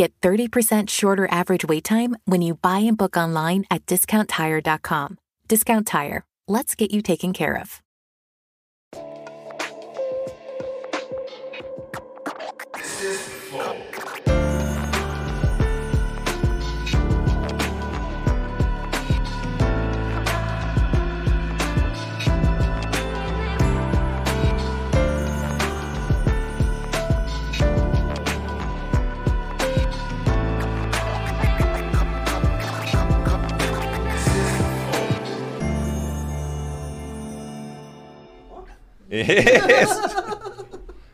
Get 0.00 0.18
30% 0.22 0.88
shorter 0.88 1.28
average 1.30 1.66
wait 1.66 1.84
time 1.84 2.16
when 2.24 2.40
you 2.40 2.54
buy 2.54 2.78
and 2.78 2.96
book 2.96 3.18
online 3.18 3.66
at 3.70 3.84
discounttire.com. 3.84 5.18
Discount 5.46 5.86
Tire. 5.86 6.24
Let's 6.48 6.74
get 6.74 6.90
you 6.90 7.02
taken 7.02 7.34
care 7.34 7.54
of. 7.58 7.82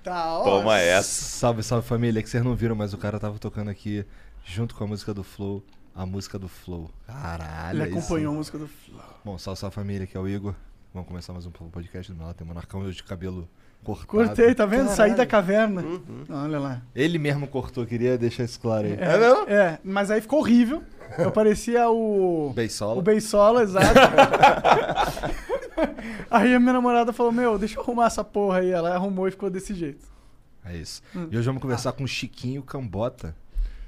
Tá, 0.02 0.38
ó. 0.38 0.44
Toma 0.44 0.78
essa. 0.78 1.24
Salve, 1.24 1.62
salve 1.64 1.88
família, 1.88 2.22
que 2.22 2.28
vocês 2.30 2.44
não 2.44 2.54
viram, 2.54 2.76
mas 2.76 2.92
o 2.92 2.98
cara 2.98 3.18
tava 3.18 3.38
tocando 3.40 3.70
aqui 3.70 4.04
junto 4.44 4.74
com 4.74 4.84
a 4.84 4.86
música 4.86 5.12
do 5.12 5.24
Flow, 5.24 5.64
a 5.94 6.06
música 6.06 6.38
do 6.38 6.46
Flow. 6.46 6.90
Caralho. 7.06 7.82
Ele 7.82 7.90
sim. 7.90 7.98
acompanhou 7.98 8.34
a 8.34 8.36
música 8.36 8.56
do 8.56 8.68
Flow. 8.68 9.00
Bom, 9.24 9.36
salve, 9.36 9.58
salve 9.58 9.74
família, 9.74 10.06
que 10.06 10.16
é 10.16 10.20
o 10.20 10.28
Igor. 10.28 10.54
Vamos 10.94 11.08
começar 11.08 11.32
mais 11.32 11.44
um 11.44 11.50
podcast 11.50 12.12
do 12.12 12.16
meu 12.16 12.26
lado. 12.26 12.36
Tem 12.36 12.44
um 12.44 12.48
monarcão 12.48 12.82
hoje 12.82 12.98
de 12.98 13.02
cabelo 13.02 13.48
cortado. 13.82 14.06
Cortei, 14.06 14.54
tá 14.54 14.64
vendo? 14.64 14.86
Saí 14.88 14.96
Caralho. 14.96 15.16
da 15.16 15.26
caverna. 15.26 15.82
Uhum. 15.82 16.24
Olha 16.30 16.58
lá. 16.60 16.82
Ele 16.94 17.18
mesmo 17.18 17.48
cortou, 17.48 17.84
queria 17.84 18.16
deixar 18.16 18.44
isso 18.44 18.60
claro 18.60 18.86
aí. 18.86 18.92
É, 18.92 19.52
É, 19.52 19.78
mas 19.82 20.10
aí 20.10 20.20
ficou 20.20 20.38
horrível. 20.38 20.82
Eu 21.18 21.32
parecia 21.32 21.88
o. 21.88 22.52
Beisola. 22.54 22.98
O 22.98 23.02
Beisola, 23.02 23.62
exato. 23.62 23.86
aí 26.30 26.54
a 26.54 26.60
minha 26.60 26.72
namorada 26.72 27.12
falou: 27.12 27.32
Meu, 27.32 27.58
deixa 27.58 27.78
eu 27.78 27.82
arrumar 27.82 28.06
essa 28.06 28.24
porra 28.24 28.58
aí. 28.58 28.70
Ela 28.70 28.94
arrumou 28.94 29.28
e 29.28 29.30
ficou 29.30 29.50
desse 29.50 29.74
jeito. 29.74 30.06
É 30.64 30.76
isso. 30.76 31.02
Hum. 31.14 31.28
E 31.30 31.36
hoje 31.36 31.46
vamos 31.46 31.62
conversar 31.62 31.92
com 31.92 32.04
o 32.04 32.08
Chiquinho 32.08 32.62
Cambota, 32.62 33.34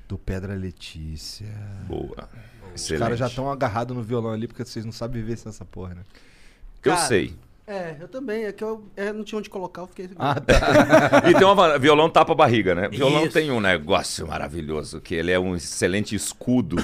do 0.07 0.17
Pedra 0.17 0.55
Letícia. 0.55 1.53
Boa. 1.87 2.29
Os 2.75 2.83
Excelente. 2.83 3.01
caras 3.01 3.19
já 3.19 3.27
estão 3.27 3.51
agarrados 3.51 3.97
no 3.97 4.03
violão 4.03 4.33
ali, 4.33 4.47
porque 4.47 4.65
vocês 4.65 4.85
não 4.85 4.93
sabem 4.93 5.21
viver 5.21 5.37
sem 5.37 5.51
essa 5.51 5.65
porra, 5.65 5.95
né? 5.97 6.03
Eu 6.85 6.93
Cara, 6.93 7.07
sei. 7.07 7.37
É, 7.69 7.97
eu 8.01 8.09
também. 8.09 8.45
É 8.45 8.53
que 8.53 8.65
eu 8.65 8.85
é, 8.97 9.13
não 9.13 9.23
tinha 9.23 9.39
onde 9.39 9.51
colocar, 9.51 9.83
eu 9.83 9.87
fiquei. 9.87 10.09
Ah, 10.19 10.35
tá. 10.41 11.29
E 11.29 11.35
tem 11.35 11.45
uma 11.47 11.79
violão 11.79 12.09
tapa 12.09 12.33
a 12.33 12.35
barriga, 12.35 12.75
né? 12.75 12.89
Violão 12.89 13.25
Isso. 13.25 13.35
tem 13.35 13.51
um 13.51 13.61
negócio 13.61 14.27
maravilhoso, 14.27 15.01
que 15.03 15.15
ele 15.15 15.31
é 15.31 15.39
um 15.39 15.55
excelente 15.55 16.15
escudo 16.15 16.77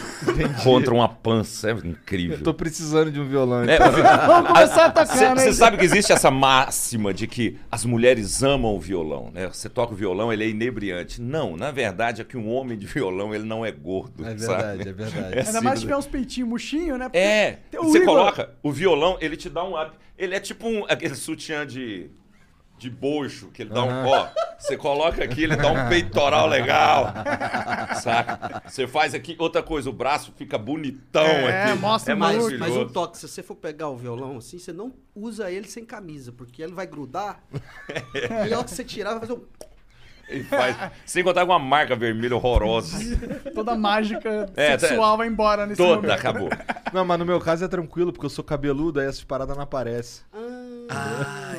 contra 0.62 0.92
uma 0.92 1.08
pança. 1.08 1.70
É 1.70 1.72
incrível. 1.72 2.36
Eu 2.36 2.42
tô 2.44 2.52
precisando 2.52 3.10
de 3.10 3.18
um 3.18 3.26
violão. 3.26 3.64
É, 3.64 3.76
então. 3.76 3.92
Vamos 4.26 4.48
começar 4.48 4.84
a 4.86 4.90
tocar, 4.90 5.34
né? 5.34 5.42
Você 5.42 5.52
sabe 5.54 5.78
que 5.78 5.84
existe 5.84 6.12
essa 6.12 6.30
máxima 6.30 7.14
de 7.14 7.26
que 7.26 7.58
as 7.70 7.84
mulheres 7.84 8.42
amam 8.42 8.74
o 8.74 8.80
violão, 8.80 9.30
né? 9.32 9.48
Você 9.48 9.68
toca 9.68 9.92
o 9.94 9.96
violão, 9.96 10.32
ele 10.32 10.44
é 10.44 10.48
inebriante. 10.48 11.20
Não, 11.20 11.56
na 11.56 11.70
verdade 11.70 12.20
é 12.20 12.24
que 12.24 12.36
um 12.36 12.50
homem 12.50 12.76
de 12.76 12.86
violão, 12.86 13.34
ele 13.34 13.44
não 13.44 13.64
é 13.64 13.72
gordo, 13.72 14.22
É 14.26 14.36
sabe? 14.36 14.62
verdade, 14.76 14.88
é 14.88 14.92
verdade. 14.92 15.34
É 15.38 15.46
Ainda 15.46 15.52
mais 15.60 15.62
se 15.62 15.68
assim, 15.68 15.80
tiver 15.80 15.96
uns 15.96 16.06
peitinhos 16.06 16.48
murchinhos, 16.50 16.98
né? 16.98 17.04
Porque 17.06 17.18
É, 17.18 17.58
você 17.80 17.98
Igor- 17.98 18.06
coloca 18.14 18.50
o 18.62 18.70
violão, 18.70 19.16
ele 19.20 19.36
te 19.36 19.48
dá 19.48 19.64
um 19.64 19.80
up. 19.80 19.92
Ele 20.16 20.32
é 20.34 20.38
tipo 20.38 20.68
um, 20.68 20.73
aquele 20.88 21.14
sutiã 21.14 21.66
de, 21.66 22.10
de 22.78 22.90
bojo, 22.90 23.50
que 23.50 23.62
ele 23.62 23.70
dá 23.70 23.84
um 23.84 24.06
ó. 24.06 24.28
Você 24.58 24.76
coloca 24.76 25.22
aqui, 25.22 25.42
ele 25.44 25.56
dá 25.56 25.70
um 25.70 25.88
peitoral 25.88 26.46
legal. 26.48 27.12
Saca? 28.00 28.62
Você 28.66 28.86
faz 28.86 29.14
aqui, 29.14 29.36
outra 29.38 29.62
coisa, 29.62 29.90
o 29.90 29.92
braço 29.92 30.32
fica 30.36 30.56
bonitão 30.56 31.22
É, 31.24 31.72
aqui. 31.72 31.78
mostra 31.80 32.12
é 32.12 32.16
maravilhoso. 32.16 32.58
mas 32.58 32.76
um 32.76 32.86
toque, 32.88 33.18
se 33.18 33.28
você 33.28 33.42
for 33.42 33.56
pegar 33.56 33.88
o 33.88 33.96
violão 33.96 34.38
assim, 34.38 34.58
você 34.58 34.72
não 34.72 34.92
usa 35.14 35.50
ele 35.50 35.66
sem 35.68 35.84
camisa, 35.84 36.32
porque 36.32 36.62
ele 36.62 36.72
vai 36.72 36.86
grudar. 36.86 37.42
e 38.48 38.52
a 38.52 38.56
hora 38.58 38.64
que 38.64 38.70
você 38.70 38.84
tirar, 38.84 39.10
vai 39.12 39.20
fazer 39.20 39.34
um. 39.34 39.42
Ele 40.26 40.44
faz, 40.44 40.74
sem 41.04 41.22
contar 41.22 41.44
com 41.44 41.52
uma 41.52 41.58
marca 41.58 41.94
vermelha 41.94 42.34
horrorosa. 42.34 42.96
Toda 43.54 43.72
a 43.72 43.76
mágica 43.76 44.50
É, 44.56 44.78
sexual 44.78 45.18
vai 45.18 45.28
embora 45.28 45.66
nesse 45.66 45.76
Toda, 45.76 45.96
momento. 45.96 46.10
acabou. 46.12 46.48
Não, 46.94 47.04
mas 47.04 47.18
no 47.18 47.26
meu 47.26 47.38
caso 47.38 47.62
é 47.62 47.68
tranquilo, 47.68 48.10
porque 48.10 48.24
eu 48.24 48.30
sou 48.30 48.42
cabeludo, 48.42 49.00
aí 49.00 49.06
essas 49.06 49.22
paradas 49.22 49.54
não 49.54 49.64
aparecem. 49.64 50.24
Ah, 50.32 50.63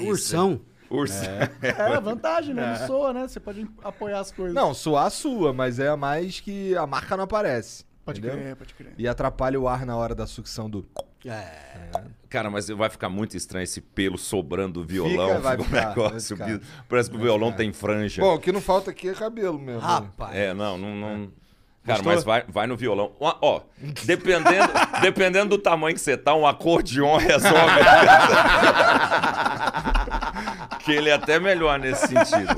ursão. 0.08 0.62
Urso. 0.90 1.26
É, 1.62 2.00
vantagem, 2.00 2.54
né? 2.54 2.78
Não 2.80 2.88
soa, 2.88 3.12
né? 3.12 3.28
Você 3.28 3.40
pode 3.40 3.68
apoiar 3.84 4.20
as 4.20 4.32
coisas. 4.32 4.54
Não, 4.54 4.74
suar 4.74 5.10
sua, 5.10 5.52
mas 5.52 5.80
é 5.80 5.88
a 5.90 5.98
mais 5.98 6.40
que 6.40 6.76
a 6.76 6.86
marca 6.86 7.18
não 7.18 7.24
aparece. 7.24 7.86
Pode 8.06 8.20
entendeu? 8.20 8.38
crer, 8.38 8.56
pode 8.56 8.74
crer. 8.76 8.94
E 8.98 9.08
atrapalha 9.08 9.60
o 9.60 9.68
ar 9.68 9.84
na 9.84 9.98
hora 9.98 10.14
da 10.14 10.28
sucção 10.28 10.70
do. 10.70 10.86
É. 11.26 11.92
Cara, 12.30 12.52
mas 12.52 12.68
vai 12.68 12.88
ficar 12.88 13.10
muito 13.10 13.36
estranho 13.36 13.64
esse 13.64 13.82
pelo 13.82 14.16
sobrando 14.16 14.82
do 14.82 14.86
violão. 14.86 15.30
Fica, 15.30 15.40
vai 15.40 15.58
Fica 15.58 15.64
um 15.64 15.66
ficar, 15.66 15.90
negócio 15.90 16.38
vai 16.38 16.50
ficar. 16.60 16.68
Parece 16.88 17.10
que 17.10 17.16
o 17.16 17.20
violão 17.20 17.52
tem 17.52 17.74
franja. 17.74 18.22
Bom, 18.22 18.36
o 18.36 18.40
que 18.40 18.52
não 18.52 18.62
falta 18.62 18.92
aqui 18.92 19.10
é 19.10 19.14
cabelo 19.14 19.58
mesmo. 19.58 19.82
né? 19.82 19.88
Rapaz. 19.88 20.36
É, 20.36 20.54
não, 20.54 20.78
não. 20.78 20.96
não... 20.96 21.32
Cara, 21.86 22.00
Gostou? 22.00 22.14
mas 22.14 22.24
vai, 22.24 22.44
vai 22.48 22.66
no 22.66 22.76
violão. 22.76 23.12
Ó, 23.20 23.38
ó, 23.42 23.62
dependendo, 24.06 24.74
dependendo 25.02 25.56
do 25.56 25.62
tamanho 25.62 25.94
que 25.94 26.02
você 26.02 26.18
tá, 26.18 26.34
um 26.34 26.48
acordeon 26.48 27.18
resolve. 27.18 27.54
que 30.84 30.92
ele 30.92 31.10
é 31.10 31.14
até 31.14 31.40
melhor 31.40 31.78
nesse 31.78 32.08
sentido. 32.08 32.56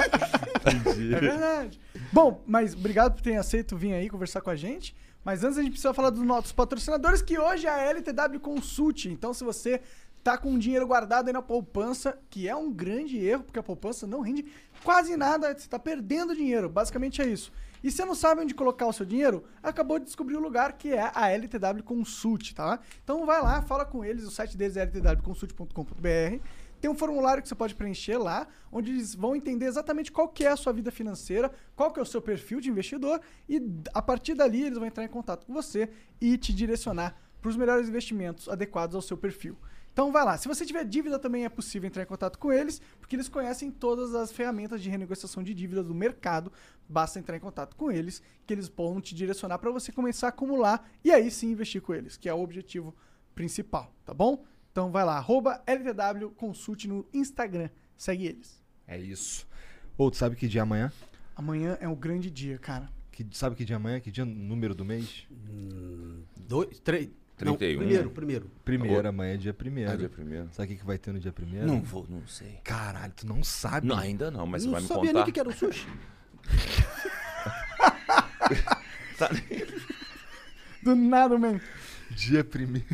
É 0.66 1.20
verdade. 1.20 1.80
Bom, 2.12 2.42
mas 2.48 2.74
obrigado 2.74 3.16
por 3.16 3.22
terem 3.22 3.38
aceito 3.38 3.76
vir 3.76 3.94
aí 3.94 4.10
conversar 4.10 4.40
com 4.40 4.50
a 4.50 4.56
gente. 4.56 4.96
Mas 5.26 5.44
antes 5.44 5.58
a 5.58 5.62
gente 5.62 5.72
precisa 5.72 5.94
falar 5.94 6.10
dos 6.10 6.24
nossos 6.24 6.54
patrocinadores, 6.54 7.22
que 7.22 7.38
hoje 7.38 7.68
é 7.68 7.70
a 7.70 7.84
LTW 7.90 8.40
Consult. 8.40 9.08
Então, 9.08 9.34
se 9.34 9.44
você 9.44 9.82
tá 10.24 10.38
com 10.38 10.58
dinheiro 10.58 10.88
guardado 10.88 11.28
aí 11.28 11.34
na 11.34 11.42
poupança, 11.42 12.18
que 12.30 12.48
é 12.48 12.56
um 12.56 12.72
grande 12.72 13.18
erro, 13.18 13.44
porque 13.44 13.60
a 13.60 13.64
poupança 13.64 14.08
não 14.08 14.22
rende 14.22 14.46
quase 14.86 15.18
nada, 15.18 15.54
você 15.54 15.68
tá 15.68 15.78
perdendo 15.78 16.34
dinheiro. 16.34 16.70
Basicamente 16.70 17.22
é 17.22 17.26
isso. 17.26 17.52
E 17.84 17.92
você 17.92 18.04
não 18.04 18.16
sabe 18.16 18.42
onde 18.42 18.54
colocar 18.54 18.88
o 18.88 18.94
seu 18.94 19.06
dinheiro? 19.06 19.44
Acabou 19.62 20.00
de 20.00 20.06
descobrir 20.06 20.36
o 20.36 20.40
lugar 20.40 20.74
que 20.74 20.94
é 20.94 21.12
a 21.14 21.30
LTW 21.30 21.84
Consult, 21.84 22.54
tá? 22.54 22.80
Então 23.04 23.26
vai 23.26 23.42
lá, 23.42 23.62
fala 23.62 23.86
com 23.86 24.04
eles, 24.04 24.24
o 24.24 24.32
site 24.32 24.58
deles 24.58 24.78
é 24.78 24.84
ltwconsult.com.br. 24.84 26.44
Tem 26.80 26.92
um 26.92 26.96
formulário 26.96 27.42
que 27.42 27.50
você 27.50 27.56
pode 27.56 27.74
preencher 27.74 28.18
lá, 28.18 28.48
onde 28.72 28.92
eles 28.92 29.16
vão 29.16 29.36
entender 29.36 29.66
exatamente 29.66 30.12
qual 30.12 30.28
que 30.28 30.46
é 30.46 30.50
a 30.50 30.56
sua 30.56 30.72
vida 30.72 30.92
financeira, 30.92 31.52
qual 31.76 31.92
que 31.92 32.00
é 32.00 32.04
o 32.04 32.06
seu 32.06 32.22
perfil 32.22 32.60
de 32.60 32.70
investidor 32.70 33.20
e 33.50 33.62
a 33.94 34.02
partir 34.02 34.36
dali 34.36 34.64
eles 34.64 34.78
vão 34.78 34.88
entrar 34.88 35.04
em 35.04 35.08
contato 35.08 35.46
com 35.46 35.54
você 35.54 35.90
e 36.22 36.38
te 36.38 36.54
direcionar 36.54 37.16
para 37.42 37.50
os 37.50 37.56
melhores 37.56 37.90
investimentos 37.90 38.48
adequados 38.48 38.96
ao 38.96 39.02
seu 39.02 39.18
perfil. 39.18 39.58
Então 39.98 40.12
vai 40.12 40.24
lá. 40.24 40.38
Se 40.38 40.48
você 40.48 40.64
tiver 40.64 40.86
dívida 40.86 41.18
também 41.18 41.44
é 41.44 41.50
possível 41.50 41.88
entrar 41.88 42.04
em 42.04 42.06
contato 42.06 42.38
com 42.38 42.54
eles, 42.54 42.80
porque 43.00 43.16
eles 43.16 43.28
conhecem 43.28 43.72
todas 43.72 44.14
as 44.14 44.32
ferramentas 44.32 44.80
de 44.80 44.92
renegociação 44.92 45.42
de 45.42 45.56
dívida 45.56 45.84
do 45.84 45.96
mercado. 45.96 46.54
Basta 46.88 47.18
entrar 47.18 47.36
em 47.36 47.40
contato 47.40 47.76
com 47.76 47.92
eles, 47.92 48.22
que 48.46 48.54
eles 48.54 48.68
vão 48.68 49.02
te 49.02 49.16
direcionar 49.16 49.58
para 49.58 49.72
você 49.72 49.92
começar 49.92 50.28
a 50.28 50.30
acumular 50.30 50.88
e 51.04 51.12
aí 51.12 51.32
sim 51.32 51.50
investir 51.50 51.82
com 51.82 51.96
eles, 51.96 52.16
que 52.16 52.30
é 52.30 52.34
o 52.34 52.40
objetivo 52.40 52.96
principal, 53.34 53.92
tá 54.06 54.14
bom? 54.14 54.46
Então 54.72 54.92
vai 54.92 55.04
lá, 55.04 55.18
arroba 55.18 55.64
LTW 55.66 56.30
Consult 56.36 56.86
no 56.86 57.04
Instagram. 57.12 57.72
Segue 57.98 58.28
eles. 58.28 58.64
É 58.86 59.00
isso. 59.00 59.48
Ou 59.98 60.12
tu 60.12 60.18
sabe 60.18 60.36
que 60.36 60.48
dia 60.48 60.62
é 60.62 60.62
amanhã? 60.62 60.94
Amanhã 61.36 61.76
é 61.82 61.88
um 61.88 61.96
grande 61.96 62.30
dia, 62.30 62.60
cara. 62.60 62.88
Que, 63.12 63.26
sabe 63.32 63.56
que 63.56 63.66
dia 63.66 63.76
é 63.76 63.78
amanhã? 63.78 64.00
Que 64.00 64.12
dia 64.12 64.26
número 64.26 64.76
do 64.76 64.86
mês? 64.86 65.26
Dois, 66.48 66.80
três. 66.82 67.10
31. 67.38 67.80
Não, 67.80 67.86
primeiro, 67.86 68.10
primeiro. 68.10 68.52
Primeiro, 68.66 69.08
amanhã 69.08 69.34
é 69.36 69.38
dia 69.38 69.54
primeiro. 69.54 69.92
Ah, 69.92 69.96
dia 69.96 70.10
primeiro. 70.10 70.50
Sabe 70.52 70.66
o 70.66 70.70
que, 70.74 70.80
que 70.82 70.86
vai 70.86 70.98
ter 70.98 71.14
no 71.14 71.20
dia 71.20 71.32
primeiro? 71.32 71.68
Não 71.68 71.82
vou, 71.82 72.06
não 72.10 72.26
sei. 72.28 72.60
Caralho, 72.64 73.14
tu 73.16 73.28
não 73.28 73.44
sabe. 73.44 73.88
Não, 73.88 73.96
ainda 73.98 74.32
não, 74.32 74.46
mas 74.48 74.64
você 74.64 74.68
não 74.68 74.74
vai 74.74 74.82
me 74.82 74.88
sabia 74.88 75.04
nem 75.04 75.14
contar. 75.14 75.22
o 75.22 75.26
que 75.26 75.32
que 75.32 75.40
era 75.40 75.50
o 75.50 75.54
sushi. 75.54 75.88
Tá- 79.18 79.30
Do 80.84 80.96
nada, 80.96 81.38
man. 81.38 81.60
Dia 82.12 82.44
primeiro. 82.44 82.88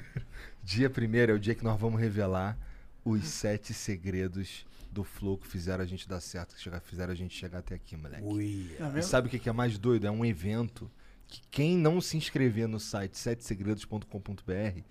Dia 0.64 0.90
primeiro 0.90 1.34
é 1.34 1.36
o 1.36 1.40
dia 1.40 1.54
que 1.54 1.64
nós 1.64 1.80
vamos 1.80 2.00
revelar 2.00 2.58
os 3.04 3.26
sete 3.26 3.74
segredos 3.74 4.66
do 4.90 5.04
Flow 5.04 5.38
que 5.38 5.48
fizeram 5.48 5.84
a 5.84 5.88
gente 5.88 6.08
dar 6.08 6.22
certo, 6.22 6.56
que 6.56 6.90
fizeram 6.90 7.12
a 7.12 7.16
gente 7.16 7.36
chegar 7.38 7.60
até 7.60 7.76
aqui, 7.76 7.98
moleque. 7.98 8.24
Ui. 8.24 8.72
Tá 8.78 8.98
E 8.98 9.04
sabe 9.04 9.28
o 9.28 9.30
que 9.30 9.40
que 9.40 9.50
é 9.50 9.52
mais 9.52 9.78
doido? 9.78 10.08
É 10.08 10.12
um 10.12 10.24
evento 10.24 10.90
que 11.34 11.42
quem 11.50 11.76
não 11.78 12.00
se 12.00 12.16
inscrever 12.16 12.68
no 12.68 12.80
site 12.80 13.18
setesegredos.com.br 13.18 14.82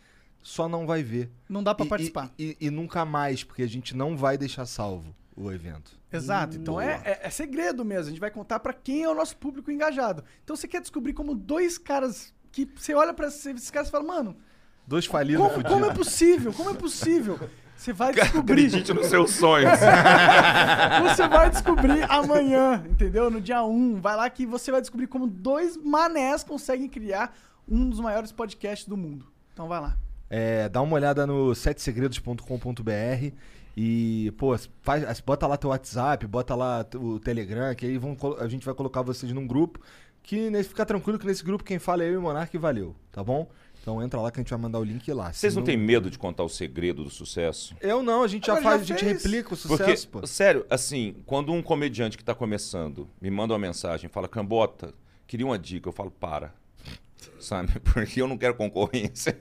só 0.42 0.68
não 0.68 0.86
vai 0.86 1.02
ver. 1.02 1.30
Não 1.48 1.62
dá 1.62 1.72
pra 1.74 1.86
E- 1.86 1.88
participar. 1.88 2.32
E, 2.36 2.56
e- 2.60 2.66
e 2.66 2.70
nunca 2.70 3.04
mais, 3.04 3.44
porque 3.44 3.62
a 3.62 3.68
gente 3.68 3.96
não 3.96 4.16
vai 4.16 4.36
deixar 4.36 4.66
salvo 4.66 5.14
o 5.36 5.52
evento. 5.52 5.92
Exato. 6.12 6.56
Então 6.56 6.80
é, 6.80 7.00
é- 7.04 7.20
é 7.22 7.30
segredo 7.30 7.84
mesmo. 7.84 8.06
A 8.08 8.10
gente 8.10 8.20
vai 8.20 8.30
contar 8.30 8.58
pra 8.58 8.72
quem 8.72 9.04
é 9.04 9.08
o 9.08 9.14
nosso 9.14 9.36
público 9.36 9.70
engajado. 9.70 10.24
Então 10.42 10.56
você 10.56 10.66
quer 10.66 10.80
descobrir 10.80 11.12
como 11.12 11.34
dois 11.34 11.78
caras 11.78 12.34
que 12.50 12.68
você 12.76 12.92
olha 12.92 13.14
pra 13.14 13.28
esses 13.28 13.70
caras 13.70 13.88
e 13.88 13.90
fala, 13.92 14.04
mano, 14.04 14.36
Dois 14.84 15.06
falidos 15.06 15.46
como, 15.46 15.62
como 15.64 15.86
é 15.86 15.94
possível? 15.94 16.52
Como 16.52 16.70
é 16.70 16.74
possível? 16.74 17.38
Você 17.82 17.92
vai 17.92 18.12
descobrir. 18.14 18.66
Acredite 18.66 18.94
nos 18.94 19.06
seus 19.06 19.32
sonhos. 19.32 19.72
Você 21.02 21.26
vai 21.26 21.50
descobrir 21.50 22.04
amanhã, 22.08 22.80
entendeu? 22.88 23.28
No 23.28 23.40
dia 23.40 23.64
1. 23.64 24.00
Vai 24.00 24.14
lá 24.14 24.30
que 24.30 24.46
você 24.46 24.70
vai 24.70 24.80
descobrir 24.80 25.08
como 25.08 25.26
dois 25.26 25.76
manés 25.76 26.44
conseguem 26.44 26.88
criar 26.88 27.36
um 27.68 27.90
dos 27.90 27.98
maiores 27.98 28.30
podcasts 28.30 28.86
do 28.86 28.96
mundo. 28.96 29.26
Então 29.52 29.66
vai 29.66 29.80
lá. 29.80 29.98
É, 30.30 30.68
dá 30.68 30.80
uma 30.80 30.94
olhada 30.94 31.26
no 31.26 31.56
setesegredos.com.br 31.56 33.34
e, 33.76 34.32
pô, 34.38 34.56
faz, 34.82 35.20
bota 35.20 35.48
lá 35.48 35.56
teu 35.56 35.70
WhatsApp, 35.70 36.24
bota 36.28 36.54
lá 36.54 36.86
o 36.94 37.18
Telegram, 37.18 37.74
que 37.74 37.84
aí 37.84 37.98
vão, 37.98 38.16
a 38.38 38.46
gente 38.46 38.64
vai 38.64 38.74
colocar 38.74 39.02
vocês 39.02 39.32
num 39.32 39.46
grupo. 39.46 39.80
Que 40.22 40.50
nesse, 40.50 40.68
fica 40.68 40.86
tranquilo 40.86 41.18
que 41.18 41.26
nesse 41.26 41.42
grupo 41.42 41.64
quem 41.64 41.80
fala 41.80 42.04
é 42.04 42.08
eu 42.10 42.12
e 42.12 42.16
o 42.16 42.22
Monark 42.22 42.54
e 42.54 42.60
valeu, 42.60 42.94
tá 43.10 43.24
bom? 43.24 43.48
Então 43.82 44.00
entra 44.00 44.20
lá 44.20 44.30
que 44.30 44.38
a 44.38 44.42
gente 44.42 44.50
vai 44.50 44.58
mandar 44.60 44.78
o 44.78 44.84
link 44.84 45.12
lá. 45.12 45.32
Vocês 45.32 45.56
não 45.56 45.64
têm 45.64 45.76
medo 45.76 46.08
de 46.08 46.16
contar 46.16 46.44
o 46.44 46.48
segredo 46.48 47.02
do 47.02 47.10
sucesso? 47.10 47.74
Eu 47.80 48.00
não, 48.00 48.22
a 48.22 48.28
gente 48.28 48.46
já 48.46 48.52
Agora 48.52 48.76
faz, 48.76 48.86
já 48.86 48.94
a 48.94 48.98
gente 48.98 49.12
replica 49.12 49.54
o 49.54 49.56
Porque, 49.56 49.84
sucesso, 49.84 50.08
pô. 50.08 50.24
sério, 50.24 50.64
assim, 50.70 51.16
quando 51.26 51.52
um 51.52 51.60
comediante 51.60 52.16
que 52.16 52.22
tá 52.22 52.32
começando 52.32 53.08
me 53.20 53.28
manda 53.28 53.52
uma 53.52 53.58
mensagem, 53.58 54.08
fala, 54.08 54.28
Cambota, 54.28 54.94
queria 55.26 55.44
uma 55.44 55.58
dica, 55.58 55.88
eu 55.88 55.92
falo, 55.92 56.12
para. 56.12 56.54
Sabe? 57.40 57.78
Porque 57.80 58.20
eu 58.22 58.28
não 58.28 58.38
quero 58.38 58.54
concorrência. 58.54 59.38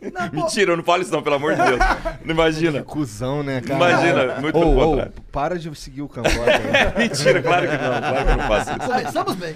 Não, 0.00 0.30
Mentira, 0.44 0.72
eu 0.72 0.76
não 0.76 0.84
falo 0.84 1.02
isso 1.02 1.12
não, 1.12 1.22
pelo 1.22 1.36
amor 1.36 1.54
de 1.54 1.62
Deus. 1.62 1.78
Não 2.24 2.34
imagina. 2.34 2.82
Cuzão, 2.82 3.42
né, 3.42 3.60
cara? 3.60 3.74
Imagina, 3.74 4.40
muito 4.40 4.58
ô, 4.58 4.74
contrário. 4.74 5.12
para 5.30 5.58
de 5.58 5.74
seguir 5.78 6.02
o 6.02 6.08
Cambota. 6.08 6.36
né? 6.36 6.94
Mentira, 6.96 7.42
claro 7.42 7.66
que 7.68 7.72
não. 7.76 7.78
Claro 7.78 8.26
que 8.26 8.32
eu 8.32 8.36
não 8.36 8.48
faço 8.48 8.70
isso. 8.70 8.88
Começamos 8.88 9.34
bem. 9.36 9.54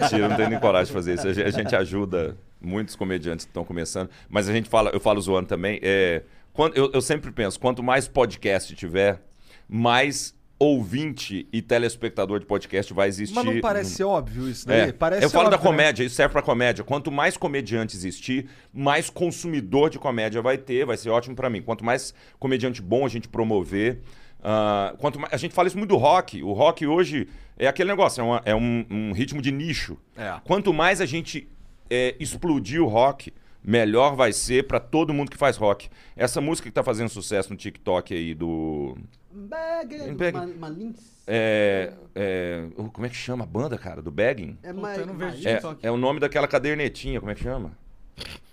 Mentira, 0.00 0.28
não 0.28 0.36
tenho 0.36 0.50
nem 0.50 0.60
coragem 0.60 0.86
de 0.86 0.92
fazer 0.92 1.14
isso. 1.14 1.28
A 1.28 1.32
gente, 1.32 1.46
a 1.46 1.50
gente 1.50 1.76
ajuda 1.76 2.36
muitos 2.60 2.96
comediantes 2.96 3.44
que 3.44 3.50
estão 3.50 3.64
começando, 3.64 4.10
mas 4.28 4.48
a 4.48 4.52
gente 4.52 4.68
fala, 4.68 4.90
eu 4.90 5.00
falo 5.00 5.20
zoando 5.20 5.48
também. 5.48 5.78
É, 5.82 6.22
quando, 6.52 6.76
eu, 6.76 6.90
eu 6.92 7.00
sempre 7.00 7.30
penso, 7.30 7.58
quanto 7.58 7.82
mais 7.82 8.08
podcast 8.08 8.74
tiver, 8.74 9.20
mais 9.68 10.34
ouvinte 10.58 11.46
e 11.52 11.62
telespectador 11.62 12.40
de 12.40 12.46
podcast 12.46 12.92
vai 12.92 13.08
existir. 13.08 13.34
Mas 13.34 13.44
não 13.44 13.60
parece 13.60 13.90
ser 13.94 14.04
óbvio 14.04 14.48
isso 14.48 14.66
daí? 14.66 14.88
É, 14.88 14.92
Parece 14.92 15.24
eu 15.24 15.30
falo 15.30 15.48
da 15.48 15.56
óbvio, 15.56 15.70
né? 15.70 15.76
comédia, 15.76 16.04
isso 16.04 16.14
serve 16.16 16.32
pra 16.32 16.42
comédia. 16.42 16.82
Quanto 16.84 17.10
mais 17.12 17.36
comediante 17.36 17.96
existir, 17.96 18.48
mais 18.72 19.08
consumidor 19.08 19.88
de 19.90 19.98
comédia 19.98 20.42
vai 20.42 20.58
ter, 20.58 20.84
vai 20.84 20.96
ser 20.96 21.10
ótimo 21.10 21.36
pra 21.36 21.48
mim. 21.48 21.62
Quanto 21.62 21.84
mais 21.84 22.12
comediante 22.38 22.82
bom 22.82 23.06
a 23.06 23.08
gente 23.08 23.28
promover, 23.28 24.00
ah, 24.42 24.94
quanto 24.98 25.20
mais, 25.20 25.32
a 25.32 25.36
gente 25.36 25.54
fala 25.54 25.68
isso 25.68 25.78
muito 25.78 25.90
do 25.90 25.96
rock. 25.96 26.42
O 26.42 26.52
rock 26.52 26.86
hoje 26.86 27.28
é 27.56 27.68
aquele 27.68 27.88
negócio, 27.90 28.20
é, 28.20 28.24
uma- 28.24 28.42
é 28.44 28.54
um, 28.54 28.84
um 28.90 29.12
ritmo 29.12 29.40
de 29.40 29.52
nicho. 29.52 29.96
É. 30.16 30.34
Quanto 30.44 30.72
mais 30.74 31.00
a 31.00 31.06
gente 31.06 31.48
é, 31.90 32.14
explodir 32.20 32.82
o 32.82 32.86
rock, 32.86 33.32
melhor 33.64 34.14
vai 34.16 34.32
ser 34.32 34.66
pra 34.66 34.78
todo 34.80 35.12
mundo 35.14 35.30
que 35.30 35.36
faz 35.36 35.56
rock. 35.56 35.88
Essa 36.16 36.40
música 36.40 36.68
que 36.68 36.74
tá 36.74 36.82
fazendo 36.82 37.08
sucesso 37.08 37.50
no 37.50 37.56
TikTok 37.56 38.12
aí 38.14 38.34
do 38.34 38.96
Bag, 39.30 40.14
Bag. 40.14 40.32
Ma- 40.36 40.46
Malins. 40.68 40.96
é, 41.26 41.92
é, 42.14 42.64
como 42.92 43.06
é 43.06 43.08
que 43.08 43.14
chama 43.16 43.44
a 43.44 43.46
banda, 43.46 43.76
cara? 43.76 44.00
Do 44.00 44.10
Bagging? 44.10 44.56
É 44.62 44.68
Puta, 44.72 44.80
ma- 44.80 44.96
eu 44.96 45.06
não 45.06 45.14
vejo. 45.16 45.46
É, 45.46 45.60
é 45.82 45.90
o 45.90 45.96
nome 45.96 46.18
daquela 46.18 46.48
cadernetinha, 46.48 47.20
como 47.20 47.30
é 47.30 47.34
que 47.34 47.42
chama? 47.42 47.72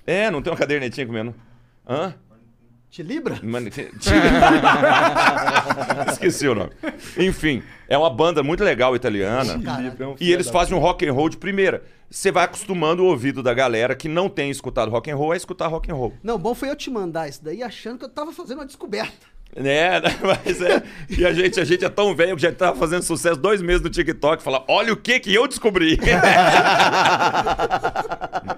É, 0.06 0.30
não 0.30 0.42
tem 0.42 0.52
uma 0.52 0.60
cadernetinha 0.60 1.08
comendo. 1.08 1.34
Hã? 1.88 2.14
Te 2.90 3.02
libra? 3.04 3.40
Esqueci 6.12 6.48
o 6.48 6.56
nome. 6.56 6.72
Enfim, 7.18 7.62
é 7.88 7.98
uma 7.98 8.10
banda 8.10 8.42
muito 8.44 8.64
legal 8.64 8.96
italiana. 8.96 9.60
E 10.20 10.32
eles 10.32 10.50
fazem 10.50 10.76
um 10.76 10.80
rock 10.80 11.06
and 11.08 11.14
roll 11.14 11.30
de 11.30 11.38
primeira. 11.38 11.84
Você 12.10 12.32
vai 12.32 12.46
acostumando 12.46 13.04
o 13.04 13.08
ouvido 13.08 13.42
da 13.44 13.54
galera 13.54 13.96
que 13.96 14.08
não 14.08 14.30
tem 14.30 14.50
escutado 14.50 14.90
rock 14.92 15.10
and 15.12 15.16
roll 15.16 15.32
a 15.32 15.38
escutar 15.38 15.68
rock 15.68 15.92
and 15.92 15.96
roll. 15.96 16.14
Não, 16.24 16.38
bom 16.38 16.54
foi 16.54 16.70
eu 16.70 16.76
te 16.76 16.90
mandar 16.90 17.28
isso 17.28 17.44
daí 17.44 17.62
achando 17.64 17.98
que 18.00 18.06
eu 18.06 18.10
tava 18.10 18.32
fazendo 18.32 18.60
uma 18.60 18.66
descoberta. 18.66 19.28
Né? 19.56 20.02
Mas 20.22 20.62
é. 20.62 20.84
E 21.10 21.26
a 21.26 21.32
gente, 21.32 21.60
a 21.62 21.64
gente 21.64 21.86
é 21.86 21.90
tão 21.90 22.14
velho 22.14 22.36
que 22.36 22.42
já 22.42 22.52
tava 22.52 22.78
fazendo 22.78 23.04
sucesso 23.04 23.40
dois 23.40 23.62
meses 23.62 23.82
no 23.82 23.90
TikTok. 23.90 24.44
Fala, 24.44 24.66
olha 24.68 24.92
o 24.92 24.98
que 24.98 25.18
que 25.20 25.34
eu 25.34 25.48
descobri. 25.48 25.98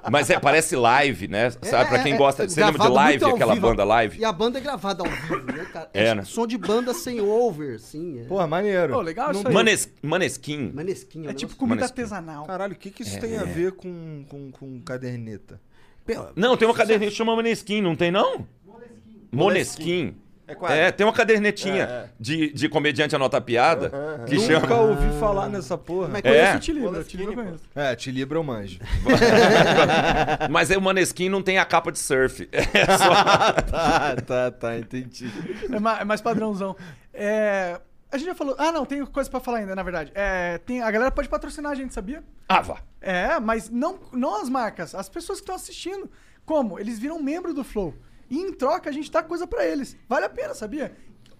Mas 0.09 0.29
é, 0.29 0.39
parece 0.39 0.75
live, 0.75 1.27
né? 1.27 1.49
Sabe, 1.61 1.89
pra 1.89 2.03
quem 2.03 2.13
É, 2.13 2.17
gosta. 2.17 2.43
é, 2.43 2.47
Você 2.47 2.63
lembra 2.63 2.87
de 2.87 2.93
live, 2.93 3.25
aquela 3.25 3.53
vivo. 3.53 3.67
banda 3.67 3.83
live? 3.83 4.19
E 4.19 4.25
a 4.25 4.31
banda 4.31 4.57
é 4.57 4.61
gravada 4.61 5.03
ao 5.03 5.09
vivo, 5.09 5.51
né, 5.51 5.65
cara? 5.71 5.89
É, 5.93 6.15
né? 6.15 6.23
Som 6.23 6.47
de 6.47 6.57
banda 6.57 6.93
sem 6.93 7.19
over, 7.21 7.79
sim. 7.79 8.21
É. 8.21 8.23
Porra, 8.23 8.47
maneiro. 8.47 8.93
Pô, 8.93 9.01
legal 9.01 9.31
isso 9.31 9.47
aí. 9.47 9.53
Manes, 9.53 9.89
Maneskin. 10.01 10.71
Manesquinho. 10.73 11.29
É 11.29 11.31
um 11.31 11.35
tipo 11.35 11.55
comida 11.55 11.81
Maneskin. 11.81 12.01
artesanal. 12.01 12.45
Caralho, 12.45 12.73
o 12.73 12.77
que, 12.77 12.89
que 12.89 13.03
isso 13.03 13.19
tem 13.19 13.37
a 13.37 13.43
ver 13.43 13.73
com, 13.73 14.25
com, 14.29 14.51
com 14.51 14.81
caderneta? 14.81 15.59
Pô, 16.05 16.13
Não, 16.35 16.55
tem 16.55 16.67
uma 16.67 16.73
caderneta 16.73 17.11
que 17.11 17.17
chama 17.17 17.35
Maneskin, 17.35 17.81
não 17.81 17.95
tem 17.95 18.11
não? 18.11 18.47
Moneskin. 19.31 20.15
É 20.47 20.55
qual 20.55 20.71
É, 20.71 20.91
tem 20.91 21.05
uma 21.05 21.11
cadernetinha 21.11 22.09
De, 22.19 22.53
de 22.53 22.69
comediante 22.69 23.13
anotar 23.15 23.41
piada 23.41 23.91
que 24.25 24.35
Nunca 24.35 24.47
chama. 24.61 24.75
ouvi 24.81 25.19
falar 25.19 25.49
nessa 25.49 25.77
porra. 25.77 26.07
Mas 26.07 26.21
Conheço 26.21 26.53
É. 26.53 26.55
o 26.55 26.59
Tilibra, 26.59 26.99
o 26.99 27.03
Tilibra 27.03 27.33
eu 27.33 27.43
conheço. 27.43 27.63
É, 27.75 27.95
te 27.95 28.11
libra 28.11 28.37
eu 28.37 28.43
manjo. 28.43 28.79
Mas 30.49 30.71
aí 30.71 30.77
o 30.77 30.81
Maneskin 30.81 31.29
não 31.29 31.41
tem 31.41 31.57
a 31.57 31.65
capa 31.65 31.91
de 31.91 31.99
surf. 31.99 32.47
É 32.73 32.85
só- 32.97 33.53
tá, 33.63 34.15
tá, 34.25 34.51
tá, 34.51 34.77
entendi. 34.77 35.29
É 35.71 35.79
mais, 35.79 36.01
é 36.01 36.03
mais 36.05 36.21
padrãozão. 36.21 36.75
É, 37.13 37.79
a 38.11 38.17
gente 38.17 38.27
já 38.27 38.35
falou. 38.35 38.55
Ah, 38.57 38.71
não, 38.71 38.85
tem 38.85 39.05
coisa 39.05 39.29
pra 39.29 39.39
falar 39.39 39.59
ainda, 39.59 39.75
na 39.75 39.83
verdade. 39.83 40.11
É, 40.15 40.57
tem, 40.59 40.81
a 40.81 40.89
galera 40.91 41.11
pode 41.11 41.27
patrocinar 41.27 41.71
a 41.71 41.75
gente, 41.75 41.93
sabia? 41.93 42.23
Ah, 42.47 42.61
vá. 42.61 42.77
É, 43.01 43.39
mas 43.39 43.69
não, 43.69 43.99
não 44.13 44.41
as 44.41 44.49
marcas, 44.49 44.93
as 44.95 45.09
pessoas 45.09 45.39
que 45.39 45.43
estão 45.43 45.55
assistindo. 45.55 46.09
Como? 46.45 46.79
Eles 46.79 46.97
viram 46.99 47.21
membro 47.21 47.53
do 47.53 47.63
Flow. 47.63 47.93
E 48.29 48.37
em 48.37 48.51
troca 48.53 48.89
a 48.89 48.93
gente 48.93 49.11
dá 49.11 49.23
coisa 49.23 49.45
pra 49.47 49.65
eles. 49.65 49.95
Vale 50.07 50.25
a 50.25 50.29
pena, 50.29 50.53
sabia? 50.53 50.95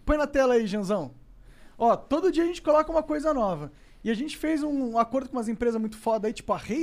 Põe 0.06 0.18
na 0.18 0.28
tela 0.28 0.54
aí, 0.54 0.66
Janzão. 0.68 1.12
Ó, 1.78 1.96
todo 1.96 2.32
dia 2.32 2.44
a 2.44 2.48
gente 2.48 2.62
coloca 2.62 2.92
uma 2.92 3.04
coisa 3.04 3.34
nova. 3.34 3.72
E 4.04 4.10
a 4.10 4.14
gente 4.14 4.38
fez 4.38 4.64
um 4.64 4.98
acordo 4.98 5.30
com 5.30 5.38
umas 5.38 5.48
empresas 5.50 5.80
muito 5.80 5.98
foda 5.98 6.28
aí, 6.28 6.34
tipo 6.34 6.54
a 6.54 6.62
e 6.70 6.74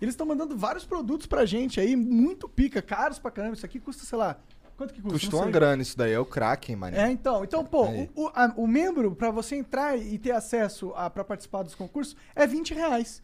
Eles 0.00 0.12
estão 0.14 0.26
mandando 0.26 0.56
vários 0.56 0.84
produtos 0.84 1.26
pra 1.26 1.44
gente 1.46 1.80
aí, 1.80 1.96
muito 1.96 2.48
pica, 2.48 2.82
caros 2.82 3.18
pra 3.18 3.30
caramba. 3.30 3.54
Isso 3.54 3.64
aqui 3.66 3.80
custa, 3.80 4.04
sei 4.04 4.18
lá. 4.18 4.36
Quanto 4.76 4.94
que 4.94 5.02
custa? 5.02 5.18
Custou 5.18 5.40
uma 5.40 5.50
grana 5.50 5.82
isso 5.82 5.98
daí, 5.98 6.12
é 6.12 6.20
o 6.20 6.24
Kraken, 6.24 6.76
mané. 6.76 7.08
É, 7.08 7.10
então, 7.10 7.42
então, 7.42 7.64
pô, 7.64 7.86
o, 7.88 8.08
o, 8.14 8.26
a- 8.28 8.52
o 8.56 8.66
membro, 8.66 9.12
pra 9.14 9.30
você 9.32 9.56
entrar 9.56 9.98
e 9.98 10.16
ter 10.18 10.30
acesso 10.30 10.92
a, 10.94 11.10
pra 11.10 11.24
participar 11.24 11.64
dos 11.64 11.74
concursos, 11.74 12.14
é 12.36 12.46
20 12.46 12.74
reais. 12.74 13.20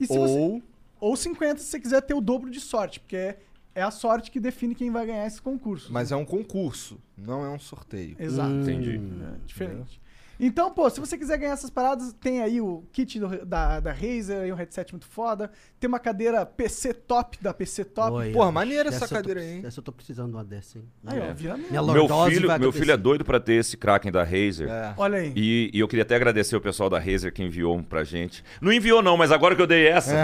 E 0.00 0.06
se 0.06 0.18
você, 0.18 0.38
Ou 0.38 0.62
ou 0.98 1.16
50 1.16 1.60
se 1.60 1.66
você 1.66 1.78
quiser 1.78 2.00
ter 2.00 2.14
o 2.14 2.20
dobro 2.20 2.50
de 2.50 2.58
sorte, 2.58 2.98
porque 2.98 3.16
é, 3.16 3.38
é 3.76 3.82
a 3.82 3.90
sorte 3.90 4.30
que 4.30 4.40
define 4.40 4.74
quem 4.74 4.90
vai 4.90 5.06
ganhar 5.06 5.26
esse 5.26 5.40
concurso. 5.40 5.92
Mas 5.92 6.10
é 6.10 6.16
um 6.16 6.24
concurso, 6.24 6.98
não 7.16 7.44
é 7.44 7.50
um 7.50 7.58
sorteio. 7.58 8.16
Exato. 8.18 8.50
Entendi. 8.50 8.98
É 8.98 9.46
diferente. 9.46 10.00
Então, 10.38 10.70
pô, 10.70 10.88
se 10.90 11.00
você 11.00 11.16
quiser 11.16 11.38
ganhar 11.38 11.52
essas 11.52 11.70
paradas, 11.70 12.12
tem 12.20 12.42
aí 12.42 12.60
o 12.60 12.84
kit 12.92 13.18
do- 13.18 13.44
da, 13.46 13.80
da 13.80 13.92
Razer, 13.92 14.42
aí 14.42 14.52
um 14.52 14.56
headset 14.56 14.92
muito 14.92 15.06
foda. 15.06 15.50
Tem 15.80 15.88
uma 15.88 15.98
cadeira 15.98 16.44
PC 16.44 16.92
top 16.94 17.38
da 17.40 17.52
PC 17.54 17.84
Top. 17.84 18.12
Olha, 18.12 18.32
Porra, 18.32 18.52
maneira 18.52 18.88
essa 18.88 19.06
tô 19.08 19.14
cadeira 19.14 19.40
aí, 19.40 19.54
hein? 19.54 19.62
Essa 19.64 19.80
eu 19.80 19.84
tô 19.84 19.92
precisando 19.92 20.30
de 20.30 20.36
uma 20.36 20.44
dessa, 20.44 20.78
hein? 20.78 20.84
Aí, 21.06 21.18
ó, 21.20 21.32
vira 21.34 21.56
mesmo. 21.56 21.70
Minha 21.70 21.82
Meu 21.82 22.08
filho, 22.30 22.58
meu 22.58 22.72
filho 22.72 22.92
é 22.92 22.96
doido 22.96 23.24
pra 23.24 23.38
ter 23.40 23.54
esse 23.54 23.76
Kraken 23.76 24.10
da 24.12 24.22
Razer. 24.24 24.68
É. 24.68 24.94
Olha 24.96 25.18
aí. 25.18 25.32
E, 25.36 25.70
e 25.72 25.80
eu 25.80 25.88
queria 25.88 26.02
até 26.02 26.14
agradecer 26.16 26.56
o 26.56 26.60
pessoal 26.60 26.88
da 26.90 26.98
Razer 26.98 27.32
que 27.32 27.42
enviou 27.42 27.76
um 27.76 27.82
pra 27.82 28.04
gente. 28.04 28.42
Não 28.60 28.72
enviou, 28.72 29.02
não, 29.02 29.16
mas 29.16 29.30
agora 29.32 29.54
que 29.56 29.62
eu 29.62 29.66
dei 29.66 29.86
essa. 29.86 30.14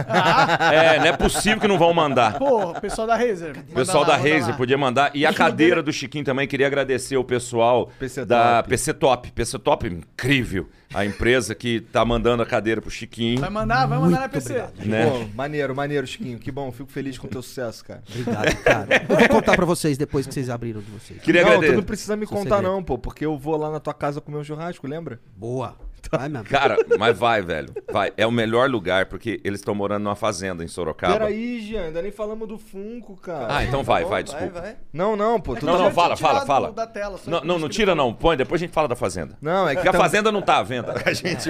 É, 0.73 0.99
não 1.01 1.07
é 1.07 1.17
possível 1.17 1.61
que 1.61 1.69
não 1.69 1.79
vão 1.79 1.93
mandar. 1.95 2.39
Pô, 2.39 2.73
pessoal 2.81 3.07
da 3.07 3.17
Razer. 3.17 3.57
O 3.71 3.75
pessoal 3.75 4.05
da 4.05 4.17
Razer 4.17 4.33
Razer 4.41 4.57
podia 4.57 4.79
mandar. 4.79 5.11
E 5.15 5.25
a 5.27 5.33
cadeira 5.33 5.83
do 5.83 5.93
Chiquinho 5.93 6.25
também, 6.25 6.47
queria 6.47 6.67
agradecer 6.67 7.17
o 7.17 7.25
pessoal 7.25 7.91
PC 7.99 8.25
da 8.25 8.57
Top. 8.57 8.69
PC 8.69 8.95
Top. 8.95 9.33
PC 9.33 9.59
Top, 9.59 10.02
incrível. 10.03 10.69
A 10.95 11.07
empresa 11.07 11.55
que 11.55 11.81
tá 11.81 12.05
mandando 12.05 12.43
a 12.43 12.47
cadeira 12.47 12.83
pro 12.83 12.91
Chiquinho. 12.91 13.41
Vai 13.41 13.49
mandar, 13.49 13.87
vai 13.87 13.99
mandar 13.99 14.21
na 14.21 14.29
PC. 14.29 14.63
Né? 14.85 15.09
Pô, 15.09 15.27
maneiro, 15.35 15.75
maneiro, 15.75 16.07
Chiquinho. 16.07 16.39
Que 16.39 16.53
bom, 16.53 16.71
fico 16.71 16.93
feliz 16.93 17.17
com 17.17 17.27
o 17.27 17.31
teu 17.31 17.41
sucesso, 17.43 17.83
cara. 17.85 18.03
Obrigado, 18.11 18.57
cara. 18.63 18.89
Eu 19.09 19.17
vou 19.17 19.29
contar 19.29 19.57
pra 19.57 19.65
vocês 19.65 19.97
depois 19.97 20.27
que 20.27 20.35
vocês 20.35 20.51
abriram 20.51 20.83
de 20.83 20.91
vocês. 20.91 21.21
Queria 21.23 21.41
não, 21.43 21.49
tu 21.49 21.53
agradecer. 21.55 21.77
não 21.77 21.83
precisa 21.83 22.15
me 22.15 22.27
Seu 22.27 22.37
contar 22.37 22.57
segredo. 22.57 22.73
não, 22.75 22.83
pô, 22.85 22.99
porque 22.99 23.25
eu 23.25 23.39
vou 23.39 23.57
lá 23.57 23.71
na 23.71 23.81
tua 23.81 23.95
casa 23.95 24.21
comer 24.21 24.37
um 24.39 24.45
churrasco, 24.45 24.87
lembra? 24.87 25.19
Boa. 25.35 25.77
Vai 26.11 26.29
mesmo. 26.29 26.45
Cara, 26.47 26.77
mas 26.99 27.19
vai, 27.19 27.41
velho. 27.43 27.73
Vai. 27.91 28.13
É 28.17 28.27
o 28.27 28.31
melhor 28.31 28.69
lugar, 28.69 29.07
porque 29.07 29.41
eles 29.45 29.61
estão 29.61 29.75
morando 29.75 30.03
numa 30.05 30.15
fazenda 30.17 30.63
em 30.65 30.69
Sorocaba. 30.69 31.15
Peraí, 31.15 31.61
Jean, 31.61 31.85
ainda 31.85 32.03
nem 32.03 32.11
falamos 32.11 32.47
do 32.49 32.59
Funko, 32.59 33.17
cara. 33.17 33.47
Ah, 33.57 33.65
então 33.65 33.83
vai, 33.83 34.05
vai, 34.05 34.23
desculpa. 34.23 34.61
vai. 34.61 34.77
Não, 34.93 35.17
não, 35.17 35.41
pô. 35.41 35.55
Tu 35.57 35.65
Não, 35.65 35.77
tá- 35.79 35.85
não, 35.85 35.91
fala, 35.91 36.17
fala, 36.17 36.45
fala. 36.47 36.73
Da 36.73 36.87
tela, 36.87 37.17
só 37.19 37.31
Não, 37.31 37.41
não, 37.43 37.59
não 37.59 37.69
tira 37.69 37.95
não. 37.95 38.13
Põe, 38.13 38.37
depois 38.37 38.61
a 38.61 38.65
gente 38.67 38.75
fala 38.75 38.89
da 38.89 38.97
fazenda. 38.97 39.37
Não, 39.41 39.67
é 39.69 39.75
que 39.75 39.83
Porque 39.83 39.97
a 39.97 40.01
fazenda 40.01 40.31
não 40.33 40.43
tá 40.43 40.59
à 40.59 40.63
venda. 40.63 40.93
A 41.07 41.13
gente... 41.13 41.49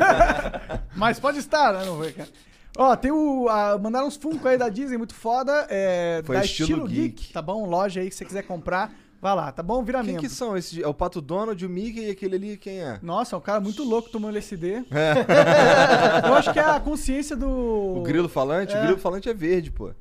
Mas 0.94 1.18
pode 1.18 1.38
estar, 1.38 1.73
né? 1.73 1.85
Não 1.85 1.99
vai, 1.99 2.12
cara. 2.12 2.28
Ó, 2.76 2.97
tem 2.97 3.11
o. 3.11 3.49
a- 3.49 3.76
mandaram 3.78 4.06
uns 4.06 4.16
Funko 4.16 4.49
aí 4.49 4.56
da 4.56 4.68
Disney 4.68 4.97
muito 4.97 5.14
foda. 5.14 5.66
É, 5.68 6.23
Foi 6.25 6.37
da 6.37 6.44
estilo 6.44 6.87
geek. 6.87 7.32
Tá 7.32 7.42
bom? 7.42 7.66
Loja 7.66 8.00
aí 8.00 8.09
que 8.09 8.14
você 8.14 8.25
quiser 8.25 8.42
comprar. 8.44 8.90
Vai 9.23 9.37
lá, 9.37 9.52
tá 9.52 9.62
bom? 9.62 9.85
Vira 9.85 9.99
Quem 10.00 10.07
membro. 10.14 10.23
que 10.23 10.29
são 10.29 10.57
esses? 10.57 10.76
É 10.83 10.87
o 10.88 10.93
Pato 10.93 11.21
Donald, 11.21 11.64
o 11.64 11.69
Mickey 11.69 12.07
e 12.09 12.11
aquele 12.11 12.35
ali, 12.35 12.57
quem 12.57 12.81
é? 12.81 12.99
Nossa, 13.00 13.37
é 13.37 13.38
um 13.38 13.41
cara 13.41 13.61
muito 13.61 13.85
louco 13.85 14.09
tomando 14.11 14.31
LSD. 14.33 14.83
Eu 16.26 16.35
acho 16.35 16.52
que 16.52 16.59
é 16.59 16.64
a 16.64 16.81
consciência 16.81 17.37
do. 17.37 17.49
O 17.49 18.02
grilo 18.02 18.29
falante? 18.29 18.75
É. 18.75 18.79
O 18.79 18.83
grilo 18.83 18.99
falante 18.99 19.29
é 19.29 19.35
verde, 19.35 19.71
pô. 19.71 19.93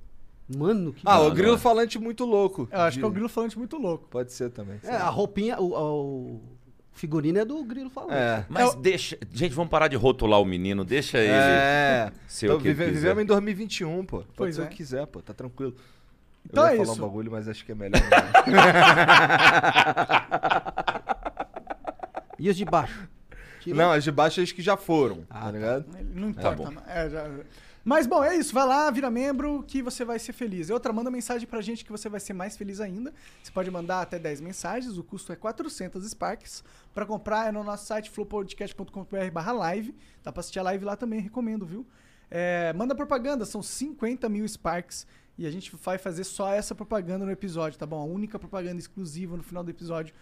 Mano, 0.57 0.91
que 0.91 1.01
Ah, 1.05 1.21
o 1.21 1.31
grilo 1.31 1.57
falante 1.57 1.97
muito 1.99 2.25
louco. 2.25 2.67
Eu 2.71 2.79
acho 2.81 2.97
que 2.97 3.03
é 3.03 3.07
o 3.07 3.09
De- 3.09 3.13
grilo 3.13 3.29
falante 3.29 3.57
muito 3.57 3.77
louco. 3.77 4.07
Pode 4.09 4.33
ser 4.33 4.49
também. 4.49 4.79
É, 4.83 4.95
a 4.95 5.07
roupinha, 5.09 5.57
o, 5.61 5.71
o 5.71 6.41
figurino 6.91 7.39
é 7.39 7.45
do 7.45 7.63
grilo 7.63 7.89
falante. 7.89 8.15
É. 8.15 8.43
Mas 8.49 8.75
deixa. 8.75 9.17
Gente, 9.31 9.53
vamos 9.53 9.69
parar 9.69 9.87
de 9.87 9.95
rotular 9.95 10.41
o 10.41 10.45
menino, 10.45 10.83
deixa 10.83 11.19
ele. 11.19 11.29
É. 11.31 12.11
ser 12.27 12.47
Então, 12.47 12.57
o 12.57 12.59
que 12.61 12.69
vive- 12.73 12.91
vivemos 12.91 13.23
em 13.23 13.25
2021, 13.27 14.03
pô. 14.03 14.17
Pode 14.17 14.27
Pois 14.35 14.55
ser 14.55 14.61
é. 14.63 14.65
o 14.65 14.67
que 14.67 14.75
quiser, 14.77 15.05
pô. 15.07 15.21
Tá 15.21 15.33
tranquilo. 15.33 15.73
Então 16.45 16.63
Eu 16.65 16.69
ia 16.69 16.73
é 16.73 16.77
falar 16.77 16.93
isso. 16.93 17.03
um 17.03 17.07
bagulho, 17.07 17.31
mas 17.31 17.47
acho 17.47 17.65
que 17.65 17.71
é 17.71 17.75
melhor 17.75 18.01
não. 18.01 18.51
E 22.39 22.49
os 22.49 22.57
de 22.57 22.65
baixo? 22.65 23.07
Tira- 23.59 23.77
não, 23.77 23.91
as 23.91 24.03
de 24.03 24.11
baixo 24.11 24.41
acho 24.41 24.55
que 24.55 24.61
já 24.63 24.75
foram, 24.75 25.25
Ah, 25.29 25.39
tá 25.39 25.45
tá. 25.45 25.51
ligado? 25.51 25.85
Não 26.15 26.33
Tá 26.33 26.53
importa. 26.53 26.71
bom. 26.71 26.81
é, 26.87 27.09
já- 27.09 27.29
Mas 27.83 28.05
bom, 28.07 28.23
é 28.23 28.35
isso. 28.35 28.53
Vai 28.53 28.63
lá, 28.65 28.89
vira 28.91 29.09
membro 29.09 29.63
que 29.67 29.81
você 29.81 30.05
vai 30.05 30.19
ser 30.19 30.33
feliz. 30.33 30.69
E 30.69 30.73
outra, 30.73 30.93
manda 30.93 31.09
mensagem 31.09 31.47
pra 31.47 31.61
gente 31.61 31.83
que 31.83 31.91
você 31.91 32.07
vai 32.09 32.19
ser 32.19 32.33
mais 32.33 32.55
feliz 32.55 32.79
ainda. 32.79 33.11
Você 33.41 33.51
pode 33.51 33.71
mandar 33.71 34.01
até 34.01 34.19
10 34.19 34.39
mensagens. 34.39 34.99
O 34.99 35.03
custo 35.03 35.33
é 35.33 35.35
400 35.35 36.07
Sparks. 36.07 36.63
Pra 36.93 37.07
comprar 37.07 37.47
é 37.47 37.51
no 37.51 37.63
nosso 37.63 37.87
site 37.87 38.11
flowpodcast.com.br 38.11 39.31
barra 39.33 39.51
live. 39.51 39.95
Dá 40.23 40.31
pra 40.31 40.41
assistir 40.41 40.59
a 40.59 40.63
live 40.63 40.85
lá 40.85 40.95
também, 40.95 41.19
recomendo, 41.21 41.65
viu? 41.65 41.83
É, 42.29 42.71
manda 42.73 42.93
propaganda, 42.95 43.45
são 43.45 43.63
50 43.63 44.29
mil 44.29 44.47
Sparks. 44.47 45.07
E 45.37 45.47
a 45.47 45.51
gente 45.51 45.75
vai 45.83 45.97
fazer 45.97 46.23
só 46.23 46.51
essa 46.51 46.75
propaganda 46.75 47.25
no 47.25 47.31
episódio, 47.31 47.77
tá 47.79 47.85
bom? 47.85 47.99
A 48.01 48.05
única 48.05 48.37
propaganda 48.37 48.77
exclusiva 48.79 49.35
no 49.37 49.43
final 49.43 49.63
do 49.63 49.71
episódio. 49.71 50.13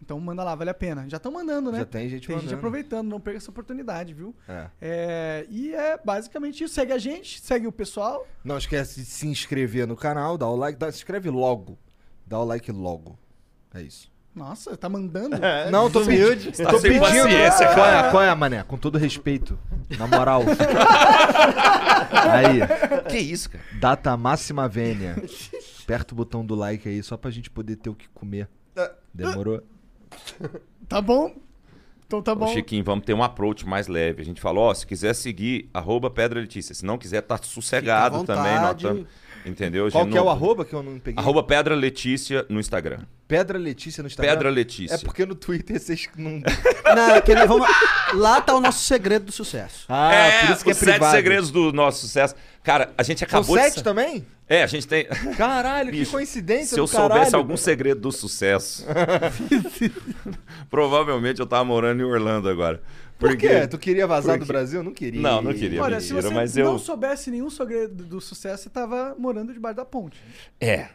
Então 0.00 0.20
manda 0.20 0.44
lá, 0.44 0.54
vale 0.54 0.70
a 0.70 0.74
pena. 0.74 1.08
Já 1.08 1.16
estão 1.16 1.32
mandando, 1.32 1.72
né? 1.72 1.78
Já 1.78 1.84
tem 1.84 2.08
gente 2.08 2.26
Tem 2.28 2.36
gente 2.36 2.44
mandando. 2.44 2.58
aproveitando, 2.58 3.08
não 3.08 3.20
perca 3.20 3.38
essa 3.38 3.50
oportunidade, 3.50 4.14
viu? 4.14 4.32
É. 4.48 4.70
É, 4.80 5.46
e 5.50 5.74
é 5.74 5.98
basicamente 6.02 6.62
isso. 6.62 6.74
Segue 6.74 6.92
a 6.92 6.98
gente, 6.98 7.40
segue 7.40 7.66
o 7.66 7.72
pessoal. 7.72 8.24
Não 8.44 8.56
esquece 8.56 9.00
de 9.00 9.06
se 9.06 9.26
inscrever 9.26 9.86
no 9.88 9.96
canal, 9.96 10.38
dá 10.38 10.46
o 10.48 10.54
like, 10.54 10.78
dá, 10.78 10.90
se 10.92 10.98
inscreve 10.98 11.28
logo. 11.30 11.76
Dá 12.24 12.38
o 12.38 12.44
like 12.44 12.70
logo. 12.70 13.18
É 13.74 13.82
isso. 13.82 14.10
Nossa, 14.38 14.76
tá 14.76 14.88
mandando? 14.88 15.36
Não, 15.70 15.90
tô 15.90 16.04
pedindo. 16.04 16.52
Tá 16.56 16.70
Tô 16.70 16.80
pedindo. 16.80 17.00
paciência, 17.00 17.74
Qual 17.74 17.86
é, 17.86 18.10
qual 18.10 18.22
é, 18.22 18.34
mané? 18.34 18.62
Com 18.62 18.78
todo 18.78 18.96
respeito. 18.96 19.58
Na 19.98 20.06
moral. 20.06 20.42
aí, 22.12 22.60
Que 23.08 23.18
isso, 23.18 23.50
cara? 23.50 23.64
data 23.80 24.16
máxima 24.16 24.68
vênia. 24.68 25.16
Aperta 25.82 26.14
o 26.14 26.16
botão 26.16 26.44
do 26.46 26.54
like 26.54 26.88
aí, 26.88 27.02
só 27.02 27.16
pra 27.16 27.30
gente 27.30 27.50
poder 27.50 27.76
ter 27.76 27.90
o 27.90 27.94
que 27.94 28.08
comer. 28.10 28.48
Demorou? 29.12 29.60
Tá 30.88 31.00
bom? 31.00 31.34
Então 32.06 32.22
tá 32.22 32.32
Ô, 32.32 32.36
bom. 32.36 32.48
Chiquinho, 32.48 32.82
vamos 32.84 33.04
ter 33.04 33.12
um 33.12 33.22
approach 33.22 33.66
mais 33.66 33.86
leve. 33.86 34.22
A 34.22 34.24
gente 34.24 34.40
falou, 34.40 34.64
ó, 34.64 34.74
se 34.74 34.86
quiser 34.86 35.14
seguir, 35.14 35.68
arroba 35.74 36.08
Pedra 36.08 36.40
Letícia. 36.40 36.74
Se 36.74 36.84
não 36.84 36.96
quiser, 36.96 37.20
tá 37.22 37.36
sossegado 37.36 38.24
também. 38.24 38.54
Nós 38.60 38.76
entendeu? 39.44 39.90
Qual 39.90 40.06
que 40.06 40.12
é 40.12 40.20
não- 40.20 40.26
o 40.26 40.30
arroba 40.30 40.64
que 40.64 40.72
eu 40.74 40.82
não 40.82 40.98
peguei? 40.98 41.18
Arroba 41.22 41.42
Pedra 41.42 41.74
Letícia 41.74 42.44
no 42.48 42.58
Instagram. 42.60 43.00
Pedra 43.26 43.58
Letícia 43.58 44.02
no 44.02 44.06
Instagram. 44.06 44.32
Pedra 44.32 44.50
Letícia. 44.50 44.94
É 44.94 44.98
porque 44.98 45.26
no 45.26 45.34
Twitter 45.34 45.78
vocês 45.78 46.08
não. 46.16 46.40
Não, 46.88 47.10
é 47.16 47.20
que 47.20 47.34
vamos- 47.34 47.68
Lá 48.14 48.40
tá 48.40 48.54
o 48.54 48.60
nosso 48.62 48.82
segredo 48.86 49.26
do 49.26 49.32
sucesso. 49.32 49.84
Ah, 49.90 50.10
por 50.46 50.52
isso 50.54 50.64
que 50.64 50.70
é 50.70 50.72
os 50.72 50.78
sete 50.78 50.90
privado. 50.92 51.14
segredos 51.14 51.50
do 51.50 51.70
nosso 51.70 52.00
sucesso. 52.00 52.34
Cara, 52.64 52.90
a 52.96 53.02
gente 53.02 53.18
São 53.18 53.26
acabou 53.26 53.56
de... 53.58 53.62
sete 53.62 53.74
sa- 53.74 53.82
também? 53.82 54.24
É, 54.48 54.62
a 54.62 54.66
gente 54.66 54.88
tem... 54.88 55.04
Caralho, 55.36 55.90
Bicho, 55.90 56.06
que 56.06 56.10
coincidência 56.10 56.74
Se 56.74 56.80
eu 56.80 56.88
caralho. 56.88 57.12
soubesse 57.12 57.34
algum 57.34 57.56
segredo 57.58 58.00
do 58.00 58.10
sucesso, 58.10 58.86
provavelmente 60.70 61.40
eu 61.40 61.46
tava 61.46 61.64
morando 61.64 62.00
em 62.00 62.04
Orlando 62.04 62.48
agora. 62.48 62.80
Por 63.18 63.30
Porque... 63.30 63.48
quê? 63.48 63.66
Tu 63.66 63.78
queria 63.78 64.06
vazar 64.06 64.34
porque- 64.36 64.44
do 64.44 64.48
Brasil? 64.48 64.82
Não 64.82 64.92
queria. 64.92 65.20
Não, 65.20 65.42
não 65.42 65.52
queria. 65.52 65.82
Olha, 65.82 66.00
se 66.00 66.12
você 66.12 66.30
mas 66.30 66.54
não 66.54 66.72
eu- 66.74 66.78
soubesse 66.78 67.30
nenhum 67.30 67.50
segredo 67.50 68.04
do 68.04 68.20
sucesso, 68.20 68.62
você 68.64 68.70
tava 68.70 69.16
morando 69.18 69.52
debaixo 69.52 69.76
da 69.76 69.84
ponte. 69.84 70.20
É. 70.60 70.86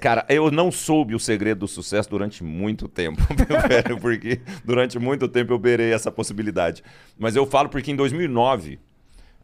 Cara, 0.00 0.24
eu 0.28 0.50
não 0.50 0.70
soube 0.70 1.14
o 1.14 1.18
segredo 1.18 1.60
do 1.60 1.68
sucesso 1.68 2.08
durante 2.08 2.42
muito 2.44 2.86
tempo, 2.88 3.20
meu 3.48 3.60
velho, 3.68 3.98
porque 4.00 4.40
durante 4.64 4.98
muito 4.98 5.26
tempo 5.28 5.52
eu 5.52 5.58
beirei 5.58 5.92
essa 5.92 6.10
possibilidade. 6.12 6.82
Mas 7.18 7.34
eu 7.36 7.46
falo 7.46 7.68
porque 7.68 7.90
em 7.90 7.96
2009, 7.96 8.78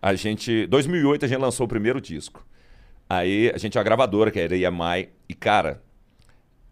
a 0.00 0.14
gente... 0.14 0.66
2008 0.66 1.24
a 1.24 1.28
gente 1.28 1.38
lançou 1.40 1.64
o 1.66 1.68
primeiro 1.68 2.00
disco. 2.00 2.46
Aí 3.08 3.50
a 3.54 3.58
gente 3.58 3.72
tinha 3.72 3.80
uma 3.80 3.84
gravadora, 3.84 4.30
que 4.30 4.38
era 4.40 4.54
a 4.54 4.58
EMI, 4.58 5.08
e 5.28 5.34
cara, 5.34 5.82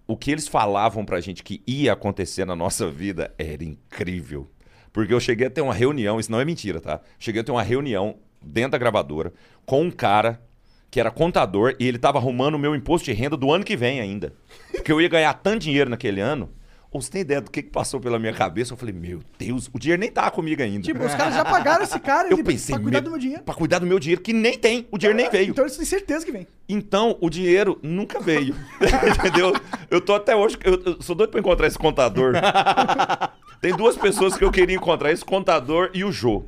o 0.06 0.16
que 0.16 0.30
eles 0.30 0.46
falavam 0.48 1.04
pra 1.04 1.20
gente 1.20 1.42
que 1.42 1.62
ia 1.66 1.92
acontecer 1.92 2.44
na 2.44 2.56
nossa 2.56 2.88
vida 2.90 3.34
era 3.38 3.62
incrível. 3.64 4.48
Porque 4.92 5.14
eu 5.14 5.20
cheguei 5.20 5.46
a 5.46 5.50
ter 5.50 5.60
uma 5.60 5.74
reunião, 5.74 6.18
isso 6.18 6.30
não 6.30 6.40
é 6.40 6.44
mentira, 6.44 6.80
tá? 6.80 7.00
Cheguei 7.18 7.42
a 7.42 7.44
ter 7.44 7.52
uma 7.52 7.62
reunião 7.62 8.16
dentro 8.42 8.72
da 8.72 8.78
gravadora 8.78 9.32
com 9.64 9.82
um 9.82 9.90
cara 9.90 10.40
que 10.90 10.98
era 10.98 11.10
contador 11.10 11.76
e 11.78 11.86
ele 11.86 11.98
tava 11.98 12.18
arrumando 12.18 12.56
o 12.56 12.58
meu 12.58 12.74
imposto 12.74 13.04
de 13.04 13.12
renda 13.12 13.36
do 13.36 13.52
ano 13.52 13.64
que 13.64 13.76
vem 13.76 14.00
ainda. 14.00 14.32
Porque 14.72 14.90
eu 14.90 15.00
ia 15.00 15.08
ganhar 15.08 15.32
tanto 15.34 15.62
dinheiro 15.62 15.88
naquele 15.88 16.20
ano. 16.20 16.50
Ou 16.92 17.00
você 17.00 17.08
tem 17.08 17.20
ideia 17.20 17.40
do 17.40 17.50
que, 17.52 17.62
que 17.62 17.70
passou 17.70 18.00
pela 18.00 18.18
minha 18.18 18.32
cabeça? 18.32 18.72
Eu 18.72 18.76
falei, 18.76 18.92
meu 18.92 19.20
Deus, 19.38 19.70
o 19.72 19.78
dinheiro 19.78 20.00
nem 20.00 20.10
tá 20.10 20.28
comigo 20.28 20.60
ainda. 20.60 20.82
Tipo, 20.84 21.04
os 21.04 21.14
caras 21.14 21.34
já 21.34 21.44
pagaram 21.44 21.84
esse 21.84 22.00
cara 22.00 22.28
eu 22.28 22.42
pensei, 22.42 22.74
pra 22.74 22.82
cuidar 22.82 22.98
meu- 23.00 23.04
do 23.04 23.10
meu 23.12 23.18
dinheiro. 23.20 23.42
Pra 23.44 23.54
cuidar 23.54 23.78
do 23.78 23.86
meu 23.86 23.98
dinheiro, 24.00 24.20
que 24.20 24.32
nem 24.32 24.58
tem, 24.58 24.88
o 24.90 24.98
dinheiro 24.98 25.16
nem 25.16 25.30
veio. 25.30 25.50
Então 25.50 25.64
eles 25.64 25.76
têm 25.76 25.86
certeza 25.86 26.26
que 26.26 26.32
vem. 26.32 26.48
Então, 26.68 27.16
o 27.20 27.30
dinheiro 27.30 27.78
nunca 27.80 28.18
veio. 28.18 28.56
Entendeu? 29.18 29.52
Eu 29.88 30.00
tô 30.00 30.14
até 30.14 30.34
hoje. 30.34 30.58
Eu, 30.64 30.82
eu 30.84 31.00
sou 31.02 31.14
doido 31.14 31.30
pra 31.30 31.38
encontrar 31.38 31.68
esse 31.68 31.78
contador. 31.78 32.32
Tem 33.60 33.76
duas 33.76 33.96
pessoas 33.96 34.36
que 34.36 34.42
eu 34.44 34.50
queria 34.50 34.74
encontrar: 34.76 35.12
esse 35.12 35.24
contador 35.24 35.90
e 35.94 36.02
o 36.04 36.10
Jô. 36.10 36.44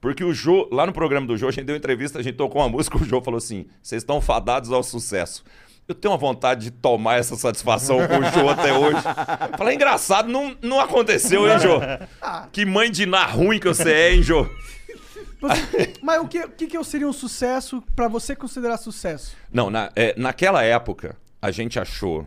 Porque 0.00 0.24
o 0.24 0.32
Jô, 0.32 0.66
lá 0.72 0.86
no 0.86 0.92
programa 0.92 1.26
do 1.26 1.36
Jô, 1.36 1.46
a 1.46 1.50
gente 1.52 1.66
deu 1.66 1.76
entrevista, 1.76 2.18
a 2.18 2.22
gente 2.22 2.36
tocou 2.36 2.62
uma 2.62 2.68
música, 2.68 2.96
o 2.96 3.04
Jô 3.04 3.20
falou 3.20 3.38
assim: 3.38 3.66
vocês 3.82 4.02
estão 4.02 4.20
fadados 4.20 4.72
ao 4.72 4.82
sucesso. 4.82 5.44
Eu 5.90 5.94
tenho 5.96 6.12
uma 6.12 6.18
vontade 6.18 6.66
de 6.66 6.70
tomar 6.70 7.16
essa 7.18 7.34
satisfação 7.34 7.98
com 8.06 8.18
o 8.18 8.24
Jô 8.30 8.48
até 8.48 8.72
hoje. 8.72 9.02
Falei, 9.58 9.74
engraçado, 9.74 10.28
não, 10.28 10.56
não 10.62 10.78
aconteceu, 10.78 11.50
hein, 11.50 11.58
Jô? 11.58 11.80
Que 12.52 12.64
mãe 12.64 12.88
de 12.92 13.06
nar 13.06 13.34
ruim 13.36 13.58
que 13.58 13.66
você 13.66 13.90
é, 13.92 14.14
hein, 14.14 14.22
Jô? 14.22 14.48
Mas 16.00 16.20
o 16.22 16.28
que, 16.28 16.38
o 16.44 16.48
que, 16.50 16.66
que 16.68 16.84
seria 16.84 17.08
um 17.08 17.12
sucesso 17.12 17.82
pra 17.96 18.06
você 18.06 18.36
considerar 18.36 18.76
sucesso? 18.76 19.34
Não, 19.52 19.68
na- 19.68 19.90
é, 19.96 20.14
naquela 20.16 20.62
época, 20.62 21.16
a 21.42 21.50
gente 21.50 21.80
achou 21.80 22.24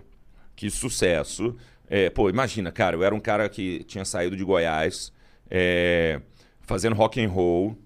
que 0.57 0.69
sucesso. 0.69 1.55
é, 1.89 2.09
pô, 2.09 2.29
imagina, 2.29 2.69
cara, 2.69 2.97
eu 2.97 3.03
era 3.03 3.15
um 3.15 3.19
cara 3.21 3.47
que 3.47 3.85
tinha 3.85 4.03
saído 4.03 4.35
de 4.35 4.43
Goiás, 4.43 5.13
é, 5.49 6.19
fazendo 6.63 6.97
rock 6.97 7.23
and 7.23 7.29
roll. 7.29 7.77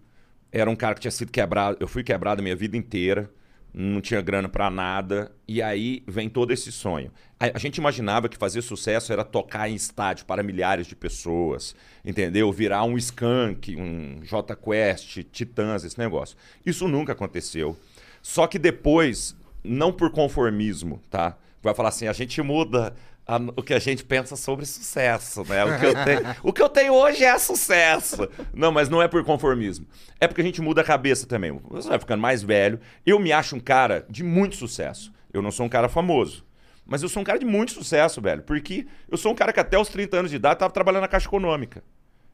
Era 0.52 0.72
um 0.72 0.76
cara 0.76 0.96
que 0.96 1.02
tinha 1.02 1.12
sido 1.12 1.32
quebrado. 1.32 1.78
Eu 1.80 1.88
fui 1.88 2.04
quebrado 2.04 2.40
a 2.40 2.44
minha 2.44 2.56
vida 2.56 2.76
inteira. 2.76 3.30
Não 3.74 4.02
tinha 4.02 4.22
grana 4.22 4.50
pra 4.50 4.70
nada. 4.70 5.32
E 5.48 5.62
aí 5.62 6.04
vem 6.08 6.30
todo 6.30 6.52
esse 6.52 6.72
sonho. 6.72 7.12
A, 7.40 7.60
gente 7.60 7.78
imaginava 7.78 8.28
que 8.28 8.38
fazer 8.38 8.62
sucesso 8.62 9.14
era 9.14 9.24
tocar 9.24 9.70
em 9.70 9.76
estádio 9.76 10.26
para 10.26 10.42
milhares 10.42 10.88
de 10.88 10.96
pessoas. 10.96 11.76
Entendeu? 12.04 12.52
Virar 12.52 12.84
um 12.84 12.98
Skank, 12.98 13.76
um 13.76 14.20
J 14.24 14.56
Quest, 14.56 15.24
Titãs, 15.32 15.84
esse 15.84 16.00
negócio. 16.00 16.36
Isso 16.66 16.88
nunca 16.88 17.14
aconteceu. 17.14 17.78
Só 18.22 18.48
que 18.48 18.58
depois, 18.58 19.36
não 19.64 19.92
por 19.92 20.12
conformismo, 20.12 21.02
tá? 21.10 21.38
Vai 21.62 21.74
falar 21.74 21.90
assim, 21.90 22.08
a 22.08 22.14
gente 22.14 22.42
muda 22.42 22.94
a- 23.28 23.40
o 23.56 23.62
que 23.64 23.74
a 23.74 23.80
gente 23.80 24.04
pensa 24.06 24.36
sobre 24.36 24.66
sucesso, 24.66 25.44
né? 25.44 25.66
O 25.66 25.80
que, 25.80 25.86
eu 25.86 25.94
tenho, 26.06 26.22
o 26.44 26.54
que 26.54 26.62
eu 26.62 26.70
tenho 26.70 26.94
hoje 26.94 27.24
é 27.24 27.38
sucesso. 27.38 28.28
Não, 28.54 28.72
mas 28.72 28.88
não 28.90 29.02
é 29.02 29.08
por 29.08 29.24
conformismo. 29.24 29.86
É 30.20 30.28
porque 30.28 30.42
a 30.42 30.44
gente 30.44 30.62
muda 30.62 30.82
a 30.82 30.84
cabeça 30.84 31.28
também. 31.28 31.52
Você 31.70 31.90
vai 31.90 32.00
ficando 32.00 32.22
mais 32.22 32.42
velho. 32.42 32.80
Eu 33.06 33.20
me 33.20 33.32
acho 33.32 33.56
um 33.56 33.60
cara 33.60 34.06
de 34.10 34.24
muito 34.24 34.56
sucesso. 34.56 35.12
Eu 35.34 35.42
não 35.42 35.52
sou 35.52 35.66
um 35.66 35.70
cara 35.70 35.90
famoso. 35.90 36.46
Mas 36.86 37.04
eu 37.04 37.10
sou 37.10 37.22
um 37.22 37.26
cara 37.26 37.38
de 37.38 37.46
muito 37.46 37.74
sucesso, 37.74 38.22
velho. 38.22 38.44
Porque 38.44 38.88
eu 39.12 39.18
sou 39.18 39.34
um 39.34 39.36
cara 39.36 39.52
que 39.52 39.60
até 39.60 39.78
os 39.78 39.90
30 39.90 40.18
anos 40.18 40.32
de 40.32 40.38
idade 40.38 40.60
tava 40.60 40.72
trabalhando 40.74 41.02
na 41.02 41.08
Caixa 41.10 41.28
Econômica. 41.28 41.84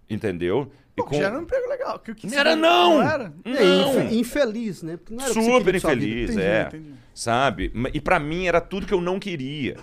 Entendeu? 0.10 0.72
E 0.96 1.02
Pô, 1.02 1.08
Já 1.16 1.26
era 1.28 1.40
um 1.40 1.42
emprego 1.42 1.68
legal. 1.70 1.98
Que, 1.98 2.14
que 2.14 2.28
Não 2.28 2.38
era, 2.38 2.56
não! 2.56 3.02
era? 3.02 3.34
É, 3.46 3.50
Não! 3.64 4.04
infe- 4.04 4.16
infeliz, 4.16 4.84
né? 4.84 5.00
Não 5.10 5.24
era 5.26 5.34
Super 5.34 5.74
infeliz, 5.74 6.30
Entendi, 6.32 6.46
é. 6.46 6.62
entendi. 6.68 6.94
Sabe? 7.16 7.72
E 7.94 8.00
pra 8.00 8.20
mim 8.20 8.46
era 8.46 8.62
tudo 8.62 8.86
que 8.86 8.94
eu 8.94 9.02
não 9.02 9.18
queria. 9.20 9.76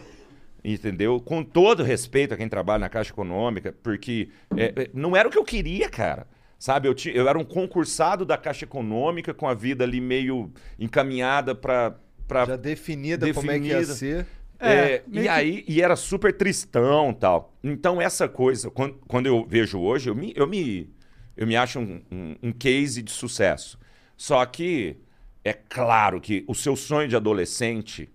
Entendeu? 0.62 1.18
Com 1.20 1.42
todo 1.42 1.82
respeito 1.82 2.34
a 2.34 2.36
quem 2.36 2.48
trabalha 2.48 2.80
na 2.80 2.88
Caixa 2.88 3.12
Econômica, 3.12 3.74
porque 3.82 4.28
é, 4.56 4.64
é, 4.84 4.90
não 4.92 5.16
era 5.16 5.26
o 5.28 5.30
que 5.30 5.38
eu 5.38 5.44
queria, 5.44 5.88
cara. 5.88 6.26
Sabe? 6.58 6.86
Eu, 6.88 6.94
eu 7.14 7.26
era 7.26 7.38
um 7.38 7.44
concursado 7.44 8.24
da 8.26 8.36
Caixa 8.36 8.64
Econômica 8.66 9.32
com 9.32 9.48
a 9.48 9.54
vida 9.54 9.84
ali 9.84 10.00
meio 10.00 10.52
encaminhada 10.78 11.54
pra. 11.54 11.96
pra 12.28 12.44
Já 12.44 12.56
definida, 12.56 13.32
como 13.32 13.50
é 13.50 13.58
que 13.58 13.66
ia 13.68 13.78
Definida. 13.78 13.94
ser. 13.94 14.26
é, 14.58 14.72
É, 14.74 15.02
e 15.10 15.22
que- 15.22 15.28
aí, 15.28 15.64
e 15.66 15.80
era 15.80 15.96
super 15.96 16.36
tristão 16.36 17.14
tal. 17.14 17.54
Então, 17.64 17.98
essa 18.00 18.28
coisa, 18.28 18.70
quando, 18.70 18.94
quando 19.08 19.26
eu 19.26 19.46
vejo 19.48 19.78
hoje, 19.80 20.10
eu 20.10 20.14
me, 20.14 20.34
eu 20.36 20.46
me, 20.46 20.90
eu 21.34 21.46
me 21.46 21.56
acho 21.56 21.78
um, 21.80 22.02
um, 22.12 22.36
um 22.42 22.52
case 22.52 23.00
de 23.02 23.10
sucesso. 23.10 23.78
Só 24.14 24.44
que 24.44 24.98
é 25.42 25.54
claro 25.54 26.20
que 26.20 26.44
o 26.46 26.54
seu 26.54 26.76
sonho 26.76 27.08
de 27.08 27.16
adolescente 27.16 28.10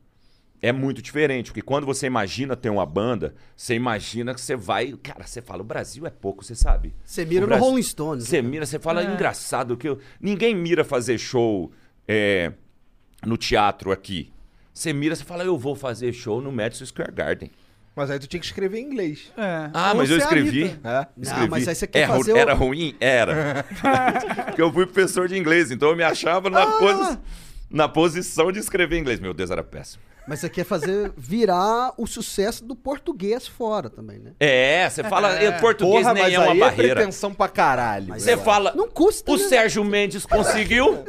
é 0.68 0.72
muito 0.72 1.02
diferente, 1.02 1.48
porque 1.52 1.62
quando 1.62 1.86
você 1.86 2.08
imagina 2.08 2.56
ter 2.56 2.70
uma 2.70 2.86
banda, 2.86 3.34
você 3.56 3.76
imagina 3.76 4.34
que 4.34 4.42
você 4.42 4.56
vai. 4.56 4.94
Cara, 5.04 5.26
você 5.26 5.42
fala, 5.42 5.62
o 5.62 5.66
Brasil 5.66 6.06
é 6.06 6.10
pouco, 6.10 6.44
você 6.44 6.56
sabe. 6.56 6.94
Você 7.04 7.26
mira 7.26 7.40
O 7.40 7.42
no 7.42 7.48
Brasil- 7.48 7.66
Rolling 7.66 7.84
Stones. 7.84 8.24
Você 8.28 8.42
né? 8.42 8.48
mira, 8.50 8.66
você 8.66 8.80
fala, 8.80 9.02
É. 9.02 9.06
engraçado 9.06 9.78
que 9.78 9.88
eu... 9.88 10.00
ninguém 10.20 10.56
mira 10.56 10.84
fazer 10.84 11.18
show 11.18 11.72
é, 12.08 12.52
no 13.26 13.38
teatro 13.38 13.92
aqui. 13.92 14.32
Você 14.74 14.92
mira, 14.92 15.16
você 15.16 15.24
fala, 15.24 15.44
eu 15.44 15.58
vou 15.58 15.76
fazer 15.76 16.12
show 16.14 16.42
no 16.42 16.52
Madison 16.52 16.86
Square 16.86 17.12
Garden. 17.14 17.50
Mas 17.96 18.12
aí 18.12 18.20
tu 18.20 18.28
tinha 18.28 18.42
que 18.42 18.46
escrever 18.46 18.80
em 18.80 18.84
inglês. 18.88 19.32
É. 19.38 19.70
Ah, 19.74 19.92
Ou 19.92 19.98
mas 20.00 20.10
eu 20.10 20.18
a 20.18 20.20
escrevi. 20.20 20.64
É? 20.66 20.78
Não, 20.84 21.08
Escrevi. 21.24 21.50
mas 21.50 21.66
aí 21.68 21.76
você 21.76 21.88
quer 21.88 22.00
É, 22.00 22.08
fazer 22.08 22.34
o- 22.34 22.38
Era 22.38 22.54
ruim? 22.54 22.94
Era. 23.00 23.64
Porque 24.48 24.62
eu 24.62 24.70
fui 24.74 24.86
professor 24.86 25.30
de 25.30 25.38
inglês, 25.38 25.72
então 25.72 25.90
eu 25.92 25.96
me 25.96 26.04
achava 26.04 26.50
na, 26.50 26.64
Ah. 26.64 26.78
posi- 26.78 27.20
na 27.70 27.88
posição 27.88 28.52
de 28.52 28.60
escrever 28.60 28.98
inglês. 29.00 29.22
Meu 29.22 29.34
Deus, 29.34 29.50
era 29.50 29.64
péssimo. 29.64 30.04
Mas 30.28 30.40
você 30.40 30.50
quer 30.50 30.64
fazer 30.64 31.14
virar 31.16 31.94
o 31.98 32.08
sucesso 32.08 32.64
do 32.66 32.76
português 32.76 33.48
fora 33.48 33.90
também, 33.90 34.18
né? 34.18 34.32
É, 34.40 34.90
você 34.90 35.04
fala, 35.04 35.32
É. 35.40 35.52
português 35.60 36.02
Porra, 36.02 36.14
nem 36.16 36.24
mas 36.24 36.34
é 36.34 36.40
uma 36.40 36.52
aí 36.54 36.60
barreira. 36.60 36.92
é 36.92 36.96
pretensão 36.96 37.34
pra 37.34 37.48
caralho. 37.48 38.08
Mas 38.10 38.24
Você 38.24 38.32
é. 38.32 38.38
fala, 38.38 38.74
Não 38.76 38.88
custa, 38.90 39.32
o 39.32 39.38
né? 39.38 39.44
Sérgio 39.48 39.84
Mendes 39.84 40.26
conseguiu. 40.26 41.04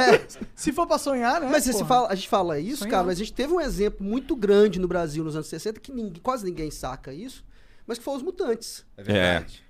Se 0.56 0.72
for 0.72 0.86
pra 0.86 0.96
sonhar, 0.98 1.40
né? 1.40 1.48
Mas 1.50 1.66
fala- 1.82 2.08
a 2.10 2.14
gente 2.14 2.28
fala 2.28 2.58
isso, 2.58 2.78
Sonhar. 2.78 2.90
cara, 2.92 3.04
mas 3.04 3.16
a 3.16 3.18
gente 3.18 3.32
teve 3.32 3.52
um 3.52 3.60
exemplo 3.60 4.04
muito 4.06 4.34
grande 4.34 4.78
no 4.80 4.88
Brasil 4.88 5.22
nos 5.22 5.34
anos 5.36 5.48
60 5.48 5.78
que 5.80 5.92
ninguém- 5.92 6.22
quase 6.22 6.44
ninguém 6.44 6.70
saca 6.70 7.12
isso, 7.12 7.44
mas 7.86 7.98
que 7.98 8.04
foi 8.04 8.16
os 8.16 8.22
Mutantes. 8.22 8.84
É 8.96 9.02
verdade. 9.02 9.61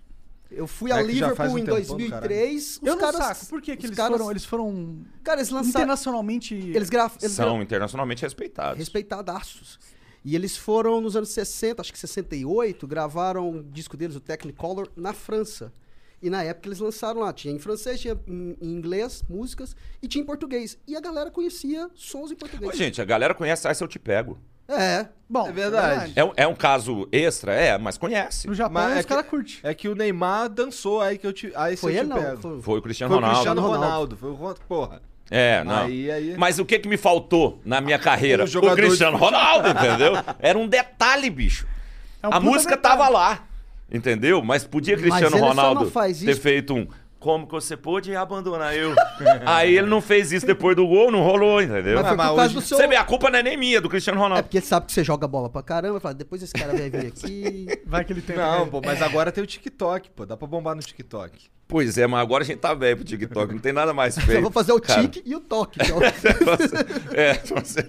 Eu 0.55 0.67
fui 0.67 0.91
É 0.91 0.95
a 0.95 1.03
Liverpool 1.03 1.47
um 1.47 1.59
em 1.59 1.65
tempão 1.65 1.81
do 1.81 1.97
2003, 1.97 2.77
os 2.81 2.87
Eu 2.87 2.95
não 2.95 3.01
caras 3.01 3.17
saco. 3.17 3.47
Por 3.47 3.61
que, 3.63 3.77
que 3.77 3.87
eles, 3.87 3.97
caras- 3.97 4.17
foram, 4.17 4.31
eles 4.31 4.45
foram 4.45 4.99
Cara, 5.25 5.41
eles 5.41 5.51
lançaram 5.51 5.69
internacionalmente... 5.71 6.55
eles 6.55 6.91
gravam 6.91 7.17
eles 7.21 7.33
São 7.35 7.55
gra- 7.55 7.63
internacionalmente 7.65 8.23
respeitados. 8.23 8.79
respeitadaços. 8.79 9.79
E 10.25 10.37
eles 10.37 10.57
foram 10.57 11.01
nos 11.01 11.17
anos 11.17 11.31
60, 11.31 11.81
acho 11.83 11.93
que 11.93 11.99
68, 11.99 12.87
gravaram 12.87 13.51
o 13.51 13.63
disco 13.63 13.97
deles, 13.97 14.15
o 14.15 14.21
Technicolor, 14.21 14.89
na 14.97 15.13
França. 15.13 15.73
E 16.23 16.31
na 16.31 16.45
época 16.45 16.69
eles 16.69 16.79
lançaram 16.79 17.21
lá, 17.23 17.33
tinha 17.33 17.53
em 17.53 17.59
francês, 17.59 18.01
tinha 18.01 18.17
em, 18.29 18.57
inglês, 18.63 19.25
músicas, 19.29 19.75
e 20.01 20.07
tinha 20.07 20.23
em 20.23 20.25
português. 20.27 20.79
E 20.87 20.95
a 20.95 21.01
galera 21.01 21.29
conhecia 21.33 21.91
sons 21.95 22.31
em 22.31 22.37
português. 22.37 22.73
Ô, 22.73 22.77
gente, 22.77 23.03
a 23.03 23.05
galera 23.05 23.35
conhece 23.35 23.67
Ai 23.67 23.75
Se 23.75 23.83
Eu 23.83 23.89
Te 23.89 23.99
Pego. 23.99 24.39
É. 24.77 25.09
Bom, 25.29 25.49
É 25.49 25.53
verdade. 25.53 26.13
É, 26.15 26.23
um- 26.25 26.33
é 26.37 26.47
um 26.47 26.55
caso 26.55 27.09
extra? 27.11 27.55
É, 27.55 27.79
mas 27.79 27.97
conhece. 27.97 28.47
No 28.47 28.55
Japão, 28.55 28.75
Mas 28.83 28.97
é 28.97 28.99
os 29.01 29.07
que- 29.07 29.09
caras 29.09 29.27
curtem. 29.27 29.57
É 29.63 29.73
que 29.73 29.89
o 29.89 29.95
Neymar 29.95 30.49
dançou 30.51 31.01
aí 31.01 31.17
que 31.17 31.27
eu 31.27 31.33
te. 31.33 31.51
Aí 31.57 31.75
Foi 31.77 31.93
ele 31.95 32.03
te 32.03 32.09
não. 32.09 32.23
pego. 32.23 32.37
Foi... 32.43 32.63
Foi 32.63 32.79
o 32.79 32.83
Cristiano 32.83 33.09
Foi 33.15 33.17
o 33.17 33.21
Ronaldo. 33.21 33.37
Cristiano 33.41 33.61
Ronaldo. 33.63 33.85
Ronaldo. 33.87 34.17
Foi 34.19 34.31
o 34.31 34.35
Ron- 34.35 34.55
Porra. 34.69 35.01
É, 35.31 35.65
não. 35.65 35.85
Aí, 35.85 36.11
aí. 36.11 36.35
Mas 36.37 36.59
o 36.59 36.65
que 36.67 36.79
que 36.79 36.87
me 36.89 36.99
faltou 36.99 37.59
na 37.65 37.81
minha 37.81 37.99
carreira? 37.99 38.45
O 38.45 38.47
o 38.47 38.51
Cristiano 38.75 39.17
de 39.17 39.19
futebol. 39.19 39.19
Ronaldo, 39.19 39.69
entendeu? 39.81 40.13
Era 40.39 40.59
um 40.59 40.69
detalhe, 40.69 41.31
bicho. 41.31 41.67
É 42.23 42.27
um 42.29 42.31
a 42.31 42.35
puta 42.35 42.51
música 42.51 42.77
detalhe. 42.77 42.99
tava 42.99 43.09
lá, 43.09 43.45
entendeu? 43.91 44.43
Mas 44.43 44.65
podia 44.65 44.95
Mas 44.97 45.03
Cristiano 45.03 45.35
ele 45.37 45.41
só 45.43 45.49
Ronaldo 45.49 45.85
não 45.85 45.91
faz 45.91 46.19
ter 46.21 46.31
isso- 46.33 46.41
feito 46.43 46.75
um 46.75 46.87
como 47.23 47.47
que 47.47 47.53
você 47.53 47.77
pôde 47.77 48.15
abandonar 48.17 48.77
eu? 48.77 48.95
Aí 49.47 49.79
ele 49.79 49.87
não 49.87 50.01
fez 50.01 50.33
isso 50.33 50.45
depois 50.45 50.75
do 50.75 50.87
gol, 50.87 51.11
não 51.11 51.23
rolou, 51.23 51.63
entendeu? 51.63 51.95
Mas 51.95 52.09
foi 52.09 52.17
mas 52.17 52.29
por 52.29 52.37
causa 52.37 52.43
hoje- 52.47 52.55
do 52.55 52.61
seu... 52.61 52.77
Você 52.77 52.87
vê, 52.89 52.97
a 52.97 53.05
culpa 53.05 53.31
não 53.31 53.39
é 53.39 53.43
nem 53.43 53.57
minha, 53.57 53.79
é 53.79 53.81
do 53.81 53.89
Cristiano 53.89 54.19
É 54.19 54.23
Ronaldo. 54.23 54.43
porque 54.45 54.59
ele 54.59 54.67
sabe 54.67 54.87
que 54.87 54.93
você 54.93 55.05
joga 55.05 55.29
bola 55.29 55.49
pra 55.49 55.63
caramba, 55.63 56.01
fala, 56.01 56.15
depois 56.15 56.43
esse 56.43 56.53
cara 56.53 56.73
vai 56.73 56.91
vir 56.91 57.07
aqui... 57.07 57.67
Vai 57.87 58.05
que 58.05 58.13
ele 58.13 58.23
tem. 58.23 58.37
Não, 58.37 58.67
pô, 58.69 58.81
mas 58.85 59.01
agora 59.03 59.31
tem 59.31 59.45
o 59.45 59.47
TikTok, 59.47 60.11
pô. 60.11 60.25
Dá 60.25 60.35
pra 60.37 60.49
bombar 60.49 60.75
no 60.75 60.81
TikTok. 60.83 61.51
Pois 61.69 61.97
é, 61.99 62.07
mas 62.07 62.21
agora 62.23 62.43
a 62.43 62.47
gente 62.47 62.59
tá 62.59 62.73
velho 62.75 62.97
pro 62.97 63.05
TikTok, 63.05 63.53
não 63.53 63.61
tem 63.61 63.73
nada 63.73 63.93
mais 63.93 64.17
Eu 64.19 64.23
feio. 64.25 64.41
vou 64.43 64.51
fazer 64.51 64.73
o 64.73 64.81
Cara, 64.81 65.03
tique 65.03 65.23
e 65.25 65.35
o 65.37 65.41
toque. 65.41 65.79
que 65.79 65.93
é 67.15 67.31
é, 67.31 67.35
se 67.35 67.53
você 67.53 67.87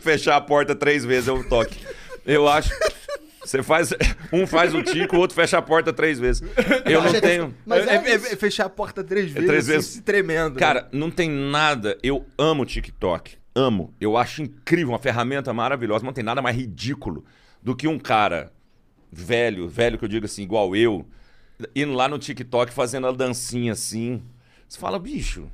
fechar 0.00 0.36
a 0.36 0.40
porta 0.40 0.74
três 0.74 1.04
vezes 1.04 1.28
é 1.28 1.32
o 1.32 1.42
toque. 1.48 1.78
Eu 2.26 2.48
acho. 2.48 2.70
Você 3.44 3.62
faz. 3.62 3.90
Um 4.32 4.46
faz 4.46 4.74
o 4.74 4.82
tico, 4.82 5.16
o 5.16 5.18
outro 5.18 5.34
fecha 5.34 5.58
a 5.58 5.62
porta 5.62 5.92
três 5.92 6.18
vezes. 6.18 6.42
Eu 6.84 7.02
não 7.02 7.20
tenho. 7.20 7.54
Mas 7.66 7.86
é, 7.86 7.94
é 7.96 8.10
é- 8.10 8.14
é 8.14 8.36
fechar 8.36 8.66
a 8.66 8.70
porta 8.70 9.02
três 9.02 9.30
vezes, 9.30 9.48
três 9.48 9.64
assim, 9.64 9.72
vezes. 9.72 9.90
se 9.90 10.02
tremendo. 10.02 10.54
né? 10.54 10.60
Cara, 10.60 10.88
não 10.92 11.10
tem 11.10 11.28
nada. 11.30 11.98
Eu 12.02 12.24
amo 12.38 12.62
o 12.62 12.66
TikTok. 12.66 13.36
Amo. 13.54 13.92
Eu 14.00 14.16
acho 14.16 14.42
incrível, 14.42 14.90
uma 14.92 14.98
ferramenta 14.98 15.52
maravilhosa. 15.52 16.04
Não 16.04 16.12
tem 16.12 16.24
nada 16.24 16.40
mais 16.40 16.56
ridículo 16.56 17.24
do 17.62 17.74
que 17.76 17.86
um 17.88 17.98
cara 17.98 18.52
velho, 19.12 19.68
velho 19.68 19.98
que 19.98 20.04
eu 20.04 20.08
digo 20.08 20.24
assim, 20.24 20.42
igual 20.42 20.74
eu, 20.74 21.04
indo 21.76 21.92
lá 21.92 22.08
no 22.08 22.18
TikTok 22.18 22.72
fazendo 22.72 23.06
a 23.06 23.12
dancinha 23.12 23.72
assim. 23.72 24.22
Você 24.66 24.78
fala, 24.78 24.98
bicho, 24.98 25.50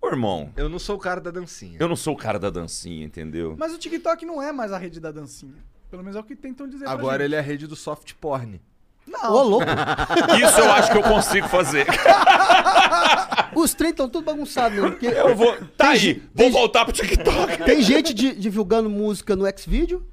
ô 0.00 0.06
irmão, 0.08 0.50
Eu 0.56 0.68
não 0.68 0.78
sou 0.78 0.96
o 0.96 0.98
cara 0.98 1.20
da 1.20 1.30
dancinha. 1.30 1.76
eu 1.78 1.86
não 1.88 1.96
sou 1.96 2.14
o 2.14 2.16
cara 2.16 2.38
da 2.38 2.48
dancinha, 2.48 3.04
entendeu? 3.04 3.54
Mas 3.58 3.74
o 3.74 3.78
TikTok 3.78 4.24
não 4.24 4.40
é 4.42 4.50
mais 4.50 4.72
a 4.72 4.78
rede 4.78 4.98
da 4.98 5.10
dancinha. 5.12 5.52
Pelo 5.96 6.04
menos 6.04 6.16
é 6.16 6.20
o 6.20 6.24
que 6.24 6.36
tentam 6.36 6.68
dizer 6.68 6.86
Agora 6.86 7.16
pra 7.16 7.24
ele 7.24 7.34
é 7.34 7.38
a 7.38 7.42
rede 7.42 7.66
do 7.66 7.74
soft 7.74 8.12
porn. 8.20 8.60
Não. 9.06 9.32
Ô, 9.32 9.42
louco. 9.44 9.64
Isso 10.44 10.60
eu 10.60 10.70
acho 10.72 10.92
que 10.92 10.98
eu 10.98 11.02
consigo 11.02 11.48
fazer. 11.48 11.86
Os 13.56 13.72
trem 13.72 13.90
estão 13.90 14.08
tudo 14.10 14.24
bagunçados, 14.24 14.78
né? 14.78 14.90
Porque 14.90 15.06
Eu 15.06 15.34
vou. 15.34 15.56
Tá 15.76 15.90
aí, 15.90 15.98
gen- 15.98 16.14
vou 16.34 16.44
tem 16.44 16.50
voltar 16.50 16.84
pro 16.84 16.92
TikTok. 16.92 17.58
Tem 17.64 17.80
gente 17.80 18.12
di- 18.12 18.34
divulgando 18.34 18.90
música 18.90 19.34
no 19.34 19.44
Xvideo, 19.46 20.06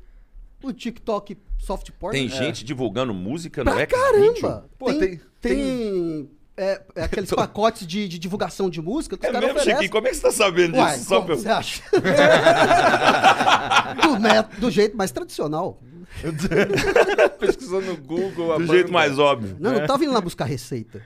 o 0.63 0.71
TikTok 0.71 1.37
soft 1.59 1.89
porn. 1.99 2.17
Tem 2.17 2.27
É. 2.27 2.29
gente 2.29 2.63
divulgando 2.63 3.13
música 3.13 3.61
no 3.63 3.71
pra 3.71 3.81
Xvideo. 3.81 3.97
caramba. 4.41 4.69
Pô, 4.79 4.85
tem, 4.85 4.99
tem- 4.99 5.21
tem, 5.41 6.29
é, 6.57 6.81
é 6.95 7.03
aqueles 7.03 7.29
pacotes 7.31 7.85
de, 7.87 8.07
de 8.07 8.19
divulgação 8.19 8.69
de 8.69 8.81
música 8.81 9.17
que 9.17 9.25
É 9.25 9.29
os 9.29 9.33
caras 9.33 9.47
mesmo, 9.47 9.59
oferecem. 9.59 9.81
Chiquinho? 9.83 9.91
Como 9.91 10.07
é 10.07 10.09
que 10.11 10.15
você 10.17 10.21
tá 10.21 10.31
sabendo 10.31 10.71
disso? 10.73 10.83
Uai, 10.83 10.97
Só 10.99 11.15
como 11.15 11.25
pra 11.25 11.35
eu- 11.35 11.39
você 11.39 11.49
acha? 11.49 11.81
do, 14.01 14.19
met- 14.19 14.59
do 14.59 14.71
jeito 14.71 14.95
mais 14.97 15.11
tradicional. 15.11 15.79
Pesquisando 17.39 17.87
no 17.87 17.97
Google. 17.97 18.53
a 18.53 18.57
Do 18.57 18.67
jeito 18.67 18.83
banda. 18.87 18.93
mais 18.93 19.17
óbvio. 19.17 19.57
Não, 19.59 19.73
não 19.73 19.87
tava 19.87 20.03
indo 20.03 20.13
lá 20.13 20.21
buscar 20.21 20.45
receita. 20.45 21.01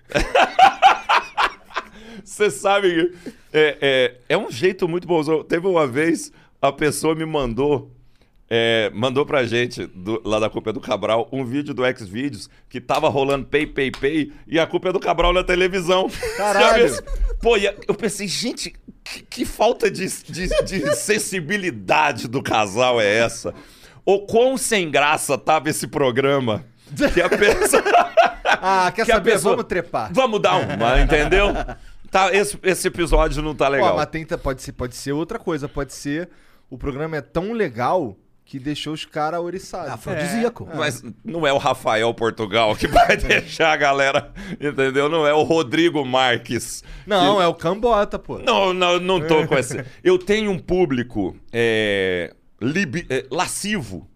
Você 2.24 2.50
sabe 2.52 3.14
é, 3.54 3.78
é, 3.82 4.16
é 4.30 4.38
um 4.38 4.52
jeito 4.52 4.88
muito 4.88 5.08
bom. 5.08 5.44
Teve 5.44 5.66
uma 5.68 5.88
vez, 5.88 6.32
a 6.62 6.72
pessoa 6.74 7.16
me 7.16 7.26
mandou, 7.26 7.90
é, 8.50 8.90
mandou 8.94 9.26
pra 9.26 9.46
gente, 9.46 9.86
do- 9.88 10.22
lá 10.26 10.40
da 10.40 10.50
Culpa 10.50 10.70
é 10.70 10.74
do 10.74 10.80
Cabral, 10.80 11.28
um 11.32 11.44
vídeo 11.46 11.74
do 11.74 11.84
Xvideos 11.98 12.50
que 12.70 12.80
tava 12.80 13.10
rolando 13.10 13.46
Pay, 13.46 13.68
Pay, 13.68 13.92
Pay 13.92 14.34
e 14.48 14.60
a 14.60 14.66
Culpa 14.66 14.90
é 14.90 14.92
do 14.94 15.00
Cabral 15.00 15.34
na 15.34 15.44
televisão. 15.44 16.10
Caralho. 16.38 16.90
Sabe? 16.90 17.08
Pô, 17.42 17.58
eu 17.58 17.94
pensei, 17.96 18.28
gente, 18.28 18.74
que, 19.04 19.22
que 19.24 19.46
falta 19.46 19.92
de, 19.92 20.06
de, 20.24 20.48
de 20.64 20.96
sensibilidade 20.96 22.28
do 22.28 22.42
casal 22.42 23.00
é 23.02 23.18
essa? 23.20 23.54
Ou 24.06 24.26
quão 24.26 24.58
sem 24.58 24.90
graça 24.90 25.38
tava 25.38 25.70
esse 25.70 25.88
programa? 25.88 26.64
Que 27.14 27.22
a 27.22 27.30
pessoa... 27.30 27.84
Ah, 28.60 28.92
quer 28.96 29.06
que 29.06 29.12
saber? 29.12 29.32
pessoa- 29.34 29.56
Vamos 29.56 29.68
trepar. 29.68 30.10
Vamos 30.14 30.42
dar 30.42 30.56
uma, 30.56 31.00
entendeu? 31.02 31.50
Tá, 32.10 32.34
esse, 32.34 32.58
esse 32.64 32.88
episódio 32.88 33.42
não 33.44 33.54
tá 33.54 33.68
legal. 33.68 33.94
Ó, 33.94 33.98
mas 33.98 34.08
tenta, 34.08 34.38
pode, 34.38 34.64
ser, 34.64 34.72
pode 34.72 34.96
ser 34.96 35.12
outra 35.12 35.38
coisa. 35.38 35.68
Pode 35.68 35.94
ser 35.94 36.30
o 36.70 36.78
programa 36.78 37.18
é 37.18 37.22
tão 37.22 37.52
legal 37.52 38.18
que 38.50 38.58
deixou 38.60 38.94
os 38.94 39.04
caras 39.04 39.42
oriçados. 39.42 39.92
Afrodisíaco. 39.92 40.70
Mas 40.74 41.04
não 41.24 41.46
é 41.46 41.52
o 41.52 41.58
Rafael 41.58 42.14
Portugal 42.14 42.74
que 42.78 42.88
vai 42.88 43.16
deixar 43.18 43.74
a 43.74 43.76
galera, 43.76 44.32
entendeu? 44.54 45.10
Não 45.10 45.28
é 45.28 45.34
o 45.34 45.44
Rodrigo 45.44 46.06
Marques. 46.06 46.82
Não, 47.06 47.42
é 47.42 47.48
o 47.48 47.54
Cambota, 47.54 48.18
pô. 48.18 48.40
Não, 48.40 48.74
não, 48.74 49.00
não 49.02 49.20
tô 49.28 49.46
com 49.46 49.58
esse. 49.58 49.84
Eu 50.02 50.18
tenho 50.18 50.50
um 50.50 50.58
público 50.58 51.36
é, 51.52 52.34
libi- 52.62 53.06
é, 53.10 53.26
lascivo, 53.30 54.10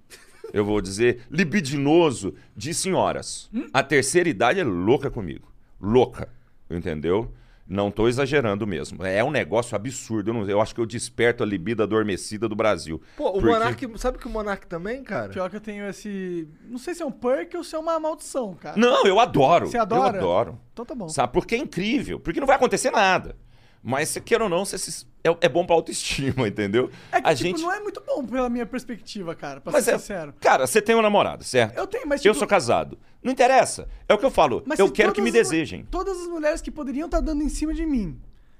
eu 0.53 0.63
vou 0.63 0.79
dizer, 0.79 1.23
libidinoso 1.29 2.33
de 2.55 2.73
senhoras. 2.73 3.49
A 3.73 3.83
terceira 3.83 4.29
idade 4.29 4.61
é 4.61 4.63
louca 4.63 5.11
comigo. 5.11 5.51
Louca, 5.79 6.29
entendeu? 6.69 7.33
Não 7.73 7.89
tô 7.89 8.10
exagerando 8.10 8.67
mesmo. 8.67 9.05
É 9.05 9.23
um 9.23 9.31
negócio 9.31 9.77
absurdo. 9.77 10.29
Eu, 10.31 10.34
não- 10.34 10.49
eu 10.49 10.60
acho 10.60 10.75
que 10.75 10.81
eu 10.81 10.86
desperto 10.86 11.41
a 11.41 11.45
libido 11.45 11.81
adormecida 11.81 12.49
do 12.49 12.55
Brasil. 12.55 13.01
Pô, 13.15 13.29
o 13.29 13.31
Porque- 13.34 13.47
Monark. 13.47 13.91
Sabe 13.97 14.17
que 14.17 14.27
o 14.27 14.29
Monark 14.29 14.67
também, 14.67 15.01
cara? 15.03 15.29
Pior 15.29 15.49
que 15.49 15.55
eu 15.55 15.62
tenho 15.62 15.88
esse. 15.88 16.49
Não 16.65 16.77
sei 16.77 16.93
se 16.93 17.01
é 17.01 17.05
um 17.05 17.12
perk 17.12 17.55
ou 17.55 17.63
se 17.63 17.73
é 17.73 17.79
uma 17.79 17.97
maldição, 17.97 18.53
cara. 18.55 18.75
Não, 18.75 19.05
eu 19.05 19.21
adoro. 19.21 19.67
Você 19.67 19.77
adora? 19.77 20.17
Eu 20.17 20.19
adoro. 20.19 20.60
Então 20.73 20.84
tá 20.84 20.93
bom. 20.93 21.07
Sabe? 21.07 21.31
Porque 21.31 21.55
é 21.55 21.60
incrível. 21.60 22.19
Porque 22.19 22.41
não 22.41 22.47
vai 22.47 22.57
acontecer 22.57 22.91
nada. 22.91 23.38
Mas, 23.81 24.10
se 24.10 24.19
queira 24.21 24.43
ou 24.43 24.49
não, 24.49 24.63
você 24.65 24.77
se- 24.77 25.07
é, 25.23 25.36
é 25.41 25.49
bom 25.49 25.65
pra 25.65 25.73
autoestima, 25.75 26.45
entendeu? 26.49 26.91
É 27.12 27.21
que, 27.21 27.27
a 27.29 27.34
tipo, 27.34 27.47
gente. 27.49 27.62
não 27.63 27.71
é 27.73 27.79
muito 27.79 28.03
bom 28.05 28.23
pela 28.25 28.47
minha 28.49 28.65
perspectiva, 28.65 29.34
cara, 29.34 29.60
pra 29.62 29.71
Mas 29.71 29.86
ser 29.86 29.95
é, 29.95 29.97
sincero. 29.97 30.34
cara, 30.39 30.67
você 30.67 30.79
tem 30.81 30.93
um 30.93 31.01
namorado, 31.01 31.43
certo? 31.43 31.77
Eu 31.77 31.88
tenho, 31.88 32.05
mas 32.07 32.19
Eu 32.23 32.31
tipo, 32.34 32.39
sou 32.39 32.47
casado. 32.47 32.99
Não 33.23 33.31
interessa. 33.31 33.88
É 34.10 34.13
o 34.13 34.17
que 34.17 34.25
eu 34.25 34.31
falo. 34.31 34.63
mas 34.65 34.79
eu 34.79 34.91
quero 34.91 35.12
que 35.13 35.21
me 35.21 35.31
todas 35.31 35.47
as 35.47 35.51
desejem. 35.51 35.86
Todas 35.91 36.21
as 36.21 36.27
mulheres 36.27 36.62
que 36.62 36.71
poderiam 36.71 37.05
estar 37.05 37.19
dando 37.19 37.43
em 37.43 37.49
cima 37.49 37.73
de 37.73 37.86
mim 37.86 38.19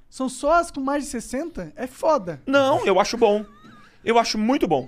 são 0.10 0.28
só 0.30 0.54
as 0.60 0.70
com 0.70 0.80
mais 0.82 1.04
de 1.06 1.10
60, 1.10 1.72
é 1.76 1.88
foda. 1.88 2.42
Não, 2.46 2.86
eu 2.86 3.00
acho 3.00 3.18
bom. 3.18 3.46
Eu 4.04 4.20
acho 4.20 4.38
muito 4.38 4.68
bom. 4.68 4.88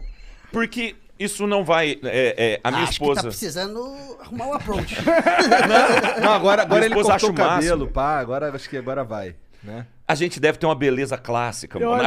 Porque 0.51 0.95
isso 1.17 1.47
não 1.47 1.63
vai. 1.63 1.97
é, 2.03 2.35
é, 2.53 2.59
a 2.63 2.69
minha 2.71 2.83
Acho 2.83 2.91
esposa. 2.93 3.21
que 3.21 3.23
tá 3.23 3.29
precisando 3.29 3.95
arrumar 4.19 4.47
um 4.47 4.53
approach. 4.53 4.95
Não, 6.21 6.31
agora, 6.33 6.61
agora 6.63 6.81
Minha 6.81 6.85
ele 6.87 6.95
cortou 6.95 7.11
o 7.11 7.15
acha 7.15 7.25
o 7.27 7.29
máximo. 7.33 7.49
cabelo, 7.49 7.87
pá. 7.87 8.19
Agora 8.19 8.53
acho 8.53 8.69
que 8.69 8.77
agora 8.77 9.03
vai, 9.03 9.35
né? 9.63 9.87
A 10.07 10.15
gente 10.15 10.39
deve 10.39 10.57
ter 10.57 10.65
uma 10.65 10.75
beleza 10.75 11.17
clássica, 11.17 11.79
Eu 11.79 11.91
mano. 11.91 12.03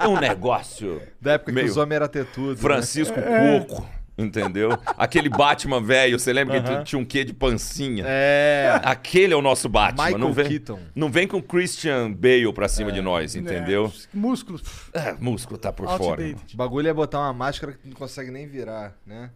É 0.00 0.06
um 0.08 0.18
negócio. 0.18 1.02
Da 1.20 1.32
época 1.32 1.52
Meio 1.52 1.66
que 1.66 1.70
os 1.72 1.76
homens 1.76 1.96
eram 1.96 2.08
ter 2.08 2.24
tudo. 2.26 2.54
né? 2.54 2.56
Francisco 2.56 3.18
É. 3.18 3.60
Coco. 3.60 3.86
Entendeu? 4.18 4.70
Aquele 4.96 5.28
Batman 5.28 5.80
velho, 5.82 6.18
você 6.18 6.32
lembra 6.32 6.62
que 6.62 6.84
tinha 6.84 6.98
um 6.98 7.04
quê 7.04 7.22
de 7.22 7.34
pancinha? 7.34 8.02
É. 8.06 8.80
Aquele 8.82 9.34
é 9.34 9.36
o 9.36 9.42
nosso 9.42 9.68
Batman. 9.68 10.04
Michael 10.04 10.18
não 10.18 10.32
vem, 10.32 10.48
Keaton. 10.48 10.78
não 10.94 11.10
vem 11.10 11.28
com 11.28 11.42
Christian 11.42 12.10
Bale 12.12 12.50
pra 12.54 12.66
cima 12.66 12.90
de 12.90 13.02
nós, 13.02 13.36
entendeu? 13.36 13.92
É, 13.94 14.16
músculos. 14.16 14.62
pff, 14.62 14.90
É, 14.94 15.14
músculo 15.20 15.58
tá 15.58 15.70
por 15.72 15.86
fora. 15.98 16.22
O 16.52 16.56
bagulho 16.56 16.88
é 16.88 16.94
botar 16.94 17.18
uma 17.20 17.32
máscara 17.34 17.72
que 17.74 17.86
não 17.86 17.94
consegue 17.94 18.30
nem 18.30 18.46
virar, 18.46 18.96
né? 19.06 19.30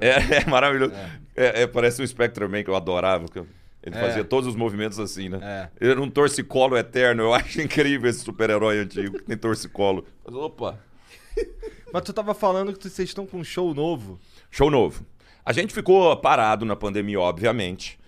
É, 0.00 0.36
é 0.42 0.44
maravilhoso. 0.48 0.94
É, 1.36 1.62
é, 1.62 1.66
parece 1.66 2.00
um 2.02 2.06
Spectrum 2.06 2.48
Man 2.48 2.62
que 2.62 2.70
eu 2.70 2.76
adorava. 2.76 3.26
que 3.28 3.38
Ele 3.38 3.94
É. 3.96 4.00
fazia 4.00 4.24
todos 4.24 4.48
os 4.48 4.56
movimentos 4.56 4.98
assim, 4.98 5.28
né? 5.28 5.38
É. 5.42 5.68
Ele 5.78 5.90
era 5.92 6.00
um 6.00 6.08
torcicolo 6.10 6.76
eterno. 6.78 7.24
Eu 7.24 7.34
acho 7.34 7.60
incrível 7.60 8.08
esse 8.08 8.20
super-herói 8.20 8.78
antigo 8.78 9.18
que 9.18 9.24
tem 9.24 9.36
torcicolo. 9.36 10.06
Mas, 10.24 10.34
opa, 10.34 10.78
Mas 11.92 12.02
tu 12.02 12.12
tava 12.12 12.34
falando 12.34 12.72
que 12.72 12.88
vocês 12.88 13.08
estão 13.08 13.26
com 13.26 13.38
um 13.38 13.44
show 13.44 13.74
novo. 13.74 14.18
show 14.50 14.70
novo. 14.70 15.04
A 15.44 15.52
gente 15.52 15.72
ficou 15.72 16.14
parado 16.16 16.64
na 16.64 16.76
pandemia, 16.76 17.20
obviamente. 17.20 17.98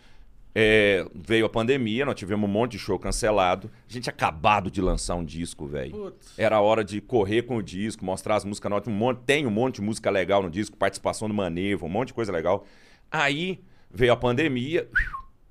É, 0.52 1.06
veio 1.14 1.46
a 1.46 1.48
pandemia, 1.48 2.04
nós 2.04 2.16
tivemos 2.16 2.48
um 2.48 2.52
monte 2.52 2.72
de 2.72 2.78
show 2.78 2.98
cancelado. 2.98 3.70
A 3.88 3.92
gente 3.92 4.04
tinha 4.04 4.12
acabado 4.12 4.70
de 4.70 4.80
lançar 4.80 5.14
um 5.14 5.24
disco, 5.24 5.66
velho. 5.66 6.12
Era 6.36 6.60
hora 6.60 6.84
de 6.84 7.00
correr 7.00 7.42
com 7.42 7.56
o 7.56 7.62
disco, 7.62 8.04
mostrar 8.04 8.36
as 8.36 8.44
músicas 8.44 8.68
novas. 8.70 8.88
Um 8.88 8.90
monte, 8.90 9.20
tem 9.24 9.46
um 9.46 9.50
monte 9.50 9.76
de 9.76 9.82
música 9.82 10.10
legal 10.10 10.42
no 10.42 10.50
disco, 10.50 10.76
participação 10.76 11.28
do 11.28 11.34
Manevo, 11.34 11.86
um 11.86 11.88
monte 11.88 12.08
de 12.08 12.14
coisa 12.14 12.32
legal. 12.32 12.66
Aí 13.10 13.60
veio 13.90 14.12
a 14.12 14.16
pandemia, 14.16 14.88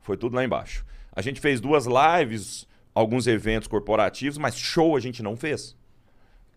foi 0.02 0.18
tudo 0.18 0.36
lá 0.36 0.44
embaixo. 0.44 0.86
A 1.14 1.22
gente 1.22 1.40
fez 1.40 1.60
duas 1.60 1.86
lives, 1.86 2.68
alguns 2.94 3.26
eventos 3.26 3.68
corporativos, 3.68 4.38
mas 4.38 4.58
show 4.58 4.96
a 4.96 5.00
gente 5.00 5.24
não 5.24 5.36
fez. 5.36 5.76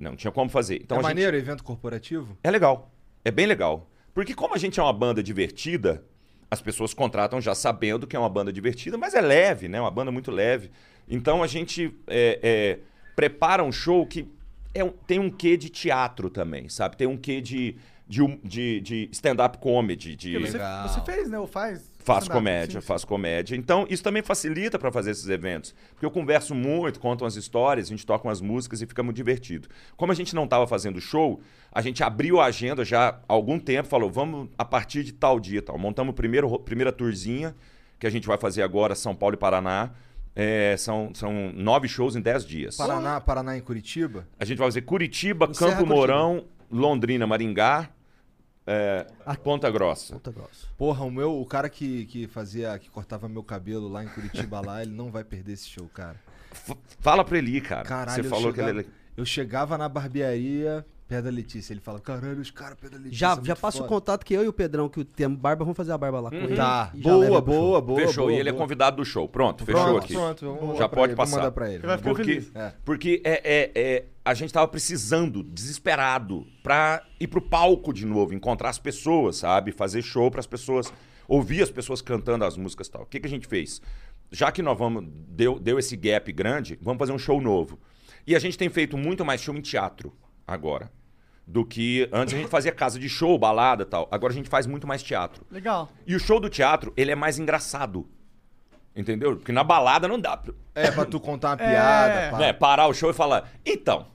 Não 0.02 0.16
tinha 0.16 0.30
como 0.32 0.50
fazer. 0.50 0.76
Então 0.82 0.96
é 0.96 1.00
a 1.00 1.02
gente- 1.02 1.08
maneiro 1.10 1.36
evento 1.36 1.62
corporativo? 1.64 2.36
é 2.42 2.50
legal. 2.50 2.90
É 3.24 3.30
bem 3.30 3.46
legal. 3.46 3.88
Porque 4.12 4.34
como 4.34 4.54
a 4.54 4.58
gente 4.58 4.78
é 4.78 4.82
uma 4.82 4.92
banda 4.92 5.22
divertida, 5.22 6.04
as 6.50 6.60
pessoas 6.60 6.92
contratam 6.92 7.40
já 7.40 7.54
sabendo 7.54 8.06
que 8.06 8.14
é 8.14 8.18
uma 8.18 8.28
banda 8.28 8.52
divertida, 8.52 8.98
mas 8.98 9.14
é 9.14 9.20
leve, 9.20 9.68
né? 9.68 9.80
Uma 9.80 9.90
banda 9.90 10.10
muito 10.10 10.30
leve. 10.30 10.70
Então 11.08 11.42
a 11.42 11.46
gente 11.46 11.94
é, 12.06 12.38
é, 12.42 12.78
prepara 13.16 13.62
um 13.62 13.72
show 13.72 14.06
que 14.06 14.28
é 14.74 14.82
um- 14.84 14.90
tem 14.90 15.18
um 15.18 15.30
quê 15.30 15.56
de 15.56 15.68
teatro 15.70 16.28
também, 16.28 16.68
sabe? 16.68 16.96
Tem 16.96 17.06
um 17.06 17.16
quê 17.16 17.40
de, 17.40 17.76
de, 18.20 18.38
de- 18.44 18.80
de 18.80 19.08
stand-up 19.12 19.56
comedy, 19.58 20.14
de... 20.14 20.36
Você, 20.38 20.58
você 20.58 21.00
fez, 21.04 21.30
né? 21.30 21.38
Ou 21.38 21.46
faz? 21.46 21.90
Faço 21.98 22.22
stand-up, 22.22 22.32
comédia, 22.34 22.80
sim. 22.80 22.86
faço 22.86 23.06
comédia. 23.06 23.56
Então, 23.56 23.86
isso 23.88 24.02
também 24.02 24.22
facilita 24.22 24.78
para 24.78 24.92
fazer 24.92 25.12
esses 25.12 25.28
eventos. 25.28 25.74
Porque 25.94 26.04
eu 26.04 26.10
converso 26.10 26.54
muito, 26.54 27.00
conto 27.00 27.24
umas 27.24 27.36
histórias, 27.36 27.86
a 27.86 27.90
gente 27.90 28.04
toca 28.04 28.28
umas 28.28 28.40
músicas 28.40 28.82
e 28.82 28.86
fica 28.86 29.02
muito 29.02 29.16
divertido. 29.16 29.68
Como 29.96 30.12
a 30.12 30.14
gente 30.14 30.34
não 30.34 30.44
estava 30.44 30.66
fazendo 30.66 31.00
show, 31.00 31.40
a 31.72 31.80
gente 31.80 32.02
abriu 32.02 32.38
a 32.40 32.46
agenda 32.46 32.84
já 32.84 33.08
há 33.10 33.18
algum 33.28 33.58
tempo, 33.58 33.88
falou, 33.88 34.10
vamos 34.10 34.48
a 34.58 34.64
partir 34.64 35.04
de 35.04 35.12
tal 35.12 35.40
dia, 35.40 35.62
tal. 35.62 35.78
Montamos 35.78 36.10
a 36.10 36.14
primeiro, 36.14 36.48
ro- 36.48 36.58
primeira 36.58 36.92
tourzinha, 36.92 37.54
que 37.98 38.06
a 38.06 38.10
gente 38.10 38.26
vai 38.26 38.36
fazer 38.36 38.62
agora, 38.62 38.94
São 38.94 39.14
Paulo 39.14 39.34
e 39.36 39.38
Paraná. 39.38 39.90
É, 40.34 40.76
são, 40.78 41.10
são 41.14 41.52
nove 41.54 41.86
shows 41.88 42.16
em 42.16 42.20
dez 42.20 42.44
dias. 42.44 42.76
Paraná, 42.76 43.20
Paraná 43.20 43.56
em 43.56 43.60
Curitiba? 43.60 44.26
A 44.40 44.44
gente 44.44 44.58
vai 44.58 44.66
fazer 44.66 44.82
Curitiba, 44.82 45.46
Encerra 45.50 45.70
Campo 45.72 45.84
Curitiba. 45.86 45.94
Mourão, 45.94 46.44
Londrina, 46.70 47.26
Maringá, 47.26 47.90
é, 48.66 49.06
Ah. 49.26 49.34
Ponta 49.36 49.70
Grossa. 49.70 50.14
Ponta 50.14 50.30
Grossa. 50.30 50.66
Porra, 50.76 51.04
o 51.04 51.10
meu, 51.10 51.40
o 51.40 51.44
cara 51.46 51.68
que, 51.68 52.06
que 52.06 52.26
fazia, 52.28 52.78
que 52.78 52.88
cortava 52.90 53.28
meu 53.28 53.42
cabelo 53.42 53.88
lá 53.88 54.04
em 54.04 54.08
Curitiba 54.08 54.60
lá, 54.60 54.82
ele 54.82 54.92
não 54.92 55.10
vai 55.10 55.24
perder 55.24 55.52
esse 55.52 55.68
show, 55.68 55.88
cara. 55.92 56.16
F- 56.52 56.76
Fala 57.00 57.24
pra 57.24 57.38
ele 57.38 57.60
cara. 57.60 57.82
Caralho, 57.88 58.22
Você 58.22 58.26
eu 58.26 58.30
falou 58.30 58.52
que 58.52 58.60
chegava, 58.60 58.70
ele... 58.80 58.88
é 58.88 59.02
eu 59.20 59.24
chegava 59.24 59.76
na 59.78 59.88
barbearia 59.88 60.84
da 61.08 61.28
Letícia, 61.28 61.74
ele 61.74 61.80
fala, 61.80 62.00
caralho, 62.00 62.40
os 62.40 62.50
caras 62.50 62.78
da 62.90 62.96
Letícia. 62.96 63.12
Já, 63.12 63.32
é 63.34 63.44
já 63.44 63.54
passa 63.54 63.76
o 63.76 63.80
foda." 63.80 63.88
contato 63.90 64.24
que 64.24 64.32
eu 64.32 64.42
e 64.44 64.48
o 64.48 64.52
Pedrão, 64.52 64.88
que 64.88 65.04
temos 65.04 65.38
barba, 65.38 65.62
vamos 65.62 65.76
fazer 65.76 65.92
a 65.92 65.98
barba 65.98 66.20
lá 66.20 66.30
com 66.30 66.36
ele. 66.36 66.56
Tá, 66.56 66.90
boa, 66.94 67.38
boa, 67.38 67.82
boa. 67.82 68.00
Fechou, 68.00 68.24
boa, 68.28 68.32
e 68.34 68.40
ele 68.40 68.48
é 68.48 68.52
boa. 68.52 68.62
convidado 68.64 68.96
do 68.96 69.04
show. 69.04 69.28
Pronto, 69.28 69.62
fechou 69.62 69.82
Pronto, 69.84 70.04
aqui. 70.04 70.14
pronto. 70.14 70.56
vamos 70.58 70.78
Já 70.78 70.88
pode 70.88 71.10
ele, 71.10 71.16
passar. 71.16 71.30
Vamos 71.32 71.44
mandar 71.44 71.52
pra 71.52 71.66
ele. 71.68 71.76
Ele 71.80 71.86
vai 71.86 71.98
ficar 71.98 72.10
Porque, 72.10 72.24
feliz. 72.24 72.50
É. 72.56 72.72
porque 72.82 73.20
é, 73.24 73.32
é- 73.44 73.72
é- 73.74 74.04
a 74.24 74.34
gente 74.34 74.52
tava 74.52 74.68
precisando, 74.68 75.42
desesperado, 75.42 76.46
pra 76.62 77.02
ir 77.18 77.26
pro 77.26 77.40
palco 77.42 77.92
de 77.92 78.06
novo, 78.06 78.32
encontrar 78.34 78.70
as 78.70 78.78
pessoas, 78.78 79.36
sabe? 79.36 79.72
Fazer 79.72 80.00
show 80.02 80.30
pras 80.30 80.46
pessoas, 80.46 80.92
ouvir 81.26 81.62
as 81.62 81.70
pessoas 81.70 82.00
cantando 82.00 82.44
as 82.44 82.56
músicas 82.56 82.86
e 82.86 82.90
tal. 82.90 83.02
O 83.02 83.06
que, 83.06 83.18
que 83.20 83.26
a 83.26 83.30
gente 83.30 83.46
fez? 83.46 83.80
Já 84.30 84.50
que 84.52 84.62
nós 84.62 84.78
vamos, 84.78 85.04
deu, 85.28 85.58
deu 85.58 85.78
esse 85.78 85.96
gap 85.96 86.32
grande, 86.32 86.78
vamos 86.80 86.98
fazer 86.98 87.12
um 87.12 87.18
show 87.18 87.40
novo. 87.40 87.78
E 88.26 88.36
a 88.36 88.38
gente 88.38 88.56
tem 88.56 88.68
feito 88.68 88.96
muito 88.96 89.24
mais 89.24 89.40
show 89.40 89.54
em 89.54 89.60
teatro 89.60 90.12
agora. 90.46 90.90
Do 91.44 91.64
que 91.66 92.08
antes 92.12 92.32
a 92.34 92.36
gente 92.38 92.48
fazia 92.48 92.70
casa 92.70 92.98
de 93.00 93.08
show, 93.08 93.36
balada 93.36 93.82
e 93.82 93.86
tal. 93.86 94.06
Agora 94.12 94.32
a 94.32 94.36
gente 94.36 94.48
faz 94.48 94.64
muito 94.64 94.86
mais 94.86 95.02
teatro. 95.02 95.44
Legal. 95.50 95.90
E 96.06 96.14
o 96.14 96.20
show 96.20 96.38
do 96.38 96.48
teatro, 96.48 96.92
ele 96.96 97.10
é 97.10 97.16
mais 97.16 97.38
engraçado. 97.40 98.08
Entendeu? 98.94 99.36
Porque 99.36 99.50
na 99.52 99.64
balada 99.64 100.06
não 100.06 100.20
dá 100.20 100.36
pra 100.36 100.52
É, 100.74 100.90
pra 100.90 101.04
tu 101.04 101.18
contar 101.18 101.56
uma 101.58 101.64
É. 101.66 101.70
piada, 101.70 102.30
pá. 102.30 102.38
né, 102.38 102.52
parar 102.52 102.86
o 102.86 102.94
show 102.94 103.10
e 103.10 103.14
falar, 103.14 103.50
então. 103.66 104.06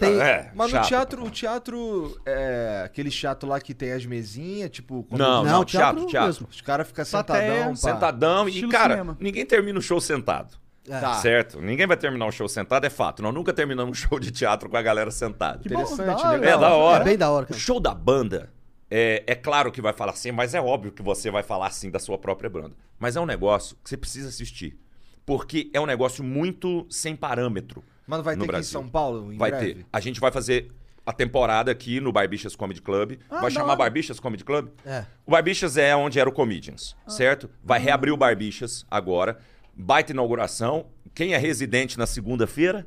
Tem- 0.00 0.20
é, 0.20 0.50
Mas 0.54 0.66
no 0.72 0.78
chato. 0.78 0.88
teatro, 0.88 1.24
o 1.24 1.30
teatro 1.30 2.20
é 2.26 2.82
aquele 2.84 3.10
chato 3.10 3.46
lá 3.46 3.60
que 3.60 3.74
tem 3.74 3.92
as 3.92 4.04
mesinhas, 4.06 4.70
tipo... 4.70 5.04
quando 5.08 5.20
Não, 5.20 5.44
não, 5.44 5.52
Não, 5.52 5.64
teatro, 5.64 5.96
teatro 6.00 6.06
teatro. 6.06 6.26
mesmo. 6.28 6.48
Os 6.50 6.60
caras 6.60 6.86
ficam 6.88 7.04
sentadão, 7.04 7.68
pá. 7.70 7.76
Sentadão 7.76 8.48
e, 8.48 8.52
Estilo 8.52 8.72
cara, 8.72 8.94
cinema. 8.94 9.16
ninguém 9.20 9.44
termina 9.46 9.78
o 9.78 9.82
show 9.82 10.00
sentado. 10.00 10.56
É. 10.88 10.98
Tá. 10.98 11.14
Certo? 11.14 11.60
Ninguém 11.60 11.86
vai 11.86 11.96
terminar 11.96 12.26
o 12.26 12.32
show 12.32 12.48
sentado, 12.48 12.84
é 12.86 12.90
fato. 12.90 13.22
Nós 13.22 13.32
nunca 13.34 13.52
terminamos 13.52 13.90
um 13.90 13.94
show 14.08 14.18
de 14.18 14.30
teatro 14.30 14.68
com 14.68 14.76
a 14.76 14.82
galera 14.82 15.10
sentada. 15.10 15.58
Que 15.60 15.68
Interessante, 15.68 16.06
da 16.06 16.16
hora. 16.16 16.36
legal. 16.38 16.58
É 16.58 16.60
da 16.60 16.74
hora. 16.74 17.02
É 17.02 17.06
bem 17.06 17.18
da 17.18 17.30
hora, 17.30 17.44
O 17.44 17.48
cara. 17.48 17.60
show 17.60 17.78
da 17.78 17.94
banda, 17.94 18.50
é, 18.90 19.22
é 19.26 19.34
claro 19.34 19.70
que 19.70 19.80
vai 19.80 19.92
falar 19.92 20.12
assim, 20.12 20.32
mas 20.32 20.54
é 20.54 20.60
óbvio 20.60 20.90
que 20.90 21.02
você 21.02 21.30
vai 21.30 21.42
falar 21.42 21.66
assim 21.66 21.90
da 21.90 21.98
sua 21.98 22.18
própria 22.18 22.48
banda. 22.50 22.74
Mas 22.98 23.14
é 23.14 23.20
um 23.20 23.26
negócio 23.26 23.76
que 23.84 23.90
você 23.90 23.96
precisa 23.96 24.28
assistir. 24.30 24.78
Porque 25.24 25.70
é 25.72 25.80
um 25.80 25.86
negócio 25.86 26.24
muito 26.24 26.86
sem 26.90 27.14
parâmetro. 27.14 27.84
Mas 28.10 28.22
vai 28.22 28.34
no 28.36 28.44
ter 28.44 28.50
aqui 28.50 28.60
em. 28.60 28.64
São 28.64 28.88
Paulo, 28.88 29.32
em 29.32 29.38
Vai 29.38 29.50
breve? 29.50 29.74
ter. 29.74 29.86
A 29.92 30.00
gente 30.00 30.18
vai 30.20 30.30
fazer 30.32 30.70
a 31.06 31.12
temporada 31.12 31.70
aqui 31.70 32.00
no 32.00 32.12
Barbichas 32.12 32.54
Comedy 32.56 32.82
Club. 32.82 33.12
Ah, 33.30 33.40
vai 33.40 33.50
chamar 33.50 33.68
hora. 33.68 33.76
Barbichas 33.76 34.20
Comedy 34.20 34.44
Club? 34.44 34.68
É. 34.84 35.04
O 35.24 35.30
Barbichas 35.30 35.76
é 35.76 35.94
onde 35.96 36.18
era 36.20 36.28
o 36.28 36.32
Comedians, 36.32 36.96
Ah. 37.06 37.10
certo? 37.10 37.48
Vai 37.64 37.80
reabrir 37.80 38.12
o 38.12 38.16
Barbichas 38.16 38.84
agora. 38.90 39.38
Baita 39.74 40.12
inauguração. 40.12 40.86
Quem 41.14 41.32
é 41.34 41.38
residente 41.38 41.96
na 41.98 42.06
segunda-feira? 42.06 42.86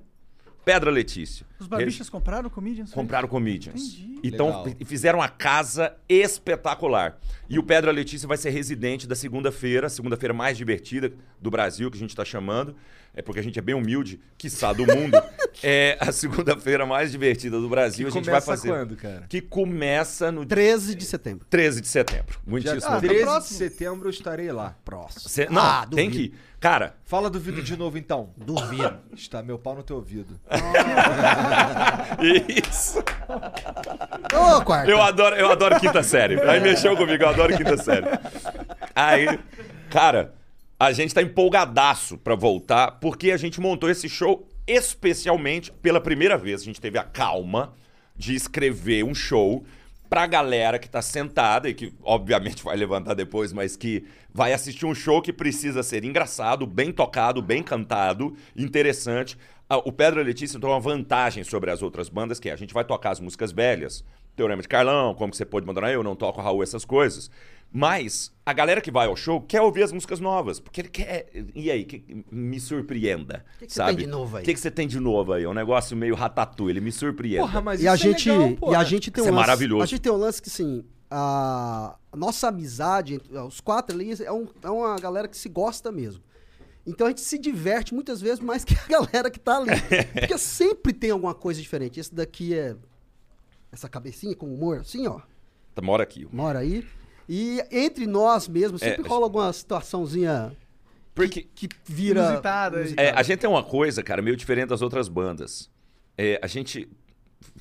Pedra 0.66 0.90
Letícia. 0.90 1.46
Os 1.60 1.68
barbichas 1.68 2.10
compraram 2.10 2.50
comedians? 2.50 2.94
Compraram 2.94 3.28
Comedians. 3.28 3.82
Entendi. 3.96 4.20
Então, 4.24 4.64
Legal. 4.64 4.86
fizeram 4.86 5.20
uma 5.20 5.28
casa 5.28 5.94
espetacular. 6.08 7.18
E 7.50 7.60
o 7.60 7.64
Pedra 7.64 7.92
Letícia 7.92 8.26
vai 8.28 8.38
ser 8.38 8.50
residente 8.52 9.06
da 9.06 9.14
segunda-feira, 9.16 9.88
a 9.88 9.90
segunda-feira 9.90 10.34
mais 10.34 10.58
divertida 10.58 11.12
do 11.42 11.52
Brasil, 11.52 11.92
que 11.92 11.98
a 11.98 12.00
gente 12.00 12.12
está 12.12 12.24
chamando. 12.24 12.76
É 13.16 13.22
porque 13.22 13.40
a 13.40 13.44
gente 13.44 13.60
é 13.60 13.62
bem 13.62 13.76
humilde, 13.76 14.20
quiçá 14.38 14.74
do 14.74 14.88
mundo. 14.88 15.22
é 15.64 15.98
a 16.00 16.12
segunda-feira 16.12 16.84
mais 16.86 17.12
divertida 17.12 17.60
do 17.60 17.70
Brasil. 17.70 18.08
Que 18.08 18.12
a 18.12 18.16
gente 18.16 18.26
vai 18.26 18.42
começa 18.42 18.46
fazer. 18.52 18.70
quando, 18.70 18.96
cara? 18.96 19.26
Que 19.30 19.40
começa 19.40 20.32
no 20.32 20.46
13 20.46 20.96
de 20.96 21.06
setembro. 21.06 21.46
13 21.48 21.80
de 21.82 21.88
setembro. 21.88 22.26
Dia 22.34 22.40
Muitíssimo. 22.48 22.82
Ah, 22.86 22.92
tá 22.96 23.00
13 23.00 23.16
de 23.16 23.22
próximo. 23.24 23.58
setembro 23.60 24.08
eu 24.08 24.10
estarei 24.12 24.52
lá. 24.52 24.76
Próximo. 24.84 25.30
Cê- 25.30 25.48
não, 25.50 25.62
Ah, 25.62 25.86
tem 25.90 26.10
que 26.10 26.18
duvido. 26.18 26.36
ir. 26.36 26.40
Cara, 26.60 26.96
Fala 27.04 27.30
do 27.30 27.40
vídeo 27.40 27.62
de 27.62 27.76
novo, 27.78 27.98
então. 27.98 28.30
Duvido. 28.38 28.98
Está 29.14 29.44
meu 29.44 29.60
pau 29.60 29.76
no 29.76 29.84
teu 29.84 29.98
ouvido. 29.98 30.40
isso. 32.20 33.00
Ô, 34.34 34.62
quarto. 34.64 34.90
Eu 34.90 35.02
adoro, 35.02 35.36
eu 35.36 35.52
adoro 35.52 35.80
quinta 35.80 36.02
série. 36.04 36.40
Aí 36.42 36.60
mexeu 36.60 36.96
comigo, 36.98 37.22
eu 37.24 37.30
adoro 37.30 37.56
quinta 37.56 37.78
série. 37.78 38.06
Aí, 38.96 39.40
cara, 39.90 40.34
a 40.88 40.92
gente 40.94 41.14
tá 41.14 41.22
empolgadaço 41.22 42.18
pra 42.18 42.36
voltar, 42.36 43.00
porque 43.00 43.32
a 43.32 43.38
gente 43.38 43.62
montou 43.62 43.90
esse 43.90 44.10
show 44.10 44.48
especialmente 44.68 45.72
pela 45.72 46.02
primeira 46.02 46.38
vez. 46.38 46.62
A 46.62 46.66
gente 46.66 46.82
teve 46.82 46.98
a 46.98 47.04
calma 47.04 47.74
de 48.16 48.36
escrever 48.36 49.04
um 49.04 49.14
show 49.14 49.64
pra 50.10 50.28
galera 50.28 50.78
que 50.78 50.88
tá 50.88 51.02
sentada 51.02 51.68
e 51.68 51.74
que, 51.74 51.92
obviamente, 52.04 52.64
vai 52.64 52.76
levantar 52.76 53.16
depois, 53.16 53.52
mas 53.52 53.76
que 53.76 54.06
vai 54.32 54.54
assistir 54.54 54.86
um 54.86 54.94
show 54.94 55.22
que 55.22 55.34
precisa 55.34 55.82
ser 55.82 56.04
engraçado, 56.04 56.68
bem 56.68 56.92
tocado, 56.92 57.42
bem 57.42 57.64
cantado, 57.64 58.36
interessante. 58.56 59.38
Ah, 59.68 59.78
O 59.78 59.92
Pedro 59.92 60.22
e 60.22 60.24
Letícia 60.24 60.60
tem 60.60 60.70
uma 60.70 60.80
vantagem 60.80 61.44
sobre 61.44 61.72
as 61.72 61.82
outras 61.82 62.10
bandas, 62.10 62.40
que 62.40 62.50
é 62.50 62.54
a 62.54 62.56
gente 62.56 62.74
vai 62.74 62.84
tocar 62.84 63.12
as 63.12 63.20
músicas 63.20 63.52
velhas, 63.52 64.04
Teorema 64.36 64.62
de 64.62 64.68
Carlão, 64.68 65.16
Como 65.16 65.32
que 65.32 65.38
você 65.38 65.46
pode 65.46 65.64
abandonar 65.64 65.92
eu, 65.92 66.04
Não 66.04 66.16
toco 66.16 66.42
Raul, 66.42 66.62
essas 66.62 66.86
coisas. 66.86 67.32
Mas 67.76 68.32
a 68.46 68.54
galera 68.54 68.80
que 68.80 68.92
vai 68.92 69.08
ao 69.08 69.16
show 69.16 69.42
quer 69.42 69.60
ouvir 69.62 69.82
as 69.82 69.92
músicas 69.92 70.20
novas, 70.20 70.60
porque 70.60 70.82
ele 70.82 70.90
quer... 70.90 71.28
E 71.56 71.72
aí, 71.72 71.84
que- 71.86 72.24
me 72.32 72.60
surpreenda, 72.60 73.44
que 73.58 73.66
que 73.66 73.74
você 73.74 73.78
sabe? 73.78 73.96
tem 73.98 74.06
de 74.06 74.12
novo 74.12 74.38
aí? 74.38 74.44
O 74.44 74.46
que, 74.46 74.54
que 74.54 74.60
você 74.60 74.70
tem 74.70 74.88
de 74.88 75.00
novo 75.00 75.34
aí? 75.34 75.44
É 75.44 75.50
um 75.50 75.56
negócio 75.56 75.98
meio 75.98 76.14
ratatouille, 76.14 76.74
ele 76.78 76.86
me 76.86 76.92
surpreenda. 76.92 77.42
Porra, 77.42 77.62
mas 77.62 77.82
E 77.82 77.88
a, 77.88 77.96
isso 77.96 78.06
é 78.06 78.10
gente, 78.12 78.30
legal, 78.30 78.72
e 78.72 78.76
a 78.76 78.84
gente 78.84 79.10
tem 79.10 79.22
Isso 79.24 79.32
um 79.32 79.34
é 79.34 79.36
lance, 79.36 79.48
maravilhoso. 79.48 79.82
A 79.84 79.86
gente 79.88 80.02
tem 80.02 80.12
um 80.12 80.18
lance 80.18 80.40
que, 80.40 80.50
assim, 80.50 80.84
a, 81.10 81.96
nossa 82.16 82.50
amizade, 82.50 83.16
entre- 83.16 83.36
os 83.40 83.60
quatro 83.60 83.96
ali, 83.96 84.12
é, 84.24 84.32
um- 84.32 84.48
é 84.62 84.70
uma 84.70 84.96
galera 85.00 85.28
que 85.28 85.36
se 85.36 85.50
gosta 85.50 85.92
mesmo. 85.92 86.24
Então 86.86 87.08
a 87.08 87.10
gente 87.10 87.22
se 87.22 87.40
diverte 87.40 87.92
muitas 87.96 88.22
vezes 88.22 88.40
mais 88.40 88.64
que 88.66 88.76
a 88.76 88.88
galera 88.88 89.32
que 89.32 89.40
tá 89.40 89.58
ali. 89.58 89.72
Porque 90.14 90.38
sempre 90.38 90.94
tem 90.94 91.10
alguma 91.10 91.34
coisa 91.34 91.60
diferente. 91.60 92.00
Esse 92.00 92.14
daqui 92.14 92.54
é. 92.54 92.76
Essa 93.72 93.90
cabecinha 93.90 94.36
com 94.36 94.54
humor, 94.54 94.80
assim, 94.82 95.08
ó. 95.08 95.20
Tá, 95.74 95.82
Mora 95.82 96.04
aqui. 96.04 96.28
Mora 96.32 96.60
aí. 96.60 96.86
E 97.28 97.62
entre 97.72 98.06
nós 98.08 98.48
mesmos, 98.48 98.82
É, 98.82 98.90
sempre 98.92 99.08
rola 99.08 99.26
alguma 99.26 99.52
situaçãozinha 99.54 100.52
Porque 101.16 101.44
que 101.56 101.70
vira. 101.86 102.22
Inusitada 102.22 102.84
é, 102.98 103.12
a 103.12 103.24
gente 103.24 103.40
tem 103.40 103.50
uma 103.50 103.64
coisa, 103.64 104.02
cara, 104.04 104.22
meio 104.22 104.36
diferente 104.36 104.70
das 104.70 104.82
outras 104.82 105.08
bandas. 105.08 105.70
É, 106.18 106.40
a 106.42 106.48
gente. 106.48 106.88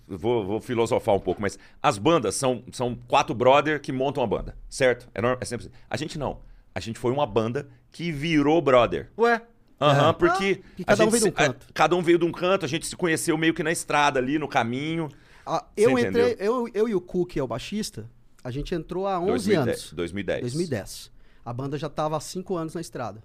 Vou, 0.07 0.44
vou 0.44 0.61
filosofar 0.61 1.14
um 1.14 1.20
pouco, 1.20 1.40
mas 1.40 1.59
as 1.83 1.96
bandas 1.98 2.35
são, 2.35 2.62
são 2.70 2.94
quatro 3.09 3.35
brother 3.35 3.81
que 3.81 3.90
montam 3.92 4.22
a 4.22 4.27
banda, 4.27 4.55
certo? 4.68 5.09
É, 5.14 5.20
normal, 5.20 5.38
é 5.40 5.44
sempre 5.44 5.66
assim. 5.66 5.75
A 5.88 5.96
gente 5.96 6.18
não. 6.18 6.40
A 6.75 6.81
gente 6.81 6.98
foi 6.98 7.12
uma 7.12 7.27
banda 7.27 7.68
que 7.90 8.11
virou 8.12 8.61
brother. 8.61 9.11
Ué? 9.18 9.42
Aham, 9.81 10.14
porque. 10.14 10.57
que 10.77 10.83
a 10.83 10.87
cada 10.87 11.05
um 11.07 11.11
gente 11.11 11.20
veio 11.20 11.22
de 11.25 11.29
um 11.31 11.33
se- 11.37 11.42
a- 11.42 11.46
canto. 11.53 11.66
cada 11.75 11.96
um 11.96 12.03
veio 12.03 12.18
de 12.18 12.25
um 12.25 12.33
canto, 12.33 12.64
a 12.64 12.68
gente 12.68 12.87
se 12.87 12.94
conheceu 12.96 13.37
meio 13.37 13.53
que 13.55 13.62
na 13.62 13.72
estrada 13.72 14.18
ali, 14.18 14.38
no 14.38 14.46
caminho. 14.48 15.09
Ah, 15.44 15.64
eu 15.77 15.98
entrei, 15.98 16.37
eu, 16.38 16.68
eu 16.72 16.88
e 16.88 16.94
o 16.94 17.01
Cook, 17.01 17.31
que 17.33 17.38
é 17.38 17.42
o 17.42 17.46
baixista, 17.48 18.09
a 18.43 18.51
gente 18.51 18.75
entrou 18.75 19.07
há 19.07 19.19
11 19.21 19.29
2010, 19.51 19.69
anos. 19.79 19.93
2010. 19.93 20.41
2010. 20.43 21.11
A 21.45 21.53
banda 21.53 21.77
já 21.79 21.89
tava 21.89 22.17
há 22.17 22.21
5 22.21 22.57
anos 22.57 22.75
na 22.75 22.81
estrada. 22.81 23.23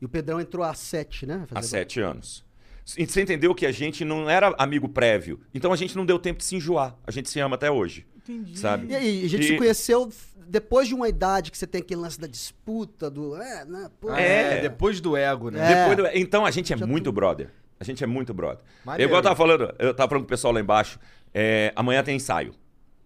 E 0.00 0.04
o 0.04 0.08
Pedrão 0.08 0.40
entrou 0.40 0.64
há 0.64 0.74
7, 0.74 1.26
né? 1.26 1.42
Há 1.50 1.54
Fazer- 1.56 1.68
sete 1.68 2.00
anos. 2.00 2.44
Você 2.84 3.20
entendeu 3.20 3.54
que 3.54 3.66
a 3.66 3.72
gente 3.72 4.04
não 4.04 4.30
era 4.30 4.54
amigo 4.58 4.88
prévio. 4.88 5.40
Então 5.52 5.72
a 5.72 5.76
gente 5.76 5.94
não 5.96 6.06
deu 6.06 6.18
tempo 6.18 6.38
de 6.38 6.44
se 6.44 6.56
enjoar. 6.56 6.96
A 7.06 7.10
gente 7.10 7.28
se 7.28 7.38
ama 7.38 7.56
até 7.56 7.70
hoje. 7.70 8.06
Entendi. 8.16 8.58
Sabe? 8.58 8.86
E 8.90 8.94
aí, 8.96 9.24
a 9.24 9.28
gente 9.28 9.42
E- 9.44 9.48
se 9.48 9.56
conheceu 9.58 10.10
depois 10.46 10.88
de 10.88 10.94
uma 10.94 11.06
idade 11.08 11.50
que 11.50 11.58
você 11.58 11.66
tem 11.66 11.80
aquele 11.82 12.00
lance 12.00 12.18
da 12.18 12.26
disputa, 12.26 13.10
do. 13.10 13.36
É, 13.36 13.64
né? 13.66 13.90
Pô, 14.00 14.10
É. 14.14 14.58
É, 14.58 14.60
depois 14.62 15.00
do 15.00 15.16
ego, 15.16 15.50
né? 15.50 15.60
É. 15.60 15.74
Depois 15.90 15.96
do- 16.12 16.18
Então 16.18 16.46
a 16.46 16.50
gente 16.50 16.72
é 16.72 16.76
muito 16.76 17.12
brother. 17.12 17.50
A 17.78 17.84
gente 17.84 18.02
é 18.02 18.06
muito 18.06 18.32
brother. 18.32 18.64
Maneiro. 18.84 19.08
Igual 19.10 19.18
eu 19.18 19.22
tava 19.22 19.36
falando, 19.36 19.74
eu 19.78 19.92
tava 19.94 20.08
falando 20.08 20.22
com 20.22 20.26
o 20.26 20.30
pessoal 20.30 20.52
lá 20.54 20.60
embaixo. 20.60 20.98
é, 21.34 21.72
amanhã 21.76 22.02
tem 22.02 22.16
ensaio. 22.16 22.54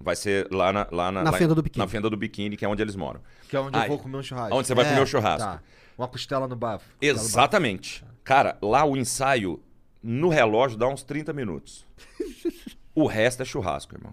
Vai 0.03 0.17
ser 0.17 0.49
lá 0.51 0.73
na, 0.73 0.87
lá 0.91 1.13
na, 1.13 1.23
Na 1.23 1.31
lá 1.31 1.39
Fenda 1.39 1.55
do 1.55 1.63
Biquíni. 1.63 1.85
Na 1.85 1.89
Fenda 1.89 2.11
do 2.11 2.17
Biquíni, 2.17 2.57
que 2.57 2.65
é 2.65 2.69
onde 2.69 2.83
eles 2.83 2.97
moram. 2.97 3.21
Que 3.49 3.57
é 3.57 3.61
onde 3.61 3.77
Aí. 3.77 3.85
eu 3.85 3.89
vou 3.89 3.99
comer 3.99 4.17
um 4.17 4.23
churrasco. 4.23 4.57
Onde 4.57 4.67
você 4.67 4.75
vai 4.75 4.85
É, 4.85 4.89
comer 4.89 5.03
o 5.03 5.07
churrasco. 5.07 5.47
Tá. 5.49 5.63
Uma 5.97 6.09
costela 6.09 6.49
no 6.49 6.57
bafo. 6.57 6.85
Exatamente. 7.01 8.05
Cara, 8.25 8.59
lá 8.61 8.85
o 8.85 8.97
ensaio, 8.97 9.63
no 10.03 10.29
relógio, 10.29 10.77
dá 10.77 10.89
uns 10.89 11.03
30 11.03 11.33
minutos. 11.33 11.87
o 12.95 13.07
resto 13.07 13.43
é 13.43 13.45
churrasco, 13.45 13.95
irmão. 13.95 14.13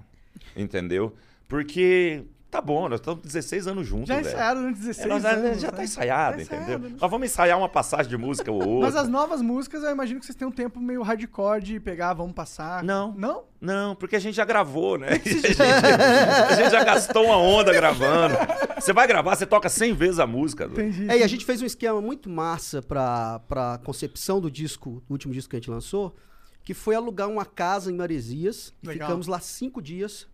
Entendeu? 0.56 1.16
Porque 1.48 2.24
tá 2.50 2.60
bom, 2.62 2.90
nós 2.90 3.00
estamos 3.00 3.22
16 3.24 3.68
anos 3.68 3.88
juntos, 3.88 4.08
Já 4.08 4.20
ensaiaram 4.22 4.62
durante 4.62 4.80
16 4.80 5.06
É, 5.06 5.10
nós 5.10 5.22
já, 5.24 5.30
anos. 5.32 5.62
já 5.62 5.68
né? 5.72 5.78
tá 5.78 5.84
ensaiado, 5.84 6.38
Tá 6.38 6.42
entendeu? 6.44 6.64
ensaiado, 6.64 6.90
né? 6.90 6.96
Nós 7.00 7.12
vamos 7.12 7.26
ensaiar 7.30 7.58
uma 7.58 7.70
passagem 7.70 8.10
de 8.10 8.18
música 8.18 8.52
ou 8.52 8.58
outra. 8.68 8.88
Mas 8.92 8.96
as 8.96 9.08
novas 9.08 9.42
músicas, 9.42 9.84
eu 9.84 9.92
imagino 9.92 10.20
que 10.20 10.26
vocês 10.26 10.36
têm 10.36 10.48
um 10.48 10.52
tempo 10.52 10.80
meio 10.80 11.02
hardcore 11.04 11.62
de 11.62 11.80
pegar, 11.80 12.14
vamos 12.14 12.34
passar. 12.34 12.84
Não. 12.84 13.14
Não? 13.14 13.44
Não, 13.62 13.96
porque 13.96 14.16
a 14.16 14.20
gente 14.20 14.36
já 14.36 14.46
gravou, 14.46 14.98
né? 14.98 15.10
A 15.24 15.30
gente, 15.30 15.62
a 15.62 16.56
gente 16.56 16.72
já 16.72 16.84
gastou 16.84 17.26
uma 17.26 17.38
onda 17.38 17.74
gravando. 17.74 18.36
Você 18.80 18.94
vai 18.94 19.06
gravar, 19.06 19.36
você 19.36 19.46
toca 19.46 19.68
100 19.70 19.94
vezes 19.94 20.20
a 20.20 20.26
música. 20.26 20.66
Entendi. 20.66 21.10
É, 21.10 21.18
e 21.20 21.24
a 21.24 21.28
gente 21.28 21.46
fez 21.46 21.62
um 21.62 21.66
esquema 21.66 22.00
muito 22.02 22.30
massa 22.30 22.82
pra, 22.82 23.40
pra 23.48 23.78
concepção 23.84 24.40
do 24.40 24.50
disco, 24.50 25.04
do 25.08 25.12
último 25.12 25.34
disco 25.34 25.50
que 25.50 25.56
a 25.58 25.60
gente 25.60 25.70
lançou, 25.70 26.16
que 26.64 26.74
foi 26.74 26.96
alugar 26.96 27.28
uma 27.30 27.46
casa 27.46 27.92
em 27.92 27.96
Maresias. 27.96 28.74
e 28.82 28.88
Legal. 28.88 29.08
Ficamos 29.10 29.28
lá 29.28 29.40
cinco 29.40 29.82
dias. 29.82 30.28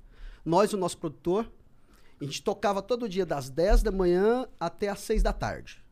Nós 0.45 0.71
e 0.71 0.75
o 0.75 0.77
nosso 0.77 0.97
produtor. 0.99 1.51
A 2.19 2.23
gente 2.23 2.41
tocava 2.41 2.81
todo 2.81 3.09
dia 3.09 3.25
das 3.25 3.49
10 3.49 3.83
da 3.83 3.91
manhã 3.91 4.47
até 4.59 4.87
as 4.89 4.99
6 4.99 5.21
da 5.23 5.33
tarde. 5.33 5.83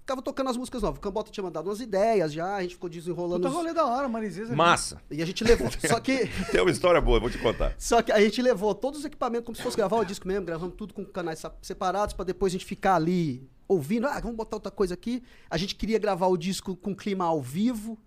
Ficava 0.00 0.22
tocando 0.22 0.48
as 0.48 0.56
músicas 0.56 0.80
novas. 0.82 0.96
O 0.98 1.00
Cambota 1.02 1.30
tinha 1.30 1.44
mandado 1.44 1.68
umas 1.68 1.80
ideias 1.80 2.32
já, 2.32 2.56
a 2.56 2.62
gente 2.62 2.74
ficou 2.74 2.88
desenrolando. 2.88 3.36
Puta 3.42 3.48
os- 3.48 3.54
rolê 3.54 3.74
da 3.74 3.84
hora, 3.84 4.08
Marizesa. 4.08 4.56
Massa. 4.56 5.00
E 5.10 5.22
a 5.22 5.26
gente 5.26 5.44
levou. 5.44 5.68
só 5.86 6.00
que. 6.00 6.26
Tem 6.50 6.60
uma 6.62 6.70
história 6.70 6.98
boa, 7.00 7.20
vou 7.20 7.28
te 7.28 7.36
contar. 7.38 7.74
Só 7.78 8.00
que 8.00 8.10
a 8.10 8.18
gente 8.20 8.40
levou 8.40 8.74
todos 8.74 9.00
os 9.00 9.04
equipamentos 9.04 9.44
como 9.44 9.54
se 9.54 9.62
fosse 9.62 9.76
gravar 9.76 9.96
o 9.98 10.04
disco 10.04 10.26
mesmo, 10.26 10.46
gravamos 10.46 10.74
tudo 10.76 10.94
com 10.94 11.04
canais 11.04 11.42
separados 11.60 12.14
pra 12.14 12.24
depois 12.24 12.50
a 12.50 12.54
gente 12.54 12.64
ficar 12.64 12.94
ali 12.94 13.46
ouvindo, 13.68 14.06
ah, 14.06 14.18
vamos 14.18 14.34
botar 14.36 14.56
outra 14.56 14.72
coisa 14.72 14.94
aqui. 14.94 15.22
A 15.50 15.58
gente 15.58 15.74
queria 15.74 15.98
gravar 15.98 16.26
o 16.28 16.38
disco 16.38 16.74
com 16.74 16.96
clima 16.96 17.26
ao 17.26 17.42
vivo, 17.42 17.98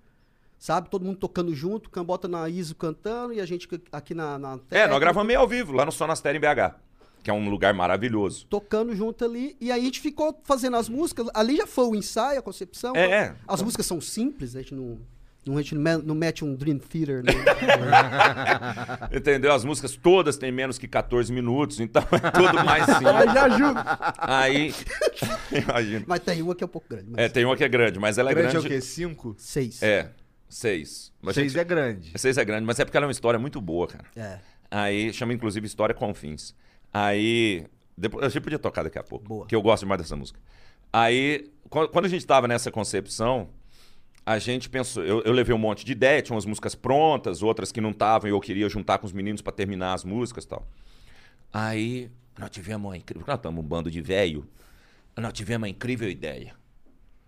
sabe? 0.57 0.89
Todo 0.89 1.05
mundo 1.05 1.17
tocando 1.17 1.53
junto, 1.53 1.87
Cambota 1.91 2.27
na 2.27 2.49
ISO 2.49 2.73
cantando 2.73 3.31
e 3.31 3.39
a 3.39 3.45
gente 3.45 3.69
aqui 3.91 4.15
na, 4.15 4.39
na 4.39 4.59
É, 4.71 4.87
nós 4.87 4.99
gravamos 4.99 5.27
meio 5.27 5.39
ao 5.39 5.47
vivo, 5.47 5.71
lá 5.71 5.85
no 5.85 5.91
Sonastério 5.91 6.39
em 6.39 6.41
BH. 6.41 6.75
Que 7.23 7.29
é 7.29 7.33
um 7.33 7.49
lugar 7.49 7.73
maravilhoso. 7.73 8.45
tocando 8.47 8.95
junto 8.95 9.23
ali. 9.23 9.55
E 9.61 9.71
aí 9.71 9.81
a 9.81 9.83
gente 9.83 9.99
ficou 9.99 10.39
fazendo 10.43 10.75
as 10.77 10.89
músicas. 10.89 11.27
Ali 11.33 11.55
já 11.57 11.67
foi 11.67 11.85
o 11.85 11.95
ensaio, 11.95 12.39
a 12.39 12.41
concepção. 12.41 12.95
É. 12.95 13.35
As 13.47 13.61
músicas 13.61 13.85
são 13.85 14.01
simples, 14.01 14.55
a 14.55 14.59
gente 14.61 14.73
não, 14.73 14.97
não, 15.45 15.57
a 15.57 15.61
gente 15.61 15.75
não 15.75 15.81
me- 15.97 16.03
não 16.03 16.15
mete 16.15 16.43
um 16.43 16.55
Dream 16.55 16.79
Theater. 16.79 17.23
Né? 17.23 17.31
Entendeu? 19.15 19.53
As 19.53 19.63
músicas 19.63 19.95
todas 19.95 20.37
têm 20.37 20.51
menos 20.51 20.77
que 20.77 20.87
14 20.87 21.31
minutos, 21.31 21.79
então 21.79 22.01
é 22.11 22.31
tudo 22.31 22.63
mais 22.65 22.87
Aí 22.89 22.95
simples. 22.95 23.33
já 23.33 23.43
ajuda. 23.45 23.83
Aí. 24.17 24.73
Imagina. 25.51 26.05
mas 26.07 26.19
tem 26.21 26.41
uma 26.41 26.55
que 26.55 26.63
é 26.63 26.65
um 26.65 26.69
pouco 26.69 26.87
grande. 26.89 27.07
Mas 27.11 27.19
É, 27.25 27.29
tem 27.29 27.45
uma 27.45 27.55
que 27.55 27.63
é 27.63 27.69
grande, 27.69 27.99
mas 27.99 28.17
ela 28.17 28.31
é 28.31 28.33
grande, 28.33 28.51
grande. 28.53 28.67
é 28.67 28.69
o 28.69 28.73
quê? 28.73 28.81
Cinco? 28.81 29.35
Seis. 29.37 29.81
É, 29.83 30.09
seis. 30.49 31.11
Mas 31.21 31.35
Seis 31.35 31.51
gente- 31.51 31.61
é 31.61 31.63
grande. 31.63 32.11
Seis 32.15 32.37
é 32.37 32.45
grande, 32.45 32.65
mas 32.65 32.79
é 32.79 32.85
porque 32.85 32.97
ela 32.97 33.05
é 33.05 33.07
uma 33.07 33.11
história 33.11 33.39
muito 33.39 33.59
boa, 33.61 33.87
cara. 33.87 34.05
É. 34.15 34.39
Aí 34.69 35.11
chama 35.13 35.33
inclusive 35.33 35.65
História 35.67 35.93
com 35.93 36.13
Fins. 36.13 36.55
Aí. 36.93 37.65
Depois, 37.97 38.25
a 38.25 38.29
gente 38.29 38.41
podia 38.43 38.59
tocar 38.59 38.83
daqui 38.83 38.97
a 38.97 39.03
pouco. 39.03 39.25
Boa. 39.25 39.45
Que 39.45 39.55
eu 39.55 39.61
gosto 39.61 39.83
demais 39.83 40.01
dessa 40.01 40.15
música. 40.15 40.39
Aí, 40.91 41.49
quan- 41.69 41.87
quando 41.87 42.05
a 42.05 42.09
gente 42.09 42.25
tava 42.25 42.47
nessa 42.47 42.71
concepção, 42.71 43.49
a 44.25 44.37
gente 44.39 44.69
pensou. 44.69 45.03
Eu, 45.03 45.21
eu 45.21 45.31
levei 45.31 45.53
um 45.55 45.59
monte 45.59 45.85
de 45.85 45.91
ideia, 45.91 46.21
tinha 46.21 46.35
umas 46.35 46.45
músicas 46.45 46.75
prontas, 46.75 47.41
outras 47.43 47.71
que 47.71 47.79
não 47.81 47.91
estavam, 47.91 48.29
e 48.29 48.31
eu 48.33 48.39
queria 48.39 48.67
juntar 48.69 48.97
com 48.97 49.05
os 49.05 49.13
meninos 49.13 49.41
pra 49.41 49.51
terminar 49.51 49.93
as 49.93 50.03
músicas 50.03 50.43
e 50.43 50.47
tal. 50.47 50.67
Aí, 51.53 52.09
nós 52.37 52.49
tivemos 52.49 52.89
uma 52.89 52.97
incrível. 52.97 53.25
Nós 53.27 53.37
estamos 53.37 53.63
um 53.63 53.67
bando 53.67 53.91
de 53.91 54.01
velho. 54.01 54.47
Nós 55.17 55.33
tivemos 55.33 55.61
uma 55.61 55.69
incrível 55.69 56.09
ideia 56.09 56.55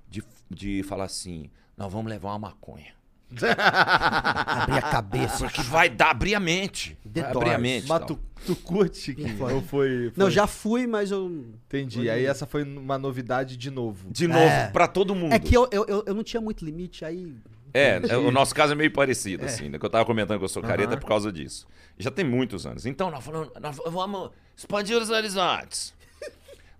de, 0.09 0.23
de 0.49 0.81
falar 0.83 1.05
assim: 1.05 1.49
nós 1.77 1.91
vamos 1.91 2.09
levar 2.09 2.29
uma 2.29 2.39
maconha. 2.39 2.93
Abrir 3.43 4.77
a 4.77 4.81
cabeça. 4.81 5.45
Porque 5.45 5.61
vai 5.63 5.89
dar, 5.89 6.11
abrir 6.11 6.35
a 6.35 6.39
mente. 6.39 6.97
Vai 7.05 7.23
abrir 7.23 7.49
a 7.51 7.57
mente. 7.57 7.87
Mas 7.87 8.05
tu, 8.05 8.19
tu 8.45 8.55
curte? 8.55 9.13
Que 9.13 9.29
foi? 9.35 9.61
Foi, 9.61 10.13
Não, 10.15 10.25
foi- 10.25 10.31
já 10.31 10.47
fui, 10.47 10.87
mas 10.87 11.11
eu. 11.11 11.45
Entendi. 11.65 12.09
Aí 12.09 12.25
essa 12.25 12.45
foi 12.45 12.63
uma 12.63 12.97
novidade 12.97 13.57
de 13.57 13.69
novo. 13.71 14.09
De 14.09 14.27
novo, 14.27 14.39
É. 14.39 14.67
pra 14.71 14.87
todo 14.87 15.13
mundo. 15.15 15.33
É 15.33 15.39
que 15.39 15.55
eu, 15.55 15.67
eu, 15.71 15.85
eu, 15.87 16.03
eu 16.07 16.13
não 16.13 16.23
tinha 16.23 16.41
muito 16.41 16.63
limite, 16.63 17.03
aí. 17.05 17.33
É, 17.73 17.99
é, 18.07 18.17
o 18.17 18.29
nosso 18.31 18.53
caso 18.53 18.73
é 18.73 18.75
meio 18.75 18.91
parecido, 18.91 19.45
assim, 19.45 19.67
né? 19.67 19.79
Que 19.79 19.85
eu 19.85 19.89
tava 19.89 20.05
comentando 20.05 20.37
que 20.37 20.45
eu 20.45 20.49
sou 20.49 20.61
careta 20.61 20.95
por 20.95 21.07
causa 21.07 21.31
disso. 21.31 21.65
Já 21.97 22.11
tem 22.11 22.23
muitos 22.23 22.67
anos. 22.67 22.85
Então, 22.85 23.09
nós 23.09 23.23
falamos, 23.25 23.49
nós 23.59 23.79
vamos 23.85 24.29
expandir 24.55 24.95
os 24.95 25.09
horizontes. 25.09 25.93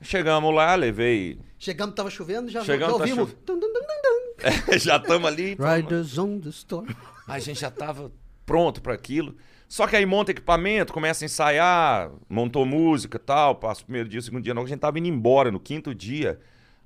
Chegamos 0.03 0.53
lá, 0.53 0.75
levei. 0.75 1.39
Chegamos, 1.57 1.95
tava 1.95 2.09
chovendo, 2.09 2.51
já, 2.51 2.63
Chegamos, 2.63 2.93
já 2.93 2.99
tá 2.99 3.03
ouvimos. 3.03 3.33
tum, 3.45 3.59
tum, 3.59 3.73
tum, 3.73 3.79
tum. 3.79 4.77
já 4.77 4.97
estamos 4.97 5.27
ali. 5.27 5.57
Riders 5.57 6.17
on 6.17 6.39
the 6.39 6.49
storm. 6.49 6.87
A 7.27 7.39
gente 7.39 7.61
já 7.61 7.71
tava 7.71 8.11
pronto 8.45 8.81
para 8.81 8.93
aquilo. 8.93 9.35
Só 9.67 9.87
que 9.87 9.95
aí 9.95 10.05
monta 10.05 10.31
equipamento, 10.31 10.93
começa 10.93 11.23
a 11.23 11.25
ensaiar, 11.25 12.11
montou 12.29 12.65
música 12.65 13.17
e 13.17 13.19
tal. 13.19 13.55
Passa 13.55 13.81
o 13.81 13.85
primeiro 13.85 14.07
dia, 14.07 14.19
o 14.19 14.21
segundo 14.21 14.43
dia, 14.43 14.53
não. 14.53 14.63
A 14.63 14.67
gente 14.67 14.79
tava 14.79 14.99
indo 14.99 15.07
embora. 15.07 15.51
No 15.51 15.59
quinto 15.59 15.95
dia, 15.95 16.39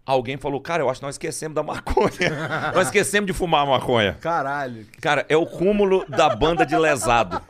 alguém 0.05 0.37
falou: 0.37 0.61
Cara, 0.61 0.83
eu 0.83 0.89
acho 0.89 1.01
que 1.01 1.05
nós 1.05 1.15
esquecemos 1.15 1.55
da 1.55 1.63
maconha. 1.63 2.71
nós 2.73 2.87
esquecemos 2.87 3.27
de 3.27 3.33
fumar 3.33 3.65
maconha. 3.67 4.13
Caralho. 4.21 4.85
Cara, 5.01 5.25
é 5.27 5.35
o 5.35 5.45
cúmulo 5.45 6.05
da 6.07 6.33
banda 6.33 6.65
de 6.65 6.77
lesado. 6.77 7.41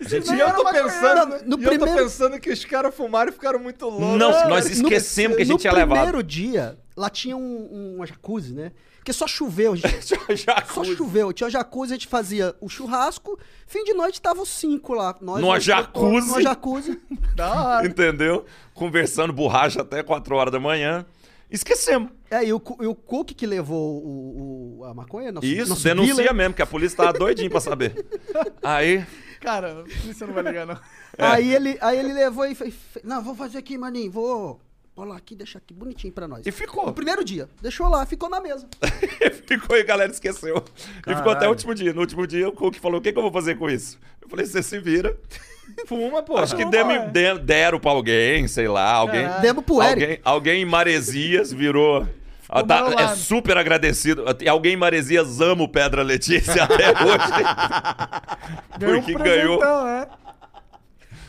Gente, 0.00 0.32
e 0.32 0.40
eu 0.40 0.52
tô 0.54 0.64
pensando, 0.64 1.44
no 1.46 1.60
e 1.60 1.64
eu 1.64 1.78
tô 1.78 1.84
pensando 1.86 2.40
que 2.40 2.50
os 2.50 2.64
caras 2.64 2.94
fumaram 2.94 3.30
e 3.30 3.32
ficaram 3.32 3.58
muito 3.58 3.84
loucos. 3.86 4.18
Não, 4.18 4.32
Cara, 4.32 4.48
nós 4.48 4.64
no- 4.64 4.70
esquecemos 4.72 5.36
que 5.36 5.42
a 5.42 5.44
gente 5.44 5.52
no 5.54 5.58
tinha 5.60 5.72
levado. 5.72 5.96
primeiro 5.98 6.22
dia, 6.22 6.78
lá 6.96 7.10
tinha 7.10 7.36
um, 7.36 7.98
um 8.00 8.06
jacuzzi, 8.06 8.54
né? 8.54 8.72
Porque 8.96 9.12
só 9.14 9.26
choveu, 9.26 9.72
a 9.72 9.76
gente, 9.76 10.14
só 10.74 10.84
choveu. 10.84 11.32
Tinha 11.32 11.48
jacuzzi, 11.50 11.92
a 11.92 11.96
gente 11.96 12.06
fazia 12.06 12.54
o 12.60 12.68
churrasco. 12.68 13.38
Fim 13.66 13.82
de 13.84 13.94
noite 13.94 14.20
tava 14.20 14.42
os 14.42 14.48
cinco 14.50 14.92
lá. 14.94 15.14
Nós, 15.20 15.40
Numa 15.40 15.58
jacuzzi? 15.58 16.26
Numa 16.28 16.42
jacuzzi. 16.42 17.00
Da 17.34 17.52
hora. 17.76 17.86
Entendeu? 17.86 18.44
Conversando 18.74 19.32
borracha 19.32 19.80
até 19.82 20.02
4 20.02 20.34
horas 20.36 20.52
da 20.52 20.60
manhã. 20.60 21.06
Esquecemos. 21.50 22.10
É, 22.30 22.44
e 22.44 22.52
o, 22.52 22.62
e 22.80 22.86
o 22.86 22.94
Cook 22.94 23.30
que 23.34 23.46
levou 23.46 24.02
o, 24.04 24.78
o- 24.80 24.84
a 24.84 24.94
maconha? 24.94 25.32
Nosso, 25.32 25.46
Isso, 25.46 25.70
nosso 25.70 25.82
denuncia 25.82 26.14
dealer. 26.14 26.34
mesmo, 26.34 26.54
que 26.54 26.62
a 26.62 26.66
polícia 26.66 26.96
tava 26.96 27.12
doidinho 27.18 27.50
pra 27.50 27.60
saber. 27.60 28.06
Aí, 28.62 29.04
Cara, 29.40 29.84
isso 30.08 30.26
não 30.26 30.34
vai 30.34 30.42
ligar, 30.44 30.66
não. 30.66 30.78
Aí, 31.18 31.52
ele, 31.54 31.76
aí 31.80 31.98
ele 31.98 32.12
levou 32.12 32.46
e 32.46 32.54
fez. 32.54 32.74
Não, 33.02 33.22
vou 33.22 33.34
fazer 33.34 33.58
aqui, 33.58 33.76
maninho. 33.76 34.10
Vou 34.10 34.60
bolar 34.94 35.16
aqui, 35.16 35.34
deixar 35.34 35.58
aqui 35.58 35.74
bonitinho 35.74 36.12
pra 36.12 36.28
nós. 36.28 36.46
e 36.46 36.52
ficou. 36.52 36.86
No 36.86 36.92
primeiro 36.92 37.24
dia. 37.24 37.48
Deixou 37.60 37.88
lá, 37.88 38.04
ficou 38.06 38.28
na 38.28 38.40
mesa. 38.40 38.68
ficou 39.46 39.76
e 39.76 39.80
a 39.80 39.84
galera 39.84 40.12
esqueceu. 40.12 40.62
E 41.06 41.14
ficou 41.14 41.32
até 41.32 41.40
Caralho. 41.40 41.48
o 41.48 41.50
último 41.52 41.74
dia. 41.74 41.92
No 41.92 42.00
último 42.00 42.26
dia, 42.26 42.48
o 42.48 42.52
Cook 42.52 42.76
falou: 42.76 43.00
O 43.00 43.02
que, 43.02 43.12
que 43.12 43.18
eu 43.18 43.22
vou 43.22 43.32
fazer 43.32 43.56
com 43.58 43.68
isso? 43.68 43.98
Eu 44.22 44.28
falei: 44.28 44.46
Você 44.46 44.62
se 44.62 44.78
vira. 44.78 45.18
Fuma, 45.86 46.22
pô. 46.22 46.36
Acho 46.36 46.56
que 46.56 46.64
Não, 46.64 46.70
demos- 46.70 46.94
é. 46.94 47.06
de- 47.08 47.38
deram 47.40 47.78
pra 47.80 47.90
alguém, 47.92 48.46
sei 48.48 48.68
lá. 48.68 48.92
Alguém, 48.92 49.22
Caralho. 49.22 49.42
Demos 49.42 49.64
pro 49.64 49.82
Eric. 49.82 50.02
alguém, 50.02 50.20
alguém 50.24 50.62
em 50.62 50.66
Maresias 50.66 51.52
virou. 51.52 52.06
Ah, 52.52 52.64
tá- 52.64 52.94
é 52.98 53.08
super 53.14 53.56
agradecido. 53.56 54.24
E 54.40 54.48
Alguém 54.48 54.72
em 54.72 54.76
Maresias 54.76 55.40
ama 55.40 55.62
o 55.62 55.68
Pedra 55.68 56.02
Letícia 56.02 56.64
até 56.64 56.88
hoje. 56.90 58.78
Ganhou 58.78 58.96
um 58.98 59.02
Porque 59.02 59.14
ganhou. 59.14 59.58
presentão, 59.58 59.84
né? 59.84 60.06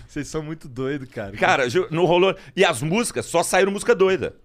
Vocês 0.07 0.27
são 0.27 0.41
muito 0.43 0.67
doidos, 0.67 1.07
cara. 1.09 1.31
Cara, 1.37 1.63
não 1.89 2.05
rolou. 2.05 2.35
E 2.55 2.65
as 2.65 2.81
músicas 2.81 3.25
só 3.25 3.43
saíram 3.43 3.71
música 3.71 3.95
doida. 3.95 4.35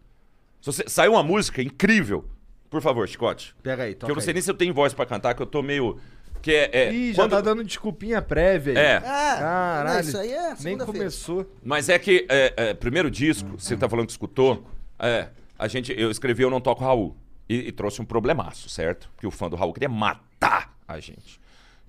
Saiu 0.87 1.13
uma 1.13 1.23
música 1.23 1.63
incrível. 1.63 2.25
Por 2.71 2.81
favor, 2.83 3.09
Chicote. 3.09 3.55
Pega 3.63 3.85
aí, 3.85 3.95
Que 3.95 4.01
toca 4.01 4.13
eu 4.13 4.15
não 4.15 4.21
sei 4.21 4.31
aí. 4.31 4.35
nem 4.35 4.43
se 4.43 4.51
eu 4.51 4.55
tenho 4.55 4.75
voz 4.75 4.93
pra 4.93 5.07
cantar, 5.07 5.35
que 5.35 5.43
eu 5.43 5.47
tô 5.47 5.63
meio. 5.63 5.99
Que 6.43 6.53
é. 6.53 6.71
é 6.73 6.93
Ih, 6.93 7.13
já 7.13 7.23
quando- 7.23 7.31
tá 7.31 7.41
dando 7.41 7.65
desculpinha 7.65 8.21
prévia 8.21 8.73
aí. 8.75 8.79
É. 8.79 8.91
É, 8.97 9.01
Caralho. 9.01 9.95
não, 9.95 10.01
isso 10.01 10.19
aí 10.19 10.33
é 10.33 10.55
Nem 10.61 10.77
começou. 10.79 11.51
Mas 11.65 11.89
é 11.89 11.99
que, 11.99 12.27
é, 12.29 12.53
é, 12.57 12.75
primeiro 12.75 13.11
disco, 13.11 13.59
você 13.59 13.77
tá 13.77 13.89
falando 13.89 14.07
que 14.07 14.13
escutou, 14.13 14.65
é, 14.99 15.29
a 15.59 15.69
gente, 15.69 15.93
eu 15.97 16.11
escrevi 16.11 16.43
Eu 16.43 16.51
Não 16.51 16.61
Toco 16.61 16.85
Raul. 16.85 17.17
E, 17.49 17.69
e 17.69 17.73
trouxe 17.73 18.03
um 18.03 18.05
problemaço, 18.05 18.69
certo? 18.69 19.09
Porque 19.15 19.27
o 19.27 19.31
fã 19.31 19.49
do 19.49 19.55
Raul 19.55 19.73
queria 19.73 19.89
matar 19.89 20.77
a 20.87 20.99
gente. 20.99 21.41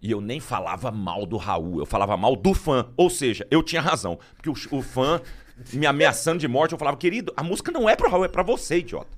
E 0.01 0.11
eu 0.11 0.21
nem 0.21 0.39
falava 0.39 0.91
mal 0.91 1.25
do 1.25 1.37
Raul, 1.37 1.79
eu 1.79 1.85
falava 1.85 2.15
mal 2.15 2.35
do 2.35 2.53
fã. 2.53 2.87
Ou 2.95 3.09
seja, 3.09 3.47
eu 3.49 3.63
tinha 3.63 3.81
razão. 3.81 4.19
Porque 4.35 4.49
o, 4.49 4.77
o 4.77 4.81
fã 4.81 5.19
me 5.73 5.87
ameaçando 5.87 6.39
de 6.39 6.47
morte, 6.47 6.73
eu 6.73 6.77
falava, 6.77 6.97
querido, 6.97 7.33
a 7.35 7.41
música 7.41 7.71
não 7.71 7.89
é 7.89 7.95
pro 7.95 8.09
Raul, 8.09 8.25
é 8.25 8.27
pra 8.27 8.43
você, 8.43 8.77
idiota. 8.77 9.17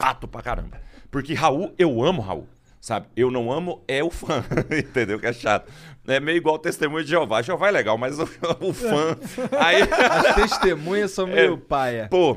Chato 0.00 0.26
pra 0.28 0.42
caramba. 0.42 0.80
Porque 1.10 1.34
Raul, 1.34 1.72
eu 1.78 2.02
amo 2.02 2.20
Raul. 2.22 2.48
Sabe? 2.80 3.06
Eu 3.16 3.30
não 3.30 3.50
amo 3.50 3.82
é 3.88 4.04
o 4.04 4.10
fã. 4.10 4.44
Entendeu? 4.70 5.18
Que 5.18 5.26
é 5.26 5.32
chato. 5.32 5.72
É 6.06 6.20
meio 6.20 6.36
igual 6.36 6.56
o 6.56 6.58
testemunho 6.58 7.02
de 7.02 7.10
Jeová. 7.10 7.40
Jeová 7.40 7.68
é 7.68 7.70
legal, 7.70 7.96
mas 7.96 8.18
o, 8.18 8.24
o 8.60 8.72
fã. 8.74 9.16
Aí. 9.58 9.82
As 9.82 10.34
testemunhas 10.34 11.10
são 11.12 11.26
meio 11.26 11.54
É. 11.54 11.56
paia. 11.56 12.08
Pô. 12.10 12.36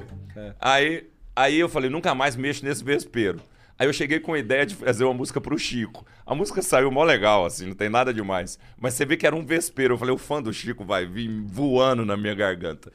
Aí, 0.61 1.05
aí 1.35 1.59
eu 1.59 1.67
falei, 1.67 1.89
nunca 1.89 2.15
mais 2.15 2.35
mexo 2.37 2.63
nesse 2.63 2.81
vespeiro. 2.83 3.41
Aí 3.77 3.87
eu 3.87 3.93
cheguei 3.93 4.19
com 4.21 4.33
a 4.33 4.39
ideia 4.39 4.65
de 4.65 4.73
fazer 4.75 5.03
uma 5.03 5.13
música 5.13 5.41
pro 5.41 5.57
Chico. 5.59 6.05
A 6.25 6.33
música 6.33 6.61
saiu 6.61 6.89
mó 6.91 7.03
legal, 7.03 7.45
assim, 7.45 7.67
não 7.67 7.75
tem 7.75 7.89
nada 7.89 8.13
demais. 8.13 8.57
Mas 8.79 8.93
você 8.93 9.05
vê 9.05 9.17
que 9.17 9.27
era 9.27 9.35
um 9.35 9.45
vespeiro. 9.45 9.95
Eu 9.95 9.97
falei, 9.97 10.15
o 10.15 10.17
fã 10.17 10.41
do 10.41 10.53
Chico 10.53 10.85
vai 10.85 11.05
vir 11.05 11.29
voando 11.45 12.05
na 12.05 12.15
minha 12.15 12.33
garganta. 12.33 12.91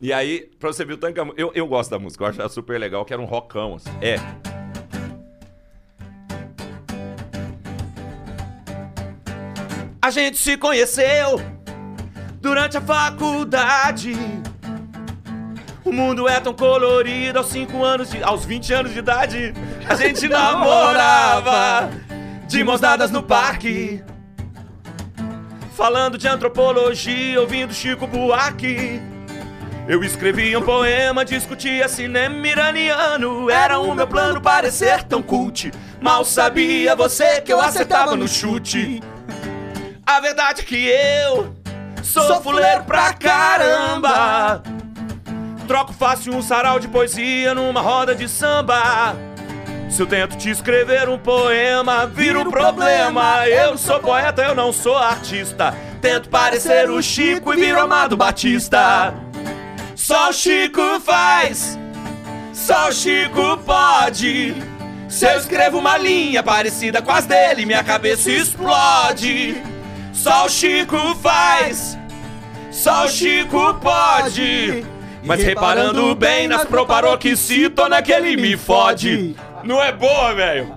E 0.00 0.12
aí, 0.12 0.50
pra 0.58 0.70
você 0.72 0.84
ver 0.84 0.94
o 0.94 0.98
tanto 0.98 1.14
que 1.14 1.20
a 1.20 1.24
mu- 1.24 1.34
eu, 1.36 1.50
eu 1.54 1.66
gosto 1.66 1.90
da 1.90 1.98
música, 1.98 2.24
eu 2.24 2.28
acho 2.28 2.40
ela 2.40 2.48
super 2.50 2.78
legal, 2.78 3.04
que 3.04 3.12
era 3.12 3.22
um 3.22 3.24
rockão, 3.24 3.74
assim. 3.76 3.90
É. 4.00 4.16
A 10.00 10.10
gente 10.10 10.36
se 10.38 10.56
conheceu 10.56 11.40
durante 12.40 12.76
a 12.76 12.80
faculdade. 12.80 14.14
O 15.84 15.92
mundo 15.92 16.28
é 16.28 16.40
tão 16.40 16.52
colorido 16.52 17.38
aos 17.38 17.48
5 17.48 17.84
anos 17.84 18.10
de, 18.10 18.22
aos 18.22 18.44
20 18.44 18.72
anos 18.74 18.92
de 18.92 18.98
idade. 18.98 19.54
A 19.88 19.94
gente 19.96 20.28
namorava 20.28 21.90
de 22.46 22.62
mãos 22.62 22.80
dadas 22.80 23.10
no 23.10 23.22
parque. 23.22 24.02
Falando 25.76 26.16
de 26.16 26.26
antropologia, 26.26 27.40
ouvindo 27.40 27.72
Chico 27.74 28.06
Buarque. 28.06 29.00
Eu 29.88 30.02
escrevia 30.02 30.58
um 30.58 30.62
poema, 30.62 31.24
discutia 31.24 31.88
cinema 31.88 32.46
iraniano. 32.46 33.48
Era 33.48 33.78
o 33.78 33.94
meu 33.94 34.06
plano 34.06 34.40
parecer 34.40 35.04
tão 35.04 35.22
cult. 35.22 35.72
Mal 36.00 36.24
sabia 36.24 36.96
você 36.96 37.40
que 37.40 37.52
eu 37.52 37.60
acertava 37.60 38.16
no 38.16 38.26
chute. 38.26 39.00
A 40.04 40.18
verdade 40.18 40.62
é 40.62 40.64
que 40.64 40.88
eu 40.88 41.54
sou 42.02 42.42
fuleiro 42.42 42.82
pra 42.82 43.12
caramba. 43.12 44.60
Troco 45.68 45.92
fácil 45.92 46.34
um 46.34 46.42
sarau 46.42 46.80
de 46.80 46.88
poesia 46.88 47.54
numa 47.54 47.80
roda 47.80 48.12
de 48.12 48.28
samba. 48.28 49.14
Se 49.88 50.02
eu 50.02 50.06
tento 50.06 50.36
te 50.36 50.50
escrever 50.50 51.08
um 51.08 51.16
poema, 51.16 52.06
vira 52.06 52.40
um 52.40 52.50
problema. 52.50 53.46
Eu 53.46 53.70
não 53.70 53.78
sou 53.78 54.00
poeta, 54.00 54.42
eu 54.42 54.54
não 54.54 54.72
sou 54.72 54.96
artista. 54.98 55.72
Tento 56.00 56.28
parecer 56.28 56.90
o 56.90 57.00
Chico 57.00 57.54
e 57.54 57.56
viro 57.56 57.80
Amado 57.80 58.16
Batista. 58.16 59.14
Só 60.06 60.28
o 60.28 60.32
Chico 60.32 61.00
faz, 61.00 61.76
só 62.52 62.90
o 62.90 62.92
Chico 62.92 63.58
pode. 63.66 64.54
Se 65.08 65.26
eu 65.26 65.36
escrevo 65.36 65.78
uma 65.78 65.98
linha 65.98 66.44
parecida 66.44 67.02
com 67.02 67.10
as 67.10 67.26
dele, 67.26 67.66
minha 67.66 67.82
cabeça 67.82 68.30
explode. 68.30 69.60
Só 70.12 70.46
o 70.46 70.48
Chico 70.48 70.96
faz, 71.16 71.98
só 72.70 73.06
o 73.06 73.08
Chico 73.08 73.74
pode. 73.82 74.86
Mas 75.24 75.42
reparando 75.42 76.14
bem 76.14 76.46
nas 76.46 76.64
proparoxítona 76.64 78.00
que 78.00 78.12
ele 78.12 78.36
me 78.36 78.56
fode. 78.56 79.34
Não 79.64 79.82
é 79.82 79.90
boa, 79.90 80.32
velho. 80.32 80.72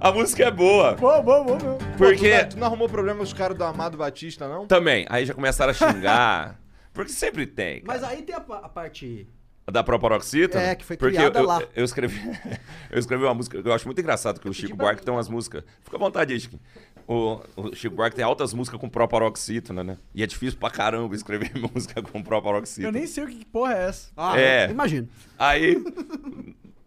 A 0.00 0.12
música 0.12 0.44
é 0.44 0.50
boa. 0.52 0.92
Boa, 0.94 1.20
boa, 1.20 1.42
boa, 1.42 1.58
meu. 1.60 1.78
Porque. 1.96 2.30
Tu, 2.30 2.42
não- 2.42 2.48
tu 2.50 2.58
não 2.58 2.66
arrumou 2.68 2.88
problema 2.88 3.16
com 3.18 3.24
os 3.24 3.32
caras 3.32 3.58
do 3.58 3.64
Amado 3.64 3.96
Batista, 3.96 4.46
não? 4.46 4.68
Também, 4.68 5.04
aí 5.10 5.26
já 5.26 5.34
começaram 5.34 5.72
a 5.72 5.74
xingar. 5.74 6.54
Porque 6.92 7.12
sempre 7.12 7.46
tem. 7.46 7.82
Mas 7.86 8.02
aí 8.02 8.22
tem 8.22 8.34
a, 8.34 8.38
a 8.38 8.68
parte. 8.68 9.26
Da 9.70 9.84
proparoxítona? 9.84 10.62
É, 10.64 10.74
que 10.74 10.82
foi 10.84 10.96
Porque 10.96 11.16
criada 11.16 11.38
eu, 11.38 11.42
eu- 11.42 11.46
lá. 11.48 11.62
Eu, 11.76 11.84
escrevi, 11.84 12.18
eu 12.90 12.98
escrevi 12.98 13.22
uma 13.24 13.34
música 13.34 13.58
eu 13.62 13.72
acho 13.74 13.84
muito 13.86 14.00
engraçado, 14.00 14.40
que 14.40 14.48
o 14.48 14.52
Chico 14.54 14.74
Buarque 14.74 15.02
tem 15.04 15.12
umas 15.12 15.28
músicas. 15.28 15.62
Fica 15.82 15.96
à 15.96 16.00
vontade, 16.00 16.40
Chico. 16.40 16.58
O, 17.06 17.40
o 17.54 17.74
Chico 17.74 17.94
Buarque 17.94 18.16
tem 18.16 18.24
altas 18.24 18.54
músicas 18.54 18.80
com 18.80 18.88
proparoxítona, 18.88 19.84
né? 19.84 19.98
E 20.14 20.22
é 20.22 20.26
difícil 20.26 20.58
pra 20.58 20.70
caramba 20.70 21.14
escrever 21.14 21.52
música 21.74 22.00
com 22.02 22.18
Eu 22.18 22.24
proparoxítona. 22.24 22.92
nem 22.92 23.06
sei 23.06 23.24
o 23.24 23.26
que 23.26 23.44
porra 23.44 23.74
é 23.74 23.88
essa. 23.88 24.10
Ah, 24.16 24.40
É. 24.40 24.70
imagino. 24.70 25.06
Aí. 25.38 25.76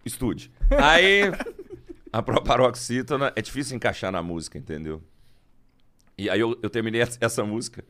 Estude. 0.04 0.52
Aí. 0.72 1.22
A 2.12 2.22
proparoxítona 2.24 3.32
é 3.36 3.42
difícil 3.42 3.76
encaixar 3.78 4.12
na 4.12 4.22
música, 4.24 4.58
entendeu? 4.58 5.02
E 6.18 6.30
aí 6.30 6.40
eu, 6.40 6.58
eu 6.62 6.70
terminei 6.70 7.02
essa 7.22 7.44
música 7.44 7.84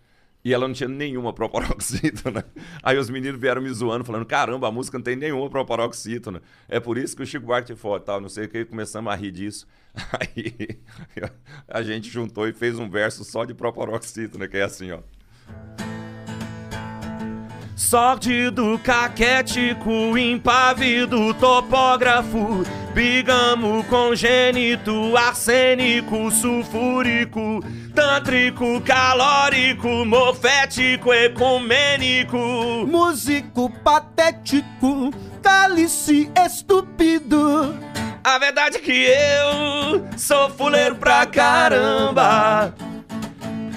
e 0.44 0.54
ela 0.54 0.68
não 0.68 0.74
tinha 0.74 0.90
nenhuma 0.90 1.34
proparoxítona. 1.34 2.46
Aí 2.82 2.98
os 2.98 3.10
meninos 3.10 3.40
vieram 3.40 3.62
me 3.62 3.70
zoando, 3.72 4.04
falando: 4.04 4.26
caramba, 4.26 4.68
a 4.68 4.72
música 4.72 4.98
não 4.98 5.04
tem 5.04 5.16
nenhuma 5.16 5.50
proparoxítona. 5.50 6.42
É 6.68 6.80
por 6.80 6.98
isso 6.98 7.16
que 7.16 7.24
o 7.24 7.26
Chico 7.26 7.46
Buarque 7.46 7.76
foda 7.76 8.04
tal, 8.04 8.22
não 8.22 8.30
sei 8.30 8.46
o 8.46 8.50
que, 8.50 8.66
começamos 8.66 9.12
a 9.12 9.16
rir 9.16 9.32
disso. 9.32 9.68
Aí 10.20 10.80
a 11.68 11.82
gente 11.84 12.10
juntou 12.10 12.48
e 12.48 12.54
fez 12.54 12.80
um 12.80 12.90
verso 12.90 13.24
só 13.24 13.46
de 13.46 13.54
proparoxítona, 13.54 14.48
que 14.48 14.58
é 14.58 14.64
assim, 14.64 14.92
ó. 14.92 15.00
Sórdido, 17.76 18.80
caquético, 18.84 20.18
impávido, 20.18 21.34
topógrafo, 21.34 22.64
bigamo, 22.94 23.84
congênito, 23.86 25.16
arsênico, 25.18 26.30
sulfúrico, 26.32 27.64
tântrico, 27.96 28.82
calórico, 28.82 30.06
mofético, 30.06 31.14
ecumênico. 31.14 32.38
Músico 32.88 33.70
patético, 33.84 35.12
cálice 35.42 36.30
estúpido. 36.46 37.76
A 38.24 38.38
verdade 38.38 38.78
é 38.78 38.80
que 38.80 39.08
eu 39.08 40.06
sou 40.18 40.50
fuleiro 40.52 40.96
pra 40.96 41.26
caramba. 41.26 42.74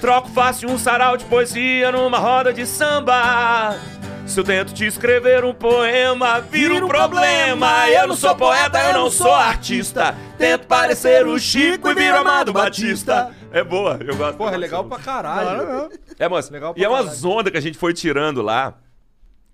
Troco 0.05 0.29
fácil 0.29 0.69
um 0.69 0.77
sarau 0.77 1.17
de 1.17 1.25
poesia 1.25 1.91
numa 1.91 2.19
roda 2.19 2.53
de 2.53 2.67
samba. 2.67 3.75
Se 4.27 4.39
eu 4.39 4.45
tento 4.45 4.75
te 4.75 4.85
escrever 4.85 5.47
um 5.47 5.55
poema, 5.55 6.43
vira 6.43 6.75
um 6.75 6.87
problema. 6.87 7.89
Eu 7.89 8.09
não 8.09 8.15
sou 8.15 8.37
poeta, 8.37 8.79
eu 8.83 8.93
não 8.93 9.11
sou 9.11 9.33
artista. 9.33 10.15
Tento 10.37 10.67
parecer 10.67 11.27
o 11.27 11.39
Chico 11.39 11.89
e 11.89 11.95
viro 11.95 12.19
Amado 12.19 12.53
Batista. 12.53 13.35
É 13.51 13.65
boa, 13.65 13.99
eu 14.07 14.15
gosto. 14.15 14.37
Porra, 14.37 14.53
é 14.53 14.59
legal 14.59 14.85
pra 14.85 14.99
caralho. 14.99 15.89
É, 16.19 16.29
mas, 16.29 16.51
Legal 16.51 16.75
pra 16.75 16.83
e 16.83 16.85
é 16.85 16.89
uma 16.91 16.99
caralho. 16.99 17.17
zonda 17.17 17.51
que 17.51 17.57
a 17.57 17.63
gente 17.63 17.79
foi 17.79 17.95
tirando 17.95 18.43
lá. 18.43 18.75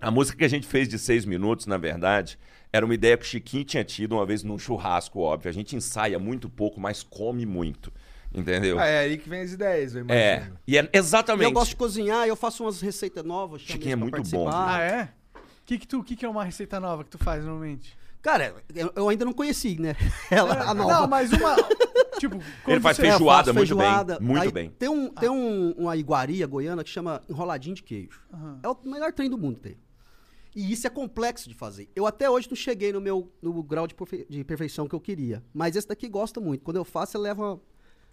A 0.01 0.11
música 0.11 0.37
que 0.37 0.45
a 0.45 0.51
gente 0.51 0.67
fez 0.67 0.89
de 0.89 0.99
seis 0.99 1.25
minutos, 1.25 1.67
na 1.67 1.77
verdade, 1.77 2.37
era 2.73 2.85
uma 2.85 2.95
ideia 2.95 3.17
que 3.17 3.23
o 3.25 3.29
Chiquinho 3.29 3.63
tinha 3.63 3.85
tido 3.85 4.17
uma 4.17 4.27
vez 4.27 4.43
num 4.43 4.59
churrasco, 4.59 5.21
óbvio. 5.21 5.49
A 5.49 5.55
gente 5.55 5.77
ensaia 5.77 6.19
muito 6.19 6.49
pouco, 6.49 6.81
mas 6.81 7.05
come 7.05 7.47
muito. 7.47 7.93
Entendeu? 8.33 8.79
Ah, 8.79 8.87
é 8.87 8.99
aí 9.01 9.19
que 9.19 9.29
vem 9.29 9.41
as 9.43 9.53
ideias, 9.53 9.95
eu 9.95 10.05
É. 10.09 10.37
imagino. 10.37 10.57
E 10.67 10.79
é 10.79 10.89
exatamente. 10.93 11.45
Eu 11.47 11.53
gosto 11.53 11.71
de 11.71 11.77
cozinhar, 11.77 12.27
eu 12.29 12.37
faço 12.37 12.63
umas 12.65 12.81
receitas 12.81 13.25
novas. 13.25 13.63
Chiquinho 13.63 13.93
é 13.93 13.97
muito 13.97 14.13
bom, 14.13 14.45
participar. 14.45 14.77
Ah, 14.77 14.81
é? 14.83 15.03
O 15.35 15.41
que 15.67 15.79
que, 15.79 15.87
tu, 15.87 16.03
que 16.05 16.15
que 16.17 16.25
é 16.25 16.29
uma 16.29 16.45
receita 16.45 16.79
nova 16.81 17.03
que 17.05 17.11
tu 17.11 17.19
faz 17.19 17.45
normalmente? 17.45 17.97
Cara, 18.23 18.55
eu, 18.75 18.93
eu 18.95 19.09
ainda 19.09 19.25
não 19.25 19.33
conheci, 19.33 19.81
né? 19.81 19.97
Ela, 20.31 20.71
a 20.71 20.75
nova. 20.75 20.93
Não, 20.93 21.09
mas 21.09 21.33
uma. 21.33 21.57
tipo, 22.21 22.39
Ele 22.69 22.81
faz 22.81 22.99
É, 22.99 23.03
feijoada 23.03 23.53
muito 23.53 23.69
feijoada. 23.69 24.19
bem. 24.19 24.29
Muito 24.29 24.43
Aí 24.43 24.53
bem. 24.53 24.71
Tem, 24.79 24.89
um, 24.89 25.09
tem 25.09 25.29
um, 25.31 25.73
uma 25.73 25.97
iguaria 25.97 26.47
goiana 26.47 26.85
que 26.85 26.91
chama 26.91 27.23
enroladinho 27.29 27.75
de 27.75 27.83
queijo. 27.83 28.21
É 28.63 28.69
o 28.69 28.77
melhor 28.85 29.13
trem 29.13 29.29
do 29.31 29.39
mundo 29.39 29.59
tem. 29.59 29.77
E 30.55 30.71
isso 30.73 30.87
é 30.87 30.91
complexo 30.91 31.49
de 31.49 31.55
fazer. 31.55 31.89
Eu 31.97 32.07
até 32.07 32.29
hoje 32.29 32.49
não 32.51 32.57
cheguei 32.57 32.93
no 32.93 33.01
meu 33.01 33.33
no 33.41 33.63
grau 33.63 33.87
de, 33.87 33.95
perfe- 33.95 34.27
de 34.29 34.43
perfeição 34.45 34.87
que 34.89 34.95
eu 34.95 35.01
queria. 35.01 35.43
Mas 35.55 35.75
esse 35.77 35.87
daqui 35.89 36.09
gosta 36.09 36.41
muito. 36.41 36.63
Quando 36.65 36.77
eu 36.77 36.85
faço, 36.85 37.17
levo 37.19 37.43
uma 37.43 37.61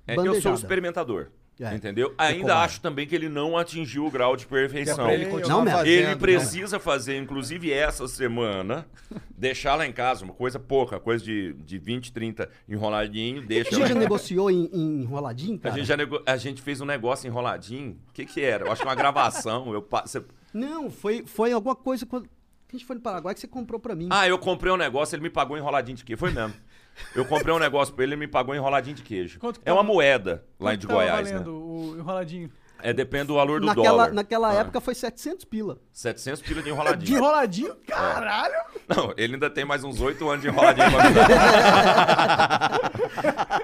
É, 0.07 0.15
eu 0.15 0.41
sou 0.41 0.53
experimentador. 0.53 1.27
É. 1.59 1.73
Entendeu? 1.73 2.13
Ainda 2.19 2.41
covarde. 2.41 2.65
acho 2.65 2.81
também 2.81 3.07
que 3.07 3.15
ele 3.15 3.27
não 3.27 3.57
atingiu 3.57 4.05
o 4.05 4.11
grau 4.11 4.35
de 4.37 4.45
perfeição. 4.45 4.95
pra 5.05 5.13
ele 5.15 5.25
Não, 5.25 5.65
fazendo, 5.65 5.87
Ele 5.87 6.05
né? 6.05 6.15
precisa 6.15 6.79
fazer, 6.79 7.17
inclusive 7.17 7.73
essa 7.73 8.07
semana, 8.07 8.85
deixar 9.35 9.73
lá 9.73 9.83
em 9.87 9.91
casa, 9.91 10.23
uma 10.23 10.35
coisa 10.35 10.59
pouca, 10.59 10.99
coisa 10.99 11.25
de, 11.25 11.53
de 11.53 11.79
20, 11.79 12.11
30 12.13 12.47
enroladinho, 12.69 13.41
deixa 13.41 13.69
A 13.69 13.73
gente 13.73 13.81
lá. 13.81 13.87
já 13.87 13.95
negociou 13.95 14.51
em, 14.51 14.69
em 14.71 15.01
enroladinho, 15.01 15.55
A 15.55 15.59
cara? 15.59 15.75
gente, 15.75 15.87
já 15.87 15.97
nego- 15.97 16.21
a 16.27 16.37
gente 16.37 16.61
fez 16.61 16.79
um 16.79 16.85
negócio 16.85 17.27
enroladinho. 17.27 17.97
O 18.09 18.13
que 18.13 18.23
que 18.23 18.39
era? 18.39 18.65
Eu 18.67 18.71
acho 18.71 18.83
que 18.83 18.87
uma 18.87 18.93
gravação. 18.93 19.73
Eu 19.73 19.83
você- 20.05 20.23
Não, 20.53 20.91
foi, 20.91 21.23
foi 21.25 21.51
alguma 21.51 21.75
coisa 21.75 22.05
quando 22.05 22.25
a 22.27 22.71
gente 22.71 22.85
foi 22.85 22.97
no 22.97 23.01
Paraguai 23.01 23.33
que 23.33 23.39
você 23.39 23.47
comprou 23.47 23.79
pra 23.79 23.95
mim. 23.95 24.09
Ah, 24.11 24.27
eu 24.27 24.37
comprei 24.37 24.71
um 24.71 24.77
negócio, 24.77 25.15
ele 25.15 25.23
me 25.23 25.29
pagou 25.31 25.57
enroladinho 25.57 25.97
de 25.97 26.03
queijo. 26.05 26.19
Foi 26.19 26.31
mesmo. 26.31 26.53
Eu 27.15 27.25
comprei 27.25 27.53
um 27.53 27.59
negócio 27.59 27.93
pra 27.93 28.03
ele, 28.03 28.13
ele 28.13 28.19
me 28.19 28.27
pagou 28.27 28.55
enroladinho 28.55 28.95
de 28.95 29.03
queijo. 29.03 29.39
Quanto 29.39 29.59
que 29.59 29.67
É 29.69 29.71
uma 29.71 29.81
tava- 29.81 29.93
moeda 29.93 30.43
lá 30.59 30.75
de 30.75 30.85
tava 30.87 30.99
Goiás, 30.99 31.29
valendo 31.31 31.51
né? 31.51 31.57
o 31.57 31.95
enroladinho? 31.99 32.49
É, 32.79 32.93
depende 32.93 33.25
do 33.25 33.33
valor 33.33 33.59
do 33.59 33.65
naquela 33.65 33.87
dólar. 33.89 34.13
naquela 34.13 34.51
Ah, 34.51 34.55
época 34.61 34.79
foi 34.79 34.93
700 34.93 35.43
pila. 35.45 35.79
700 35.91 36.43
pila 36.43 36.61
de 36.61 36.65
De 36.69 36.69
enroladinho. 36.71 37.17
enroladinho? 37.17 37.75
Caralho! 37.87 38.53
Não, 38.87 39.13
ele 39.17 39.33
ainda 39.33 39.49
tem 39.49 39.65
mais 39.65 39.83
uns 39.83 39.99
8 39.99 40.29
anos 40.29 40.41
de 40.43 40.47
enroladinho 40.49 40.91
pra 40.91 41.09
me 41.09 41.15
dar. 41.15 42.91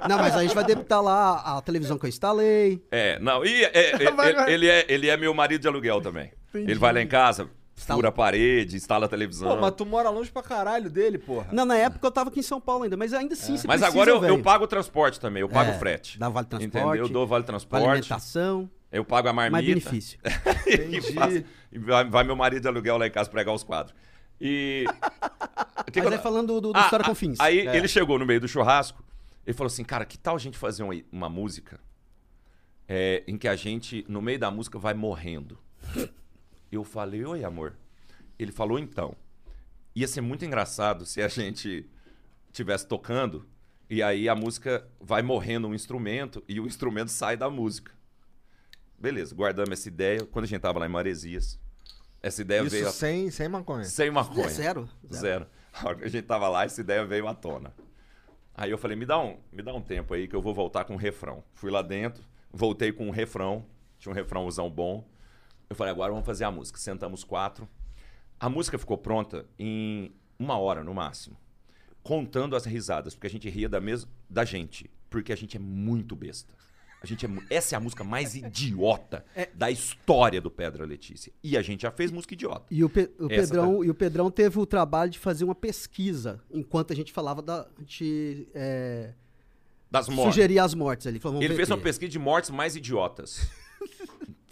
Não, 0.09 0.17
mas 0.17 0.35
a 0.35 0.41
gente 0.41 0.55
vai 0.55 0.63
debitar 0.63 1.01
lá 1.01 1.57
a 1.57 1.61
televisão 1.61 1.97
que 1.97 2.05
eu 2.05 2.09
instalei. 2.09 2.81
É, 2.91 3.19
não, 3.19 3.45
e 3.45 3.63
é, 3.65 4.03
é, 4.03 4.11
Vai, 4.11 4.29
ele, 4.29 4.35
vai. 4.35 4.53
ele 4.53 4.67
é, 4.67 4.85
ele 4.89 5.09
é 5.09 5.15
meu 5.15 5.33
marido 5.33 5.61
de 5.61 5.67
aluguel 5.67 6.01
também. 6.01 6.31
Entendi. 6.49 6.71
Ele 6.71 6.79
vai 6.79 6.91
lá 6.91 7.01
em 7.01 7.07
casa, 7.07 7.49
Instala- 7.83 7.97
fura 7.97 8.09
a 8.09 8.11
parede, 8.11 8.75
instala 8.75 9.05
a 9.05 9.09
televisão. 9.09 9.55
Pô, 9.55 9.61
mas 9.61 9.73
tu 9.75 9.85
mora 9.85 10.09
longe 10.09 10.31
pra 10.31 10.41
caralho 10.41 10.89
dele, 10.89 11.17
porra. 11.17 11.47
Não, 11.51 11.65
na 11.65 11.77
época 11.77 12.05
eu 12.07 12.11
tava 12.11 12.29
aqui 12.29 12.39
em 12.39 12.43
São 12.43 12.59
Paulo 12.59 12.83
ainda, 12.83 12.97
mas 12.97 13.13
ainda 13.13 13.33
assim 13.33 13.57
você 13.57 13.67
Mas 13.67 13.81
precisa, 13.81 13.87
agora 13.87 14.09
eu, 14.09 14.23
eu 14.37 14.41
pago 14.41 14.63
o 14.63 14.67
transporte 14.67 15.19
também, 15.19 15.41
eu 15.41 15.49
pago 15.49 15.71
É, 15.71 15.75
o 15.75 15.79
frete. 15.79 16.17
dá 16.19 16.29
vale 16.29 16.47
transporte, 16.47 16.77
Entendeu? 16.77 16.95
Eu 16.95 17.09
dou 17.09 17.27
vale 17.27 17.43
Vale 17.43 17.45
transporte, 17.45 17.85
alimentação, 17.87 18.69
eu 18.91 19.03
pago 19.05 19.27
a 19.27 19.33
marmita. 19.33 19.51
mais 19.51 19.65
benefício. 19.65 20.19
e 20.67 21.01
faço- 21.13 21.43
e 21.71 21.79
vai, 21.79 22.05
vai 22.09 22.23
meu 22.23 22.35
marido 22.35 22.61
de 22.61 22.67
aluguel 22.67 22.97
lá 22.97 23.07
em 23.07 23.11
casa 23.11 23.29
pregar 23.29 23.53
os 23.53 23.63
quadros. 23.63 23.95
E. 24.41 24.85
Que 25.91 25.99
Mas 25.99 26.09
que 26.09 26.15
eu- 26.15 26.21
falando 26.21 26.59
do, 26.61 26.71
do 26.73 26.77
Ah, 26.79 26.81
História 26.85 27.03
ah, 27.05 27.09
com 27.09 27.13
Fins. 27.15 27.39
Aí 27.39 27.67
É. 27.67 27.75
ele 27.75 27.87
chegou 27.87 28.17
no 28.17 28.25
meio 28.25 28.39
do 28.39 28.47
churrasco 28.47 29.03
e 29.45 29.51
falou 29.53 29.67
assim: 29.67 29.83
Cara, 29.83 30.05
que 30.05 30.17
tal 30.17 30.35
a 30.35 30.39
gente 30.39 30.57
fazer 30.57 30.81
uma, 30.81 30.93
uma 31.11 31.29
música 31.29 31.79
é, 32.87 33.23
em 33.27 33.37
que 33.37 33.47
a 33.47 33.55
gente, 33.55 34.03
no 34.07 34.21
meio 34.21 34.39
da 34.39 34.49
música, 34.49 34.79
vai 34.79 34.93
morrendo? 34.93 35.57
Eu 36.75 36.83
falei: 36.83 37.23
Oi, 37.25 37.43
amor. 37.43 37.75
Ele 38.39 38.51
falou: 38.51 38.79
Então, 38.79 39.15
ia 39.95 40.07
ser 40.07 40.21
muito 40.21 40.43
engraçado 40.45 41.05
se 41.05 41.21
a 41.21 41.27
gente 41.27 41.87
tivesse 42.51 42.87
tocando 42.87 43.45
e 43.89 44.01
aí 44.01 44.27
a 44.29 44.35
música 44.35 44.87
vai 44.99 45.21
morrendo 45.21 45.67
um 45.67 45.73
instrumento 45.75 46.43
e 46.47 46.59
o 46.59 46.65
instrumento 46.65 47.09
sai 47.09 47.35
da 47.37 47.49
música. 47.49 47.91
Beleza, 48.97 49.35
guardamos 49.35 49.71
essa 49.71 49.87
ideia. 49.87 50.25
Quando 50.25 50.45
a 50.45 50.47
gente 50.47 50.61
tava 50.61 50.79
lá 50.79 50.85
em 50.85 50.89
Maresias, 50.89 51.59
essa 52.21 52.41
ideia 52.41 52.63
veio. 52.63 52.81
Isso 52.81 52.89
a- 52.89 52.93
sem, 52.93 53.29
sem 53.29 53.47
maconha. 53.49 53.83
sem 53.83 54.09
maconha. 54.09 54.45
É 54.45 54.49
zero, 54.49 54.89
Zero. 55.11 55.21
zero. 55.21 55.47
A 55.73 55.87
hora 55.87 55.97
que 55.97 56.05
a 56.05 56.09
gente 56.09 56.25
tava 56.25 56.47
lá, 56.47 56.63
essa 56.63 56.79
ideia 56.81 57.03
veio 57.05 57.27
à 57.27 57.33
tona. 57.33 57.73
Aí 58.55 58.69
eu 58.69 58.77
falei, 58.77 58.95
me 58.95 59.05
dá 59.05 59.19
um, 59.19 59.37
me 59.51 59.63
dá 59.63 59.73
um 59.73 59.81
tempo 59.81 60.13
aí 60.13 60.27
que 60.27 60.35
eu 60.35 60.41
vou 60.41 60.53
voltar 60.53 60.85
com 60.85 60.93
um 60.93 60.97
refrão. 60.97 61.43
Fui 61.55 61.71
lá 61.71 61.81
dentro, 61.81 62.23
voltei 62.51 62.91
com 62.91 63.07
um 63.07 63.09
refrão, 63.11 63.65
tinha 63.97 64.11
um 64.11 64.15
refrãozão 64.15 64.69
bom. 64.69 65.03
Eu 65.69 65.75
falei, 65.75 65.91
agora 65.91 66.11
vamos 66.11 66.25
fazer 66.25 66.43
a 66.43 66.51
música. 66.51 66.77
Sentamos 66.79 67.23
quatro. 67.23 67.67
A 68.39 68.49
música 68.49 68.77
ficou 68.77 68.97
pronta 68.97 69.45
em 69.57 70.11
uma 70.37 70.57
hora 70.57 70.83
no 70.83 70.93
máximo. 70.93 71.37
Contando 72.01 72.55
as 72.55 72.65
risadas, 72.65 73.15
porque 73.15 73.27
a 73.27 73.29
gente 73.29 73.49
ria 73.49 73.69
da 73.69 73.79
mesma 73.79 74.09
da 74.29 74.43
gente, 74.43 74.89
porque 75.09 75.31
a 75.31 75.35
gente 75.37 75.55
é 75.55 75.59
muito 75.59 76.15
besta. 76.15 76.53
A 77.01 77.05
gente 77.05 77.25
é, 77.25 77.29
essa 77.49 77.75
é 77.75 77.77
a 77.77 77.79
música 77.79 78.03
mais 78.03 78.35
idiota 78.35 79.25
da 79.53 79.69
história 79.71 80.39
do 80.41 80.51
Pedra 80.51 80.85
Letícia. 80.85 81.31
E 81.43 81.55
a 81.57 81.61
gente 81.61 81.81
já 81.81 81.91
fez 81.91 82.11
música 82.11 82.33
idiota. 82.33 82.65
E 82.69 82.83
o, 82.83 82.89
Pe- 82.89 83.11
o 83.19 83.27
Pedrão, 83.27 83.83
e 83.83 83.89
o 83.89 83.93
Pedrão 83.95 84.29
teve 84.31 84.59
o 84.59 84.65
trabalho 84.65 85.11
de 85.11 85.19
fazer 85.19 85.43
uma 85.45 85.55
pesquisa 85.55 86.41
enquanto 86.51 86.91
a 86.91 86.95
gente 86.95 87.11
falava 87.13 87.41
da. 87.41 87.67
Gente 87.79 88.47
é, 88.53 89.13
Das 89.89 90.07
mortes. 90.09 90.33
sugeria 90.33 90.63
as 90.63 90.73
mortes 90.73 91.07
ali. 91.07 91.19
Falou, 91.19 91.41
Ele 91.41 91.55
fez 91.55 91.69
uma 91.69 91.77
pesquisa 91.77 92.09
de 92.11 92.19
mortes 92.19 92.49
mais 92.49 92.75
idiotas. 92.75 93.49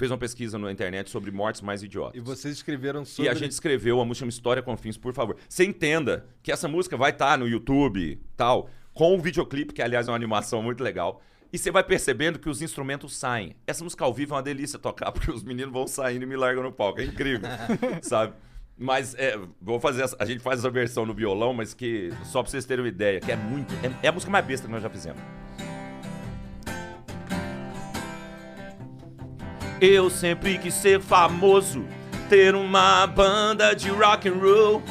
Fez 0.02 0.10
uma 0.10 0.18
pesquisa 0.18 0.58
na 0.58 0.72
internet 0.72 1.12
sobre 1.12 1.30
mortes 1.30 1.62
mais 1.62 1.84
idiotas. 1.84 2.20
E 2.20 2.20
vocês 2.20 2.56
escreveram 2.56 3.04
E 3.04 3.06
sobre... 3.06 3.30
a 3.30 3.36
gente 3.36 3.52
escreveu 3.52 4.02
a 4.02 4.04
música 4.06 4.22
chama 4.22 4.30
História 4.32 4.64
com 4.64 4.76
Fins, 4.76 4.98
por 4.98 5.14
favor. 5.14 5.36
Você 5.48 5.64
entenda 5.64 6.26
que 6.42 6.52
essa 6.52 6.68
música 6.68 6.98
vai 6.98 7.12
estar 7.12 7.38
no 7.38 7.48
YouTube, 7.48 8.20
tal, 8.36 8.68
com 8.96 9.16
o 9.16 9.22
videoclipe, 9.22 9.76
que 9.76 9.82
aliás 9.82 10.08
é 10.08 10.12
uma 10.12 10.16
animação 10.18 10.64
muito 10.64 10.84
legal. 10.84 11.22
E 11.54 11.58
você 11.60 11.70
vai 11.70 11.84
percebendo 11.84 12.40
que 12.40 12.50
os 12.50 12.64
instrumentos 12.64 13.16
saem. 13.16 13.56
Essa 13.68 13.84
música 13.84 14.04
ao 14.04 14.12
vivo 14.12 14.34
é 14.34 14.38
uma 14.38 14.42
delícia 14.42 14.80
tocar, 14.80 15.12
porque 15.14 15.30
os 15.30 15.44
meninos 15.44 15.72
vão 15.72 15.86
saindo 15.86 16.24
e 16.24 16.26
me 16.26 16.36
largam 16.36 16.64
no 16.64 16.72
palco. 16.72 17.00
É 17.00 17.04
incrível, 17.06 17.48
sabe? 18.02 18.34
Mas 18.76 19.14
é, 19.14 19.40
vou 19.62 19.80
fazer 19.80 20.02
essa- 20.02 20.18
a 20.20 20.26
gente 20.26 20.40
faz 20.42 20.58
essa 20.62 20.70
versão 20.72 21.06
no 21.06 21.14
violão, 21.14 21.54
mas 21.54 21.76
que 21.76 22.10
só 22.24 22.42
pra 22.42 22.50
vocês 22.50 22.66
terem 22.66 22.84
uma 22.84 22.90
ideia, 22.90 23.20
que 23.20 23.32
é 23.32 23.36
muito. 23.36 23.72
É, 23.86 24.08
é 24.08 24.10
a 24.10 24.12
música 24.12 24.32
mais 24.32 24.44
besta 24.44 24.66
que 24.66 24.74
nós 24.74 24.82
já 24.82 24.90
fizemos. 24.90 25.22
Eu 29.82 30.12
sempre 30.12 30.60
quis 30.60 30.76
ser 30.76 31.02
famoso, 31.02 31.84
ter 32.30 32.54
uma 32.54 33.08
banda 33.08 33.74
de 33.74 33.90
rock 33.90 34.30
and 34.30 34.36
roll. 34.36 34.84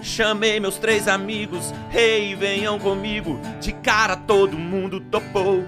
Chamei 0.00 0.58
meus 0.58 0.78
três 0.78 1.06
amigos, 1.06 1.70
hey, 1.94 2.34
venham 2.34 2.78
comigo. 2.78 3.38
De 3.60 3.70
cara 3.72 4.16
todo 4.16 4.56
mundo 4.56 4.98
topou. 4.98 5.62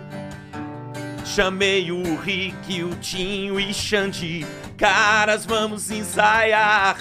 Chamei 1.22 1.92
o 1.92 2.16
Rick, 2.16 2.82
o 2.82 2.94
Tinho 2.96 3.60
e 3.60 3.74
Xande. 3.74 4.46
Caras, 4.78 5.44
vamos 5.44 5.90
ensaiar. 5.90 6.96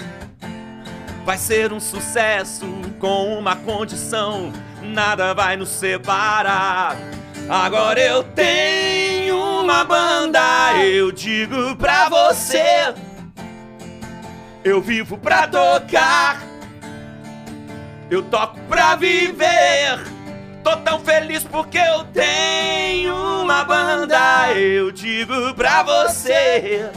Vai 1.24 1.38
ser 1.38 1.72
um 1.72 1.80
sucesso 1.80 2.66
com 2.98 3.38
uma 3.38 3.56
condição: 3.56 4.52
nada 4.82 5.32
vai 5.32 5.56
nos 5.56 5.70
separar. 5.70 6.98
Agora 7.48 8.00
eu 8.00 8.24
tenho 8.24 9.36
uma 9.62 9.84
banda, 9.84 10.40
eu 10.82 11.12
digo 11.12 11.76
pra 11.76 12.08
você. 12.08 12.92
Eu 14.64 14.80
vivo 14.82 15.16
pra 15.16 15.46
tocar, 15.46 16.42
eu 18.10 18.20
toco 18.22 18.58
pra 18.68 18.96
viver. 18.96 20.00
Tô 20.64 20.76
tão 20.78 20.98
feliz 20.98 21.44
porque 21.44 21.78
eu 21.78 22.02
tenho 22.06 23.14
uma 23.14 23.62
banda, 23.62 24.52
eu 24.54 24.90
digo 24.90 25.54
pra 25.54 25.84
você. 25.84 26.90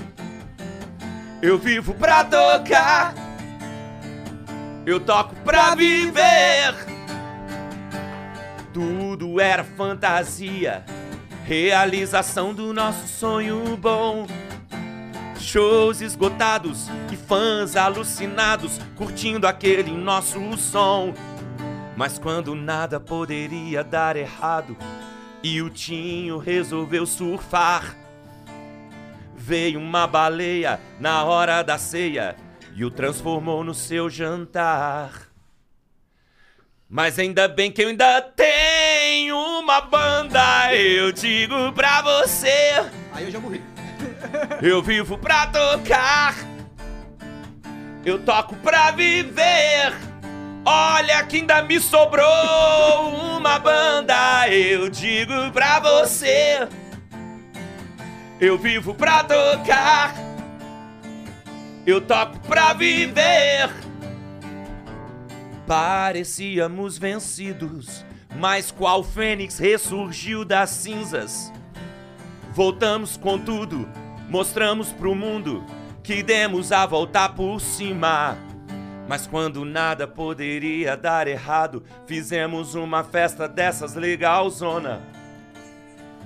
Eu 1.44 1.60
vivo 1.60 1.94
pra 1.94 2.24
tocar, 2.24 3.14
eu 4.84 5.00
toco 5.00 5.36
pra 5.46 5.76
viver. 5.76 6.89
Tudo 8.74 9.42
era 9.42 9.64
fantasia, 9.64 10.86
realização 11.44 12.54
do 12.54 12.72
nosso 12.72 13.08
sonho 13.08 13.76
bom. 13.76 14.28
Shows 15.40 16.02
esgotados 16.02 16.88
e 17.12 17.16
fãs 17.16 17.76
alucinados 17.76 18.80
curtindo 18.96 19.48
aquele 19.48 19.92
nosso 19.92 20.56
som. 20.58 21.14
Mas 21.96 22.20
quando 22.20 22.54
nada 22.54 23.00
poderia 23.00 23.84
dar 23.84 24.16
errado 24.16 24.78
e 25.42 25.62
o 25.62 25.70
Tinho 25.70 26.38
resolveu 26.38 27.08
surfar, 27.08 27.96
veio 29.36 29.80
uma 29.80 30.06
baleia 30.06 30.80
na 31.00 31.24
hora 31.24 31.64
da 31.64 31.80
ceia 31.80 32.36
e 32.76 32.86
o 32.86 32.92
transformou 32.92 33.64
no 33.64 33.74
seu 33.74 34.10
jantar. 34.10 35.29
Mas 36.92 37.20
ainda 37.20 37.48
bem 37.48 37.72
que 37.72 37.84
eu 37.84 37.90
ainda 37.90 38.20
tenho 38.20 39.38
uma 39.38 39.80
banda, 39.80 40.74
eu 40.74 41.12
digo 41.12 41.72
pra 41.74 42.02
você. 42.02 42.84
Aí 43.14 43.26
eu 43.26 43.32
já 43.32 43.40
morri. 43.40 43.62
Eu 44.60 44.82
vivo 44.82 45.16
pra 45.16 45.46
tocar, 45.46 46.34
eu 48.04 48.18
toco 48.18 48.56
pra 48.56 48.90
viver. 48.90 49.94
Olha 50.66 51.24
que 51.26 51.38
ainda 51.38 51.62
me 51.62 51.80
sobrou 51.80 52.28
uma 53.38 53.60
banda, 53.60 54.50
eu 54.50 54.90
digo 54.90 55.52
pra 55.54 55.80
você. 55.80 56.68
Eu 58.42 58.58
vivo 58.58 58.96
pra 58.96 59.24
tocar, 59.24 60.16
eu 61.86 62.02
toco 62.02 62.40
pra 62.40 62.74
viver. 62.74 63.70
Parecíamos 65.70 66.98
vencidos, 66.98 68.04
mas 68.36 68.72
qual 68.72 69.04
fênix 69.04 69.60
ressurgiu 69.60 70.44
das 70.44 70.72
cinzas? 70.72 71.54
Voltamos 72.52 73.18
com 73.18 73.38
tudo, 73.38 73.88
mostramos 74.28 74.92
pro 74.92 75.14
mundo 75.14 75.64
que 76.02 76.24
demos 76.24 76.72
a 76.72 76.88
volta 76.88 77.30
por 77.30 77.62
cima. 77.62 78.36
Mas 79.08 79.28
quando 79.28 79.64
nada 79.64 80.08
poderia 80.08 80.98
dar 80.98 81.28
errado, 81.28 81.84
fizemos 82.08 82.74
uma 82.74 83.04
festa 83.04 83.48
dessas 83.48 83.94
legalzona. 83.94 85.00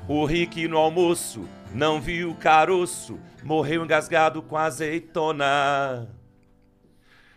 O 0.08 0.24
Rick 0.24 0.70
no 0.70 0.78
almoço 0.78 1.50
não 1.74 2.00
viu 2.00 2.32
o 2.32 2.36
caroço, 2.36 3.20
morreu 3.44 3.84
engasgado 3.84 4.42
com 4.42 4.56
azeitona. 4.56 6.23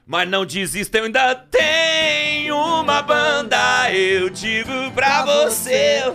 Mas 0.08 0.28
não 0.28 0.46
desista, 0.46 0.98
eu 0.98 1.06
ainda 1.06 1.34
tenho 1.34 2.56
uma 2.56 3.02
banda, 3.02 3.90
eu 3.92 4.30
digo 4.30 4.92
pra 4.94 5.24
você. 5.24 6.12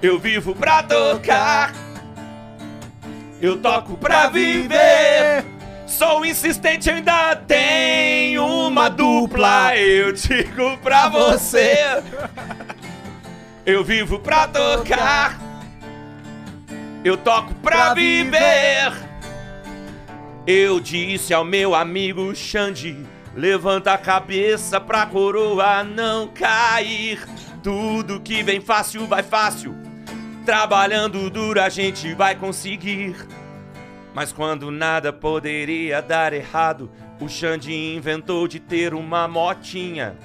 Eu 0.00 0.20
vivo 0.20 0.54
pra 0.54 0.84
tocar, 0.84 1.72
eu 3.40 3.58
toco 3.58 3.96
pra 3.96 4.28
viver. 4.28 5.44
Sou 5.84 6.24
insistente, 6.24 6.88
eu 6.88 6.94
ainda 6.94 7.34
tenho 7.34 8.46
uma 8.46 8.88
dupla, 8.88 9.76
eu 9.76 10.12
digo 10.12 10.78
pra 10.78 11.08
você. 11.08 11.76
Eu 13.66 13.82
vivo 13.82 14.20
pra 14.20 14.46
tocar, 14.46 15.40
eu 17.04 17.16
toco 17.16 17.52
pra 17.54 17.94
viver. 17.94 19.11
Eu 20.46 20.80
disse 20.80 21.32
ao 21.32 21.44
meu 21.44 21.72
amigo 21.72 22.34
Xande: 22.34 22.96
Levanta 23.32 23.92
a 23.92 23.98
cabeça 23.98 24.80
pra 24.80 25.06
coroa 25.06 25.84
não 25.84 26.26
cair. 26.26 27.24
Tudo 27.62 28.20
que 28.20 28.42
vem 28.42 28.60
fácil 28.60 29.06
vai 29.06 29.22
fácil. 29.22 29.72
Trabalhando 30.44 31.30
duro 31.30 31.60
a 31.60 31.68
gente 31.68 32.12
vai 32.14 32.34
conseguir. 32.34 33.14
Mas 34.12 34.32
quando 34.32 34.72
nada 34.72 35.12
poderia 35.12 36.02
dar 36.02 36.32
errado, 36.32 36.90
o 37.20 37.28
Xande 37.28 37.72
inventou 37.72 38.48
de 38.48 38.58
ter 38.58 38.94
uma 38.94 39.28
motinha. 39.28 40.16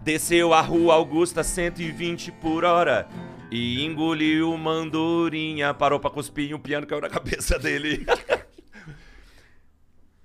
Desceu 0.00 0.54
a 0.54 0.60
rua 0.60 0.94
Augusta 0.94 1.42
120 1.42 2.30
por 2.30 2.64
hora 2.64 3.08
e 3.50 3.84
engoliu 3.84 4.52
uma 4.52 4.70
andorinha. 4.70 5.74
Parou 5.74 5.98
pra 5.98 6.08
cuspir 6.08 6.54
um 6.54 6.60
piano 6.60 6.86
caiu 6.86 7.00
na 7.00 7.08
cabeça 7.08 7.58
dele. 7.58 8.06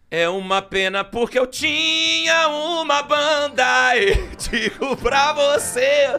É 0.09 0.29
uma 0.29 0.61
pena 0.61 1.03
porque 1.03 1.37
eu 1.37 1.45
tinha 1.45 2.47
uma 2.47 3.03
banda, 3.03 3.97
eu 3.97 4.29
digo 4.39 4.95
pra 4.95 5.33
você. 5.33 6.17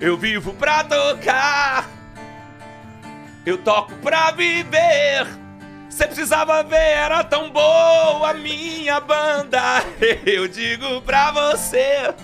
Eu 0.00 0.16
vivo 0.16 0.54
pra 0.54 0.82
tocar, 0.82 1.86
eu 3.44 3.58
toco 3.58 3.92
pra 3.96 4.30
viver. 4.30 5.26
Cê 5.90 6.06
precisava 6.06 6.62
ver, 6.62 6.76
era 6.76 7.22
tão 7.22 7.50
boa 7.50 8.30
a 8.30 8.34
minha 8.34 8.98
banda. 9.00 9.60
Eu 10.26 10.46
digo 10.46 11.00
pra 11.02 11.30
você, 11.30 12.14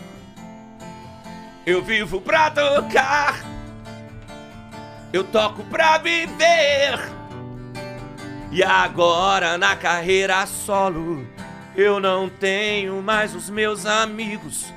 eu 1.65 1.83
vivo 1.83 2.21
pra 2.21 2.51
tocar, 2.51 3.43
eu 5.11 5.25
toco 5.25 5.65
pra 5.65 5.97
viver. 5.97 7.22
E 8.53 8.63
agora 8.63 9.57
na 9.57 9.75
carreira 9.75 10.45
solo, 10.47 11.27
eu 11.75 11.99
não 11.99 12.29
tenho 12.29 13.03
mais 13.03 13.35
os 13.35 13.49
meus 13.49 13.87
amigos. 13.87 14.73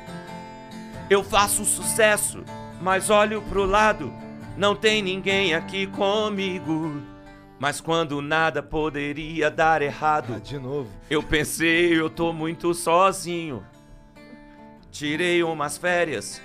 Eu 1.09 1.23
faço 1.23 1.65
sucesso, 1.65 2.43
mas 2.82 3.09
olho 3.09 3.41
pro 3.43 3.65
lado, 3.65 4.11
não 4.57 4.76
tem 4.76 5.01
ninguém 5.01 5.53
aqui 5.53 5.88
comigo. 5.88 7.01
Mas 7.59 7.80
quando 7.82 8.21
nada 8.21 8.63
poderia 8.63 9.49
dar 9.51 9.82
errado, 9.82 10.34
Ah, 10.36 10.39
de 10.39 10.57
novo. 10.57 10.89
eu 11.09 11.21
pensei, 11.21 11.93
eu 11.99 12.09
tô 12.09 12.32
muito 12.34 12.73
sozinho. 12.73 13.63
Tirei 14.91 15.43
umas 15.43 15.78
férias, 15.78 16.41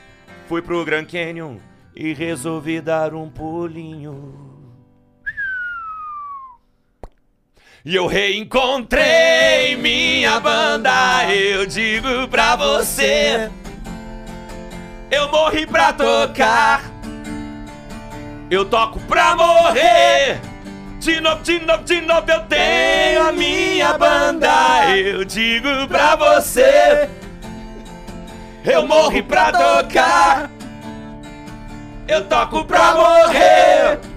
fui 0.48 0.60
pro 0.60 0.84
Grand 0.84 1.04
Canyon 1.06 1.58
e 1.94 2.12
resolvi 2.12 2.80
dar 2.80 3.14
um 3.14 3.28
pulinho. 3.30 4.59
E 7.82 7.96
eu 7.96 8.06
reencontrei 8.06 9.74
minha 9.74 10.38
banda, 10.38 11.24
eu 11.32 11.64
digo 11.64 12.28
pra 12.28 12.54
você. 12.54 13.50
Eu 15.10 15.30
morri 15.30 15.66
pra 15.66 15.90
tocar, 15.90 16.82
eu 18.50 18.66
toco 18.66 19.00
pra 19.00 19.34
morrer. 19.34 20.42
De 20.98 21.22
novo, 21.22 21.42
de 21.42 21.58
novo, 21.60 21.82
de 21.84 22.00
novo 22.02 22.30
eu 22.30 22.40
tenho 22.40 23.26
a 23.26 23.32
minha 23.32 23.96
banda, 23.96 24.94
eu 24.94 25.24
digo 25.24 25.88
pra 25.88 26.16
você. 26.16 27.08
Eu 28.62 28.86
morri 28.86 29.22
pra 29.22 29.50
tocar, 29.52 30.50
eu 32.06 32.26
toco 32.26 32.62
pra 32.66 32.92
morrer. 32.92 34.09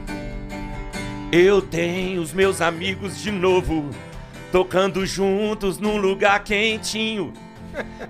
Eu 1.36 1.64
tenho 1.64 2.22
os 2.22 2.32
meus 2.32 2.62
amigos 2.62 3.20
de 3.20 3.32
novo, 3.32 3.90
tocando 4.52 5.04
juntos 5.04 5.80
num 5.80 5.98
lugar 5.98 6.44
quentinho. 6.44 7.34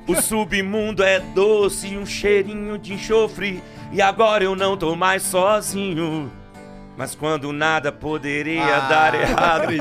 O 0.05 0.13
submundo 0.13 1.01
é 1.01 1.21
doce 1.21 1.88
e 1.88 1.97
um 1.97 2.05
cheirinho 2.05 2.78
de 2.78 2.95
enxofre, 2.95 3.63
e 3.93 4.01
agora 4.01 4.43
eu 4.43 4.57
não 4.57 4.76
tô 4.76 4.93
mais 4.93 5.24
sozinho. 5.24 6.30
Mas 6.97 7.15
quando 7.15 7.53
nada 7.53 7.93
poderia 7.93 8.82
dar 8.89 9.15
errado, 9.15 9.71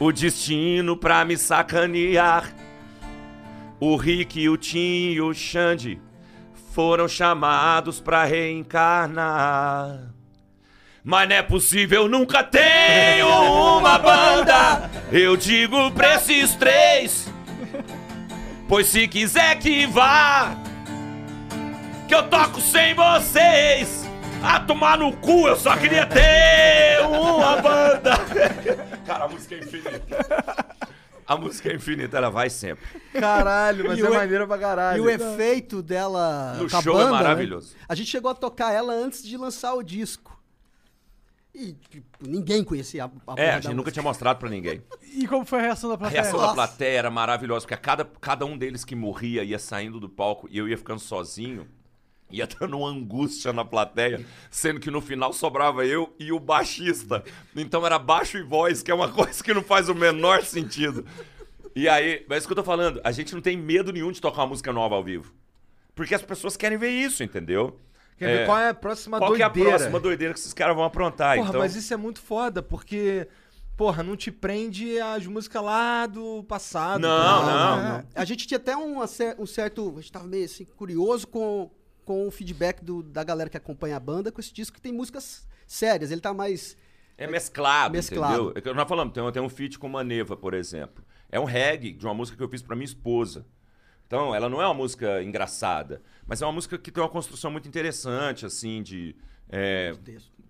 o 0.00 0.10
destino 0.10 0.96
pra 0.96 1.24
me 1.24 1.36
sacanear. 1.36 2.52
O 3.78 3.94
Rick, 3.94 4.48
o 4.48 4.56
Tim 4.56 5.12
e 5.12 5.20
o 5.20 5.32
Xande 5.32 6.00
foram 6.72 7.06
chamados 7.06 8.00
pra 8.00 8.24
reencarnar. 8.24 10.11
Mas 11.04 11.28
não 11.28 11.36
é 11.36 11.42
possível, 11.42 12.08
nunca 12.08 12.44
tenho 12.44 13.26
uma 13.78 13.98
banda. 13.98 14.88
Eu 15.10 15.36
digo 15.36 15.90
pra 15.90 16.14
esses 16.14 16.54
três. 16.54 17.26
Pois 18.68 18.86
se 18.86 19.06
quiser 19.08 19.58
que 19.58 19.84
vá, 19.86 20.56
que 22.08 22.14
eu 22.14 22.22
toco 22.28 22.60
sem 22.60 22.94
vocês. 22.94 24.02
A 24.44 24.58
tomar 24.60 24.98
no 24.98 25.12
cu, 25.16 25.46
eu 25.46 25.56
só 25.56 25.76
queria 25.76 26.04
ter 26.06 27.00
uma 27.06 27.56
banda. 27.60 28.12
Cara, 29.06 29.24
a 29.24 29.28
música 29.28 29.54
é 29.54 29.58
infinita. 29.58 30.66
A 31.26 31.36
música 31.36 31.68
é 31.70 31.74
infinita, 31.76 32.16
ela 32.16 32.28
vai 32.30 32.50
sempre. 32.50 32.84
Caralho, 33.12 33.84
mas 33.86 33.98
E 33.98 34.02
é 34.02 34.04
o 34.04 34.12
e- 34.12 34.16
maneiro 34.16 34.46
pra 34.48 34.56
E 34.56 34.60
caralho. 34.60 35.04
o 35.04 35.10
efeito 35.10 35.80
dela 35.82 36.54
No 36.58 36.68
show 36.68 36.80
é 36.80 37.04
banda, 37.04 37.04
né? 37.04 37.10
maravilhoso. 37.12 37.74
A 37.88 37.94
gente 37.94 38.10
chegou 38.10 38.30
a 38.30 38.34
tocar 38.34 38.72
ela 38.72 38.92
antes 38.92 39.22
de 39.22 39.36
lançar 39.36 39.74
o 39.74 39.82
disco. 39.82 40.32
E 41.54 41.74
tipo, 41.74 42.06
ninguém 42.26 42.64
conhecia 42.64 43.04
a, 43.04 43.10
a 43.34 43.40
É, 43.40 43.50
a 43.50 43.54
gente 43.56 43.64
nunca 43.68 43.74
música. 43.76 43.92
tinha 43.92 44.02
mostrado 44.02 44.38
pra 44.38 44.48
ninguém. 44.48 44.82
E 45.14 45.26
como 45.26 45.44
foi 45.44 45.58
a 45.58 45.62
reação 45.62 45.90
da 45.90 45.94
A 45.96 45.98
plateia? 45.98 46.22
reação 46.22 46.38
da 46.40 46.46
Nossa. 46.46 46.54
plateia 46.54 46.98
era 46.98 47.10
maravilhosa, 47.10 47.60
porque 47.66 47.74
a 47.74 47.76
cada, 47.76 48.04
cada 48.18 48.46
um 48.46 48.56
deles 48.56 48.82
que 48.82 48.94
morria 48.96 49.44
ia 49.44 49.58
saindo 49.58 50.00
do 50.00 50.08
palco 50.08 50.48
e 50.50 50.56
eu 50.56 50.66
ia 50.66 50.78
ficando 50.78 51.00
sozinho. 51.00 51.68
Ia 52.30 52.46
dando 52.46 52.78
uma 52.78 52.88
angústia 52.88 53.52
na 53.52 53.62
plateia, 53.62 54.24
sendo 54.50 54.80
que 54.80 54.90
no 54.90 55.02
final 55.02 55.34
sobrava 55.34 55.84
eu 55.84 56.14
e 56.18 56.32
o 56.32 56.40
baixista. 56.40 57.22
Então 57.54 57.84
era 57.84 57.98
baixo 57.98 58.38
e 58.38 58.42
voz, 58.42 58.82
que 58.82 58.90
é 58.90 58.94
uma 58.94 59.08
coisa 59.12 59.44
que 59.44 59.52
não 59.52 59.62
faz 59.62 59.90
o 59.90 59.94
menor 59.94 60.42
sentido. 60.42 61.04
E 61.76 61.86
aí, 61.86 62.24
é 62.30 62.36
isso 62.38 62.46
que 62.46 62.52
eu 62.52 62.56
tô 62.56 62.64
falando, 62.64 62.98
a 63.04 63.12
gente 63.12 63.34
não 63.34 63.42
tem 63.42 63.54
medo 63.58 63.92
nenhum 63.92 64.10
de 64.12 64.20
tocar 64.22 64.40
uma 64.40 64.46
música 64.48 64.72
nova 64.72 64.94
ao 64.94 65.04
vivo. 65.04 65.30
Porque 65.94 66.14
as 66.14 66.22
pessoas 66.22 66.56
querem 66.56 66.78
ver 66.78 66.88
isso, 66.90 67.22
entendeu? 67.22 67.78
Quer 68.22 68.36
ver 68.36 68.42
É, 68.42 68.46
qual 68.46 68.58
é 68.58 68.68
a 68.68 68.74
próxima 68.74 69.18
Qual 69.18 69.34
que 69.34 69.42
é 69.42 69.44
a 69.44 69.48
doideira? 69.48 69.76
próxima 69.78 70.00
doideira 70.00 70.34
que 70.34 70.40
esses 70.40 70.52
caras 70.52 70.74
vão 70.76 70.84
aprontar? 70.84 71.36
Porra, 71.36 71.48
então... 71.48 71.60
mas 71.60 71.74
isso 71.76 71.92
é 71.92 71.96
muito 71.96 72.20
foda, 72.20 72.62
porque, 72.62 73.26
porra, 73.76 74.02
não 74.02 74.16
te 74.16 74.30
prende 74.30 74.98
as 75.00 75.26
músicas 75.26 75.62
lá 75.62 76.06
do 76.06 76.44
passado. 76.44 77.00
Não, 77.00 77.08
tá 77.08 77.40
ligado? 77.40 77.82
não. 77.82 77.96
É, 77.98 78.04
A 78.14 78.24
gente 78.24 78.46
tinha 78.46 78.58
até 78.58 78.76
um, 78.76 79.00
um 79.02 79.46
certo. 79.46 79.92
A 79.96 80.00
gente 80.00 80.12
tava 80.12 80.26
meio 80.26 80.44
assim, 80.44 80.64
curioso 80.64 81.26
com, 81.26 81.70
com 82.04 82.26
o 82.26 82.30
feedback 82.30 82.84
do- 82.84 83.02
da 83.02 83.24
galera 83.24 83.50
que 83.50 83.56
acompanha 83.56 83.96
a 83.96 84.00
banda 84.00 84.30
com 84.30 84.40
esse 84.40 84.52
disco 84.52 84.76
que 84.76 84.80
tem 84.82 84.92
músicas 84.92 85.46
sérias. 85.66 86.10
Ele 86.10 86.20
tá 86.20 86.32
mais. 86.32 86.76
É 87.18 87.26
mesclado, 87.26 87.92
Mesclado. 87.94 88.34
entendeu? 88.34 88.52
É 88.56 88.60
que 88.60 88.72
Nós 88.72 88.88
falamos, 88.88 89.12
tem, 89.12 89.32
tem 89.32 89.42
um 89.42 89.48
feat 89.48 89.78
com 89.78 89.88
Maneva, 89.88 90.36
por 90.36 90.54
exemplo. 90.54 91.04
É 91.30 91.38
um 91.38 91.44
reggae 91.44 91.92
de 91.92 92.04
uma 92.06 92.14
música 92.14 92.36
que 92.36 92.42
eu 92.42 92.48
fiz 92.48 92.62
pra 92.62 92.74
minha 92.74 92.86
esposa. 92.86 93.44
Então, 94.12 94.34
ela 94.34 94.46
não 94.46 94.60
é 94.60 94.66
uma 94.66 94.74
música 94.74 95.22
engraçada, 95.22 96.02
mas 96.26 96.42
é 96.42 96.44
uma 96.44 96.52
música 96.52 96.76
que 96.76 96.90
tem 96.92 97.02
uma 97.02 97.08
construção 97.08 97.50
muito 97.50 97.66
interessante, 97.66 98.44
assim, 98.44 98.82
de... 98.82 99.16
é, 99.48 99.94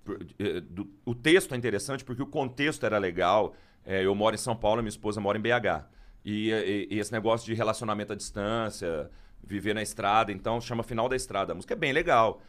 por- 0.05 0.19
é, 0.37 0.61
do- 0.61 0.91
o 1.07 1.15
texto 1.15 1.55
é 1.55 1.57
interessante 1.57 2.05
porque 2.05 2.21
o 2.21 2.27
contexto 2.27 2.85
era 2.85 2.99
legal. 2.99 3.55
É, 3.87 4.05
eu 4.05 4.13
moro 4.17 4.35
em 4.35 4.39
São 4.39 4.57
Paulo, 4.57 4.83
minha 4.83 4.89
esposa 4.89 5.21
mora 5.21 5.39
em 5.39 5.41
BH. 5.41 5.87
E, 6.25 6.51
e- 6.51 6.89
e 6.91 6.99
esse 6.99 7.13
negócio 7.13 7.47
de 7.47 7.55
relacionamento 7.55 8.13
à 8.13 8.17
distância, 8.17 9.09
viver 9.41 9.75
na 9.77 9.83
estrada, 9.83 10.33
então 10.33 10.61
chama 10.61 10.83
Final 10.83 11.09
da 11.09 11.15
Estrada. 11.15 11.53
A 11.53 11.55
música 11.55 11.75
é 11.75 11.77
bem 11.77 11.93
legal. 11.93 12.43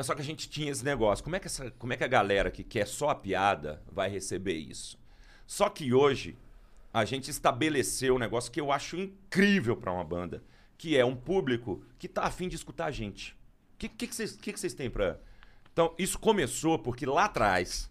Só 0.00 0.14
que 0.14 0.22
a 0.22 0.24
gente 0.24 0.48
tinha 0.48 0.72
esse 0.72 0.82
negócio. 0.82 1.22
Como 1.22 1.36
é 1.36 1.40
que, 1.40 1.46
essa, 1.46 1.70
como 1.72 1.92
é 1.92 1.96
que 1.98 2.04
a 2.04 2.08
galera 2.08 2.50
que 2.50 2.64
quer 2.64 2.86
só 2.86 3.10
a 3.10 3.14
piada 3.14 3.82
vai 3.92 4.08
receber 4.08 4.54
isso? 4.56 4.98
Só 5.46 5.68
que 5.68 5.92
hoje 5.92 6.38
a 6.92 7.04
gente 7.04 7.30
estabeleceu 7.30 8.16
um 8.16 8.18
negócio 8.18 8.50
que 8.50 8.60
eu 8.60 8.72
acho 8.72 8.96
incrível 8.96 9.76
para 9.76 9.92
uma 9.92 10.04
banda, 10.04 10.42
que 10.76 10.96
é 10.96 11.04
um 11.04 11.14
público 11.14 11.84
que 11.98 12.08
tá 12.08 12.22
afim 12.22 12.48
de 12.48 12.56
escutar 12.56 12.86
a 12.86 12.90
gente. 12.90 13.32
O 13.74 13.78
que, 13.78 13.88
que, 13.88 14.06
que, 14.06 14.14
vocês, 14.14 14.32
que, 14.32 14.52
que 14.52 14.58
vocês 14.60 14.74
têm 14.74 14.90
pra. 14.90 15.18
Então, 15.72 15.94
isso 15.98 16.18
começou 16.18 16.78
porque 16.78 17.06
lá 17.06 17.26
atrás, 17.26 17.90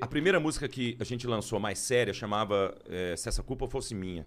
a 0.00 0.06
primeira 0.06 0.38
música 0.38 0.68
que 0.68 0.96
a 1.00 1.04
gente 1.04 1.26
lançou 1.26 1.58
mais 1.58 1.78
séria 1.78 2.12
chamava 2.12 2.76
eh, 2.86 3.16
Se 3.16 3.28
Essa 3.28 3.42
Culpa 3.42 3.66
Fosse 3.66 3.94
Minha. 3.94 4.26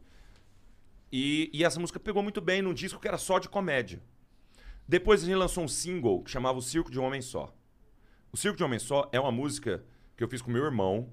E, 1.12 1.49
e 1.53 1.64
essa 1.64 1.80
música 1.80 1.99
pegou 1.99 2.24
muito 2.24 2.41
bem 2.41 2.62
num 2.62 2.74
disco 2.74 2.99
que 2.99 3.07
era 3.07 3.18
só 3.18 3.39
de 3.39 3.49
comédia. 3.49 4.01
Depois 4.88 5.22
a 5.22 5.26
gente 5.26 5.36
lançou 5.36 5.64
um 5.64 5.68
single 5.68 6.24
que 6.24 6.32
chamava 6.32 6.57
O 6.57 6.62
Circo 6.62 6.89
de 6.89 6.99
um 6.99 7.03
Homem 7.03 7.22
Só. 7.22 7.55
O 8.32 8.38
Circo 8.38 8.57
de 8.57 8.64
um 8.64 8.66
Homem 8.66 8.80
Só 8.80 9.07
é 9.12 9.20
uma 9.20 9.32
música 9.32 9.84
que 10.18 10.24
eu 10.24 10.28
fiz 10.28 10.41
com 10.41 10.49
meu 10.49 10.64
irmão 10.64 11.10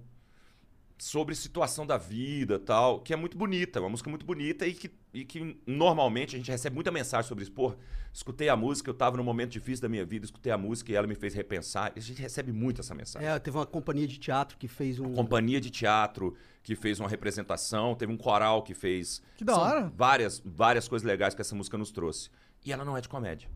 sobre 0.99 1.34
situação 1.34 1.86
da 1.86 1.99
vida 1.99 2.59
tal, 2.59 3.01
que 3.01 3.12
é 3.12 3.16
muito 3.16 3.36
bonita, 3.36 3.80
uma 3.80 3.88
música 3.88 4.09
muito 4.09 4.24
bonita 4.24 4.66
e 4.66 4.72
que, 4.72 4.90
e 5.12 5.24
que 5.24 5.61
normalmente 5.66 6.34
a 6.34 6.38
gente 6.38 6.51
recebe 6.51 6.74
muita 6.74 6.90
mensagem 6.90 7.28
sobre 7.28 7.44
isso. 7.44 7.53
Pô, 7.53 7.74
escutei 8.12 8.49
a 8.49 8.57
música, 8.57 8.88
eu 8.88 8.94
tava 8.94 9.16
num 9.16 9.22
momento 9.22 9.51
difícil 9.51 9.82
da 9.82 9.88
minha 9.88 10.05
vida, 10.07 10.24
escutei 10.24 10.51
a 10.51 10.57
música 10.57 10.90
e 10.90 10.94
ela 10.94 11.07
me 11.07 11.14
fez 11.14 11.34
repensar. 11.34 11.92
A 11.94 12.01
gente 12.01 12.20
recebe 12.20 12.51
muito 12.51 12.80
essa 12.80 12.94
mensagem. 12.94 13.28
É, 13.28 13.38
teve 13.38 13.57
uma 13.57 13.66
companhia 13.66 14.07
de 14.07 14.18
teatro 14.18 14.57
que 14.57 14.66
fez 14.66 14.99
um. 14.99 15.12
Companhia 15.12 15.61
de 15.61 15.70
teatro 15.70 16.34
que 16.62 16.74
fez 16.74 16.99
uma 16.99 17.09
representação, 17.09 17.94
teve 17.94 18.12
um 18.12 18.16
coral 18.16 18.62
que 18.62 18.72
fez. 18.72 19.22
Que 19.36 19.44
da 19.44 19.57
hora. 19.57 19.92
Várias, 19.94 20.42
várias 20.44 20.88
coisas 20.88 21.07
legais 21.07 21.34
que 21.34 21.40
essa 21.42 21.55
música 21.55 21.76
nos 21.76 21.90
trouxe. 21.90 22.30
E 22.64 22.72
ela 22.72 22.84
não 22.84 22.97
é 22.97 23.01
de 23.01 23.09
comédia. 23.09 23.49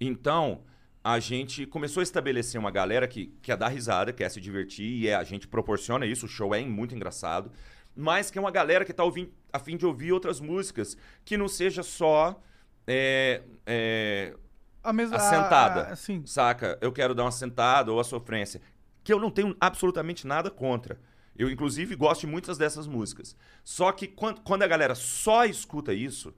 Então, 0.00 0.62
a 1.04 1.18
gente 1.18 1.66
começou 1.66 2.00
a 2.00 2.04
estabelecer 2.04 2.60
uma 2.60 2.70
galera 2.70 3.08
que 3.08 3.26
quer 3.42 3.56
dar 3.56 3.68
risada, 3.68 4.12
quer 4.12 4.28
se 4.30 4.40
divertir, 4.40 4.86
e 5.02 5.08
é, 5.08 5.14
a 5.14 5.24
gente 5.24 5.48
proporciona 5.48 6.06
isso, 6.06 6.26
o 6.26 6.28
show 6.28 6.54
é 6.54 6.62
muito 6.64 6.94
engraçado, 6.94 7.50
mas 7.94 8.30
que 8.30 8.38
é 8.38 8.40
uma 8.40 8.50
galera 8.50 8.84
que 8.84 8.92
tá 8.92 9.02
ouvindo, 9.04 9.32
a 9.52 9.58
fim 9.58 9.76
de 9.76 9.84
ouvir 9.84 10.12
outras 10.12 10.40
músicas, 10.40 10.96
que 11.24 11.36
não 11.36 11.48
seja 11.48 11.82
só. 11.82 12.40
é, 12.86 13.42
é, 13.66 14.34
A 14.82 14.92
mesma. 14.92 15.16
a 15.16 15.20
sentada. 15.20 15.82
a- 15.92 15.96
Sim. 15.96 16.24
Saca? 16.26 16.78
Eu 16.80 16.90
quero 16.92 17.14
dar 17.14 17.24
uma 17.24 17.30
sentada 17.32 17.92
ou 17.92 18.00
a 18.00 18.04
sofrência. 18.04 18.60
Que 19.04 19.12
eu 19.12 19.18
não 19.20 19.30
tenho 19.30 19.54
absolutamente 19.60 20.26
nada 20.26 20.50
contra. 20.50 20.98
Eu, 21.36 21.50
inclusive, 21.50 21.94
gosto 21.96 22.22
de 22.22 22.26
muitas 22.28 22.56
dessas 22.58 22.86
músicas. 22.86 23.34
Só 23.64 23.90
que 23.92 24.06
quando, 24.06 24.40
quando 24.42 24.62
a 24.62 24.66
galera 24.66 24.94
só 24.94 25.44
escuta 25.44 25.92
isso, 25.92 26.32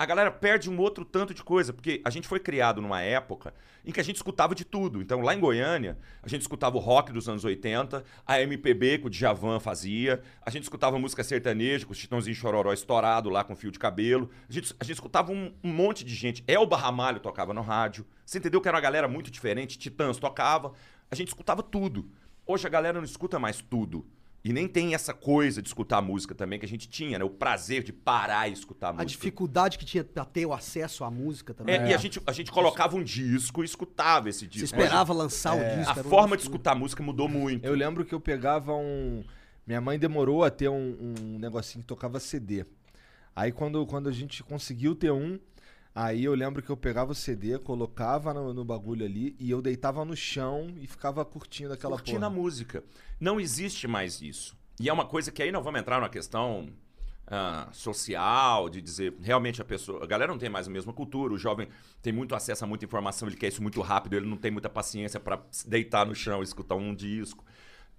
a 0.00 0.06
galera 0.06 0.30
perde 0.30 0.70
um 0.70 0.78
outro 0.78 1.04
tanto 1.04 1.34
de 1.34 1.44
coisa. 1.44 1.74
Porque 1.74 2.00
a 2.02 2.08
gente 2.08 2.26
foi 2.26 2.40
criado 2.40 2.80
numa 2.80 3.02
época 3.02 3.52
em 3.84 3.92
que 3.92 4.00
a 4.00 4.02
gente 4.02 4.16
escutava 4.16 4.54
de 4.54 4.64
tudo. 4.64 5.02
Então, 5.02 5.20
lá 5.20 5.34
em 5.34 5.38
Goiânia, 5.38 5.98
a 6.22 6.28
gente 6.28 6.40
escutava 6.40 6.78
o 6.78 6.80
rock 6.80 7.12
dos 7.12 7.28
anos 7.28 7.44
80, 7.44 8.02
a 8.26 8.40
MPB 8.40 9.00
que 9.00 9.06
o 9.08 9.10
Djavan 9.10 9.60
fazia, 9.60 10.22
a 10.40 10.48
gente 10.48 10.62
escutava 10.62 10.98
música 10.98 11.22
sertaneja, 11.22 11.84
com 11.84 11.92
os 11.92 11.98
Chitãozinho 11.98 12.34
Chororó 12.34 12.72
estourado 12.72 13.28
lá 13.28 13.44
com 13.44 13.54
fio 13.54 13.70
de 13.70 13.78
cabelo. 13.78 14.30
A 14.48 14.52
gente, 14.54 14.74
a 14.80 14.84
gente 14.84 14.94
escutava 14.94 15.32
um, 15.32 15.52
um 15.62 15.70
monte 15.70 16.02
de 16.02 16.14
gente. 16.14 16.42
Elba 16.46 16.78
Ramalho 16.78 17.20
tocava 17.20 17.52
no 17.52 17.60
rádio. 17.60 18.06
Você 18.24 18.38
entendeu 18.38 18.62
que 18.62 18.68
era 18.68 18.78
uma 18.78 18.82
galera 18.82 19.06
muito 19.06 19.30
diferente? 19.30 19.78
Titãs 19.78 20.16
tocava. 20.16 20.72
A 21.10 21.14
gente 21.14 21.28
escutava 21.28 21.62
tudo. 21.62 22.10
Hoje 22.46 22.66
a 22.66 22.70
galera 22.70 22.96
não 22.96 23.04
escuta 23.04 23.38
mais 23.38 23.60
tudo. 23.60 24.06
E 24.42 24.52
nem 24.54 24.66
tem 24.66 24.94
essa 24.94 25.12
coisa 25.12 25.60
de 25.60 25.68
escutar 25.68 26.00
música 26.00 26.34
também 26.34 26.58
que 26.58 26.64
a 26.64 26.68
gente 26.68 26.88
tinha, 26.88 27.18
né? 27.18 27.24
O 27.24 27.28
prazer 27.28 27.82
de 27.82 27.92
parar 27.92 28.48
e 28.48 28.52
escutar 28.54 28.88
A 28.88 28.92
música. 28.92 29.06
dificuldade 29.06 29.76
que 29.76 29.84
tinha 29.84 30.02
pra 30.02 30.24
ter 30.24 30.46
o 30.46 30.52
acesso 30.54 31.04
à 31.04 31.10
música 31.10 31.52
também. 31.52 31.74
É, 31.74 31.90
E 31.90 31.94
a 31.94 31.98
gente, 31.98 32.20
a 32.26 32.32
gente 32.32 32.50
colocava 32.50 32.96
um 32.96 33.02
disco 33.04 33.62
e 33.62 33.66
escutava 33.66 34.30
esse 34.30 34.40
Você 34.40 34.46
disco. 34.46 34.78
esperava 34.78 35.12
lançar 35.12 35.54
o 35.54 35.58
disco. 35.76 35.90
A 35.90 35.98
era 35.98 36.06
um 36.06 36.10
forma 36.10 36.36
de 36.38 36.42
escutar 36.42 36.74
música 36.74 37.02
mudou 37.02 37.28
muito. 37.28 37.64
Eu 37.66 37.74
lembro 37.74 38.02
que 38.04 38.14
eu 38.14 38.20
pegava 38.20 38.72
um. 38.74 39.22
Minha 39.66 39.80
mãe 39.80 39.98
demorou 39.98 40.42
a 40.42 40.50
ter 40.50 40.68
um, 40.70 40.96
um 40.98 41.38
negocinho 41.38 41.82
que 41.82 41.86
tocava 41.88 42.18
CD. 42.18 42.64
Aí 43.36 43.52
quando, 43.52 43.84
quando 43.86 44.08
a 44.08 44.12
gente 44.12 44.42
conseguiu 44.42 44.94
ter 44.94 45.10
um, 45.12 45.38
aí 45.94 46.24
eu 46.24 46.34
lembro 46.34 46.62
que 46.62 46.70
eu 46.70 46.76
pegava 46.76 47.12
o 47.12 47.14
CD, 47.14 47.58
colocava 47.58 48.32
no, 48.32 48.54
no 48.54 48.64
bagulho 48.64 49.04
ali 49.04 49.36
e 49.38 49.50
eu 49.50 49.60
deitava 49.60 50.04
no 50.04 50.16
chão 50.16 50.74
e 50.80 50.86
ficava 50.86 51.24
curtindo 51.24 51.72
aquela 51.72 51.96
curtindo 51.96 52.20
porra. 52.20 52.26
a 52.28 52.30
música. 52.30 52.84
Não 53.18 53.40
existe 53.40 53.86
mais 53.86 54.20
isso. 54.20 54.56
E 54.78 54.88
é 54.88 54.92
uma 54.92 55.04
coisa 55.04 55.30
que 55.30 55.42
aí 55.42 55.52
não 55.52 55.62
vamos 55.62 55.80
entrar 55.80 55.98
numa 55.98 56.08
questão 56.08 56.70
ah, 57.26 57.68
social, 57.72 58.68
de 58.68 58.80
dizer, 58.80 59.14
realmente 59.20 59.62
a 59.62 59.64
pessoa. 59.64 60.02
A 60.02 60.06
galera 60.06 60.32
não 60.32 60.38
tem 60.38 60.48
mais 60.48 60.66
a 60.66 60.70
mesma 60.70 60.92
cultura, 60.92 61.32
o 61.32 61.38
jovem 61.38 61.68
tem 62.02 62.12
muito 62.12 62.34
acesso 62.34 62.64
a 62.64 62.66
muita 62.66 62.84
informação, 62.84 63.28
ele 63.28 63.36
quer 63.36 63.48
isso 63.48 63.62
muito 63.62 63.80
rápido, 63.80 64.16
ele 64.16 64.26
não 64.26 64.36
tem 64.36 64.50
muita 64.50 64.68
paciência 64.68 65.20
para 65.20 65.40
deitar 65.66 66.04
no 66.04 66.14
chão 66.14 66.40
e 66.40 66.44
escutar 66.44 66.74
um 66.74 66.94
disco. 66.94 67.44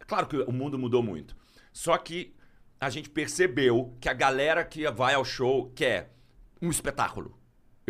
Claro 0.06 0.28
que 0.28 0.38
o 0.38 0.52
mundo 0.52 0.78
mudou 0.78 1.02
muito. 1.02 1.36
Só 1.72 1.98
que 1.98 2.36
a 2.80 2.90
gente 2.90 3.10
percebeu 3.10 3.96
que 4.02 4.10
a 4.10 4.14
galera 4.14 4.66
que 4.66 4.90
vai 4.92 5.14
ao 5.14 5.24
show 5.24 5.72
quer 5.76 6.14
um 6.62 6.70
espetáculo. 6.70 7.40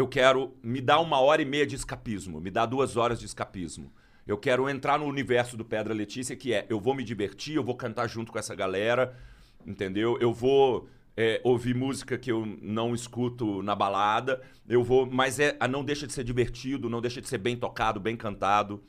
Eu 0.02 0.08
quero 0.08 0.58
me 0.64 0.82
dar 0.82 1.00
uma 1.00 1.20
hora 1.20 1.44
e 1.44 1.46
meia 1.46 1.68
de 1.68 1.76
escapismo, 1.76 2.42
me 2.42 2.50
dar 2.50 2.66
duas 2.66 2.98
horas 2.98 3.20
de 3.20 3.28
escapismo. 3.28 3.94
Eu 4.26 4.36
quero 4.36 4.68
entrar 4.68 4.98
no 4.98 5.06
universo 5.06 5.56
do 5.56 5.64
Pedra 5.64 5.94
Letícia, 5.94 6.36
que 6.36 6.52
é 6.52 6.66
eu 6.70 6.80
vou 6.80 6.96
me 6.96 7.04
divertir, 7.04 7.54
eu 7.54 7.64
vou 7.64 7.76
cantar 7.76 8.08
junto 8.08 8.32
com 8.32 8.40
essa 8.40 8.56
galera, 8.56 9.16
entendeu? 9.64 10.18
Eu 10.20 10.34
vou 10.34 10.90
é, 11.16 11.40
ouvir 11.44 11.76
música 11.76 12.18
que 12.18 12.32
eu 12.32 12.48
não 12.64 12.96
escuto 12.96 13.62
na 13.62 13.76
balada, 13.76 14.42
eu 14.68 14.84
vou, 14.84 15.06
mas 15.06 15.40
é, 15.40 15.56
não 15.70 15.86
deixa 15.86 16.08
de 16.08 16.14
ser 16.14 16.24
divertido, 16.24 16.90
não 16.90 17.00
deixa 17.00 17.22
de 17.22 17.28
ser 17.28 17.38
bem 17.38 17.56
tocado, 17.56 18.00
bem 18.00 18.18
cantado, 18.18 18.84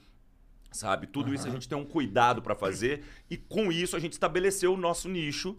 sabe? 0.70 1.06
Tudo 1.06 1.34
isso 1.34 1.46
a 1.46 1.50
gente 1.50 1.68
tem 1.68 1.76
um 1.76 1.84
cuidado 1.84 2.40
pra 2.40 2.54
fazer 2.54 3.04
e 3.28 3.36
com 3.36 3.70
isso 3.70 3.94
a 3.94 4.00
gente 4.00 4.14
estabeleceu 4.14 4.72
o 4.72 4.78
nosso 4.78 5.10
nicho, 5.10 5.58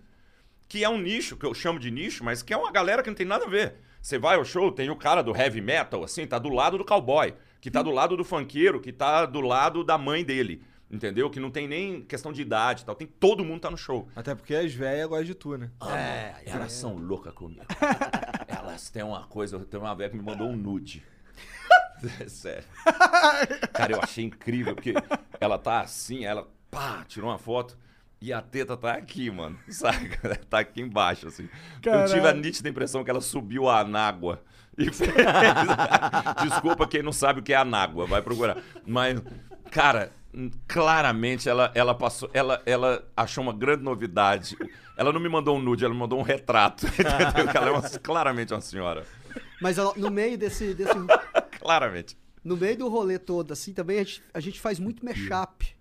que 0.68 0.84
é 0.84 0.90
um 0.90 0.98
nicho 0.98 1.38
que 1.38 1.46
eu 1.46 1.54
chamo 1.54 1.78
de 1.78 1.92
nicho, 1.92 2.24
mas 2.24 2.42
que 2.42 2.56
é 2.56 2.58
uma 2.58 2.72
galera 2.72 3.04
que 3.04 3.10
não 3.12 3.16
tem 3.16 3.28
nada 3.28 3.46
a 3.46 3.50
ver. 3.50 3.76
Você 4.04 4.20
vai 4.20 4.36
ao 4.36 4.44
show, 4.44 4.70
tem 4.70 4.90
o 4.90 4.98
cara 4.98 5.24
do 5.24 5.34
heavy 5.34 5.62
metal, 5.62 6.04
assim, 6.04 6.28
tá 6.28 6.38
do 6.38 6.50
lado 6.50 6.78
do 6.78 6.84
cowboy, 6.84 7.34
que 7.62 7.72
tá 7.72 7.82
do 7.82 7.90
lado 7.90 8.18
do 8.18 8.26
funkeiro, 8.26 8.82
que 8.82 8.92
tá 8.92 9.26
do 9.26 9.40
lado 9.40 9.82
da 9.82 9.98
mãe 9.98 10.26
dele, 10.26 10.62
entendeu? 10.92 11.30
Que 11.30 11.40
não 11.40 11.50
tem 11.50 11.70
nem 11.70 12.02
questão 12.02 12.34
de 12.34 12.42
idade 12.42 12.82
e 12.82 12.86
tal, 12.86 12.96
tem 12.96 13.08
todo 13.08 13.46
mundo 13.46 13.62
tá 13.62 13.72
no 13.72 13.78
show. 13.78 14.10
Até 14.14 14.36
porque 14.36 14.54
as 14.54 14.74
velhas 14.74 15.08
gostam 15.08 15.24
de 15.24 15.34
tu, 15.34 15.58
né? 15.58 15.72
É, 15.90 16.34
elas 16.46 16.74
são 16.74 16.98
loucas 16.98 17.34
comigo. 17.34 17.64
elas 18.46 18.90
têm 18.90 19.04
uma 19.04 19.24
coisa, 19.28 19.58
tem 19.60 19.80
uma 19.80 19.96
velha 19.96 20.10
que 20.10 20.18
me 20.18 20.24
mandou 20.24 20.50
um 20.50 20.58
nude. 20.58 21.02
Sério. 22.28 22.66
Cara, 23.72 23.94
eu 23.94 24.02
achei 24.02 24.26
incrível, 24.26 24.76
porque 24.76 24.96
ela 25.40 25.58
tá 25.58 25.80
assim, 25.80 26.26
ela 26.26 26.46
pá, 26.70 27.06
tirou 27.08 27.30
uma 27.30 27.38
foto 27.38 27.78
e 28.24 28.32
a 28.32 28.42
teta 28.42 28.78
tá 28.78 28.94
aqui, 28.94 29.30
mano. 29.30 29.60
Saca? 29.68 30.38
Tá 30.50 30.60
aqui 30.60 30.82
embaixo, 30.82 31.28
assim. 31.28 31.50
Eu 31.84 32.06
tive 32.06 32.26
a 32.26 32.34
nítida 32.34 32.70
impressão 32.70 33.04
que 33.04 33.10
ela 33.10 33.20
subiu 33.20 33.68
a 33.68 33.82
anágua. 33.82 34.42
E 34.76 34.92
fez... 34.92 35.12
Desculpa 36.42 36.88
quem 36.88 37.04
não 37.04 37.12
sabe 37.12 37.42
o 37.42 37.44
que 37.44 37.54
é 37.54 37.56
anágua, 37.58 38.08
vai 38.08 38.24
procurar. 38.24 38.58
Mas, 38.88 39.22
cara, 39.70 40.12
claramente 40.68 41.48
ela, 41.48 41.72
ela 41.76 41.94
passou. 41.94 42.28
Ela, 42.34 42.60
ela 42.66 43.08
achou 43.16 43.44
uma 43.44 43.54
grande 43.54 43.84
novidade. 43.84 44.58
Ela 44.98 45.14
não 45.14 45.20
me 45.20 45.30
mandou 45.30 45.58
um 45.58 45.62
nude, 45.62 45.86
ela 45.86 45.94
me 45.94 46.00
mandou 46.00 46.18
um 46.20 46.24
retrato. 46.24 46.88
Ela 47.56 47.68
é 47.68 47.72
uma- 47.72 47.88
claramente 48.00 48.52
uma 48.52 48.62
senhora. 48.62 49.06
Mas 49.62 49.78
ó, 49.78 49.94
no 49.96 50.10
meio 50.10 50.40
desse, 50.40 50.74
desse. 50.74 50.94
Claramente. 51.60 52.18
No 52.44 52.58
meio 52.58 52.76
do 52.76 52.90
rolê 52.90 53.20
todo, 53.20 53.52
assim, 53.54 53.74
também 53.74 54.00
a 54.00 54.04
gente, 54.04 54.24
a 54.34 54.40
gente 54.40 54.60
faz 54.60 54.80
muito 54.80 55.06
mashup. 55.06 55.73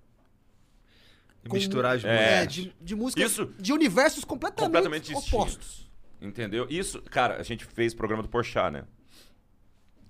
E 1.44 1.48
Com- 1.48 1.56
misturar 1.56 1.96
as 1.96 2.04
É. 2.04 2.42
É, 2.42 2.46
de, 2.46 2.74
de 2.80 2.94
músicas. 2.94 3.32
Isso- 3.32 3.52
De 3.58 3.72
universos 3.72 4.24
completamente, 4.24 4.66
completamente 4.88 5.14
opostos. 5.14 5.90
Entendeu? 6.20 6.66
Isso, 6.70 7.02
cara, 7.02 7.36
a 7.38 7.42
gente 7.42 7.64
fez 7.64 7.92
programa 7.94 8.22
do 8.22 8.28
Porchat, 8.28 8.70
né? 8.72 8.84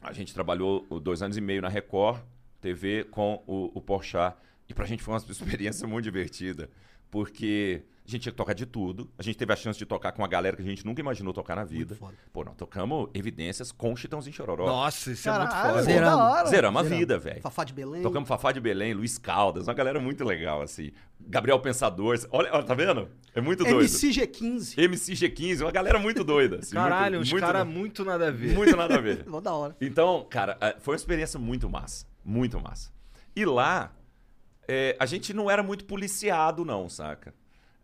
A 0.02 0.12
gente 0.12 0.34
trabalhou 0.34 0.84
o 0.90 0.98
dois 1.00 1.22
anos 1.22 1.36
e 1.36 1.40
meio 1.40 1.62
na 1.62 1.68
Record 1.68 2.20
TV 2.60 3.04
com 3.04 3.42
o, 3.46 3.70
o 3.74 3.80
Porchat. 3.80 4.36
E 4.68 4.74
pra 4.74 4.84
gente 4.84 5.02
foi 5.02 5.14
uma 5.14 5.20
experiência 5.30 5.86
muito 5.86 6.04
divertida. 6.04 6.68
Porque 7.10 7.82
a 8.06 8.10
gente 8.10 8.22
tinha 8.22 8.32
que 8.32 8.36
tocar 8.36 8.52
de 8.52 8.66
tudo. 8.66 9.08
A 9.16 9.22
gente 9.22 9.36
teve 9.38 9.52
a 9.52 9.56
chance 9.56 9.78
de 9.78 9.86
tocar 9.86 10.10
com 10.12 10.22
uma 10.22 10.28
galera 10.28 10.56
que 10.56 10.62
a 10.62 10.66
gente 10.66 10.84
nunca 10.84 11.00
imaginou 11.00 11.32
tocar 11.32 11.54
na 11.54 11.64
vida. 11.64 11.94
foda. 11.94 12.14
Pô, 12.32 12.44
nós 12.44 12.56
tocamos 12.56 13.08
evidências 13.14 13.70
com 13.70 13.94
Chitãozinho 13.94 14.34
Chororó. 14.34 14.66
Nossa, 14.66 15.12
isso 15.12 15.28
é 15.28 15.38
muito 15.38 15.50
Caralho, 15.50 15.68
foda. 15.68 15.78
pô, 15.78 15.84
Zeramos. 15.84 16.18
da 16.18 16.24
hora. 16.24 16.48
Zeramos 16.48 16.80
a 16.80 16.82
Zeramos. 16.82 16.98
vida, 16.98 17.18
velho. 17.18 17.40
Fafá 17.42 17.64
de 17.64 17.72
Belém. 17.72 18.02
Tocamos 18.02 18.28
Fafá 18.28 18.50
de 18.50 18.60
Belém, 18.60 18.92
Luiz 18.92 19.18
Caldas, 19.18 19.68
uma 19.68 19.74
galera 19.74 20.00
muito 20.00 20.24
legal, 20.24 20.62
assim. 20.62 20.90
Gabriel 21.20 21.60
Pensador. 21.60 22.18
Olha, 22.32 22.50
olha, 22.52 22.64
tá 22.64 22.74
vendo? 22.74 23.08
É 23.32 23.40
muito 23.40 23.62
doido. 23.62 23.88
MCG15. 23.88 24.78
MC 24.82 25.12
G15, 25.12 25.60
uma 25.62 25.70
galera 25.70 25.98
muito 26.00 26.24
doida. 26.24 26.56
assim, 26.58 26.74
Caralho, 26.74 27.16
muito, 27.18 27.22
uns 27.26 27.30
muito, 27.30 27.44
caras 27.46 27.66
muito 27.66 28.04
nada 28.04 28.28
a 28.28 28.30
ver. 28.32 28.54
muito 28.54 28.76
nada 28.76 28.96
a 28.96 29.00
ver. 29.00 29.24
Mó 29.30 29.40
da 29.40 29.54
hora. 29.54 29.76
Então, 29.80 30.26
cara, 30.28 30.58
eh, 30.60 30.76
foi 30.80 30.92
uma 30.94 30.96
experiência 30.96 31.38
muito 31.38 31.70
massa. 31.70 32.04
Muito 32.24 32.60
massa. 32.60 32.90
E 33.34 33.44
lá, 33.44 33.92
eh, 34.66 34.96
a 34.98 35.06
gente 35.06 35.32
não 35.32 35.48
era 35.48 35.62
muito 35.62 35.84
policiado, 35.84 36.64
não, 36.64 36.88
saca? 36.88 37.32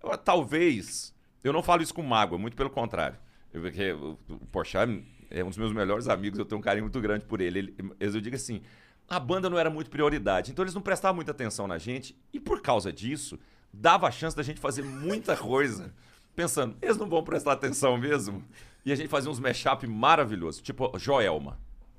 Eu, 0.03 0.17
talvez, 0.17 1.15
eu 1.43 1.53
não 1.53 1.63
falo 1.63 1.83
isso 1.83 1.95
com 1.95 2.03
mágoa, 2.03 2.39
muito 2.39 2.57
pelo 2.57 2.71
contrário. 2.71 3.19
Porque 3.51 3.93
o, 3.93 4.17
Porchat 4.53 5.05
é 5.31 5.43
um 5.43 5.49
dos 5.49 5.59
meus 5.59 5.73
melhores 5.73 6.09
amigos, 6.09 6.39
eu 6.39 6.45
tenho 6.45 6.59
um 6.59 6.63
carinho 6.63 6.85
muito 6.85 7.01
grande 7.01 7.25
por 7.25 7.41
ele. 7.41 7.59
ele 7.59 7.93
eu 7.99 8.21
digo 8.21 8.37
assim, 8.37 8.63
a 9.09 9.19
banda 9.19 9.49
não 9.49 9.59
era 9.59 9.71
muito 9.71 9.91
prioridade, 9.91 10.51
então 10.51 10.63
eles 10.63 10.75
não 10.75 10.83
prestavam 10.83 11.17
muita 11.17 11.31
atenção 11.31 11.67
na 11.67 11.79
gente, 11.79 12.17
e 12.33 12.39
por 12.39 12.61
causa 12.61 12.93
disso, 12.93 13.39
dava 13.73 14.07
a 14.07 14.11
chance 14.11 14.37
da 14.37 14.43
gente 14.43 14.61
fazer 14.61 14.83
muita 14.83 15.37
coisa, 15.37 15.95
pensando, 16.37 16.77
eles 16.83 16.97
não 16.97 17.09
vão 17.09 17.23
prestar 17.23 17.53
atenção 17.53 17.97
mesmo? 17.97 18.45
E 18.85 18.93
a 18.93 18.95
gente 18.95 19.09
fazia 19.09 19.31
uns 19.31 19.41
mashup 19.41 19.87
maravilhosos, 19.87 20.61
tipo 20.61 20.97
Joelma 20.99 21.59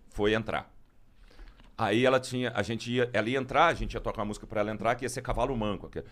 foi 0.10 0.34
entrar. 0.34 0.72
Aí 1.80 2.06
ela 2.06 2.20
tinha, 2.20 2.52
a 2.54 2.62
gente 2.62 2.92
ia, 2.92 3.10
ela 3.14 3.30
ia 3.30 3.40
entrar, 3.40 3.68
a 3.68 3.74
gente 3.74 3.94
ia 3.94 4.02
tocar 4.02 4.20
uma 4.20 4.26
música 4.26 4.46
para 4.46 4.60
ela 4.60 4.70
entrar 4.70 4.96
que 4.96 5.06
ia 5.06 5.10
ser 5.10 5.22
Cavalo 5.22 5.56
Manco. 5.56 5.88
Que... 5.88 6.04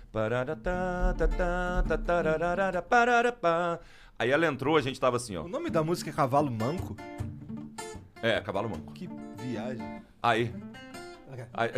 Aí 4.17 4.31
ela 4.31 4.47
entrou, 4.47 4.77
a 4.77 4.81
gente 4.81 4.97
tava 4.97 5.17
assim, 5.17 5.35
ó. 5.35 5.43
O 5.43 5.49
nome 5.49 5.69
da 5.69 5.83
música 5.83 6.09
é 6.09 6.13
Cavalo 6.13 6.49
Manco? 6.49 6.95
É, 8.21 8.39
Cavalo 8.39 8.69
Manco. 8.69 8.93
Que 8.93 9.09
viagem. 9.35 10.01
Aí, 10.23 10.55
aí 11.53 11.73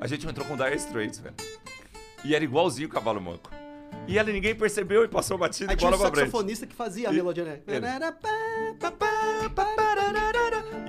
a 0.00 0.08
gente 0.08 0.26
entrou 0.26 0.44
com 0.44 0.56
Dire 0.56 0.74
Straits, 0.74 1.20
velho. 1.20 1.36
E 2.24 2.34
era 2.34 2.42
igualzinho 2.42 2.88
o 2.88 2.90
Cavalo 2.90 3.20
Manco. 3.20 3.48
E 4.08 4.18
ela 4.18 4.32
ninguém 4.32 4.56
percebeu 4.56 5.04
e 5.04 5.08
passou 5.08 5.38
batida 5.38 5.72
e 5.72 5.76
tinha 5.76 5.88
bola 5.88 6.00
um 6.00 6.04
pra 6.04 6.10
frente. 6.10 6.26
saxofonista 6.26 6.66
que 6.66 6.74
fazia 6.74 7.10
a 7.10 7.12
melodia, 7.12 7.44
né? 7.44 7.60
ele. 7.68 7.86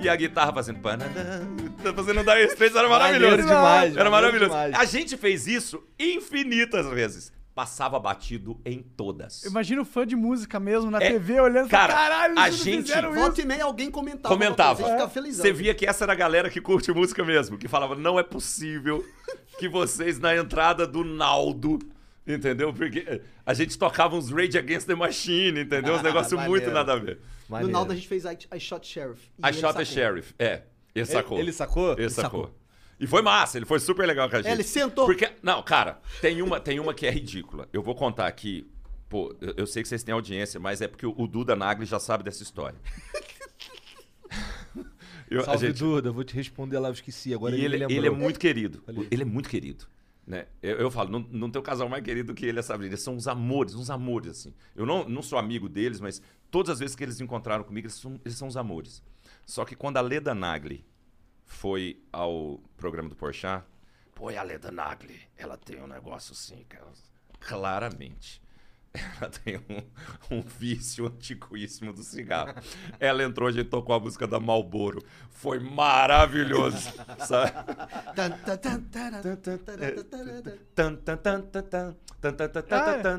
E 0.02 0.08
a 0.08 0.16
guitarra 0.16 0.52
fazendo. 0.52 0.80
panadã, 0.80 1.40
Tá 1.82 1.92
fazendo 1.92 2.22
Dire 2.24 2.44
Straits, 2.48 2.76
era 2.76 2.88
maravilhoso. 2.88 3.30
Maneiro 3.36 3.46
demais, 3.48 3.96
Era 3.96 4.10
maneiro 4.10 4.10
maravilhoso. 4.40 4.50
demais. 4.50 4.74
A 4.74 4.84
gente 4.84 5.16
fez 5.16 5.46
isso 5.46 5.82
infinitas 5.98 6.86
vezes. 6.88 7.32
Passava 7.54 7.98
batido 7.98 8.60
em 8.66 8.82
todas. 8.82 9.44
Imagina 9.44 9.80
o 9.80 9.84
fã 9.84 10.06
de 10.06 10.14
música 10.14 10.60
mesmo 10.60 10.90
na 10.90 11.02
É, 11.02 11.12
TV 11.12 11.40
olhando 11.40 11.70
cara, 11.70 11.94
caralho, 11.94 12.38
a 12.38 12.50
gente-. 12.50 12.92
Volta 13.14 13.40
e 13.40 13.46
meia 13.46 13.64
alguém 13.64 13.90
comentava. 13.90 14.28
Comentava. 14.34 14.82
Você 14.82 14.90
ficava 14.90 15.08
felizão. 15.10 15.42
Você 15.42 15.52
via 15.54 15.74
que 15.74 15.86
essa 15.86 16.04
era 16.04 16.12
a 16.12 16.16
galera 16.16 16.50
que 16.50 16.60
curte 16.60 16.92
música 16.92 17.24
mesmo, 17.24 17.56
que 17.56 17.66
falava, 17.66 17.94
não 17.94 18.18
é 18.20 18.22
possível 18.22 19.02
que 19.58 19.68
vocês 19.70 20.18
na 20.18 20.36
entrada 20.36 20.86
do 20.86 21.02
Naldo, 21.02 21.78
entendeu? 22.26 22.74
Porque 22.74 23.22
a 23.46 23.54
gente 23.54 23.78
tocava 23.78 24.14
uns 24.16 24.30
Rage 24.30 24.58
Against 24.58 24.86
the 24.86 24.94
Machine, 24.94 25.60
entendeu? 25.60 25.94
Uns 25.94 26.02
negócios 26.04 26.38
muito 26.46 26.70
nada 26.70 26.92
a 26.92 26.96
ver. 26.96 27.18
No 27.48 27.52
Maneiro. 27.52 27.72
Naldo 27.72 27.92
a 27.92 27.94
gente 27.94 28.08
fez 28.08 28.24
I, 28.24 28.36
I 28.54 28.60
Shot 28.60 28.86
Sheriff. 28.86 29.30
A 29.42 29.48
ele 29.50 29.58
Shot 29.58 29.74
the 29.76 29.84
sacou. 29.84 29.84
Sheriff, 29.84 30.34
é. 30.38 30.62
Ele 30.94 31.06
sacou. 31.06 31.38
Ele 31.38 31.52
sacou? 31.52 31.92
Ele 31.98 32.10
sacou. 32.10 32.54
E 32.98 33.06
foi 33.06 33.20
massa, 33.20 33.58
ele 33.58 33.66
foi 33.66 33.78
super 33.78 34.06
legal 34.06 34.28
com 34.30 34.36
a 34.36 34.38
gente. 34.38 34.48
É, 34.48 34.52
ele 34.52 34.62
sentou. 34.62 35.04
Porque, 35.04 35.30
não, 35.42 35.62
cara, 35.62 36.00
tem 36.22 36.40
uma, 36.40 36.58
tem 36.58 36.80
uma 36.80 36.94
que 36.94 37.06
é 37.06 37.10
ridícula. 37.10 37.68
Eu 37.72 37.82
vou 37.82 37.94
contar 37.94 38.26
aqui. 38.26 38.66
Pô, 39.08 39.36
eu, 39.40 39.54
eu 39.58 39.66
sei 39.66 39.82
que 39.82 39.88
vocês 39.88 40.02
têm 40.02 40.12
audiência, 40.14 40.58
mas 40.58 40.80
é 40.80 40.88
porque 40.88 41.06
o, 41.06 41.14
o 41.16 41.26
Duda 41.28 41.54
Nagli 41.54 41.84
já 41.84 42.00
sabe 42.00 42.24
dessa 42.24 42.42
história. 42.42 42.78
Eu- 45.30 45.42
Salve, 45.44 45.66
gente- 45.68 45.78
Duda. 45.78 46.08
Eu 46.08 46.14
vou 46.14 46.24
te 46.24 46.34
responder 46.34 46.78
lá, 46.78 46.88
eu 46.88 46.92
esqueci. 46.92 47.34
Agora 47.34 47.56
e 47.56 47.64
ele, 47.64 47.76
ele, 47.76 47.94
ele 47.94 48.06
é 48.06 48.10
muito 48.10 48.38
querido. 48.38 48.80
Falei. 48.86 49.08
Ele 49.10 49.22
é 49.22 49.24
muito 49.24 49.48
querido. 49.48 49.84
Né? 50.26 50.46
Eu, 50.62 50.76
eu 50.78 50.90
falo, 50.90 51.10
não, 51.10 51.20
não 51.30 51.50
tem 51.50 51.60
um 51.60 51.64
casal 51.64 51.88
mais 51.88 52.02
querido 52.02 52.34
que 52.34 52.44
ele 52.46 52.58
e 52.58 52.60
a 52.60 52.62
Sabrina. 52.62 52.90
Eles 52.92 53.02
são 53.02 53.14
uns 53.14 53.28
amores, 53.28 53.74
uns 53.74 53.90
amores, 53.90 54.28
assim. 54.30 54.54
Eu 54.74 54.84
não, 54.86 55.08
não 55.08 55.22
sou 55.22 55.38
amigo 55.38 55.68
deles, 55.68 56.00
mas 56.00 56.20
Todas 56.50 56.70
as 56.70 56.78
vezes 56.80 56.96
que 56.96 57.04
eles 57.04 57.20
encontraram 57.20 57.64
comigo, 57.64 57.86
eles 57.86 57.94
são, 57.94 58.20
eles 58.24 58.36
são 58.36 58.48
os 58.48 58.56
amores. 58.56 59.02
Só 59.44 59.64
que 59.64 59.74
quando 59.74 59.96
a 59.96 60.00
Leda 60.00 60.34
Nagli 60.34 60.84
foi 61.44 62.02
ao 62.12 62.60
programa 62.76 63.08
do 63.08 63.16
Porchat, 63.16 63.64
pô, 64.14 64.30
e 64.30 64.36
a 64.36 64.42
Leda 64.42 64.70
Nagli, 64.70 65.20
ela 65.36 65.56
tem 65.56 65.80
um 65.80 65.86
negócio 65.86 66.32
assim, 66.32 66.64
cara. 66.68 66.86
Claramente 67.38 68.40
ela 69.20 69.30
tem 69.30 69.56
um, 69.68 70.36
um, 70.36 70.40
vício 70.42 71.06
antiquíssimo 71.06 71.92
do 71.92 72.02
cigarro. 72.02 72.54
Ela 72.98 73.22
entrou, 73.22 73.48
a 73.48 73.52
gente 73.52 73.68
tocou 73.68 73.94
a 73.94 74.00
música 74.00 74.26
da 74.26 74.40
Malboro. 74.40 75.02
Foi 75.30 75.58
maravilhoso, 75.58 76.92
sabe? 77.26 77.52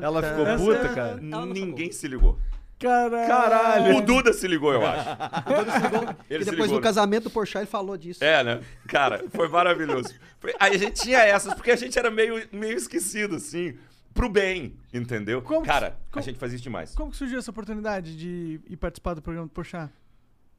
ela 0.02 0.22
ficou 0.22 0.56
puta, 0.56 0.94
cara? 0.94 1.16
Ninguém 1.16 1.92
se 1.92 2.08
ligou. 2.08 2.38
Caralho. 2.78 3.26
Caralho. 3.26 3.96
O 3.96 4.00
Duda 4.02 4.32
se 4.32 4.46
ligou, 4.46 4.72
eu 4.72 4.86
acho. 4.86 5.08
E 6.30 6.34
Ele 6.34 6.44
se 6.44 6.50
depois 6.50 6.66
ligou, 6.68 6.78
do 6.78 6.82
casamento 6.82 7.24
do 7.24 7.30
Porchat 7.30 7.58
ele 7.62 7.66
falou 7.70 7.96
disso. 7.96 8.22
É, 8.22 8.44
né? 8.44 8.60
Cara, 8.86 9.24
foi 9.30 9.48
maravilhoso. 9.48 10.14
Foi- 10.38 10.54
Aí 10.60 10.74
a 10.74 10.78
gente 10.78 11.02
tinha 11.02 11.18
essas, 11.18 11.54
porque 11.54 11.70
a 11.70 11.76
gente 11.76 11.98
era 11.98 12.10
meio, 12.10 12.46
meio 12.52 12.76
esquecido, 12.76 13.36
assim, 13.36 13.76
pro 14.14 14.28
bem, 14.28 14.76
entendeu? 14.94 15.42
Como- 15.42 15.64
Cara, 15.66 15.98
como- 16.10 16.22
a 16.22 16.24
gente 16.24 16.38
fazia 16.38 16.54
isso 16.56 16.62
demais. 16.64 16.94
Como 16.94 17.10
que 17.10 17.16
surgiu 17.16 17.38
essa 17.38 17.50
oportunidade 17.50 18.16
de 18.16 18.60
ir 18.68 18.76
participar 18.76 19.14
do 19.14 19.22
programa 19.22 19.46
do 19.48 19.52
Porchat? 19.52 19.92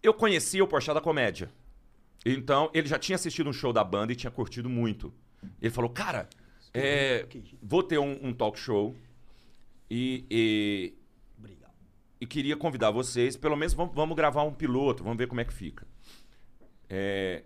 Eu 0.04 0.14
conhecia 0.14 0.64
o 0.64 0.68
Porchat 0.68 0.94
da 0.94 1.02
comédia. 1.02 1.50
Então, 2.26 2.70
ele 2.74 2.88
já 2.88 3.00
tinha 3.00 3.16
assistido 3.16 3.50
um 3.50 3.54
show 3.54 3.72
da 3.72 3.84
banda 3.84 4.12
e 4.12 4.16
tinha 4.16 4.32
curtido 4.32 4.70
muito. 4.70 5.14
Ele 5.62 5.72
falou, 5.72 5.90
cara, 5.90 6.28
é, 6.74 7.26
vou 7.64 7.82
ter 7.82 7.98
um, 7.98 8.18
um 8.22 8.34
talk 8.34 8.60
show 8.60 8.94
e, 9.90 10.26
e. 10.30 10.94
e 12.20 12.26
queria 12.26 12.56
convidar 12.58 12.92
vocês, 12.92 13.38
pelo 13.38 13.56
menos 13.56 13.74
vamos, 13.74 13.94
vamos 13.96 14.16
gravar 14.16 14.44
um 14.44 14.54
piloto, 14.54 15.04
vamos 15.04 15.18
ver 15.18 15.28
como 15.28 15.42
é 15.42 15.46
que 15.46 15.54
fica. 15.54 15.88
É, 16.90 17.44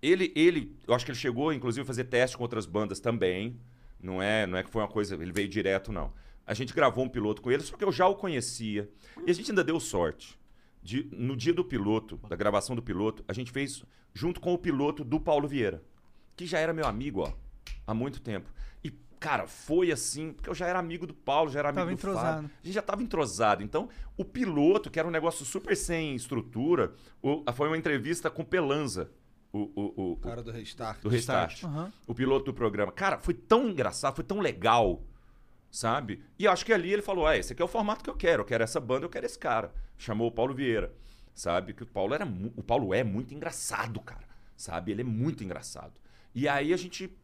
ele, 0.00 0.32
ele, 0.34 0.76
eu 0.86 0.94
acho 0.94 1.04
que 1.04 1.12
ele 1.12 1.18
chegou, 1.18 1.52
inclusive, 1.52 1.82
a 1.82 1.86
fazer 1.86 2.04
teste 2.04 2.36
com 2.36 2.42
outras 2.42 2.66
bandas 2.66 2.98
também. 2.98 3.60
Não 4.02 4.20
é, 4.20 4.46
não 4.46 4.58
é 4.58 4.64
que 4.64 4.70
foi 4.70 4.82
uma 4.82 4.88
coisa, 4.88 5.14
ele 5.14 5.30
veio 5.30 5.48
direto, 5.48 5.92
não. 5.92 6.12
A 6.44 6.54
gente 6.54 6.74
gravou 6.74 7.04
um 7.04 7.08
piloto 7.08 7.40
com 7.40 7.52
ele, 7.52 7.62
só 7.62 7.76
que 7.76 7.84
eu 7.84 7.92
já 7.92 8.08
o 8.08 8.16
conhecia. 8.16 8.90
E 9.24 9.30
a 9.30 9.34
gente 9.34 9.52
ainda 9.52 9.62
deu 9.62 9.78
sorte. 9.78 10.36
De, 10.82 11.08
no 11.12 11.36
dia 11.36 11.54
do 11.54 11.64
piloto, 11.64 12.18
da 12.28 12.34
gravação 12.34 12.74
do 12.74 12.82
piloto, 12.82 13.24
a 13.28 13.32
gente 13.32 13.52
fez 13.52 13.84
junto 14.12 14.40
com 14.40 14.52
o 14.52 14.58
piloto 14.58 15.04
do 15.04 15.20
Paulo 15.20 15.46
Vieira, 15.46 15.80
que 16.34 16.44
já 16.44 16.58
era 16.58 16.72
meu 16.72 16.84
amigo, 16.84 17.20
ó, 17.20 17.32
há 17.86 17.94
muito 17.94 18.20
tempo. 18.20 18.52
Cara, 19.22 19.46
foi 19.46 19.92
assim, 19.92 20.32
porque 20.32 20.50
eu 20.50 20.54
já 20.54 20.66
era 20.66 20.78
amigo 20.80 21.06
do 21.06 21.14
Paulo, 21.14 21.48
já 21.50 21.60
era 21.60 21.68
amigo 21.68 21.80
Tava 21.80 21.90
do 21.90 21.94
entrosado. 21.94 22.34
Fábio. 22.42 22.50
A 22.60 22.66
gente 22.66 22.74
já 22.74 22.80
estava 22.80 23.02
entrosado. 23.02 23.62
Então, 23.62 23.88
o 24.16 24.24
piloto, 24.24 24.90
que 24.90 24.98
era 24.98 25.06
um 25.06 25.12
negócio 25.12 25.44
super 25.44 25.76
sem 25.76 26.16
estrutura, 26.16 26.92
o- 27.22 27.44
foi 27.54 27.68
uma 27.68 27.78
entrevista 27.78 28.28
com 28.28 28.42
o 28.42 28.44
Pelanza, 28.44 29.10
o, 29.52 29.58
o, 29.60 29.82
o, 30.02 30.12
o- 30.12 30.16
Cara 30.16 30.42
do 30.42 30.50
Restart. 30.50 31.00
do 31.02 31.08
Restart. 31.08 31.62
Aham. 31.62 31.92
O 32.06 32.14
piloto 32.14 32.46
do 32.46 32.54
programa. 32.54 32.90
Cara, 32.90 33.16
foi 33.18 33.34
tão 33.34 33.68
engraçado, 33.68 34.16
foi 34.16 34.24
tão 34.24 34.40
legal, 34.40 35.02
sabe? 35.70 36.22
E 36.38 36.46
acho 36.48 36.64
que 36.66 36.72
ali 36.72 36.92
ele 36.92 37.02
falou: 37.02 37.26
ah, 37.26 37.36
esse 37.36 37.52
aqui 37.52 37.62
é 37.62 37.64
o 37.64 37.68
formato 37.68 38.02
que 38.02 38.10
eu 38.10 38.16
quero, 38.16 38.42
eu 38.42 38.46
quero 38.46 38.64
essa 38.64 38.80
banda, 38.80 39.06
eu 39.06 39.10
quero 39.10 39.26
esse 39.26 39.38
cara. 39.38 39.72
Chamou 39.96 40.28
o 40.28 40.32
Paulo 40.32 40.54
Vieira, 40.54 40.92
sabe? 41.34 41.72
Que 41.74 41.82
o 41.84 41.86
Paulo 41.86 42.14
era 42.14 42.26
o 42.56 42.62
Paulo 42.62 42.92
é 42.92 43.04
muito 43.04 43.32
engraçado, 43.34 44.00
cara, 44.00 44.26
sabe? 44.56 44.90
Ele 44.90 45.02
é 45.02 45.04
muito 45.04 45.44
engraçado. 45.44 45.92
E 46.34 46.48
aí 46.48 46.72
a 46.72 46.76
gente 46.76 47.14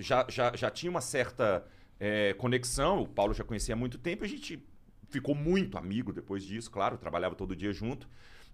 já, 0.00 0.26
já, 0.28 0.54
já 0.56 0.70
tinha 0.70 0.90
uma 0.90 1.00
certa 1.00 1.66
é, 1.98 2.32
conexão, 2.34 3.02
o 3.02 3.08
Paulo 3.08 3.34
já 3.34 3.44
conhecia 3.44 3.74
há 3.74 3.78
muito 3.78 3.98
tempo, 3.98 4.24
a 4.24 4.28
gente 4.28 4.66
ficou 5.08 5.34
muito 5.34 5.76
amigo 5.76 6.12
depois 6.12 6.44
disso, 6.44 6.70
claro, 6.70 6.96
trabalhava 6.96 7.34
todo 7.34 7.54
dia 7.54 7.72
junto. 7.72 8.08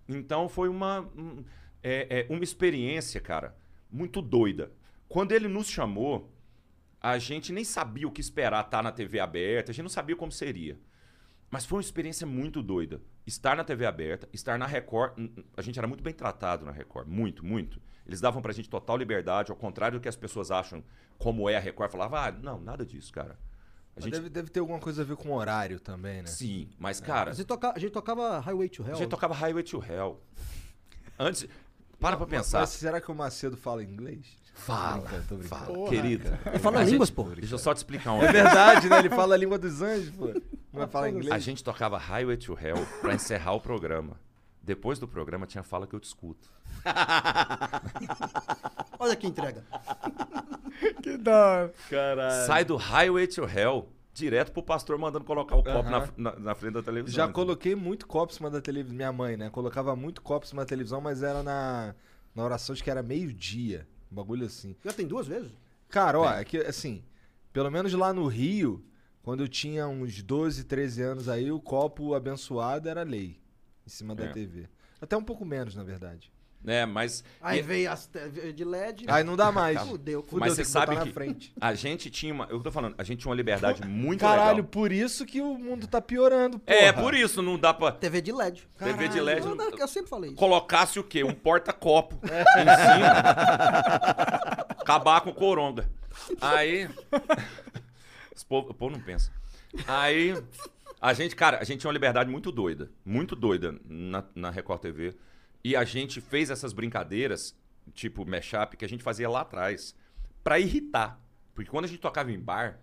Então 0.09 0.49
foi 0.49 0.69
uma, 0.69 1.01
um, 1.17 1.45
é, 1.83 2.21
é, 2.21 2.33
uma 2.33 2.45
experiência, 2.45 3.21
cara, 3.21 3.57
muito 3.91 4.21
doida. 4.21 4.73
Quando 5.09 5.33
ele 5.33 5.49
nos 5.49 5.69
chamou, 5.69 6.33
a 7.01 7.19
gente 7.19 7.53
nem 7.53 7.65
sabia 7.65 8.09
o 8.09 8.11
que 8.11 8.21
esperar 8.21 8.65
estar 8.65 8.83
na 8.83 8.91
TV 8.91 9.21
aberta, 9.21 9.71
a 9.71 9.75
gente 9.75 9.83
não 9.83 9.91
sabia 9.91 10.17
como 10.17 10.33
seria. 10.33 10.79
Mas 11.51 11.65
foi 11.65 11.77
uma 11.77 11.83
experiência 11.83 12.27
muito 12.27 12.63
doida. 12.63 13.01
Estar 13.25 13.57
na 13.57 13.63
TV 13.63 13.87
aberta, 13.87 14.29
estar 14.33 14.59
na 14.59 14.67
Record. 14.67 15.31
A 15.57 15.63
gente 15.63 15.79
era 15.79 15.87
muito 15.87 16.03
bem 16.03 16.13
tratado 16.13 16.65
na 16.65 16.73
Record. 16.73 17.07
Muito, 17.09 17.45
muito. 17.45 17.81
Eles 18.07 18.21
davam 18.21 18.41
pra 18.41 18.53
gente 18.53 18.69
total 18.71 18.97
liberdade, 18.97 19.51
ao 19.51 19.57
contrário 19.57 19.99
do 19.99 20.03
que 20.03 20.09
as 20.09 20.17
pessoas 20.17 20.51
acham 20.51 20.83
como 21.19 21.49
é 21.51 21.57
a 21.57 21.61
Record. 21.61 21.91
Falava, 21.91 22.29
ah, 22.29 22.33
não, 22.33 22.61
nada 22.61 22.85
disso, 22.87 23.13
cara. 23.13 23.33
A 23.33 23.97
Mas 23.97 24.05
gente. 24.05 24.15
Deve, 24.15 24.29
deve 24.29 24.51
ter 24.51 24.61
alguma 24.61 24.79
coisa 24.79 25.03
a 25.03 25.05
ver 25.05 25.17
com 25.17 25.33
horário 25.33 25.81
também, 25.81 26.23
né? 26.23 26.27
Sim, 26.27 26.69
mas, 26.79 27.01
cara, 27.01 27.31
A 27.31 27.35
gente, 27.35 27.47
toca- 27.47 27.73
a 27.75 27.79
gente 27.79 27.91
tocava 27.93 28.39
Highway 28.41 28.69
to 28.69 28.83
Hell. 28.85 28.93
a 28.93 28.97
gente 28.99 29.09
tocava 29.09 29.35
Highway 29.35 29.63
to 29.65 29.83
Hell. 29.85 30.21
Antes. 31.19 31.47
Para 31.99 32.17
pra 32.17 32.27
pensar. 32.27 32.61
Mas 32.61 32.69
será 32.71 33.01
que 33.01 33.11
o 33.11 33.15
Macedo 33.15 33.57
fala 33.57 33.83
inglês? 33.83 34.27
Fala, 34.53 34.97
Tô 34.97 35.01
brincando, 35.03 35.27
tô 35.29 35.37
brincando. 35.37 35.65
fala, 35.75 35.89
querida. 35.89 36.41
Ele 36.47 36.59
fala 36.59 36.83
línguas, 36.83 37.11
pô. 37.11 37.25
Deixa 37.25 37.55
eu 37.55 37.59
só 37.59 37.73
te 37.75 37.79
explicar 37.79 38.13
um 38.13 38.23
É 38.23 38.31
verdade, 38.33 38.89
né? 38.89 38.99
Ele 38.99 39.09
fala 39.11 39.35
a 39.35 39.39
língua 39.39 39.59
dos 39.59 39.81
anjos, 39.83 40.11
pô. 40.11 40.27
Não 40.27 40.81
vai 40.81 40.87
falar 40.89 41.09
inglês. 41.11 41.33
A 41.33 41.39
gente 41.39 41.65
tocava 41.65 41.97
Highway 41.99 42.37
to 42.37 42.57
Hell 42.59 42.87
pra 43.01 43.15
encerrar 43.15 43.53
o 43.53 43.61
programa. 43.61 44.19
Depois 44.67 44.99
do 44.99 45.07
programa 45.07 45.47
tinha 45.47 45.63
Fala 45.63 45.87
Que 45.87 45.95
Eu 45.95 46.01
Te 46.01 46.09
Escuto. 46.09 46.51
Olha 48.99 49.17
que 49.17 49.27
entrega. 49.27 49.65
Que 51.03 51.17
da. 51.17 51.71
Caralho. 51.89 52.47
Sai 52.47 52.63
do 52.65 52.77
Highway 52.77 53.27
to 53.29 53.45
Hell 53.45 53.89
direto 54.13 54.53
pro 54.53 54.63
pastor 54.63 54.99
mandando 54.99 55.25
colocar 55.25 55.57
o 55.57 55.63
copo 55.63 55.89
na, 55.89 56.09
na- 56.17 56.39
na 56.39 56.55
frente 56.55 56.75
da 56.75 56.83
televisão. 56.83 57.17
Já 57.17 57.25
entendeu? 57.25 57.35
coloquei 57.35 57.75
muito 57.75 58.07
copo 58.07 58.33
em 58.33 58.37
cima 58.37 58.51
da 58.51 58.61
televisão. 58.61 58.95
Minha 58.95 59.11
mãe, 59.13 59.37
né? 59.39 59.49
Colocava 59.49 59.97
muito 59.97 60.21
copo 60.21 60.45
em 60.45 60.49
cima 60.49 60.63
da 60.63 60.67
televisão, 60.69 61.01
mas 61.01 61.23
era 61.23 61.43
na, 61.43 61.95
na 62.35 62.45
oração 62.45 62.75
de 62.75 62.83
que 62.85 62.91
era 62.91 63.03
meio-dia. 63.03 63.89
Um 64.13 64.17
bagulho 64.17 64.45
assim. 64.45 64.77
Já 64.85 64.93
tem 64.93 65.07
duas 65.07 65.27
vezes? 65.27 65.51
Cara, 65.89 66.21
ó, 66.21 66.31
é 66.31 66.45
que 66.45 66.59
assim, 66.59 67.03
pelo 67.55 67.71
menos 67.71 67.93
lá 67.95 68.13
no 68.13 68.27
Rio, 68.27 68.85
Quando 69.23 69.43
eu 69.43 69.49
tinha 69.49 69.89
uns 69.89 70.23
12, 70.23 70.65
13 70.65 71.03
anos 71.03 71.29
aí, 71.29 71.51
o 71.51 71.59
copo 71.61 72.15
abençoado 72.15 72.89
era 72.89 73.03
lei. 73.03 73.41
Em 73.87 73.91
cima 73.91 74.15
da 74.15 74.25
É. 74.25 74.29
TV. 74.29 74.69
Até 75.01 75.17
um 75.17 75.23
pouco 75.23 75.45
menos, 75.45 75.75
na 75.77 75.85
verdade. 75.85 76.33
É, 76.67 76.85
mas. 76.85 77.23
Aí 77.41 77.61
e- 77.61 77.63
veio 77.63 77.93
as 77.93 78.07
te- 78.07 78.53
de 78.53 78.65
LED. 78.65 79.05
Aí 79.09 79.23
não 79.23 79.37
dá 79.37 79.53
mais. 79.53 79.81
Fudeu. 79.83 80.23
Fudeu, 80.23 80.41
Mas 80.41 80.55
você 80.55 80.63
que 80.63 80.69
sabe 80.69 80.95
na 80.97 81.03
que 81.03 81.13
frente. 81.13 81.53
a 81.61 81.75
gente 81.75 82.11
tinha 82.11 82.33
uma. 82.35 82.47
Eu 82.47 82.61
tô 82.61 82.73
falando, 82.73 82.95
a 82.99 83.05
gente 83.05 83.21
tinha 83.21 83.31
uma 83.31 83.37
liberdade 83.37 83.87
muito 83.87 84.21
Caralho, 84.21 84.57
legal. 84.57 84.71
por 84.71 84.91
isso 84.91 85.25
que 85.25 85.41
o 85.41 85.57
mundo 85.57 85.87
tá 85.87 86.01
piorando, 86.01 86.59
porra. 86.59 86.77
É, 86.77 86.93
por 86.93 87.15
isso 87.15 87.41
não 87.41 87.57
dá 87.59 87.73
pra. 87.73 87.93
TV 87.93 88.21
de 88.21 88.33
LED. 88.33 88.67
TV 88.79 89.07
de 89.07 89.21
LED. 89.21 89.47
Eu, 89.47 89.55
não- 89.55 89.71
eu 89.71 89.87
sempre 89.87 90.09
falei 90.11 90.31
isso. 90.31 90.39
Colocasse 90.39 90.99
o 90.99 91.05
quê? 91.05 91.23
Um 91.23 91.35
porta-copo 91.35 92.17
em 92.25 92.29
cima. 92.29 93.09
Acabar 94.79 95.21
com 95.21 95.31
o 95.31 95.35
coronga. 95.35 95.89
Aí. 96.41 96.89
Esse 98.35 98.45
povo- 98.45 98.71
O 98.71 98.75
povo 98.75 98.93
não 98.97 99.01
pensa. 99.05 99.31
Aí. 99.87 100.35
A 101.01 101.13
gente, 101.13 101.37
cara, 101.37 101.59
a 101.59 101.65
gente 101.65 101.81
tinha 101.81 101.89
uma 101.89 101.95
liberdade 101.95 102.31
muito 102.31 102.51
doida. 102.51 102.91
Muito 103.05 103.37
doida 103.37 103.79
na, 103.85 104.25
na 104.35 104.51
Record 104.51 104.81
TV. 104.81 105.15
E 105.63 105.77
a 105.77 105.85
gente 105.85 106.21
fez 106.21 106.51
essas 106.51 106.73
brincadeiras, 106.73 107.57
tipo 107.93 108.25
mashup, 108.25 108.77
que 108.77 108.85
a 108.85 108.89
gente 108.89 109.03
fazia 109.03 109.29
lá 109.29 109.43
atrás, 109.43 109.95
pra 110.43 110.59
irritar. 110.59 111.21
Porque 111.55 111.71
quando 111.71 111.87
a 111.87 111.89
gente 111.89 112.01
tocava 112.01 112.31
em 112.31 112.39
bar, 112.39 112.81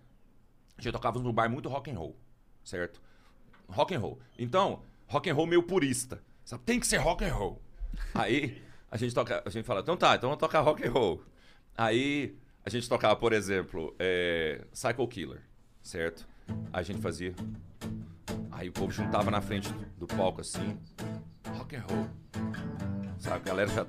a 0.76 0.82
gente 0.82 0.92
tocava 0.92 1.18
num 1.18 1.32
bar 1.32 1.48
muito 1.48 1.68
rock 1.68 1.90
and 1.90 1.98
roll, 1.98 2.16
certo? 2.64 3.00
Rock 3.68 3.94
and 3.94 4.00
roll. 4.00 4.20
Então, 4.38 4.82
rock 5.06 5.30
and 5.30 5.34
roll 5.34 5.46
meio 5.46 5.62
purista. 5.62 6.22
Sabe? 6.44 6.62
Tem 6.64 6.78
que 6.78 6.86
ser 6.86 6.98
rock 6.98 7.24
and 7.24 7.32
roll. 7.32 7.62
Aí 8.12 8.62
a 8.90 8.96
gente 8.96 9.14
toca, 9.14 9.42
a 9.44 9.50
gente 9.50 9.64
fala, 9.64 9.80
então 9.80 9.96
tá, 9.96 10.14
então 10.14 10.28
vamos 10.28 10.40
tocar 10.40 10.60
rock 10.60 10.86
and 10.86 10.90
roll. 10.90 11.22
Aí 11.76 12.36
a 12.64 12.70
gente 12.70 12.88
tocava, 12.88 13.16
por 13.16 13.32
exemplo, 13.32 13.94
é, 13.98 14.64
Psycho 14.72 15.08
Killer, 15.08 15.42
certo? 15.82 16.26
A 16.72 16.82
gente 16.82 17.00
fazia. 17.00 17.34
Aí 18.50 18.68
o 18.68 18.72
povo 18.72 18.90
juntava 18.90 19.30
na 19.30 19.40
frente 19.40 19.72
do 19.98 20.06
palco 20.06 20.40
assim, 20.40 20.78
rock 21.56 21.76
and 21.76 21.84
roll. 21.88 22.06
Sabe? 23.18 23.36
A 23.36 23.38
galera 23.38 23.70
já, 23.70 23.86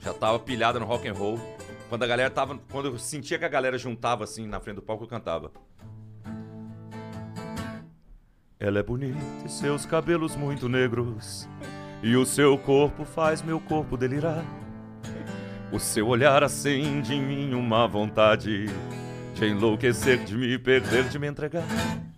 já 0.00 0.14
tava 0.14 0.38
pilhada 0.38 0.78
no 0.78 0.86
rock 0.86 1.08
and 1.08 1.14
roll. 1.14 1.38
Quando 1.88 2.02
a 2.02 2.06
galera 2.06 2.30
tava. 2.30 2.58
Quando 2.70 2.86
eu 2.86 2.98
sentia 2.98 3.38
que 3.38 3.44
a 3.44 3.48
galera 3.48 3.76
juntava 3.76 4.24
assim 4.24 4.46
na 4.46 4.60
frente 4.60 4.76
do 4.76 4.82
palco, 4.82 5.04
eu 5.04 5.08
cantava. 5.08 5.50
Ela 8.58 8.78
é 8.78 8.82
bonita 8.82 9.18
e 9.44 9.48
seus 9.48 9.86
cabelos 9.86 10.36
muito 10.36 10.68
negros. 10.68 11.48
E 12.02 12.14
o 12.16 12.24
seu 12.24 12.56
corpo 12.58 13.04
faz 13.04 13.42
meu 13.42 13.58
corpo 13.58 13.96
delirar. 13.96 14.44
O 15.72 15.78
seu 15.78 16.08
olhar 16.08 16.42
acende 16.42 17.14
em 17.14 17.22
mim 17.22 17.54
uma 17.54 17.86
vontade 17.86 18.66
de 19.34 19.46
enlouquecer, 19.46 20.18
de 20.24 20.36
me 20.36 20.58
perder, 20.58 21.04
de 21.04 21.18
me 21.18 21.26
entregar. 21.26 21.64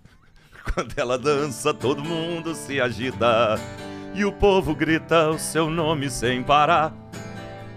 Quando 0.75 0.93
ela 0.97 1.19
dança, 1.19 1.75
todo 1.75 2.05
mundo 2.05 2.55
se 2.55 2.81
agita. 2.81 3.59
E 4.15 4.25
o 4.25 4.33
povo 4.33 4.75
grita 4.75 5.31
o 5.31 5.39
seu 5.39 5.71
nome 5.71 6.11
sem 6.11 6.43
parar. 6.43 6.95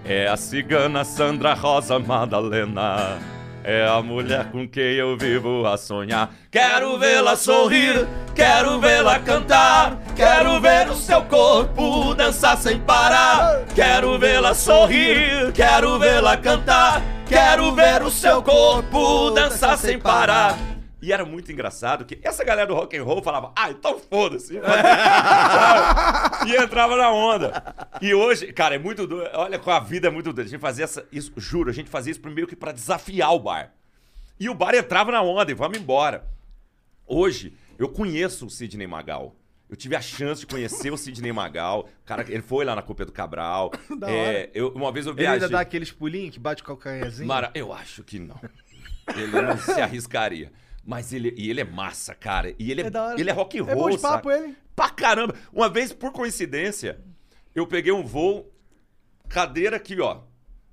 É 0.04 0.28
a 0.28 0.38
cigana 0.38 1.04
Sandra 1.04 1.54
Rosa 1.54 1.98
Madalena. 1.98 3.35
É 3.68 3.84
a 3.84 4.00
mulher 4.00 4.52
com 4.52 4.68
quem 4.68 4.94
eu 4.94 5.18
vivo 5.18 5.66
a 5.66 5.76
sonhar. 5.76 6.30
Quero 6.52 7.00
vê-la 7.00 7.36
sorrir, 7.36 8.08
quero 8.36 8.80
vê-la 8.80 9.18
cantar. 9.18 9.98
Quero 10.16 10.62
ver 10.62 10.88
o 10.88 10.96
seu 10.96 11.24
corpo 11.24 12.14
dançar 12.14 12.58
sem 12.58 12.80
parar. 12.80 13.66
Quero 13.74 14.20
vê-la 14.20 14.54
sorrir, 14.54 15.52
quero 15.52 15.98
vê-la 15.98 16.38
cantar. 16.38 17.02
Quero 17.28 17.74
ver 17.74 18.04
o 18.04 18.12
seu 18.12 18.44
corpo 18.44 19.32
dançar 19.32 19.80
sem 19.80 19.98
parar. 19.98 20.75
E 21.06 21.14
era 21.14 21.24
muito 21.24 21.52
engraçado 21.52 22.04
que 22.04 22.18
essa 22.24 22.44
galera 22.44 22.66
do 22.68 22.74
rock 22.74 22.98
and 22.98 23.04
roll 23.04 23.22
falava, 23.22 23.52
ah, 23.56 23.70
então 23.70 24.00
foda-se. 24.00 24.60
E 26.48 26.56
entrava 26.56 26.96
na 26.96 27.12
onda. 27.12 27.76
E 28.02 28.12
hoje, 28.14 28.52
cara, 28.52 28.74
é 28.74 28.80
muito 28.80 29.06
doido. 29.06 29.30
Olha, 29.36 29.60
com 29.60 29.70
a 29.70 29.80
vida 29.80 30.08
é 30.08 30.10
muito 30.10 30.34
doida. 30.34 30.48
A 30.48 30.52
gente 30.52 30.60
fazia 30.60 30.84
essa, 30.84 31.08
isso, 31.12 31.32
juro, 31.38 31.70
a 31.70 31.74
gente 31.74 31.92
fazia 31.92 32.10
isso 32.12 32.22
primeiro 32.22 32.48
que 32.48 32.56
pra 32.56 32.72
desafiar 32.72 33.34
o 33.36 33.40
bar. 33.40 33.72
E 34.40 34.50
o 34.50 34.56
bar 34.56 34.74
entrava 34.74 35.12
na 35.12 35.22
onda 35.22 35.52
e 35.52 35.54
vamos 35.54 35.78
embora. 35.78 36.26
Hoje, 37.06 37.54
eu 37.78 37.88
conheço 37.88 38.48
o 38.48 38.50
Sidney 38.50 38.88
Magal. 38.88 39.36
Eu 39.70 39.76
tive 39.76 39.96
a 39.96 40.02
chance 40.02 40.42
de 40.42 40.48
conhecer 40.48 40.92
o 40.92 40.98
Sidney 40.98 41.32
Magal. 41.32 41.88
Cara, 42.04 42.26
ele 42.28 42.42
foi 42.42 42.66
lá 42.66 42.76
na 42.76 42.82
Copa 42.82 43.06
do 43.06 43.12
Cabral. 43.12 43.72
Da 44.00 44.10
É, 44.10 44.50
eu, 44.56 44.70
uma 44.70 44.92
vez 44.92 45.06
eu 45.06 45.12
Ele 45.14 45.22
viajei. 45.22 45.36
ainda 45.36 45.50
dá 45.50 45.60
aqueles 45.60 45.92
pulinhos 45.92 46.32
que 46.34 46.40
bate 46.40 46.64
o 46.64 46.66
calcanhazinho? 46.66 47.28
Mara, 47.28 47.52
eu 47.54 47.72
acho 47.72 48.04
que 48.04 48.18
não. 48.18 48.40
Ele 49.16 49.40
não 49.40 49.56
se 49.58 49.80
arriscaria. 49.80 50.52
Mas 50.86 51.12
ele, 51.12 51.34
e 51.36 51.50
ele 51.50 51.62
é 51.62 51.64
massa, 51.64 52.14
cara. 52.14 52.54
E 52.60 52.70
ele 52.72 52.82
é, 52.82 52.86
É 52.86 53.20
ele 53.20 53.30
é 53.30 53.34
rock 53.34 53.60
and 53.60 53.64
É 53.68 53.74
bom 53.74 53.82
roll, 53.82 53.90
de 53.92 53.98
papo 53.98 54.30
sabe? 54.30 54.44
ele. 54.44 54.56
Pra 54.76 54.90
caramba. 54.90 55.34
Uma 55.52 55.68
vez, 55.68 55.92
por 55.92 56.12
coincidência, 56.12 57.00
eu 57.56 57.66
peguei 57.66 57.92
um 57.92 58.04
voo, 58.04 58.54
cadeira 59.28 59.78
aqui, 59.78 60.00
ó. 60.00 60.22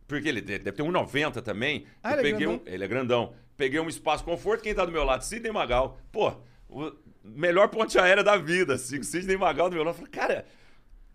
Porque 0.06 0.28
ele 0.28 0.42
deve 0.42 0.70
ter 0.72 0.82
1,90 0.82 1.40
também. 1.40 1.86
Ah, 2.02 2.12
eu 2.12 2.18
ele 2.18 2.28
é 2.28 2.32
peguei 2.32 2.46
um, 2.46 2.50
grandão? 2.58 2.74
ele 2.74 2.84
é 2.84 2.88
grandão. 2.88 3.34
Peguei 3.56 3.80
um 3.80 3.88
espaço 3.88 4.22
conforto. 4.24 4.62
Quem 4.62 4.74
tá 4.74 4.84
do 4.84 4.92
meu 4.92 5.04
lado? 5.04 5.22
Sidney 5.24 5.50
Magal. 5.52 5.98
Pô, 6.10 6.34
o 6.68 6.92
melhor 7.24 7.68
ponte 7.68 7.98
aérea 7.98 8.22
da 8.22 8.36
vida. 8.36 8.74
Assim, 8.74 9.02
Sidney 9.02 9.36
Magal 9.38 9.70
do 9.70 9.74
meu 9.76 9.84
lado. 9.84 9.94
Eu 9.94 9.98
falei, 9.98 10.10
cara, 10.10 10.44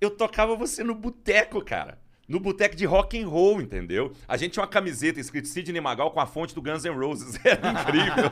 eu 0.02 0.10
tocava 0.10 0.56
você 0.56 0.84
no 0.84 0.96
boteco, 0.96 1.64
cara. 1.64 2.00
No 2.28 2.42
boteco 2.42 2.76
de 2.76 2.86
rock 2.86 3.18
and 3.18 3.28
roll, 3.28 3.62
entendeu? 3.62 4.12
A 4.28 4.36
gente 4.36 4.52
tinha 4.52 4.62
uma 4.64 4.68
camiseta 4.68 5.20
escrito 5.20 5.48
Sidney 5.48 5.80
Magal 5.80 6.12
com 6.12 6.20
a 6.20 6.26
fonte 6.26 6.54
do 6.54 6.62
Guns 6.62 6.84
N' 6.84 6.94
Roses. 6.94 7.40
Era 7.46 7.72
incrível. 7.72 8.26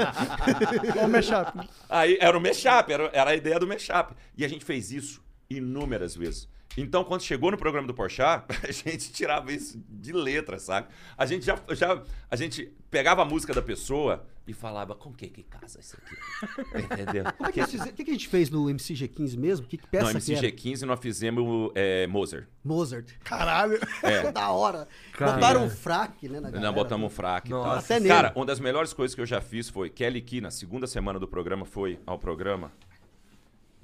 Ó, 1.01 1.05
o 1.05 1.09
mashup. 1.09 1.69
Aí 1.89 2.17
era 2.19 2.37
o 2.37 2.41
mashup, 2.41 2.91
era, 2.91 3.09
era 3.13 3.29
a 3.31 3.35
ideia 3.35 3.57
do 3.57 3.65
mashup. 3.65 4.13
E 4.37 4.43
a 4.43 4.47
gente 4.49 4.65
fez 4.65 4.91
isso 4.91 5.23
inúmeras 5.49 6.15
vezes. 6.15 6.49
Então, 6.77 7.03
quando 7.03 7.21
chegou 7.21 7.51
no 7.51 7.57
programa 7.57 7.87
do 7.87 7.93
Porchat, 7.93 8.45
a 8.67 8.71
gente 8.71 9.11
tirava 9.11 9.51
isso 9.51 9.81
de 9.89 10.11
letra, 10.11 10.59
sabe? 10.59 10.87
A 11.17 11.25
gente 11.25 11.45
já, 11.45 11.59
já 11.71 12.01
a 12.29 12.35
gente 12.35 12.71
pegava 12.91 13.21
a 13.21 13.25
música 13.25 13.53
da 13.53 13.61
pessoa 13.61 14.25
e 14.47 14.53
falava, 14.53 14.93
com 14.93 15.11
que 15.11 15.27
que 15.27 15.43
casa 15.43 15.79
isso 15.79 15.97
aqui? 15.97 16.83
Entendeu? 16.93 17.23
Como 17.33 17.49
é 17.49 17.51
que, 17.51 17.61
o 17.61 17.93
que 17.93 18.03
que 18.03 18.11
a 18.11 18.13
gente 18.13 18.27
fez 18.27 18.49
no 18.49 18.65
MCG15 18.65 19.37
mesmo? 19.37 19.65
Que, 19.65 19.77
que 19.77 19.87
peça 19.87 20.13
No 20.13 20.21
que 20.21 20.33
era? 20.33 20.47
MCG15 20.47 20.81
nós 20.81 20.99
fizemos 20.99 21.71
é, 21.73 22.05
Mozart. 22.07 22.45
Mozart. 22.63 23.11
Caralho. 23.23 23.79
É. 24.03 24.31
da 24.31 24.51
hora. 24.51 24.87
Caralho. 25.13 25.39
Botaram 25.39 25.65
um 25.65 25.69
fraque, 25.69 26.29
né? 26.29 26.39
Na 26.39 26.49
galera. 26.49 26.67
Nós 26.67 26.75
botamos 26.75 27.07
um 27.07 27.09
fraque. 27.09 27.49
Nossa. 27.49 27.79
Até 27.79 27.99
nele. 27.99 28.13
Cara, 28.13 28.31
uma 28.35 28.45
das 28.45 28.59
melhores 28.59 28.93
coisas 28.93 29.15
que 29.15 29.21
eu 29.21 29.25
já 29.25 29.41
fiz 29.41 29.67
foi 29.67 29.89
Kelly 29.89 30.21
Key, 30.21 30.41
na 30.41 30.51
segunda 30.51 30.85
semana 30.85 31.17
do 31.17 31.27
programa, 31.27 31.65
foi 31.65 31.99
ao 32.05 32.19
programa. 32.19 32.71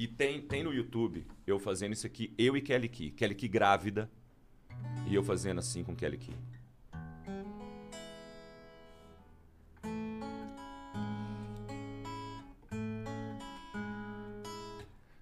E 0.02 0.08
tem, 0.08 0.42
tem 0.42 0.64
no 0.64 0.74
YouTube 0.74 1.28
eu 1.46 1.60
fazendo 1.60 1.94
isso 1.94 2.08
aqui, 2.08 2.34
eu 2.36 2.58
e 2.58 2.62
Kelly 2.64 2.90
Key. 2.90 3.12
Kelly 3.12 3.36
Key 3.36 3.48
grávida. 3.48 4.10
E 5.06 5.14
eu 5.14 5.24
fazendo 5.24 5.60
assim 5.60 5.84
com 5.84 5.96
Kelly 5.96 6.18
Key. 6.18 6.34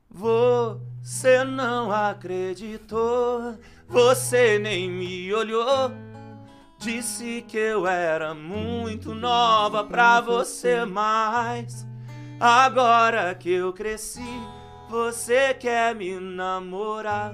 Você 0.10 1.44
não 1.44 1.92
acreditou, 1.92 3.60
você 3.86 4.58
nem 4.58 4.90
me 4.90 5.34
olhou. 5.34 5.92
Disse 6.78 7.44
que 7.50 7.58
eu 7.58 7.86
era 7.86 8.34
muito 8.34 9.14
nova 9.14 9.84
pra 9.84 10.22
você, 10.22 10.86
mas 10.86 11.86
agora 12.40 13.36
que 13.36 13.52
eu 13.52 13.74
cresci, 13.74 14.24
você 14.90 15.54
quer 15.54 15.96
me 15.96 16.20
namorar. 16.20 17.34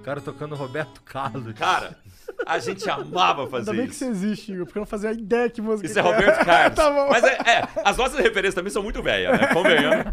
O 0.00 0.02
cara 0.02 0.20
tocando 0.20 0.54
Roberto 0.54 1.02
Carlos. 1.02 1.52
Cara, 1.54 1.98
a 2.46 2.58
gente 2.58 2.88
amava 2.88 3.46
fazer 3.48 3.70
Ainda 3.70 3.82
bem 3.82 3.86
que 3.90 3.94
isso. 3.94 4.04
você 4.04 4.10
existe, 4.10 4.52
Igor, 4.52 4.64
porque 4.66 4.78
eu 4.78 4.80
não 4.80 4.86
fazia 4.86 5.12
ideia 5.12 5.50
que 5.50 5.60
música 5.60 5.86
Isso 5.86 5.98
é 5.98 6.02
que 6.02 6.08
era. 6.08 6.16
Roberto 6.18 6.44
Carlos. 6.46 6.76
tá 6.76 6.90
bom. 6.90 7.08
Mas 7.10 7.24
é, 7.24 7.32
é, 7.34 7.68
as 7.84 7.96
nossas 7.96 8.18
referências 8.18 8.54
também 8.54 8.72
são 8.72 8.82
muito 8.82 9.02
velhas, 9.02 9.38
né? 9.38 9.48
Convenhamos. 9.52 10.12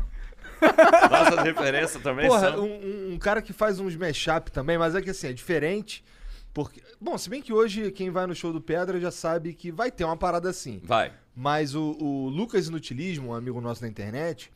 Nossas 1.11 1.43
referências 1.43 2.01
também 2.01 2.27
Porra, 2.27 2.51
são. 2.51 2.63
um, 2.65 3.09
um- 3.09 3.13
um 3.13 3.17
cara 3.19 3.41
que 3.41 3.51
faz 3.53 3.79
uns 3.79 3.95
mashup 3.95 4.51
também, 4.51 4.77
mas 4.77 4.95
é 4.95 5.01
que 5.01 5.09
assim, 5.09 5.27
é 5.27 5.33
diferente. 5.33 6.03
Porque. 6.53 6.81
Bom, 6.99 7.17
se 7.17 7.29
bem 7.29 7.41
que 7.41 7.51
hoje 7.53 7.91
quem 7.91 8.09
vai 8.09 8.25
no 8.25 8.33
show 8.33 8.51
do 8.53 8.61
Pedra 8.61 8.99
já 8.99 9.11
sabe 9.11 9.53
que 9.53 9.69
vai 9.71 9.91
ter 9.91 10.05
uma 10.05 10.15
parada 10.15 10.49
assim. 10.49 10.81
Vai. 10.83 11.11
Mas 11.35 11.75
o, 11.75 11.95
o 11.99 12.29
Lucas 12.29 12.67
Inutilismo, 12.67 13.29
um 13.31 13.33
amigo 13.35 13.59
nosso 13.59 13.81
da 13.81 13.87
internet, 13.87 14.49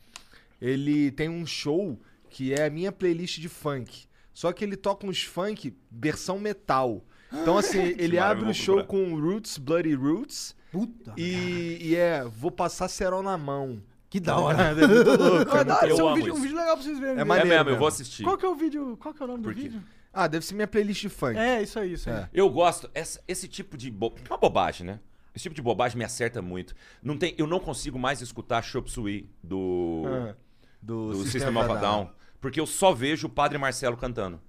ele 0.60 1.10
tem 1.10 1.28
um 1.28 1.46
show 1.46 1.98
que 2.28 2.52
é 2.52 2.66
a 2.66 2.70
minha 2.70 2.92
playlist 2.92 3.40
de 3.40 3.48
funk. 3.48 4.04
Só 4.32 4.52
que 4.52 4.64
ele 4.64 4.76
toca 4.76 5.06
uns 5.06 5.22
funk 5.22 5.76
versão 5.90 6.38
metal. 6.38 7.04
Então, 7.32 7.58
assim, 7.58 7.94
ele 7.98 8.18
abre 8.18 8.48
o 8.48 8.54
show 8.54 8.84
com 8.84 9.18
Roots, 9.18 9.58
Bloody 9.58 9.94
Roots. 9.94 10.54
Puta. 10.70 11.12
E, 11.16 11.78
e 11.80 11.96
é, 11.96 12.24
vou 12.24 12.50
passar 12.50 12.88
cerol 12.88 13.22
na 13.22 13.36
mão. 13.36 13.82
Que 14.08 14.18
da 14.18 14.36
hora. 14.38 14.70
É 14.70 14.86
muito 14.86 15.22
louco. 15.22 15.56
Isso 15.86 16.00
é 16.00 16.04
um 16.04 16.14
vídeo, 16.14 16.34
um 16.34 16.42
legal 16.42 16.76
pra 16.76 16.84
vocês 16.84 16.98
verem. 16.98 17.14
É 17.14 17.16
né? 17.16 17.24
maneiro 17.24 17.52
é 17.52 17.56
mesmo, 17.58 17.70
eu 17.70 17.78
vou 17.78 17.88
assistir. 17.88 18.24
Qual 18.24 18.36
que 18.36 18.44
é 18.44 18.48
o 18.48 18.54
vídeo? 18.54 18.96
Qual 18.96 19.14
que 19.14 19.22
é 19.22 19.24
o 19.24 19.28
nome 19.28 19.42
Por 19.42 19.54
do 19.54 19.60
quê? 19.60 19.68
vídeo? 19.68 19.82
Ah, 20.12 20.26
deve 20.26 20.44
ser 20.44 20.54
minha 20.54 20.66
playlist 20.66 21.02
de 21.02 21.08
funk. 21.08 21.38
É, 21.38 21.62
isso 21.62 21.78
aí, 21.78 21.92
isso 21.92 22.10
aí. 22.10 22.16
É. 22.16 22.28
Eu 22.32 22.48
gosto. 22.50 22.90
Essa- 22.92 23.20
esse 23.28 23.46
tipo 23.46 23.76
de. 23.76 23.90
Bo... 23.90 24.12
Uma 24.28 24.36
bobagem, 24.36 24.84
né? 24.86 24.98
Esse 25.34 25.44
tipo 25.44 25.54
de 25.54 25.62
bobagem 25.62 25.96
me 25.96 26.04
acerta 26.04 26.42
muito. 26.42 26.74
Não 27.00 27.16
tem, 27.16 27.34
eu 27.38 27.46
não 27.46 27.60
consigo 27.60 27.98
mais 27.98 28.20
escutar 28.20 28.62
Chop 28.62 28.90
Suey 28.90 29.28
do, 29.42 30.02
Ah, 30.06 30.34
do, 30.82 31.08
do 31.12 31.22
System 31.24 31.40
System 31.42 31.56
of 31.56 31.70
a 31.72 31.74
Down, 31.76 32.10
porque 32.40 32.60
eu 32.60 32.66
só 32.66 32.92
vejo 32.92 33.26
o 33.26 33.30
Padre 33.30 33.58
Marcelo 33.58 33.96
cantando. 33.96 34.40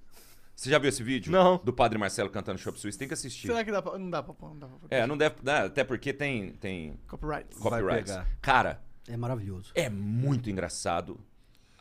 Você 0.55 0.69
já 0.69 0.77
viu 0.77 0.89
esse 0.89 1.01
vídeo? 1.01 1.31
Não. 1.31 1.59
Do 1.63 1.73
Padre 1.73 1.97
Marcelo 1.97 2.29
cantando 2.29 2.59
Chop 2.59 2.79
Suey? 2.79 2.91
Você 2.91 2.99
tem 2.99 3.07
que 3.07 3.13
assistir. 3.15 3.47
Será 3.47 3.63
que 3.63 3.71
dá 3.71 3.81
pra... 3.81 3.97
Não 3.97 4.09
dá 4.09 4.21
pra... 4.21 4.35
Não 4.41 4.59
dá 4.59 4.67
pra... 4.67 4.77
É, 4.95 5.07
não 5.07 5.17
deve. 5.17 5.35
né, 5.41 5.59
Até 5.65 5.83
porque 5.83 6.13
tem, 6.13 6.51
tem 6.53 6.99
Copyright. 7.07 7.55
copyrights. 7.55 8.11
pegar. 8.11 8.27
Cara, 8.41 8.81
É 9.07 9.17
maravilhoso. 9.17 9.71
é 9.73 9.89
muito 9.89 10.49
engraçado. 10.49 11.19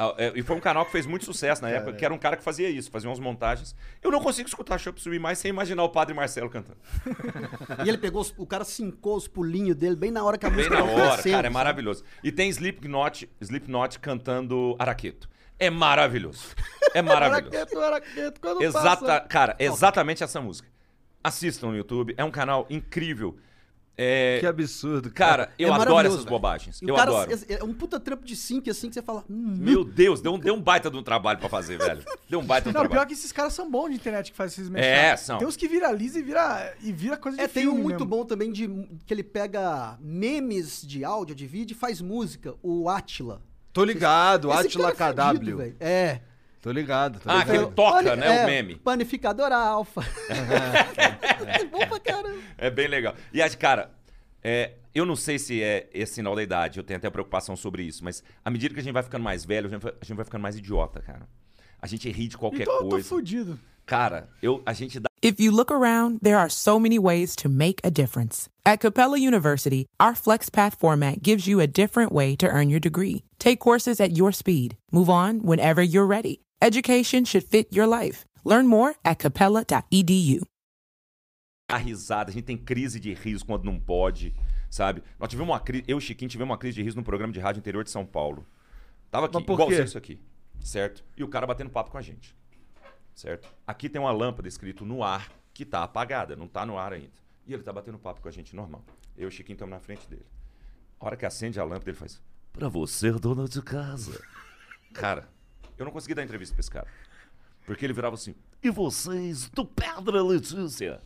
Ah, 0.03 0.15
é, 0.17 0.33
E 0.35 0.43
foi 0.43 0.57
um 0.57 0.61
canal 0.61 0.87
que 0.87 0.93
fez 0.93 1.05
muito 1.05 1.27
sucesso 1.27 1.61
na 1.61 1.69
época, 1.69 1.93
que 1.93 2.03
era 2.05 2.15
um 2.15 2.17
cara 2.19 2.35
que 2.37 2.43
fazia 2.43 2.71
isso, 2.71 2.91
fazia 2.91 3.11
umas 3.11 3.19
montagens. 3.19 3.77
Eu 4.03 4.11
não 4.11 4.19
consigo 4.21 4.49
escutar 4.49 4.79
Chop 4.79 4.99
Suey 4.99 5.19
mais 5.19 5.39
sem 5.39 5.51
imaginar 5.51 5.85
o 5.85 5.91
Padre 5.91 6.15
Marcelo 6.15 6.49
cantando. 6.49 6.79
E 7.85 7.89
ele 7.89 7.99
pegou, 7.99 8.23
os- 8.23 8.33
o 8.39 8.47
cara 8.47 8.65
cincou 8.65 9.17
os 9.17 9.29
pulinhos 9.29 9.77
dele 9.77 9.97
bem 9.97 10.11
na 10.11 10.25
hora 10.25 10.39
que 10.39 10.47
a 10.47 10.49
Bem 10.49 10.57
música 10.59 10.75
na 10.75 10.81
tava 10.87 10.93
hora, 10.93 11.13
crescendo, 11.13 11.35
cara, 11.35 11.47
é 11.47 11.51
maravilhoso. 11.51 12.03
E 12.25 12.33
tem 12.33 12.49
Slipknot, 12.49 13.29
Slipknot 13.43 13.99
cantando 13.99 14.75
Araqueto. 14.79 15.29
É 15.59 15.69
maravilhoso. 15.69 16.55
É 16.95 17.03
maravilhoso. 17.03 17.55
Araqueto, 17.55 17.79
araqueto, 17.81 18.41
quando 18.41 18.63
Exata, 18.63 19.07
passa... 19.07 19.21
cara, 19.29 19.57
exatamente 19.59 20.25
essa 20.25 20.41
música. 20.41 20.67
Assistam 21.23 21.69
no 21.69 21.77
YouTube, 21.77 22.15
é 22.17 22.25
um 22.25 22.31
canal 22.31 22.67
incrível. 22.71 23.37
É, 23.97 24.39
Que 24.41 24.47
absurdo. 24.47 25.11
cara, 25.11 25.53
eu 25.59 25.69
É 25.69 25.73
adoro 25.77 26.09
essas 26.09 26.25
bobagens. 26.25 26.81
E 26.81 26.89
Eu 26.89 26.95
cara, 26.95 27.11
adoro. 27.11 27.31
É, 27.49 27.55
é 27.61 27.65
um 27.65 27.75
puta 27.75 28.01
trampo 28.01 28.25
de 28.25 28.35
sync 28.35 28.71
assim 28.71 28.89
que 28.89 28.95
você 28.95 29.03
fala. 29.03 29.25
Hum, 29.29 29.57
Meu 29.59 29.85
Deus, 29.85 30.23
deu 30.23 30.33
um, 30.35 30.39
deu 30.39 30.55
um 30.55 30.61
baita 30.63 30.91
de 30.91 30.97
um 30.97 31.03
trabalho 31.03 31.39
pra 31.39 31.49
fazer, 31.51 31.77
velho. 31.85 32.03
Deu 32.29 32.41
um 32.41 32.45
baita 32.45 32.71
de 32.71 32.71
um 32.71 32.73
Não, 32.73 32.81
pior 32.83 32.89
trabalho. 32.91 33.09
que 33.09 33.13
esses 33.15 33.31
caras 33.31 33.53
são 33.53 33.71
bons 33.71 33.91
de 33.91 33.97
internet 33.97 34.31
que 34.31 34.37
fazem 34.37 34.65
esses 34.65 34.75
É, 34.75 35.11
mashups. 35.11 35.27
são. 35.27 35.39
Tem 35.39 35.47
uns 35.47 35.57
que 35.57 35.69
viraliza 35.69 36.19
e 36.19 36.23
vira, 36.23 36.75
e 36.83 36.93
vira 36.93 37.17
coisa 37.19 37.37
de 37.37 37.43
É, 37.45 37.49
tem 37.49 37.69
um 37.69 37.75
muito 37.75 37.99
mesmo. 37.99 38.07
bom 38.07 38.25
também 38.25 38.51
de 38.51 38.67
que 39.05 39.13
ele 39.13 39.23
pega 39.23 39.99
memes 40.01 40.81
de 40.83 41.05
áudio, 41.05 41.35
de 41.35 41.47
vídeo 41.47 41.75
e 41.75 41.77
faz 41.79 42.01
música, 42.01 42.55
o 42.63 42.89
Atila. 42.89 43.43
Tô 43.73 43.85
ligado, 43.85 44.51
Esse 44.51 44.67
Atila 44.67 44.93
cara 44.93 45.35
é 45.35 45.35
KW. 45.39 45.75
É. 45.79 46.21
Tô 46.61 46.71
ligado. 46.73 47.21
Tô 47.21 47.31
Ah, 47.31 47.39
ligado. 47.45 47.69
que 47.69 47.75
toca, 47.75 48.03
Pani- 48.05 48.21
né, 48.21 48.41
é, 48.41 48.45
o 48.45 48.47
meme. 48.47 48.75
Panificador 48.77 49.51
alfa. 49.53 50.03
é 50.29 51.65
bom 51.65 51.87
pra 51.87 52.01
caramba. 52.01 52.39
É 52.59 52.71
bem 52.71 52.87
legal. 52.89 53.15
E, 53.33 53.41
as- 53.41 53.55
cara, 53.55 53.91
é, 54.43 54.73
eu 54.95 55.07
não 55.07 55.17
sei 55.17 55.39
se 55.39 55.63
é 55.63 55.89
esse 55.93 56.15
sinal 56.15 56.35
da 56.37 56.43
idade, 56.43 56.79
eu 56.79 56.85
tenho 56.85 56.99
até 56.99 57.09
preocupação 57.09 57.57
sobre 57.57 57.83
isso, 57.83 58.05
mas 58.05 58.23
à 58.45 58.51
medida 58.51 58.75
que 58.75 58.81
a 58.81 58.83
gente 58.83 58.93
vai 58.93 59.03
ficando 59.03 59.23
mais 59.23 59.45
velho, 59.45 59.69
a 59.69 59.71
gente 59.71 59.83
vai, 59.83 59.93
a 60.01 60.05
gente 60.05 60.17
vai 60.17 60.25
ficando 60.25 60.43
mais 60.43 60.57
idiota, 60.57 61.01
cara. 61.01 61.27
A 61.81 61.87
gente 61.87 62.11
ri 62.11 62.29
de 62.29 62.37
qualquer 62.37 62.63
Então 62.63 62.75
eu 62.75 62.81
tô 62.83 62.89
coisa. 62.91 63.09
fudido. 63.09 63.59
Cara, 63.87 64.29
eu, 64.43 64.63
a 64.67 64.73
gente 64.73 65.01
dá 65.01 65.09
If 65.23 65.39
you 65.41 65.51
look 65.53 65.71
around, 65.73 66.21
there 66.23 66.37
are 66.37 66.51
so 66.51 66.79
many 66.79 66.99
ways 66.99 67.35
to 67.37 67.49
make 67.49 67.81
a 67.85 67.91
difference. 67.91 68.49
At 68.65 68.79
Capella 68.81 69.19
University, 69.19 69.85
our 70.01 70.15
FlexPath 70.15 70.77
format 70.79 71.21
gives 71.23 71.47
you 71.47 71.61
a 71.61 71.67
different 71.67 72.11
way 72.13 72.37
to 72.37 72.47
earn 72.47 72.71
your 72.71 72.81
degree. 72.81 73.23
Take 73.39 73.57
courses 73.59 74.01
at 74.01 74.17
your 74.17 74.33
speed. 74.33 74.77
Move 74.93 75.11
on 75.11 75.41
whenever 75.43 75.83
you're 75.83 76.07
ready. 76.07 76.41
Education 76.63 77.25
should 77.25 77.47
fit 77.47 77.69
your 77.75 77.87
life. 77.87 78.27
Learn 78.45 78.67
more 78.67 78.95
at 79.03 79.19
capella.edu. 79.19 80.45
a 81.67 81.77
risada, 81.79 82.31
a 82.31 82.35
gente 82.35 82.45
tem 82.45 82.59
crise 82.59 83.01
de 83.01 83.15
riso 83.15 83.47
quando 83.47 83.65
não 83.65 83.79
pode, 83.81 84.35
sabe? 84.69 85.03
Nós 85.19 85.31
tivemos 85.31 85.51
uma 85.51 85.61
crise, 85.61 85.85
eu 85.87 85.97
e 85.97 86.01
Chiquinho 86.01 86.29
tivemos 86.29 86.51
uma 86.51 86.59
crise 86.59 86.75
de 86.75 86.83
riso 86.83 86.97
no 86.97 87.03
programa 87.03 87.33
de 87.33 87.41
rádio 87.41 87.61
interior 87.61 87.83
de 87.83 87.91
São 87.91 88.05
Paulo. 88.05 88.45
Tava 89.11 89.27
aqui, 89.27 89.39
igualzinho 89.39 89.79
quê? 89.79 89.85
isso 89.85 89.97
aqui, 89.97 90.21
certo? 90.61 91.03
E 91.17 91.25
o 91.25 91.29
cara 91.29 91.47
batendo 91.47 91.71
papo 91.71 91.91
com 91.91 91.97
a 91.97 92.03
gente, 92.03 92.37
certo? 93.15 93.49
Aqui 93.67 93.89
tem 93.89 94.01
uma 94.01 94.13
lâmpada 94.13 94.49
escrito 94.49 94.85
no 94.85 95.03
ar 95.03 95.31
que 95.55 95.65
tá 95.65 95.83
apagada, 95.83 96.37
não 96.37 96.49
tá 96.49 96.67
no 96.67 96.77
ar 96.77 96.93
ainda. 96.93 97.21
E 97.47 97.55
ele 97.55 97.63
tá 97.63 97.73
batendo 97.73 97.99
papo 97.99 98.21
com 98.21 98.29
a 98.29 98.33
gente 98.33 98.55
normal. 98.55 98.85
Eu 99.17 99.25
e 99.25 99.29
o 99.29 99.31
Chiquinho 99.31 99.55
estamos 99.55 99.73
na 99.73 99.81
frente 99.81 100.07
dele. 100.09 100.27
A 100.99 101.07
hora 101.07 101.17
que 101.17 101.25
acende 101.25 101.59
a 101.59 101.65
lâmpada, 101.65 101.89
ele 101.89 101.97
faz: 101.97 102.21
Pra 102.53 102.69
você, 102.69 103.13
dona 103.13 103.49
de 103.49 103.63
casa. 103.63 104.21
Cara, 104.93 105.29
eu 105.83 105.87
não 105.87 105.93
consegui 105.93 106.15
dar 106.15 106.23
entrevista 106.23 106.55
pra 106.55 106.61
esse 106.61 106.71
cara. 106.71 106.87
Porque 107.67 107.85
ele 107.85 107.93
virava 107.93 108.15
assim: 108.15 108.35
E 108.63 108.71
vocês 108.71 109.49
do 109.49 109.65
Pedra 109.65 110.23
Letícia? 110.23 111.01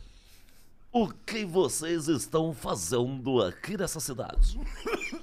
O 0.97 1.09
que 1.09 1.43
vocês 1.43 2.07
estão 2.07 2.53
fazendo 2.53 3.41
aqui 3.43 3.75
nessa 3.75 3.99
cidade? 3.99 4.57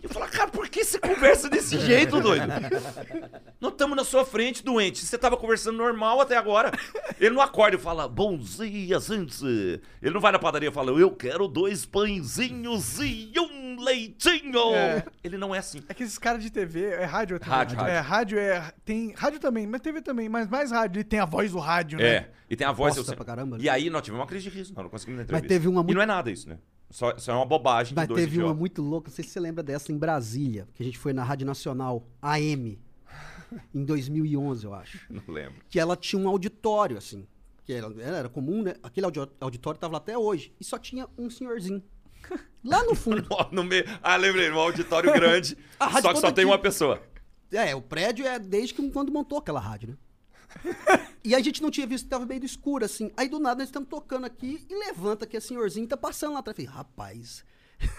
Eu 0.03 0.11
falo, 0.11 0.28
cara, 0.28 0.50
por 0.50 0.68
que 0.68 0.84
você 0.84 0.98
conversa 0.98 1.48
desse 1.48 1.80
jeito, 1.80 2.20
doido? 2.20 2.46
Nós 3.59 3.72
estamos 3.72 3.96
na 3.96 4.05
sua 4.05 4.22
frente, 4.22 4.62
doente. 4.62 5.03
Você 5.03 5.16
estava 5.16 5.34
conversando 5.34 5.78
normal 5.78 6.20
até 6.20 6.36
agora. 6.36 6.70
Ele 7.18 7.34
não 7.34 7.40
acorda 7.40 7.76
e 7.78 7.80
fala, 7.80 8.07
bom 8.07 8.36
dia, 8.36 9.00
gente. 9.00 9.80
Ele 10.03 10.12
não 10.12 10.20
vai 10.20 10.32
na 10.32 10.38
padaria 10.38 10.68
e 10.68 10.72
fala, 10.72 10.90
eu 10.90 11.11
quero 11.11 11.48
dois 11.48 11.86
pãezinhos 11.86 12.98
e 13.00 13.32
um 13.40 13.61
leitinho. 13.83 14.74
É. 14.74 15.05
Ele 15.22 15.37
não 15.37 15.55
é 15.55 15.59
assim. 15.59 15.83
É 15.89 15.95
que 15.95 16.03
esses 16.03 16.18
caras 16.18 16.43
de 16.43 16.51
TV, 16.51 16.85
é 16.87 17.05
rádio, 17.05 17.37
é 17.37 17.39
TV. 17.39 17.51
Rádio, 17.51 17.80
É, 17.80 17.99
rádio 18.01 18.39
é. 18.39 18.72
Tem. 18.85 19.12
Rádio 19.12 19.39
também, 19.41 19.66
mas 19.66 19.80
TV 19.80 20.01
também, 20.01 20.28
mas 20.28 20.49
mais 20.49 20.70
rádio. 20.70 20.99
Ele 20.99 21.05
tem 21.05 21.18
a 21.20 21.24
voz 21.24 21.53
do 21.53 21.59
rádio, 21.59 21.99
né? 21.99 22.05
É, 22.05 22.30
e 22.49 22.57
tem 22.57 22.66
a 22.66 22.72
voz... 22.72 22.95
Bosta 22.97 23.12
eu 23.12 23.16
pra 23.16 23.24
caramba, 23.24 23.59
né? 23.59 23.64
E 23.64 23.68
aí 23.68 23.91
nós 23.91 24.03
tivemos 24.03 24.20
uma 24.20 24.26
crise 24.26 24.51
de 24.51 24.57
riso, 24.57 24.72
nós 24.74 24.83
não 24.85 24.91
conseguimos 24.91 25.24
dar 25.26 25.33
Mas 25.33 25.43
teve 25.47 25.68
uma 25.68 25.80
E 25.80 25.85
muito- 25.85 25.95
não 25.97 26.03
é 26.03 26.07
nada 26.07 26.30
isso, 26.30 26.49
né? 26.49 26.59
Só, 26.91 27.16
só 27.18 27.33
é 27.33 27.35
uma 27.37 27.47
bobagem 27.47 27.95
Mas 27.97 28.05
de 28.05 28.09
dois 28.09 28.20
teve 28.24 28.37
uma 28.37 28.43
idiotas. 28.45 28.59
muito 28.59 28.83
louca, 28.83 29.09
não 29.09 29.14
sei 29.14 29.24
se 29.24 29.30
você 29.30 29.41
lembra 29.41 29.62
dessa, 29.62 29.91
em 29.91 29.97
Brasília, 29.97 30.68
que 30.74 30.83
a 30.83 30.87
gente 30.87 30.99
foi 30.99 31.12
na 31.14 31.24
Rádio 31.24 31.47
Nacional, 31.47 32.07
AM, 32.20 32.78
em 33.74 33.85
2011, 33.85 34.64
eu 34.66 34.74
acho. 34.74 34.99
Não 35.11 35.22
lembro. 35.28 35.55
Que 35.68 35.78
ela 35.80 35.97
tinha 35.97 36.20
um 36.20 36.28
auditório, 36.28 36.99
assim. 36.99 37.26
Que 37.64 37.72
era, 37.72 37.87
era 38.03 38.28
comum, 38.28 38.62
né? 38.62 38.74
Aquele 38.83 39.07
audi- 39.07 39.20
auditório 39.41 39.78
tava 39.78 39.93
lá 39.93 39.99
até 39.99 40.18
hoje. 40.18 40.53
E 40.61 40.64
só 40.64 40.76
tinha 40.78 41.07
um 41.16 41.30
senhorzinho. 41.30 41.83
Lá 42.64 42.82
no 42.84 42.94
fundo. 42.94 43.26
No 43.50 43.64
meio... 43.64 43.84
Ah, 44.02 44.16
lembrei, 44.16 44.50
um 44.50 44.58
auditório 44.58 45.12
grande, 45.12 45.56
A 45.80 45.86
rádio 45.86 46.02
só 46.02 46.14
que 46.14 46.20
só 46.20 46.30
tem 46.32 46.44
uma 46.44 46.58
pessoa. 46.58 47.02
É, 47.50 47.74
o 47.74 47.82
prédio 47.82 48.26
é 48.26 48.38
desde 48.38 48.72
que 48.74 48.90
quando 48.90 49.12
montou 49.12 49.38
aquela 49.38 49.60
rádio, 49.60 49.90
né? 49.90 49.96
E 51.24 51.34
a 51.34 51.40
gente 51.40 51.62
não 51.62 51.70
tinha 51.70 51.86
visto 51.86 52.04
que 52.04 52.10
tava 52.10 52.26
meio 52.26 52.44
escuro, 52.44 52.84
assim. 52.84 53.10
Aí 53.16 53.28
do 53.28 53.38
nada 53.38 53.56
nós 53.60 53.68
estamos 53.68 53.88
tocando 53.88 54.24
aqui 54.26 54.64
e 54.68 54.74
levanta 54.74 55.26
que 55.26 55.36
a 55.36 55.40
senhorzinho 55.40 55.86
tá 55.86 55.96
passando 55.96 56.32
lá 56.34 56.40
atrás. 56.40 56.56
Eu 56.58 56.64
falei, 56.66 56.76
rapaz. 56.78 57.44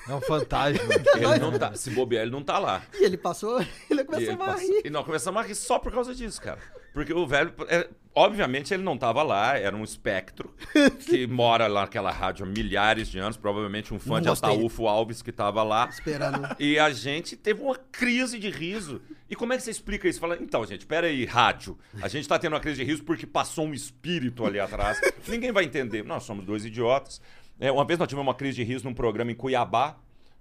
É 0.07 0.13
um 0.13 0.21
fantasma. 0.21 0.81
Ele 1.15 1.39
não 1.39 1.57
tá, 1.57 1.75
se 1.75 1.89
bobear, 1.91 2.23
ele 2.23 2.31
não 2.31 2.43
tá 2.43 2.57
lá. 2.57 2.83
E 2.93 3.03
ele 3.03 3.17
passou, 3.17 3.59
ele 3.89 4.01
E, 4.01 4.05
começou 4.05 4.33
ele 4.33 4.41
a 4.41 4.45
passa- 4.45 4.61
rir. 4.63 4.81
e 4.85 4.89
nós 4.89 5.05
começamos 5.05 5.41
a 5.41 5.45
rir 5.45 5.55
só 5.55 5.77
por 5.79 5.91
causa 5.91 6.15
disso, 6.15 6.41
cara. 6.41 6.59
Porque 6.93 7.13
o 7.13 7.27
velho, 7.27 7.53
é, 7.67 7.89
obviamente, 8.15 8.73
ele 8.73 8.83
não 8.83 8.97
tava 8.97 9.23
lá, 9.23 9.57
era 9.57 9.75
um 9.75 9.83
espectro 9.83 10.53
que 11.05 11.25
mora 11.27 11.67
lá 11.67 11.81
naquela 11.81 12.11
rádio 12.11 12.45
há 12.45 12.49
milhares 12.49 13.09
de 13.09 13.19
anos, 13.19 13.37
provavelmente 13.37 13.93
um 13.93 13.99
fã 13.99 14.21
de 14.21 14.27
gostei. 14.27 14.49
Ataúfo 14.49 14.87
Alves 14.87 15.21
que 15.21 15.31
tava 15.31 15.63
lá. 15.63 15.87
Esperando. 15.89 16.43
E 16.59 16.79
a 16.79 16.91
gente 16.91 17.35
teve 17.35 17.61
uma 17.61 17.75
crise 17.75 18.39
de 18.39 18.49
riso. 18.49 19.01
E 19.29 19.35
como 19.35 19.53
é 19.53 19.57
que 19.57 19.63
você 19.63 19.71
explica 19.71 20.07
isso? 20.07 20.19
Fala, 20.19 20.37
então, 20.39 20.65
gente, 20.65 20.85
pera 20.85 21.07
aí, 21.07 21.25
rádio. 21.25 21.77
A 22.01 22.07
gente 22.07 22.27
tá 22.27 22.37
tendo 22.37 22.53
uma 22.53 22.59
crise 22.59 22.77
de 22.77 22.89
riso 22.89 23.03
porque 23.03 23.25
passou 23.25 23.65
um 23.65 23.73
espírito 23.73 24.45
ali 24.45 24.59
atrás. 24.59 25.01
Ninguém 25.27 25.51
vai 25.51 25.63
entender. 25.63 26.03
Nós 26.03 26.23
somos 26.23 26.45
dois 26.45 26.63
idiotas. 26.65 27.21
É, 27.59 27.71
uma 27.71 27.85
vez 27.85 27.99
nós 27.99 28.07
tivemos 28.07 28.27
uma 28.27 28.35
crise 28.35 28.57
de 28.57 28.63
riso 28.63 28.85
num 28.85 28.93
programa 28.93 29.31
em 29.31 29.35
Cuiabá, 29.35 29.97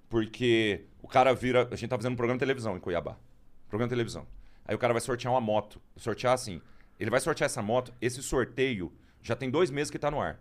porque 0.09 0.85
o 1.03 1.09
cara 1.09 1.33
vira. 1.35 1.69
A 1.71 1.77
gente 1.77 1.89
tá 1.89 1.97
fazendo 1.97 2.13
um 2.13 2.17
programa 2.17 2.39
de 2.39 2.41
televisão 2.41 2.77
em 2.77 2.81
Cuiabá. 2.81 3.17
Programa 3.69 3.89
de 3.89 3.95
televisão. 3.95 4.27
Aí 4.65 4.75
o 4.75 4.79
cara 4.79 4.93
vai 4.93 5.01
sortear 5.01 5.33
uma 5.33 5.41
moto. 5.41 5.81
Sortear 5.97 6.35
assim. 6.35 6.61
Ele 7.03 7.11
vai 7.11 7.19
sortear 7.19 7.47
essa 7.47 7.61
moto. 7.61 7.93
Esse 8.01 8.23
sorteio 8.23 8.93
já 9.21 9.35
tem 9.35 9.51
dois 9.51 9.73
meses 9.73 9.91
que 9.91 9.99
tá 9.99 10.09
no 10.09 10.21
ar. 10.21 10.41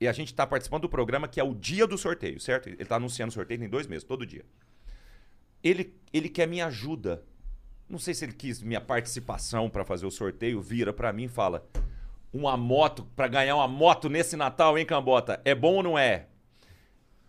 E 0.00 0.06
a 0.06 0.12
gente 0.12 0.32
tá 0.32 0.46
participando 0.46 0.82
do 0.82 0.88
programa 0.88 1.26
que 1.26 1.40
é 1.40 1.42
o 1.42 1.52
dia 1.52 1.88
do 1.88 1.98
sorteio, 1.98 2.38
certo? 2.38 2.68
Ele 2.68 2.84
tá 2.84 2.94
anunciando 2.94 3.30
o 3.30 3.34
sorteio 3.34 3.58
tem 3.58 3.68
dois 3.68 3.88
meses, 3.88 4.04
todo 4.04 4.24
dia. 4.24 4.44
Ele, 5.60 5.92
ele 6.12 6.28
quer 6.28 6.46
minha 6.46 6.66
ajuda. 6.66 7.24
Não 7.88 7.98
sei 7.98 8.14
se 8.14 8.24
ele 8.24 8.32
quis 8.32 8.62
minha 8.62 8.80
participação 8.80 9.68
para 9.68 9.84
fazer 9.84 10.06
o 10.06 10.10
sorteio, 10.10 10.62
vira 10.62 10.92
para 10.92 11.12
mim 11.12 11.24
e 11.24 11.28
fala: 11.28 11.68
"Uma 12.32 12.56
moto 12.56 13.04
para 13.16 13.26
ganhar 13.26 13.56
uma 13.56 13.66
moto 13.66 14.08
nesse 14.08 14.36
Natal, 14.36 14.78
hein, 14.78 14.86
Cambota? 14.86 15.40
É 15.44 15.52
bom 15.52 15.74
ou 15.78 15.82
não 15.82 15.98
é?" 15.98 16.28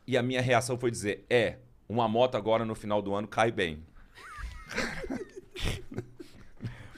E 0.05 0.15
a 0.15 0.22
minha 0.22 0.43
reação 0.43 0.78
foi 0.78 0.91
dizer: 0.91 1.26
"É, 1.28 1.57
uma 1.88 2.07
moto 2.07 2.36
agora 2.36 2.63
no 2.63 2.76
final 2.76 3.01
do 3.01 3.15
ano 3.15 3.28
cai 3.28 3.51
bem." 3.51 3.84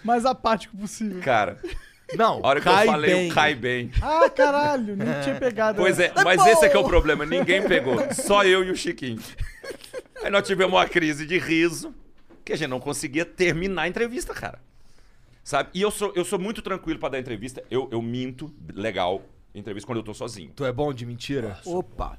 Mais 0.04 0.26
apático 0.26 0.76
possível. 0.78 1.22
Cara, 1.22 1.60
Não, 2.16 2.40
a 2.44 2.48
hora 2.48 2.60
que 2.60 2.66
cai 2.66 2.88
eu 2.88 2.92
falei 2.92 3.14
bem. 3.14 3.32
o 3.32 3.34
cai 3.34 3.56
bem. 3.56 3.92
Ah, 4.02 4.30
caralho, 4.30 4.96
nem 4.96 5.08
tinha 5.22 5.36
pegado. 5.40 5.78
Pois 5.78 6.00
é, 6.00 6.12
mas 6.24 6.46
esse 6.46 6.66
é 6.66 6.70
que 6.70 6.76
é 6.76 6.80
o 6.80 6.84
problema, 6.84 7.26
ninguém 7.26 7.66
pegou, 7.66 7.96
só 8.14 8.44
eu 8.44 8.64
e 8.64 8.72
o 8.72 8.76
Chiquinho. 8.76 9.22
Aí 10.24 10.30
nós 10.30 10.46
tivemos 10.46 10.74
uma 10.74 10.88
crise 10.88 11.26
de 11.26 11.38
riso, 11.38 11.94
que 12.44 12.54
a 12.54 12.56
gente 12.56 12.70
não 12.70 12.80
conseguia 12.80 13.26
terminar 13.26 13.84
a 13.84 13.88
entrevista, 13.88 14.34
cara. 14.34 14.60
Sabe? 15.44 15.70
E 15.74 15.82
eu 15.82 15.90
sou, 15.90 16.12
eu 16.16 16.24
sou 16.26 16.38
muito 16.38 16.62
tranquilo 16.62 17.00
pra 17.00 17.10
dar 17.10 17.20
entrevista, 17.20 17.64
eu, 17.72 17.88
eu 17.92 18.02
minto, 18.02 18.54
legal, 18.74 19.24
entrevista 19.56 19.88
quando 19.88 19.98
eu 20.00 20.04
tô 20.04 20.14
sozinho. 20.14 20.52
Tu 20.56 20.66
é 20.66 20.72
bom 20.72 20.94
de 20.94 21.06
mentira? 21.06 21.60
Opa. 21.66 22.18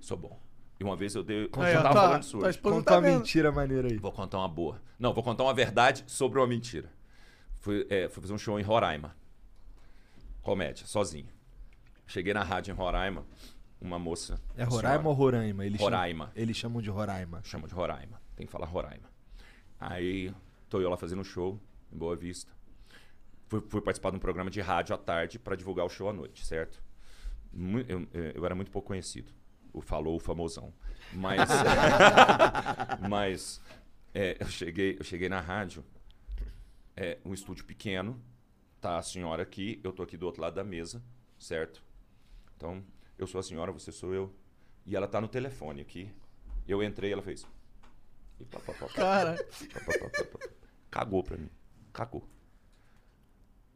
Sou 0.00 0.16
bom. 0.16 0.38
E 0.78 0.84
uma 0.84 0.96
vez 0.96 1.14
eu 1.14 1.22
dei. 1.22 1.44
Eu 1.44 1.62
Aí, 1.62 1.72
tua 1.72 2.16
hoje. 2.16 2.50
esposa 2.50 2.58
Conta 2.60 2.82
tá 2.84 2.94
uma 2.96 3.00
vendo. 3.02 3.18
mentira 3.18 3.52
maneira 3.52 3.88
aí. 3.88 3.96
Vou 3.96 4.12
contar 4.12 4.38
uma 4.38 4.48
boa. 4.48 4.80
Não, 4.98 5.14
vou 5.14 5.22
contar 5.22 5.44
uma 5.44 5.54
verdade 5.54 6.04
sobre 6.06 6.38
uma 6.38 6.46
mentira. 6.46 6.88
Fui, 7.64 7.86
é, 7.88 8.10
fui 8.10 8.20
fazer 8.20 8.34
um 8.34 8.38
show 8.38 8.60
em 8.60 8.62
Roraima. 8.62 9.16
Comédia, 10.42 10.86
sozinho. 10.86 11.30
Cheguei 12.06 12.34
na 12.34 12.42
rádio 12.42 12.72
em 12.72 12.74
Roraima. 12.74 13.24
uma 13.80 13.98
moça. 13.98 14.38
É 14.54 14.64
Roraima 14.64 14.98
senhora. 14.98 15.08
ou 15.08 15.14
Roraima? 15.14 15.64
Eles 15.64 15.80
Roraima. 15.80 16.24
Chamam, 16.26 16.42
eles 16.42 16.56
chamam 16.58 16.82
de 16.82 16.90
Roraima. 16.90 17.40
Chama 17.42 17.66
de 17.66 17.72
Roraima. 17.72 18.20
Tem 18.36 18.44
que 18.44 18.52
falar 18.52 18.66
Roraima. 18.66 19.10
Aí 19.80 20.30
tô 20.68 20.78
eu 20.78 20.90
lá 20.90 20.98
fazendo 20.98 21.20
um 21.20 21.24
show 21.24 21.58
em 21.90 21.96
Boa 21.96 22.14
Vista. 22.14 22.52
Fui, 23.48 23.62
fui 23.66 23.80
participar 23.80 24.10
de 24.10 24.16
um 24.16 24.20
programa 24.20 24.50
de 24.50 24.60
rádio 24.60 24.94
à 24.94 24.98
tarde 24.98 25.38
para 25.38 25.56
divulgar 25.56 25.86
o 25.86 25.88
show 25.88 26.10
à 26.10 26.12
noite, 26.12 26.44
certo? 26.44 26.82
Eu, 27.88 28.02
eh, 28.12 28.32
eu 28.34 28.44
era 28.44 28.54
muito 28.54 28.70
pouco 28.70 28.88
conhecido. 28.88 29.32
O 29.72 29.80
falou 29.80 30.16
o 30.16 30.20
famosão. 30.20 30.70
Mas. 31.14 31.48
mas 33.08 33.62
é, 34.12 34.36
eu, 34.38 34.48
cheguei, 34.48 34.98
eu 35.00 35.04
cheguei 35.04 35.30
na 35.30 35.40
rádio, 35.40 35.82
é 36.96 37.18
um 37.24 37.34
estúdio 37.34 37.64
pequeno, 37.64 38.20
tá 38.80 38.98
a 38.98 39.02
senhora 39.02 39.42
aqui, 39.42 39.80
eu 39.82 39.92
tô 39.92 40.02
aqui 40.02 40.16
do 40.16 40.26
outro 40.26 40.42
lado 40.42 40.54
da 40.54 40.64
mesa, 40.64 41.02
certo? 41.38 41.82
Então, 42.56 42.84
eu 43.18 43.26
sou 43.26 43.38
a 43.38 43.42
senhora, 43.42 43.72
você 43.72 43.90
sou 43.90 44.12
eu. 44.14 44.34
E 44.86 44.94
ela 44.94 45.08
tá 45.08 45.20
no 45.20 45.28
telefone 45.28 45.80
aqui. 45.80 46.12
Eu 46.66 46.82
entrei, 46.82 47.12
ela 47.12 47.22
fez. 47.22 47.46
E 48.38 48.44
pá, 48.44 48.60
pá, 48.60 48.72
pá, 48.74 48.88
Cara. 48.88 49.36
Cagou 50.90 51.22
pra 51.22 51.36
mim. 51.36 51.50
Cagou. 51.92 52.28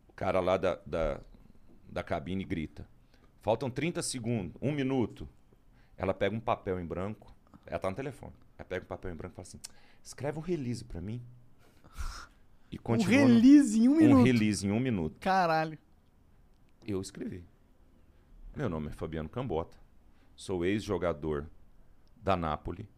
O 0.08 0.12
cara 0.12 0.40
lá 0.40 0.56
da, 0.56 0.76
da, 0.84 1.20
da 1.88 2.02
cabine 2.02 2.44
grita. 2.44 2.88
Faltam 3.40 3.70
30 3.70 4.02
segundos, 4.02 4.60
um 4.60 4.72
minuto. 4.72 5.28
Ela 5.96 6.12
pega 6.12 6.34
um 6.34 6.40
papel 6.40 6.78
em 6.80 6.86
branco. 6.86 7.34
Ela 7.64 7.78
tá 7.78 7.88
no 7.88 7.96
telefone. 7.96 8.34
Ela 8.58 8.64
pega 8.68 8.84
um 8.84 8.88
papel 8.88 9.12
em 9.12 9.16
branco 9.16 9.34
e 9.34 9.36
fala 9.36 9.48
assim: 9.48 9.60
escreve 10.02 10.38
um 10.38 10.42
release 10.42 10.84
pra 10.84 11.00
mim. 11.00 11.24
E 12.70 12.76
um 12.78 12.82
continua. 12.82 13.20
no- 13.20 13.26
release 13.34 13.78
em 13.78 13.88
um 13.88 13.92
um 13.92 13.96
minuto. 13.96 14.24
release 14.24 14.66
em 14.66 14.70
um 14.70 14.80
minuto. 14.80 15.16
Caralho. 15.20 15.78
Eu 16.86 17.00
escrevi. 17.00 17.44
Meu 18.56 18.68
nome 18.68 18.88
é 18.88 18.92
Fabiano 18.92 19.28
Cambota. 19.28 19.76
Sou 20.36 20.64
ex-jogador 20.64 21.46
da 22.22 22.36
Napoli. 22.36 22.88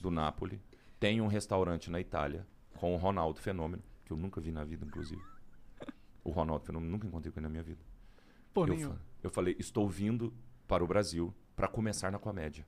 Do 0.00 0.10
Napoli. 0.10 0.60
Tenho 0.98 1.24
um 1.24 1.28
restaurante 1.28 1.90
na 1.90 2.00
Itália 2.00 2.46
com 2.74 2.94
o 2.94 2.96
Ronaldo 2.96 3.38
Fenômeno, 3.40 3.82
que 4.04 4.12
eu 4.12 4.16
nunca 4.16 4.40
vi 4.40 4.50
na 4.50 4.64
vida, 4.64 4.84
inclusive. 4.86 5.22
O 6.24 6.30
Ronaldo 6.30 6.64
Fenômeno 6.64 6.90
nunca 6.92 7.06
encontrei 7.06 7.32
com 7.32 7.38
ele 7.38 7.44
na 7.46 7.50
minha 7.50 7.62
vida. 7.62 7.80
Pô, 8.52 8.66
Eu, 8.66 8.76
fa- 8.90 8.98
eu 9.22 9.30
falei, 9.30 9.56
estou 9.58 9.88
vindo 9.88 10.32
para 10.66 10.82
o 10.82 10.86
Brasil 10.86 11.32
para 11.56 11.68
começar 11.68 12.10
na 12.10 12.18
comédia. 12.18 12.66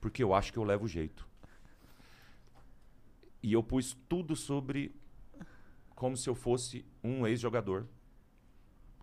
Porque 0.00 0.22
eu 0.22 0.32
acho 0.34 0.52
que 0.52 0.58
eu 0.58 0.64
levo 0.64 0.86
jeito. 0.88 1.26
E 3.42 3.52
eu 3.52 3.62
pus 3.62 3.96
tudo 4.08 4.34
sobre 4.36 4.94
como 5.94 6.16
se 6.16 6.28
eu 6.28 6.34
fosse 6.34 6.84
um 7.02 7.26
ex-jogador, 7.26 7.86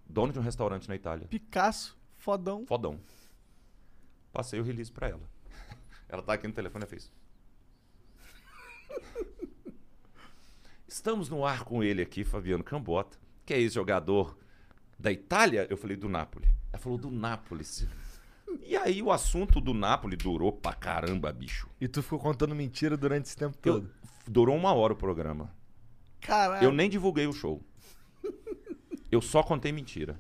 dono 0.08 0.32
de 0.34 0.40
um 0.40 0.44
restaurante 0.44 0.88
na 0.88 0.96
Itália. 0.96 1.28
Picasso, 1.28 1.98
fodão. 2.18 2.66
Fodão. 2.66 3.00
Passei 4.32 4.60
o 4.60 4.64
release 4.64 4.92
pra 4.92 5.08
ela. 5.10 5.30
Ela 6.10 6.22
tá 6.22 6.34
aqui 6.34 6.48
no 6.48 6.54
telefone 6.54 6.86
e 6.86 6.88
fez. 6.88 7.12
Estamos 10.88 11.30
no 11.30 11.46
ar 11.46 11.64
com 11.64 11.84
ele 11.84 12.02
aqui, 12.02 12.24
Fabiano 12.24 12.64
Cambota, 12.64 13.18
que 13.46 13.54
é 13.54 13.60
ex-jogador 13.60 14.38
da 15.00 15.12
Itália. 15.12 15.66
Eu 15.70 15.78
falei 15.78 15.98
do 15.98 16.08
Napoli. 16.08 16.48
Ela 16.72 16.80
falou 16.82 16.98
do 16.98 17.10
Napoli. 17.10 17.66
E 18.62 18.76
aí 18.76 19.02
o 19.02 19.12
assunto 19.12 19.60
do 19.60 19.74
Napoli 19.74 20.16
durou 20.16 20.52
pra 20.52 20.74
caramba, 20.74 21.32
bicho. 21.34 21.68
E 21.82 21.88
tu 21.88 22.04
ficou 22.04 22.20
contando 22.20 22.54
mentira 22.54 22.96
durante 22.96 23.26
esse 23.26 23.36
tempo 23.38 23.58
Eu- 23.64 23.74
todo. 23.82 23.90
Durou 24.28 24.56
uma 24.56 24.74
hora 24.74 24.94
o 24.94 24.96
programa. 24.96 25.54
Caralho. 26.22 26.64
Eu 26.64 26.72
nem 26.72 26.90
divulguei 26.90 27.28
o 27.28 27.34
show. 27.34 27.62
Eu 29.12 29.22
só 29.22 29.44
contei 29.44 29.72
mentira. 29.72 30.18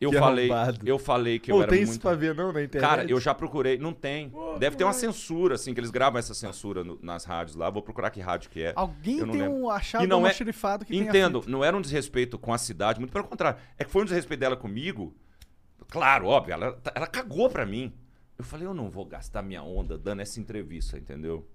Eu 0.00 0.10
Que 0.12 0.18
falei, 0.18 0.48
arrombado. 0.48 0.88
eu 0.88 0.96
falei 0.96 1.38
que 1.40 1.50
Pô, 1.50 1.58
eu 1.58 1.62
era 1.62 1.70
tem 1.72 1.82
isso 1.82 1.90
muito 1.92 2.02
pra 2.02 2.14
ver 2.14 2.32
não 2.32 2.52
na 2.52 2.62
internet? 2.62 2.88
Cara, 2.88 3.04
eu 3.10 3.18
já 3.20 3.34
procurei, 3.34 3.76
não 3.78 3.92
tem. 3.92 4.32
Deve 4.60 4.76
ter 4.76 4.84
uma 4.84 4.92
censura, 4.92 5.56
assim, 5.56 5.74
que 5.74 5.80
eles 5.80 5.90
gravam 5.90 6.20
essa 6.20 6.34
censura 6.34 6.84
no- 6.84 7.00
nas 7.02 7.24
rádios 7.24 7.56
lá. 7.56 7.68
Vou 7.68 7.82
procurar 7.82 8.10
que 8.10 8.20
rádio 8.20 8.48
que 8.48 8.62
é. 8.62 8.72
Alguém 8.76 9.16
tem 9.16 9.26
lembro. 9.42 9.50
um 9.56 9.68
achado 9.68 10.04
E 10.04 10.06
não 10.06 10.18
um 10.18 10.20
é- 10.20 10.28
almoxarifado 10.28 10.84
que 10.84 10.96
Entendo, 10.96 11.42
não 11.48 11.64
era 11.64 11.76
um 11.76 11.80
desrespeito 11.80 12.38
com 12.38 12.54
a 12.54 12.58
cidade, 12.58 13.00
muito 13.00 13.10
pelo 13.12 13.24
contrário. 13.24 13.58
É 13.76 13.84
que 13.84 13.90
foi 13.90 14.02
um 14.02 14.04
desrespeito 14.04 14.38
dela 14.40 14.56
comigo. 14.56 15.12
Claro, 15.88 16.26
óbvio, 16.26 16.52
ela, 16.52 16.80
ela 16.94 17.06
cagou 17.08 17.50
pra 17.50 17.66
mim. 17.66 17.92
Eu 18.38 18.44
falei, 18.44 18.66
eu 18.66 18.74
não 18.74 18.88
vou 18.88 19.04
gastar 19.04 19.42
minha 19.42 19.62
onda 19.62 19.98
dando 19.98 20.22
essa 20.22 20.38
entrevista, 20.38 20.96
entendeu? 20.96 21.46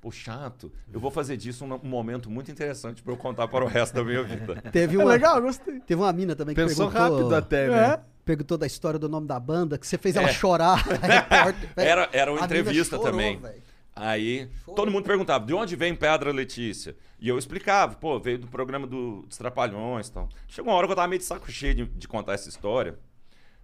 Pô, 0.00 0.10
chato. 0.10 0.72
Eu 0.92 0.98
vou 0.98 1.10
fazer 1.10 1.36
disso 1.36 1.64
um, 1.64 1.74
um 1.74 1.88
momento 1.88 2.28
muito 2.30 2.50
interessante 2.50 3.02
pra 3.02 3.12
eu 3.12 3.16
contar 3.16 3.46
para 3.48 3.64
o 3.64 3.68
resto 3.68 3.94
da 3.94 4.02
minha 4.02 4.22
vida. 4.24 4.60
Teve 4.72 4.96
É 4.96 4.98
uma, 4.98 5.10
legal, 5.12 5.40
gostei. 5.40 5.78
teve 5.80 6.00
uma 6.00 6.12
mina 6.12 6.34
também 6.34 6.54
que 6.54 6.60
Pensou 6.60 6.90
perguntou, 6.90 7.18
rápido 7.18 7.34
até, 7.36 7.68
né? 7.68 7.84
É. 7.94 8.00
perguntou 8.24 8.58
da 8.58 8.66
história 8.66 8.98
do 8.98 9.08
nome 9.08 9.26
da 9.28 9.38
banda, 9.38 9.78
que 9.78 9.86
você 9.86 9.96
fez 9.98 10.16
ela 10.16 10.28
chorar. 10.28 10.76
repórter, 11.00 11.70
velho. 11.76 11.88
Era, 11.88 12.08
era 12.12 12.32
uma 12.32 12.40
A 12.42 12.44
entrevista 12.46 12.96
chorou, 12.96 13.10
também. 13.12 13.38
velho. 13.38 13.62
Aí 13.94 14.48
Chorou. 14.64 14.74
todo 14.74 14.90
mundo 14.90 15.04
perguntava, 15.04 15.44
de 15.44 15.52
onde 15.52 15.76
vem 15.76 15.94
Pedra 15.94 16.32
Letícia? 16.32 16.96
E 17.20 17.28
eu 17.28 17.38
explicava, 17.38 17.94
pô, 17.94 18.18
veio 18.18 18.38
do 18.38 18.48
programa 18.48 18.86
do, 18.86 19.22
dos 19.22 19.36
Trapalhões 19.36 20.08
e 20.08 20.12
tal. 20.12 20.28
Chegou 20.48 20.72
uma 20.72 20.78
hora 20.78 20.86
que 20.88 20.92
eu 20.92 20.96
tava 20.96 21.08
meio 21.08 21.18
de 21.20 21.26
saco 21.26 21.48
cheio 21.52 21.74
de, 21.74 21.84
de 21.84 22.08
contar 22.08 22.32
essa 22.32 22.48
história. 22.48 22.98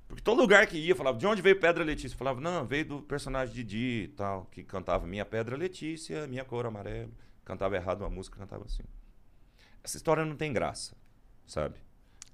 Porque 0.08 0.22
todo 0.22 0.40
lugar 0.40 0.66
que 0.66 0.76
ia, 0.78 0.96
falava, 0.96 1.18
de 1.18 1.26
onde 1.26 1.42
veio 1.42 1.60
Pedra 1.60 1.84
Letícia? 1.84 2.14
Eu 2.14 2.18
falava, 2.18 2.40
não, 2.40 2.64
veio 2.64 2.84
do 2.86 3.02
personagem 3.02 3.54
Didi 3.54 4.04
e 4.04 4.08
tal, 4.08 4.46
que 4.50 4.62
cantava 4.64 5.06
Minha 5.06 5.24
Pedra 5.24 5.54
Letícia, 5.56 6.26
Minha 6.26 6.44
Cor 6.44 6.64
Amarela. 6.66 7.10
Cantava 7.44 7.76
errado 7.76 8.00
uma 8.00 8.10
música, 8.10 8.38
cantava 8.38 8.64
assim. 8.64 8.82
Essa 9.84 9.96
história 9.98 10.24
não 10.24 10.34
tem 10.34 10.52
graça, 10.52 10.96
sabe? 11.46 11.76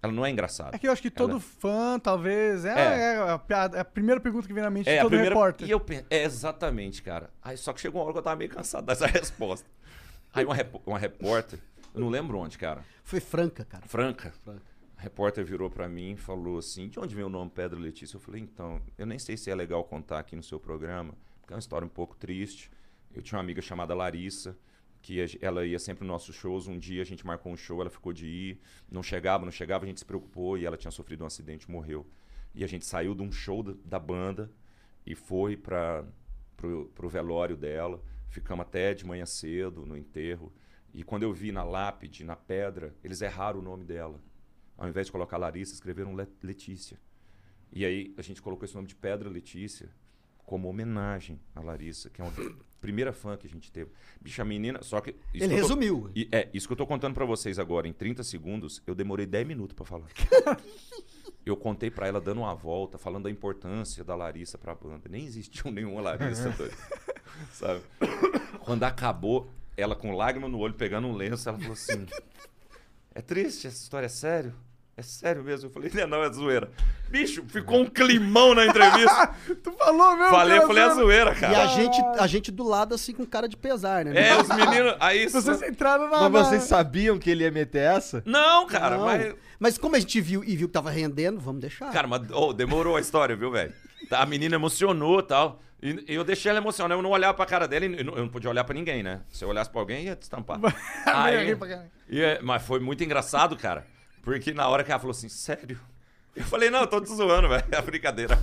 Ela 0.03 0.13
não 0.13 0.25
é 0.25 0.31
engraçada. 0.31 0.77
É 0.77 0.79
que 0.79 0.87
eu 0.87 0.93
acho 0.93 1.01
que 1.03 1.11
todo 1.11 1.31
Ela- 1.33 1.41
fã, 1.41 1.99
talvez. 1.99 2.65
É, 2.65 2.71
É. 2.79 3.15
é 3.15 3.31
a, 3.31 3.39
piada- 3.39 3.77
é 3.79 3.81
a 3.81 3.85
primeira 3.85 4.21
pergunta 4.21 4.47
que 4.47 4.53
vem 4.53 4.63
na 4.63 4.71
mente 4.71 4.89
É, 4.89 4.93
de 4.95 4.99
a 4.99 5.03
todo 5.03 5.11
primeira. 5.11 5.35
repórter. 5.35 5.67
E 5.67 5.71
eu 5.71 5.85
É, 6.11 6.23
exatamente, 6.25 7.03
cara. 7.03 7.31
Aí 7.43 7.57
só 7.57 7.73
que 7.73 7.81
chegou 7.81 8.01
uma 8.01 8.05
hora 8.05 8.13
que 8.13 8.19
eu 8.19 8.23
tava 8.23 8.37
meio 8.37 8.51
cansado 8.51 8.85
dessa 8.87 9.07
resposta. 9.09 9.67
Aí 10.33 10.45
uma, 10.45 10.55
rep- 10.55 10.81
uma 10.87 10.99
repórter, 10.99 11.59
eu 11.95 12.01
não 12.01 12.09
lembro 12.11 12.39
onde, 12.39 12.59
cara. 12.59 12.85
Foi 13.03 13.19
franca, 13.21 13.65
cara. 13.65 13.85
Franca. 13.87 14.33
A 14.47 14.53
repórter 15.05 15.45
virou 15.45 15.71
pra 15.71 15.87
mim 15.89 16.13
e 16.13 16.17
falou 16.17 16.59
assim: 16.59 16.89
de 16.89 16.99
onde 16.99 17.15
vem 17.15 17.25
o 17.25 17.29
nome 17.29 17.51
Pedro 17.51 17.79
Letícia? 17.79 18.17
Eu 18.17 18.21
falei: 18.21 18.41
então, 18.41 18.81
eu 18.97 19.07
nem 19.07 19.19
sei 19.19 19.37
se 19.37 19.51
é 19.51 19.55
legal 19.55 19.85
contar 19.85 20.19
aqui 20.19 20.35
no 20.35 20.43
seu 20.43 20.59
programa, 20.59 21.15
porque 21.41 21.53
é 21.53 21.57
uma 21.57 21.61
história 21.61 21.85
um 21.85 21.91
pouco 21.91 22.17
triste. 22.17 22.71
Eu 23.13 23.23
tinha 23.23 23.37
uma 23.37 23.45
amiga 23.45 23.61
chamada 23.63 23.95
Larissa, 23.95 24.59
que 25.03 25.19
ela 25.41 25.65
ia 25.65 25.79
sempre 25.79 26.05
nos 26.05 26.13
nossos 26.13 26.35
shows. 26.35 26.67
Um 26.67 26.79
dia 26.79 27.03
a 27.03 27.05
gente 27.05 27.25
marcou 27.25 27.53
um 27.53 27.57
show, 27.57 27.81
ela 27.81 27.91
ficou 27.91 28.13
de 28.13 28.27
ir, 28.27 28.61
não 28.91 29.03
chegava, 29.03 29.45
não 29.45 29.53
chegava, 29.53 29.85
a 29.85 29.87
gente 29.87 30.01
se 30.01 30.05
preocupou 30.05 30.57
e 30.59 30.65
ela 30.65 30.77
tinha 30.77 30.91
sofrido 30.91 31.23
um 31.23 31.27
acidente, 31.27 31.71
morreu. 31.71 32.07
E 32.55 32.65
a 32.65 32.67
gente 32.67 32.87
saiu 32.87 33.15
de 33.15 33.23
um 33.23 33.31
show 33.31 33.63
da, 33.63 33.75
da 33.85 33.99
banda 33.99 34.51
e 35.07 35.15
foi 35.15 35.57
para 35.57 36.05
pro 36.57 37.09
velório 37.09 37.57
dela. 37.57 38.03
Ficamos 38.29 38.65
até 38.65 38.95
de 38.95 39.05
manhã 39.05 39.27
cedo 39.27 39.85
no 39.85 39.97
enterro. 39.97 40.51
E 40.95 41.05
quando 41.05 41.25
eu 41.25 41.33
vi 41.33 41.53
na 41.53 41.63
lápide, 41.63 42.25
na 42.25 42.37
pedra, 42.37 42.95
eles 43.05 43.21
erraram 43.21 43.61
o 43.61 43.63
nome 43.63 43.85
dela. 43.85 44.19
Ao 44.77 44.89
invés 44.89 45.07
de 45.07 45.13
colocar 45.13 45.37
Larissa, 45.37 45.73
escreveram 45.75 46.15
Le- 46.15 46.29
Letícia. 46.43 46.99
E 47.73 47.85
aí 47.85 48.15
a 48.17 48.23
gente 48.23 48.41
colocou 48.43 48.65
esse 48.65 48.75
nome 48.75 48.87
de 48.89 48.95
Pedra 48.95 49.29
Letícia 49.29 49.89
como 50.45 50.69
homenagem 50.69 51.41
a 51.55 51.61
Larissa, 51.61 52.11
que 52.11 52.21
é 52.21 52.25
uma 52.25 52.33
primeira 52.81 53.13
fã 53.13 53.37
que 53.37 53.47
a 53.47 53.51
gente 53.51 53.73
teve. 53.73 53.91
Bicha, 54.21 54.43
a 54.43 54.45
menina, 54.45 54.83
só 54.83 55.01
que... 55.01 55.11
Ele 55.33 55.45
que 55.45 55.49
tô- 55.49 55.55
resumiu. 55.55 56.11
e 56.15 56.29
é, 56.31 56.51
isso 56.53 56.67
que 56.67 56.73
eu 56.73 56.77
tô 56.77 56.87
contando 56.87 57.15
pra 57.15 57.25
vocês 57.25 57.59
agora, 57.59 57.89
em 57.89 57.93
30 57.93 58.23
segundos, 58.23 58.83
eu 58.87 58.95
demorei 58.95 59.25
10 59.27 59.47
minutos 59.47 59.75
pra 59.75 59.85
falar. 59.87 60.07
eu 61.47 61.57
contei 61.57 61.91
pra 61.91 62.07
ela 62.07 62.21
dando 62.21 62.39
uma 62.43 62.55
volta, 62.55 62.99
falando 62.99 63.25
da 63.25 63.31
importância 63.31 64.05
da 64.05 64.15
Larissa 64.15 64.59
pra 64.59 64.75
banda. 64.75 65.09
Nem 65.09 65.25
existiu 65.25 65.71
nenhuma 65.71 66.01
Larissa, 66.03 66.51
doido. 66.57 66.77
sabe? 67.53 67.81
Quando 68.61 68.83
acabou, 68.85 69.51
ela 69.77 69.97
com 69.97 70.13
lágrima 70.15 70.49
no 70.49 70.59
olho, 70.59 70.75
pegando 70.75 71.07
um 71.09 71.15
lenço, 71.15 71.49
ela 71.49 71.59
falou 71.59 71.73
assim: 71.75 72.07
É 73.15 73.21
triste 73.23 73.67
essa 73.67 73.77
história, 73.83 74.07
é 74.07 74.11
sério? 74.11 74.55
É 74.97 75.03
sério 75.03 75.43
mesmo? 75.43 75.69
Eu 75.69 75.73
falei, 75.73 75.91
não, 75.93 76.07
não, 76.07 76.23
é 76.23 76.33
zoeira. 76.33 76.71
Bicho, 77.11 77.43
ficou 77.49 77.81
um 77.81 77.87
climão 77.87 78.55
na 78.55 78.65
entrevista. 78.67 79.35
Tu 79.63 79.73
falou 79.73 80.17
mesmo? 80.17 80.31
falei, 80.31 80.55
cara, 80.57 80.67
falei, 80.69 80.85
é 80.85 80.91
zoeira, 80.91 81.31
E 81.31 81.35
a 81.35 81.41
cara. 81.41 81.67
gente, 81.67 82.01
a 82.21 82.27
gente 82.29 82.53
do 82.53 82.63
lado, 82.63 82.95
assim, 82.95 83.13
com 83.13 83.27
cara 83.27 83.49
de 83.49 83.57
pesar, 83.57 84.05
né? 84.05 84.29
É, 84.29 84.37
os 84.41 84.49
meninos. 84.49 84.95
Aí 85.01 85.29
Vocês 85.29 85.63
entraram 85.63 86.09
na. 86.09 86.29
Mas 86.29 86.47
vocês 86.49 86.63
sabiam 86.63 87.19
que 87.19 87.29
ele 87.29 87.43
ia 87.43 87.51
meter 87.51 87.81
essa? 87.83 88.23
Não, 88.25 88.67
cara, 88.69 88.97
Não. 88.97 89.05
mas. 89.05 89.35
Mas 89.59 89.79
como 89.79 89.97
a 89.97 89.99
gente 89.99 90.21
viu 90.21 90.45
e 90.45 90.57
viu 90.57 90.69
que 90.69 90.75
tava 90.75 90.91
rendendo, 90.91 91.41
vamos 91.41 91.61
deixar. 91.61 91.91
Cara, 91.91 92.07
mas 92.07 92.23
ô, 92.31 92.53
demorou 92.53 92.97
a 92.97 93.01
história, 93.01 93.35
viu, 93.35 93.51
velho? 93.51 93.73
Tá, 94.09 94.21
A 94.23 94.27
menina 94.27 94.55
emocionou 94.55 95.21
e 95.21 95.23
tal. 95.25 95.61
E 95.83 96.05
eu 96.15 96.23
deixei 96.25 96.51
ela 96.51 96.61
emocionar. 96.61 96.97
Eu 96.97 97.03
não 97.03 97.11
olhava 97.11 97.35
pra 97.35 97.45
cara 97.47 97.67
dela 97.67 97.85
e 97.85 97.99
eu 97.99 98.05
não, 98.05 98.15
eu 98.15 98.23
não 98.23 98.29
podia 98.29 98.49
olhar 98.49 98.65
pra 98.65 98.75
ninguém, 98.75 99.03
né? 99.03 99.21
Se 99.31 99.45
eu 99.45 99.49
olhasse 99.49 99.69
pra 99.71 99.81
alguém, 99.81 100.05
ia 100.05 100.17
destampar. 100.17 100.59
Aí, 101.05 101.57
e 102.09 102.21
é- 102.23 102.41
mas 102.43 102.63
foi 102.63 102.81
muito 102.81 103.03
engraçado, 103.05 103.57
cara. 103.57 103.87
Porque 104.25 104.53
na 104.55 104.67
hora 104.69 104.83
que 104.83 104.91
ela 104.91 104.99
falou 104.99 105.11
assim, 105.13 105.29
sério? 105.29 105.79
Eu 106.35 106.45
falei, 106.45 106.71
não, 106.71 106.81
eu 106.81 106.87
tô 106.87 107.01
te 107.01 107.09
zoando, 107.15 107.49
velho. 107.49 107.65
É 107.71 107.81
brincadeira. 107.83 108.39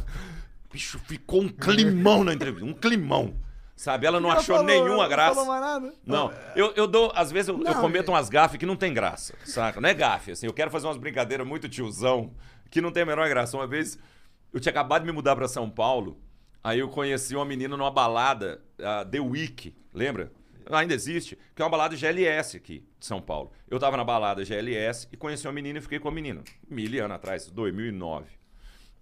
Bicho, 0.72 0.98
ficou 1.00 1.42
um 1.42 1.50
climão 1.50 2.24
na 2.24 2.34
entrevista. 2.34 2.66
Um 2.66 2.74
climão. 2.74 3.34
Sabe? 3.76 4.06
Ela 4.06 4.20
não 4.20 4.30
achou 4.30 4.58
falou- 4.58 4.64
nenhuma 4.66 5.04
não 5.04 5.10
graça. 5.10 5.34
falou 5.36 5.50
mais 5.50 5.62
nada? 5.62 5.94
Não, 6.06 6.32
eu, 6.56 6.72
eu 6.76 6.86
dou, 6.86 7.12
às 7.16 7.32
vezes 7.32 7.50
eu, 7.50 7.58
eu 7.58 7.64
Não, 7.64 7.82
cometo 7.82 8.10
é- 8.10 8.14
umas 8.14 8.30
gafes 8.30 8.58
que 8.60 8.66
não 8.66 8.76
tem 8.76 8.94
graça, 8.94 9.34
saca? 9.44 9.82
Não 9.82 9.90
é 9.90 9.94
gafe, 9.94 10.32
assim, 10.32 10.46
eu 10.46 10.54
quero 10.54 10.70
fazer 10.70 10.86
umas 10.86 10.98
brincadeiras 10.98 11.48
muito 11.48 11.68
tiozão, 11.68 12.32
que 12.70 12.80
não 12.80 12.92
tem 12.92 13.02
a 13.02 13.06
menor 13.08 13.28
graça. 13.28 13.58
Uma 13.58 13.66
vez, 13.66 13.98
eu 14.54 14.60
tinha 14.60 14.70
acabado 14.70 15.02
de 15.02 15.08
me 15.08 15.12
mudar 15.12 15.36
pra 15.36 15.48
São 15.48 15.68
Paulo, 15.68 16.20
aí 16.64 16.78
eu 16.78 16.90
conheci 16.90 17.36
uma 17.36 17.44
menina 17.44 17.76
numa 17.76 17.90
balada, 17.90 18.62
a 18.80 19.04
The 19.04 19.20
Week, 19.20 19.74
lembra? 19.92 20.32
Ainda 20.70 20.94
existe, 20.94 21.38
que 21.56 21.62
é 21.62 21.66
uma 21.66 21.72
balada 21.72 21.96
GLS 21.96 22.58
aqui 22.58 22.86
de 23.00 23.06
São 23.06 23.22
Paulo. 23.22 23.52
Eu 23.70 23.80
tava 23.80 23.98
na 23.98 24.04
balada 24.04 24.44
GLS 24.44 25.08
e 25.12 25.18
conheci 25.18 25.48
uma 25.48 25.54
menina 25.54 25.80
e 25.80 25.82
fiquei 25.82 26.00
com 26.00 26.08
a 26.08 26.12
menina. 26.12 26.44
Mil 26.70 27.04
anos 27.04 27.16
atrás, 27.16 27.50
2009. 27.50 28.42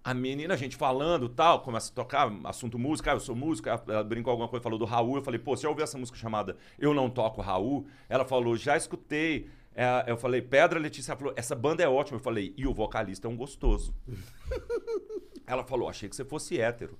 A 0.02 0.14
menina, 0.14 0.54
a 0.54 0.56
gente 0.56 0.76
falando 0.76 1.28
tal, 1.28 1.60
começa 1.60 1.92
a 1.92 1.94
tocar 1.94 2.32
assunto 2.44 2.78
música, 2.78 3.12
ah, 3.12 3.14
eu 3.14 3.20
sou 3.20 3.36
música, 3.36 3.82
ela 3.86 4.02
brincou 4.02 4.30
alguma 4.30 4.48
coisa, 4.48 4.62
falou 4.62 4.78
do 4.78 4.86
Raul, 4.86 5.16
eu 5.16 5.22
falei, 5.22 5.38
pô, 5.38 5.54
você 5.54 5.64
já 5.64 5.68
ouviu 5.68 5.84
essa 5.84 5.98
música 5.98 6.16
chamada 6.16 6.56
Eu 6.78 6.94
Não 6.94 7.10
Toco 7.10 7.42
Raul? 7.42 7.86
Ela 8.08 8.24
falou, 8.24 8.56
já 8.56 8.76
escutei. 8.78 9.50
É, 9.74 10.04
eu 10.06 10.16
falei, 10.16 10.40
Pedra 10.40 10.80
Letícia, 10.80 11.12
ela 11.12 11.18
falou, 11.18 11.34
essa 11.36 11.54
banda 11.54 11.82
é 11.82 11.88
ótima. 11.88 12.16
Eu 12.16 12.22
falei, 12.22 12.54
e 12.56 12.66
o 12.66 12.72
vocalista 12.72 13.28
é 13.28 13.30
um 13.30 13.36
gostoso. 13.36 13.94
ela 15.46 15.64
falou, 15.64 15.88
achei 15.88 16.08
que 16.08 16.16
você 16.16 16.24
fosse 16.24 16.58
hétero. 16.58 16.98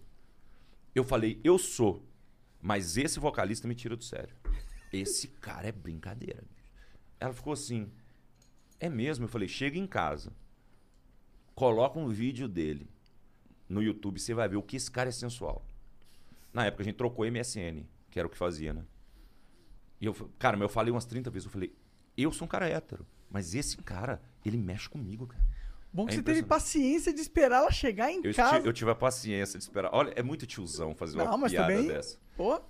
Eu 0.95 1.03
falei, 1.03 1.41
eu 1.43 1.57
sou, 1.57 2.03
mas 2.61 2.97
esse 2.97 3.19
vocalista 3.19 3.67
me 3.67 3.75
tira 3.75 3.97
do 3.97 4.05
sério. 4.05 4.35
Esse 4.93 5.29
cara 5.29 5.69
é 5.69 5.73
brincadeira. 5.73 6.45
Ela 7.19 7.33
ficou 7.33 7.53
assim, 7.53 7.91
é 8.79 8.89
mesmo? 8.89 9.25
Eu 9.25 9.29
falei, 9.29 9.49
chega 9.49 9.79
em 9.79 9.87
casa 9.87 10.33
coloca 11.61 11.99
um 11.99 12.09
vídeo 12.09 12.49
dele 12.49 12.89
no 13.69 13.83
YouTube, 13.83 14.19
você 14.19 14.33
vai 14.33 14.49
ver 14.49 14.57
o 14.57 14.63
que 14.63 14.77
esse 14.77 14.91
cara 14.91 15.11
é 15.11 15.13
sensual. 15.13 15.63
Na 16.55 16.65
época 16.65 16.83
a 16.83 16.87
gente 16.87 16.97
trocou 16.97 17.31
MSN, 17.31 17.85
que 18.11 18.19
era 18.19 18.27
o 18.27 18.31
que 18.31 18.39
fazia, 18.39 18.73
né? 18.73 18.83
E 20.01 20.07
eu, 20.07 20.15
cara, 20.39 20.57
eu 20.59 20.71
falei 20.71 20.91
umas 20.91 21.05
30 21.05 21.29
vezes, 21.31 21.45
eu 21.45 21.53
falei, 21.53 21.77
eu 22.17 22.33
sou 22.33 22.47
um 22.47 22.49
cara 22.49 22.67
hétero, 22.67 23.07
mas 23.29 23.55
esse 23.55 23.77
cara, 23.77 24.23
ele 24.43 24.57
mexe 24.57 24.89
comigo, 24.89 25.27
cara. 25.27 25.45
Bom 25.93 26.07
que 26.07 26.13
É 26.13 26.17
você 26.17 26.23
teve 26.23 26.43
paciência 26.45 27.13
de 27.13 27.21
esperar 27.21 27.59
ela 27.63 27.71
chegar 27.73 28.11
em 28.13 28.21
Eu, 28.25 28.33
casa. 28.35 28.61
ti- 28.61 28.67
eu 28.67 28.73
tive 28.73 28.91
a 28.91 28.95
paciência 28.95 29.59
de 29.59 29.65
esperar. 29.65 29.91
Olha, 29.93 30.13
é 30.15 30.23
muito 30.23 30.47
tiozão 30.47 30.95
fazer 30.95 31.17
Não, 31.19 31.27
uma 31.27 31.37
mas 31.39 31.51
piada 31.53 31.73
também- 31.73 31.89
dessa. 31.89 32.17
Pô, 32.37 32.61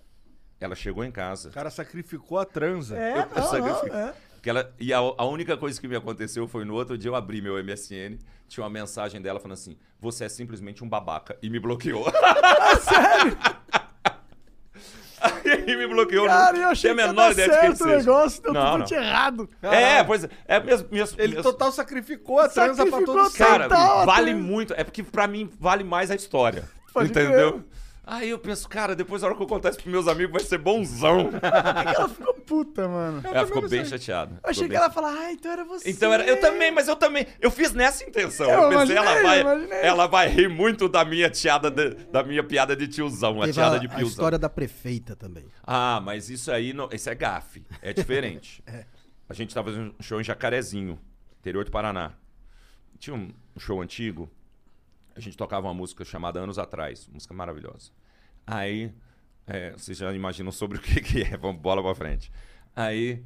Ela 0.59 0.75
chegou 0.75 1.03
em 1.05 1.11
casa. 1.11 1.49
O 1.49 1.53
cara 1.53 1.71
sacrificou 1.71 2.39
a 2.39 2.45
transa. 2.45 2.97
é, 2.99 3.13
Eu- 3.37 3.61
não, 3.61 3.89
não, 3.89 3.95
é. 3.95 4.15
Que 4.43 4.49
ela, 4.49 4.75
e 4.81 4.91
a, 4.93 4.99
a 4.99 5.25
única 5.27 5.55
coisa 5.57 5.79
que 5.79 5.87
me 5.87 5.95
aconteceu 5.97 6.49
foi 6.49 6.65
no 6.65 6.75
outro 6.75 6.97
dia 6.97 7.11
eu 7.11 7.15
abri 7.15 7.43
meu 7.43 7.63
MSN, 7.63 8.19
tinha 8.49 8.65
uma 8.65 8.71
mensagem 8.71 9.21
dela 9.21 9.39
falando 9.39 9.53
assim: 9.55 9.77
Você 9.99 10.25
é 10.25 10.29
simplesmente 10.31 10.83
um 10.83 10.89
babaca. 10.89 11.37
E 11.43 11.51
me 11.51 11.59
bloqueou. 11.61 12.07
Sério? 12.81 13.37
Aí 15.67 15.77
me 15.77 15.87
bloqueou. 15.87 16.27
Cara, 16.27 16.57
eu 16.57 16.69
achei 16.69 16.95
que 16.95 17.01
a 17.01 17.07
menor 17.07 17.33
ideia 17.33 17.49
de 17.49 17.55
quem 17.61 17.75
certo 17.77 17.85
o 17.85 17.87
negócio, 17.97 18.43
deu 18.43 18.53
Não, 18.53 18.61
totalmente 18.61 18.95
não. 18.95 19.03
errado. 19.03 19.51
É, 19.63 20.05
pois 20.05 20.25
é. 20.25 20.29
é 20.49 20.61
mesmo, 20.61 20.89
mesmo, 20.91 21.17
Ele 21.21 21.35
mesmo- 21.37 21.43
total 21.53 21.73
sacrificou 21.73 22.39
a 22.41 22.49
transa 22.49 22.75
pra 22.75 22.85
Sacrificou 22.91 23.15
todos 23.15 23.27
os 23.33 23.33
total. 23.39 23.49
Cara, 23.53 23.69
Total, 23.69 24.07
vale 24.07 24.31
até- 24.33 24.41
muito. 24.41 24.75
É 24.77 24.85
porque 24.85 25.03
pra 25.03 25.27
mim 25.27 25.51
vale 25.59 25.85
mais 25.85 26.11
a 26.11 26.15
história. 26.15 26.65
Pode 26.93 27.11
entendeu? 27.11 27.63
Aí 28.13 28.29
eu 28.31 28.39
penso, 28.41 28.69
cara, 28.69 28.97
depois 28.97 29.23
na 29.23 29.29
hora 29.29 29.37
que 29.37 29.43
eu 29.43 29.47
contar 29.47 29.69
isso 29.71 29.79
pros 29.79 29.93
meus 29.93 30.09
amigos 30.09 30.33
vai 30.33 30.43
ser 30.43 30.59
bonzão. 30.59 31.31
Ela 31.41 32.09
ficou 32.09 32.35
puta, 32.35 32.89
mano. 32.89 33.23
Ela 33.25 33.47
ficou 33.47 33.69
bem 33.69 33.85
chateada. 33.85 34.41
Eu 34.43 34.51
achei 34.51 34.65
Ficou 34.65 34.65
que 34.65 34.69
bem 34.71 34.77
ela 34.79 34.87
ia 34.87 34.91
falar, 34.93 35.13
ah, 35.13 35.33
então 35.33 35.53
era 35.53 35.65
você. 35.65 35.89
Então 35.89 36.13
era, 36.13 36.25
eu 36.25 36.41
também, 36.41 36.73
mas 36.73 36.89
eu 36.89 36.97
também, 36.97 37.25
eu 37.41 37.51
fiz 37.53 37.73
nessa 37.73 38.03
intenção. 38.03 38.51
Eu 38.51 38.63
Eu, 38.73 38.79
pensei, 38.81 38.97
ela 38.97 39.11
imaginei, 39.13 39.23
vai, 39.23 39.39
eu 39.39 39.43
imaginei. 39.43 39.79
ela 39.83 40.07
vai 40.09 40.29
rir 40.29 40.49
muito 40.49 40.89
da 40.89 41.05
minha 41.05 41.31
tiada, 41.31 41.71
de- 41.71 41.91
da 42.11 42.25
minha 42.25 42.43
piada 42.43 42.75
de 42.75 42.89
tiozão, 42.89 43.39
a 43.41 43.47
Teve 43.47 43.53
tiada 43.53 43.77
a, 43.77 43.79
de 43.79 43.87
a 43.87 43.91
piozão. 43.91 44.09
história 44.09 44.39
da 44.39 44.49
prefeita 44.49 45.15
também. 45.15 45.45
Ah, 45.63 46.01
mas 46.05 46.29
isso 46.29 46.51
aí, 46.51 46.73
não, 46.73 46.89
isso 46.93 47.09
é 47.09 47.15
gafe, 47.15 47.65
é 47.81 47.93
diferente. 47.93 48.63
A 49.29 49.33
gente 49.33 49.55
tava 49.55 49.71
fazendo 49.71 49.95
um 49.97 50.03
show 50.03 50.21
em 50.21 50.25
Jacarezinho, 50.25 50.99
interior 51.39 51.65
do 51.65 51.71
Paraná. 51.71 52.15
Tinha 52.99 53.15
um 53.15 53.31
show 53.57 53.81
antigo, 53.81 54.29
a 55.15 55.21
gente 55.21 55.37
tocava 55.37 55.69
uma 55.69 55.75
música 55.75 56.05
chamada 56.05 56.41
Anos 56.41 56.59
Atrás, 56.59 57.07
música 57.07 57.33
maravilhosa. 57.33 57.93
Aí, 58.51 58.93
é, 59.47 59.73
vocês 59.73 59.97
já 59.97 60.13
imaginam 60.13 60.51
sobre 60.51 60.79
o 60.79 60.81
que, 60.83 61.01
que 61.01 61.23
é, 61.23 61.37
vamos 61.37 61.61
bola 61.61 61.83
pra 61.83 61.95
frente. 61.95 62.33
Aí, 62.75 63.25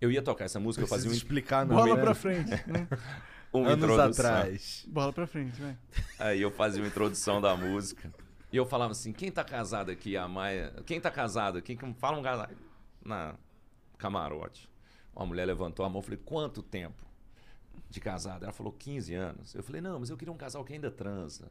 eu 0.00 0.10
ia 0.10 0.22
tocar 0.22 0.44
essa 0.44 0.60
música, 0.60 0.84
eu 0.84 0.88
fazia 0.88 1.10
um, 1.10 1.14
explicar, 1.14 1.64
não. 1.64 1.76
Bola 1.76 1.96
né? 1.96 2.02
pra 2.02 2.14
frente. 2.14 2.50
né? 2.66 2.86
uma 3.52 3.70
Anos 3.70 3.84
introdução. 3.84 4.26
atrás. 4.26 4.84
Bola 4.88 5.12
pra 5.12 5.26
frente, 5.26 5.60
vai. 5.60 5.76
Aí 6.18 6.42
eu 6.42 6.50
fazia 6.50 6.82
uma 6.82 6.88
introdução 6.88 7.40
da 7.40 7.56
música. 7.56 8.12
E 8.52 8.56
eu 8.56 8.66
falava 8.66 8.92
assim: 8.92 9.12
quem 9.12 9.30
tá 9.30 9.42
casado 9.42 9.90
aqui? 9.90 10.16
A 10.16 10.28
Maia. 10.28 10.72
Quem 10.84 11.00
tá 11.00 11.10
casado? 11.10 11.60
Quem 11.62 11.76
que 11.76 11.94
fala 11.94 12.18
um 12.18 12.22
casado? 12.22 12.54
Na 13.04 13.34
camarote. 13.98 14.68
Uma 15.14 15.26
mulher 15.26 15.46
levantou 15.46 15.84
a 15.84 15.88
mão 15.88 16.00
e 16.00 16.04
falei: 16.04 16.20
quanto 16.24 16.62
tempo 16.62 17.04
de 17.88 18.00
casado? 18.00 18.44
Ela 18.44 18.52
falou: 18.52 18.72
15 18.72 19.14
anos. 19.14 19.54
Eu 19.54 19.62
falei: 19.62 19.80
não, 19.80 19.98
mas 19.98 20.10
eu 20.10 20.16
queria 20.16 20.32
um 20.32 20.36
casal 20.36 20.64
que 20.64 20.72
ainda 20.72 20.90
transa. 20.90 21.50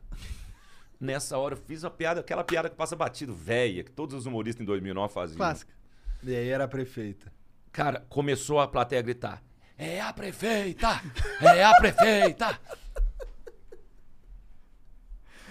Nessa 0.99 1.37
hora 1.37 1.55
eu 1.55 1.57
fiz 1.57 1.83
uma 1.83 1.91
piada, 1.91 2.21
aquela 2.21 2.43
piada 2.43 2.69
que 2.69 2.75
passa 2.75 2.95
batido, 2.95 3.33
velha, 3.33 3.83
que 3.83 3.91
todos 3.91 4.15
os 4.15 4.25
humoristas 4.25 4.61
em 4.61 4.65
2009 4.65 5.13
faziam. 5.13 5.37
Clássica. 5.37 5.73
E 6.23 6.35
aí 6.35 6.49
era 6.49 6.63
a 6.63 6.67
prefeita. 6.67 7.31
Cara, 7.71 8.05
começou 8.09 8.59
a 8.59 8.67
plateia 8.67 8.99
a 8.99 9.03
gritar: 9.03 9.43
É 9.77 9.99
a 10.01 10.13
prefeita! 10.13 11.01
É 11.41 11.63
a 11.63 11.75
prefeita! 11.75 12.59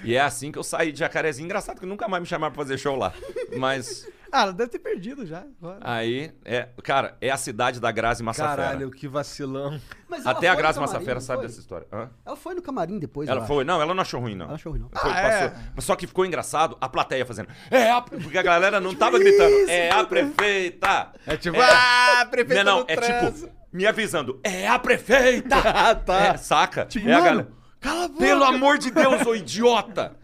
E 0.03 0.15
é 0.15 0.21
assim 0.21 0.53
que 0.53 0.59
eu 0.59 0.63
saí 0.63 0.93
de 0.93 0.99
Jacarezinho. 0.99 1.47
Engraçado 1.47 1.81
que 1.81 1.87
nunca 1.87 2.07
mais 2.07 2.23
me 2.23 2.27
chamaram 2.27 2.53
pra 2.53 2.63
fazer 2.63 2.77
show 2.79 2.95
lá. 2.95 3.15
Mas 3.57 4.07
Ah, 4.37 4.43
ela 4.43 4.53
deve 4.53 4.69
ter 4.71 4.81
perdido 4.81 5.25
já. 5.25 5.45
agora. 5.63 5.79
aí, 5.81 6.33
é, 6.45 6.69
cara, 6.83 7.17
é 7.21 7.31
a 7.31 7.37
cidade 7.37 7.79
da 7.79 7.93
Grazi 7.93 8.21
Massafera. 8.21 8.63
Caralho, 8.65 8.91
que 8.91 9.07
vacilão. 9.07 9.81
Até 10.25 10.49
a 10.49 10.57
Grazi 10.57 10.81
camarim, 10.81 10.93
Massafera 10.93 11.21
sabe 11.21 11.43
dessa 11.43 11.61
história. 11.61 11.87
Hã? 11.93 12.11
Ela 12.27 12.35
foi 12.35 12.53
no 12.57 12.61
camarim 12.61 12.99
depois. 12.99 13.29
Ela 13.29 13.47
foi, 13.47 13.63
não, 13.63 13.81
ela 13.81 13.95
não 13.95 14.03
achou 14.03 14.21
ruim, 14.21 14.35
não. 14.35 14.47
Ela 14.47 14.55
achou 14.57 14.73
ruim, 14.73 14.81
não. 14.81 14.91
Foi, 14.91 15.09
Ah, 15.09 15.15
passou. 15.15 15.47
é? 15.47 15.55
Mas 15.77 15.85
Só 15.85 15.95
que 15.95 16.09
ficou 16.09 16.27
engraçado 16.27 16.77
a 16.81 16.89
plateia 16.89 17.25
fazendo. 17.25 17.49
É 17.71 17.93
a... 17.93 18.03
Porque 18.03 18.37
a 18.37 18.43
galera 18.43 18.81
não 18.81 18.93
tava 18.93 19.21
gritando. 19.21 19.51
isso, 19.55 19.71
É 19.71 19.91
a 19.93 20.03
prefeita! 20.05 21.13
É 21.29 21.37
tipo, 21.37 21.57
É. 21.57 21.71
ah, 21.71 22.27
prefeita 22.29 22.65
Não, 22.65 22.79
não, 22.81 22.85
é 22.89 22.97
tipo, 22.97 23.51
me 23.73 23.87
avisando. 23.87 24.41
É 24.43 24.67
a 24.67 24.79
prefeita! 24.81 25.55
Ah, 25.65 25.95
tá. 25.95 26.19
É, 26.27 26.37
saca? 26.37 26.87
Tipo, 26.87 27.09
é 27.09 27.13
a 27.13 27.19
mano, 27.21 27.25
galera. 27.31 27.49
cala 27.81 28.05
a 28.07 28.09
boca. 28.09 28.19
Pelo 28.21 28.43
amor 28.45 28.79
de 28.79 28.91
Deus, 28.91 29.25
ô 29.27 29.35
idiota! 29.35 30.17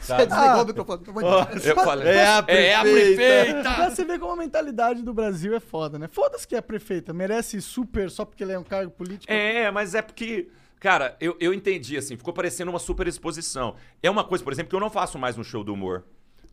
Você 0.00 0.26
desligou 0.26 0.62
o 0.62 0.66
microfone. 0.66 1.02
Eu 1.64 1.74
falei, 1.76 2.08
É 2.08 2.26
a 2.26 2.44
É 2.46 2.74
a 2.74 2.82
prefeita. 2.82 3.62
Pra 3.62 3.74
prefeita! 3.74 3.90
você 3.90 4.04
ver 4.04 4.18
como 4.18 4.32
a 4.32 4.36
mentalidade 4.36 5.02
do 5.02 5.12
Brasil 5.14 5.54
é 5.54 5.60
foda, 5.60 5.98
né? 5.98 6.08
Foda-se 6.08 6.46
que 6.46 6.54
é 6.54 6.58
a 6.58 6.62
prefeita. 6.62 7.12
Merece 7.12 7.60
super 7.60 8.10
só 8.10 8.24
porque 8.24 8.42
ele 8.42 8.52
é 8.52 8.58
um 8.58 8.64
cargo 8.64 8.90
político. 8.90 9.32
É, 9.32 9.70
mas 9.70 9.94
é 9.94 10.02
porque. 10.02 10.48
Cara, 10.78 11.16
eu, 11.20 11.36
eu 11.40 11.54
entendi, 11.54 11.96
assim, 11.96 12.16
ficou 12.16 12.34
parecendo 12.34 12.70
uma 12.70 12.78
super 12.78 13.06
exposição. 13.08 13.76
É 14.02 14.10
uma 14.10 14.22
coisa, 14.24 14.44
por 14.44 14.52
exemplo, 14.52 14.70
que 14.70 14.76
eu 14.76 14.80
não 14.80 14.90
faço 14.90 15.18
mais 15.18 15.36
no 15.36 15.42
show 15.42 15.64
do 15.64 15.72
humor. 15.72 16.04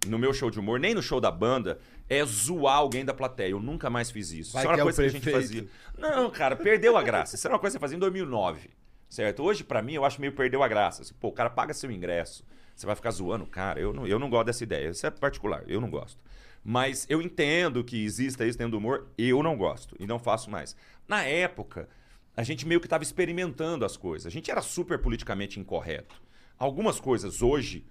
No 0.08 0.18
meu 0.18 0.34
show 0.34 0.50
de 0.50 0.60
humor, 0.60 0.80
nem 0.80 0.94
no 0.94 1.02
show 1.02 1.20
da 1.22 1.32
banda, 1.32 1.80
é 2.10 2.24
zoar 2.26 2.78
alguém 2.78 3.06
da 3.06 3.14
plateia. 3.14 3.52
Eu 3.52 3.60
nunca 3.60 3.90
mais 3.90 4.12
fiz 4.12 4.32
isso. 4.32 4.54
Vai 4.54 4.64
isso 4.64 4.72
era 4.72 4.82
é 4.82 4.84
uma 4.84 4.94
coisa 4.94 5.02
que 5.02 5.08
a 5.08 5.20
gente 5.20 5.32
fazia. 5.32 5.68
Não, 5.98 6.30
cara, 6.30 6.56
perdeu 6.56 6.98
a 6.98 7.04
graça. 7.04 7.36
Isso 7.36 7.48
era 7.48 7.54
uma 7.54 7.60
coisa 7.60 7.78
que 7.78 7.80
você 7.80 7.82
fazia 7.82 7.96
em 7.96 8.00
2009. 8.00 8.70
Certo? 9.10 9.44
Hoje, 9.44 9.64
pra 9.64 9.82
mim, 9.82 9.94
eu 9.94 10.04
acho 10.04 10.20
meio 10.20 10.34
perdeu 10.34 10.64
a 10.64 10.68
graça. 10.68 11.04
Assim, 11.04 11.14
Pô, 11.20 11.28
o 11.28 11.32
cara 11.32 11.50
paga 11.50 11.74
seu 11.74 11.92
ingresso. 11.92 12.44
Você 12.76 12.86
vai 12.86 12.96
ficar 12.96 13.12
zoando 13.12 13.46
cara. 13.46 13.80
Eu 13.80 13.94
não, 13.94 14.08
eu 14.08 14.20
não 14.20 14.30
gosto 14.30 14.46
dessa 14.48 14.64
ideia. 14.64 14.90
Isso 14.90 15.06
é 15.06 15.12
particular. 15.12 15.64
Eu 15.68 15.80
não 15.80 15.90
gosto. 15.90 16.20
Mas 16.64 17.06
eu 17.10 17.22
entendo 17.22 17.84
que 17.84 18.04
exista 18.04 18.46
isso 18.46 18.58
dentro 18.58 18.72
do 18.72 18.78
humor. 18.78 19.08
Eu 19.18 19.44
não 19.44 19.58
gosto. 19.58 19.96
E 20.00 20.08
não 20.08 20.18
faço 20.18 20.50
mais. 20.50 20.76
Na 21.08 21.24
época, 21.24 21.90
a 22.36 22.44
gente 22.44 22.66
meio 22.66 22.80
que 22.80 22.88
estava 22.88 23.04
experimentando 23.04 23.86
as 23.86 23.98
coisas. 23.98 24.26
A 24.26 24.30
gente 24.30 24.50
era 24.50 24.62
super 24.62 25.00
politicamente 25.00 25.60
incorreto. 25.60 26.22
Algumas 26.58 27.00
coisas 27.00 27.42
hoje. 27.42 27.86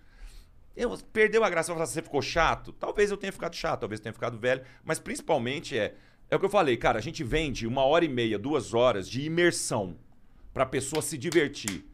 Eu, 0.75 0.97
perdeu 1.13 1.45
a 1.45 1.51
graça. 1.51 1.73
Você 1.75 2.03
ficou 2.03 2.23
chato? 2.23 2.73
Talvez 2.73 3.11
eu 3.11 3.17
tenha 3.17 3.33
ficado 3.33 3.55
chato, 3.55 3.81
talvez 3.81 4.01
eu 4.01 4.05
tenha 4.05 4.13
ficado 4.13 4.39
velho. 4.39 4.63
Mas 4.85 4.99
principalmente 4.99 5.77
é. 5.77 5.95
É 6.31 6.37
o 6.37 6.39
que 6.39 6.47
eu 6.47 6.51
falei, 6.51 6.79
cara. 6.79 6.99
A 6.99 7.03
gente 7.03 7.23
vende 7.23 7.67
uma 7.67 7.85
hora 7.85 8.07
e 8.07 8.09
meia, 8.09 8.39
duas 8.39 8.73
horas 8.73 9.07
de 9.07 9.21
imersão 9.23 9.99
pra 10.55 10.65
pessoa 10.65 11.03
se 11.03 11.19
divertir. 11.19 11.85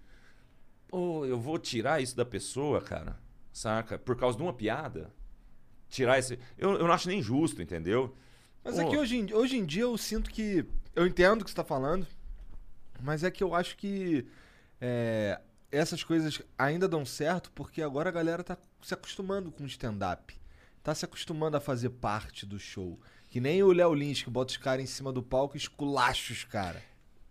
Pô, 0.88 1.24
eu 1.26 1.38
vou 1.38 1.58
tirar 1.58 2.02
isso 2.02 2.16
da 2.16 2.24
pessoa, 2.24 2.80
cara. 2.80 3.16
Saca? 3.52 3.98
Por 3.98 4.16
causa 4.16 4.36
de 4.36 4.42
uma 4.42 4.52
piada. 4.52 5.12
Tirar 5.88 6.18
esse. 6.18 6.38
Eu, 6.56 6.72
eu 6.72 6.86
não 6.86 6.92
acho 6.92 7.08
nem 7.08 7.22
justo, 7.22 7.62
entendeu? 7.62 8.16
Mas 8.64 8.78
é 8.78 8.82
Pô. 8.82 8.90
que 8.90 8.96
hoje 8.96 9.16
em, 9.16 9.32
hoje 9.32 9.56
em 9.56 9.64
dia 9.64 9.82
eu 9.82 9.96
sinto 9.96 10.30
que. 10.30 10.64
Eu 10.94 11.06
entendo 11.06 11.42
o 11.42 11.44
que 11.44 11.50
você 11.50 11.56
tá 11.56 11.64
falando, 11.64 12.06
mas 13.00 13.22
é 13.22 13.30
que 13.30 13.42
eu 13.44 13.54
acho 13.54 13.76
que 13.76 14.26
é, 14.80 15.40
essas 15.70 16.02
coisas 16.02 16.40
ainda 16.58 16.88
dão 16.88 17.04
certo 17.04 17.52
porque 17.52 17.82
agora 17.82 18.08
a 18.08 18.12
galera 18.12 18.42
tá 18.42 18.56
se 18.82 18.94
acostumando 18.94 19.52
com 19.52 19.64
o 19.64 19.66
stand-up. 19.66 20.34
Tá 20.82 20.94
se 20.94 21.04
acostumando 21.04 21.56
a 21.56 21.60
fazer 21.60 21.90
parte 21.90 22.46
do 22.46 22.58
show. 22.58 22.98
Que 23.28 23.40
nem 23.40 23.62
o 23.62 23.72
Léo 23.72 23.92
Lins 23.92 24.22
que 24.22 24.30
bota 24.30 24.52
os 24.52 24.56
caras 24.56 24.82
em 24.82 24.86
cima 24.86 25.12
do 25.12 25.22
palco 25.22 25.56
e 25.56 25.58
esculacha 25.58 26.32
os 26.32 26.44
caras. 26.44 26.82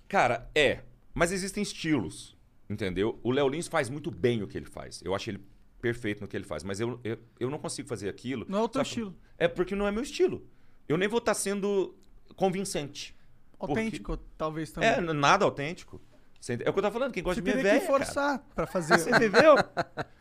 Cara, 0.07 0.49
é. 0.53 0.83
Mas 1.13 1.31
existem 1.31 1.63
estilos, 1.63 2.36
entendeu? 2.69 3.19
O 3.23 3.31
Léo 3.31 3.47
Lins 3.47 3.67
faz 3.67 3.89
muito 3.89 4.11
bem 4.11 4.43
o 4.43 4.47
que 4.47 4.57
ele 4.57 4.65
faz. 4.65 5.01
Eu 5.03 5.15
acho 5.15 5.29
ele 5.29 5.43
perfeito 5.81 6.21
no 6.21 6.27
que 6.27 6.35
ele 6.35 6.43
faz. 6.43 6.63
Mas 6.63 6.79
eu, 6.79 6.99
eu, 7.03 7.17
eu 7.39 7.49
não 7.49 7.59
consigo 7.59 7.87
fazer 7.87 8.09
aquilo. 8.09 8.45
Não 8.47 8.59
é 8.59 8.61
o 8.63 8.69
teu 8.69 8.79
sabe? 8.79 8.89
estilo. 8.89 9.15
É 9.37 9.47
porque 9.47 9.75
não 9.75 9.87
é 9.87 9.91
meu 9.91 10.03
estilo. 10.03 10.45
Eu 10.87 10.97
nem 10.97 11.07
vou 11.07 11.19
estar 11.19 11.33
sendo 11.33 11.95
convincente. 12.35 13.15
Autêntico, 13.59 14.17
talvez 14.37 14.71
também. 14.71 14.89
É, 14.89 15.01
nada 15.01 15.43
autêntico. 15.43 15.99
Você 16.39 16.53
É 16.53 16.69
o 16.69 16.73
que 16.73 16.79
eu 16.79 16.83
tô 16.83 16.91
falando, 16.91 17.11
quem 17.11 17.23
gosta 17.23 17.41
Você 17.41 17.49
de 17.49 17.53
mim 17.53 17.59
é 17.59 17.63
velho, 17.63 17.81
que 17.81 17.87
forçar 17.87 18.39
pra 18.55 18.67
fazer. 18.67 18.97
Você 18.99 19.09
entendeu? 19.09 19.55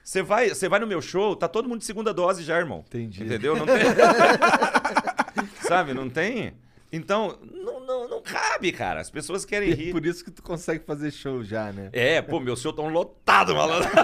Você 0.03 0.23
vai, 0.23 0.49
você 0.49 0.69
vai 0.69 0.81
no 0.81 0.87
meu 0.87 1.03
show, 1.03 1.37
tá 1.37 1.47
todo 1.47 1.69
mundo 1.69 1.81
de 1.81 1.85
segunda 1.85 2.15
dose 2.15 2.43
já, 2.43 2.57
irmão. 2.59 2.85
Entendi. 2.87 3.23
Entendeu? 3.23 3.55
Não 3.57 3.67
tem. 3.67 3.77
Sabe, 5.67 5.93
não 5.93 6.09
tem? 6.09 6.55
Então, 6.91 7.39
não, 7.43 7.76
não, 7.87 8.09
não 8.09 8.21
cabe, 8.23 8.73
cara. 8.73 9.01
As 9.01 9.11
pessoas 9.11 9.45
querem 9.45 9.71
E 9.71 9.75
rir. 9.75 9.93
por 9.93 10.05
isso 10.05 10.25
que 10.25 10.31
tu 10.31 10.43
consegue 10.43 10.85
fazer 10.85 11.11
show 11.11 11.43
já, 11.45 11.73
né? 11.73 11.89
É, 11.93 12.21
pô, 12.21 12.41
meu 12.41 12.57
show 12.57 12.73
tão 12.73 12.89
lotado, 12.89 13.55
malandro. 13.55 13.89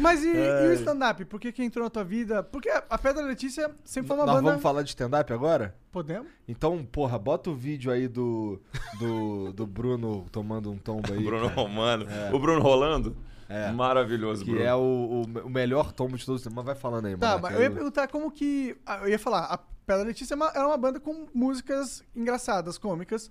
Mas 0.00 0.22
e, 0.22 0.28
e 0.28 0.68
o 0.68 0.72
stand-up? 0.74 1.24
Por 1.24 1.40
que, 1.40 1.50
que 1.50 1.62
entrou 1.62 1.82
na 1.84 1.90
tua 1.90 2.04
vida? 2.04 2.40
Porque 2.42 2.68
a 2.70 2.96
Pedra 2.98 3.24
Letícia 3.24 3.68
sempre 3.84 4.06
foi 4.06 4.16
uma 4.16 4.26
Nós 4.26 4.36
banda. 4.36 4.48
vamos 4.50 4.62
falar 4.62 4.82
de 4.82 4.90
stand-up 4.90 5.32
agora? 5.32 5.74
Podemos? 5.90 6.28
Então, 6.46 6.84
porra, 6.84 7.18
bota 7.18 7.50
o 7.50 7.54
vídeo 7.54 7.90
aí 7.90 8.06
do, 8.06 8.60
do, 9.00 9.52
do 9.52 9.66
Bruno 9.66 10.24
tomando 10.30 10.70
um 10.70 10.78
tombo 10.78 11.12
aí. 11.12 11.24
Bruno 11.24 11.48
cara. 11.48 11.60
Romano. 11.60 12.06
O 12.32 12.38
Bruno 12.38 12.60
rolando. 12.62 13.16
É. 13.48 13.72
Maravilhoso, 13.72 14.44
Que 14.44 14.50
Bruno. 14.52 14.64
é 14.66 14.74
o, 14.74 14.78
o, 14.78 15.22
o 15.46 15.50
melhor 15.50 15.90
tombo 15.90 16.16
de 16.16 16.24
todos 16.24 16.42
os 16.42 16.44
tempos. 16.44 16.54
Mas 16.56 16.66
vai 16.66 16.74
falando 16.76 17.06
aí, 17.06 17.16
Tá, 17.16 17.30
mano. 17.30 17.42
mas 17.42 17.54
eu 17.56 17.62
ia 17.62 17.70
perguntar 17.70 18.06
como 18.06 18.30
que. 18.30 18.76
ah, 18.86 18.98
Eu 19.02 19.08
ia 19.08 19.18
falar, 19.18 19.46
a 19.46 19.58
Pedra 19.88 20.02
Letícia 20.04 20.34
é 20.34 20.36
uma- 20.36 20.52
era 20.54 20.66
uma 20.66 20.76
banda 20.76 21.00
com 21.00 21.26
músicas 21.32 22.04
engraçadas, 22.14 22.76
cômicas. 22.76 23.30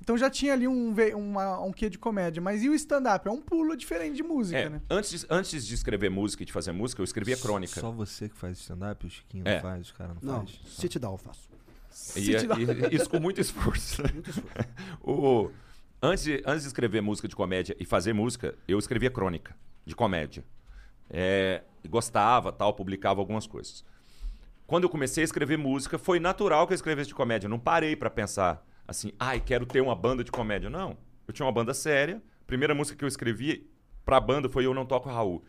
Então 0.00 0.18
já 0.18 0.28
tinha 0.28 0.52
ali 0.52 0.66
um, 0.66 0.92
uma, 1.14 1.60
um 1.60 1.72
quê 1.72 1.88
de 1.88 1.96
comédia. 1.96 2.42
Mas 2.42 2.64
e 2.64 2.68
o 2.68 2.74
stand-up? 2.74 3.28
É 3.28 3.30
um 3.30 3.40
pulo 3.40 3.76
diferente 3.76 4.16
de 4.16 4.22
música, 4.24 4.58
É, 4.58 4.68
né? 4.68 4.82
antes, 4.90 5.20
de- 5.20 5.26
antes 5.30 5.64
de 5.64 5.72
escrever 5.76 6.10
música 6.10 6.42
e 6.42 6.46
de 6.46 6.52
fazer 6.52 6.72
música, 6.72 7.00
eu 7.00 7.04
escrevia 7.04 7.36
crônica. 7.36 7.80
Só 7.80 7.92
você 7.92 8.28
que 8.28 8.36
faz 8.36 8.58
stand-up? 8.58 9.06
O 9.06 9.08
Chiquinho 9.08 9.46
É. 9.46 9.54
não 9.54 9.62
faz, 9.62 9.82
os 9.86 9.92
caras 9.92 10.16
não, 10.20 10.32
Não, 10.38 10.46
faz. 10.46 10.58
sit 10.66 10.98
down 10.98 11.12
eu 11.14 11.18
faço. 11.18 11.48
E, 11.88 11.92
Se 11.92 12.34
te 12.36 12.46
dá- 12.48 12.56
e- 12.58 12.96
isso 12.96 13.08
com 13.08 13.20
muito 13.20 13.40
esforço. 13.40 14.02
o, 15.04 15.50
antes, 16.02 16.24
de, 16.24 16.42
antes 16.44 16.62
de 16.62 16.66
escrever 16.66 17.00
música 17.00 17.28
de 17.28 17.36
comédia 17.36 17.76
e 17.78 17.84
fazer 17.84 18.12
música, 18.12 18.56
eu 18.66 18.76
escrevia 18.80 19.08
crônica 19.10 19.54
de 19.86 19.94
comédia. 19.94 20.42
É, 21.08 21.62
e 21.84 21.86
gostava, 21.86 22.50
tal, 22.50 22.74
publicava 22.74 23.20
algumas 23.20 23.46
coisas. 23.46 23.84
Quando 24.66 24.84
eu 24.84 24.88
comecei 24.90 25.22
a 25.22 25.24
escrever 25.24 25.58
música, 25.58 25.98
foi 25.98 26.18
natural 26.18 26.66
que 26.66 26.72
eu 26.72 26.76
escrevesse 26.76 27.08
de 27.08 27.14
comédia. 27.14 27.46
Eu 27.46 27.50
não 27.50 27.58
parei 27.58 27.94
pra 27.96 28.08
pensar 28.10 28.66
assim, 28.86 29.12
ai, 29.18 29.40
quero 29.40 29.66
ter 29.66 29.80
uma 29.80 29.94
banda 29.94 30.24
de 30.24 30.30
comédia. 30.30 30.70
Não. 30.70 30.96
Eu 31.26 31.32
tinha 31.34 31.46
uma 31.46 31.52
banda 31.52 31.74
séria. 31.74 32.22
A 32.42 32.46
primeira 32.46 32.74
música 32.74 32.96
que 32.96 33.04
eu 33.04 33.08
escrevi 33.08 33.68
pra 34.04 34.18
banda 34.20 34.48
foi 34.48 34.64
Eu 34.66 34.74
Não 34.74 34.86
Toco 34.86 35.08
Raul. 35.08 35.44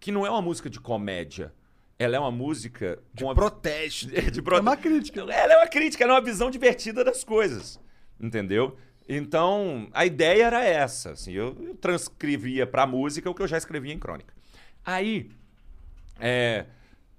Que 0.00 0.10
não 0.12 0.26
é 0.26 0.30
uma 0.30 0.42
música 0.42 0.68
de 0.70 0.80
comédia. 0.80 1.52
Ela 1.98 2.16
é 2.16 2.18
uma 2.18 2.30
música 2.30 2.98
com 3.18 3.30
a- 3.30 3.34
Protesto. 3.34 4.08
de 4.30 4.42
prote- 4.42 4.58
É 4.58 4.62
uma 4.62 4.76
crítica. 4.76 5.20
Ela 5.20 5.34
é 5.54 5.56
uma 5.58 5.66
crítica, 5.68 6.02
ela 6.04 6.14
é 6.14 6.16
uma 6.16 6.24
visão 6.24 6.50
divertida 6.50 7.04
das 7.04 7.22
coisas. 7.24 7.78
Entendeu? 8.20 8.76
Então, 9.08 9.88
a 9.92 10.06
ideia 10.06 10.44
era 10.46 10.64
essa. 10.64 11.12
Assim, 11.12 11.32
eu, 11.32 11.56
eu 11.60 11.74
transcrevia 11.74 12.66
pra 12.66 12.86
música 12.86 13.28
o 13.30 13.34
que 13.34 13.42
eu 13.42 13.46
já 13.48 13.58
escrevia 13.58 13.92
em 13.92 13.98
crônica. 13.98 14.32
Aí, 14.84 15.30
é, 16.18 16.66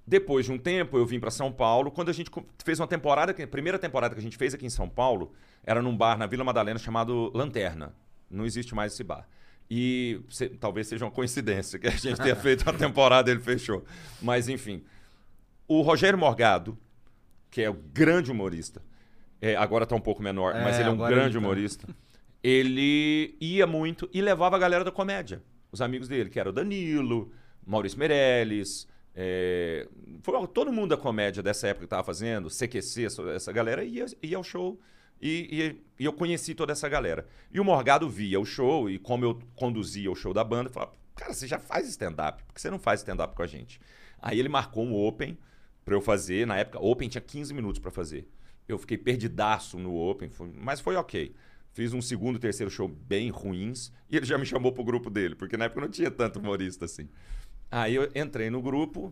depois 0.06 0.46
de 0.46 0.52
um 0.52 0.58
tempo, 0.58 0.98
eu 0.98 1.06
vim 1.06 1.20
pra 1.20 1.32
São 1.32 1.52
Paulo. 1.52 1.90
Quando 1.92 2.10
a 2.10 2.14
gente 2.14 2.30
fez 2.64 2.80
uma 2.80 2.88
temporada, 2.88 3.32
a 3.42 3.48
primeira 3.48 3.80
temporada 3.80 4.14
que 4.14 4.20
a 4.20 4.24
gente 4.24 4.38
fez 4.38 4.54
aqui 4.54 4.66
em 4.66 4.70
São 4.70 4.90
Paulo, 4.90 5.32
era 5.64 5.82
num 5.82 5.96
bar 5.96 6.18
na 6.18 6.26
Vila 6.28 6.44
Madalena 6.44 6.78
chamado 6.80 7.32
Lanterna. 7.34 7.96
Não 8.30 8.46
existe 8.46 8.76
mais 8.76 8.94
esse 8.94 9.04
bar. 9.04 9.28
E 9.70 10.20
se- 10.30 10.50
talvez 10.50 10.88
seja 10.88 11.06
uma 11.06 11.12
coincidência 11.12 11.80
que 11.80 11.88
a 11.88 11.92
gente 11.92 12.18
tenha 12.22 12.36
feito 12.38 12.70
a 12.70 12.74
temporada 12.74 13.30
e 13.30 13.34
ele 13.34 13.40
fechou. 13.42 13.86
Mas, 14.22 14.50
enfim. 14.50 14.84
O 15.68 15.82
Rogério 15.82 16.20
Morgado, 16.20 16.78
que 17.50 17.62
é 17.62 17.70
o 17.70 17.74
grande 17.74 18.30
humorista, 18.30 18.82
é, 19.42 19.56
agora 19.56 19.86
tá 19.86 19.96
um 19.96 20.02
pouco 20.02 20.22
menor, 20.22 20.54
É, 20.56 20.64
mas 20.64 20.78
ele 20.80 20.90
é 20.90 20.92
um 20.92 20.98
grande 20.98 21.34
tá. 21.34 21.40
humorista. 21.40 21.88
Ele 22.44 23.38
ia 23.40 23.66
muito 23.66 24.10
e 24.14 24.22
levava 24.22 24.58
a 24.58 24.60
galera 24.60 24.84
da 24.84 24.92
comédia. 24.92 25.42
Os 25.72 25.82
amigos 25.82 26.08
dele, 26.10 26.30
que 26.30 26.40
era 26.40 26.50
o 26.50 26.54
Danilo, 26.54 27.32
Maurício 27.66 27.98
Meirelles, 27.98 28.86
é, 29.16 29.88
foi 30.24 30.48
todo 30.48 30.72
mundo 30.72 30.90
da 30.96 30.98
comédia 30.98 31.44
dessa 31.44 31.68
época 31.68 31.86
que 31.86 31.90
tava 31.90 32.04
fazendo, 32.04 32.50
CQC, 32.50 33.06
essa, 33.36 33.52
galera 33.52 33.84
ia, 33.84 34.06
ia 34.22 34.38
ao 34.38 34.44
show 34.44 34.80
e, 35.22 35.76
e- 36.00 36.04
e 36.04 36.06
eu 36.06 36.14
conheci 36.14 36.56
toda 36.56 36.72
essa 36.72 36.90
galera. 36.90 37.28
E 37.52 37.60
o 37.60 37.64
Morgado 37.64 38.10
via 38.10 38.40
o 38.40 38.46
show 38.46 38.90
e 38.90 38.98
como 38.98 39.24
eu 39.26 39.40
conduzia 39.56 40.12
o 40.12 40.16
show 40.16 40.34
da 40.34 40.44
banda, 40.44 40.70
falava, 40.70 40.94
cara, 41.16 41.34
você 41.34 41.48
já 41.48 41.60
faz 41.60 41.88
stand-up, 41.90 42.44
por 42.44 42.54
que 42.54 42.62
você 42.62 42.72
não 42.72 42.80
faz 42.80 43.02
stand-up 43.02 43.36
com 43.36 43.44
a 43.44 43.48
gente? 43.48 43.80
Aí 44.22 44.40
ele 44.40 44.50
marcou 44.50 44.84
um 44.86 44.96
open 44.96 45.38
pra 45.86 45.94
eu 45.96 46.02
fazer, 46.02 46.48
na 46.48 46.58
época, 46.58 46.80
open 46.80 47.08
tinha 47.10 47.22
15 47.22 47.54
minutos 47.54 47.80
pra 47.80 47.92
fazer. 47.92 48.28
Eu 48.68 48.78
fiquei 48.78 48.98
perdidaço 48.98 49.78
no 49.78 49.96
open, 49.96 50.32
mas 50.56 50.80
foi 50.80 50.96
ok. 50.96 51.36
Fiz 51.74 51.92
um 51.92 52.02
segundo, 52.02 52.40
terceiro 52.40 52.70
show 52.72 52.88
bem 52.88 53.30
ruins 53.30 53.92
e 54.10 54.16
ele 54.16 54.26
já 54.26 54.38
me 54.38 54.46
chamou 54.46 54.72
pro 54.72 54.84
grupo 54.84 55.10
dele, 55.10 55.36
porque 55.36 55.58
na 55.58 55.66
época 55.66 55.82
não 55.82 55.90
tinha 55.90 56.10
tanto 56.10 56.40
humorista 56.40 56.86
assim. 56.86 57.10
Aí 57.76 57.96
eu 57.96 58.08
entrei 58.14 58.52
no 58.52 58.62
grupo, 58.62 59.12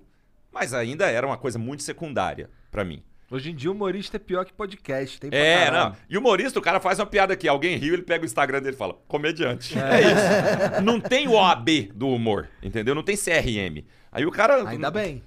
mas 0.52 0.72
ainda 0.72 1.10
era 1.10 1.26
uma 1.26 1.36
coisa 1.38 1.58
muito 1.58 1.82
secundária 1.82 2.48
pra 2.70 2.86
mim. 2.86 3.02
Hoje 3.32 3.50
em 3.50 3.56
dia, 3.56 3.72
humorista 3.72 4.18
é 4.18 4.20
pior 4.20 4.46
que 4.46 4.54
podcast. 4.54 5.20
Tem 5.20 5.30
É, 5.34 5.66
caralho. 5.66 5.90
não. 5.92 5.98
E 6.10 6.16
o 6.18 6.20
humorista, 6.20 6.60
o 6.60 6.62
cara 6.62 6.80
faz 6.80 7.00
uma 7.00 7.06
piada 7.08 7.34
aqui, 7.34 7.48
alguém 7.48 7.76
riu, 7.78 7.94
ele 7.96 8.04
pega 8.04 8.24
o 8.24 8.26
Instagram 8.26 8.62
dele 8.62 8.76
e 8.76 8.78
fala, 8.78 8.96
comediante. 9.08 9.74
É, 9.80 10.02
isso. 10.02 10.82
Não 10.84 11.00
tem 11.00 11.28
o 11.28 11.32
OAB 11.32 11.92
do 11.96 12.10
humor, 12.10 12.50
entendeu? 12.62 12.94
Não 12.94 13.02
tem 13.02 13.16
CRM. 13.16 13.84
Aí 14.12 14.26
o 14.26 14.32
cara. 14.32 14.68
Ainda 14.70 14.92
bem. 14.92 15.24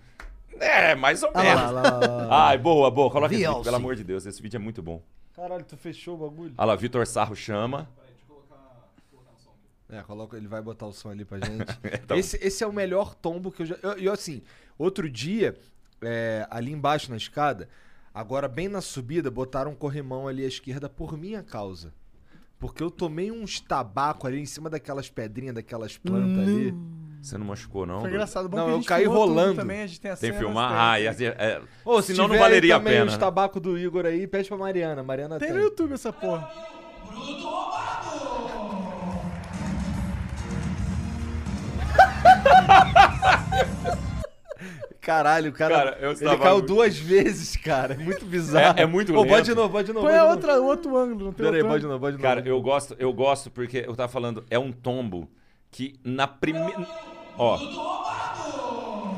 É, 0.60 0.94
mais 0.94 1.22
ou 1.24 1.30
Ah 1.34 1.42
menos. 1.42 1.62
lá, 1.62 1.70
lá, 1.70 1.80
lá, 1.82 2.06
lá. 2.06 2.48
Ai, 2.50 2.58
boa, 2.58 2.88
boa. 2.90 3.10
Coloca 3.10 3.34
esse 3.34 3.44
vídeo, 3.44 3.62
pelo 3.62 3.76
amor 3.76 3.96
de 3.96 4.04
Deus. 4.04 4.24
Esse 4.26 4.40
vídeo 4.40 4.58
é 4.58 4.60
muito 4.60 4.80
bom. 4.82 5.02
Caralho, 5.34 5.64
tu 5.64 5.76
fechou 5.76 6.14
o 6.14 6.18
bagulho? 6.18 6.52
Olha 6.56 6.66
lá, 6.66 6.76
Vitor 6.76 7.04
Sarro 7.06 7.34
chama. 7.34 7.88
É, 9.88 10.02
coloca, 10.02 10.36
ele 10.36 10.48
vai 10.48 10.62
botar 10.62 10.86
o 10.86 10.92
som 10.92 11.10
ali 11.10 11.24
pra 11.24 11.38
gente. 11.38 11.66
Então. 12.02 12.16
esse, 12.16 12.36
esse 12.42 12.64
é 12.64 12.66
o 12.66 12.72
melhor 12.72 13.14
tombo 13.14 13.50
que 13.52 13.62
eu 13.62 13.66
já. 13.66 13.76
Eu, 13.82 13.92
eu, 13.92 14.12
assim, 14.12 14.42
outro 14.78 15.08
dia, 15.08 15.56
é, 16.02 16.46
ali 16.50 16.72
embaixo 16.72 17.10
na 17.10 17.16
escada, 17.16 17.68
agora 18.12 18.48
bem 18.48 18.68
na 18.68 18.80
subida, 18.80 19.30
botaram 19.30 19.72
um 19.72 19.74
corrimão 19.74 20.26
ali 20.26 20.44
à 20.44 20.48
esquerda 20.48 20.88
por 20.88 21.16
minha 21.16 21.42
causa. 21.42 21.92
Porque 22.58 22.82
eu 22.82 22.90
tomei 22.90 23.30
uns 23.30 23.60
tabaco 23.60 24.26
ali 24.26 24.40
em 24.40 24.46
cima 24.46 24.70
daquelas 24.70 25.10
pedrinhas, 25.10 25.54
daquelas 25.54 25.98
plantas 25.98 26.48
ali. 26.48 26.74
Você 27.20 27.38
não 27.38 27.46
machucou, 27.46 27.86
não? 27.86 28.00
Foi 28.00 28.10
engraçado. 28.10 28.48
Bom 28.48 28.56
Não, 28.56 28.66
a 28.68 28.70
eu 28.72 28.84
caí 28.84 29.06
rolando. 29.06 29.56
Também, 29.56 29.82
a 29.82 29.86
gente 29.86 30.00
tem 30.00 30.10
as 30.10 30.20
Tem 30.20 30.30
que 30.30 30.38
filmar? 30.38 30.68
tem. 30.70 30.78
Ah, 31.08 31.12
e, 31.12 31.24
é, 31.26 31.62
Ô, 31.84 32.02
se 32.02 32.08
senão 32.14 32.28
não 32.28 32.34
tiver 32.34 32.42
valeria 32.44 32.76
a 32.76 32.78
também 32.78 32.94
pena. 32.94 33.06
os 33.06 33.12
né? 33.12 33.18
tabaco 33.18 33.58
do 33.58 33.78
Igor 33.78 34.04
aí, 34.04 34.26
pede 34.26 34.48
pra 34.48 34.58
Mariana. 34.58 35.02
Mariana 35.02 35.38
Tem 35.38 35.48
tem. 35.48 35.56
no 35.56 35.62
YouTube 35.64 35.94
essa 35.94 36.12
porra. 36.12 36.50
Caralho, 45.00 45.50
o 45.50 45.52
cara, 45.52 45.74
Cara, 45.74 45.98
eu 46.00 46.12
ele 46.12 46.36
caiu 46.38 46.54
muito- 46.54 46.66
duas 46.66 46.96
vezes, 46.98 47.56
cara. 47.56 47.92
É 47.92 47.96
muito 47.98 48.24
bizarro. 48.24 48.78
É- 48.78 48.82
é 48.84 48.86
muito 48.86 49.12
Ô, 49.12 49.20
lento. 49.20 49.28
Pode 49.28 49.44
de 49.46 49.54
novo, 49.54 49.68
pode 49.70 49.86
de 49.88 49.92
novo. 49.92 50.06
Põe 50.06 50.16
a 50.16 50.24
outra, 50.24 50.58
outro 50.60 50.96
ângulo, 50.96 51.26
não 51.26 51.32
tem 51.32 51.44
Pera 51.44 51.56
aí, 51.56 51.62
outro 51.62 51.68
pode 51.72 51.82
de 51.82 51.86
novo, 51.88 52.00
pode 52.00 52.16
de 52.16 52.22
Cara, 52.22 52.36
novo. 52.36 52.48
eu 52.48 52.62
gosto, 52.62 52.96
eu 52.98 53.12
gosto 53.12 53.50
porque 53.50 53.84
eu 53.86 53.94
tava 53.94 54.10
falando, 54.10 54.44
é 54.48 54.58
um 54.58 54.72
tombo 54.72 55.28
que 55.70 56.00
na 56.02 56.26
primeira. 56.26 56.86
Ó. 57.36 57.58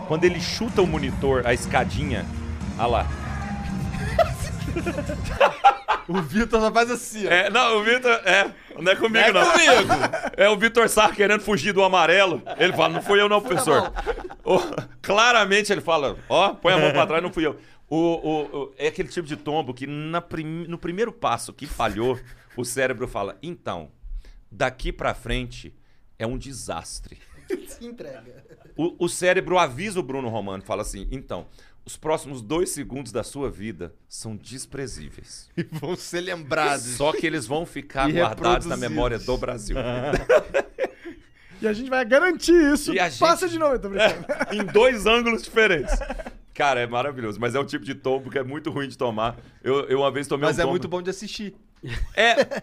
Quando 0.08 0.24
ele 0.24 0.40
chuta 0.40 0.82
o 0.82 0.86
monitor, 0.88 1.46
a 1.46 1.54
escadinha. 1.54 2.26
Olha 2.78 2.86
lá. 2.88 3.06
O 6.08 6.20
Vitor 6.22 6.60
só 6.60 6.72
faz 6.72 6.90
assim, 6.90 7.26
ó. 7.26 7.30
É, 7.30 7.50
não, 7.50 7.78
o 7.78 7.82
Vitor. 7.84 8.10
É, 8.24 8.50
não 8.80 8.92
é 8.92 8.96
comigo, 8.96 9.32
não. 9.32 9.40
É 9.40 9.52
comigo! 9.52 9.94
É 10.36 10.48
o 10.48 10.56
Vitor 10.56 10.88
Sá 10.88 11.10
querendo 11.12 11.40
fugir 11.40 11.72
do 11.72 11.82
amarelo. 11.82 12.42
Ele 12.58 12.72
fala, 12.74 12.90
não 12.90 13.02
fui 13.02 13.20
eu, 13.20 13.28
não, 13.28 13.40
professor. 13.40 13.92
Ô, 14.44 14.58
claramente 15.02 15.72
ele 15.72 15.80
fala, 15.80 16.16
ó, 16.28 16.52
põe 16.54 16.74
a 16.74 16.78
mão 16.78 16.92
pra 16.92 17.06
trás, 17.06 17.22
não 17.22 17.32
fui 17.32 17.46
eu. 17.46 17.58
O, 17.88 17.96
o- 17.96 18.42
o- 18.64 18.74
é 18.76 18.88
aquele 18.88 19.08
tipo 19.08 19.26
de 19.26 19.36
tombo 19.36 19.72
que 19.72 19.86
na 19.86 20.20
prim- 20.20 20.66
no 20.68 20.76
primeiro 20.78 21.10
passo 21.12 21.52
que 21.52 21.66
falhou, 21.66 22.18
o 22.56 22.64
cérebro 22.64 23.06
fala, 23.08 23.36
então, 23.42 23.90
daqui 24.50 24.92
pra 24.92 25.14
frente 25.14 25.74
é 26.18 26.26
um 26.26 26.36
desastre. 26.36 27.18
Se 27.68 27.86
entrega. 27.86 28.44
O, 28.76 29.04
o 29.04 29.08
cérebro 29.08 29.58
avisa 29.58 29.98
o 30.00 30.02
Bruno 30.02 30.28
Romano, 30.28 30.62
fala 30.62 30.82
assim, 30.82 31.08
então, 31.10 31.46
os 31.86 31.96
próximos 31.96 32.42
dois 32.42 32.70
segundos 32.70 33.12
da 33.12 33.22
sua 33.22 33.48
vida 33.50 33.94
são 34.08 34.36
desprezíveis. 34.36 35.48
E 35.56 35.62
vão 35.62 35.94
ser 35.96 36.20
lembrados. 36.20 36.84
Só 36.96 37.12
que 37.12 37.24
eles 37.26 37.46
vão 37.46 37.64
ficar 37.64 38.10
E 38.10 38.14
guardados 38.14 38.66
na 38.66 38.74
reproduzidos. 38.74 38.78
memória 38.80 39.18
do 39.18 39.38
Brasil. 39.38 39.76
E 41.58 41.66
a 41.66 41.72
gente 41.72 41.88
vai 41.88 42.04
garantir 42.04 42.52
isso. 42.52 42.92
E 42.92 43.00
a 43.00 43.08
gente- 43.08 43.18
Passa 43.18 43.48
de 43.48 43.58
novo, 43.58 43.76
eu 43.76 43.78
tô 43.80 43.88
brincando. 43.88 44.26
em 44.52 44.62
dois 44.62 45.06
ângulos 45.06 45.42
diferentes. 45.42 45.94
Cara, 46.52 46.80
é 46.80 46.86
maravilhoso, 46.86 47.40
mas 47.40 47.54
é 47.54 47.58
o 47.58 47.64
tipo 47.64 47.82
de 47.82 47.94
tombo 47.94 48.30
que 48.30 48.38
é 48.38 48.42
muito 48.44 48.70
ruim 48.70 48.86
de 48.88 48.98
tomar. 48.98 49.38
Eu, 49.64 49.88
eu 49.88 50.00
uma 50.00 50.10
vez 50.10 50.26
tomei 50.26 50.46
Mas 50.46 50.58
um 50.58 50.60
é 50.60 50.62
tombo. 50.64 50.72
muito 50.72 50.86
bom 50.86 51.00
de 51.00 51.08
assistir. 51.08 51.56
É. 52.14 52.62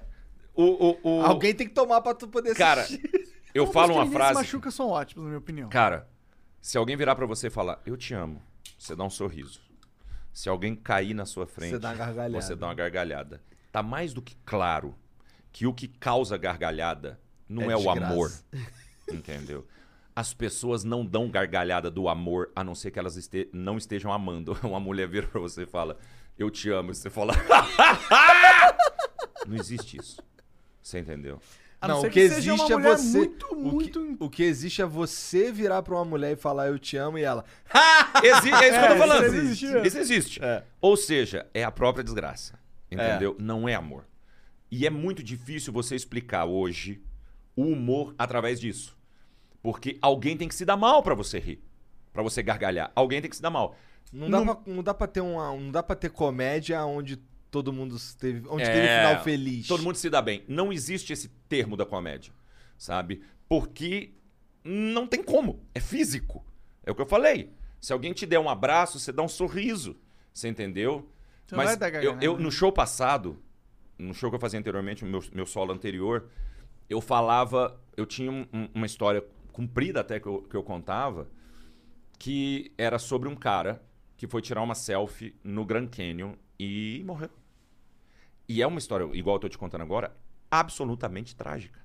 O, 0.53 0.63
o, 0.63 0.99
o... 1.01 1.21
Alguém 1.25 1.55
tem 1.55 1.67
que 1.67 1.73
tomar 1.73 2.01
pra 2.01 2.13
tu 2.13 2.27
poder 2.27 2.53
Cara, 2.53 2.81
assistir. 2.81 3.01
eu 3.51 3.63
Todos 3.65 3.73
falo 3.73 3.87
que 3.87 3.93
uma 3.97 4.03
ninguém 4.03 4.15
frase. 4.17 4.29
se 4.31 4.35
machuca 4.35 4.69
são 4.69 4.87
ótimos, 4.89 5.23
na 5.23 5.29
minha 5.29 5.39
opinião. 5.39 5.69
Cara, 5.69 6.07
se 6.61 6.77
alguém 6.77 6.95
virar 6.95 7.15
pra 7.15 7.25
você 7.25 7.47
e 7.47 7.49
falar, 7.49 7.81
eu 7.87 7.97
te 7.97 8.13
amo, 8.13 8.39
você 8.77 8.95
dá 8.95 9.03
um 9.03 9.09
sorriso. 9.09 9.61
Se 10.31 10.49
alguém 10.49 10.75
cair 10.75 11.13
na 11.13 11.25
sua 11.25 11.45
frente, 11.45 11.71
Você 11.71 11.79
dá 11.79 11.89
uma 11.89 11.95
gargalhada. 11.95 12.41
você 12.41 12.55
dá 12.55 12.67
uma 12.67 12.73
gargalhada. 12.73 13.41
Tá 13.71 13.83
mais 13.83 14.13
do 14.13 14.21
que 14.21 14.35
claro 14.45 14.95
que 15.51 15.67
o 15.67 15.73
que 15.73 15.87
causa 15.87 16.37
gargalhada 16.37 17.19
não 17.47 17.69
É 17.69 17.73
é, 17.73 17.77
o 17.77 17.89
amor. 17.89 18.31
Entendeu? 19.11 19.67
As 20.15 20.33
pessoas 20.33 20.83
não 20.83 21.05
dão 21.05 21.29
gargalhada 21.29 21.89
do 21.91 22.07
amor, 22.07 22.51
a 22.55 22.63
não 22.63 22.73
ser 22.75 22.91
que 22.91 22.99
elas 22.99 23.17
este- 23.17 23.49
não 23.53 23.77
estejam 23.77 24.11
amando. 24.11 24.57
Uma 24.63 24.79
mulher 24.79 25.07
vira 25.07 25.27
pra 25.27 25.39
você 25.39 25.63
e 25.63 25.67
fala, 25.67 25.97
eu 26.37 26.49
te 26.49 26.69
amo. 26.69 26.91
E 26.91 26.95
você 26.95 27.09
fala, 27.09 27.33
não 29.47 29.55
existe 29.55 29.97
isso. 29.97 30.21
Você 30.81 30.99
entendeu? 30.99 31.39
A 31.83 31.87
não, 31.87 31.95
Não, 31.95 32.01
ser 32.01 32.07
o 32.07 32.11
que 32.11 32.29
seja 32.29 32.53
uma 32.53 32.63
existe 32.63 32.73
é 32.73 32.79
você. 32.79 33.17
muito, 33.17 33.45
o, 33.53 33.55
muito... 33.59 33.99
que, 34.17 34.23
o 34.23 34.29
que 34.29 34.43
existe 34.43 34.81
é 34.81 34.85
você 34.85 35.51
virar 35.51 35.83
pra 35.83 35.95
uma 35.95 36.05
mulher 36.05 36.31
e 36.31 36.35
falar 36.37 36.67
eu 36.67 36.79
te 36.79 36.95
amo 36.95 37.17
e 37.17 37.23
ela. 37.23 37.43
Exi 38.23 38.49
é 38.53 38.69
isso 38.69 38.79
que 38.79 38.85
eu 38.85 38.87
tô 38.87 38.93
É, 38.93 38.97
falando. 38.97 39.25
isso 39.25 39.35
existe. 39.35 39.65
Isso 39.87 39.97
existe. 39.99 40.41
Ou 40.79 40.95
seja, 40.95 41.45
é 41.53 41.61
a 41.63 41.71
própria 41.71 42.01
desgraça. 42.03 42.57
Entendeu? 42.89 43.35
Não 43.37 43.67
é 43.67 43.73
amor. 43.75 44.05
E 44.71 44.87
é 44.87 44.89
muito 44.89 45.21
difícil 45.21 45.73
você 45.73 45.93
explicar 45.95 46.45
hoje 46.45 47.01
o 47.55 47.63
humor 47.63 48.15
através 48.17 48.59
disso. 48.61 48.97
Porque 49.61 49.97
alguém 50.01 50.37
tem 50.37 50.47
que 50.47 50.55
se 50.55 50.63
dar 50.63 50.77
mal 50.77 51.03
pra 51.03 51.13
você 51.15 51.37
rir. 51.37 51.61
Pra 52.13 52.23
você 52.23 52.41
gargalhar. 52.41 52.91
Alguém 52.95 53.19
tem 53.19 53.29
que 53.29 53.35
se 53.35 53.41
dar 53.41 53.49
mal. 53.49 53.75
Não 54.11 54.29
dá, 54.29 54.37
Não- 54.39 54.55
Pra, 54.55 54.73
não 54.73 54.83
dá 54.83 54.93
pra 54.93 55.07
ter 55.07 55.21
uma. 55.21 55.51
Não 55.55 55.69
dá 55.71 55.83
pra 55.83 55.95
ter 55.97 56.11
comédia 56.11 56.83
onde 56.85 57.19
todo 57.53 57.71
mundo 57.71 57.95
teve. 58.19 58.47
Onde 58.49 58.63
teve 58.65 58.79
É, 58.87 58.97
final 59.07 59.23
feliz. 59.23 59.67
Todo 59.67 59.83
mundo 59.83 59.95
se 59.95 60.09
dá 60.09 60.19
bem. 60.23 60.43
Não 60.47 60.73
existe 60.73 61.13
esse 61.13 61.29
termo 61.47 61.77
da 61.77 61.85
comédia, 61.85 62.33
sabe? 62.75 63.21
Porque 63.47 64.15
não 64.63 65.05
tem 65.05 65.21
como. 65.21 65.63
É 65.75 65.79
físico. 65.79 66.43
É 66.83 66.91
o 66.91 66.95
que 66.95 67.01
eu 67.01 67.05
falei. 67.05 67.53
Se 67.79 67.93
alguém 67.93 68.11
te 68.11 68.25
der 68.25 68.39
um 68.39 68.49
abraço, 68.49 68.99
você 68.99 69.11
dá 69.11 69.21
um 69.21 69.27
sorriso. 69.27 69.95
Você 70.33 70.47
entendeu? 70.47 71.07
Você 71.45 71.55
dar 71.77 71.93
eu, 72.03 72.17
eu- 72.19 72.37
né? 72.37 72.43
no 72.43 72.51
show 72.51 72.71
passado, 72.71 73.37
no 73.99 74.13
show 74.15 74.31
que 74.31 74.35
eu 74.35 74.39
fazia 74.39 74.59
anteriormente, 74.59 75.05
meu, 75.05 75.23
meu 75.31 75.45
solo 75.45 75.71
anterior, 75.71 76.27
eu 76.89 76.99
falava. 76.99 77.79
Eu 77.95 78.07
tinha 78.07 78.31
um- 78.31 78.47
um- 78.51 78.69
uma 78.73 78.85
história 78.87 79.23
comprida 79.51 79.99
até 79.99 80.19
que 80.19 80.25
eu, 80.25 80.41
que 80.41 80.55
eu 80.55 80.63
contava, 80.63 81.29
que 82.17 82.71
era 82.77 82.97
sobre 82.97 83.29
um 83.29 83.35
cara 83.35 83.83
que 84.17 84.25
foi 84.27 84.41
tirar 84.41 84.63
uma 84.63 84.73
selfie 84.73 85.35
no 85.43 85.63
Grand 85.63 85.87
Canyon 85.87 86.33
e 86.59 87.03
morreu. 87.05 87.29
E 88.47 88.61
é 88.61 88.67
uma 88.67 88.79
história, 88.79 89.09
igual 89.13 89.37
eu 89.37 89.39
tô 89.39 89.49
te 89.49 89.57
contando 89.57 89.81
agora, 89.81 90.15
absolutamente 90.51 91.35
trágica. 91.35 91.79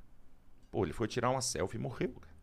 Pô, 0.71 0.85
ele 0.85 0.93
foi 0.93 1.09
tirar 1.09 1.31
uma 1.31 1.41
selfie 1.41 1.79
e 1.79 1.81
morreu. 1.81 2.13
cara. 2.21 2.35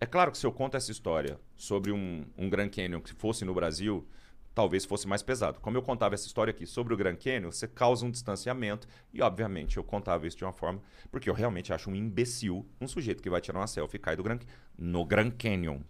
É 0.00 0.06
claro 0.06 0.32
que 0.32 0.38
se 0.38 0.44
eu 0.44 0.52
conto 0.52 0.76
essa 0.76 0.90
história 0.90 1.38
sobre 1.56 1.92
um, 1.92 2.26
um 2.36 2.50
Grand 2.50 2.68
Canyon 2.68 3.00
que 3.00 3.14
fosse 3.14 3.44
no 3.44 3.54
Brasil, 3.54 4.06
talvez 4.52 4.84
fosse 4.84 5.06
mais 5.06 5.22
pesado. 5.22 5.60
Como 5.60 5.76
eu 5.76 5.82
contava 5.82 6.14
essa 6.14 6.26
história 6.26 6.50
aqui 6.50 6.66
sobre 6.66 6.92
o 6.92 6.96
Grand 6.96 7.16
Canyon, 7.16 7.52
você 7.52 7.68
causa 7.68 8.04
um 8.04 8.10
distanciamento 8.10 8.88
e, 9.14 9.22
obviamente, 9.22 9.76
eu 9.76 9.84
contava 9.84 10.26
isso 10.26 10.36
de 10.36 10.44
uma 10.44 10.52
forma... 10.52 10.82
Porque 11.10 11.30
eu 11.30 11.34
realmente 11.34 11.72
acho 11.72 11.88
um 11.88 11.94
imbecil 11.94 12.66
um 12.80 12.88
sujeito 12.88 13.22
que 13.22 13.30
vai 13.30 13.40
tirar 13.40 13.60
uma 13.60 13.66
selfie 13.66 13.96
e 13.96 14.00
cai 14.00 14.16
do 14.16 14.22
Grand, 14.22 14.40
no 14.76 15.04
Grand 15.04 15.30
Canyon. 15.30 15.80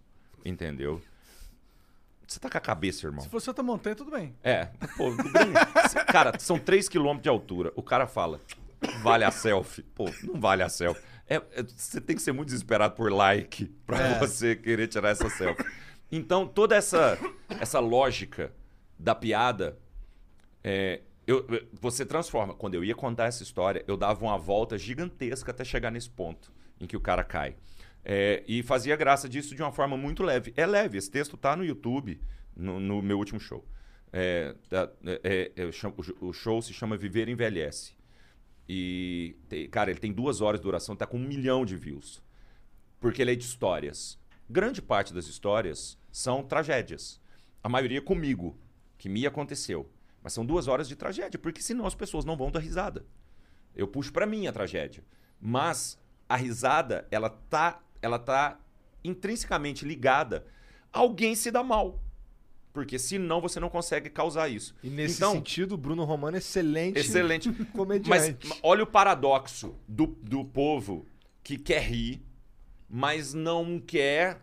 Entendeu? 0.45 1.01
Você 2.27 2.39
tá 2.41 2.49
com 2.49 2.57
a 2.59 2.61
cabeça, 2.61 3.07
irmão. 3.07 3.21
Se 3.23 3.29
fosse 3.29 3.49
outra 3.51 3.63
montanha, 3.63 3.95
tudo 3.97 4.11
bem. 4.11 4.35
É, 4.43 4.67
pô, 4.97 5.11
Green- 5.13 5.53
cara, 6.07 6.39
são 6.39 6.59
3 6.59 6.89
km 6.89 7.19
de 7.21 7.29
altura. 7.29 7.73
O 7.77 7.83
cara 7.83 8.07
fala, 8.07 8.41
vale 9.03 9.25
a 9.25 9.31
selfie. 9.31 9.83
Pô, 9.83 10.07
não 10.23 10.41
vale 10.41 10.63
a 10.63 10.69
selfie. 10.69 11.03
É, 11.29 11.37
é- 11.37 11.63
você 11.63 12.01
tem 12.01 12.17
que 12.17 12.23
ser 12.23 12.33
muito 12.33 12.49
desesperado 12.49 12.95
por 12.95 13.13
like 13.13 13.67
pra 13.87 14.19
você 14.19 14.57
querer 14.57 14.87
tirar 14.89 15.11
essa 15.11 15.29
selfie. 15.29 15.65
Então, 16.11 16.47
toda 16.47 16.75
essa, 16.77 17.19
essa 17.61 17.79
lógica 17.81 18.53
da 18.99 19.15
piada, 19.15 19.79
é, 20.65 21.01
eu- 21.27 21.47
você 21.81 22.05
transforma. 22.05 22.55
Quando 22.55 22.75
eu 22.75 22.85
ia 22.85 22.95
contar 22.95 23.27
essa 23.27 23.43
história, 23.43 23.85
eu 23.89 23.97
dava 23.97 24.23
uma 24.25 24.39
volta 24.39 24.77
gigantesca 24.79 25.51
até 25.51 25.65
chegar 25.65 25.91
nesse 25.91 26.11
ponto 26.11 26.53
em 26.81 26.87
que 26.87 26.97
o 26.97 27.01
cara 27.01 27.25
cai. 27.25 27.57
É, 28.05 28.43
e 28.49 28.63
fazia 28.63 28.97
graça 28.97 29.29
disso 29.29 29.55
de 29.55 29.63
uma 29.63 29.73
forma 29.73 29.97
muito 29.97 30.23
leve. 30.23 30.53
É 30.57 30.67
leve, 30.67 30.99
esse 30.99 31.11
texto 31.11 31.37
tá 31.37 31.55
no 31.57 31.65
YouTube, 31.65 32.21
no, 32.57 32.81
no 32.81 33.01
meu 33.01 33.19
último 33.19 33.39
show. 33.39 33.65
É, 34.13 34.55
é, 35.23 35.53
é, 35.57 35.73
chamo- 35.73 35.97
o 36.21 36.33
show 36.33 36.61
se 36.61 36.73
chama 36.73 36.97
Viver 36.97 37.29
Envelhece. 37.29 37.95
E, 38.69 39.37
cara, 39.71 39.91
ele 39.91 40.01
tem 40.01 40.13
duas 40.13 40.41
horas 40.41 40.61
de 40.61 40.65
duração, 40.65 40.97
tá 40.97 41.07
com 41.07 41.17
um 41.19 41.27
milhão 41.27 41.65
de 41.65 41.77
views. 41.77 42.23
Porque 43.01 43.23
ele 43.23 43.33
é 43.33 43.35
de 43.35 43.45
histórias. 43.45 44.19
Grande 44.49 44.81
parte 44.83 45.13
das 45.15 45.27
histórias 45.27 45.99
são 46.11 46.43
tragédias. 46.43 47.21
A 47.63 47.69
maioria 47.69 48.03
comigo, 48.03 48.59
que 48.99 49.09
me 49.09 49.27
aconteceu. 49.27 49.91
Mas 50.23 50.33
são 50.33 50.47
duas 50.47 50.69
horas 50.69 50.89
de 50.89 50.95
tragédia, 50.95 51.39
porque 51.39 51.61
senão 51.61 51.87
as 51.87 51.95
pessoas 51.95 52.25
não 52.25 52.37
vão 52.37 52.51
dar 52.51 52.61
risada. 52.61 53.05
Eu 53.75 53.89
puxo 53.89 54.13
pra 54.13 54.27
mim 54.27 54.47
a 54.47 54.53
tragédia. 54.53 55.03
Mas 55.41 55.99
a 56.29 56.37
risada, 56.37 57.07
ela 57.11 57.29
tá, 57.29 57.83
ela 58.03 58.19
tá 58.19 58.59
intrinsecamente 59.05 59.85
ligada 59.85 60.45
a 60.93 60.99
alguém 60.99 61.35
se 61.35 61.51
dá 61.51 61.63
mal. 61.63 61.99
Porque 62.73 62.99
senão 62.99 63.41
você 63.41 63.61
não 63.61 63.69
consegue 63.69 64.09
causar 64.09 64.49
isso. 64.49 64.75
E 64.83 64.89
nesse 64.89 65.17
então, 65.17 65.33
sentido, 65.33 65.73
o 65.73 65.79
Bruno 65.79 66.05
Romano 66.05 66.37
é 66.37 66.39
excelente. 66.39 66.99
excelente. 66.99 67.49
Mas 67.53 67.69
comediante. 67.71 68.47
ma- 68.49 68.57
olha 68.63 68.83
o 68.83 68.87
paradoxo 68.87 69.75
do, 69.87 70.07
do 70.07 70.43
povo 70.45 71.07
que 71.43 71.59
quer 71.59 71.83
rir, 71.83 72.23
mas 72.89 73.35
não 73.35 73.79
quer 73.81 74.41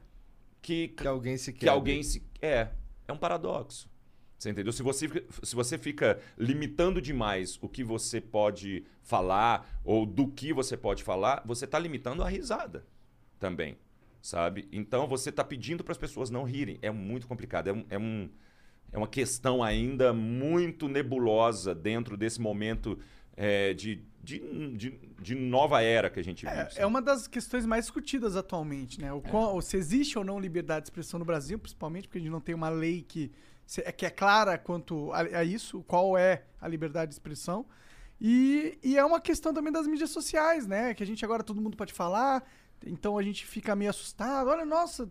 que, 0.62 0.90
Que 0.90 1.08
alguém 1.08 1.38
se 1.38 1.52
que 1.54 1.60
quebre. 1.60 1.70
alguém 1.74 2.04
se. 2.04 2.24
É. 2.42 2.70
É 3.08 3.14
um 3.14 3.18
paradoxo. 3.18 3.90
Você 4.38 4.52
entendeu? 4.52 4.72
Se 4.72 4.84
você, 4.84 5.08
se 5.44 5.56
você 5.56 5.78
fica 5.78 6.20
limitando 6.38 7.02
demais 7.02 7.58
o 7.62 7.68
que 7.68 7.84
você 7.84 8.22
pode 8.22 8.86
falar 9.02 9.68
ou 9.84 10.06
do 10.06 10.28
que 10.28 10.54
você 10.54 10.78
pode 10.78 11.04
falar, 11.04 11.42
você 11.46 11.66
está 11.66 11.80
limitando 11.80 12.24
a 12.24 12.30
risada 12.30 12.86
também. 13.40 13.78
Sabe? 14.22 14.68
Então 14.72 15.08
você 15.08 15.30
está 15.30 15.44
pedindo 15.44 15.84
para 15.84 15.94
as 15.94 15.98
pessoas 15.98 16.30
não 16.30 16.44
rirem. 16.44 16.78
É 16.82 16.92
muito 16.92 17.26
complicado. 17.26 17.70
É, 17.70 17.74
um, 17.74 17.86
é, 17.90 17.98
um- 17.98 18.30
é 18.92 18.98
uma 18.98 19.08
questão 19.08 19.64
ainda 19.64 20.12
muito 20.12 20.88
nebulosa 20.90 21.74
dentro 21.74 22.18
desse 22.18 22.42
momento 22.42 23.00
é, 23.38 23.74
de, 23.74 24.04
de, 24.22 24.40
de, 24.76 25.00
de 25.22 25.36
nova 25.36 25.82
era 25.82 26.10
que 26.10 26.20
a 26.20 26.24
gente 26.24 26.46
vive. 26.46 26.58
É, 26.58 26.70
é 26.82 26.86
uma 26.86 27.02
das 27.02 27.26
questões 27.28 27.66
mais 27.66 27.86
discutidas 27.86 28.36
atualmente, 28.36 29.00
né? 29.00 29.14
O 29.14 29.22
qual- 29.22 29.62
se 29.62 29.78
existe 29.78 30.18
ou 30.18 30.26
não 30.26 30.38
liberdade 30.38 30.82
de 30.82 30.88
expressão 30.88 31.18
no 31.18 31.24
Brasil, 31.26 31.58
principalmente 31.58 32.08
porque 32.10 32.18
a 32.18 32.22
gente 32.22 32.32
não 32.32 32.42
tem 32.42 32.54
uma 32.54 32.68
lei 32.68 33.02
que, 33.08 33.32
se- 33.66 33.82
que 33.94 34.06
é 34.06 34.10
clara 34.10 34.58
quanto 34.58 35.14
a, 35.14 35.20
a 35.40 35.44
isso, 35.46 35.82
qual 35.84 36.18
é 36.18 36.44
a 36.60 36.68
liberdade 36.68 37.10
de 37.12 37.16
expressão. 37.16 37.66
E, 38.20 38.78
e 38.84 38.98
é 38.98 39.06
uma 39.06 39.22
questão 39.22 39.54
também 39.54 39.72
das 39.72 39.88
mídias 39.88 40.10
sociais, 40.10 40.68
né? 40.68 40.94
Que 40.94 41.04
a 41.04 41.06
gente 41.06 41.24
agora 41.24 41.42
todo 41.42 41.62
mundo 41.62 41.78
pode 41.78 41.94
falar, 41.94 42.44
então 42.86 43.18
a 43.18 43.24
gente 43.24 43.46
fica 43.46 43.76
meio 43.76 43.90
assustado. 43.90 44.48
Olha, 44.50 44.66
nossa, 44.66 45.10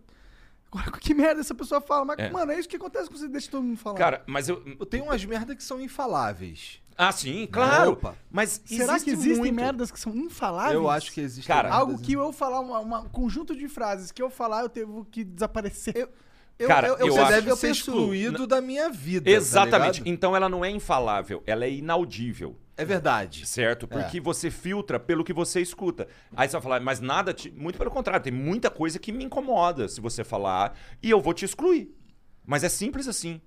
agora 0.70 0.90
que 1.00 1.14
merda 1.14 1.40
essa 1.40 1.54
pessoa 1.54 1.80
fala. 1.80 2.04
Mas, 2.04 2.18
É. 2.18 2.30
mano, 2.30 2.52
é 2.52 2.58
isso 2.58 2.68
que 2.68 2.76
acontece 2.76 3.08
quando 3.08 3.18
você 3.20 3.28
deixa 3.28 3.50
todo 3.50 3.62
mundo 3.62 3.78
falar. 3.78 3.96
Cara, 3.98 4.22
mas 4.26 4.48
eu. 4.48 4.62
Eu 4.78 4.86
tenho 4.86 5.04
umas 5.04 5.24
merdas 5.24 5.56
que 5.56 5.62
são 5.62 5.80
infaláveis. 5.80 6.80
Ah, 7.00 7.12
sim, 7.12 7.46
claro. 7.46 7.92
Opa. 7.92 8.16
Mas 8.28 8.60
será 8.64 8.94
existe 8.96 9.04
que 9.04 9.10
existem 9.12 9.36
muito. 9.36 9.54
merdas 9.54 9.90
que 9.92 10.00
são 10.00 10.12
infaláveis? 10.16 10.74
Eu 10.74 10.90
acho 10.90 11.12
que 11.12 11.20
existe. 11.20 11.46
Cara, 11.46 11.72
Algo 11.72 11.96
que 11.96 12.14
eu 12.14 12.32
falar, 12.32 12.60
um 12.60 13.08
conjunto 13.08 13.54
de 13.54 13.68
frases 13.68 14.10
que 14.10 14.20
eu 14.20 14.28
falar, 14.28 14.62
eu 14.62 14.68
devo 14.68 15.04
que 15.04 15.22
desaparecer. 15.22 15.96
Eu, 15.96 16.10
eu, 16.58 16.66
Cara, 16.66 16.88
eu, 16.88 16.96
eu, 16.98 17.22
acho- 17.22 17.30
deve 17.30 17.54
ser 17.54 17.70
excluído 17.70 18.44
da 18.48 18.60
minha 18.60 18.90
vida. 18.90 19.30
Exatamente. 19.30 20.02
tá 20.02 20.08
então 20.10 20.34
ela 20.34 20.48
não 20.48 20.64
é 20.64 20.70
infalável, 20.70 21.40
ela 21.46 21.64
é 21.64 21.70
inaudível. 21.70 22.56
É 22.78 22.84
verdade. 22.84 23.46
Certo? 23.46 23.84
É. 23.84 23.86
Porque 23.88 24.20
você 24.20 24.50
filtra 24.50 24.98
pelo 24.98 25.22
que 25.24 25.32
você 25.32 25.60
escuta. 25.60 26.08
Aí 26.34 26.48
você 26.48 26.52
vai 26.52 26.62
falar, 26.62 26.80
mas 26.80 27.00
nada. 27.00 27.34
Te... 27.34 27.50
Muito 27.50 27.76
pelo 27.76 27.90
contrário, 27.90 28.22
tem 28.24 28.32
muita 28.32 28.70
coisa 28.70 28.98
que 28.98 29.12
me 29.12 29.24
incomoda 29.24 29.88
se 29.88 30.00
você 30.00 30.24
falar 30.24 30.78
e 31.02 31.10
eu 31.10 31.20
vou 31.20 31.34
te 31.34 31.44
excluir. 31.44 31.94
Mas 32.46 32.64
é 32.64 32.68
simples 32.68 33.06
assim. 33.06 33.40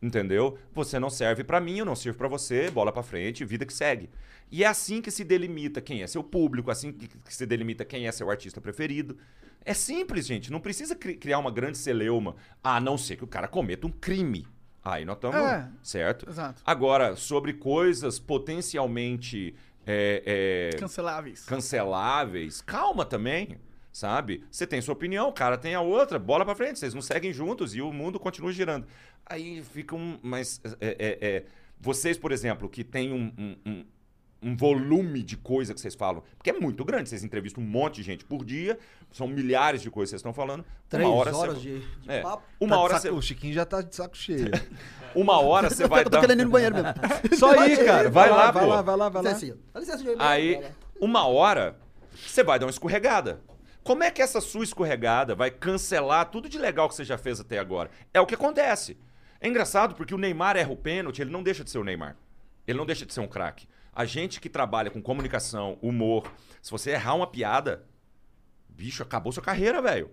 Entendeu? 0.00 0.56
Você 0.72 0.98
não 0.98 1.10
serve 1.10 1.42
pra 1.42 1.60
mim, 1.60 1.78
eu 1.78 1.84
não 1.84 1.96
sirvo 1.96 2.18
pra 2.18 2.28
você, 2.28 2.70
bola 2.70 2.92
pra 2.92 3.02
frente, 3.02 3.44
vida 3.44 3.66
que 3.66 3.72
segue. 3.72 4.08
E 4.50 4.62
é 4.62 4.66
assim 4.66 5.02
que 5.02 5.10
se 5.10 5.24
delimita 5.24 5.80
quem 5.80 6.02
é 6.02 6.06
seu 6.06 6.22
público, 6.22 6.70
assim 6.70 6.92
que 6.92 7.08
que 7.08 7.34
se 7.34 7.44
delimita 7.44 7.84
quem 7.84 8.06
é 8.06 8.12
seu 8.12 8.30
artista 8.30 8.60
preferido. 8.60 9.18
É 9.64 9.74
simples, 9.74 10.24
gente. 10.26 10.52
Não 10.52 10.60
precisa 10.60 10.94
cri- 10.94 11.16
criar 11.16 11.38
uma 11.40 11.50
grande 11.50 11.76
celeuma, 11.78 12.36
a 12.62 12.80
não 12.80 12.96
ser 12.96 13.16
que 13.16 13.24
o 13.24 13.26
cara 13.26 13.48
cometa 13.48 13.86
um 13.86 13.90
crime. 13.90 14.46
Aí 14.94 15.04
nós 15.04 15.16
estamos. 15.16 15.36
É. 15.36 15.68
Certo? 15.82 16.28
Exato. 16.28 16.62
Agora, 16.64 17.14
sobre 17.16 17.52
coisas 17.52 18.18
potencialmente 18.18 19.54
é, 19.86 20.70
é, 20.74 20.78
Canceláveis. 20.78 21.44
canceláveis, 21.44 22.60
calma 22.60 23.04
também, 23.04 23.58
sabe? 23.92 24.44
Você 24.50 24.66
tem 24.66 24.80
sua 24.80 24.92
opinião, 24.92 25.28
o 25.28 25.32
cara 25.32 25.56
tem 25.56 25.74
a 25.74 25.80
outra, 25.80 26.18
bola 26.18 26.44
pra 26.44 26.54
frente, 26.54 26.78
vocês 26.78 26.92
não 26.94 27.02
seguem 27.02 27.32
juntos 27.32 27.74
e 27.74 27.80
o 27.80 27.92
mundo 27.92 28.18
continua 28.20 28.52
girando. 28.52 28.86
Aí 29.24 29.62
fica 29.62 29.94
um. 29.96 30.18
Mas 30.22 30.60
é, 30.80 30.96
é, 30.98 31.18
é, 31.28 31.44
vocês, 31.80 32.18
por 32.18 32.32
exemplo, 32.32 32.68
que 32.68 32.82
tem 32.84 33.12
um, 33.12 33.32
um- 33.38 33.56
um- 33.66 33.84
um 34.40 34.56
volume 34.56 35.22
de 35.22 35.36
coisa 35.36 35.74
que 35.74 35.80
vocês 35.80 35.94
falam, 35.96 36.22
porque 36.36 36.50
é 36.50 36.52
muito 36.52 36.84
grande, 36.84 37.08
vocês 37.08 37.24
entrevistam 37.24 37.62
um 37.62 37.66
monte 37.66 37.96
de 37.96 38.02
gente 38.04 38.24
por 38.24 38.44
dia, 38.44 38.78
são 39.10 39.26
milhares 39.26 39.82
de 39.82 39.90
coisas 39.90 40.10
que 40.10 40.12
vocês 40.12 40.20
estão 40.20 40.32
falando. 40.32 40.64
Três 40.88 41.04
uma 41.06 41.14
hora 41.14 41.36
horas 41.36 41.54
você, 41.54 41.60
de, 41.60 41.80
de 41.80 42.10
é, 42.10 42.20
papo. 42.22 42.42
uma 42.60 42.70
Tá 42.70 42.76
de 42.76 42.82
hora 42.82 42.94
saco- 42.94 43.02
você, 43.02 43.10
O 43.18 43.22
Chiquinho 43.22 43.52
já 43.54 43.64
tá 43.64 43.82
de 43.82 43.94
saco 43.96 44.16
cheio. 44.16 44.50
uma 45.14 45.40
hora 45.40 45.68
você 45.68 45.88
vai 45.88 46.00
eu 46.00 46.04
tô 46.04 46.10
dar 46.10 46.20
querendo 46.20 46.40
ir 46.40 46.44
no 46.44 46.50
banheiro 46.50 46.74
mesmo. 46.76 46.92
Só 47.36 47.58
aí, 47.58 47.76
cara. 47.84 48.08
Vai 48.10 48.30
lá, 48.30 48.50
vai 48.52 48.62
pô. 48.64 48.68
lá, 48.70 48.82
vai 48.82 48.96
lá, 48.96 49.08
vai 49.08 49.22
Dá 49.22 49.28
é 49.30 49.32
lá. 49.32 49.38
licença, 49.38 49.58
dá 49.74 49.80
licença. 49.80 50.04
Aí- 50.18 50.54
Vai 50.54 50.62
lá. 50.62 50.70
uma 51.00 51.26
hora 51.26 51.76
você 52.14 52.44
vai 52.44 52.58
dar 52.58 52.66
uma 52.66 52.70
escorregada. 52.70 53.40
Como 53.82 54.04
é 54.04 54.10
que 54.10 54.20
essa 54.22 54.40
sua 54.40 54.62
escorregada 54.64 55.34
vai 55.34 55.50
cancelar 55.50 56.30
tudo 56.30 56.48
de 56.48 56.58
legal 56.58 56.88
que 56.88 56.94
você 56.94 57.04
já 57.04 57.16
fez 57.18 57.40
até 57.40 57.58
agora? 57.58 57.90
É 58.12 58.20
o 58.20 58.26
que 58.26 58.34
acontece. 58.34 58.96
É 59.40 59.48
engraçado 59.48 59.94
porque 59.94 60.14
o 60.14 60.18
Neymar 60.18 60.56
erra 60.56 60.70
o 60.70 60.76
pênalti, 60.76 61.22
ele 61.22 61.30
não 61.30 61.42
deixa 61.42 61.64
de 61.64 61.70
ser 61.70 61.78
o 61.78 61.84
Neymar. 61.84 62.14
Ele 62.66 62.76
não 62.76 62.84
deixa 62.84 63.06
de 63.06 63.14
ser 63.14 63.20
um 63.20 63.26
craque. 63.28 63.66
A 63.98 64.04
gente 64.04 64.40
que 64.40 64.48
trabalha 64.48 64.90
com 64.90 65.02
comunicação, 65.02 65.76
humor, 65.82 66.30
se 66.62 66.70
você 66.70 66.92
errar 66.92 67.14
uma 67.14 67.26
piada, 67.26 67.84
bicho, 68.68 69.02
acabou 69.02 69.32
sua 69.32 69.42
carreira, 69.42 69.82
velho. 69.82 70.10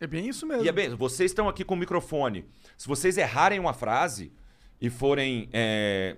É 0.00 0.06
bem 0.06 0.28
isso 0.28 0.46
mesmo. 0.46 0.64
E 0.64 0.68
é 0.68 0.72
bem, 0.72 0.94
vocês 0.94 1.30
estão 1.30 1.48
aqui 1.48 1.64
com 1.64 1.74
o 1.74 1.76
microfone. 1.76 2.46
Se 2.76 2.86
vocês 2.88 3.16
errarem 3.18 3.58
uma 3.58 3.72
frase 3.74 4.32
e 4.80 4.88
forem, 4.88 5.48
é, 5.52 6.16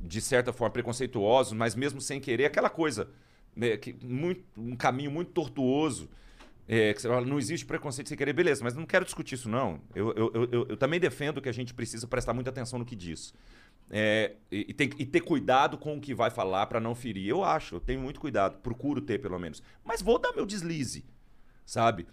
de 0.00 0.20
certa 0.20 0.52
forma, 0.52 0.72
preconceituosos, 0.72 1.52
mas 1.52 1.74
mesmo 1.74 2.00
sem 2.00 2.20
querer, 2.20 2.44
aquela 2.46 2.70
coisa, 2.70 3.08
né, 3.54 3.76
que 3.76 3.92
muito, 4.04 4.44
um 4.56 4.76
caminho 4.76 5.10
muito 5.10 5.32
tortuoso. 5.32 6.08
é, 6.68 6.92
que 6.92 7.00
você 7.00 7.06
fala, 7.08 7.24
não 7.24 7.38
existe 7.38 7.64
preconceito 7.64 8.08
sem 8.08 8.18
querer, 8.18 8.32
beleza, 8.32 8.64
mas 8.64 8.74
não 8.74 8.84
quero 8.84 9.04
discutir 9.04 9.36
isso, 9.36 9.48
não. 9.48 9.80
Eu, 9.94 10.12
eu, 10.16 10.30
eu, 10.34 10.48
eu- 10.50 10.66
eu 10.70 10.76
também 10.76 10.98
defendo 10.98 11.40
que 11.40 11.48
a 11.48 11.52
gente 11.52 11.72
precisa 11.72 12.08
prestar 12.08 12.32
muita 12.34 12.50
atenção 12.50 12.76
no 12.76 12.84
que 12.84 12.96
diz. 12.96 13.32
É, 13.90 14.34
e, 14.50 14.66
e 14.68 14.74
tem- 14.74 14.90
e 14.98 15.06
ter 15.06 15.20
cuidado 15.20 15.78
com 15.78 15.96
o 15.96 16.00
que 16.00 16.12
vai 16.14 16.28
falar 16.30 16.66
para 16.66 16.80
não 16.80 16.94
ferir. 16.94 17.28
Eu 17.28 17.44
acho, 17.44 17.76
eu 17.76 17.80
tenho 17.80 18.00
muito 18.00 18.18
cuidado, 18.20 18.58
procuro 18.58 19.00
ter 19.00 19.20
pelo 19.20 19.38
menos. 19.38 19.62
Mas 19.84 20.02
vou 20.02 20.18
dar 20.18 20.32
meu 20.32 20.44
deslize, 20.44 21.04
sabe? 21.64 22.06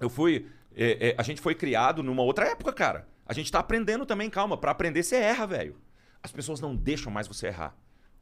Eu 0.00 0.10
fui. 0.10 0.46
é, 0.74 1.08
é, 1.10 1.14
a 1.16 1.22
gente 1.22 1.40
foi 1.40 1.54
criado 1.54 2.02
numa 2.02 2.22
outra 2.22 2.46
época, 2.48 2.72
cara. 2.72 3.08
A 3.24 3.32
gente 3.32 3.50
tá 3.50 3.58
aprendendo 3.60 4.04
também, 4.04 4.28
calma. 4.28 4.56
Pra 4.58 4.70
aprender, 4.72 5.02
você 5.02 5.16
erra, 5.16 5.46
velho. 5.46 5.76
As 6.22 6.30
pessoas 6.32 6.60
não 6.60 6.74
deixam 6.76 7.10
mais 7.10 7.26
você 7.26 7.46
errar. 7.46 7.74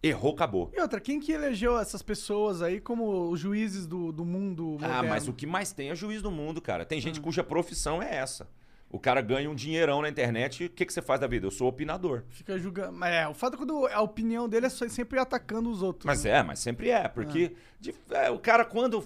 Errou, 0.03 0.33
acabou. 0.35 0.71
E 0.75 0.81
outra, 0.81 1.01
quem 1.01 1.19
que 1.19 1.33
elegeu 1.33 1.79
essas 1.79 2.03
pessoas 2.03 2.61
aí 2.63 2.79
como 2.81 3.31
os 3.31 3.41
juízes 3.41 3.87
do, 3.87 4.13
do 4.13 4.25
mundo 4.25 4.77
Ah, 4.81 4.87
moderno? 4.89 5.09
mas 5.09 5.27
o 5.27 5.33
que 5.33 5.47
mais 5.47 5.73
tem 5.73 5.89
é 5.91 5.95
juiz 5.95 6.21
do 6.21 6.31
mundo, 6.31 6.61
cara. 6.61 6.85
Tem 6.85 6.99
Hum. 6.99 7.03
gente 7.03 7.21
cuja 7.21 7.43
profissão 7.43 8.03
é 8.03 8.15
essa. 8.15 8.47
O 8.95 8.99
cara 9.01 9.21
ganha 9.21 9.51
um 9.51 9.57
dinheirão 9.57 10.01
na 10.03 10.09
internet. 10.09 10.67
O 10.67 10.71
que, 10.71 10.87
que 10.87 10.93
você 10.93 11.03
faz 11.03 11.21
da 11.21 11.27
vida? 11.27 11.45
Eu 11.47 11.51
sou 11.51 11.67
opinador. 11.67 12.23
Fica 12.29 12.57
julgando. 12.57 12.93
Mas 12.93 13.13
é, 13.13 13.27
o 13.27 13.35
fato 13.35 13.55
é 13.55 13.57
quando 13.57 13.87
a 13.89 14.01
opinião 14.01 14.49
dele 14.49 14.67
é 14.67 14.69
só- 14.69 14.89
sempre 14.89 15.19
atacando 15.19 15.69
os 15.69 15.83
outros. 15.83 16.07
Mas 16.07 16.23
né? 16.23 16.31
é, 16.31 16.43
mas 16.45 16.61
sempre 16.61 16.91
é. 16.91 17.09
Porque 17.09 17.57
de- 17.81 17.93
é, 18.11 18.31
o 18.31 18.39
cara, 18.39 18.65
quando. 18.65 19.05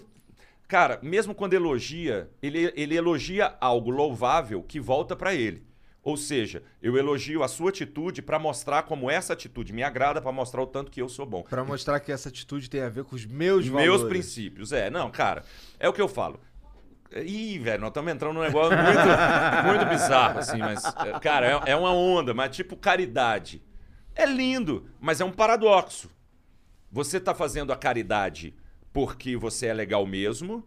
Cara, 0.68 0.98
mesmo 1.02 1.34
quando 1.34 1.54
elogia, 1.54 2.28
ele, 2.42 2.70
ele 2.76 2.94
elogia 2.96 3.56
algo 3.58 3.88
louvável 3.90 4.62
que 4.62 4.78
volta 4.78 5.16
pra 5.16 5.34
ele. 5.34 5.66
Ou 6.02 6.16
seja, 6.16 6.62
eu 6.82 6.96
elogio 6.96 7.42
a 7.42 7.48
sua 7.48 7.70
atitude 7.70 8.20
pra 8.22 8.38
mostrar 8.38 8.82
como 8.84 9.10
essa 9.10 9.32
atitude 9.32 9.72
me 9.72 9.82
agrada, 9.82 10.20
pra 10.22 10.30
mostrar 10.32 10.62
o 10.62 10.66
tanto 10.66 10.90
que 10.90 11.00
eu 11.02 11.08
sou 11.08 11.26
bom. 11.26 11.42
Pra 11.42 11.64
mostrar 11.64 11.98
que 12.00 12.12
essa 12.12 12.28
atitude 12.28 12.68
tem 12.70 12.80
a 12.82 12.88
ver 12.88 13.04
com 13.04 13.16
os 13.16 13.26
meus 13.26 13.64
Os 13.64 13.68
valores. 13.70 13.88
meus 14.00 14.08
princípios. 14.08 14.72
É, 14.72 14.88
não, 14.90 15.10
cara, 15.10 15.42
é 15.78 15.88
o 15.88 15.92
que 15.92 16.00
eu 16.00 16.08
falo. 16.08 16.38
Ih, 17.16 17.58
velho, 17.58 17.80
nós 17.80 17.88
estamos 17.88 18.12
entrando 18.12 18.34
num 18.34 18.42
negócio 18.42 18.76
muito, 18.76 19.66
muito 19.66 19.86
bizarro, 19.86 20.38
assim, 20.40 20.58
mas, 20.58 20.84
é, 20.84 21.18
cara, 21.20 21.46
é, 21.66 21.70
é 21.72 21.76
uma 21.76 21.92
onda, 21.92 22.34
mas 22.34 22.54
tipo 22.54 22.76
caridade. 22.76 23.62
É 24.14 24.26
lindo, 24.26 24.88
mas 25.00 25.20
é 25.20 25.24
um 25.24 25.32
paradoxo. 25.32 26.10
Você 26.92 27.18
tá 27.18 27.34
fazendo 27.34 27.72
a 27.72 27.76
caridade 27.76 28.54
porque 28.92 29.36
você 29.36 29.66
é 29.66 29.72
legal 29.74 30.04
mesmo 30.06 30.66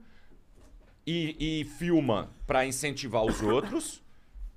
e, 1.06 1.62
e 1.62 1.66
filma 1.66 2.30
pra 2.48 2.66
incentivar 2.66 3.24
os 3.24 3.42
outros, 3.42 4.04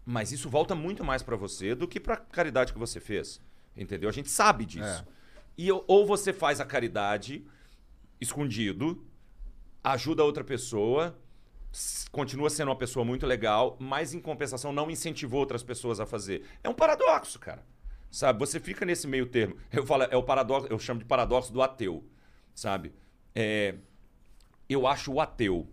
mas 0.07 0.33
isso 0.33 0.49
volta 0.49 0.75
muito 0.75 1.03
mais 1.05 1.23
pra 1.23 1.37
você 1.37 1.75
do 1.75 1.89
que 1.89 1.99
pra 2.01 2.17
caridade 2.17 2.73
que 2.73 2.79
você 2.79 3.01
fez. 3.01 3.41
Entendeu? 3.77 4.09
A 4.09 4.13
gente 4.13 4.31
sabe 4.31 4.65
disso. 4.65 5.05
E 5.59 5.71
ou- 5.71 6.07
você 6.07 6.33
faz 6.33 6.61
a 6.61 6.65
caridade 6.65 7.45
escondido, 8.21 9.05
ajuda 9.83 10.23
a 10.23 10.27
outra 10.27 10.45
pessoa, 10.45 11.17
continua 12.11 12.49
sendo 12.51 12.69
uma 12.69 12.77
pessoa 12.77 13.05
muito 13.05 13.27
legal, 13.27 13.77
mas 13.81 14.15
em 14.15 14.21
compensação 14.21 14.73
não 14.73 14.91
incentivou 14.91 15.41
outras 15.41 15.63
pessoas 15.63 16.01
a 16.01 16.07
fazer. 16.07 16.45
É 16.63 16.69
um 16.69 16.75
paradoxo, 16.75 17.39
cara. 17.39 17.65
Sabe? 18.11 18.39
Você 18.39 18.61
fica 18.61 18.85
nesse 18.85 19.09
meio 19.09 19.27
termo. 19.27 19.57
Eu 19.73 19.85
falo, 19.85 20.05
é 20.05 20.17
o 20.17 20.23
paradoxo, 20.23 20.69
eu 20.71 20.79
chamo 20.79 21.01
de 21.01 21.07
paradoxo 21.07 21.53
do 21.53 21.61
ateu, 21.61 22.05
sabe? 22.55 22.93
É, 23.35 23.75
eu 24.69 24.87
acho 24.87 25.13
o 25.13 25.21
ateu 25.21 25.69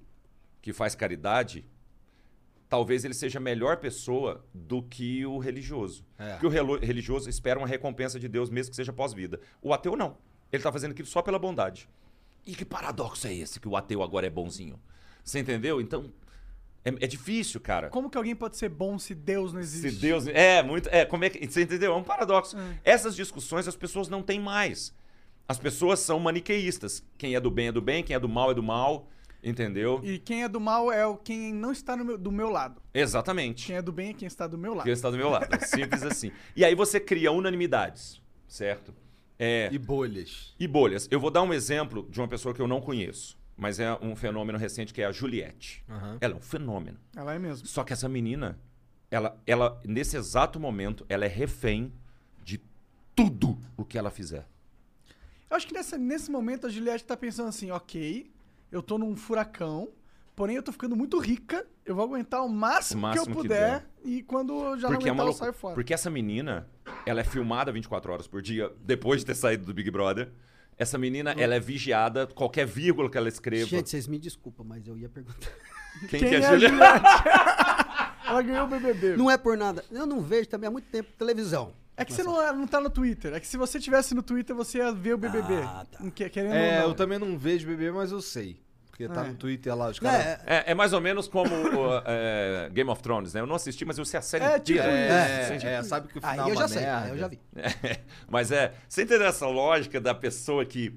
que 0.60 0.74
faz 0.74 0.96
caridade, 0.96 1.66
talvez 2.68 3.06
ele 3.06 3.14
seja 3.14 3.38
a 3.38 3.42
melhor 3.42 3.78
pessoa 3.78 4.44
do 4.54 4.82
que 4.82 5.24
o 5.26 5.38
religioso. 5.38 6.04
É. 6.18 6.32
Porque 6.32 6.48
o 6.48 6.50
relo- 6.50 6.80
religioso 6.80 7.30
espera 7.30 7.60
uma 7.60 7.68
recompensa 7.68 8.20
de 8.20 8.28
Deus, 8.28 8.50
mesmo 8.50 8.72
que 8.72 8.76
seja 8.76 8.92
pós-vida. 8.94 9.40
O 9.62 9.74
ateu 9.74 9.96
não. 9.96 10.18
Ele 10.52 10.60
está 10.60 10.72
fazendo 10.72 10.92
aquilo 10.92 11.08
só 11.08 11.22
pela 11.22 11.38
bondade. 11.38 11.88
E 12.46 12.56
que 12.56 12.66
paradoxo 12.66 13.28
é 13.28 13.34
esse 13.34 13.60
que 13.60 13.68
o 13.68 13.76
ateu 13.76 14.02
agora 14.02 14.26
é 14.26 14.30
bonzinho? 14.30 14.80
Você 15.24 15.40
entendeu? 15.40 15.80
Então, 15.82 16.12
é, 16.84 16.90
é 16.90 17.08
difícil, 17.08 17.60
cara. 17.62 17.90
Como 17.90 18.10
que 18.10 18.18
alguém 18.18 18.36
pode 18.36 18.58
ser 18.58 18.70
bom 18.70 18.98
se 18.98 19.14
Deus 19.14 19.54
não 19.54 19.60
existe? 19.60 19.92
Se 19.96 20.02
Deus. 20.02 20.28
É, 20.28 20.62
muito. 20.64 20.90
É, 20.90 21.06
como 21.06 21.24
é 21.26 21.30
que. 21.30 21.46
Você 21.48 21.62
entendeu? 21.64 21.94
É 21.94 21.96
um 21.96 22.04
paradoxo. 22.04 22.56
Essas 22.84 23.16
discussões 23.16 23.68
as 23.68 23.76
pessoas 23.76 24.08
não 24.10 24.22
têm 24.22 24.40
mais. 24.40 24.94
As 25.48 25.58
pessoas 25.60 26.00
são 26.00 26.20
maniqueístas. 26.20 27.04
Quem 27.18 27.36
é 27.36 27.40
do 27.40 27.52
bem 27.52 27.68
é 27.68 27.72
do 27.72 27.82
bem, 27.82 28.04
quem 28.04 28.16
é 28.16 28.20
do 28.20 28.30
mal 28.30 28.52
é 28.52 28.54
do 28.54 28.64
mal. 28.64 29.08
Entendeu? 29.44 30.00
E 30.04 30.20
quem 30.20 30.44
é 30.44 30.48
do 30.48 30.60
mal 30.60 30.92
é 30.92 31.04
o 31.06 31.18
quem 31.18 31.52
não 31.52 31.72
está 31.72 31.98
no 31.98 32.06
meu- 32.06 32.18
do 32.18 32.32
meu 32.32 32.50
lado. 32.52 32.80
Exatamente. 32.94 33.66
Quem 33.66 33.76
é 33.76 33.82
do 33.82 33.92
bem 33.92 34.10
é 34.10 34.14
quem 34.14 34.28
está 34.28 34.46
do 34.46 34.56
meu 34.56 34.74
lado. 34.76 34.84
Quem 34.84 34.94
está 34.94 35.10
do 35.10 35.18
meu 35.18 35.30
lado. 35.32 35.48
É 35.56 35.60
simples 35.66 36.04
assim. 36.04 36.32
E 36.56 36.64
aí 36.64 36.76
você 36.76 37.00
cria 37.00 37.32
unanimidades, 37.32 38.22
certo? 38.48 38.94
É, 39.40 39.68
E 39.72 39.80
bolhas. 39.80 40.54
e 40.60 40.68
bolhas. 40.68 41.08
Eu 41.10 41.20
vou 41.20 41.32
dar 41.32 41.42
um 41.42 41.52
exemplo 41.52 42.08
de 42.12 42.20
uma 42.22 42.28
pessoa 42.28 42.54
que 42.54 42.62
eu 42.62 42.68
não 42.68 42.80
conheço, 42.80 43.36
mas 43.62 43.80
é 43.80 43.94
um 44.02 44.16
fenômeno 44.16 44.58
recente 44.58 44.92
que 44.92 45.04
é 45.04 45.06
a 45.06 45.12
Juliette. 45.12 45.84
Aham. 45.88 46.18
Ela 46.20 46.34
é 46.34 46.36
um 46.36 46.42
fenômeno. 46.42 46.98
Ela 47.16 47.36
é 47.36 47.38
mesmo. 47.38 47.68
Só 47.68 47.84
que 47.84 47.94
essa 47.94 48.10
menina, 48.10 48.58
ela, 49.12 49.40
ela, 49.46 49.80
nesse 49.86 50.18
exato 50.18 50.60
momento, 50.60 51.06
ela 51.08 51.26
é 51.26 51.28
refém 51.28 51.94
de 52.44 52.60
tudo 53.16 53.56
o 53.78 53.86
que 53.86 54.00
ela 54.00 54.10
fizer. 54.10 54.48
Eu 55.48 55.56
acho 55.56 55.68
que 55.68 55.76
nessa- 55.76 55.96
nesse 55.96 56.32
momento 56.32 56.66
a 56.66 56.72
Juliette 56.72 57.04
tá 57.04 57.16
pensando 57.16 57.50
assim, 57.50 57.70
ok, 57.70 58.32
eu 58.72 58.82
tô 58.82 58.98
num 58.98 59.16
furacão, 59.16 59.90
porém 60.36 60.56
eu 60.56 60.64
tô 60.64 60.72
ficando 60.72 60.96
muito 60.96 61.20
rica, 61.20 61.64
eu 61.86 61.94
vou 61.94 62.04
aguentar 62.04 62.44
o 62.44 62.50
máximo, 62.50 62.98
O 62.98 63.02
máximo 63.04 63.26
que 63.26 63.32
eu 63.32 63.36
que 63.36 63.42
puder, 63.48 63.86
e 64.04 64.24
quando 64.24 64.54
eu 64.54 64.80
já 64.80 64.88
não 64.90 64.96
Porque 64.96 65.08
é 65.08 65.12
aguentar 65.12 65.26
uma 65.28 65.30
eu 65.30 65.34
saio 65.34 65.54
fora. 65.54 65.76
Porque 65.76 65.94
essa 65.94 66.10
menina, 66.10 66.68
ela 67.06 67.22
é 67.22 67.24
filmada 67.24 67.72
24 67.72 68.12
horas 68.12 68.26
por 68.26 68.42
dia, 68.42 68.74
depois 68.84 69.20
de 69.20 69.28
ter 69.28 69.36
saído 69.36 69.66
do 69.68 69.74
Big 69.74 69.92
Brother. 69.92 70.32
Essa 70.82 70.98
menina, 70.98 71.32
ela 71.38 71.54
é 71.54 71.60
vigiada, 71.60 72.26
qualquer 72.26 72.66
vírgula 72.66 73.08
que 73.08 73.16
ela 73.16 73.30
escreva. 73.30 73.68
Gente, 73.68 73.88
vocês 73.88 74.08
me 74.08 74.18
desculpam, 74.18 74.66
mas 74.68 74.88
eu 74.88 74.98
ia 74.98 75.08
perguntar. 75.08 75.52
quem, 76.10 76.20
Quem 76.20 76.30
que 76.30 76.36
é, 76.38 76.40
é 76.40 76.46
a 76.48 76.58
Juliette? 76.58 77.06
Ela 78.26 78.42
ganhou 78.42 78.64
o 78.66 78.68
BBB. 78.68 79.16
Não 79.16 79.30
é 79.30 79.38
por 79.38 79.56
nada. 79.56 79.86
Eu 79.92 80.08
não 80.08 80.22
vejo 80.22 80.50
também 80.50 80.68
há 80.68 80.72
muito 80.72 80.86
tempo 80.90 81.12
televisão. 81.20 81.72
É 81.96 82.04
que 82.04 82.12
você 82.12 82.24
não, 82.24 82.56
não 82.56 82.66
tá 82.66 82.80
no 82.82 82.90
Twitter. 82.90 83.32
É 83.32 83.40
que 83.40 83.46
se 83.46 83.58
você 83.58 83.80
tivesse 83.80 84.16
no 84.16 84.24
Twitter, 84.24 84.56
você 84.56 84.80
ia 84.80 84.92
ver 84.92 85.14
o 85.14 85.18
BBB. 85.20 85.54
Ah, 85.64 85.86
tá. 85.92 86.00
Que- 86.10 86.30
Querendo 86.32 86.54
É, 86.56 86.78
ou 86.78 86.82
não. 86.82 86.90
eu 86.90 86.96
também 86.96 87.20
não 87.20 87.38
vejo 87.38 87.68
bebê, 87.68 87.92
mas 87.92 88.12
eu 88.12 88.20
sei. 88.20 88.60
Porque 89.08 89.20
tá 89.20 89.26
É. 89.26 89.30
no 89.30 89.36
Twitter 89.36 89.76
lá, 89.76 89.90
os 89.90 90.00
caras. 90.00 90.26
É, 90.26 90.40
É, 90.46 90.64
é 90.72 90.74
mais 90.74 90.94
ou 90.94 91.02
menos 91.02 91.28
como 91.28 91.50
o, 91.54 92.02
é, 92.06 92.70
Game 92.72 92.90
of 92.90 93.02
Thrones, 93.02 93.34
né? 93.34 93.42
Eu 93.42 93.48
não 93.48 93.56
assisti, 93.56 93.84
mas 93.86 93.98
eu 93.98 94.06
sei 94.06 94.20
a 94.20 94.22
série 94.22 94.44
É, 94.44 94.60
tipo 94.60 94.80
inteira. 94.80 94.92
É, 94.92 95.60
Você 95.60 95.68
é, 95.68 95.84
sabe 95.84 96.08
que 96.08 96.18
o 96.18 96.22
aí 96.24 96.32
final 96.32 96.48
é 96.48 96.52
eu 96.52 96.56
uma 96.56 96.62
já 96.62 96.68
sei, 96.68 96.82
merda. 96.82 97.02
aí 97.06 97.10
eu 97.12 97.18
já 97.18 97.28
vi. 97.28 97.40
Mas 98.30 98.52
é, 98.52 98.74
você 98.88 99.04
entendeu 99.04 99.28
essa 99.28 99.48
lógica 99.48 100.00
da 100.00 100.14
pessoa 100.14 100.66
que. 100.66 100.94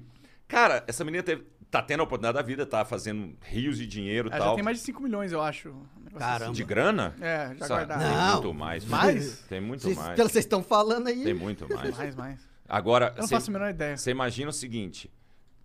Cara, 0.47 0.83
essa 0.87 1.03
menina 1.03 1.23
teve- 1.23 1.43
tá 1.71 1.81
tendo 1.81 1.99
a 2.01 2.03
oportunidade 2.03 2.35
da 2.37 2.41
vida, 2.41 2.65
tá 2.65 2.85
fazendo 2.85 3.35
rios 3.41 3.77
de 3.77 3.85
dinheiro 3.87 4.29
e 4.29 4.33
É, 4.33 4.37
já 4.37 4.43
tal. 4.45 4.55
tem 4.55 4.63
mais 4.63 4.77
de 4.77 4.83
5 4.83 5.01
milhões, 5.01 5.31
eu 5.31 5.41
acho. 5.41 5.69
Um 5.69 6.03
negócio 6.03 6.19
Caramba. 6.19 6.53
De 6.53 6.63
grana? 6.63 7.07
assim. 7.15 7.23
É, 7.23 7.55
já 7.57 7.65
Sabe, 7.67 7.85
guardado. 7.85 7.99
Tem 8.07 8.17
Não. 8.17 8.31
muito 8.33 8.53
mais. 8.53 8.85
Mais? 8.85 9.39
Tem 9.49 9.59
muito 9.61 9.81
Vocês, 9.81 9.97
mais. 9.97 10.15
pelo 10.15 10.27
que 10.29 10.33
vocês 10.33 10.45
estão 10.45 10.63
falando 10.63 11.07
aí. 11.07 11.23
Tem 11.23 11.33
muito 11.33 11.67
mais. 11.67 11.97
Mais, 11.97 12.15
mais. 12.15 12.39
Agora, 12.69 13.07
Eu 13.15 13.21
não 13.21 13.27
você- 13.27 13.35
faço 13.35 13.49
a 13.49 13.53
menor 13.53 13.69
ideia. 13.69 13.97
Você 13.97 14.11
imagina 14.11 14.49
o 14.49 14.53
seguinte: 14.53 15.11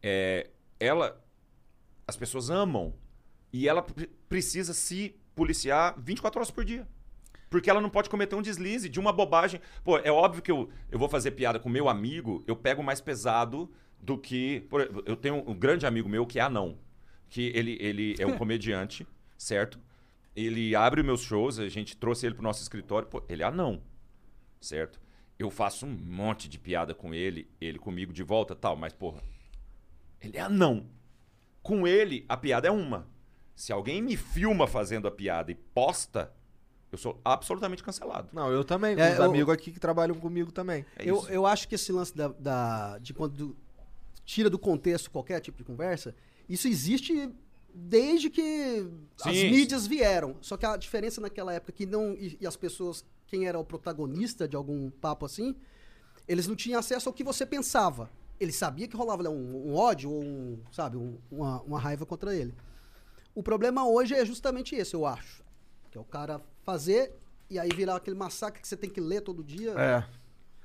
é, 0.03 0.49
ela. 0.81 1.17
As 2.11 2.17
pessoas 2.17 2.51
amam 2.51 2.93
e 3.53 3.69
ela 3.69 3.83
pre- 3.83 4.11
precisa 4.29 4.75
se 4.75 5.15
policiar 5.35 5.95
24 5.97 6.41
horas 6.41 6.51
por 6.51 6.65
dia. 6.65 6.87
Porque 7.49 7.71
ela 7.71 7.81
não 7.81 7.89
pode 7.89 8.11
cometer 8.11 8.35
um 8.35 8.43
deslize 8.43 8.89
de 8.89 8.99
uma 8.99 9.13
bobagem. 9.13 9.61
Pô, 9.85 9.97
é 9.99 10.11
óbvio 10.11 10.43
que 10.43 10.51
eu, 10.51 10.69
eu 10.91 10.99
vou 10.99 11.09
fazer 11.09 11.31
piada 11.31 11.59
com 11.61 11.69
meu 11.69 11.89
amigo, 11.89 12.43
eu 12.49 12.57
pego 12.57 12.83
mais 12.83 13.01
pesado 13.01 13.71
do 14.01 14.19
que. 14.19 14.61
por 14.69 14.81
eu 15.07 15.15
tenho 15.17 15.37
um 15.49 15.55
grande 15.55 15.87
amigo 15.87 16.09
meu 16.09 16.27
que 16.27 16.41
é 16.41 16.43
anão. 16.43 16.77
Que 17.29 17.53
ele, 17.55 17.77
ele 17.81 18.17
é 18.19 18.27
um 18.27 18.37
comediante, 18.39 19.07
certo? 19.39 19.79
Ele 20.35 20.75
abre 20.75 21.03
meus 21.03 21.23
shows, 21.23 21.61
a 21.61 21.69
gente 21.69 21.97
trouxe 21.97 22.27
ele 22.27 22.35
pro 22.35 22.43
nosso 22.43 22.61
escritório. 22.63 23.07
Pô, 23.09 23.23
ele 23.29 23.43
é 23.43 23.47
anão, 23.47 23.81
certo? 24.61 25.01
Eu 25.39 25.49
faço 25.49 25.87
um 25.87 25.91
monte 25.91 26.49
de 26.49 26.59
piada 26.59 26.93
com 26.93 27.15
ele, 27.15 27.49
ele 27.61 27.79
comigo 27.79 28.13
de 28.13 28.23
volta 28.25 28.55
tal, 28.57 28.75
mas 28.77 28.93
porra, 28.93 29.23
ele 30.21 30.37
é 30.37 30.41
anão. 30.41 30.87
Com 31.63 31.87
ele, 31.87 32.25
a 32.29 32.37
piada 32.37 32.69
é 32.69 32.71
uma. 32.71 33.07
Se 33.55 33.73
alguém 33.73 34.01
me 34.01 34.17
filma 34.17 34.67
fazendo 34.67 35.07
a 35.07 35.11
piada 35.11 35.51
e 35.53 35.55
posta, 35.55 36.33
eu 36.91 36.97
sou 36.99 37.21
absolutamente 37.25 37.83
cancelado. 37.83 38.29
Não, 38.33 38.51
eu 38.51 38.65
também, 38.65 38.97
com 38.97 39.03
É, 39.03 39.13
os 39.13 39.19
eu- 39.19 39.25
amigos 39.25 39.53
aqui 39.55 39.71
que 39.71 39.79
trabalham 39.79 40.15
comigo 40.17 40.51
também. 40.51 40.85
É 40.97 41.05
eu, 41.05 41.27
eu 41.29 41.45
acho 41.47 41.69
que 41.69 41.75
esse 41.75 41.93
lance 41.93 42.17
da, 42.17 42.29
da- 42.29 42.99
de 42.99 43.13
quando 43.13 43.55
tira 44.25 44.49
do 44.49 44.59
contexto 44.59 45.11
qualquer 45.11 45.41
tipo 45.41 45.59
de 45.59 45.65
conversa, 45.65 46.15
isso 46.49 46.67
existe 46.69 47.31
desde 47.75 48.31
que 48.31 48.89
as 49.23 49.37
Sim. 49.37 49.51
mídias 49.51 49.87
vieram. 49.87 50.37
Só 50.41 50.57
que 50.57 50.65
a 50.65 50.77
diferença 50.77 51.21
naquela 51.21 51.53
época 51.53 51.73
que 51.73 51.85
não 51.87 52.15
e, 52.15 52.39
e 52.41 52.47
as 52.47 52.57
pessoas, 52.57 53.05
quem 53.27 53.47
era 53.47 53.59
o 53.59 53.65
protagonista 53.65 54.49
de 54.49 54.57
algum 54.57 54.91
papo 54.91 55.27
assim, 55.27 55.55
eles 56.27 56.47
não 56.49 56.57
tinham 56.57 56.79
acesso 56.81 57.09
ao 57.09 57.13
que 57.13 57.23
você 57.23 57.45
pensava. 57.45 58.11
Ele 58.41 58.53
sabia 58.53 58.89
que 58.89 58.97
rolava 58.97 59.23
né, 59.23 59.29
um, 59.29 59.69
um 59.69 59.75
ódio 59.77 60.11
ou 60.11 60.23
um, 60.25 60.59
sabe, 60.73 60.97
um- 60.97 61.19
uma, 61.31 61.61
uma 61.63 61.79
raiva 61.79 62.07
contra 62.07 62.35
ele. 62.35 62.55
O 63.35 63.43
problema 63.43 63.87
hoje 63.87 64.15
é 64.15 64.25
justamente 64.25 64.75
esse, 64.75 64.95
eu 64.95 65.05
acho. 65.07 65.45
Que 65.91 65.99
é 65.99 66.01
o 66.01 66.05
cara 66.05 66.41
fazer 66.63 67.13
e 67.51 67.59
aí 67.59 67.69
virar 67.69 67.97
aquele 67.97 68.17
massacre 68.17 68.61
que 68.63 68.67
você 68.69 68.77
tem 68.77 68.89
que 68.89 69.01
ler 69.01 69.21
todo 69.21 69.45
dia, 69.45 69.73
É. 69.79 70.05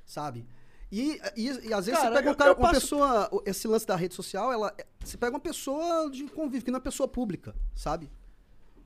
sabe? 0.06 0.46
E, 0.90 1.20
e, 1.36 1.46
e 1.68 1.74
às 1.74 1.84
vezes 1.86 2.00
Cara, 2.00 2.10
você 2.10 2.14
pega 2.14 2.30
um 2.30 2.34
cara, 2.34 2.50
eu 2.50 2.54
uma 2.54 2.68
passo- 2.68 2.80
pessoa. 2.80 3.42
Esse 3.44 3.66
lance 3.68 3.86
da 3.86 3.96
rede 3.96 4.14
social, 4.14 4.52
ela, 4.52 4.72
você 5.04 5.16
pega 5.18 5.32
uma 5.32 5.40
pessoa 5.40 6.08
de 6.10 6.24
convívio, 6.28 6.64
que 6.64 6.70
não 6.70 6.78
é 6.78 6.80
pessoa 6.80 7.08
pública, 7.08 7.54
sabe? 7.74 8.08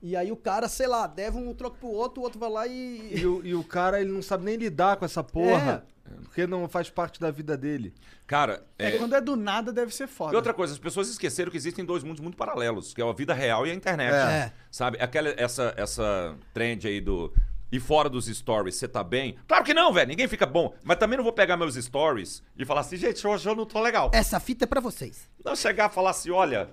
E 0.01 0.15
aí 0.15 0.31
o 0.31 0.35
cara, 0.35 0.67
sei 0.67 0.87
lá, 0.87 1.05
deve 1.05 1.37
um 1.37 1.53
troco 1.53 1.77
pro 1.77 1.87
outro, 1.89 2.21
o 2.21 2.23
outro 2.23 2.39
vai 2.39 2.49
lá 2.49 2.65
e. 2.67 3.19
E 3.19 3.25
o, 3.27 3.45
e 3.45 3.53
o 3.53 3.63
cara, 3.63 4.01
ele 4.01 4.11
não 4.11 4.23
sabe 4.23 4.43
nem 4.43 4.55
lidar 4.55 4.97
com 4.97 5.05
essa 5.05 5.23
porra. 5.23 5.85
Porque 6.23 6.45
não 6.47 6.67
faz 6.67 6.89
parte 6.89 7.19
da 7.19 7.31
vida 7.31 7.57
dele. 7.57 7.93
Cara, 8.27 8.63
É, 8.77 8.89
é, 8.89 8.97
quando 8.97 9.15
é 9.15 9.21
do 9.21 9.35
nada, 9.35 9.71
deve 9.71 9.93
ser 9.93 10.07
foda. 10.07 10.33
E 10.33 10.35
outra 10.35 10.53
coisa, 10.53 10.73
as 10.73 10.79
pessoas 10.79 11.09
esqueceram 11.09 11.51
que 11.51 11.57
existem 11.57 11.83
dois 11.83 12.03
mundos 12.03 12.21
muito 12.21 12.37
paralelos, 12.37 12.93
que 12.93 13.01
é 13.01 13.07
a 13.09 13.11
vida 13.13 13.33
real 13.33 13.65
e 13.65 13.71
a 13.71 13.73
internet. 13.73 14.13
É. 14.13 14.51
Sabe? 14.69 14.97
Aquela, 15.01 15.33
essa, 15.37 15.73
essa 15.77 16.35
trend 16.53 16.87
aí 16.87 17.01
do. 17.01 17.33
E 17.71 17.79
fora 17.79 18.09
dos 18.09 18.25
stories, 18.25 18.75
você 18.75 18.85
tá 18.87 19.01
bem? 19.01 19.37
Claro 19.47 19.63
que 19.63 19.73
não, 19.73 19.93
velho. 19.93 20.09
Ninguém 20.09 20.27
fica 20.27 20.45
bom. 20.45 20.75
Mas 20.83 20.97
também 20.97 21.15
não 21.15 21.23
vou 21.23 21.31
pegar 21.31 21.55
meus 21.55 21.75
stories 21.75 22.43
e 22.57 22.65
falar 22.65 22.81
assim, 22.81 22.97
gente, 22.97 23.25
hoje 23.25 23.47
eu 23.47 23.55
não 23.55 23.65
tô 23.65 23.79
legal. 23.81 24.11
Essa 24.13 24.41
fita 24.41 24.65
é 24.65 24.67
pra 24.67 24.81
vocês. 24.81 25.29
Não 25.43 25.55
chegar 25.55 25.85
a 25.85 25.89
falar 25.89 26.09
assim, 26.09 26.31
olha, 26.31 26.69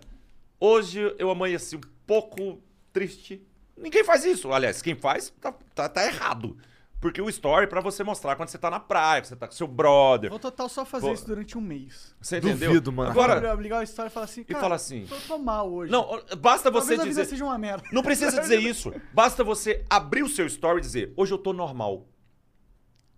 hoje 0.59 1.15
eu 1.19 1.31
amanheci 1.31 1.77
um 1.77 1.81
pouco 2.05 2.61
triste. 2.93 3.41
Ninguém 3.77 4.03
faz 4.03 4.25
isso. 4.25 4.53
Aliás, 4.53 4.83
quem 4.83 4.97
faz 4.97 5.33
tá, 5.41 5.53
tá, 5.73 5.89
tá 5.89 6.05
errado. 6.05 6.57
Porque 7.01 7.23
o 7.23 7.29
story 7.29 7.65
é 7.65 7.67
pra 7.69 7.81
você 7.81 8.03
mostrar 8.03 8.35
quando 8.35 8.49
você 8.49 8.59
tá 8.59 8.69
na 8.69 8.81
praia, 8.81 9.21
que 9.21 9.29
você 9.29 9.37
tá 9.37 9.47
com 9.47 9.53
seu 9.55 9.69
brother. 9.69 10.31
Vou 10.31 10.39
total 10.41 10.69
só 10.69 10.85
fazer 10.85 11.07
Pô. 11.07 11.13
isso 11.13 11.25
durante 11.27 11.57
um 11.57 11.61
mês. 11.61 12.13
Você 12.21 12.39
entendeu? 12.39 12.71
Duvido, 12.71 12.91
mano. 12.93 13.11
Agora, 13.13 13.55
ligar 13.55 13.79
a 13.79 13.85
história 13.85 14.09
e 14.09 14.13
falar 14.13 14.25
assim, 14.25 14.43
cara, 14.43 14.61
fala 14.61 14.75
assim- 14.75 15.07
tô, 15.07 15.15
tô 15.17 15.39
mal 15.39 15.73
hoje. 15.73 15.93
não, 15.93 16.21
basta 16.39 16.71
você 16.73 16.97
Talvez 16.97 17.01
a 17.01 17.05
vida 17.05 17.21
dizer. 17.23 17.25
seja 17.27 17.45
uma 17.45 17.57
merda. 17.57 17.85
Não 17.93 18.03
precisa 18.03 18.39
dizer 18.43 18.59
isso. 18.61 18.93
Basta 19.13 19.45
você 19.45 19.85
abrir 19.89 20.25
o 20.25 20.29
seu 20.29 20.45
story 20.47 20.79
e 20.79 20.81
dizer: 20.81 21.13
hoje 21.17 21.33
eu 21.33 21.39
tô 21.39 21.53
normal. 21.53 22.09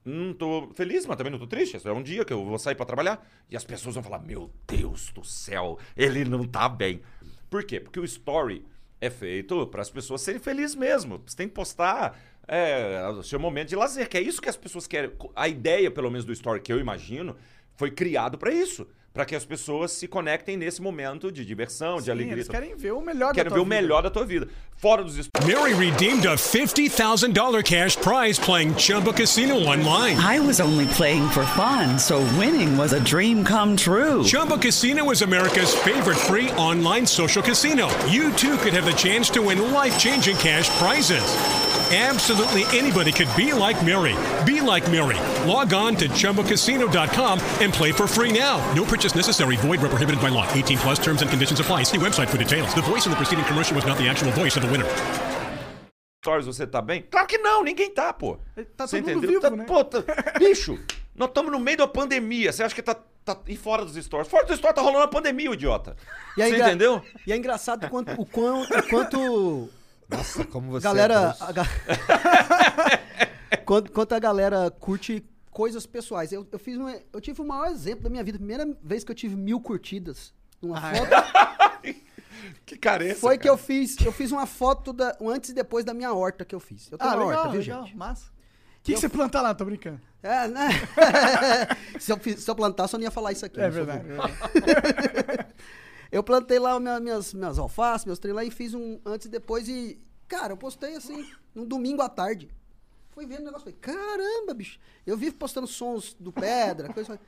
Não 0.05 0.33
tô 0.33 0.71
feliz, 0.75 1.05
mas 1.07 1.17
também 1.17 1.31
não 1.31 1.39
tô 1.39 1.47
triste. 1.47 1.79
É 1.87 1.93
um 1.93 2.03
dia 2.03 2.25
que 2.25 2.33
eu 2.33 2.45
vou 2.45 2.59
sair 2.59 2.75
pra 2.75 2.87
trabalhar. 2.87 3.27
E 3.51 3.57
as 3.57 3.65
pessoas 3.65 3.95
vão 3.95 4.03
falar: 4.05 4.19
Meu 4.19 4.51
Deus 4.67 5.11
do 5.13 5.25
céu, 5.25 5.79
ele 5.97 6.25
não 6.25 6.45
tá 6.45 6.69
bem. 6.69 7.01
Por 7.49 7.65
quê? 7.65 7.81
Porque 7.81 8.01
o 8.01 8.05
story 8.05 8.65
é 9.01 9.09
feito 9.11 9.67
para 9.69 9.81
as 9.83 9.91
pessoas 9.91 10.21
serem 10.23 10.41
felizes 10.41 10.75
mesmo. 10.75 11.23
Você 11.27 11.37
tem 11.37 11.49
que 11.49 11.55
postar 11.55 12.19
é, 12.51 13.09
o 13.09 13.23
seu 13.23 13.39
momento 13.39 13.69
de 13.69 13.77
lazer, 13.77 14.09
que 14.09 14.19
é 14.19 14.21
isso 14.21 14.43
que 14.43 14.49
as 14.49 14.57
pessoas 14.57 14.87
querem. 14.87 15.11
A 15.37 15.47
ideia, 15.49 15.91
pelo 15.91 16.11
menos, 16.11 16.25
do 16.25 16.33
story 16.33 16.61
que 16.61 16.73
eu 16.73 16.81
imagino, 16.81 17.37
foi 17.77 17.91
criado 17.91 18.37
para 18.37 18.53
isso. 18.53 18.87
Para 19.13 19.25
que 19.25 19.35
as 19.35 19.45
pessoas 19.45 19.91
se 19.91 20.07
conectem 20.07 20.57
nesse 20.57 20.81
momento 20.81 21.33
de 21.33 21.45
diversão, 21.45 21.97
de 21.97 22.05
Sim, 22.05 22.11
alegria. 22.13 22.33
eles 22.35 22.49
querem 22.49 22.77
ver 22.77 22.93
o 22.93 23.01
melhor 23.01 23.35
Quero 23.35 23.51
da 23.51 23.55
ver 23.57 23.61
tua 23.61 23.63
o 23.63 23.69
vida. 23.69 23.83
melhor 23.83 24.03
da 24.03 24.09
tua 24.11 24.25
vida. 24.25 24.47
Fora 24.77 25.03
dos 25.03 25.17
Mary 25.45 25.75
redeemed 25.75 26.29
a 26.29 26.37
$50,000 26.37 27.63
cash 27.65 27.97
prize 27.97 28.39
playing 28.39 28.73
Chumba 28.79 29.13
Casino 29.13 29.57
online. 29.67 30.17
I 30.17 30.39
was 30.39 30.61
only 30.61 30.87
playing 30.97 31.29
for 31.31 31.45
fun, 31.57 31.99
so 31.99 32.21
winning 32.39 32.77
was 32.79 32.93
a 32.93 33.01
dream 33.01 33.43
come 33.45 33.77
true. 33.77 34.23
Chumba 34.23 34.57
Casino 34.59 35.11
is 35.11 35.23
America's 35.23 35.75
favorite 35.75 36.17
free 36.17 36.51
online 36.53 37.05
social 37.05 37.43
casino. 37.43 37.89
You 38.09 38.31
too 38.35 38.57
could 38.59 38.75
have 38.75 38.85
the 38.87 38.95
chance 38.97 39.29
to 39.31 39.43
win 39.43 39.73
life 39.73 39.99
changing 39.99 40.37
cash 40.37 40.69
prizes. 40.79 41.25
Absolutely 41.93 42.65
anybody 42.79 43.11
could 43.11 43.29
be 43.37 43.53
like 43.53 43.85
Mary. 43.85 44.15
Be 44.47 44.61
like 44.61 44.89
Mary. 44.93 45.19
Log 45.45 45.75
on 45.75 45.97
to 45.97 46.09
ChumbaCasino.com 46.09 47.41
and 47.61 47.73
play 47.73 47.91
for 47.91 48.07
free 48.07 48.31
now. 48.33 48.59
No 48.77 48.85
purchase 48.85 49.17
necessary. 49.17 49.57
Void 49.57 49.81
where 49.81 49.89
prohibited 49.91 50.21
by 50.21 50.29
law. 50.29 50.47
18 50.55 50.79
plus 50.79 51.01
terms 51.01 51.21
and 51.23 51.29
conditions 51.29 51.59
apply. 51.59 51.83
See 51.83 51.99
website 51.99 52.29
for 52.29 52.39
details. 52.39 52.73
The 52.75 52.83
voice 52.83 53.07
in 53.07 53.11
the 53.11 53.17
preceding 53.17 53.45
commercial 53.45 53.75
was 53.75 53.85
not 53.85 53.99
the 53.99 54.09
actual 54.09 54.31
voice 54.33 54.57
of 54.57 54.63
the 54.63 54.69
winner. 54.71 54.87
stories 56.23 56.45
você 56.47 56.65
tá 56.67 56.81
bem? 56.83 57.03
Claro 57.11 57.27
que 57.27 57.39
não, 57.39 57.65
ninguém 57.65 57.91
tá, 57.91 58.13
pô. 58.13 58.39
Tá 58.77 58.87
Você 58.87 59.01
todo 59.01 59.09
mundo 59.15 59.25
entendeu? 59.25 59.41
vivo, 59.41 59.41
Tá- 59.41 59.51
né? 59.51 59.65
Pô, 59.65 59.83
tá- 59.83 60.05
bicho, 60.39 60.79
nós 61.17 61.29
estamos 61.29 61.51
no 61.51 61.59
meio 61.59 61.79
da 61.79 61.89
pandemia. 61.89 62.53
Você 62.53 62.63
acha 62.63 62.75
que 62.75 62.83
tá, 62.83 62.95
tá. 63.25 63.39
E 63.49 63.57
fora 63.57 63.87
dos 63.87 63.97
stories? 63.97 64.29
Fora 64.29 64.45
dos 64.45 64.59
stories 64.59 64.77
tá 64.77 64.83
rolando 64.83 65.05
a 65.05 65.09
pandemia, 65.09 65.51
o 65.51 65.55
idiota. 65.55 65.97
E 66.37 66.43
aí, 66.43 66.51
Você 66.51 66.57
engra- 66.57 66.69
entendeu? 66.69 67.03
E 67.27 67.33
é 67.33 67.37
engraçado 67.37 67.85
o 67.87 67.89
quanto. 67.89 68.13
O 68.21 68.27
quanto, 68.27 68.79
o 68.79 68.83
quanto 68.91 69.71
Nossa, 70.11 70.45
como 70.45 70.71
você. 70.71 70.85
galera. 70.85 71.37
é 71.41 71.45
a 71.45 71.53
ga- 71.53 71.67
quanto, 73.65 73.93
quanto 73.93 74.15
a 74.15 74.19
galera 74.19 74.71
curte 74.71 75.25
coisas 75.51 75.87
pessoais. 75.87 76.33
Eu, 76.33 76.47
eu 76.51 76.59
fiz 76.59 76.79
um, 76.79 76.89
eu 77.13 77.21
tive 77.21 77.41
o 77.43 77.45
maior 77.45 77.69
exemplo 77.69 78.05
da 78.05 78.11
minha 78.11 78.25
vida. 78.25 78.39
Primeira 78.39 78.67
vez 78.83 79.05
que 79.05 79.11
eu 79.11 79.15
tive 79.15 79.37
mil 79.37 79.61
curtidas 79.61 80.33
numa 80.61 80.79
Ah, 80.81 80.93
é? 80.93 80.97
foto. 80.97 82.01
Que 82.65 82.77
carência. 82.77 83.17
Foi 83.17 83.37
que 83.37 83.43
cara. 83.45 83.55
eu 83.55 83.59
fiz. 83.59 83.97
Eu 84.01 84.13
fiz 84.13 84.31
uma 84.33 84.47
foto 84.47 84.93
da, 84.93 85.15
um 85.21 85.29
antes 85.29 85.51
e 85.51 85.53
depois 85.55 85.85
da 85.85 85.93
minha 85.93 86.13
horta 86.13 86.45
que 86.45 86.55
eu 86.55 86.61
fiz. 86.61 86.91
Eu 86.91 86.97
tenho 86.97 87.11
Ah, 87.11 87.15
uma 87.17 87.25
legal, 87.27 87.39
horta, 87.45 87.51
viu, 87.53 87.61
legal, 87.61 87.85
gente? 87.87 87.97
massa. 87.97 88.27
O 88.31 88.83
que, 88.83 88.95
que 88.95 89.01
você 89.01 89.09
planta 89.11 89.43
lá? 89.43 89.55
Tô 89.55 89.65
brincando. 89.65 90.01
É, 90.23 90.49
né? 90.49 90.69
se, 92.01 92.11
eu, 92.13 92.19
se 92.37 92.51
eu 92.51 92.55
plantasse, 92.55 92.95
eu 92.95 92.99
não 92.99 93.05
ia 93.05 93.11
falar 93.11 93.33
isso 93.33 93.45
aqui. 93.45 93.61
É 93.61 93.65
sou 93.71 93.85
verdade. 93.85 94.05
Eu 96.11 96.23
plantei 96.23 96.59
lá 96.59 96.79
minha- 96.81 96.99
minhas, 97.01 97.33
minhas 97.35 97.59
alfaces, 97.59 98.05
meus 98.05 98.19
trem 98.19 98.33
lá 98.35 98.45
e 98.45 98.51
fiz 98.51 98.75
um 98.75 98.99
antes 99.05 99.27
e 99.27 99.31
depois 99.31 99.69
e. 99.69 99.99
Cara, 100.29 100.53
eu 100.53 100.57
postei 100.57 100.95
assim, 100.97 101.25
num 101.55 101.65
domingo 101.65 102.03
à 102.03 102.09
tarde. 102.09 102.49
Fui 103.11 103.27
vendo 103.27 103.41
o 103.41 103.45
negócio, 103.45 103.65
falei, 103.65 103.79
caramba, 103.81 104.55
bicho. 104.55 104.79
Eu 105.07 105.17
vivo 105.17 105.37
postando 105.37 105.67
sons 105.67 106.15
do 106.19 106.33
Pedra, 106.33 106.93
coisa. 106.93 107.19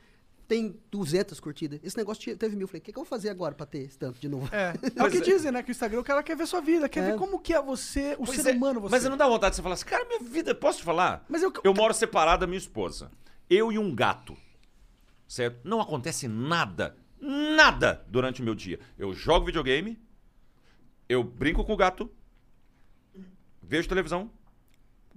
Tem 0.47 0.77
200 0.91 1.39
curtidas. 1.39 1.79
Esse 1.83 1.95
negócio 1.97 2.35
teve 2.37 2.55
mil. 2.55 2.67
Falei, 2.67 2.79
o 2.79 2.83
que, 2.83 2.91
que 2.91 2.97
eu 2.99 3.03
vou 3.03 3.09
fazer 3.09 3.29
agora 3.29 3.55
pra 3.55 3.65
ter 3.65 3.79
esse 3.79 3.97
tanto 3.97 4.19
de 4.19 4.27
novo? 4.27 4.47
É, 4.53 4.73
é 4.95 5.03
o 5.03 5.09
que 5.09 5.17
é. 5.17 5.21
dizem, 5.21 5.51
né? 5.51 5.63
Que 5.63 5.69
o 5.69 5.71
Instagram, 5.71 5.99
o 6.01 6.03
cara 6.03 6.21
quer 6.21 6.35
ver 6.35 6.45
sua 6.47 6.59
vida, 6.61 6.87
quer 6.89 6.99
É. 7.01 7.11
ver 7.11 7.17
como 7.17 7.39
que 7.39 7.53
é 7.53 7.61
você, 7.61 8.13
o 8.19 8.25
Pois 8.25 8.41
ser 8.41 8.49
é, 8.49 8.53
humano 8.53 8.81
você. 8.81 8.91
Mas 8.91 9.03
não 9.05 9.15
dá 9.17 9.27
vontade 9.27 9.51
de 9.51 9.55
você 9.57 9.61
falar 9.61 9.75
assim, 9.75 9.85
cara, 9.85 10.05
minha 10.05 10.19
vida, 10.19 10.53
posso 10.53 10.79
te 10.79 10.83
falar? 10.83 11.25
Mas 11.29 11.41
eu- 11.43 11.51
eu 11.63 11.73
moro 11.73 11.93
separado 11.93 12.41
da 12.41 12.47
minha 12.47 12.57
esposa. 12.57 13.09
Eu 13.49 13.71
e 13.71 13.79
um 13.79 13.93
gato. 13.95 14.35
Certo? 15.27 15.59
Não 15.63 15.79
acontece 15.81 16.27
nada, 16.27 16.95
nada 17.23 18.05
durante 18.07 18.41
o 18.41 18.45
meu 18.45 18.53
dia. 18.53 18.79
Eu 18.97 19.13
jogo 19.13 19.45
videogame, 19.45 19.97
eu 21.07 21.23
brinco 21.23 21.63
com 21.63 21.73
o 21.73 21.77
gato, 21.77 22.11
vejo 23.61 23.87
televisão, 23.87 24.29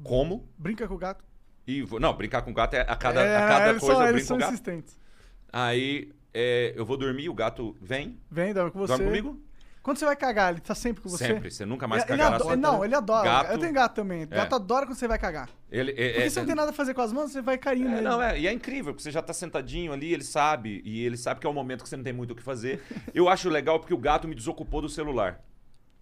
como 0.03 0.49
Brinca 0.57 0.87
com 0.87 0.95
o 0.95 0.99
gato. 0.99 1.25
e 1.67 1.83
vou. 1.83 1.99
Não, 1.99 2.15
brincar 2.15 2.43
com 2.43 2.51
o 2.51 2.55
gato 2.55 2.75
é 2.75 2.81
a 2.83 2.97
cada, 2.97 3.23
é, 3.23 3.37
a 3.37 3.49
cada 3.49 3.81
coisa 3.81 3.95
são, 3.95 4.07
eu 4.07 4.13
brinco 4.13 4.29
com 4.29 4.35
o 4.35 4.39
gato. 4.39 4.85
Aí 5.53 6.13
é, 6.33 6.73
eu 6.77 6.85
vou 6.85 6.97
dormir, 6.97 7.29
o 7.29 7.35
gato 7.35 7.77
vem, 7.81 8.21
Vem, 8.31 8.53
dorme 8.53 8.71
com 8.71 8.79
você. 8.79 8.93
dorme 8.93 9.07
comigo. 9.07 9.43
Quando 9.87 9.99
você 9.99 10.05
vai 10.05 10.17
cagar, 10.17 10.51
ele 10.51 10.61
tá 10.61 10.75
sempre 10.75 11.01
com 11.01 11.09
você? 11.09 11.29
Sempre, 11.29 11.49
você 11.49 11.65
nunca 11.65 11.87
mais 11.87 12.03
Ele- 12.03 12.11
ele 12.15 12.19
cagará 12.19 12.35
adora- 12.35 12.51
sozinho. 12.57 12.61
Não, 12.73 12.85
ele 12.85 12.95
adora. 12.97 13.25
Gato- 13.25 13.53
Eu 13.53 13.59
tenho 13.59 13.73
gato 13.73 13.95
também. 13.95 14.23
É. 14.23 14.27
Gato 14.27 14.55
adora 14.57 14.85
quando 14.85 14.97
você 14.99 15.07
vai 15.07 15.17
cagar. 15.17 15.49
Ele, 15.71 15.93
é, 15.93 15.95
Porque 15.95 16.23
é- 16.23 16.29
você 16.29 16.41
não 16.41 16.47
tem 16.49 16.57
nada 16.57 16.71
a 16.71 16.75
fazer 16.75 16.93
com 16.93 17.01
as 17.03 17.13
mãos, 17.13 17.31
você 17.31 17.41
vai 17.41 17.57
caindo 17.57 17.87
É, 17.87 17.91
nele. 17.93 18.01
não, 18.03 18.21
é, 18.21 18.37
e 18.37 18.49
é 18.49 18.53
incrível, 18.53 18.93
porque 18.93 19.05
você 19.05 19.13
já 19.13 19.23
tá 19.23 19.33
sentadinho 19.33 19.93
ali, 19.93 20.13
ele 20.13 20.25
sabe, 20.25 20.83
e 20.85 21.05
ele 21.07 21.17
sabe 21.17 21.39
que 21.39 21.47
é 21.47 21.51
um 21.51 21.53
momento 21.53 21.85
que 21.85 21.89
você 21.89 21.97
não 21.97 22.03
tem 22.03 22.13
muito 22.13 22.33
o 22.33 22.35
que 22.35 22.43
fazer. 22.43 22.83
Eu 23.15 23.29
acho 23.29 23.49
legal 23.49 23.79
porque 23.79 23.95
o 23.95 23.99
gato 23.99 24.27
me 24.27 24.35
desocupou 24.35 24.83
do 24.83 24.89
celular, 24.89 25.41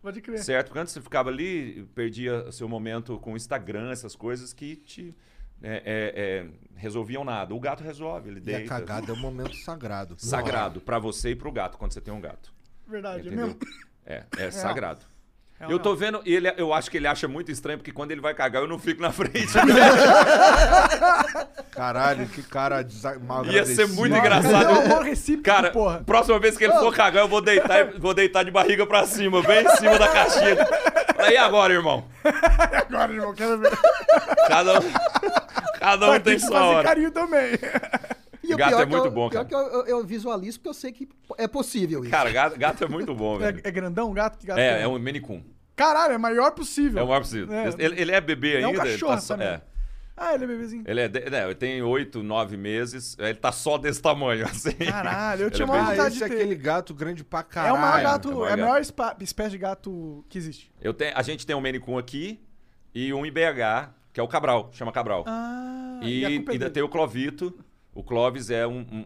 Pode 0.00 0.22
crer. 0.22 0.38
certo? 0.42 0.68
Porque 0.68 0.78
antes 0.78 0.94
você 0.94 1.02
ficava 1.02 1.28
ali, 1.28 1.86
perdia 1.94 2.50
seu 2.52 2.66
momento 2.66 3.18
com 3.18 3.34
o 3.34 3.36
Instagram, 3.36 3.90
essas 3.90 4.16
coisas 4.16 4.54
que 4.54 4.76
te 4.76 5.14
é, 5.62 5.76
é, 5.76 5.82
é, 5.84 6.46
resolviam 6.74 7.22
nada. 7.22 7.54
O 7.54 7.60
gato 7.60 7.82
resolve, 7.84 8.30
ele 8.30 8.38
E 8.40 8.54
a 8.54 8.56
deita. 8.58 8.68
cagada 8.68 9.10
é 9.10 9.14
um 9.14 9.18
momento 9.20 9.54
sagrado. 9.56 10.14
Sagrado, 10.18 10.80
pra 10.80 10.98
você 10.98 11.32
e 11.32 11.36
pro 11.36 11.52
gato, 11.52 11.76
quando 11.76 11.92
você 11.92 12.00
tem 12.00 12.12
um 12.14 12.20
gato. 12.20 12.53
Verdade, 12.86 13.18
é 13.18 13.20
Entendeu? 13.26 13.46
mesmo. 13.46 13.60
É, 14.06 14.22
é 14.38 14.50
sagrado. 14.50 15.00
É 15.60 15.72
Eu 15.72 15.78
tô 15.78 15.94
vendo, 15.94 16.20
e 16.26 16.34
ele, 16.34 16.52
eu 16.58 16.74
acho 16.74 16.90
que 16.90 16.96
ele 16.96 17.06
acha 17.06 17.28
muito 17.28 17.50
estranho, 17.50 17.78
porque 17.78 17.92
quando 17.92 18.10
ele 18.10 18.20
vai 18.20 18.34
cagar, 18.34 18.60
eu 18.62 18.68
não 18.68 18.78
fico 18.78 19.00
na 19.00 19.12
frente. 19.12 19.52
Caralho, 21.70 22.26
que 22.28 22.42
cara 22.42 22.82
desa- 22.82 23.18
mal 23.18 23.44
Ia 23.46 23.64
ser 23.64 23.88
muito 23.88 24.14
engraçado. 24.16 24.68
Cara, 25.42 25.70
porra? 25.70 26.02
próxima 26.04 26.38
vez 26.38 26.56
que 26.56 26.64
ele 26.64 26.72
for 26.74 26.94
cagar, 26.94 27.24
eu 27.24 27.28
vou 27.28 27.40
deitar, 27.40 27.80
e- 27.94 27.98
vou 27.98 28.14
deitar 28.14 28.44
de 28.44 28.50
barriga 28.50 28.86
pra 28.86 29.06
cima, 29.06 29.42
bem 29.42 29.64
em 29.64 29.68
cima 29.76 29.98
da 29.98 30.08
caixinha. 30.08 30.56
Aí 31.18 31.36
agora, 31.36 31.72
irmão? 31.72 32.04
Agora, 32.88 33.12
irmão, 33.12 33.34
quero 33.34 33.58
ver. 33.58 33.70
Cada 34.48 34.80
um, 34.80 34.82
cada 35.78 36.10
um 36.10 36.20
tem 36.20 36.36
que 36.36 36.40
sua 36.42 36.64
hora. 36.64 36.88
carinho 36.88 37.10
também. 37.10 37.52
E 38.50 38.54
o 38.54 38.56
Gato 38.56 38.70
pior 38.70 38.82
é 38.82 38.86
muito 38.86 39.04
eu- 39.06 39.10
bom, 39.10 39.28
pior 39.30 39.44
cara. 39.44 39.48
que 39.48 39.54
eu, 39.54 39.80
eu- 39.80 39.86
eu 39.98 40.04
visualizo 40.06 40.58
porque 40.58 40.68
eu 40.68 40.74
sei 40.74 40.92
que 40.92 41.08
é 41.38 41.48
possível 41.48 42.00
isso. 42.02 42.10
Cara, 42.10 42.30
gato, 42.30 42.58
gato 42.58 42.84
é 42.84 42.88
muito 42.88 43.14
bom, 43.14 43.36
velho. 43.38 43.60
É, 43.64 43.68
é 43.68 43.70
grandão 43.70 44.10
o 44.10 44.12
gato? 44.12 44.38
Que 44.38 44.46
gato 44.46 44.58
É, 44.58 44.82
é 44.82 44.88
um 44.88 44.98
Maine 44.98 45.20
Coon. 45.20 45.42
Caralho, 45.76 46.12
é 46.12 46.16
o 46.16 46.20
maior 46.20 46.50
possível. 46.52 47.00
É 47.00 47.02
o 47.02 47.08
maior 47.08 47.20
possível. 47.20 47.52
É. 47.54 47.68
Ele, 47.78 48.00
ele 48.00 48.12
é 48.12 48.20
bebê 48.20 48.60
É 48.60 48.66
um 48.66 48.70
ainda. 48.70 48.82
ele 48.82 48.92
cachorro 48.92 49.16
tá 49.16 49.22
também. 49.26 49.48
é. 49.48 49.60
Ah, 50.16 50.32
ele 50.32 50.44
é 50.44 50.46
bebezinho. 50.46 50.84
Ele 50.86 51.00
é, 51.00 51.08
de, 51.08 51.28
né, 51.28 51.44
ele 51.44 51.54
tem 51.56 51.82
oito, 51.82 52.22
nove 52.22 52.56
meses. 52.56 53.16
Ele 53.18 53.34
tá 53.34 53.50
só 53.50 53.76
desse 53.76 54.00
tamanho, 54.00 54.44
assim. 54.46 54.70
Caralho, 54.70 55.42
eu 55.42 55.50
tinha 55.50 55.64
é 55.64 55.68
uma 55.68 55.74
bem- 55.74 55.82
Ah, 55.82 55.90
vontade 55.90 56.14
esse 56.14 56.22
é 56.22 56.28
de 56.28 56.34
ter. 56.36 56.40
aquele 56.42 56.54
gato 56.54 56.94
grande 56.94 57.24
pra 57.24 57.40
É 57.40 57.42
caralho. 57.42 57.74
o 57.74 57.80
maior 57.80 58.00
gato, 58.02 58.30
é 58.30 58.34
o 58.34 58.46
é, 58.46 58.50
maior 58.50 58.52
a 58.52 58.56
maior 58.68 58.80
espécie 59.20 59.50
de 59.50 59.58
gato 59.58 60.24
que 60.28 60.38
existe. 60.38 60.70
Eu 60.80 60.94
tenho, 60.94 61.12
a 61.16 61.22
gente 61.22 61.44
tem 61.44 61.56
um 61.56 61.60
Maine 61.60 61.80
Coon 61.80 61.98
aqui 61.98 62.40
e 62.94 63.12
um 63.12 63.26
IBH, 63.26 63.90
que 64.12 64.20
é 64.20 64.22
o 64.22 64.28
Cabral, 64.28 64.70
chama 64.72 64.92
Cabral. 64.92 65.24
Ah, 65.26 65.98
e 66.00 66.22
é 66.24 66.28
ainda 66.28 66.70
tem 66.70 66.84
o 66.84 66.88
Clovito. 66.88 67.52
O 67.94 68.02
Clovis 68.02 68.50
é 68.50 68.66
um, 68.66 69.04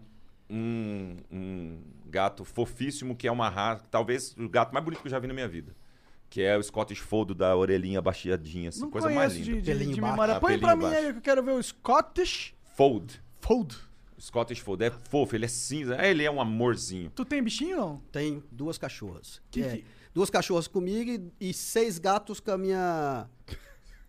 um, 0.51 1.17
um- 1.31 1.79
gato 2.11 2.43
fofíssimo, 2.45 3.15
que 3.15 3.29
é 3.29 3.31
uma 3.33 3.51
raça, 3.51 3.85
talvez 3.91 4.35
o 4.39 4.49
gato 4.49 4.73
mais 4.73 4.83
bonito 4.83 5.01
que 5.03 5.07
eu 5.09 5.11
já 5.11 5.19
vi 5.19 5.27
na 5.27 5.35
minha 5.35 5.47
vida. 5.49 5.77
Que 6.31 6.43
é 6.43 6.57
o 6.57 6.63
Scottish 6.63 6.99
Fold 7.01 7.35
da 7.35 7.55
orelhinha 7.57 8.01
baixadinha, 8.03 8.69
assim, 8.71 8.81
Não 8.81 8.91
coisa 8.91 9.09
mais 9.11 9.35
linda. 9.35 9.45
de, 9.45 9.61
de, 9.63 9.71
Pelinho 9.73 9.95
de 9.95 10.01
memória. 10.01 10.37
Ah, 10.37 10.41
Põe 10.41 10.59
pra 10.59 10.75
mim 10.77 10.83
baixo. 10.83 10.97
aí 10.99 11.13
que 11.13 11.19
eu 11.19 11.23
quero 11.23 11.43
ver 11.43 11.53
o 11.53 11.63
Scottish 11.63 12.55
Fold. 12.77 13.21
Fold. 13.41 13.77
Scottish 14.19 14.59
Fold 14.61 14.85
é 14.85 14.91
fofo, 14.91 15.37
ele 15.37 15.45
é 15.45 15.49
cinza. 15.49 15.97
É, 15.97 16.11
Ele 16.11 16.25
é 16.25 16.31
um 16.31 16.41
amorzinho. 16.41 17.11
Tu 17.15 17.25
tem 17.25 17.43
bichinho 17.43 17.77
não? 17.77 18.03
Tenho 18.11 18.43
duas 18.51 18.77
cachorras. 18.79 19.41
Que 19.51 19.63
É, 19.63 19.77
que- 19.77 19.85
Duas 20.15 20.29
cachorras 20.31 20.67
comigo 20.67 21.11
e, 21.41 21.49
e 21.51 21.55
seis 21.55 21.99
gatos 21.99 22.41
com 22.41 22.51
a 22.51 22.59
minha 22.59 23.29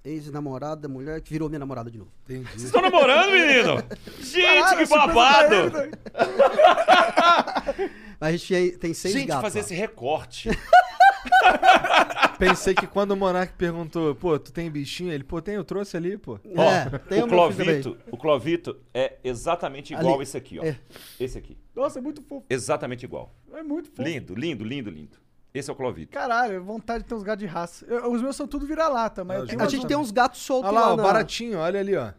ex-namorada, 0.03 0.87
mulher, 0.87 1.21
que 1.21 1.29
virou 1.31 1.49
minha 1.49 1.59
namorada 1.59 1.89
de 1.91 1.97
novo. 1.97 2.11
Entendi. 2.23 2.45
Vocês 2.51 2.63
estão 2.65 2.81
namorando, 2.81 3.31
menino? 3.31 3.83
Gente, 4.21 4.41
Caralho, 4.45 4.77
que 4.77 4.85
babado! 4.85 5.71
Mas 8.19 8.29
a 8.29 8.31
gente 8.37 8.47
tem- 8.53 8.77
tem 8.77 8.93
seis 8.93 9.13
Gente, 9.13 9.27
gatos. 9.27 9.41
fazer 9.43 9.59
lá. 9.59 9.65
esse 9.65 9.73
recorte. 9.73 10.49
Pensei 12.37 12.73
que 12.73 12.87
quando 12.87 13.11
o 13.11 13.17
Monark 13.17 13.53
perguntou, 13.53 14.15
pô, 14.15 14.37
tu 14.39 14.51
tem 14.51 14.69
bichinho? 14.71 15.11
Ele, 15.11 15.23
pô, 15.23 15.41
tem, 15.41 15.55
eu 15.55 15.63
trouxe 15.63 15.95
ali, 15.97 16.17
pô. 16.17 16.39
É, 16.45 16.97
tem 16.99 17.21
o, 17.23 17.27
Clovito, 17.27 17.97
o 18.11 18.17
Clovito 18.17 18.77
é 18.93 19.17
exatamente 19.23 19.93
igual 19.93 20.15
Ali. 20.15 20.23
esse 20.23 20.37
aqui, 20.37 20.59
ó. 20.59 20.63
É. 20.63 20.77
Esse 21.19 21.37
aqui. 21.37 21.57
Nossa, 21.75 21.99
é 21.99 22.01
muito 22.01 22.21
fofo. 22.21 22.45
Exatamente 22.49 23.03
igual. 23.03 23.33
É 23.53 23.61
muito 23.63 23.89
fofo. 23.89 24.01
Lindo, 24.01 24.33
lindo, 24.35 24.63
lindo, 24.63 24.89
lindo. 24.89 25.17
Esse 25.53 25.69
é 25.69 25.73
o 25.73 25.75
Clovito. 25.75 26.11
Caralho, 26.11 26.63
vontade 26.63 27.03
de 27.03 27.09
ter 27.09 27.15
uns 27.15 27.23
gatos 27.23 27.39
de 27.39 27.45
raça. 27.47 27.85
Eu- 27.87 28.11
os 28.11 28.21
meus 28.21 28.35
são 28.35 28.47
tudo 28.47 28.65
vira-lata, 28.67 29.23
mas 29.23 29.37
Ah, 29.37 29.39
eu 29.41 29.47
tenho 29.47 29.61
A 29.61 29.67
gente 29.67 29.87
tem 29.87 29.97
uns 29.97 30.11
gatos 30.11 30.41
soltos 30.41 30.69
Olha 30.69 30.79
lá, 30.79 30.87
lá 30.89 30.93
o 30.93 30.97
na- 30.97 31.03
baratinho, 31.03 31.57
olha 31.57 31.79
ali, 31.79 31.95
ó. 31.95 32.11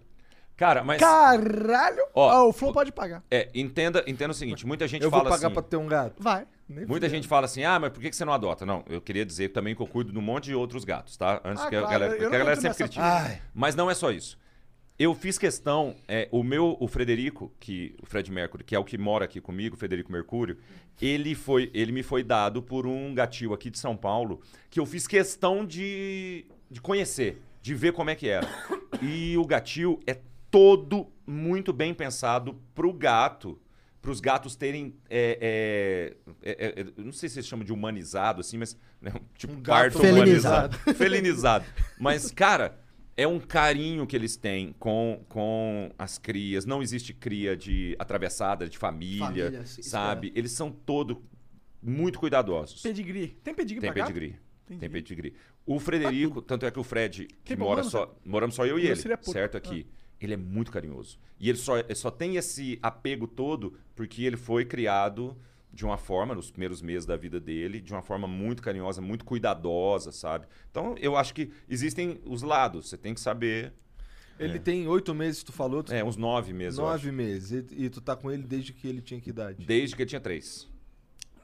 Cara, 0.57 0.85
mas. 0.85 1.01
Caralho! 1.01 2.03
Ó, 2.15 2.45
Ó, 2.45 2.49
o 2.49 2.53
Flow 2.53 2.73
pode 2.73 2.93
pagar. 2.93 3.23
É, 3.31 3.49
entenda, 3.55 4.05
entenda 4.07 4.33
o 4.33 4.35
seguinte: 4.35 4.67
muita 4.67 4.87
gente 4.87 5.03
Eu 5.03 5.11
vou 5.11 5.21
fala 5.21 5.31
pagar 5.31 5.47
assim. 5.47 5.55
pra 5.55 5.63
ter 5.63 5.77
um 5.77 5.87
gato. 5.87 6.15
Vai. 6.23 6.47
Nem 6.69 6.87
Muita 6.87 7.09
gente 7.09 7.27
fala 7.27 7.47
assim, 7.47 7.65
ah, 7.65 7.81
mas 7.81 7.91
por 7.91 8.01
que 8.01 8.11
que 8.11 8.15
você 8.17 8.25
não 8.25 8.33
adota? 8.33 8.65
Não, 8.67 8.85
eu 8.89 9.01
queria 9.01 9.25
dizer 9.27 9.49
também 9.49 9.75
que 9.75 9.83
eu 9.83 9.87
cuido 9.89 10.13
de 10.13 10.19
um 10.19 10.23
monte 10.23 10.45
de 10.45 10.55
outros 10.55 10.85
gatos, 10.85 11.17
tá? 11.17 11.41
Antes 11.45 11.65
Ah, 11.65 11.69
que 11.69 11.75
a 11.77 11.81
claro, 11.81 11.93
galera, 11.93 12.13
eu 12.13 12.17
porque 12.17 12.23
não 12.25 12.29
a 12.29 12.39
galera 12.39 12.51
entro 12.53 12.63
sempre 12.63 12.69
nessa 12.69 12.85
critica. 12.85 13.05
Ai. 13.33 13.43
Mas 13.55 13.75
não 13.75 13.91
é 13.91 13.95
só 13.95 14.11
isso. 14.13 14.39
Eu 15.01 15.15
fiz 15.15 15.39
questão, 15.39 15.97
é, 16.07 16.29
o 16.31 16.43
meu, 16.43 16.77
o 16.79 16.87
Frederico, 16.87 17.51
que 17.59 17.97
o 18.03 18.05
Fred 18.05 18.31
Mercury, 18.31 18.63
que 18.63 18.75
é 18.75 18.79
o 18.79 18.85
que 18.85 18.99
mora 18.99 19.25
aqui 19.25 19.41
comigo, 19.41 19.75
o 19.75 19.79
Frederico 19.79 20.13
Mercúrio, 20.13 20.59
ele 21.01 21.35
foi, 21.35 21.71
ele 21.73 21.91
me 21.91 22.03
foi 22.03 22.23
dado 22.23 22.63
por 22.63 22.87
um 22.87 23.15
gatil 23.15 23.55
aqui 23.55 23.71
de 23.71 23.79
São 23.79 23.97
Paulo, 23.97 24.43
que 24.69 24.79
eu 24.79 24.85
fiz 24.85 25.07
questão 25.07 25.65
de, 25.65 26.45
de 26.71 26.83
conhecer, 26.83 27.41
de 27.63 27.75
ver 27.75 27.95
como 27.95 28.11
é 28.11 28.15
que 28.15 28.29
era. 28.29 28.47
E 29.01 29.39
o 29.39 29.47
gatil 29.47 29.99
é 30.07 30.21
todo 30.51 31.11
muito 31.27 31.73
bem 31.73 31.95
pensado 31.95 32.61
pro 32.75 32.93
gato, 32.93 33.59
para 34.03 34.11
os 34.11 34.21
gatos 34.21 34.55
terem, 34.55 34.95
é, 35.09 36.15
é, 36.43 36.53
é, 36.53 36.81
é, 36.81 36.87
eu 36.99 37.05
não 37.07 37.13
sei 37.13 37.31
se 37.31 37.39
eles 37.39 37.47
chamam 37.47 37.65
de 37.65 37.73
humanizado 37.73 38.43
assim, 38.43 38.59
mas 38.59 38.77
né, 39.01 39.13
tipo 39.35 39.55
Um 39.55 39.63
parto 39.63 39.99
gato 39.99 40.13
humanizado, 40.13 40.77
felinizado. 40.95 41.65
Mas 41.99 42.31
cara, 42.31 42.79
é 43.21 43.29
um 43.29 43.39
carinho 43.39 44.07
que 44.07 44.17
eles 44.17 44.35
têm 44.35 44.75
com, 44.79 45.23
com 45.29 45.93
as 45.99 46.17
crias. 46.17 46.65
Não 46.65 46.81
existe 46.81 47.13
cria 47.13 47.55
de 47.55 47.95
atravessada, 47.99 48.67
de 48.67 48.79
família, 48.79 49.27
Família, 49.27 49.67
sabe? 49.67 50.33
Eles 50.35 50.53
são 50.53 50.73
todos 50.73 51.19
muito 51.83 52.19
cuidadosos. 52.19 52.81
Pedigree. 52.81 53.29
Tem 53.45 53.55
pedigree 53.55 53.81
Tem 53.83 53.93
pedigree. 53.93 54.37
Entendi. 54.65 54.81
Tem 54.81 54.89
pedigree. 54.89 55.35
O 55.67 55.79
Frederico, 55.79 56.41
tanto 56.41 56.65
é 56.65 56.71
que 56.71 56.81
o 56.81 56.83
Fred, 56.83 57.27
que 57.45 57.55
Tem 57.55 57.57
mora 57.59 57.83
problema, 57.83 57.91
só. 57.91 58.19
Moramos 58.25 58.55
só 58.55 58.65
eu 58.65 58.79
e 58.79 58.87
ele, 58.87 59.03
porco. 59.03 59.33
certo? 59.33 59.55
Aqui. 59.59 59.87
Ele 60.19 60.33
é 60.33 60.37
muito 60.39 60.73
carinhoso. 60.73 61.19
E 61.39 61.51
ele 61.51 61.59
só, 61.59 61.79
ele 61.79 61.95
só 61.95 62.11
tem 62.11 62.37
esse 62.37 62.79
apego 62.83 63.27
todo 63.27 63.79
porque 63.95 64.25
ele 64.25 64.39
foi 64.39 64.65
criado 64.65 65.37
de 65.73 65.85
uma 65.85 65.97
forma, 65.97 66.35
nos 66.35 66.51
primeiros 66.51 66.83
meses 66.83 67.07
da 67.07 67.17
vida 67.17 67.39
dele, 67.41 67.81
de 67.81 67.93
uma 67.93 68.03
forma 68.03 68.27
muito 68.27 68.63
carinhosa, 68.63 69.01
muito 69.01 69.25
cuidadosa, 69.25 70.11
sabe? 70.13 70.47
Então, 70.71 70.95
eu 70.99 71.17
acho 71.17 71.33
que 71.33 71.51
existem 71.69 72.21
os 72.25 72.43
lados. 72.43 72.89
Você 72.89 72.97
tem 72.97 73.15
que 73.15 73.21
saber. 73.21 73.73
Ele 74.39 74.59
tem 74.59 74.89
oito 74.89 75.15
meses, 75.15 75.43
tu 75.43 75.53
falou. 75.53 75.83
Tu... 75.83 75.93
É, 75.93 76.03
uns 76.03 76.17
nove 76.17 76.53
meses. 76.53 76.79
Nove 76.79 77.13
meses. 77.13 77.67
E, 77.71 77.85
e 77.85 77.91
tu 77.91 78.01
tá 78.01 78.17
com 78.17 78.31
ele 78.31 78.43
desde 78.43 78.73
que 78.73 78.89
ele 78.89 79.01
tinha 79.03 79.21
que 79.21 79.31
idade? 79.31 79.65
Desde 79.67 79.95
que 79.95 80.03
ele 80.03 80.09
tinha 80.09 80.21
três. 80.21 80.67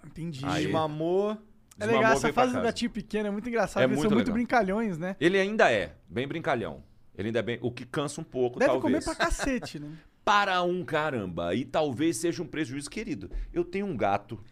Entendi. 0.05 0.45
Aí- 0.45 0.69
Mamou. 0.69 1.33
É 1.79 1.81
Desmamou, 1.81 2.01
legal, 2.01 2.13
essa 2.17 2.33
fase 2.33 2.53
do 2.53 2.55
casa. 2.55 2.67
gatinho 2.67 2.91
pequeno 2.91 3.29
é 3.29 3.31
muito 3.31 3.47
engraçado. 3.51 3.83
É 3.83 3.85
eles 3.85 3.97
muito 3.99 4.09
são 4.09 4.17
muito 4.17 4.29
legal. 4.29 4.35
brincalhões, 4.35 4.97
né? 4.97 5.15
Ele 5.21 5.39
ainda 5.39 5.71
é, 5.71 5.95
bem 6.09 6.27
brincalhão. 6.27 6.83
Ele 7.15 7.29
ainda 7.29 7.39
é 7.41 7.43
bem. 7.43 7.59
O 7.61 7.71
que 7.71 7.85
cansa 7.85 8.19
um 8.19 8.25
pouco, 8.25 8.59
Deve 8.59 8.73
talvez. 8.73 9.05
comer 9.05 9.17
pra 9.17 9.27
cacete, 9.27 9.79
né? 9.79 9.93
para 10.27 10.61
um 10.65 10.85
caramba. 10.85 11.55
E 11.55 11.65
talvez 11.65 12.17
seja 12.17 12.43
um 12.43 12.47
prejuízo 12.47 12.91
querido. 12.91 13.31
Eu 13.53 13.65
tenho 13.65 13.87
um 13.87 13.97
gato 13.97 14.43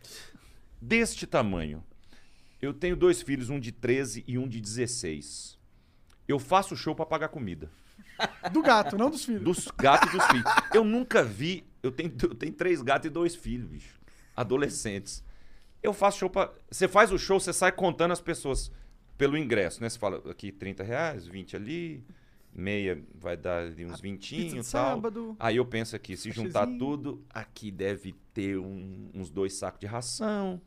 deste 0.81 1.27
tamanho. 1.27 1.83
Eu 2.63 2.73
tenho 2.73 2.95
dois 2.95 3.21
filhos, 3.21 3.51
um 3.51 3.59
de 3.59 3.73
13 3.73 4.23
e 4.25 4.39
um 4.39 4.47
de 4.47 4.61
16. 4.61 5.59
Eu 6.29 6.39
faço 6.39 6.77
show 6.77 6.95
para 6.95 7.05
pagar 7.05 7.29
comida. 7.29 7.69
Do 8.53 8.63
gato, 8.63 8.97
não 8.97 9.11
dos 9.11 9.25
filhos. 9.25 9.43
Dos 9.43 9.69
gatos 9.77 10.15
e 10.15 10.17
dos 10.17 10.25
filhos. 10.27 10.45
Eu 10.73 10.85
nunca 10.85 11.25
vi. 11.25 11.65
Eu 11.83 11.91
tenho, 11.91 12.15
eu 12.23 12.35
tenho 12.37 12.53
três 12.53 12.81
gatos 12.81 13.07
e 13.07 13.11
dois 13.11 13.35
filhos, 13.35 13.67
bicho. 13.67 14.01
Adolescentes. 14.37 15.25
Eu 15.83 15.93
faço 15.93 16.19
show 16.21 16.31
pra. 16.31 16.53
Você 16.71 16.87
faz 16.87 17.11
o 17.11 17.19
show, 17.19 17.41
você 17.41 17.53
sai 17.53 17.73
contando 17.73 18.13
as 18.13 18.21
pessoas 18.21 18.71
pelo 19.19 19.37
ingresso, 19.37 19.83
né? 19.83 19.89
Você 19.89 19.99
fala 19.99 20.23
aqui 20.31 20.53
30 20.53 20.85
reais, 20.85 21.27
20 21.27 21.57
ali, 21.57 22.05
meia 22.55 23.03
vai 23.15 23.37
dar 23.37 23.65
ali 23.65 23.85
uns 23.85 24.01
20 24.01 24.37
Pizza 24.37 24.55
e 24.55 24.59
tal. 24.59 24.63
sábado. 24.65 25.37
Aí 25.39 25.57
eu 25.57 25.65
penso 25.67 25.97
aqui, 25.97 26.17
se 26.17 26.31
juntar 26.31 26.67
tudo, 26.79 27.23
aqui 27.31 27.71
deve 27.71 28.15
ter 28.33 28.59
um- 28.59 29.11
uns 29.15 29.31
dois 29.31 29.55
sacos 29.55 29.81
de 29.81 29.87
ração. 29.87 30.61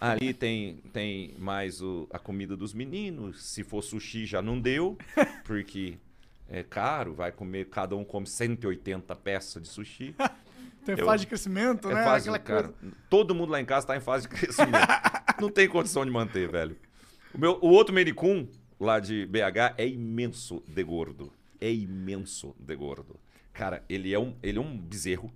Ali 0.00 0.34
tem, 0.34 0.76
tem 0.92 1.34
mais 1.38 1.80
o- 1.80 2.06
a 2.12 2.18
comida 2.18 2.56
dos 2.56 2.74
meninos. 2.74 3.42
Se 3.44 3.64
for 3.64 3.82
sushi, 3.82 4.26
já 4.26 4.42
não 4.42 4.60
deu, 4.60 4.96
porque 5.44 5.96
é 6.48 6.62
caro, 6.62 7.14
vai 7.14 7.32
comer, 7.32 7.68
cada 7.70 7.96
um 7.96 8.04
come 8.04 8.26
180 8.26 9.14
peças 9.16 9.62
de 9.62 9.68
sushi. 9.68 10.14
Tem 10.84 10.98
Eu- 10.98 11.06
fase 11.06 11.22
de 11.22 11.28
crescimento, 11.28 11.90
É 11.90 11.94
né? 11.94 12.04
fase, 12.04 12.28
Aquela 12.28 12.38
cara, 12.38 12.68
coisa. 12.68 12.94
todo 13.08 13.34
mundo 13.34 13.50
lá 13.50 13.58
em 13.58 13.64
casa 13.64 13.86
tá 13.86 13.96
em 13.96 14.00
fase 14.00 14.28
de 14.28 14.34
crescimento. 14.36 14.74
não 15.40 15.48
tem 15.48 15.66
condição 15.66 16.04
de 16.04 16.10
manter, 16.10 16.46
velho. 16.50 16.76
O, 17.32 17.38
meu, 17.38 17.58
o 17.62 17.68
outro 17.68 17.94
Mericum, 17.94 18.46
lá 18.84 19.00
de 19.00 19.26
BH, 19.26 19.74
é 19.78 19.86
imenso 19.88 20.62
de 20.68 20.82
gordo. 20.84 21.32
É 21.60 21.72
imenso 21.72 22.54
de 22.58 22.76
gordo. 22.76 23.18
Cara, 23.52 23.84
ele 23.88 24.12
é 24.12 24.18
um, 24.18 24.36
ele 24.42 24.58
é 24.58 24.60
um 24.60 24.76
bezerro. 24.78 25.32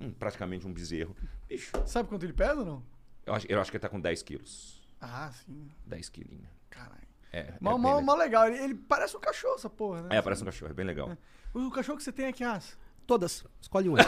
hum, 0.00 0.10
praticamente 0.12 0.66
um 0.66 0.72
bezerro. 0.72 1.14
Bicho, 1.48 1.72
Sabe 1.86 2.08
quanto 2.08 2.24
ele 2.24 2.32
pesa 2.32 2.60
ou 2.60 2.64
não? 2.64 2.82
eu 3.26 3.34
acho, 3.34 3.46
eu 3.48 3.60
acho 3.60 3.70
que 3.70 3.76
ele 3.76 3.82
tá 3.82 3.88
com 3.88 4.00
10 4.00 4.22
quilos. 4.22 4.80
Ah, 5.00 5.30
sim. 5.32 5.68
10 5.86 6.08
quilinhos. 6.08 6.48
Caralho. 6.70 7.06
É, 7.32 7.54
Mó, 7.60 7.72
é, 7.72 7.74
bem 7.74 8.04
mó, 8.04 8.14
legal. 8.14 8.46
Ele, 8.48 8.58
ele 8.62 8.74
parece 8.74 9.16
um 9.16 9.20
cachorro, 9.20 9.56
essa 9.56 9.68
porra, 9.68 10.02
né? 10.02 10.16
é, 10.16 10.22
parece 10.22 10.42
um 10.42 10.46
cachorro, 10.46 10.70
é 10.70 10.74
bem 10.74 10.86
legal. 10.86 11.14
O 11.52 11.70
cachorro 11.70 11.98
que 11.98 12.04
você 12.04 12.12
tem 12.12 12.26
aqui, 12.26 12.42
As? 12.42 12.78
Todas. 13.06 13.44
Escolhe 13.60 13.88
uma. 13.88 13.98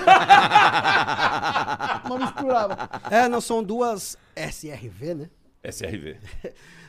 Uma 2.05 2.19
misturada. 2.19 2.77
é, 3.11 3.29
não 3.29 3.41
são 3.41 3.63
duas 3.63 4.17
SRV, 4.37 5.15
né? 5.15 5.31
SRV. 5.63 6.19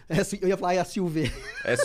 Eu 0.41 0.49
ia 0.49 0.57
falar 0.57 0.83
SUV. 0.83 1.31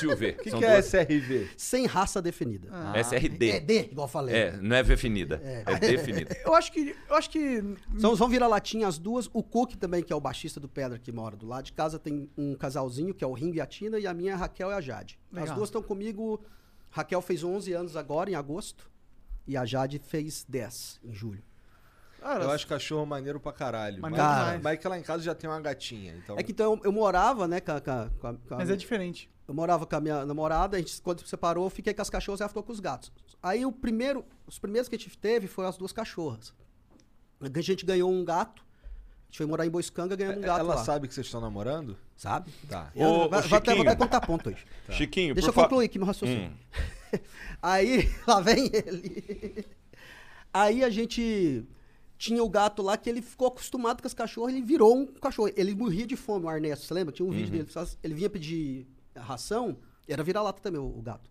SUV. 0.01 0.31
O 0.41 0.43
que, 0.43 0.51
São 0.51 0.59
que 0.59 0.65
é 0.65 0.73
duas- 0.73 0.87
SRV? 0.87 1.49
Sem 1.57 1.87
raça 1.87 2.21
definida. 2.21 2.69
SRD. 2.97 3.51
É 3.51 3.61
D, 3.61 3.81
igual 3.93 4.09
eu 4.09 4.11
falei. 4.11 4.35
É, 4.35 4.57
não 4.57 4.75
é 4.75 4.83
definida. 4.83 5.41
É, 5.45 5.79
definida. 5.79 6.37
Eu 6.45 6.53
acho 6.55 6.73
que. 6.73 6.97
Eu 7.09 7.15
acho 7.15 7.31
que. 7.31 7.63
São, 7.99 8.17
vão 8.17 8.29
virar 8.29 8.49
latinha 8.49 8.89
as 8.89 8.99
duas. 8.99 9.31
O 9.33 9.45
Cook 9.45 9.75
também, 9.77 10.03
que 10.03 10.13
é 10.13 10.17
o 10.17 10.21
baixista 10.21 10.59
do 10.59 10.69
Pedra, 10.69 10.99
que 10.99 11.13
mora 11.13 11.37
do 11.37 11.47
lado 11.47 11.67
de 11.67 11.73
casa, 11.73 12.01
tem 12.01 12.29
um 12.37 12.57
casalzinho, 12.57 13.15
que 13.15 13.23
é 13.23 13.27
o 13.27 13.33
Ringo 13.33 13.57
e 13.57 13.61
a 13.61 13.67
Tina, 13.67 13.97
e 13.99 14.07
a 14.09 14.13
minha, 14.15 14.35
a 14.35 14.37
Raquel 14.37 14.71
e 14.71 14.75
a 14.75 14.81
Jade. 14.81 15.19
As 15.33 15.41
Legal. 15.43 15.55
duas 15.57 15.69
estão 15.69 15.83
comigo. 15.83 16.43
Raquel 16.91 17.23
fez 17.23 17.45
11 17.45 17.73
anos 17.75 17.97
agora, 17.97 18.29
em 18.31 18.35
agosto, 18.35 18.91
e 19.47 19.57
a 19.57 19.65
Jade 19.65 20.01
fez 20.01 20.45
10, 20.49 21.01
em 21.05 21.13
julho. 21.15 21.43
Cara, 22.21 22.45
Eu 22.45 22.51
acho 22.51 22.67
cachorro 22.67 23.07
maneiro 23.07 23.39
pra 23.39 23.53
caralho. 23.53 24.01
Maneiro 24.03 24.25
mas, 24.25 24.39
demais. 24.39 24.63
mas 24.63 24.79
que 24.81 24.89
lá 24.89 24.99
em 24.99 25.03
casa 25.03 25.23
já 25.23 25.35
tem 25.35 25.49
uma 25.49 25.61
gatinha. 25.61 26.15
Então... 26.17 26.37
É 26.39 26.43
que 26.43 26.51
então 26.53 26.75
eu, 26.75 26.81
eu 26.85 26.93
morava, 26.93 27.47
né, 27.47 27.61
com 27.61 27.73
a, 27.73 27.81
com 27.81 27.91
a- 27.91 28.11
com 28.19 28.27
a- 28.27 28.33
Mas 28.57 28.65
minha- 28.67 28.75
é 28.75 28.77
diferente. 28.77 29.31
Eu 29.47 29.55
morava 29.55 29.87
com 29.87 29.95
a 29.95 30.01
minha 30.01 30.27
namorada, 30.27 30.77
a 30.77 30.81
gente, 30.81 31.01
quando 31.01 31.21
se 31.21 31.29
separou, 31.29 31.65
eu 31.67 31.71
fiquei 31.71 31.95
com 31.95 32.03
as 32.03 32.11
cachorras 32.11 32.41
e 32.41 32.43
ela 32.43 32.49
ficou 32.49 32.65
com 32.65 32.73
os 32.73 32.81
gatos. 32.81 33.13
Aí 33.43 33.65
o 33.65 33.71
primeiro, 33.71 34.25
os 34.47 34.59
primeiros 34.59 34.89
que 34.89 34.97
a 34.97 34.99
gente 34.99 35.17
teve 35.17 35.47
foram 35.47 35.69
as 35.69 35.77
duas 35.77 35.93
cachorras. 35.93 36.53
A 37.41 37.61
gente 37.61 37.87
ganhou 37.87 38.11
um 38.11 38.25
gato, 38.25 38.63
a 38.63 39.27
gente 39.27 39.37
foi 39.39 39.47
morar 39.47 39.65
em 39.65 39.71
Boiscanga, 39.71 40.17
ganhamos 40.17 40.39
um 40.39 40.43
gato 40.43 40.59
Ela 40.61 40.75
lá. 40.75 40.85
sabe 40.85 41.07
que 41.07 41.15
vocês 41.15 41.27
estão 41.27 41.41
namorando? 41.41 41.97
Sabe? 42.17 42.51
Tá. 42.69 42.91
Eu, 42.97 43.07
Ô, 43.07 43.29
vai- 43.29 43.39
ô, 43.39 43.43
vai 43.49 43.59
até- 43.61 43.75
vou 43.75 43.83
até 43.87 43.95
contar 43.95 44.21
ponto 44.23 44.49
hoje. 44.49 44.65
Chiquinho, 44.91 45.33
Deixa 45.35 45.51
eu 45.51 45.53
concluir 45.53 45.85
aqui 45.85 45.99
meu 45.99 46.07
raciocínio. 46.09 46.51
Hum. 46.51 47.19
Aí, 47.63 48.11
lá 48.27 48.41
vem 48.41 48.69
ele. 48.73 49.65
Aí 50.53 50.83
a 50.83 50.91
gente 50.91 51.65
tinha 52.19 52.43
o 52.43 52.49
gato 52.49 52.83
lá 52.83 52.97
que 52.97 53.09
ele 53.11 53.21
ficou 53.21 53.49
acostumado 53.49 54.01
com 54.01 54.07
os 54.07 54.15
cachorros, 54.15 54.51
ele 54.51 54.63
virou 54.63 54.97
um 54.97 55.07
cachorro. 55.07 55.51
Ele 55.55 55.75
morria 55.75 56.07
de 56.07 56.17
fome, 56.17 56.47
o 56.47 56.51
Ernesto, 56.51 56.87
você 56.87 56.95
lembra? 56.95 57.13
Tinha 57.13 57.27
um 57.27 57.31
vídeo 57.31 57.51
dele. 57.51 57.69
Ele 58.03 58.15
vinha 58.15 58.31
pedir 58.31 58.87
ração, 59.15 59.77
era 60.09 60.23
vira-lata 60.23 60.61
também, 60.61 60.81
o, 60.81 60.87
o 60.87 61.03
gato. 61.03 61.31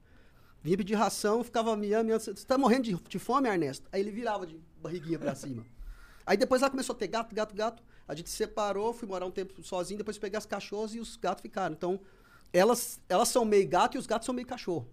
Vinha 0.61 0.77
pedir 0.77 0.95
ração, 0.95 1.43
ficava 1.43 1.75
miando, 1.75 2.05
miando. 2.05 2.23
Você 2.23 2.33
tá 2.45 2.57
morrendo 2.57 2.83
de, 2.83 2.95
de 2.95 3.19
fome, 3.19 3.47
Ernesto? 3.47 3.87
Aí 3.91 4.01
ele 4.01 4.11
virava 4.11 4.45
de 4.45 4.59
barriguinha 4.81 5.19
pra 5.19 5.35
cima. 5.35 5.65
Aí 6.25 6.37
depois 6.37 6.61
ela 6.61 6.71
começou 6.71 6.95
a 6.95 6.97
ter 6.97 7.07
gato, 7.07 7.33
gato, 7.35 7.55
gato. 7.55 7.83
A 8.07 8.15
gente 8.15 8.29
separou, 8.29 8.93
fui 8.93 9.07
morar 9.07 9.25
um 9.25 9.31
tempo 9.31 9.61
sozinho, 9.63 9.97
depois 9.97 10.17
peguei 10.17 10.37
as 10.37 10.45
cachorras 10.45 10.93
e 10.95 10.99
os 10.99 11.17
gatos 11.17 11.41
ficaram. 11.41 11.73
Então, 11.73 11.99
elas, 12.51 12.99
elas 13.07 13.29
são 13.29 13.45
meio 13.45 13.67
gato 13.67 13.95
e 13.95 13.99
os 13.99 14.07
gatos 14.07 14.25
são 14.25 14.33
meio 14.33 14.47
cachorro. 14.47 14.87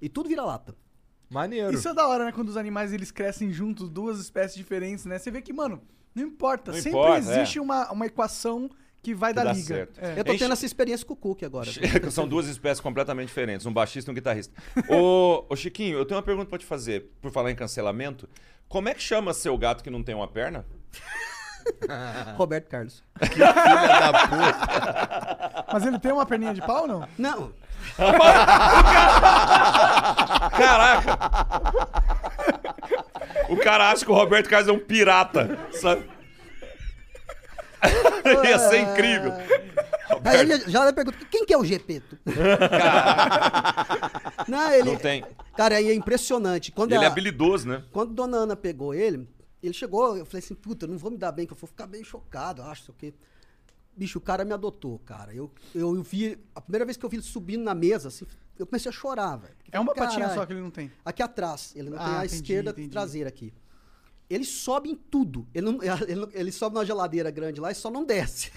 E 0.00 0.08
tudo 0.08 0.28
vira 0.28 0.44
lata. 0.44 0.76
Maneiro. 1.30 1.72
Isso 1.74 1.88
é 1.88 1.94
da 1.94 2.06
hora, 2.06 2.26
né? 2.26 2.32
Quando 2.32 2.48
os 2.48 2.56
animais 2.56 2.92
eles 2.92 3.10
crescem 3.10 3.52
juntos, 3.52 3.88
duas 3.88 4.18
espécies 4.20 4.56
diferentes, 4.56 5.04
né? 5.04 5.18
Você 5.18 5.30
vê 5.30 5.40
que, 5.42 5.52
mano, 5.52 5.82
não 6.14 6.22
importa. 6.24 6.70
Não 6.72 6.78
sempre 6.78 6.98
importa, 6.98 7.18
existe 7.18 7.58
é. 7.58 7.60
uma, 7.62 7.90
uma 7.90 8.06
equação 8.06 8.70
que 9.02 9.14
vai 9.14 9.32
Que 9.32 9.36
dar 9.42 9.52
liga. 9.52 9.66
certo. 9.66 9.98
É. 10.00 10.18
Eu 10.18 10.24
tô 10.24 10.32
Enche- 10.32 10.44
tendo 10.44 10.52
essa 10.52 10.64
experiência 10.64 11.04
com 11.06 11.12
o 11.12 11.16
Cook 11.16 11.42
agora. 11.42 11.68
São 12.10 12.26
duas 12.26 12.46
espécies 12.46 12.80
completamente 12.80 13.28
diferentes, 13.28 13.66
um 13.66 13.72
baixista 13.72 14.10
e 14.10 14.12
um 14.12 14.14
guitarrista. 14.14 14.54
ô, 14.88 15.44
ô, 15.48 15.56
Chiquinho, 15.56 15.98
eu 15.98 16.04
tenho 16.06 16.16
uma 16.18 16.24
pergunta 16.24 16.48
pra 16.48 16.58
te 16.58 16.64
fazer, 16.64 17.10
por 17.20 17.30
falar 17.30 17.50
em 17.50 17.54
cancelamento. 17.56 18.28
Como 18.68 18.88
é 18.88 18.94
que 18.94 19.02
chama 19.02 19.34
seu 19.34 19.56
gato 19.58 19.82
que 19.84 19.90
não 19.90 20.02
tem 20.02 20.14
uma 20.14 20.26
perna? 20.28 20.64
Roberto 22.36 22.68
Carlos. 22.68 23.02
Mas 25.72 25.86
ele 25.86 25.98
tem 25.98 26.12
uma 26.12 26.26
perninha 26.26 26.54
de 26.54 26.60
pau, 26.60 26.86
não? 26.86 27.06
Não, 27.18 27.52
Caraca! 30.56 31.18
O 33.48 33.56
cara 33.56 33.90
acha 33.90 34.04
que 34.04 34.10
o 34.10 34.14
Roberto 34.14 34.48
Carlos 34.48 34.68
é 34.68 34.72
um 34.72 34.78
pirata, 34.78 35.58
sabe? 35.72 36.04
Ia 38.48 38.58
ser 38.58 38.78
incrível. 38.78 39.32
Aí 40.24 40.40
ele 40.40 40.58
já 40.70 40.92
pergunta, 40.92 41.18
quem 41.30 41.44
que 41.44 41.52
é 41.52 41.58
o 41.58 41.64
Gepeto? 41.64 42.18
não, 44.48 44.72
ele... 44.72 44.90
Não 44.90 44.96
tem. 44.96 45.24
Cara, 45.56 45.76
aí 45.76 45.88
é 45.88 45.94
impressionante. 45.94 46.72
Quando, 46.72 46.92
ele 46.92 47.04
é 47.04 47.06
habilidoso, 47.06 47.68
né? 47.68 47.84
quando 47.92 48.14
Dona 48.14 48.38
Ana 48.38 48.56
pegou 48.56 48.94
ele, 48.94 49.28
ele 49.62 49.74
chegou, 49.74 50.16
eu 50.16 50.26
falei 50.26 50.42
assim, 50.42 50.54
puta, 50.54 50.86
não 50.86 50.98
vou 50.98 51.10
me 51.10 51.16
dar 51.16 51.32
bem, 51.32 51.46
que 51.46 51.52
eu 51.52 51.56
vou 51.56 51.68
ficar 51.68 51.86
bem 51.86 52.02
chocado, 52.02 52.62
acho, 52.62 52.84
sei 52.84 52.94
o 52.94 52.98
quê. 52.98 53.14
Bicho, 53.96 54.18
o 54.18 54.20
cara 54.20 54.44
me 54.44 54.52
adotou, 54.52 54.98
cara. 55.00 55.32
Eu, 55.34 55.50
eu 55.74 56.02
vi, 56.02 56.36
a 56.54 56.60
primeira 56.60 56.84
vez 56.84 56.96
que 56.96 57.04
eu 57.04 57.08
vi 57.08 57.16
ele 57.16 57.22
subindo 57.22 57.62
na 57.62 57.74
mesa, 57.74 58.08
assim, 58.08 58.26
eu 58.58 58.66
comecei 58.66 58.88
a 58.88 58.92
chorar, 58.92 59.36
velho. 59.36 59.54
É 59.70 59.78
uma 59.78 59.94
patinha 59.94 60.20
Caralho. 60.22 60.40
só 60.40 60.46
que 60.46 60.52
ele 60.52 60.60
não 60.60 60.70
tem. 60.70 60.90
Aqui 61.04 61.22
atrás, 61.22 61.72
ele 61.76 61.90
não 61.90 61.98
tem 61.98 62.06
Ah, 62.06 62.20
a 62.20 62.24
entendi, 62.24 62.34
esquerda 62.42 62.70
entendi. 62.70 62.88
traseira 62.88 63.28
aqui. 63.28 63.52
Ele 64.28 64.44
sobe 64.44 64.90
em 64.90 64.94
tudo. 64.96 65.46
Ele, 65.54 65.66
não- 65.70 65.78
ele, 66.08 66.14
não- 66.16 66.28
ele 66.32 66.50
sobe 66.52 66.74
na 66.76 66.84
geladeira 66.84 67.30
grande 67.30 67.60
lá 67.60 67.70
e 67.70 67.74
só 67.74 67.90
não 67.90 68.04
desce. 68.04 68.50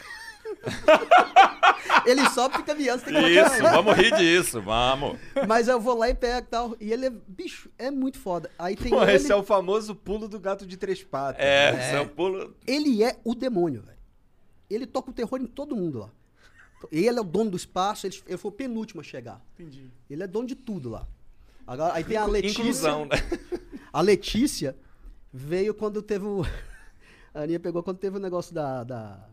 ele 2.06 2.28
sobe 2.30 2.56
e 2.56 2.58
fica 2.60 2.74
miando, 2.74 3.00
você 3.04 3.06
tem 3.12 3.16
que 3.16 3.22
colocar 3.36 3.54
Isso, 3.56 3.64
vamos 3.64 3.96
rir 3.96 4.16
disso, 4.16 4.62
vamos. 4.62 5.20
Mas 5.48 5.68
eu 5.68 5.80
vou 5.80 5.98
lá 5.98 6.10
e 6.10 6.16
pego 6.16 6.48
e 6.48 6.50
tal. 6.50 6.76
E 6.80 6.92
ele 6.92 7.06
é, 7.08 7.10
bicho, 7.28 7.70
é 7.78 7.92
muito 7.92 8.18
foda. 8.20 8.50
Aí 8.58 8.76
tem 8.76 8.90
Pô, 8.92 9.04
ele, 9.04 9.14
esse 9.14 9.32
é 9.32 9.36
o 9.36 9.44
famoso 9.44 9.94
pulo 9.94 10.28
do 10.28 10.40
gato 10.40 10.66
de 10.66 10.78
três 10.78 11.04
patas. 11.04 11.44
É, 11.44 11.92
seu 11.92 12.08
pulo. 12.08 12.56
ele 12.66 13.04
é 13.04 13.20
o 13.24 13.36
demônio, 13.36 13.82
velho. 13.82 13.97
Ele 14.70 14.86
toca 14.86 15.10
o 15.10 15.14
terror 15.14 15.40
em 15.42 15.46
todo 15.46 15.76
mundo 15.76 16.00
lá. 16.00 16.10
Ele 16.92 17.08
é 17.18 17.22
o 17.22 17.24
dono 17.24 17.50
do 17.52 17.58
espaço, 17.58 18.06
ele, 18.06 18.16
ele 18.28 18.38
foi 18.38 18.50
o 18.50 18.54
penúltimo 18.54 19.02
a 19.02 19.04
chegar. 19.04 19.42
Entendi. 19.58 19.90
Ele 20.10 20.22
é 20.24 20.28
dono 20.28 20.48
de 20.48 20.56
tudo 20.56 20.90
lá. 20.90 21.08
Agora, 21.66 21.94
aí 21.96 22.04
tem 22.04 22.18
a 22.18 22.26
Letícia. 22.26 22.62
Inclusão, 22.62 23.06
né? 23.06 23.16
A 23.92 24.02
Letícia 24.02 24.76
veio 25.34 25.74
quando 25.74 26.02
teve 26.02 26.26
o. 26.26 26.44
A 27.34 27.42
Aninha 27.42 27.60
pegou 27.60 27.82
quando 27.84 27.98
teve 27.98 28.18
o 28.18 28.20
negócio 28.20 28.54
da. 28.54 28.84
Da, 28.84 29.28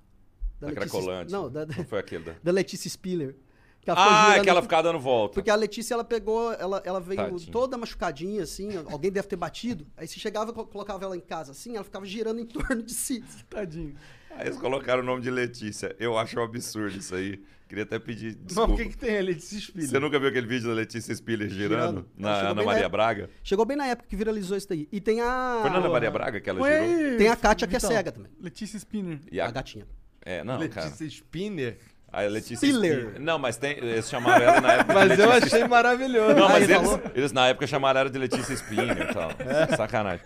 Da 0.60 0.68
Letícia- 0.68 0.90
Cracolândia. 0.90 1.36
Não, 1.36 1.50
da, 1.50 1.64
da, 1.64 1.76
Não 1.76 1.84
foi 1.84 1.98
aquele 1.98 2.24
da... 2.24 2.34
da 2.42 2.52
Letícia 2.52 2.88
Spiller. 2.88 3.36
Que 3.82 3.90
Ah, 3.90 3.94
girando- 4.28 4.40
é 4.40 4.44
que 4.44 4.48
ela 4.48 4.62
ficava 4.62 4.82
dando 4.84 4.98
volta. 4.98 5.34
Porque 5.34 5.50
a 5.50 5.54
Letícia, 5.54 5.92
ela 5.92 6.04
pegou, 6.04 6.50
ela, 6.54 6.80
ela 6.86 6.98
veio 7.00 7.20
Tadinha. 7.20 7.52
toda 7.52 7.76
machucadinha, 7.76 8.42
assim, 8.44 8.70
alguém 8.90 9.12
deve 9.12 9.28
ter 9.28 9.36
batido. 9.36 9.86
Aí 9.94 10.08
se 10.08 10.18
chegava, 10.18 10.54
co- 10.54 10.64
colocava 10.64 11.04
ela 11.04 11.14
em 11.14 11.20
casa, 11.20 11.52
assim, 11.52 11.74
ela 11.76 11.84
ficava 11.84 12.06
girando 12.06 12.40
em 12.40 12.46
torno 12.46 12.82
de 12.82 12.94
si. 12.94 13.22
Tadinho. 13.50 13.94
Aí 14.36 14.46
eles 14.46 14.58
colocaram 14.58 15.02
o 15.02 15.06
nome 15.06 15.22
de 15.22 15.30
Letícia. 15.30 15.94
Eu 15.98 16.18
acho 16.18 16.38
um 16.38 16.42
absurdo 16.42 16.98
isso 16.98 17.14
aí. 17.14 17.42
Queria 17.68 17.84
até 17.84 17.98
pedir 17.98 18.36
Mas 18.36 18.44
desculpa. 18.46 18.72
o 18.74 18.76
que, 18.76 18.84
que 18.86 18.96
tem 18.98 19.24
de 19.24 19.40
se 19.40 19.56
espelho? 19.56 19.86
Você 19.88 19.98
nunca 19.98 20.18
viu 20.18 20.28
aquele 20.28 20.46
vídeo 20.46 20.68
da 20.68 20.74
Letícia 20.74 21.14
Spiller 21.14 21.48
girando? 21.48 21.78
Girando. 21.78 22.06
Na 22.16 22.34
Ana 22.40 22.54
na 22.54 22.62
Maria 22.62 22.80
época. 22.80 22.88
Braga? 22.90 23.30
Chegou 23.42 23.64
bem 23.64 23.76
na 23.76 23.86
época 23.86 24.08
que 24.08 24.14
viralizou 24.16 24.56
isso 24.56 24.68
daí. 24.68 24.86
E 24.92 25.00
tem 25.00 25.20
a. 25.20 25.58
Foi 25.62 25.70
na 25.70 25.78
Ana 25.78 25.88
Maria 25.88 26.10
Braga 26.10 26.40
que 26.40 26.50
ela 26.50 26.58
Põe 26.58 26.70
girou? 26.70 27.10
aí, 27.12 27.16
Tem 27.16 27.28
a 27.28 27.36
Kátia 27.36 27.66
que 27.66 27.76
é 27.76 27.80
cega 27.80 28.12
também. 28.12 28.30
Letícia 28.40 28.76
Spinner. 28.76 29.18
E 29.32 29.40
A 29.40 29.46
a... 29.48 29.50
gatinha. 29.50 29.86
É, 30.20 30.44
não, 30.44 30.58
cara. 30.68 30.86
Letícia 30.86 31.06
Spinner. 31.06 31.78
A 32.14 32.20
Letícia 32.28 32.56
Spiller. 32.56 33.00
Spiller. 33.00 33.20
Não, 33.20 33.38
mas 33.38 33.56
tem... 33.56 33.72
eles 33.78 34.08
chamaram 34.08 34.44
ela 34.44 34.60
na 34.60 34.72
época 34.74 34.92
de 34.92 34.94
Mas 35.08 35.18
eu 35.18 35.32
achei 35.32 35.68
maravilhoso. 35.68 36.34
Não, 36.34 36.48
mas 36.48 36.62
ele 36.64 36.74
eles, 36.74 36.98
eles 37.14 37.32
na 37.32 37.48
época 37.48 37.66
chamaram 37.66 38.00
ela 38.00 38.10
de 38.10 38.18
Letícia 38.18 38.52
Spinner 38.54 38.96
e 39.10 39.12
tal. 39.14 39.30
Sacanagem. 39.76 40.24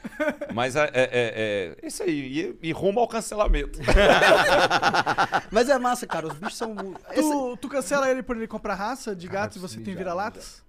Mas 0.54 0.76
é, 0.76 0.84
é, 0.84 0.90
é- 0.94 1.76
é 1.82 1.86
isso 1.86 2.02
aí. 2.02 2.56
E, 2.62 2.68
e 2.68 2.72
rumo 2.72 3.00
ao 3.00 3.08
cancelamento. 3.08 3.78
Mas 5.50 5.68
é 5.68 5.78
massa, 5.78 6.06
cara. 6.06 6.26
Os 6.26 6.34
bichos 6.34 6.56
são. 6.56 6.74
mu- 6.74 6.94
Esse- 7.10 7.20
Tu, 7.30 7.56
tu 7.60 7.68
cancela 7.68 8.10
ele 8.10 8.22
por 8.22 8.36
ele 8.36 8.46
comprar 8.46 8.74
raça 8.74 9.14
de 9.14 9.26
gatos 9.28 9.56
e 9.56 9.60
você 9.60 9.80
tem 9.80 9.94
vira-latas? 9.94 10.62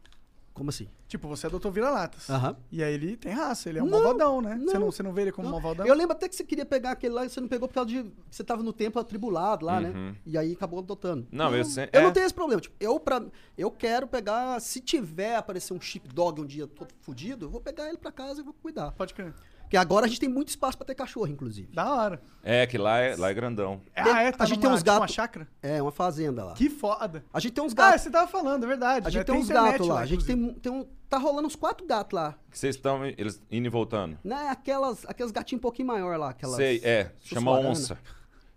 Como 0.60 0.72
assim? 0.72 0.90
Tipo, 1.08 1.26
você 1.30 1.48
adotou 1.48 1.72
vira-latas. 1.72 2.30
Aham. 2.30 2.54
E 2.70 2.84
aí 2.84 2.94
ele 2.94 3.16
tem 3.16 3.32
raça, 3.32 3.70
ele 3.70 3.80
é 3.80 3.82
um 3.82 3.86
Não, 3.86 4.04
malvadão, 4.04 4.42
né? 4.42 4.58
Você, 4.58 4.74
não. 4.74 4.82
não, 4.82 4.92
você 4.92 5.02
não 5.02 5.14
vê 5.14 5.22
ele 5.22 5.32
como 5.32 5.48
Não. 5.48 5.54
malvadão? 5.54 5.86
Eu 5.88 5.96
lembro 5.96 6.12
até 6.18 6.28
que 6.28 6.36
você 6.36 6.44
queria 6.44 6.66
pegar 6.66 6.92
aquele 6.92 7.14
lá 7.14 7.26
e 7.26 7.30
você 7.30 7.40
não 7.40 7.48
pegou 7.48 7.66
por 7.66 7.74
causa 7.76 7.90
de. 7.90 8.12
Você 8.30 8.44
tava 8.44 8.62
no 8.62 8.74
templo 8.74 9.00
atribulado 9.02 9.66
lá, 9.66 9.80
né? 9.80 10.14
E 10.26 10.38
aí 10.38 10.52
acabou 10.52 10.80
adotando. 10.80 11.26
Não, 11.32 11.56
eu 11.56 11.64
sei- 11.64 11.90
Eu 11.94 12.02
é. 12.02 12.04
não 12.04 12.12
tenho 12.12 12.26
esse 12.26 12.34
problema. 12.34 12.60
Tipo, 12.62 12.76
eu, 12.78 13.00
pra, 13.00 13.24
eu 13.58 13.72
quero 13.72 14.06
pegar. 14.06 14.60
Se 14.60 14.82
tiver 14.82 15.38
aparecer 15.38 15.74
um 15.74 15.80
sheepdog 15.80 16.42
um 16.42 16.46
dia 16.46 16.68
todo 16.68 16.90
fudido, 17.00 17.46
eu 17.46 17.50
vou 17.50 17.62
pegar 17.62 17.88
ele 17.88 17.98
pra 17.98 18.12
casa 18.12 18.42
e 18.42 18.44
vou 18.44 18.54
cuidar. 18.54 18.92
Pode 18.92 19.14
crer. 19.14 19.34
Porque 19.70 19.78
agora 19.78 20.08
a 20.08 20.10
gente 20.10 20.20
tem 20.20 20.28
muito 20.28 20.48
espaço 20.50 20.76
pra 20.76 20.84
ter 20.88 20.96
cachorro, 20.96 21.28
inclusive. 21.28 21.72
Da 21.72 21.94
hora. 21.94 22.20
É, 22.44 22.66
que 22.66 22.76
lá 22.76 22.98
é, 22.98 23.16
lá 23.16 23.30
é 23.30 23.34
grandão. 23.36 23.80
Ah, 23.96 24.24
é? 24.24 24.32
Tá 24.32 24.44
a 24.46 24.48
gente 24.48 24.56
numa- 24.58 24.62
tem 24.64 24.72
uns 24.72 24.80
tipo 24.80 24.90
uma 24.90 25.00
gatos. 25.02 25.14
chácara? 25.14 25.48
É, 25.62 25.80
uma 25.80 25.92
fazenda 25.92 26.44
lá. 26.44 26.54
Que 26.56 26.72
foda. 26.72 27.24
A 27.32 27.40
gente 27.40 27.52
tem 27.52 27.64
uns 27.64 27.74
Ah, 27.74 27.76
gatos. 27.76 28.02
você 28.02 28.10
tava 28.10 28.28
falando, 28.28 28.64
é 28.64 28.68
verdade. 28.68 29.06
a 29.06 29.10
né? 29.10 29.12
gente 29.12 29.26
tem 29.28 29.36
uns 29.36 29.46
internet 29.48 29.72
gatos 29.74 29.88
lá. 29.88 30.00
A 30.00 30.06
gente 30.08 30.24
inclusive. 30.24 30.54
tem, 30.54 30.60
tem 30.60 30.72
um. 30.72 30.88
Tá 31.08 31.20
rolando 31.20 31.46
uns 31.46 31.56
quatro 31.56 31.86
gatos 31.86 32.16
lá. 32.16 32.36
Que 32.50 32.58
vocês 32.58 32.76
estão 32.78 33.06
eles 33.06 33.40
indo 33.52 33.68
e 33.68 33.70
voltando. 33.70 34.18
Né? 34.24 34.48
Aquelas, 34.50 35.06
aqueles 35.06 35.32
gatinhos 35.32 35.60
um 35.60 35.62
pouquinho 35.62 35.88
maior 35.88 36.18
lá. 36.18 36.32
Aquelas, 36.32 36.56
Sei, 36.56 36.82
é. 36.84 37.12
Chama 37.22 37.52
onça. 37.52 37.96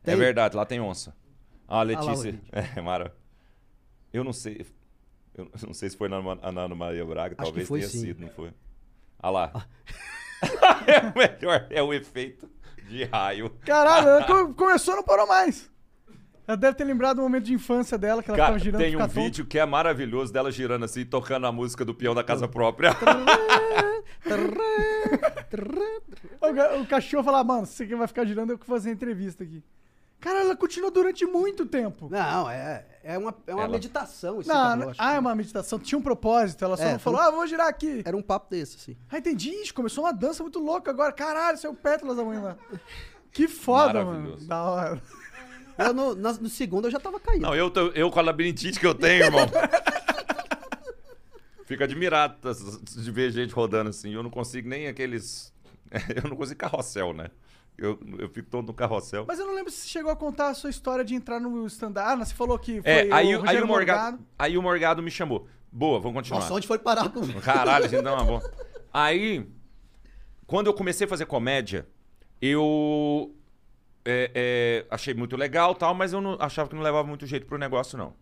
Tem? 0.02 0.14
É 0.14 0.16
verdade, 0.16 0.56
lá 0.56 0.64
tem 0.64 0.80
onça. 0.80 1.14
Ah, 1.68 1.76
lá 1.76 1.82
Letícia. 1.82 2.32
vídeo. 2.32 2.40
é, 2.50 2.80
Mara. 2.80 3.14
Eu 4.10 4.24
não 4.24 4.32
sei. 4.32 4.66
Eu 5.34 5.50
não 5.66 5.74
sei 5.74 5.90
se 5.90 5.96
foi 5.96 6.08
na 6.08 6.16
a 6.16 6.48
Ana 6.48 6.74
Maria 6.74 7.04
Braga, 7.04 7.34
Acho 7.36 7.36
que 7.36 7.44
talvez 7.44 7.68
foi, 7.68 7.80
tenha 7.80 7.90
sim. 7.90 8.00
sido, 8.00 8.20
não 8.22 8.30
foi? 8.30 8.50
Ah 9.18 9.28
lá. 9.28 9.52
é 10.86 10.98
o 11.00 11.18
melhor, 11.18 11.66
é 11.70 11.82
o 11.82 11.92
efeito 11.92 12.48
de 12.88 13.04
raio. 13.04 13.50
Caralho, 13.64 14.08
ela 14.08 14.24
co- 14.24 14.54
começou 14.54 14.94
e 14.94 14.96
não 14.96 15.04
parou 15.04 15.26
mais. 15.26 15.70
Ela 16.46 16.56
deve 16.56 16.76
ter 16.76 16.84
lembrado 16.84 17.16
do 17.16 17.22
momento 17.22 17.44
de 17.44 17.54
infância 17.54 17.96
dela, 17.96 18.22
que 18.22 18.28
ela 18.28 18.36
Cara, 18.36 18.48
tava 18.48 18.58
girando 18.58 18.80
tem 18.80 18.96
um 18.96 19.06
vídeo 19.06 19.46
que 19.46 19.58
é 19.58 19.64
maravilhoso 19.64 20.32
dela 20.32 20.50
girando 20.50 20.84
assim, 20.84 21.04
tocando 21.04 21.46
a 21.46 21.52
música 21.52 21.84
do 21.84 21.94
peão 21.94 22.14
da 22.14 22.24
casa 22.24 22.48
própria. 22.48 22.90
O, 26.40 26.80
o 26.82 26.86
cachorro 26.86 27.22
fala, 27.24 27.44
mano, 27.44 27.66
se 27.66 27.74
você 27.74 27.86
quer 27.86 27.96
vai 27.96 28.06
ficar 28.06 28.24
girando, 28.24 28.50
eu 28.50 28.56
vou 28.56 28.66
fazer 28.66 28.90
entrevista 28.90 29.44
aqui. 29.44 29.62
Cara, 30.22 30.40
ela 30.40 30.56
continuou 30.56 30.90
durante 30.90 31.26
muito 31.26 31.66
tempo. 31.66 32.08
Não, 32.10 32.48
é, 32.48 32.86
é 33.02 33.18
uma, 33.18 33.34
é 33.46 33.52
uma 33.52 33.64
Ela- 33.64 33.72
meditação 33.72 34.40
isso 34.40 34.48
Não, 34.48 34.76
não- 34.76 34.88
acho. 34.90 35.02
ah, 35.02 35.14
é 35.14 35.18
uma 35.18 35.34
meditação. 35.34 35.78
Tinha 35.78 35.98
um 35.98 36.02
propósito. 36.02 36.64
Ela 36.64 36.76
só 36.76 36.84
É, 36.84 36.92
não 36.92 36.98
falou, 37.00 37.20
ah, 37.20 37.30
vou 37.30 37.44
girar 37.46 37.66
aqui. 37.66 38.02
Era 38.04 38.16
um 38.16 38.22
papo 38.22 38.48
desse, 38.48 38.76
assim. 38.76 38.96
Ah, 39.10 39.18
entendi. 39.18 39.50
Ixi, 39.50 39.74
Começou 39.74 40.04
uma 40.04 40.12
dança 40.12 40.42
muito 40.44 40.60
louca 40.60 40.90
agora. 40.92 41.12
Caralho, 41.12 41.58
saiu 41.58 41.74
pétalas 41.74 42.16
da 42.16 42.22
manhã 42.24 42.40
lá. 42.40 42.56
Que 43.32 43.48
foda, 43.48 44.04
mano. 44.04 44.10
Maravilhoso. 44.10 44.46
Da 44.46 44.62
hora. 44.62 45.02
Eu, 45.76 45.92
no, 45.92 46.14
na- 46.14 46.32
no 46.34 46.48
segundo 46.48 46.86
eu 46.86 46.90
já 46.92 47.00
tava 47.00 47.18
caindo. 47.18 47.42
Não, 47.42 47.54
eu, 47.56 47.68
tô- 47.68 47.88
eu 47.88 48.08
com 48.10 48.20
a 48.20 48.22
labirintite 48.22 48.78
que 48.78 48.86
eu 48.86 48.94
tenho, 48.94 49.24
irmão. 49.24 49.46
Fico 51.66 51.82
admirado 51.82 52.36
de 52.96 53.10
ver 53.10 53.30
gente 53.30 53.54
rodando 53.54 53.90
assim. 53.90 54.12
Eu 54.14 54.22
não 54.22 54.30
consigo 54.30 54.68
nem 54.68 54.88
aqueles. 54.88 55.52
Eu 56.22 56.28
não 56.30 56.36
consigo 56.36 56.58
carrossel, 56.58 57.12
né? 57.12 57.28
Eu, 57.76 57.98
eu 58.18 58.28
fico 58.28 58.48
todo 58.50 58.66
no 58.66 58.74
carrossel. 58.74 59.24
Mas 59.26 59.38
eu 59.38 59.46
não 59.46 59.54
lembro 59.54 59.70
se 59.72 59.78
você 59.78 59.88
chegou 59.88 60.12
a 60.12 60.16
contar 60.16 60.48
a 60.48 60.54
sua 60.54 60.70
história 60.70 61.04
de 61.04 61.14
entrar 61.14 61.40
no 61.40 61.66
stand-up. 61.66 62.06
Ah, 62.06 62.24
você 62.24 62.34
falou 62.34 62.58
que 62.58 62.82
foi 62.82 62.90
É, 62.90 63.12
aí, 63.12 63.34
o 63.34 63.48
aí, 63.48 63.60
o 63.60 63.66
Morgado, 63.66 64.18
aí 64.38 64.58
o 64.58 64.62
Morgado 64.62 65.02
me 65.02 65.10
chamou. 65.10 65.48
Boa, 65.70 65.98
vamos 65.98 66.16
continuar. 66.18 66.40
Nossa, 66.40 66.52
onde 66.54 66.66
foi 66.66 66.78
parar 66.78 67.08
com 67.08 67.26
Caralho, 67.40 67.88
gente 67.88 68.02
dá 68.02 68.14
uma 68.14 68.24
boa. 68.24 68.52
Aí, 68.92 69.48
quando 70.46 70.66
eu 70.66 70.74
comecei 70.74 71.06
a 71.06 71.08
fazer 71.08 71.24
comédia, 71.24 71.88
eu 72.40 73.34
é, 74.04 74.30
é, 74.34 74.86
achei 74.90 75.14
muito 75.14 75.36
legal 75.36 75.74
tal, 75.74 75.94
mas 75.94 76.12
eu 76.12 76.20
não, 76.20 76.36
achava 76.38 76.68
que 76.68 76.74
não 76.74 76.82
levava 76.82 77.08
muito 77.08 77.26
jeito 77.26 77.46
pro 77.46 77.56
negócio, 77.56 77.96
não. 77.96 78.14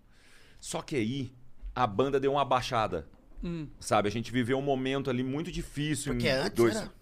Só 0.61 0.81
que 0.81 0.95
aí, 0.95 1.35
a 1.75 1.87
banda 1.87 2.21
deu 2.21 2.33
uma 2.33 2.45
baixada. 2.45 3.09
Sabe? 3.81 4.07
A 4.07 4.11
gente 4.11 4.31
viveu 4.31 4.59
um 4.59 4.63
momento 4.63 5.09
ali 5.09 5.25
muito 5.25 5.51
difícil. 5.51 6.13
Porque 6.13 6.29
em 6.29 6.31
antes 6.31 6.77
era- 6.77 6.93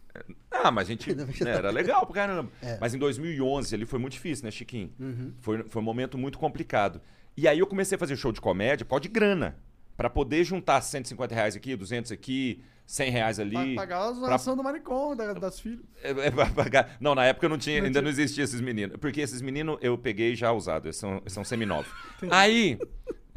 Ah, 0.50 0.70
mas 0.70 0.86
a 0.88 0.90
gente. 0.90 1.14
né, 1.14 1.26
era 1.44 1.70
legal 1.70 2.04
pra 2.06 2.14
caramba. 2.14 2.50
É. 2.62 2.78
Mas 2.80 2.94
em 2.94 2.98
2011 2.98 3.74
ali 3.74 3.84
foi 3.86 3.98
muito 3.98 4.12
difícil, 4.14 4.44
né, 4.44 4.50
Chiquinho? 4.50 4.92
Uhum. 4.98 5.32
Foi, 5.40 5.62
foi 5.68 5.80
um 5.82 5.84
momento 5.84 6.16
muito 6.18 6.38
complicado. 6.38 7.00
E 7.36 7.46
aí 7.46 7.58
eu 7.58 7.66
comecei 7.66 7.96
a 7.96 7.98
fazer 7.98 8.16
show 8.16 8.32
de 8.32 8.40
comédia 8.40 8.84
por 8.84 8.90
causa 8.90 9.02
de 9.02 9.08
grana. 9.08 9.56
Pra 9.96 10.08
poder 10.08 10.44
juntar 10.44 10.80
150 10.80 11.34
reais 11.34 11.56
aqui, 11.56 11.74
200 11.74 12.12
aqui, 12.12 12.62
100 12.86 13.10
reais 13.10 13.40
ali. 13.40 13.74
Pra 13.74 13.82
pagar 13.82 13.96
a 13.98 14.04
pra- 14.04 14.12
zoação 14.12 14.56
do 14.56 14.62
manicom, 14.62 15.16
da- 15.16 15.32
das 15.38 15.58
filhas. 15.58 15.80
é, 16.02 16.10
é 16.10 16.30
pra 16.30 16.46
pagar. 16.46 16.96
Não, 17.00 17.14
na 17.16 17.24
época 17.24 17.46
eu 17.46 17.50
não 17.50 17.58
tinha, 17.58 17.78
Não 17.80 17.86
ainda 17.86 17.98
tinha. 17.98 18.02
não 18.02 18.10
existia 18.10 18.44
esses 18.44 18.60
meninos. 18.60 18.96
Porque 19.00 19.20
esses 19.20 19.40
meninos 19.42 19.76
eu 19.80 19.98
peguei 19.98 20.36
já 20.36 20.52
usados, 20.52 20.86
eles 20.86 20.96
são, 20.96 21.16
eles 21.18 21.32
são 21.32 21.42
seminovos. 21.44 21.90
aí, 22.30 22.78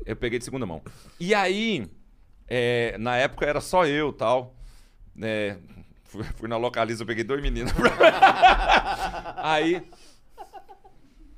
eu 0.05 0.15
peguei 0.15 0.37
de 0.37 0.45
segunda 0.45 0.65
mão. 0.67 0.83
E 1.19 1.33
aí, 1.33 1.87
é, 2.47 2.95
na 2.99 3.17
época 3.17 3.45
era 3.45 3.59
só 3.59 3.87
eu 3.87 4.13
tal. 4.13 4.55
É, 5.19 5.57
fui, 6.11 6.23
fui 6.35 6.49
na 6.49 6.57
localiza, 6.57 7.03
eu 7.03 7.07
peguei 7.07 7.23
dois 7.23 7.41
meninos. 7.41 7.71
aí, 9.37 9.81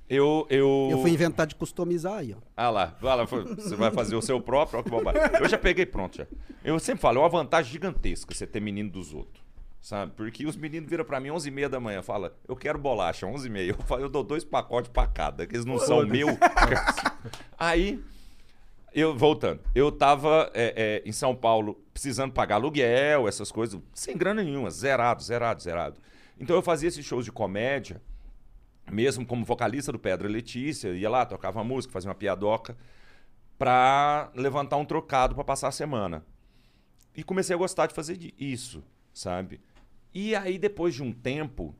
eu, 0.09 0.47
eu. 0.49 0.89
Eu 0.91 1.01
fui 1.01 1.11
inventar 1.11 1.45
de 1.45 1.55
customizar 1.55 2.15
aí, 2.15 2.33
ó. 2.33 2.41
Ah 2.57 2.69
lá, 2.69 2.97
vai 2.99 3.15
lá, 3.15 3.23
você 3.23 3.75
vai 3.75 3.91
fazer 3.91 4.15
o 4.15 4.21
seu 4.21 4.41
próprio, 4.41 4.77
olha 4.77 4.83
que 4.83 4.89
bobagem. 4.89 5.21
Eu 5.39 5.47
já 5.47 5.57
peguei 5.57 5.85
pronto 5.85 6.17
já. 6.17 6.27
Eu 6.63 6.79
sempre 6.79 7.01
falo, 7.01 7.19
é 7.19 7.21
uma 7.21 7.29
vantagem 7.29 7.71
gigantesca 7.71 8.33
você 8.33 8.47
ter 8.47 8.59
menino 8.59 8.89
dos 8.89 9.13
outros. 9.13 9.43
Sabe? 9.79 10.13
Porque 10.15 10.45
os 10.45 10.55
meninos 10.55 10.89
viram 10.89 11.03
pra 11.03 11.19
mim 11.19 11.27
11h30 11.27 11.67
da 11.67 11.79
manhã, 11.79 12.01
fala, 12.01 12.33
eu 12.47 12.55
quero 12.55 12.79
bolacha, 12.79 13.27
11h30. 13.27 13.67
Eu 13.67 13.75
falo, 13.85 14.01
eu 14.01 14.09
dou 14.09 14.23
dois 14.23 14.43
pacotes 14.43 14.89
pra 14.89 15.05
cada, 15.05 15.45
que 15.45 15.55
eles 15.55 15.65
não 15.65 15.77
são 15.77 16.05
meu. 16.07 16.27
Aí, 17.59 18.01
eu, 18.93 19.17
voltando, 19.17 19.59
eu 19.73 19.91
tava 19.91 20.51
é, 20.53 21.01
é, 21.03 21.09
em 21.09 21.11
São 21.11 21.35
Paulo 21.35 21.81
precisando 21.93 22.31
pagar 22.31 22.55
aluguel, 22.55 23.27
essas 23.27 23.51
coisas, 23.51 23.79
sem 23.93 24.15
grana 24.15 24.43
nenhuma, 24.43 24.69
zerado, 24.69 25.23
zerado, 25.23 25.61
zerado. 25.61 25.99
Então 26.39 26.55
eu 26.55 26.61
fazia 26.61 26.89
esses 26.89 27.05
shows 27.05 27.25
de 27.25 27.31
comédia, 27.31 28.01
mesmo 28.91 29.25
como 29.25 29.45
vocalista 29.45 29.91
do 29.91 29.99
Pedra 29.99 30.27
Letícia, 30.27 30.89
ia 30.89 31.09
lá, 31.09 31.25
tocava 31.25 31.63
música, 31.63 31.93
fazia 31.93 32.09
uma 32.09 32.15
piadoca, 32.15 32.77
pra 33.57 34.31
levantar 34.35 34.77
um 34.77 34.85
trocado 34.85 35.35
pra 35.35 35.43
passar 35.43 35.69
a 35.69 35.71
semana. 35.71 36.25
E 37.15 37.23
comecei 37.23 37.55
a 37.55 37.59
gostar 37.59 37.87
de 37.87 37.93
fazer 37.93 38.17
isso, 38.37 38.83
sabe? 39.13 39.61
E 40.13 40.35
aí, 40.35 40.57
depois 40.57 40.93
de 40.93 41.03
um 41.03 41.11
tempo, 41.11 41.75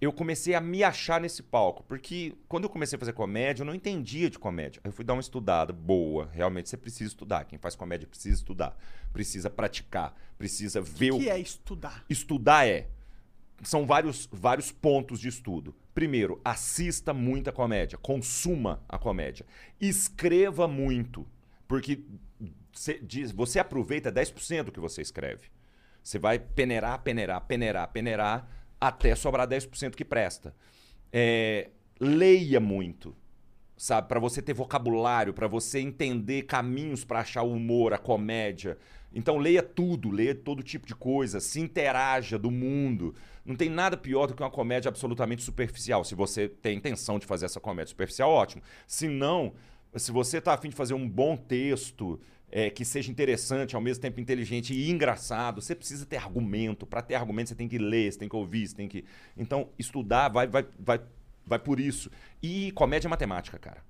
eu 0.00 0.12
comecei 0.12 0.54
a 0.54 0.60
me 0.60 0.82
achar 0.82 1.20
nesse 1.20 1.42
palco. 1.42 1.82
Porque 1.84 2.34
quando 2.48 2.64
eu 2.64 2.70
comecei 2.70 2.96
a 2.96 2.98
fazer 2.98 3.12
comédia, 3.12 3.62
eu 3.62 3.66
não 3.66 3.74
entendia 3.74 4.30
de 4.30 4.38
comédia. 4.38 4.80
Eu 4.82 4.92
fui 4.92 5.04
dar 5.04 5.12
uma 5.12 5.20
estudada 5.20 5.72
boa. 5.72 6.30
Realmente, 6.32 6.70
você 6.70 6.76
precisa 6.76 7.08
estudar. 7.08 7.44
Quem 7.44 7.58
faz 7.58 7.74
comédia 7.74 8.08
precisa 8.08 8.36
estudar. 8.36 8.76
Precisa 9.12 9.50
praticar. 9.50 10.14
Precisa 10.38 10.80
ver 10.80 11.12
O 11.12 11.16
o 11.16 11.18
que 11.20 11.28
é 11.28 11.38
estudar? 11.38 12.04
Estudar 12.08 12.66
é. 12.66 12.88
São 13.62 13.86
vários, 13.86 14.26
vários 14.32 14.72
pontos 14.72 15.20
de 15.20 15.28
estudo. 15.28 15.74
Primeiro, 15.92 16.40
assista 16.42 17.12
muita 17.12 17.52
comédia. 17.52 17.98
Consuma 17.98 18.82
a 18.88 18.98
comédia. 18.98 19.44
Escreva 19.78 20.66
muito. 20.66 21.26
Porque 21.68 22.02
você, 22.72 22.98
diz, 22.98 23.32
você 23.32 23.58
aproveita 23.58 24.10
10% 24.10 24.64
do 24.64 24.72
que 24.72 24.80
você 24.80 25.02
escreve. 25.02 25.50
Você 26.02 26.18
vai 26.18 26.38
peneirar, 26.38 27.02
peneirar, 27.02 27.40
peneirar, 27.42 27.88
peneirar, 27.88 28.48
até 28.80 29.14
sobrar 29.14 29.46
10% 29.46 29.94
que 29.94 30.04
presta. 30.04 30.54
É, 31.12 31.70
leia 32.00 32.60
muito 32.60 33.14
sabe? 33.80 34.08
Para 34.08 34.20
você 34.20 34.42
ter 34.42 34.52
vocabulário, 34.52 35.32
para 35.32 35.48
você 35.48 35.80
entender 35.80 36.42
caminhos 36.42 37.02
para 37.02 37.20
achar 37.20 37.42
o 37.42 37.50
humor, 37.50 37.94
a 37.94 37.98
comédia. 37.98 38.76
Então 39.10 39.38
leia 39.38 39.62
tudo, 39.62 40.10
leia 40.10 40.34
todo 40.34 40.62
tipo 40.62 40.86
de 40.86 40.94
coisa, 40.94 41.40
se 41.40 41.60
interaja 41.60 42.38
do 42.38 42.50
mundo. 42.50 43.14
Não 43.42 43.56
tem 43.56 43.70
nada 43.70 43.96
pior 43.96 44.26
do 44.26 44.34
que 44.34 44.42
uma 44.42 44.50
comédia 44.50 44.90
absolutamente 44.90 45.42
superficial. 45.42 46.04
Se 46.04 46.14
você 46.14 46.46
tem 46.46 46.76
intenção 46.76 47.18
de 47.18 47.24
fazer 47.24 47.46
essa 47.46 47.58
comédia 47.58 47.88
superficial, 47.88 48.30
ótimo. 48.30 48.62
Se 48.86 49.08
não, 49.08 49.54
se 49.96 50.12
você 50.12 50.36
está 50.36 50.52
afim 50.52 50.68
de 50.68 50.76
fazer 50.76 50.92
um 50.92 51.08
bom 51.08 51.34
texto, 51.34 52.20
é, 52.50 52.68
que 52.70 52.84
seja 52.84 53.10
interessante, 53.10 53.76
ao 53.76 53.80
mesmo 53.80 54.02
tempo 54.02 54.20
inteligente 54.20 54.74
e 54.74 54.90
engraçado, 54.90 55.60
você 55.60 55.74
precisa 55.74 56.04
ter 56.04 56.16
argumento. 56.16 56.86
Para 56.86 57.02
ter 57.02 57.14
argumento, 57.14 57.50
você 57.50 57.54
tem 57.54 57.68
que 57.68 57.78
ler, 57.78 58.12
você 58.12 58.18
tem 58.18 58.28
que 58.28 58.36
ouvir, 58.36 58.66
você 58.66 58.74
tem 58.74 58.88
que. 58.88 59.04
Então, 59.36 59.68
estudar 59.78 60.28
vai, 60.28 60.46
vai, 60.46 60.66
vai, 60.78 61.00
vai 61.46 61.58
por 61.58 61.78
isso. 61.78 62.10
E 62.42 62.72
comédia 62.72 63.08
é 63.08 63.10
matemática, 63.10 63.58
cara. 63.58 63.82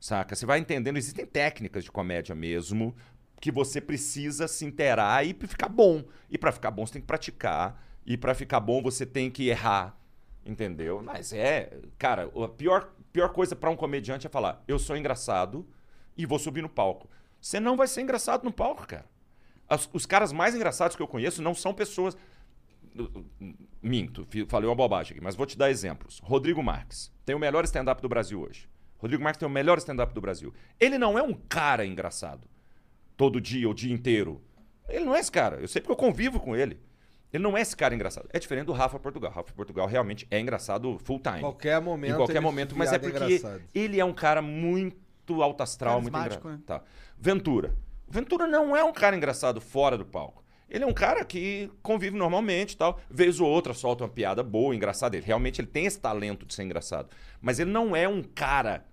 Saca? 0.00 0.34
Você 0.34 0.46
vai 0.46 0.58
entendendo, 0.58 0.96
existem 0.96 1.26
técnicas 1.26 1.84
de 1.84 1.90
comédia 1.90 2.34
mesmo 2.34 2.94
que 3.40 3.50
você 3.50 3.80
precisa 3.80 4.48
se 4.48 4.64
inteirar 4.64 5.24
e 5.26 5.32
ficar 5.32 5.68
bom. 5.68 6.04
E 6.30 6.38
para 6.38 6.52
ficar 6.52 6.70
bom, 6.70 6.86
você 6.86 6.94
tem 6.94 7.02
que 7.02 7.06
praticar. 7.06 7.82
E 8.06 8.16
para 8.16 8.34
ficar 8.34 8.60
bom, 8.60 8.82
você 8.82 9.04
tem 9.04 9.30
que 9.30 9.48
errar. 9.48 9.96
Entendeu? 10.44 11.02
Mas 11.02 11.32
é, 11.32 11.78
cara, 11.98 12.30
a 12.34 12.48
pior, 12.48 12.92
pior 13.12 13.28
coisa 13.30 13.54
para 13.54 13.70
um 13.70 13.76
comediante 13.76 14.26
é 14.26 14.30
falar: 14.30 14.62
eu 14.66 14.78
sou 14.78 14.96
engraçado 14.96 15.68
e 16.16 16.24
vou 16.24 16.38
subir 16.38 16.62
no 16.62 16.68
palco. 16.68 17.08
Você 17.40 17.58
não 17.60 17.76
vai 17.76 17.86
ser 17.86 18.00
engraçado 18.02 18.44
no 18.44 18.52
palco, 18.52 18.86
cara. 18.86 19.06
As- 19.68 19.88
os 19.92 20.06
caras 20.06 20.32
mais 20.32 20.54
engraçados 20.54 20.96
que 20.96 21.02
eu 21.02 21.08
conheço 21.08 21.42
não 21.42 21.54
são 21.54 21.72
pessoas. 21.74 22.16
Minto, 23.82 24.26
falei 24.48 24.68
uma 24.68 24.74
bobagem 24.74 25.12
aqui, 25.12 25.20
mas 25.22 25.36
vou 25.36 25.46
te 25.46 25.56
dar 25.56 25.70
exemplos. 25.70 26.20
Rodrigo 26.24 26.62
Marques 26.62 27.12
tem 27.24 27.34
o 27.36 27.38
melhor 27.38 27.64
stand-up 27.64 28.02
do 28.02 28.08
Brasil 28.08 28.40
hoje. 28.40 28.68
Rodrigo 28.98 29.22
Marques 29.22 29.38
tem 29.38 29.46
o 29.46 29.50
melhor 29.50 29.78
stand-up 29.78 30.12
do 30.12 30.20
Brasil. 30.20 30.52
Ele 30.80 30.98
não 30.98 31.16
é 31.18 31.22
um 31.22 31.32
cara 31.34 31.86
engraçado. 31.86 32.48
Todo 33.16 33.40
dia, 33.40 33.68
o 33.68 33.74
dia 33.74 33.92
inteiro. 33.92 34.42
Ele 34.88 35.04
não 35.04 35.14
é 35.14 35.20
esse 35.20 35.30
cara. 35.30 35.56
Eu 35.60 35.68
sei 35.68 35.80
porque 35.80 35.92
eu 35.92 35.96
convivo 35.96 36.40
com 36.40 36.56
ele. 36.56 36.80
Ele 37.32 37.42
não 37.42 37.56
é 37.56 37.60
esse 37.60 37.76
cara 37.76 37.94
engraçado. 37.94 38.26
É 38.32 38.38
diferente 38.38 38.66
do 38.66 38.72
Rafa 38.72 38.98
Portugal. 38.98 39.30
Rafa 39.30 39.52
Portugal 39.52 39.86
realmente 39.86 40.26
é 40.30 40.40
engraçado 40.40 40.98
full 41.04 41.20
time. 41.20 41.40
Qualquer 41.40 41.80
momento 41.80 42.12
Em 42.12 42.16
qualquer 42.16 42.40
momento, 42.40 42.74
mas 42.76 42.92
é 42.92 42.98
porque 42.98 43.16
engraçado. 43.34 43.62
ele 43.74 44.00
é 44.00 44.04
um 44.04 44.14
cara 44.14 44.40
muito 44.42 44.96
alto 45.42 45.62
astral, 45.62 46.00
muito 46.00 46.16
engraçado. 46.18 46.48
né? 46.48 46.58
Tá. 46.66 46.82
Ventura. 47.18 47.74
Ventura 48.08 48.46
não 48.46 48.76
é 48.76 48.82
um 48.82 48.92
cara 48.92 49.16
engraçado 49.16 49.60
fora 49.60 49.96
do 49.98 50.04
palco. 50.04 50.42
Ele 50.70 50.84
é 50.84 50.86
um 50.86 50.92
cara 50.92 51.24
que 51.24 51.70
convive 51.82 52.16
normalmente 52.16 52.76
tal. 52.76 53.00
Vez 53.10 53.40
ou 53.40 53.48
outra 53.48 53.72
solta 53.72 54.04
uma 54.04 54.10
piada 54.10 54.42
boa, 54.42 54.74
engraçada. 54.74 55.16
Ele 55.16 55.24
realmente 55.24 55.60
ele 55.60 55.68
tem 55.68 55.86
esse 55.86 55.98
talento 55.98 56.44
de 56.44 56.52
ser 56.54 56.62
engraçado. 56.62 57.08
Mas 57.40 57.58
ele 57.58 57.70
não 57.70 57.96
é 57.96 58.06
um 58.08 58.22
cara 58.22 58.84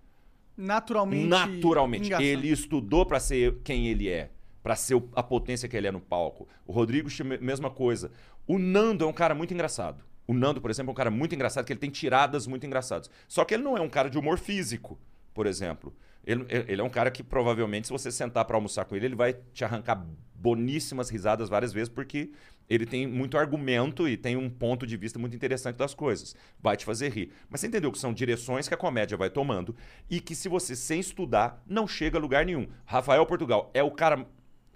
Naturalmente. 0.57 1.27
naturalmente. 1.27 2.05
engraçado. 2.05 2.25
Ele 2.25 2.49
estudou 2.49 3.05
pra 3.05 3.19
ser 3.19 3.57
quem 3.63 3.87
ele 3.87 4.09
é, 4.09 4.31
Pra 4.63 4.75
ser 4.75 4.95
o- 4.95 5.09
a 5.13 5.21
potência 5.21 5.69
que 5.69 5.77
ele 5.77 5.85
é 5.85 5.91
no 5.91 5.99
palco. 5.99 6.47
O 6.65 6.71
Rodrigo, 6.71 7.07
mesma 7.39 7.69
coisa. 7.69 8.09
O 8.47 8.57
Nando 8.57 9.03
é 9.03 9.07
um 9.07 9.13
cara 9.13 9.35
muito 9.35 9.53
engraçado. 9.53 10.03
O 10.25 10.33
Nando, 10.33 10.59
por 10.59 10.71
exemplo, 10.71 10.89
é 10.89 10.93
um 10.93 10.95
cara 10.95 11.11
muito 11.11 11.35
engraçado, 11.35 11.65
que 11.65 11.71
ele 11.73 11.79
tem 11.79 11.91
tiradas 11.91 12.47
muito 12.47 12.65
engraçadas. 12.65 13.07
Só 13.27 13.45
que 13.45 13.53
ele 13.53 13.61
não 13.63 13.77
é 13.77 13.81
um 13.81 13.89
cara 13.89 14.09
de 14.09 14.17
humor 14.17 14.39
físico, 14.39 14.97
por 15.35 15.45
exemplo. 15.45 15.93
Ele, 16.25 16.45
ele 16.49 16.81
é 16.81 16.83
um 16.83 16.89
cara 16.89 17.11
que 17.11 17.23
provavelmente, 17.23 17.87
se 17.87 17.93
você 17.93 18.11
sentar 18.11 18.45
pra 18.45 18.57
almoçar 18.57 18.85
com 18.85 18.95
ele, 18.95 19.05
ele 19.05 19.15
vai 19.15 19.33
te 19.53 19.63
arrancar 19.63 20.05
boníssimas 20.33 21.09
risadas 21.09 21.49
várias 21.49 21.71
vezes, 21.71 21.89
porque 21.89 22.31
ele 22.67 22.85
tem 22.85 23.07
muito 23.07 23.37
argumento 23.37 24.07
e 24.07 24.17
tem 24.17 24.35
um 24.35 24.49
ponto 24.49 24.87
de 24.87 24.97
vista 24.97 25.19
muito 25.19 25.35
interessante 25.35 25.75
das 25.75 25.93
coisas. 25.93 26.35
Vai 26.59 26.75
te 26.75 26.83
fazer 26.83 27.09
rir. 27.09 27.31
Mas 27.49 27.61
você 27.61 27.67
entendeu 27.67 27.91
que 27.91 27.99
são 27.99 28.13
direções 28.13 28.67
que 28.67 28.73
a 28.73 28.77
comédia 28.77 29.17
vai 29.17 29.29
tomando 29.29 29.75
e 30.09 30.19
que 30.19 30.35
se 30.35 30.49
você, 30.49 30.75
sem 30.75 30.99
estudar, 30.99 31.63
não 31.65 31.87
chega 31.87 32.17
a 32.17 32.21
lugar 32.21 32.45
nenhum. 32.45 32.67
Rafael 32.85 33.25
Portugal 33.25 33.69
é 33.73 33.83
o 33.83 33.91
cara. 33.91 34.27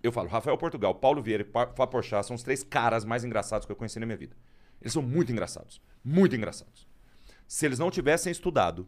Eu 0.03 0.11
falo, 0.11 0.29
Rafael 0.29 0.57
Portugal, 0.57 0.95
Paulo 0.95 1.21
Vieira 1.21 1.43
e 1.43 1.87
Porchat 1.87 2.25
são 2.25 2.35
os 2.35 2.43
três 2.43 2.63
caras 2.63 3.03
mais 3.03 3.23
engraçados 3.23 3.65
que 3.65 3.71
eu 3.71 3.75
conheci 3.75 3.99
na 3.99 4.05
minha 4.05 4.17
vida. 4.17 4.35
Eles 4.79 4.93
são 4.93 5.01
muito 5.01 5.31
engraçados. 5.31 5.81
Muito 6.03 6.35
engraçados. 6.35 6.87
Se 7.47 7.65
eles 7.65 7.79
não 7.79 7.91
tivessem 7.91 8.31
estudado 8.31 8.87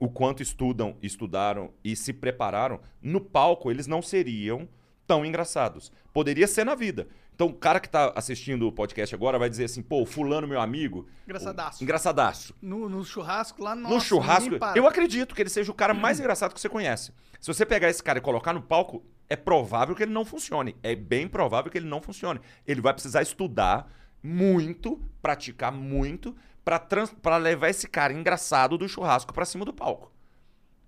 o 0.00 0.08
quanto 0.08 0.42
estudam, 0.42 0.96
estudaram 1.00 1.70
e 1.84 1.94
se 1.94 2.12
prepararam, 2.12 2.80
no 3.00 3.20
palco 3.20 3.70
eles 3.70 3.86
não 3.86 4.02
seriam 4.02 4.68
tão 5.06 5.24
engraçados. 5.24 5.92
Poderia 6.12 6.46
ser 6.48 6.64
na 6.64 6.74
vida. 6.74 7.06
Então, 7.34 7.46
o 7.48 7.54
cara 7.54 7.80
que 7.80 7.88
tá 7.88 8.12
assistindo 8.16 8.66
o 8.68 8.72
podcast 8.72 9.14
agora 9.14 9.38
vai 9.38 9.48
dizer 9.48 9.64
assim, 9.64 9.80
pô, 9.82 10.04
fulano, 10.04 10.46
meu 10.46 10.60
amigo... 10.60 11.06
Engraçadaço. 11.24 11.80
o- 11.80 11.84
Engraçadaço. 11.84 12.54
No, 12.60 12.86
no 12.88 13.02
churrasco 13.04 13.62
lá, 13.62 13.74
nossa, 13.74 13.94
no 13.94 14.00
churrasco, 14.00 14.56
eu 14.76 14.86
acredito 14.86 15.34
que 15.34 15.40
ele 15.42 15.48
seja 15.48 15.70
o 15.70 15.74
cara 15.74 15.94
mais 15.94 16.20
engraçado 16.20 16.52
que 16.52 16.60
você 16.60 16.68
conhece. 16.68 17.12
Se 17.40 17.46
você 17.46 17.64
pegar 17.64 17.88
esse 17.88 18.02
cara 18.02 18.18
e 18.18 18.22
colocar 18.22 18.52
no 18.52 18.60
palco, 18.60 19.02
é 19.28 19.36
provável 19.36 19.94
que 19.94 20.02
ele 20.02 20.12
não 20.12 20.24
funcione. 20.24 20.76
É 20.82 20.94
bem 20.94 21.26
provável 21.26 21.70
que 21.70 21.78
ele 21.78 21.88
não 21.88 22.02
funcione. 22.02 22.40
Ele 22.66 22.80
vai 22.82 22.92
precisar 22.92 23.22
estudar 23.22 23.90
muito, 24.22 25.00
praticar 25.22 25.72
muito, 25.72 26.36
pra 26.78 27.36
levar 27.36 27.68
esse 27.68 27.88
cara 27.88 28.12
engraçado 28.12 28.78
do 28.78 28.88
churrasco 28.88 29.32
pra 29.32 29.44
cima 29.44 29.64
do 29.64 29.72
palco. 29.72 30.12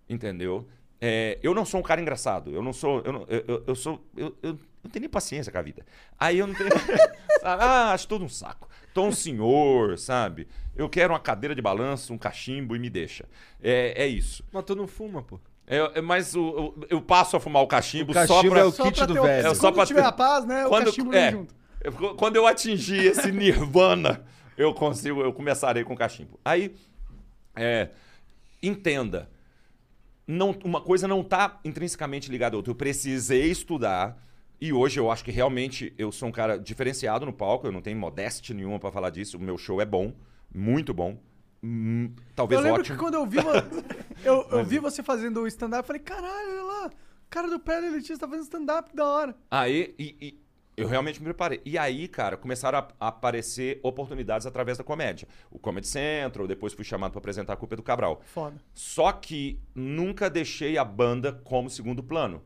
Entendeu? 0.08 0.68
É, 1.00 1.38
eu 1.42 1.54
não 1.54 1.64
sou 1.64 1.80
um 1.80 1.82
cara 1.82 2.00
engraçado. 2.00 2.50
Eu 2.54 2.62
não 2.62 2.72
sou. 2.72 3.00
Eu, 3.04 3.12
não- 3.12 3.26
eu, 3.28 3.44
eu- 3.48 3.64
eu 3.68 3.74
sou. 3.74 4.04
Eu, 4.16 4.36
eu 4.42 4.52
não 4.84 4.90
tenho 4.90 5.00
nem 5.02 5.08
paciência 5.10 5.50
com 5.50 5.58
a 5.58 5.62
vida. 5.62 5.84
Aí 6.18 6.38
eu 6.38 6.46
não 6.46 6.54
tenho. 6.54 6.70
sabe? 7.40 7.62
Ah, 7.64 7.92
acho 7.92 8.06
tudo 8.06 8.24
um 8.24 8.28
saco. 8.28 8.68
Tô 8.94 9.04
um 9.04 9.12
senhor, 9.12 9.98
sabe? 9.98 10.46
Eu 10.76 10.88
quero 10.88 11.12
uma 11.12 11.18
cadeira 11.20 11.54
de 11.54 11.62
balanço, 11.62 12.12
um 12.12 12.18
cachimbo 12.18 12.76
e 12.76 12.78
me 12.78 12.88
deixa. 12.90 13.26
É, 13.62 14.04
é 14.04 14.06
isso. 14.06 14.44
Mas 14.52 14.64
tu 14.64 14.76
não 14.76 14.86
fuma, 14.86 15.22
pô. 15.22 15.40
É, 15.66 15.98
é, 15.98 16.00
mas 16.00 16.34
o- 16.36 16.74
o- 16.76 16.86
eu 16.90 17.00
passo 17.00 17.36
a 17.36 17.40
fumar 17.40 17.62
o 17.62 17.66
cachimbo, 17.66 18.10
O 18.10 18.14
só 18.14 18.20
cachimbo 18.36 18.50
pra... 18.54 18.60
é 18.60 18.64
o 18.64 18.70
Só 18.70 18.82
kit 18.84 18.96
pra 18.96 19.06
do 19.06 19.14
velho. 19.22 19.46
É 19.48 19.54
só 19.54 19.60
Quando 19.68 19.74
pra 19.76 19.86
tiver 19.86 20.00
ter- 20.02 20.06
a 20.08 20.12
paz, 20.12 20.44
né? 20.44 20.64
Quando- 20.68 20.82
o 20.82 20.86
cachimbo 20.86 21.14
é, 21.14 21.30
junto. 21.32 21.54
eu- 21.82 21.92
quando 22.14 22.36
eu 22.36 22.46
atingir 22.46 23.06
esse 23.06 23.30
nirvana, 23.32 24.24
eu 24.56 24.72
consigo, 24.74 25.20
eu 25.22 25.32
começarei 25.32 25.84
com 25.84 25.96
cachimbo. 25.96 26.38
Aí, 26.44 26.74
é, 27.56 27.90
entenda, 28.62 29.30
não, 30.26 30.50
uma 30.64 30.80
coisa 30.80 31.08
não 31.08 31.20
está 31.20 31.60
intrinsecamente 31.64 32.30
ligada 32.30 32.56
à 32.56 32.58
outra. 32.58 32.70
Eu 32.70 32.76
precisei 32.76 33.50
estudar 33.50 34.16
e 34.60 34.72
hoje 34.72 34.98
eu 35.00 35.10
acho 35.10 35.24
que 35.24 35.30
realmente 35.30 35.92
eu 35.98 36.12
sou 36.12 36.28
um 36.28 36.32
cara 36.32 36.56
diferenciado 36.58 37.26
no 37.26 37.32
palco. 37.32 37.66
Eu 37.66 37.72
não 37.72 37.82
tenho 37.82 37.98
modéstia 37.98 38.54
nenhuma 38.54 38.78
para 38.78 38.92
falar 38.92 39.10
disso. 39.10 39.36
O 39.36 39.40
meu 39.40 39.58
show 39.58 39.80
é 39.80 39.84
bom, 39.84 40.12
muito 40.54 40.94
bom, 40.94 41.18
hum, 41.62 42.12
talvez 42.36 42.60
eu 42.60 42.64
lembro 42.64 42.80
ótimo. 42.80 42.96
que 42.96 43.02
quando 43.02 43.14
eu 43.14 43.26
vi, 43.26 43.38
vo- 43.38 43.50
eu, 44.24 44.46
eu 44.50 44.64
vi 44.64 44.78
você 44.78 45.02
fazendo 45.02 45.40
o 45.40 45.46
stand-up, 45.46 45.80
eu 45.82 45.86
falei, 45.86 46.02
caralho, 46.02 46.50
olha 46.50 46.62
lá, 46.62 46.86
o 46.86 47.30
cara 47.30 47.48
do 47.48 47.58
Pé 47.58 47.78
Elitista 47.78 48.18
tá 48.18 48.28
fazendo 48.28 48.44
stand-up, 48.44 48.94
da 48.94 49.06
hora. 49.06 49.36
Aí, 49.50 49.94
e, 49.98 50.16
e 50.20 50.41
eu 50.76 50.86
realmente 50.86 51.20
me 51.20 51.24
preparei. 51.24 51.60
E 51.64 51.76
aí, 51.76 52.08
cara, 52.08 52.36
começaram 52.36 52.78
a, 52.78 53.08
aparecer 53.08 53.78
oportunidades 53.82 54.46
através 54.46 54.78
da 54.78 54.84
comédia. 54.84 55.28
O 55.50 55.58
Comedy 55.58 55.86
Central, 55.86 56.46
depois 56.46 56.72
fui 56.72 56.84
chamado 56.84 57.12
para 57.12 57.18
apresentar 57.18 57.52
a 57.52 57.56
Culpa 57.56 57.74
é 57.74 57.76
do 57.76 57.82
Cabral. 57.82 58.22
Foda. 58.24 58.56
Só 58.72 59.12
que 59.12 59.60
nunca 59.74 60.30
deixei 60.30 60.78
a 60.78 60.84
banda 60.84 61.32
como 61.44 61.68
segundo 61.68 62.02
plano. 62.02 62.42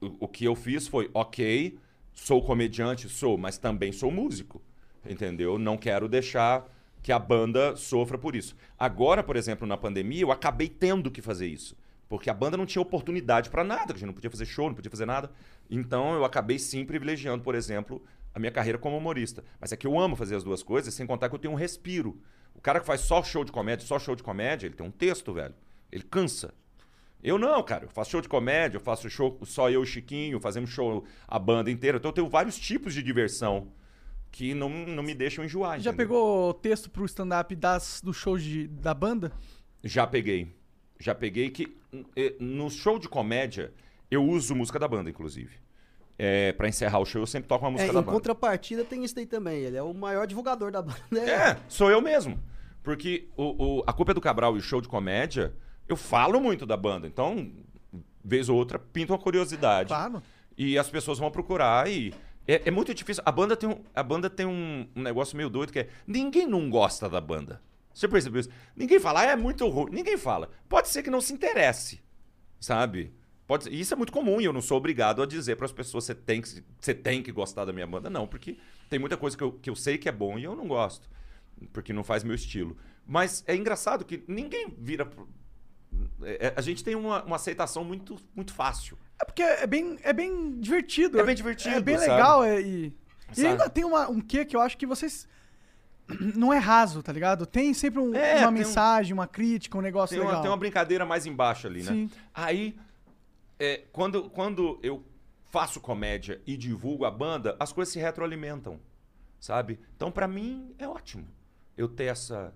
O, 0.00 0.24
o 0.26 0.28
que 0.28 0.44
eu 0.44 0.54
fiz 0.54 0.86
foi, 0.86 1.10
ok, 1.14 1.78
sou 2.12 2.42
comediante, 2.42 3.08
sou, 3.08 3.38
mas 3.38 3.56
também 3.56 3.92
sou 3.92 4.10
músico. 4.10 4.62
Entendeu? 5.08 5.58
Não 5.58 5.76
quero 5.76 6.08
deixar 6.08 6.66
que 7.02 7.12
a 7.12 7.18
banda 7.18 7.76
sofra 7.76 8.16
por 8.16 8.34
isso. 8.34 8.56
Agora, 8.78 9.22
por 9.22 9.36
exemplo, 9.36 9.66
na 9.66 9.76
pandemia, 9.76 10.22
eu 10.22 10.32
acabei 10.32 10.68
tendo 10.68 11.10
que 11.10 11.20
fazer 11.20 11.46
isso. 11.46 11.76
Porque 12.16 12.30
a 12.30 12.34
banda 12.34 12.56
não 12.56 12.64
tinha 12.64 12.80
oportunidade 12.80 13.50
para 13.50 13.64
nada, 13.64 13.92
a 13.92 13.96
gente 13.96 14.06
não 14.06 14.12
podia 14.12 14.30
fazer 14.30 14.44
show, 14.44 14.68
não 14.68 14.74
podia 14.74 14.90
fazer 14.90 15.04
nada. 15.04 15.30
Então 15.68 16.14
eu 16.14 16.24
acabei 16.24 16.58
sim 16.58 16.84
privilegiando, 16.84 17.42
por 17.42 17.54
exemplo, 17.54 18.02
a 18.32 18.38
minha 18.38 18.52
carreira 18.52 18.78
como 18.78 18.96
humorista. 18.96 19.44
Mas 19.60 19.72
é 19.72 19.76
que 19.76 19.86
eu 19.86 19.98
amo 19.98 20.14
fazer 20.14 20.36
as 20.36 20.44
duas 20.44 20.62
coisas, 20.62 20.94
sem 20.94 21.06
contar 21.06 21.28
que 21.28 21.34
eu 21.34 21.38
tenho 21.38 21.52
um 21.52 21.56
respiro. 21.56 22.20
O 22.54 22.60
cara 22.60 22.78
que 22.78 22.86
faz 22.86 23.00
só 23.00 23.22
show 23.22 23.44
de 23.44 23.50
comédia, 23.50 23.86
só 23.86 23.98
show 23.98 24.14
de 24.14 24.22
comédia, 24.22 24.66
ele 24.66 24.74
tem 24.74 24.86
um 24.86 24.90
texto, 24.90 25.32
velho. 25.32 25.54
Ele 25.90 26.04
cansa. 26.04 26.54
Eu 27.22 27.36
não, 27.36 27.62
cara. 27.62 27.86
Eu 27.86 27.88
faço 27.88 28.12
show 28.12 28.20
de 28.20 28.28
comédia, 28.28 28.76
eu 28.76 28.80
faço 28.80 29.10
show 29.10 29.38
só 29.44 29.68
eu 29.68 29.80
e 29.80 29.82
o 29.82 29.86
Chiquinho, 29.86 30.38
fazemos 30.38 30.70
show 30.70 31.04
a 31.26 31.38
banda 31.38 31.70
inteira. 31.70 31.98
Então 31.98 32.10
eu 32.10 32.14
tenho 32.14 32.28
vários 32.28 32.56
tipos 32.58 32.94
de 32.94 33.02
diversão 33.02 33.72
que 34.30 34.54
não, 34.54 34.68
não 34.68 35.02
me 35.02 35.14
deixam 35.14 35.44
enjoar. 35.44 35.80
Já 35.80 35.90
entendeu? 35.90 36.06
pegou 36.06 36.50
o 36.50 36.54
texto 36.54 36.90
pro 36.90 37.04
stand-up 37.06 37.56
das, 37.56 38.00
do 38.00 38.12
show 38.12 38.38
de, 38.38 38.68
da 38.68 38.92
banda? 38.94 39.32
Já 39.82 40.06
peguei. 40.06 40.54
Já 40.98 41.14
peguei 41.14 41.50
que 41.50 41.76
eh, 42.16 42.34
no 42.40 42.70
show 42.70 42.98
de 42.98 43.08
comédia 43.08 43.72
eu 44.10 44.22
uso 44.24 44.54
música 44.54 44.78
da 44.78 44.86
banda, 44.88 45.10
inclusive. 45.10 45.56
É, 46.16 46.52
para 46.52 46.68
encerrar 46.68 47.00
o 47.00 47.04
show 47.04 47.20
eu 47.22 47.26
sempre 47.26 47.48
toco 47.48 47.64
uma 47.64 47.70
É, 47.70 47.72
música 47.72 47.90
em 47.90 47.94
da 47.94 48.00
banda. 48.00 48.12
contrapartida 48.12 48.84
tem 48.84 49.04
isso 49.04 49.14
daí 49.14 49.26
também. 49.26 49.60
Ele 49.62 49.76
é 49.76 49.82
o 49.82 49.92
maior 49.92 50.26
divulgador 50.26 50.70
da 50.70 50.80
banda. 50.82 51.00
né? 51.10 51.28
É, 51.28 51.56
sou 51.68 51.90
eu 51.90 52.00
mesmo. 52.00 52.38
Porque 52.82 53.28
o, 53.36 53.78
o- 53.78 53.84
a 53.86 53.92
Culpa 53.92 54.12
é 54.12 54.14
do 54.14 54.20
Cabral 54.20 54.54
e 54.56 54.58
o 54.58 54.62
show 54.62 54.80
de 54.80 54.88
comédia, 54.88 55.52
eu 55.88 55.96
falo 55.96 56.40
muito 56.40 56.64
da 56.66 56.76
banda. 56.76 57.06
Então, 57.08 57.50
vez 58.22 58.48
ou 58.48 58.56
outra, 58.56 58.78
pinta 58.78 59.12
uma 59.12 59.18
curiosidade. 59.18 59.88
Claro. 59.88 60.22
E 60.56 60.78
as 60.78 60.88
pessoas 60.88 61.18
vão 61.18 61.30
procurar 61.30 61.90
e... 61.90 62.14
É, 62.46 62.62
é 62.66 62.70
muito 62.70 62.92
difícil. 62.94 63.22
A 63.26 63.32
banda 63.32 63.56
tem, 63.56 63.68
um, 63.68 63.80
a 63.94 64.02
banda 64.02 64.28
tem 64.30 64.44
um, 64.46 64.86
um 64.94 65.02
negócio 65.02 65.34
meio 65.36 65.48
doido 65.48 65.72
que 65.72 65.78
é... 65.80 65.88
Ninguém 66.06 66.46
não 66.46 66.68
gosta 66.70 67.08
da 67.08 67.18
banda. 67.20 67.60
Você 67.94 68.08
percebeu 68.08 68.40
isso? 68.40 68.50
Ninguém 68.74 68.98
fala, 68.98 69.20
ah, 69.20 69.24
é 69.26 69.36
muito 69.36 69.66
ruim. 69.68 69.90
Ninguém 69.92 70.16
fala. 70.18 70.50
Pode 70.68 70.88
ser 70.88 71.02
que 71.02 71.10
não 71.10 71.20
se 71.20 71.32
interesse, 71.32 72.02
sabe? 72.60 73.14
Pode 73.46 73.64
ser- 73.64 73.72
e 73.72 73.78
Isso 73.80 73.94
é 73.94 73.96
muito 73.96 74.12
comum 74.12 74.40
e 74.40 74.44
eu 74.44 74.52
não 74.52 74.60
sou 74.62 74.76
obrigado 74.78 75.22
a 75.22 75.26
dizer 75.26 75.56
para 75.56 75.66
as 75.66 75.72
pessoas 75.72 76.04
você 76.04 76.14
tem, 76.14 76.40
que, 76.42 76.64
você 76.80 76.92
tem 76.94 77.22
que 77.22 77.30
gostar 77.30 77.64
da 77.64 77.72
minha 77.72 77.86
banda. 77.86 78.10
Não, 78.10 78.26
porque 78.26 78.56
tem 78.90 78.98
muita 78.98 79.16
coisa 79.16 79.36
que 79.36 79.42
eu, 79.44 79.52
que 79.52 79.70
eu 79.70 79.76
sei 79.76 79.96
que 79.96 80.08
é 80.08 80.12
bom 80.12 80.38
e 80.38 80.44
eu 80.44 80.56
não 80.56 80.66
gosto. 80.66 81.08
Porque 81.72 81.92
não 81.92 82.02
faz 82.02 82.24
meu 82.24 82.34
estilo. 82.34 82.76
Mas 83.06 83.44
é 83.46 83.54
engraçado 83.54 84.04
que 84.04 84.24
ninguém 84.26 84.74
vira... 84.78 85.08
é- 86.22 86.46
é- 86.48 86.54
a 86.56 86.60
gente 86.60 86.82
tem 86.82 86.94
uma, 86.94 87.22
uma 87.22 87.36
aceitação 87.36 87.84
muito, 87.84 88.16
muito 88.34 88.52
fácil. 88.52 88.98
É 89.20 89.24
porque 89.24 89.42
é 89.42 89.66
bem, 89.66 89.98
é 90.02 90.12
bem 90.12 90.58
divertido. 90.58 91.20
É 91.20 91.22
bem 91.22 91.34
divertido, 91.34 91.76
É 91.76 91.80
bem 91.80 91.96
sabe? 91.98 92.10
legal. 92.10 92.42
é- 92.44 92.60
e 92.60 92.92
e 93.36 93.46
ainda 93.46 93.68
tem 93.70 93.84
uma, 93.84 94.08
um 94.08 94.20
quê 94.20 94.44
que 94.44 94.54
eu 94.56 94.60
acho 94.60 94.76
que 94.78 94.86
vocês... 94.86 95.26
Não 96.36 96.52
é 96.52 96.58
raso, 96.58 97.02
tá 97.02 97.12
ligado? 97.12 97.46
Tem 97.46 97.72
sempre 97.74 97.98
um- 98.00 98.14
É, 98.14 98.32
uma 98.34 98.38
tem 98.38 98.48
um- 98.48 98.50
mensagem, 98.52 99.12
uma 99.14 99.26
crítica, 99.26 99.78
um 99.78 99.80
negócio 99.80 100.14
Tem 100.14 100.20
uma, 100.20 100.28
legal. 100.30 100.42
tem 100.42 100.50
uma 100.50 100.56
brincadeira 100.56 101.04
mais 101.06 101.24
embaixo 101.26 101.66
ali, 101.66 101.82
né? 101.82 101.90
Sim. 101.92 102.10
Aí, 102.32 102.76
é, 103.58 103.82
quando, 103.92 104.28
quando 104.30 104.78
eu 104.82 105.02
faço 105.50 105.80
comédia 105.80 106.40
e 106.46 106.56
divulgo 106.56 107.04
a 107.04 107.10
banda, 107.10 107.56
as 107.60 107.72
coisas 107.72 107.92
se 107.92 107.98
retroalimentam, 108.00 108.78
sabe? 109.40 109.78
Então, 109.96 110.10
pra 110.10 110.26
mim, 110.28 110.74
é 110.78 110.86
ótimo 110.88 111.26
eu 111.76 111.88
ter 111.88 112.04
essa, 112.04 112.52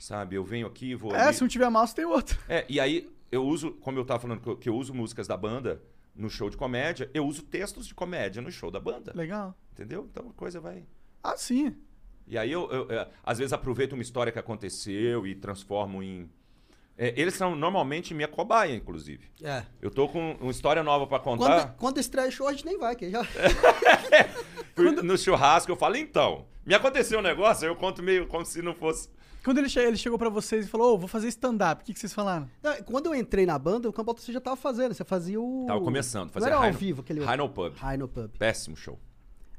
sabe? 0.00 0.36
Eu 0.36 0.44
venho 0.44 0.66
aqui, 0.66 0.94
vou 0.94 1.14
É, 1.14 1.28
ali. 1.28 1.34
se 1.34 1.44
um 1.44 1.48
tiver 1.48 1.68
mouse, 1.70 1.94
tem 1.94 2.04
outro. 2.04 2.38
É, 2.48 2.66
e 2.68 2.78
aí 2.80 3.08
eu 3.32 3.44
uso, 3.44 3.72
como 3.80 3.98
eu 3.98 4.04
tava 4.04 4.20
falando, 4.20 4.40
que 4.40 4.48
eu, 4.48 4.56
que 4.56 4.68
eu 4.68 4.74
uso 4.76 4.92
músicas 4.92 5.26
da 5.26 5.36
banda 5.36 5.80
no 6.14 6.28
show 6.30 6.48
de 6.50 6.56
comédia, 6.56 7.10
eu 7.14 7.26
uso 7.26 7.42
textos 7.42 7.86
de 7.86 7.94
comédia 7.94 8.40
no 8.42 8.50
show 8.50 8.70
da 8.70 8.80
banda. 8.80 9.12
Legal. 9.14 9.54
Entendeu? 9.72 10.08
Então 10.10 10.28
a 10.30 10.32
coisa 10.32 10.60
vai... 10.60 10.84
Ah, 11.22 11.36
sim. 11.36 11.76
E 12.26 12.36
aí 12.36 12.50
eu, 12.50 12.70
eu, 12.70 12.90
é, 12.90 13.08
às 13.24 13.38
vezes 13.38 13.52
aproveito 13.52 13.92
uma 13.92 14.02
história 14.02 14.32
que 14.32 14.38
aconteceu 14.38 15.26
e 15.26 15.34
transformo 15.34 16.02
em. 16.02 16.28
É, 16.98 17.12
eles 17.16 17.34
são 17.34 17.54
normalmente 17.54 18.14
minha 18.14 18.26
cobaia, 18.26 18.74
inclusive. 18.74 19.28
É. 19.42 19.64
Eu 19.82 19.90
tô 19.90 20.08
com 20.08 20.32
uma 20.40 20.50
história 20.50 20.82
nova 20.82 21.06
pra 21.06 21.18
contar. 21.18 21.46
Quando, 21.46 21.76
quando 21.76 21.98
estreia 21.98 22.30
show, 22.30 22.48
a 22.48 22.52
gente 22.52 22.64
nem 22.64 22.78
vai, 22.78 22.96
que 22.96 23.10
já. 23.10 23.22
Fui 24.74 24.90
No 24.90 25.16
churrasco 25.16 25.70
eu 25.70 25.76
falo, 25.76 25.96
então, 25.96 26.46
me 26.64 26.74
aconteceu 26.74 27.18
um 27.18 27.22
negócio, 27.22 27.66
eu 27.66 27.76
conto 27.76 28.02
meio 28.02 28.26
como 28.26 28.44
se 28.44 28.62
não 28.62 28.74
fosse. 28.74 29.10
Quando 29.44 29.58
ele, 29.58 29.68
che 29.68 29.78
ele 29.78 29.96
chegou 29.96 30.18
pra 30.18 30.28
vocês 30.28 30.66
e 30.66 30.68
falou, 30.68 30.94
ô, 30.94 30.98
vou 30.98 31.06
fazer 31.06 31.28
stand-up, 31.28 31.80
o 31.80 31.84
que, 31.84 31.92
que 31.92 32.00
vocês 32.00 32.12
falaram? 32.12 32.50
Não, 32.60 32.74
Quando 32.82 33.06
eu 33.06 33.14
entrei 33.14 33.46
na 33.46 33.56
banda, 33.56 33.88
o 33.88 33.92
Campbell 33.92 34.16
você 34.18 34.32
já 34.32 34.40
tava 34.40 34.56
fazendo. 34.56 34.92
Você 34.92 35.04
fazia 35.04 35.40
o. 35.40 35.66
Tava 35.68 35.80
começando, 35.80 36.24
Não 36.24 36.32
fazia 36.32 36.48
era 36.48 36.56
ao 36.56 36.72
vivo 36.72 37.02
aquele. 37.02 37.24
Rhino 37.24 37.48
Pub. 37.48 37.72
Rhino 37.76 38.08
Pub. 38.08 38.28
Péssimo 38.36 38.76
show. 38.76 38.98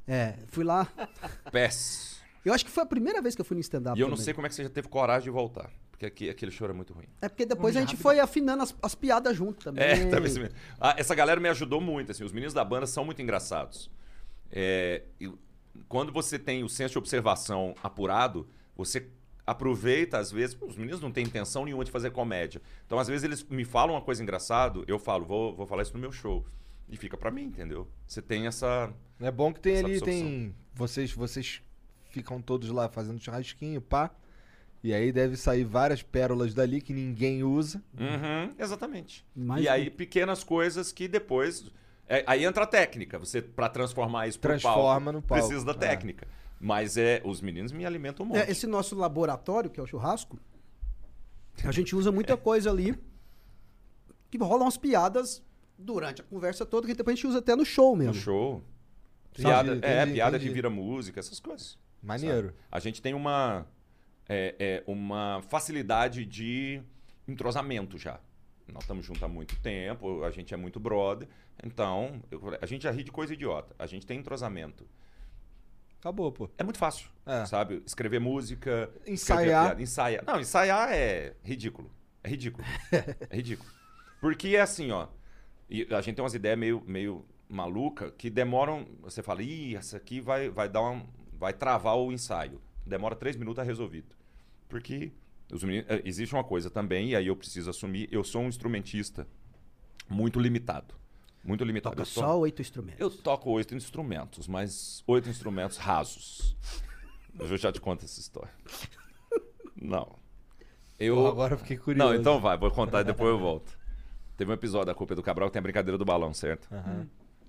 É, 0.06 0.35
fui 0.48 0.65
lá. 0.65 0.88
Péssimo. 1.52 2.16
Eu 2.48 2.53
acho 2.53 2.65
que 2.65 2.72
foi 2.72 2.84
a 2.84 2.86
primeira 2.86 3.22
vez 3.22 3.36
que 3.36 3.41
eu 3.41 3.45
fui 3.45 3.56
no 3.56 3.61
stand-up. 3.61 3.98
E 3.98 4.02
eu 4.02 4.07
não 4.07 4.15
também. 4.15 4.26
sei 4.26 4.34
como 4.34 4.45
é 4.48 4.49
que 4.49 4.56
você 4.56 4.64
já 4.64 4.69
teve 4.69 4.88
coragem 4.88 5.24
de 5.24 5.30
voltar. 5.30 5.69
Porque 5.91 6.06
aqui- 6.06 6.30
aquele 6.30 6.52
show 6.52 6.65
era 6.65 6.74
muito 6.74 6.94
ruim. 6.94 7.06
É 7.22 7.28
porque 7.28 7.45
depois 7.45 7.76
a 7.76 7.80
gente 7.80 7.98
foi 7.98 8.19
afinando 8.19 8.64
as, 8.64 8.76
as 8.82 8.95
piadas 8.95 9.36
junto 9.36 9.64
também. 9.65 9.84
É, 9.84 10.06
também. 10.10 10.32
assim, 10.32 10.48
ah, 10.80 10.95
essa 10.98 11.14
galera 11.15 11.40
me 11.41 11.49
ajudou 11.49 11.82
muito. 11.82 12.11
Assim, 12.11 12.24
os 12.24 12.32
meninos 12.32 12.53
da 12.53 12.64
banda 12.64 12.86
são 12.88 13.03
muito 13.03 13.22
engraçados. 13.22 13.90
É, 14.52 15.03
e 15.19 15.32
quando 15.90 16.11
você 16.11 16.38
tem 16.40 16.64
o 16.64 16.69
senso 16.69 16.94
de 16.94 16.98
observação 16.98 17.76
apurado, 17.84 18.48
você 18.76 19.07
aproveita, 19.45 20.18
às 20.18 20.32
vezes. 20.32 20.57
Os 20.61 20.76
meninos 20.78 21.02
não 21.02 21.11
têm 21.11 21.24
intenção 21.26 21.65
nenhuma 21.65 21.84
de 21.86 21.91
fazer 21.91 22.11
comédia. 22.11 22.61
Então, 22.86 22.99
às 22.99 23.07
vezes, 23.07 23.24
eles 23.24 23.44
me 23.44 23.64
falam 23.65 23.95
uma 23.95 24.02
coisa 24.02 24.22
engraçada, 24.22 24.82
eu 24.88 24.99
falo, 24.99 25.26
vou, 25.26 25.56
vou 25.56 25.65
falar 25.65 25.84
isso 25.84 25.94
no 25.94 25.99
meu 25.99 26.11
show. 26.11 26.45
E 26.90 26.95
fica 26.95 27.18
pra 27.18 27.30
mim, 27.32 27.44
entendeu? 27.44 27.88
Você 28.07 28.22
tem 28.22 28.48
essa. 28.48 28.94
É 29.19 29.30
bom 29.32 29.52
que 29.53 29.60
tem 29.60 29.74
Essa 29.74 29.86
ali, 29.86 29.94
absorção. 29.98 30.22
tem. 30.22 30.56
Vocês, 30.74 31.11
vocês 31.11 31.61
ficam 32.10 32.42
todos 32.42 32.70
lá 32.70 32.90
fazendo 32.90 33.20
churrasquinho, 33.22 33.82
pá. 33.82 34.12
E 34.84 34.94
aí 34.94 35.12
deve 35.12 35.36
sair 35.36 35.64
várias 35.64 36.02
pérolas 36.04 36.54
dali 36.54 36.80
que 36.82 36.94
ninguém 36.94 37.44
usa. 37.44 37.82
Uhum, 38.00 38.54
exatamente. 38.58 39.26
Mais 39.36 39.64
e 39.66 39.68
um. 39.68 39.72
aí, 39.72 39.90
pequenas 39.90 40.44
coisas 40.44 40.92
que 40.92 41.08
depois. 41.08 41.66
é, 42.08 42.24
aí 42.28 42.46
entra 42.46 42.64
a 42.64 42.68
técnica. 42.68 43.18
Você, 43.20 43.42
pra 43.42 43.68
transformar 43.70 44.28
isso 44.28 44.40
pro 44.40 44.50
Transforma 44.52 44.84
palco, 44.84 45.12
no 45.12 45.22
palco, 45.22 45.44
precisa 45.48 45.66
da 45.66 45.72
é. 45.72 45.76
técnica. 45.90 46.28
Mas 46.60 46.96
é, 46.98 47.22
os 47.26 47.42
meninos 47.42 47.72
me 47.72 47.86
alimentam 47.86 48.26
um 48.26 48.30
monte. 48.30 48.40
É, 48.40 48.52
esse 48.52 48.66
nosso 48.68 48.96
laboratório, 48.96 49.70
que 49.70 49.80
é 49.80 49.84
o 49.84 49.88
churrasco, 49.88 50.40
a 51.64 51.72
gente 51.72 51.96
usa 51.96 52.12
muita 52.12 52.38
coisa 52.38 52.70
ali 52.70 52.98
que 54.30 54.38
rolam 54.38 54.64
umas 54.66 54.78
piadas 54.78 55.44
durante 55.78 56.22
a 56.22 56.24
conversa 56.24 56.66
toda, 56.66 56.88
que 56.88 56.94
depois 56.94 57.14
a 57.14 57.16
gente 57.16 57.28
usa 57.28 57.40
até 57.40 57.56
no 57.56 57.66
show 57.66 57.92
No 57.96 58.04
mesmo. 58.06 58.14
show. 58.16 58.64
Entendi, 59.32 59.48
Piada, 59.50 59.72
é, 59.72 59.76
entendi, 59.76 60.14
piada 60.14 60.38
entendi. 60.38 60.50
que 60.50 60.54
vira 60.56 60.70
música, 60.70 61.20
essas 61.20 61.40
coisas. 61.40 61.78
Maneiro. 62.02 62.48
sabe? 62.48 62.57
A 62.72 62.80
gente 62.80 63.02
tem 63.02 63.14
uma, 63.14 63.65
é, 64.30 64.56
é, 64.60 64.84
uma 64.88 65.41
facilidade 65.49 66.26
de 66.26 66.82
entrosamento 67.28 67.98
já. 67.98 68.19
Nós 68.72 68.84
estamos 68.84 69.06
juntos 69.06 69.24
há 69.24 69.28
muito 69.28 69.56
tempo, 69.61 70.24
a 70.24 70.32
gente 70.32 70.53
é 70.53 70.57
muito 70.57 70.80
brother. 70.80 71.28
Então, 71.64 72.22
eu- 72.30 72.57
a 72.61 72.65
gente 72.65 72.84
já 72.84 72.91
ri 72.91 73.03
de 73.03 73.11
coisa 73.11 73.34
idiota. 73.34 73.74
A 73.80 73.86
gente 73.88 74.06
tem 74.06 74.19
entrosamento. 74.19 74.86
Acabou, 75.99 76.32
pô. 76.32 76.49
É 76.57 76.64
muito 76.64 76.78
fácil, 76.78 77.10
É. 77.26 77.45
sabe? 77.45 77.82
Escrever 77.86 78.19
música. 78.19 78.90
escrever 79.06 79.11
Ensaiar. 79.14 79.65
piada, 79.65 79.82
ensaiar. 79.82 80.24
Não, 80.26 80.40
ensaiar 80.40 80.91
é 80.91 81.34
ridículo. 81.44 81.90
É 82.24 82.30
ridículo. 82.30 82.64
é 83.32 83.36
ridículo. 83.36 83.69
Porque 84.22 84.49
é 84.49 84.61
assim, 84.61 84.91
ó. 84.91 85.07
A 85.91 86.02
gente 86.02 86.15
tem 86.15 86.24
umas 86.24 86.34
ideias 86.36 86.57
meio, 86.57 86.84
meio 86.86 87.26
maluca 87.49 88.11
que 88.11 88.30
demoram. 88.30 88.86
Você 89.02 89.24
fala, 89.24 89.41
ih, 89.41 89.76
essa 89.76 89.98
aqui 89.98 90.22
vai, 90.22 90.49
vai 90.49 90.69
dar 90.69 90.82
um. 90.82 91.03
Vai 91.38 91.53
travar 91.53 91.95
o 91.97 92.11
ensaio. 92.11 92.59
Demora 92.85 93.15
três 93.15 93.35
minutos 93.35 93.59
a 93.59 93.64
resolvido. 93.64 94.15
Porque 94.68 95.11
os 95.51 95.64
meninos, 95.64 95.89
eh, 95.89 96.01
existe 96.05 96.34
uma 96.35 96.43
coisa 96.43 96.69
também, 96.69 97.09
e 97.11 97.15
aí 97.15 97.27
eu 97.27 97.35
preciso 97.35 97.69
assumir, 97.69 98.07
eu 98.11 98.23
sou 98.23 98.41
um 98.41 98.47
instrumentista 98.47 99.27
Muito 100.09 100.39
limitado. 100.39 100.95
Muito 101.43 101.64
limitado. 101.64 101.95
Toca 101.95 102.01
Eu 102.09 102.14
to- 102.14 102.19
só 102.19 102.39
oito 102.39 102.61
instrumentos. 102.61 102.99
Eu 102.99 103.09
toco 103.09 103.49
oito 103.51 103.76
instrumentos, 103.76 104.47
mas 104.47 105.03
oito 105.07 105.30
instrumentos 105.30 105.77
rasos. 105.77 106.55
Eu 107.39 107.57
já 107.57 107.72
te 107.72 107.80
conto 107.80 108.03
essa 108.05 108.19
história. 108.19 108.51
Não. 109.76 110.15
Eu... 110.99 111.15
Porra, 111.15 111.30
agora 111.30 111.53
eu 111.53 111.57
fiquei 111.59 111.77
curioso. 111.77 112.11
Não, 112.11 112.19
então 112.19 112.39
vai, 112.39 112.57
vou 112.57 112.72
contar 112.72 113.01
e 113.01 113.03
depois 113.03 113.30
eu 113.30 113.38
volto. 113.39 113.77
Teve 114.35 114.51
um 114.51 114.53
episódio 114.53 114.88
da 114.88 114.95
Culpa 114.95 115.14
do 115.15 115.22
Cabral 115.23 115.49
que 115.49 115.53
tem 115.53 115.59
a 115.59 115.64
brincadeira 115.64 115.97
do 115.97 116.05
balão, 116.05 116.34
certo? 116.34 116.68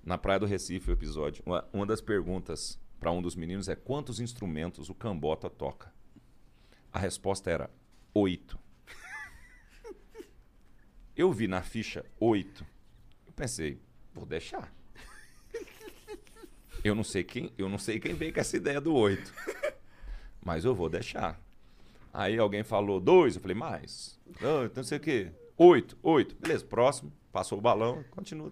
Na 0.03 0.17
Praia 0.17 0.39
do 0.39 0.45
Recife, 0.45 0.89
o 0.91 0.93
episódio. 0.93 1.43
Uma, 1.45 1.65
uma 1.73 1.85
das 1.85 2.01
perguntas 2.01 2.79
para 2.99 3.11
um 3.11 3.21
dos 3.21 3.35
meninos 3.35 3.69
é 3.69 3.75
quantos 3.75 4.19
instrumentos 4.19 4.89
o 4.89 4.93
Cambota 4.93 5.49
toca? 5.49 5.93
A 6.91 6.99
resposta 6.99 7.49
era 7.49 7.69
oito. 8.13 8.59
Eu 11.15 11.31
vi 11.31 11.47
na 11.47 11.61
ficha 11.61 12.05
oito. 12.19 12.65
Eu 13.25 13.33
pensei, 13.33 13.81
vou 14.13 14.25
deixar. 14.25 14.73
Eu 16.83 16.95
não 16.95 17.03
sei 17.03 17.23
quem, 17.23 17.51
eu 17.57 17.67
não 17.67 17.77
sei 17.77 17.99
quem 17.99 18.13
veio 18.13 18.33
com 18.33 18.39
essa 18.39 18.55
ideia 18.55 18.79
do 18.79 18.93
oito. 18.95 19.33
Mas 20.41 20.63
eu 20.63 20.73
vou 20.73 20.89
deixar. 20.89 21.37
Aí 22.13 22.37
alguém 22.37 22.63
falou 22.63 22.99
dois, 23.01 23.35
eu 23.35 23.41
falei, 23.41 23.55
mais. 23.55 24.17
Não, 24.39 24.63
então 24.63 24.77
não 24.77 24.83
sei 24.83 24.97
o 24.97 25.01
quê. 25.01 25.31
Oito, 25.57 25.97
oito. 26.01 26.35
Beleza, 26.39 26.63
próximo. 26.63 27.11
Passou 27.31 27.57
o 27.57 27.61
balão, 27.61 28.03
continua. 28.11 28.51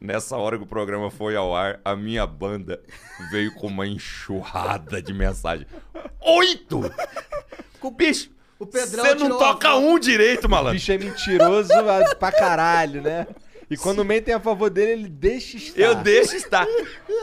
Nessa 0.00 0.36
hora 0.36 0.56
que 0.56 0.62
o 0.62 0.66
programa 0.66 1.10
foi 1.10 1.34
ao 1.34 1.54
ar, 1.54 1.80
a 1.84 1.96
minha 1.96 2.24
banda 2.26 2.80
veio 3.30 3.52
com 3.54 3.66
uma 3.66 3.86
enxurrada 3.86 5.02
de 5.02 5.12
mensagem. 5.12 5.66
Oito! 6.20 6.82
O 7.82 7.90
bicho! 7.90 8.30
O 8.60 8.66
Pedrão 8.66 9.04
Você 9.04 9.14
não 9.14 9.22
tirou 9.26 9.38
toca 9.38 9.76
um 9.76 9.98
direito, 9.98 10.46
O 10.46 10.50
malandro. 10.50 10.74
bicho 10.74 10.90
é 10.90 10.98
mentiroso 10.98 11.72
ah, 11.72 12.14
pra 12.16 12.32
caralho, 12.32 13.00
né? 13.00 13.26
E 13.70 13.76
quando 13.76 14.04
mentem 14.04 14.32
a 14.34 14.40
favor 14.40 14.70
dele, 14.70 14.92
ele 14.92 15.08
deixa 15.08 15.56
estar. 15.58 15.80
Eu 15.80 15.94
deixo 15.96 16.34
estar. 16.34 16.66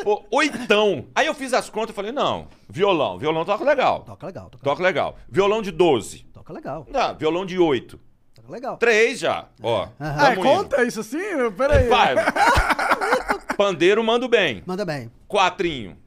Pô, 0.03 0.23
oitão. 0.31 1.07
Aí 1.15 1.25
eu 1.25 1.33
fiz 1.33 1.53
as 1.53 1.69
contas 1.69 1.89
e 1.91 1.93
falei, 1.93 2.11
não, 2.11 2.47
violão. 2.69 3.17
Violão 3.17 3.43
toca 3.43 3.63
legal. 3.63 4.01
Toca 4.01 4.27
legal, 4.27 4.49
toca, 4.49 4.63
Toca 4.63 4.83
legal. 4.83 5.17
Violão 5.27 5.61
de 5.61 5.71
12. 5.71 6.25
toca 6.33 6.53
legal. 6.53 6.85
Não, 6.89 7.15
violão 7.17 7.45
de 7.45 7.57
8. 7.57 7.99
Legal. 8.47 8.77
Três 8.77 9.19
já. 9.19 9.47
Ó. 9.61 9.87
Ah, 9.99 10.29
tamo 10.29 10.41
conta 10.41 10.83
isso 10.83 10.99
assim? 10.99 11.19
Pera 11.57 11.77
aí. 11.77 11.85
indo. 11.85 11.89
Vai. 11.89 12.15
Pandeiro 13.57 14.03
mando 14.03 14.27
bem. 14.27 14.63
Manda 14.65 14.85
bem. 14.85 15.11
Quatrinho. 15.27 15.97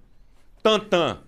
Tantã. 0.62 1.23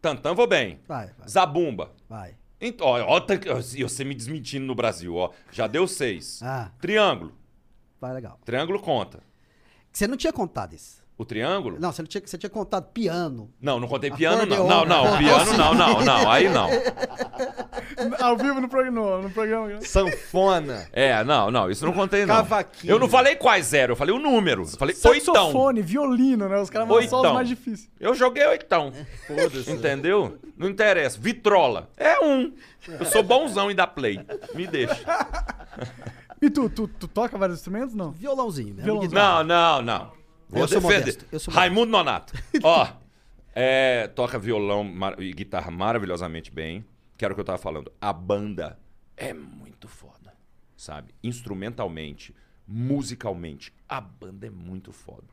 Tantã 0.00 0.34
vou 0.34 0.46
bem. 0.46 0.80
Vai, 0.88 1.10
vai. 1.18 1.28
Zabumba. 1.28 1.90
Vai. 2.08 2.34
Então, 2.60 2.86
ó, 2.86 3.00
ó, 3.00 3.18
ó, 3.18 3.56
você 3.60 4.04
me 4.04 4.14
desmentindo 4.14 4.64
no 4.64 4.74
Brasil, 4.74 5.14
ó. 5.14 5.30
Já 5.50 5.66
deu 5.66 5.86
seis. 5.86 6.40
Ah. 6.42 6.70
Triângulo. 6.80 7.32
Vai 8.00 8.12
legal. 8.12 8.38
Triângulo 8.44 8.80
conta. 8.80 9.20
Você 9.92 10.06
não 10.06 10.16
tinha 10.16 10.32
contado 10.32 10.74
isso. 10.74 11.01
O 11.22 11.24
triângulo? 11.24 11.76
Não, 11.78 11.92
você, 11.92 12.02
não 12.02 12.08
tinha, 12.08 12.20
você 12.26 12.36
tinha 12.36 12.50
contado 12.50 12.88
piano. 12.92 13.48
Não, 13.60 13.78
não 13.78 13.86
contei 13.86 14.10
piano, 14.10 14.44
não. 14.44 14.66
Não, 14.66 14.84
não, 14.84 15.16
piano 15.18 15.56
não, 15.56 15.72
não, 15.72 16.04
não. 16.04 16.28
Aí 16.28 16.48
não. 16.48 16.68
Ao 18.20 18.36
vivo 18.36 18.60
no 18.60 18.68
programa. 18.68 19.18
No, 19.18 19.30
programa. 19.30 19.80
Sanfona. 19.82 20.88
É, 20.92 21.22
não, 21.22 21.48
não, 21.48 21.70
isso 21.70 21.86
não 21.86 21.92
contei, 21.92 22.26
não. 22.26 22.34
Cavaquinho. 22.34 22.92
Eu 22.92 22.98
não 22.98 23.08
falei 23.08 23.36
quais 23.36 23.66
zero, 23.66 23.92
eu 23.92 23.96
falei 23.96 24.12
o 24.12 24.18
número. 24.18 24.62
Eu 24.62 24.66
falei 24.66 24.96
oitão. 24.96 25.34
Saxofone, 25.34 25.80
violino, 25.80 26.48
né? 26.48 26.60
Os 26.60 26.68
caras 26.68 26.88
mandam 26.88 27.08
só 27.08 27.22
os 27.22 27.32
mais 27.32 27.46
difíceis. 27.46 27.88
Eu 28.00 28.16
joguei 28.16 28.44
oitão. 28.44 28.92
Foda-se. 29.28 29.70
Entendeu? 29.70 30.38
Não 30.58 30.68
interessa. 30.68 31.16
Vitrola. 31.20 31.88
É 31.96 32.18
um. 32.18 32.52
Eu 32.98 33.06
sou 33.06 33.22
bonzão 33.22 33.70
em 33.70 33.76
dar 33.76 33.86
play. 33.86 34.18
Me 34.56 34.66
deixa. 34.66 35.04
E 36.40 36.50
tu, 36.50 36.68
tu, 36.68 36.88
tu 36.88 37.06
toca 37.06 37.38
vários 37.38 37.58
instrumentos? 37.58 37.94
Não. 37.94 38.10
Violãozinho. 38.10 38.74
mesmo, 38.74 38.82
Violãozinho. 38.82 39.14
Não, 39.14 39.44
não, 39.44 39.82
não. 39.82 40.21
Vou 40.52 40.60
Eu 40.60 40.68
sou 40.68 40.82
defender. 40.82 41.18
Raimundo 41.48 41.90
Nonato. 41.90 42.34
Ó, 42.62 42.86
é, 43.54 44.06
toca 44.08 44.38
violão 44.38 44.86
e 45.18 45.32
guitarra 45.32 45.70
maravilhosamente 45.70 46.50
bem. 46.50 46.84
Que 47.16 47.24
era 47.24 47.32
o 47.32 47.34
que 47.34 47.40
eu 47.40 47.44
tava 47.44 47.58
falando. 47.58 47.90
A 47.98 48.12
banda 48.12 48.78
é 49.16 49.32
muito 49.32 49.88
foda, 49.88 50.34
sabe? 50.76 51.14
Instrumentalmente, 51.22 52.34
musicalmente, 52.68 53.72
a 53.88 54.00
banda 54.00 54.46
é 54.46 54.50
muito 54.50 54.92
foda. 54.92 55.28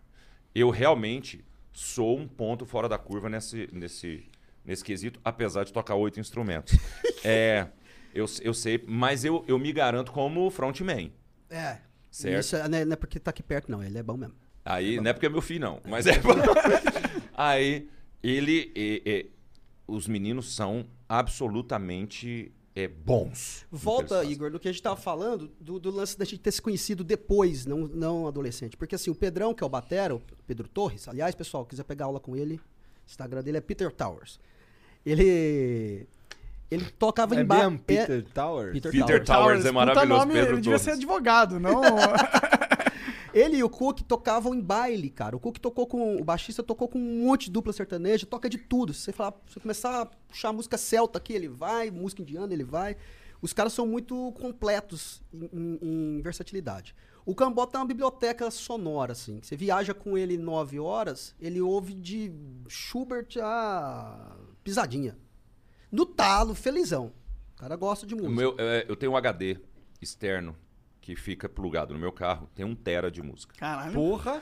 Eu 0.56 0.70
realmente 0.70 1.44
sou 1.74 2.18
um 2.18 2.28
ponto 2.28 2.66
fora 2.66 2.88
da 2.88 2.98
curva 2.98 3.28
nesse, 3.28 3.68
nesse, 3.74 4.26
nesse 4.64 4.84
quesito, 4.84 5.20
apesar 5.24 5.66
de 5.66 5.74
tocar 5.74 5.96
oito 5.96 6.20
instrumentos. 6.20 6.78
é, 7.26 7.68
eu, 8.14 8.26
eu 8.42 8.54
sei, 8.54 8.84
mas 8.88 9.26
eu, 9.26 9.44
eu 9.48 9.60
me 9.60 9.74
garanto 9.74 10.12
como 10.12 10.50
frontman. 10.50 11.12
É. 11.50 11.80
Certo. 12.10 12.40
Isso 12.40 12.70
não 12.70 12.78
é 12.78 12.86
não 12.86 12.94
é 12.94 12.96
porque 12.96 13.20
tá 13.20 13.32
aqui 13.32 13.44
perto, 13.44 13.70
não. 13.70 13.84
Ele 13.84 13.98
é 13.98 14.04
bom 14.04 14.18
mesmo. 14.18 14.36
Aí, 14.66 14.98
não 15.00 15.10
é 15.10 15.14
porque 15.14 15.26
é 15.26 15.30
meu 15.30 15.42
filho, 15.42 15.62
não. 15.62 15.80
Mas 15.88 16.06
é. 16.08 16.14
Aí, 17.36 17.88
ele. 18.24 18.72
e- 18.76 19.02
e- 19.06 19.40
os 19.88 20.08
meninos 20.08 20.54
são 20.54 20.86
absolutamente 21.08 22.52
é, 22.76 22.88
bons. 22.88 23.66
no 23.72 23.78
Volta. 23.78 24.24
Igor, 24.24 24.52
do 24.52 24.60
que 24.60 24.68
a 24.68 24.72
gente 24.72 24.84
tava 24.84 24.96
falando, 24.96 25.50
do, 25.60 25.80
do 25.80 25.90
lance 25.90 26.16
da 26.18 26.24
gente 26.26 26.40
ter 26.40 26.52
se 26.52 26.62
conhecido 26.62 27.04
depois, 27.04 27.66
não, 27.66 27.88
não 27.88 28.28
adolescente. 28.28 28.78
Porque 28.78 28.94
assim, 28.94 29.10
o 29.10 29.16
Pedrão, 29.16 29.52
que 29.54 29.64
é 29.64 29.66
o 29.66 29.70
Batero, 29.70 30.22
Pedro 30.46 30.68
Torres, 30.68 31.08
aliás, 31.08 31.34
pessoal, 31.34 31.66
quiser 31.66 31.84
pegar 31.84 32.06
aula 32.06 32.20
com 32.20 32.36
ele, 32.36 32.56
o 32.58 32.62
Instagram 33.08 33.42
dele 33.44 33.58
é 33.58 33.62
Peter 33.62 33.92
Towers. 33.92 34.40
Ele. 35.06 36.08
Ele 36.70 36.86
tocava 37.00 37.36
É 37.36 37.42
em 37.42 37.46
bar. 37.46 37.58
mesmo 37.64 37.80
Peter 37.80 38.24
Towers? 38.32 38.74
Peter, 38.74 38.92
Peter 38.92 39.24
Towers. 39.24 39.26
Towers 39.26 39.66
é 39.66 39.72
maravilhoso, 39.72 40.20
nome, 40.20 40.34
Pedro 40.34 40.50
Ele 40.54 40.62
devia 40.62 40.72
Torres. 40.78 40.82
ser 40.84 40.92
advogado, 40.92 41.60
não... 41.60 41.82
Ele 43.34 43.58
e 43.58 43.64
o 43.64 43.70
Cook 43.70 44.02
tocavam 44.02 44.54
em 44.56 44.62
baile, 44.62 45.10
cara. 45.10 45.36
O 45.36 45.40
Cook 45.40 45.58
tocou 45.60 45.86
com. 45.86 46.16
O 46.18 46.24
baixista 46.24 46.64
tocou 46.64 46.88
com 46.88 46.98
um 47.00 47.26
monte 47.26 47.46
de 47.46 47.52
dupla 47.52 47.72
sertaneja, 47.74 48.26
toca 48.26 48.50
de 48.50 48.58
tudo. 48.58 48.94
Se 48.94 49.02
você, 49.02 49.12
falar, 49.12 49.34
se 49.48 49.54
você 49.54 49.60
começar 49.60 50.02
a 50.02 50.06
puxar 50.06 50.52
música 50.54 50.78
celta 50.78 51.18
aqui, 51.20 51.34
ele 51.34 51.48
vai, 51.48 51.92
música 51.92 52.22
indiana, 52.22 52.52
ele 52.54 52.64
vai. 52.64 52.96
Os 53.42 53.54
caras 53.54 53.72
são 53.74 53.88
muito 53.88 54.32
completos 54.34 55.22
em, 55.34 55.50
em- 55.54 55.80
em 56.18 56.22
versatilidade. 56.22 56.94
O 57.26 57.36
Cambota 57.36 57.78
é 57.78 57.80
uma 57.82 57.86
biblioteca 57.88 58.50
sonora, 58.50 59.12
assim. 59.14 59.40
Você 59.42 59.56
viaja 59.56 59.94
com 59.94 60.18
ele 60.18 60.36
nove 60.38 60.80
horas, 60.80 61.36
ele 61.40 61.62
ouve 61.62 61.94
de 61.94 62.32
Schubert 62.68 63.28
a 63.42 64.36
pisadinha. 64.64 65.18
No 65.92 66.06
talo, 66.06 66.56
felizão. 66.56 67.14
O 67.56 67.60
cara 67.60 67.76
gosta 67.76 68.06
de 68.08 68.16
O 68.16 68.18
música. 68.18 68.36
meu, 68.36 68.56
é, 68.58 68.86
eu 68.90 68.96
tenho 68.96 69.12
um 69.12 69.18
HD 69.18 69.58
externo 70.02 70.56
que 71.16 71.16
fica 71.16 71.50
plugado 71.50 71.94
no 71.94 72.00
meu 72.00 72.12
carro. 72.12 72.48
Tem 72.54 72.64
um 72.66 72.76
tera 72.76 73.10
de 73.10 73.22
música. 73.22 73.54
Caralho. 73.58 73.94
Porra. 73.94 74.42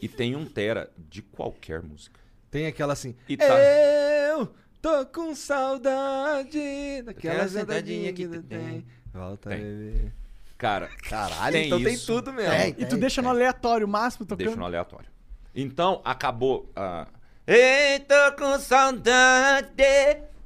E 0.00 0.08
tem 0.08 0.34
um 0.34 0.46
tera 0.46 0.90
de 0.96 1.20
qualquer 1.20 1.82
música. 1.82 2.18
Tem 2.50 2.66
aquela 2.66 2.94
assim. 2.94 3.14
E 3.28 3.36
tá- 3.36 3.44
Eu 3.44 4.50
tô 4.80 5.04
com 5.06 5.34
saudade 5.34 7.02
daquela 7.02 7.34
Aquela 7.34 7.48
sentadinha 7.48 8.12
que 8.12 8.26
tu 8.26 8.42
tem. 8.42 8.58
tem. 8.58 8.86
Volta, 9.12 9.50
Tem. 9.50 9.58
bebê. 9.60 10.12
Cara, 10.56 10.88
Caralho, 11.08 11.52
tem 11.52 11.66
então 11.66 11.82
tem 11.82 11.94
isso. 11.94 12.06
tudo 12.06 12.32
mesmo. 12.32 12.50
Tem, 12.54 12.68
E 12.70 12.84
tu 12.86 12.90
tem, 12.90 12.98
deixa 13.00 13.20
no 13.22 13.28
tem. 13.28 13.36
aleatório 13.36 13.88
máximo 13.88 14.24
tocando. 14.26 14.44
Deixa 14.46 14.58
no 14.58 14.64
aleatório. 14.64 15.08
Então, 15.54 16.00
acabou 16.04 16.70
a. 16.76 17.08
Eita, 17.46 18.32
com 18.38 18.58
saudade. 18.58 19.82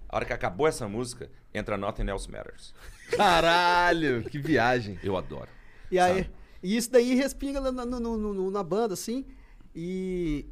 A 0.08 0.16
hora 0.16 0.24
que 0.24 0.32
acabou 0.32 0.66
essa 0.66 0.88
música, 0.88 1.30
entra 1.52 1.76
Nothing 1.76 2.08
Else 2.08 2.30
Matters. 2.30 2.72
Caralho, 3.10 4.24
que 4.24 4.38
viagem. 4.38 4.98
Eu 5.02 5.16
adoro. 5.16 5.48
E 5.90 5.98
aí, 5.98 6.24
Sabe? 6.24 6.30
e 6.62 6.76
isso 6.76 6.90
daí 6.90 7.14
respinga 7.14 7.60
na, 7.60 7.70
na- 7.72 7.86
no- 7.86 8.16
no- 8.16 8.34
no- 8.34 8.50
na 8.50 8.62
banda, 8.62 8.94
assim. 8.94 9.24
E, 9.74 10.46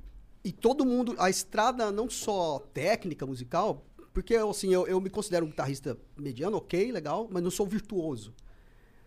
e 0.45 0.53
todo 0.53 0.85
mundo, 0.85 1.15
a 1.19 1.31
estrada 1.31 1.91
não 1.93 2.09
só 2.11 2.59
técnica 2.73 3.25
musical, 3.27 3.85
porque 4.13 4.35
assim, 4.37 4.73
eu, 4.73 4.87
eu 4.87 5.01
me 5.01 5.09
considero 5.11 5.47
um 5.47 5.49
guitarrista 5.49 5.97
mediano, 6.17 6.57
ok, 6.57 6.93
legal, 6.93 7.29
mas 7.31 7.43
não 7.43 7.51
sou 7.51 7.67
virtuoso. 7.67 8.35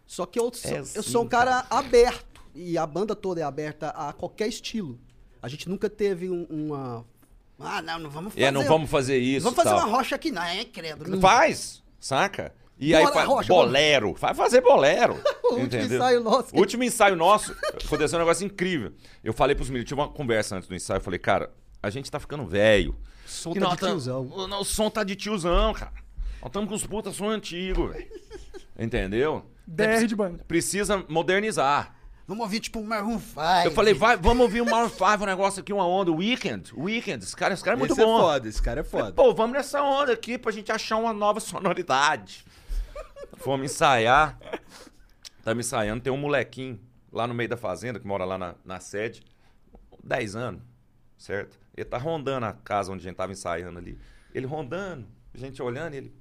Só 0.05 0.26
que 0.26 0.39
eu, 0.39 0.51
sou- 0.53 0.72
É 0.72 0.80
eu 0.80 0.85
sim, 0.85 1.01
sou 1.03 1.23
um 1.23 1.27
cara 1.27 1.65
aberto. 1.69 2.35
E 2.53 2.77
a 2.77 2.85
banda 2.88 3.15
toda 3.15 3.41
é 3.41 3.43
aberta 3.43 3.89
a 3.89 4.13
qualquer 4.13 4.47
estilo. 4.47 4.97
A 5.41 5.47
gente 5.49 5.67
nunca 5.67 5.89
teve 5.89 6.30
um- 6.30 6.45
uma. 6.49 7.05
Ah, 7.59 7.81
não, 7.81 7.99
não 7.99 8.09
vamos 8.09 8.34
fazer. 8.34 8.45
É, 8.45 8.51
não 8.51 8.63
vamos 8.63 8.89
fazer 8.89 9.17
isso. 9.17 9.43
Vamos 9.43 9.57
fazer 9.57 9.69
tal. 9.76 9.80
uma 9.80 9.97
rocha 9.97 10.15
aqui, 10.15 10.31
não, 10.31 10.41
é, 10.41 10.63
credo. 10.63 11.09
Não. 11.09 11.19
Faz, 11.19 11.84
saca? 11.99 12.53
E 12.77 12.91
Bora, 12.91 13.07
aí 13.07 13.14
faz 13.14 13.27
Rocha, 13.27 13.47
bolero. 13.47 14.14
Vai 14.15 14.34
fazer 14.34 14.61
bolero. 14.61 15.15
O 15.45 15.60
último 15.60 15.84
ensaio 15.84 16.23
nosso. 16.23 16.56
O 16.56 16.60
último 16.60 16.84
ensaio 16.84 17.15
nosso 17.15 17.56
aconteceu 17.85 18.18
um 18.18 18.22
negócio 18.22 18.45
incrível. 18.45 18.91
Eu 19.23 19.31
falei 19.31 19.56
pros 19.56 19.69
meninos, 19.69 19.88
tive 19.88 20.02
uma 20.02 20.10
conversa 20.10 20.56
antes 20.57 20.68
do 20.68 20.76
ensaio. 20.76 20.97
Eu 20.97 21.02
falei, 21.02 21.19
cara, 21.19 21.52
a 21.81 21.89
gente 21.89 22.10
tá 22.11 22.19
ficando 22.19 22.45
velho. 22.45 22.95
som 23.26 23.52
E 23.52 23.60
tá 23.60 23.69
de 23.69 23.77
tam- 23.77 23.88
tiozão. 23.89 24.22
O, 24.23 24.60
o 24.61 24.64
som 24.65 24.89
tá 24.89 25.03
de 25.03 25.15
tiozão, 25.15 25.72
cara. 25.73 25.93
Nós 26.41 26.49
estamos 26.49 26.68
com 26.68 26.76
os 26.76 26.85
putas 26.85 27.15
som 27.15 27.30
antigo, 27.30 27.88
velho. 27.89 28.07
Entendeu? 28.77 29.45
DR 29.68 30.06
de 30.06 30.15
banda. 30.15 30.43
Precisa 30.47 31.03
modernizar. 31.07 31.95
Vamos 32.27 32.43
ouvir 32.43 32.60
tipo 32.60 32.80
um 32.80 32.84
Maroon 32.84 33.19
5. 33.19 33.39
Eu 33.65 33.72
falei, 33.72 33.93
vai, 33.93 34.18
vamos 34.18 34.41
ouvir 34.43 34.61
o 34.61 34.65
Maroon 34.65 34.89
5, 34.89 35.06
um 35.23 35.26
negócio 35.27 35.61
aqui, 35.61 35.72
uma 35.72 35.88
onda. 35.88 36.11
Weekend, 36.11 36.73
Weekend. 36.76 37.23
Esse 37.23 37.35
cara, 37.35 37.53
esse 37.53 37.64
cara 37.64 37.77
é 37.77 37.80
muito 37.80 37.91
esse 37.93 38.02
bom. 38.03 38.18
é 38.18 38.22
foda, 38.22 38.49
esse 38.49 38.61
cara 38.61 38.81
é 38.81 38.84
foda. 38.84 39.11
Pô, 39.14 39.31
vamos 39.34 39.56
nessa 39.56 39.81
onda 39.84 40.11
aqui 40.11 40.38
pra 40.38 40.52
gente 40.52 40.72
achar 40.72 40.97
uma 40.97 41.14
nova 41.14 41.39
sonoridade. 41.39 42.43
Fomos 43.38 43.72
ensaiar. 43.72 44.39
Estamos 45.38 45.65
ensaiando, 45.65 46.01
tem 46.01 46.11
um 46.11 46.17
molequinho 46.17 46.80
lá 47.11 47.27
no 47.27 47.34
meio 47.34 47.47
da 47.47 47.57
fazenda, 47.57 47.99
que 47.99 48.07
mora 48.07 48.26
lá 48.26 48.38
na, 48.38 48.55
na 48.65 48.80
sede, 48.80 49.23
10 50.03 50.35
anos, 50.35 50.61
certo? 51.17 51.57
Ele 51.76 51.85
tá 51.85 51.97
rondando 51.97 52.45
a 52.45 52.53
casa 52.53 52.91
onde 52.91 53.01
a 53.01 53.09
gente 53.09 53.17
tava 53.17 53.31
ensaiando 53.31 53.77
ali. 53.77 53.97
Ele 54.34 54.45
rondando, 54.45 55.07
a 55.34 55.38
gente 55.38 55.61
olhando, 55.61 55.93
ele. 55.93 56.13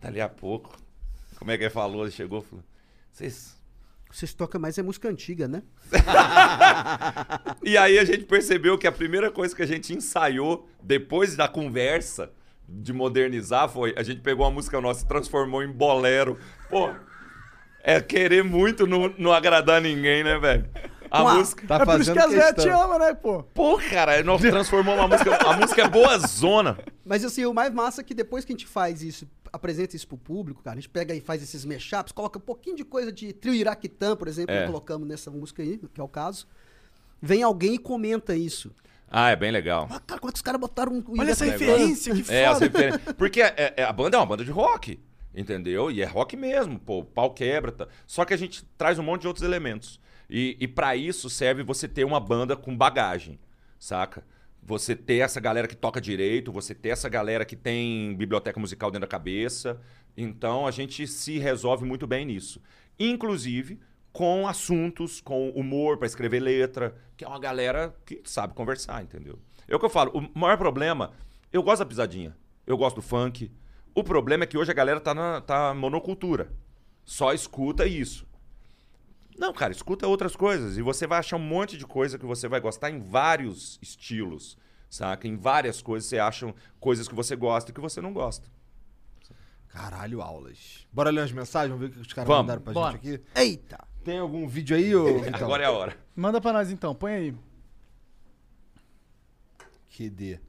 Dali 0.00 0.20
a 0.20 0.28
pouco, 0.28 0.78
como 1.38 1.50
é 1.50 1.56
que 1.56 1.64
ele 1.64 1.70
falou? 1.70 2.02
Ele 2.02 2.10
chegou 2.10 2.40
e 2.40 2.42
falou: 2.42 2.64
Vocês. 3.10 3.58
Vocês 4.12 4.34
tocam 4.34 4.60
mais 4.60 4.76
é 4.76 4.82
música 4.82 5.08
antiga, 5.08 5.46
né? 5.46 5.62
E 7.62 7.76
aí 7.76 7.98
a 7.98 8.04
gente 8.04 8.24
percebeu 8.24 8.76
que 8.76 8.86
a 8.86 8.92
primeira 8.92 9.30
coisa 9.30 9.54
que 9.54 9.62
a 9.62 9.66
gente 9.66 9.94
ensaiou 9.94 10.68
depois 10.82 11.36
da 11.36 11.46
conversa 11.46 12.32
de 12.72 12.92
modernizar 12.92 13.68
foi 13.68 13.92
a 13.96 14.02
gente 14.02 14.20
pegou 14.20 14.44
uma 14.46 14.52
música 14.52 14.80
nossa 14.80 15.04
e 15.04 15.08
transformou 15.08 15.62
em 15.62 15.70
bolero. 15.70 16.38
Pô, 16.68 16.90
é 17.82 18.00
querer 18.00 18.44
muito 18.44 18.86
não, 18.86 19.12
não 19.18 19.32
agradar 19.32 19.80
ninguém, 19.80 20.22
né, 20.22 20.38
velho? 20.38 20.68
A 21.10 21.24
Uau. 21.24 21.36
música. 21.38 21.66
Tá 21.66 21.76
é 21.76 21.84
por 21.84 22.00
isso 22.00 22.12
que 22.12 22.18
as 22.20 22.30
velhas 22.30 22.54
te 22.62 22.68
amam, 22.68 22.98
né, 22.98 23.12
pô? 23.14 23.42
Pô, 23.42 23.78
cara, 23.90 24.22
nós 24.22 24.40
transformamos 24.40 25.00
uma 25.00 25.08
música. 25.08 25.34
A 25.44 25.56
música 25.56 25.82
é 25.82 25.88
boa 25.88 26.16
zona. 26.18 26.78
Mas 27.04 27.24
assim, 27.24 27.44
o 27.44 27.52
mais 27.52 27.72
massa 27.74 28.00
é 28.00 28.04
que 28.04 28.14
depois 28.14 28.44
que 28.44 28.52
a 28.52 28.54
gente 28.54 28.66
faz 28.66 29.02
isso, 29.02 29.26
apresenta 29.52 29.96
isso 29.96 30.06
pro 30.06 30.16
público, 30.16 30.62
cara, 30.62 30.74
a 30.76 30.80
gente 30.80 30.88
pega 30.88 31.12
e 31.12 31.20
faz 31.20 31.42
esses 31.42 31.64
mashups, 31.64 32.12
coloca 32.12 32.38
um 32.38 32.42
pouquinho 32.42 32.76
de 32.76 32.84
coisa 32.84 33.10
de 33.10 33.32
trio 33.32 33.52
Iraquitã, 33.54 34.14
por 34.14 34.28
exemplo, 34.28 34.54
É. 34.54 34.60
que 34.60 34.66
colocamos 34.66 35.08
nessa 35.08 35.32
música 35.32 35.62
aí, 35.62 35.78
que 35.92 36.00
é 36.00 36.04
o 36.04 36.08
caso. 36.08 36.46
Vem 37.20 37.42
alguém 37.42 37.74
e 37.74 37.78
comenta 37.78 38.36
isso. 38.36 38.70
Ah, 39.10 39.30
é 39.30 39.36
bem 39.36 39.50
legal. 39.50 39.88
Ah, 39.90 39.98
cara, 39.98 40.20
como 40.20 40.30
é 40.30 40.32
que 40.32 40.36
os 40.36 40.42
caras 40.42 40.60
botaram 40.60 40.92
um 40.92 41.04
Olha 41.18 41.32
essa 41.32 41.44
referência, 41.44 42.14
que 42.14 42.20
É, 42.32 42.46
as 42.46 42.58
foda. 42.58 42.66
referências. 42.66 43.14
Porque 43.16 43.42
é- 43.42 43.74
é- 43.76 43.82
a 43.82 43.92
banda 43.92 44.16
é 44.16 44.20
uma 44.20 44.26
banda 44.26 44.44
de 44.44 44.50
rock, 44.52 45.00
entendeu? 45.34 45.90
E 45.90 46.00
é 46.00 46.04
rock 46.06 46.36
mesmo, 46.36 46.78
pô, 46.78 47.00
o 47.00 47.04
pau 47.04 47.34
quebra. 47.34 47.72
Tá. 47.72 47.88
Só 48.06 48.24
que 48.24 48.32
a 48.32 48.36
gente 48.36 48.64
traz 48.78 48.98
um 48.98 49.02
monte 49.02 49.22
de 49.22 49.26
outros 49.26 49.44
elementos. 49.44 49.98
E, 50.28 50.56
e 50.60 50.68
para 50.68 50.94
isso 50.94 51.28
serve 51.28 51.64
você 51.64 51.88
ter 51.88 52.04
uma 52.04 52.20
banda 52.20 52.56
com 52.56 52.76
bagagem, 52.76 53.40
saca? 53.80 54.24
Você 54.62 54.94
ter 54.94 55.16
essa 55.16 55.40
galera 55.40 55.66
que 55.66 55.74
toca 55.74 56.00
direito, 56.00 56.52
você 56.52 56.72
ter 56.72 56.90
essa 56.90 57.08
galera 57.08 57.44
que 57.44 57.56
tem 57.56 58.14
biblioteca 58.14 58.60
musical 58.60 58.90
dentro 58.92 59.08
da 59.08 59.10
cabeça. 59.10 59.80
Então 60.16 60.66
a 60.68 60.70
gente 60.70 61.04
se 61.08 61.38
resolve 61.38 61.84
muito 61.84 62.06
bem 62.06 62.24
nisso. 62.26 62.62
Inclusive 62.96 63.80
com 64.12 64.46
assuntos, 64.46 65.20
com 65.20 65.50
humor 65.50 65.96
para 65.98 66.06
escrever 66.06 66.40
letra, 66.40 66.94
que 67.16 67.24
é 67.24 67.28
uma 67.28 67.38
galera 67.38 67.94
que 68.04 68.20
sabe 68.24 68.54
conversar, 68.54 69.02
entendeu? 69.02 69.38
É 69.68 69.74
o 69.74 69.78
que 69.78 69.84
eu 69.84 69.90
falo, 69.90 70.10
o 70.16 70.38
maior 70.38 70.58
problema, 70.58 71.12
eu 71.52 71.62
gosto 71.62 71.80
da 71.80 71.86
pisadinha, 71.86 72.36
eu 72.66 72.76
gosto 72.76 72.96
do 72.96 73.02
funk. 73.02 73.50
O 73.94 74.02
problema 74.02 74.44
é 74.44 74.46
que 74.46 74.58
hoje 74.58 74.70
a 74.70 74.74
galera 74.74 75.00
tá 75.00 75.14
na 75.14 75.40
tá 75.40 75.74
monocultura. 75.74 76.52
Só 77.04 77.32
escuta 77.32 77.86
isso. 77.86 78.26
Não, 79.38 79.52
cara, 79.52 79.72
escuta 79.72 80.06
outras 80.06 80.36
coisas 80.36 80.76
e 80.76 80.82
você 80.82 81.06
vai 81.06 81.18
achar 81.18 81.36
um 81.36 81.40
monte 81.40 81.76
de 81.76 81.86
coisa 81.86 82.18
que 82.18 82.26
você 82.26 82.46
vai 82.46 82.60
gostar 82.60 82.90
em 82.90 83.00
vários 83.00 83.78
estilos, 83.80 84.56
saca? 84.88 85.26
Em 85.26 85.36
várias 85.36 85.80
coisas 85.80 86.08
você 86.08 86.18
acha 86.18 86.52
coisas 86.78 87.08
que 87.08 87.14
você 87.14 87.34
gosta 87.34 87.70
e 87.70 87.74
que 87.74 87.80
você 87.80 88.00
não 88.00 88.12
gosta. 88.12 88.48
Caralho, 89.68 90.20
aulas. 90.20 90.86
Bora 90.92 91.10
ler 91.10 91.20
umas 91.20 91.32
mensagens, 91.32 91.70
vamos 91.70 91.86
ver 91.88 91.92
o 91.92 91.94
que 91.96 92.06
os 92.06 92.12
caras 92.12 92.26
Vamos. 92.28 92.42
mandaram 92.42 92.62
pra 92.62 92.72
Bora. 92.72 92.98
gente 92.98 93.14
aqui. 93.14 93.24
Eita! 93.34 93.89
Tem 94.04 94.18
algum 94.18 94.46
vídeo 94.48 94.76
aí, 94.76 94.94
ô 94.94 95.18
Vitão? 95.20 95.46
Agora 95.46 95.62
é 95.62 95.66
a 95.66 95.72
hora. 95.72 95.96
Manda 96.16 96.40
pra 96.40 96.52
nós 96.52 96.70
então, 96.70 96.94
põe 96.94 97.12
aí. 97.12 97.34
QD. 99.90 100.40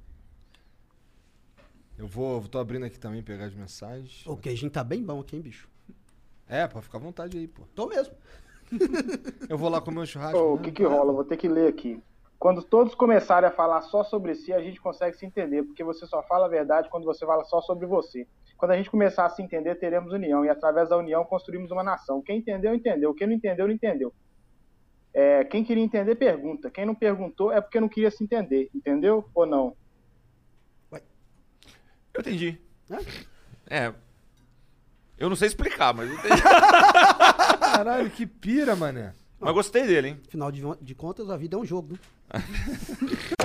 Eu 1.97 2.07
vou, 2.07 2.41
tô 2.47 2.57
abrindo 2.57 2.85
aqui 2.85 2.97
também, 2.97 3.21
pegar 3.21 3.45
as 3.45 3.53
mensagens. 3.53 4.25
O 4.25 4.35
queijinho 4.35 4.71
tá 4.71 4.83
bem 4.83 5.03
bom 5.03 5.19
aqui, 5.19 5.35
hein, 5.35 5.41
bicho? 5.41 5.69
É, 6.47 6.67
pode 6.67 6.85
ficar 6.85 6.97
à 6.97 7.01
vontade 7.01 7.37
aí, 7.37 7.47
pô. 7.47 7.63
Tô 7.75 7.87
mesmo. 7.87 8.13
Eu 9.47 9.57
vou 9.57 9.69
lá 9.69 9.81
comer 9.81 9.99
um 9.99 10.05
churrasco. 10.05 10.37
Ô, 10.37 10.53
o 10.53 10.57
né? 10.57 10.63
que 10.63 10.71
que 10.71 10.83
rola? 10.83 11.13
Vou 11.13 11.23
ter 11.23 11.37
que 11.37 11.47
ler 11.47 11.67
aqui. 11.67 12.01
Quando 12.39 12.63
todos 12.63 12.95
começarem 12.95 13.47
a 13.47 13.51
falar 13.51 13.81
só 13.83 14.03
sobre 14.03 14.33
si, 14.33 14.51
a 14.51 14.59
gente 14.59 14.81
consegue 14.81 15.15
se 15.15 15.25
entender, 15.25 15.61
porque 15.61 15.83
você 15.83 16.07
só 16.07 16.23
fala 16.23 16.47
a 16.47 16.49
verdade 16.49 16.89
quando 16.89 17.05
você 17.05 17.23
fala 17.23 17.43
só 17.43 17.61
sobre 17.61 17.85
você. 17.85 18.27
Quando 18.61 18.73
a 18.73 18.77
gente 18.77 18.91
começar 18.91 19.25
a 19.25 19.29
se 19.29 19.41
entender, 19.41 19.73
teremos 19.79 20.13
união, 20.13 20.45
e 20.45 20.49
através 20.49 20.89
da 20.89 20.95
união 20.95 21.25
construímos 21.25 21.71
uma 21.71 21.83
nação. 21.83 22.21
Quem 22.21 22.37
entendeu, 22.37 22.75
entendeu. 22.75 23.11
Quem 23.11 23.25
não 23.25 23.33
entendeu, 23.33 23.65
não 23.65 23.73
entendeu. 23.73 24.13
É, 25.11 25.43
quem 25.43 25.63
queria 25.63 25.83
entender, 25.83 26.13
pergunta. 26.13 26.69
Quem 26.69 26.85
não 26.85 26.93
perguntou 26.93 27.51
é 27.51 27.59
porque 27.59 27.79
não 27.79 27.89
queria 27.89 28.11
se 28.11 28.23
entender, 28.23 28.69
entendeu? 28.71 29.27
Ou 29.33 29.47
não? 29.47 29.75
Eu 30.93 32.19
entendi. 32.19 32.61
É. 33.67 33.91
Eu 35.17 35.27
não 35.27 35.35
sei 35.35 35.47
explicar, 35.47 35.91
mas 35.91 36.07
eu 36.07 36.15
entendi. 36.15 36.39
Caralho, 37.59 38.11
que 38.11 38.27
pira, 38.27 38.75
mané. 38.75 39.15
Mas 39.41 39.53
gostei 39.53 39.87
dele, 39.87 40.09
hein? 40.09 40.17
Afinal 40.27 40.51
de, 40.51 40.61
de 40.81 40.95
contas, 40.95 41.29
a 41.29 41.35
vida 41.35 41.57
é 41.57 41.59
um 41.59 41.65
jogo. 41.65 41.97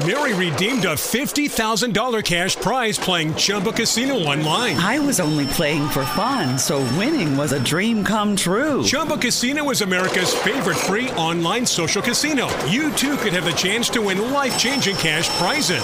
Mary 0.07 0.33
redeemed 0.35 0.85
a 0.85 0.95
$50,000 0.95 2.23
cash 2.25 2.55
prize 2.57 2.99
playing 2.99 3.35
Chumba 3.35 3.73
Casino 3.73 4.15
online. 4.15 4.77
I 4.77 5.01
was 5.01 5.19
only 5.19 5.47
playing 5.47 5.89
for 5.89 6.05
fun, 6.05 6.59
so 6.59 6.79
winning 6.97 7.37
was 7.37 7.53
a 7.53 7.59
dream 7.59 8.05
come 8.05 8.37
true. 8.37 8.85
Chumba 8.85 9.17
Casino 9.17 9.71
is 9.71 9.81
America's 9.81 10.33
favorite 10.33 10.77
free 10.77 11.11
online 11.13 11.67
social 11.67 12.03
casino. 12.03 12.47
You 12.67 12.93
too 12.93 13.17
could 13.17 13.33
have 13.33 13.45
the 13.45 13.53
chance 13.53 13.89
to 13.91 14.03
win 14.03 14.33
life 14.33 14.57
changing 14.57 14.97
cash 14.97 15.29
prizes. 15.31 15.83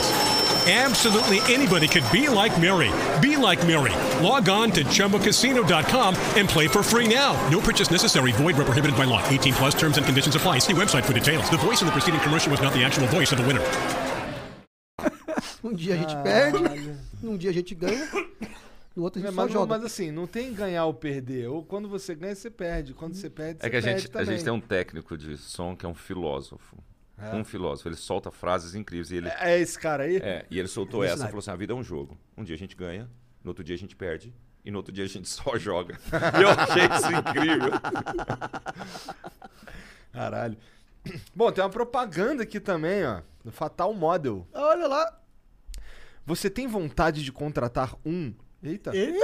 Absolutely 0.65 1.41
anybody 1.53 1.89
could 1.89 2.05
be 2.13 2.29
like 2.29 2.57
Mary. 2.61 2.91
Be 3.21 3.37
like 3.37 3.67
Mary. 3.67 3.93
Log 4.25 4.49
on 4.49 4.71
to 4.73 4.85
chumbacasino.com 4.85 6.15
and 6.37 6.49
play 6.49 6.69
for 6.69 6.85
free 6.85 7.13
now. 7.13 7.35
No 7.51 7.61
purchase 7.61 7.91
necessary. 7.91 8.31
Void 8.33 8.57
where 8.57 8.65
prohibited 8.65 8.97
by 8.97 9.03
law. 9.05 9.21
18 9.29 9.55
plus 9.55 9.75
terms 9.75 9.97
and 9.99 10.07
conditions 10.07 10.37
apply. 10.37 10.61
See 10.61 10.73
website 10.73 11.03
for 11.05 11.15
details. 11.15 11.51
The 11.51 11.57
voice 11.59 11.83
in 11.83 11.87
the 11.89 11.93
preceding 11.93 12.21
commercial 12.21 12.53
was 12.53 12.63
not 12.63 12.73
the 12.75 12.85
actual 12.85 13.09
voice 13.09 13.33
of 13.33 13.39
the 13.39 13.45
winner. 13.45 13.63
Um 15.65 15.75
dia 15.75 15.95
a 15.95 15.97
gente 15.97 16.17
perde, 16.25 16.59
num 17.23 17.37
dia 17.37 17.51
a 17.51 17.53
gente 17.53 17.73
ganha, 17.73 18.09
no 18.97 19.05
outro 19.05 19.21
a 19.21 19.25
É, 19.25 19.27
gente 19.29 19.35
só 19.37 19.43
mas, 19.45 19.53
joga. 19.53 19.67
mas 19.67 19.85
assim, 19.85 20.11
não 20.11 20.27
tem 20.27 20.53
ganhar 20.53 20.87
ou 20.87 20.93
perder. 20.95 21.47
Ou 21.49 21.63
quando 21.63 21.89
você 21.89 22.17
ganha, 22.17 22.35
você 22.35 22.51
perde. 22.51 22.93
Quando 22.95 23.15
você 23.15 23.31
perde, 23.31 23.61
você 23.61 23.67
É 23.67 23.71
que 23.71 23.77
a 23.77 23.81
perde 23.81 24.01
gente, 24.03 24.19
a 24.19 24.25
gente 24.25 24.43
tem 24.43 24.53
um 24.53 24.61
técnico 24.61 25.17
de 25.17 25.37
som 25.39 25.77
que 25.77 25.87
é 25.87 25.89
um 25.89 25.95
filósofo. 25.95 26.77
Um 27.33 27.45
filósofo. 27.45 27.89
Ele 27.89 27.97
solta 27.97 28.31
frases 28.31 28.75
incríveis. 28.75 29.11
E 29.11 29.17
ele, 29.17 29.29
É 29.39 29.59
esse 29.59 29.79
cara 29.79 30.05
aí? 30.05 30.17
é, 30.17 30.47
e 30.51 30.59
ele 30.59 30.69
soltou 30.69 31.05
Esse 31.05 31.15
essa 31.15 31.25
e 31.25 31.27
falou 31.27 31.39
assim: 31.41 31.51
a 31.51 31.57
vida 31.57 31.73
é 31.73 31.77
um 31.77 31.83
jogo. 31.85 32.17
Um 32.37 32.45
dia 32.45 32.55
a 32.55 32.59
gente 32.59 32.75
ganha, 32.77 33.09
no 33.45 33.51
outro 33.51 33.63
dia 33.65 33.75
a 33.75 33.79
gente 33.79 33.95
perde. 33.97 34.33
E 34.65 34.71
no 34.71 34.77
outro 34.79 34.93
dia 34.93 35.05
a 35.05 35.09
gente 35.09 35.27
só 35.29 35.57
joga. 35.59 35.99
E 36.39 36.43
eu 36.43 36.49
achei 36.51 36.85
isso 36.85 37.13
incrível. 37.13 37.73
Caralho. 40.13 40.57
Bom, 41.35 41.51
tem 41.51 41.65
uma 41.65 41.71
propaganda 41.71 42.43
aqui 42.43 42.61
também, 42.61 43.05
ó. 43.05 43.23
Do 43.45 43.51
Fatal 43.51 43.93
Model. 43.95 44.47
Olha 44.53 44.87
lá. 44.87 45.19
Você 46.25 46.49
tem 46.49 46.69
vontade 46.69 47.25
de 47.25 47.33
contratar 47.33 47.97
um? 48.07 48.33
Eita. 48.63 48.95
Eita. 48.95 49.19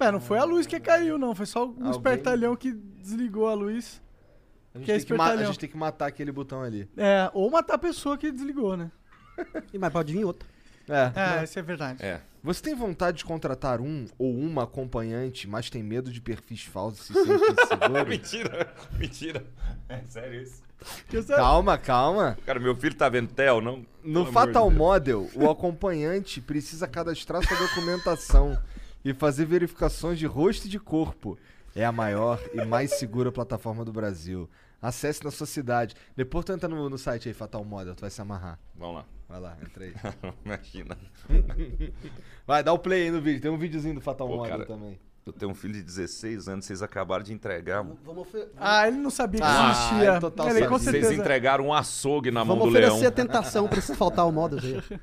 É, 0.00 0.10
não 0.10 0.18
foi 0.20 0.38
a 0.38 0.44
luz 0.44 0.66
que 0.66 0.80
caiu, 0.80 1.16
não. 1.16 1.32
Foi 1.32 1.46
só 1.46 1.64
um 1.64 1.68
Alguém- 1.76 1.90
espertalhão 1.92 2.56
que 2.56 2.72
desligou 2.72 3.46
a 3.46 3.54
luz. 3.54 4.02
A 4.74 4.78
gente, 4.78 4.86
que 4.86 4.92
é 4.92 4.98
tem 4.98 5.16
que 5.16 5.22
a 5.22 5.44
gente 5.44 5.58
tem 5.58 5.68
que 5.68 5.76
matar 5.76 6.06
aquele 6.06 6.32
botão 6.32 6.62
ali. 6.62 6.88
É, 6.96 7.30
ou 7.34 7.50
matar 7.50 7.74
a 7.74 7.78
pessoa 7.78 8.16
que 8.16 8.30
desligou, 8.30 8.76
né? 8.76 8.90
E 9.72 9.78
mas 9.78 9.92
pode 9.92 10.12
vir 10.12 10.24
outra. 10.24 10.48
É. 10.88 11.40
É, 11.40 11.44
isso 11.44 11.58
é 11.58 11.62
verdade. 11.62 12.04
É. 12.04 12.20
Você 12.42 12.60
tem 12.60 12.74
vontade 12.74 13.18
de 13.18 13.24
contratar 13.24 13.80
um 13.80 14.06
ou 14.18 14.34
uma 14.36 14.64
acompanhante, 14.64 15.46
mas 15.46 15.70
tem 15.70 15.82
medo 15.82 16.10
de 16.10 16.20
perfis 16.20 16.64
falsos 16.64 17.10
e 17.10 17.12
se 17.12 17.24
sente 17.24 18.04
mentira, 18.08 18.74
mentira. 18.98 19.46
É 19.88 20.00
sério 20.08 20.42
isso. 20.42 20.62
Calma, 21.28 21.78
calma. 21.78 22.36
Cara, 22.44 22.58
meu 22.58 22.74
filho 22.74 22.94
tá 22.94 23.08
vendo 23.08 23.32
Theo, 23.32 23.60
não? 23.60 23.86
No 24.02 24.24
Pelo 24.24 24.24
de 24.26 24.32
Fatal 24.32 24.68
Deus. 24.68 24.78
Model, 24.78 25.30
o 25.34 25.48
acompanhante 25.48 26.40
precisa 26.40 26.88
cadastrar 26.88 27.46
sua 27.46 27.56
documentação 27.56 28.58
e 29.04 29.14
fazer 29.14 29.44
verificações 29.44 30.18
de 30.18 30.26
rosto 30.26 30.66
e 30.66 30.70
de 30.70 30.80
corpo. 30.80 31.38
É 31.74 31.84
a 31.84 31.92
maior 31.92 32.40
e 32.52 32.64
mais 32.64 32.98
segura 32.98 33.30
plataforma 33.30 33.84
do 33.84 33.92
Brasil. 33.92 34.50
Acesse 34.82 35.22
na 35.24 35.30
sua 35.30 35.46
cidade. 35.46 35.94
Depois 36.16 36.44
tu 36.44 36.52
entra 36.52 36.68
no, 36.68 36.90
no 36.90 36.98
site 36.98 37.28
aí, 37.28 37.34
Fatal 37.34 37.64
Model, 37.64 37.94
tu 37.94 38.00
vai 38.00 38.10
se 38.10 38.20
amarrar. 38.20 38.58
Vamos 38.74 38.96
lá. 38.96 39.04
Vai 39.28 39.40
lá, 39.40 39.56
entra 39.62 39.84
aí. 39.84 39.94
Imagina. 40.44 40.98
Vai, 42.46 42.62
dá 42.64 42.72
o 42.72 42.78
play 42.78 43.04
aí 43.04 43.10
no 43.12 43.20
vídeo. 43.20 43.40
Tem 43.40 43.50
um 43.50 43.56
videozinho 43.56 43.94
do 43.94 44.00
Fatal 44.00 44.26
Pô, 44.26 44.36
Model 44.38 44.50
cara. 44.50 44.66
também. 44.66 44.98
Eu 45.24 45.32
tenho 45.32 45.52
um 45.52 45.54
filho 45.54 45.72
de 45.74 45.82
16 45.82 46.48
anos, 46.48 46.64
vocês 46.64 46.82
acabaram 46.82 47.22
de 47.22 47.32
entregar. 47.32 47.84
Vamos, 48.04 48.26
ofe- 48.26 48.48
Ah, 48.56 48.88
ele 48.88 48.96
não 48.98 49.08
sabia 49.08 49.40
que 49.40 49.46
Ah, 49.46 49.70
existia. 49.70 50.10
é 50.14 50.20
total 50.20 50.48
ele, 50.50 50.66
com 50.66 50.78
certeza. 50.80 51.06
Vocês 51.06 51.20
entregaram 51.20 51.66
um 51.68 51.72
açougue 51.72 52.32
na 52.32 52.44
mão 52.44 52.56
vamos 52.58 52.72
do 52.72 52.76
oferecer 52.76 52.98
leão. 52.98 53.08
a 53.08 53.12
tentação 53.12 53.68
pra 53.68 53.78
esse 53.78 53.94
faltar 53.94 54.26
o 54.26 54.32
modo 54.32 54.58
aí. 54.58 54.82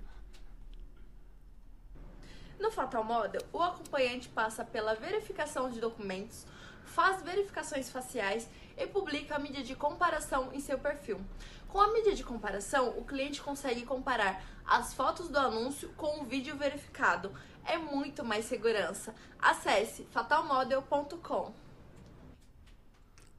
No 2.60 2.70
Fatal 2.72 3.04
Model, 3.04 3.42
o 3.54 3.62
acompanhante 3.62 4.28
passa 4.28 4.66
pela 4.66 4.94
verificação 4.94 5.70
de 5.70 5.80
documentos, 5.80 6.46
faz 6.86 7.22
verificações 7.24 7.90
faciais, 7.90 8.50
e 8.80 8.88
publica 8.88 9.36
a 9.36 9.40
mídia 9.40 9.64
de 9.64 9.76
comparação 9.76 10.50
em 10.54 10.60
seu 10.60 10.80
perfil. 10.80 11.20
Com 11.68 11.80
a 11.80 11.92
mídia 11.94 12.16
de 12.16 12.24
comparação, 12.24 12.90
o 12.98 13.04
cliente 13.04 13.42
consegue 13.42 13.84
comparar 13.86 14.42
as 14.66 14.94
fotos 14.94 15.30
do 15.30 15.38
anúncio 15.38 15.90
com 15.98 16.22
o 16.22 16.24
vídeo 16.24 16.56
verificado. 16.58 17.32
É 17.66 17.78
muito 17.78 18.24
mais 18.26 18.46
segurança. 18.46 19.14
Acesse 19.40 20.08
fatalmodel.com. 20.12 21.54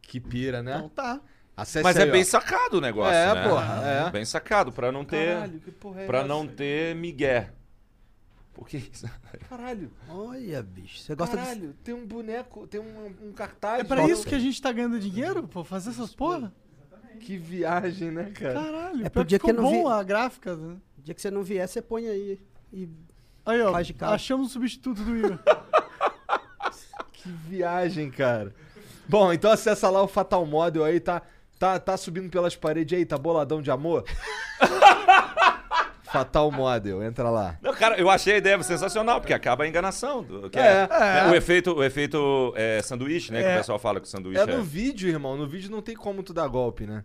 Que 0.02 0.20
pira, 0.20 0.62
né? 0.62 0.74
Então 0.76 0.88
tá. 0.88 1.20
Acesse 1.56 1.82
Mas 1.82 1.96
aí, 1.96 2.06
é 2.06 2.08
ó. 2.08 2.12
bem 2.12 2.24
sacado 2.24 2.78
o 2.78 2.80
negócio, 2.80 3.12
É, 3.14 3.34
né? 3.34 3.48
porra, 3.48 3.82
é. 3.84 4.10
Bem 4.10 4.24
sacado, 4.24 4.72
pra 4.72 4.90
não 4.90 5.04
ter... 5.04 5.34
Caralho, 5.34 5.60
que 5.60 5.70
porra 5.72 6.02
é 6.02 6.06
pra 6.06 6.18
essa? 6.20 6.28
não 6.28 6.46
ter 6.46 6.94
migué. 6.94 7.52
Por 8.60 8.68
que 8.68 8.76
isso? 8.76 9.06
Caralho. 9.48 9.90
Olha, 10.06 10.62
bicho. 10.62 10.98
Você 11.00 11.14
gosta 11.14 11.34
de. 11.34 11.42
Caralho, 11.42 11.72
tem 11.82 11.94
um 11.94 12.06
boneco, 12.06 12.66
tem 12.66 12.78
um, 12.78 13.06
um 13.28 13.32
cartaz. 13.32 13.80
É 13.80 13.84
pra 13.84 14.06
isso 14.06 14.26
que 14.26 14.34
a 14.34 14.38
gente 14.38 14.60
tá 14.60 14.70
ganhando 14.70 15.00
dinheiro, 15.00 15.48
pô? 15.48 15.64
Fazer 15.64 15.88
essas 15.88 16.14
porra? 16.14 16.52
Que 17.20 17.38
viagem, 17.38 18.10
né, 18.10 18.30
cara? 18.34 18.52
Caralho, 18.52 19.02
É 19.02 19.06
é 19.06 19.08
pro 19.08 19.24
dia 19.24 19.38
que 19.38 19.50
não 19.50 19.62
bom 19.62 19.84
vi- 19.88 19.92
a 19.94 20.02
gráfica. 20.02 20.54
né? 20.54 20.76
O 20.98 21.02
dia 21.02 21.14
que 21.14 21.22
você 21.22 21.30
não 21.30 21.42
vier, 21.42 21.66
você 21.66 21.80
põe 21.80 22.06
aí. 22.06 22.38
E 22.70 22.86
Aí, 23.46 23.62
ó, 23.62 23.72
Faz 23.72 23.86
de 23.86 23.94
casa. 23.94 24.14
achamos 24.14 24.48
o 24.48 24.52
substituto 24.52 25.02
do 25.02 25.12
Will. 25.12 25.38
Que 27.12 27.30
viagem, 27.30 28.10
cara. 28.10 28.54
Bom, 29.08 29.32
então 29.32 29.50
acessa 29.50 29.88
lá 29.88 30.02
o 30.02 30.06
Fatal 30.08 30.44
Model 30.46 30.84
aí, 30.84 31.00
tá, 31.00 31.22
tá, 31.58 31.78
tá 31.80 31.96
subindo 31.96 32.28
pelas 32.30 32.54
paredes 32.56 32.96
aí, 32.98 33.04
tá 33.06 33.16
boladão 33.18 33.60
de 33.62 33.70
amor? 33.70 34.04
Fatal 36.12 36.50
Model, 36.50 37.02
entra 37.02 37.28
lá. 37.30 37.56
Não, 37.62 37.72
cara, 37.74 37.96
eu 37.98 38.08
achei 38.10 38.34
a 38.34 38.36
ideia 38.38 38.62
sensacional, 38.62 39.20
porque 39.20 39.32
acaba 39.34 39.64
a 39.64 39.68
enganação. 39.68 40.22
do- 40.22 40.50
que 40.50 40.58
É, 40.58 40.88
é, 40.90 41.28
é. 41.28 41.30
O 41.30 41.34
efeito, 41.34 41.72
o 41.74 41.84
efeito 41.84 42.52
é, 42.56 42.80
sanduíche, 42.82 43.32
né? 43.32 43.40
Que 43.42 43.48
É. 43.48 43.54
o 43.54 43.58
pessoal 43.58 43.78
fala 43.78 44.00
que 44.00 44.06
o 44.06 44.10
sanduíche 44.10 44.40
É 44.40 44.42
é... 44.42 44.46
no 44.56 44.62
vídeo, 44.62 45.08
irmão. 45.08 45.36
No 45.36 45.46
vídeo 45.46 45.70
não 45.70 45.80
tem 45.82 45.94
como 45.96 46.22
tu 46.22 46.32
dar 46.32 46.46
golpe, 46.48 46.86
né? 46.86 47.04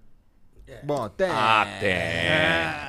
Bom, 0.83 1.07
tem. 1.09 1.27
Ah, 1.29 1.67
tem, 1.79 1.95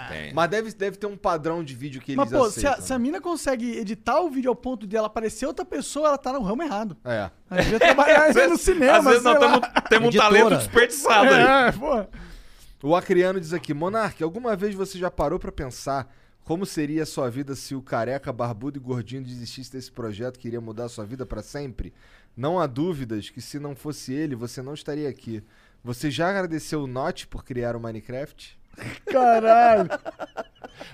tem. 0.09 0.33
Mas 0.33 0.49
deve, 0.49 0.73
deve 0.73 0.97
ter 0.97 1.07
um 1.07 1.17
padrão 1.17 1.63
de 1.63 1.75
vídeo 1.75 2.01
que 2.01 2.13
eles 2.13 2.17
Mas, 2.17 2.31
pô, 2.31 2.49
se 2.51 2.67
a, 2.67 2.71
aceitam. 2.71 2.87
se 2.87 2.93
a 2.95 2.99
mina 2.99 3.21
consegue 3.21 3.77
editar 3.79 4.19
o 4.21 4.31
vídeo 4.31 4.49
ao 4.49 4.57
ponto 4.57 4.87
de 4.87 4.97
ela 4.97 5.09
aparecer 5.09 5.45
outra 5.45 5.63
pessoa, 5.63 6.09
ela 6.09 6.17
tá 6.19 6.33
no 6.33 6.41
ramo 6.41 6.63
errado. 6.63 6.97
É. 7.05 7.29
Ela 7.51 7.63
devia 7.63 7.79
trabalhar 7.79 8.33
no 8.49 8.57
cinema, 8.57 8.97
às 8.99 9.05
vezes 9.05 9.23
nós 9.23 9.39
tamo- 9.39 9.61
temos 9.91 10.15
um 10.15 10.19
talento 10.19 10.57
desperdiçado 10.57 11.29
aí. 11.35 11.69
É, 11.69 11.73
pô. 11.73 12.07
O 12.83 12.95
Acriano 12.95 13.41
diz 13.41 13.55
aqui, 13.55 13.73
Monark, 13.73 14.23
alguma 14.23 14.55
vez 14.55 14.75
você 14.75 14.99
já 14.99 15.11
parou 15.11 15.39
pra 15.39 15.51
pensar 15.51 16.15
como 16.45 16.67
seria 16.67 17.05
a 17.05 17.07
sua 17.07 17.31
vida 17.31 17.57
se 17.57 17.75
o 17.75 17.81
careca, 17.81 18.31
barbudo 18.31 18.79
e 18.79 18.81
gordinho 18.81 19.25
desistisse 19.25 19.73
desse 19.73 19.91
projeto 19.91 20.39
que 20.39 20.47
iria 20.47 20.61
mudar 20.61 20.85
a 20.85 20.89
sua 20.89 21.07
vida 21.07 21.25
pra 21.25 21.43
sempre? 21.43 21.93
Não 22.37 22.61
há 22.61 22.67
dúvidas 22.67 23.31
que 23.31 23.41
se 23.41 23.59
não 23.59 23.75
fosse 23.75 24.13
ele, 24.13 24.37
você 24.37 24.61
não 24.61 24.75
estaria 24.75 25.09
aqui. 25.09 25.43
Você 25.83 26.11
já 26.11 26.29
agradeceu 26.29 26.83
o 26.83 26.87
Notch 26.87 27.25
por 27.25 27.45
criar 27.45 27.75
o 27.75 27.81
Minecraft? 27.81 28.59
Caralho. 29.07 29.89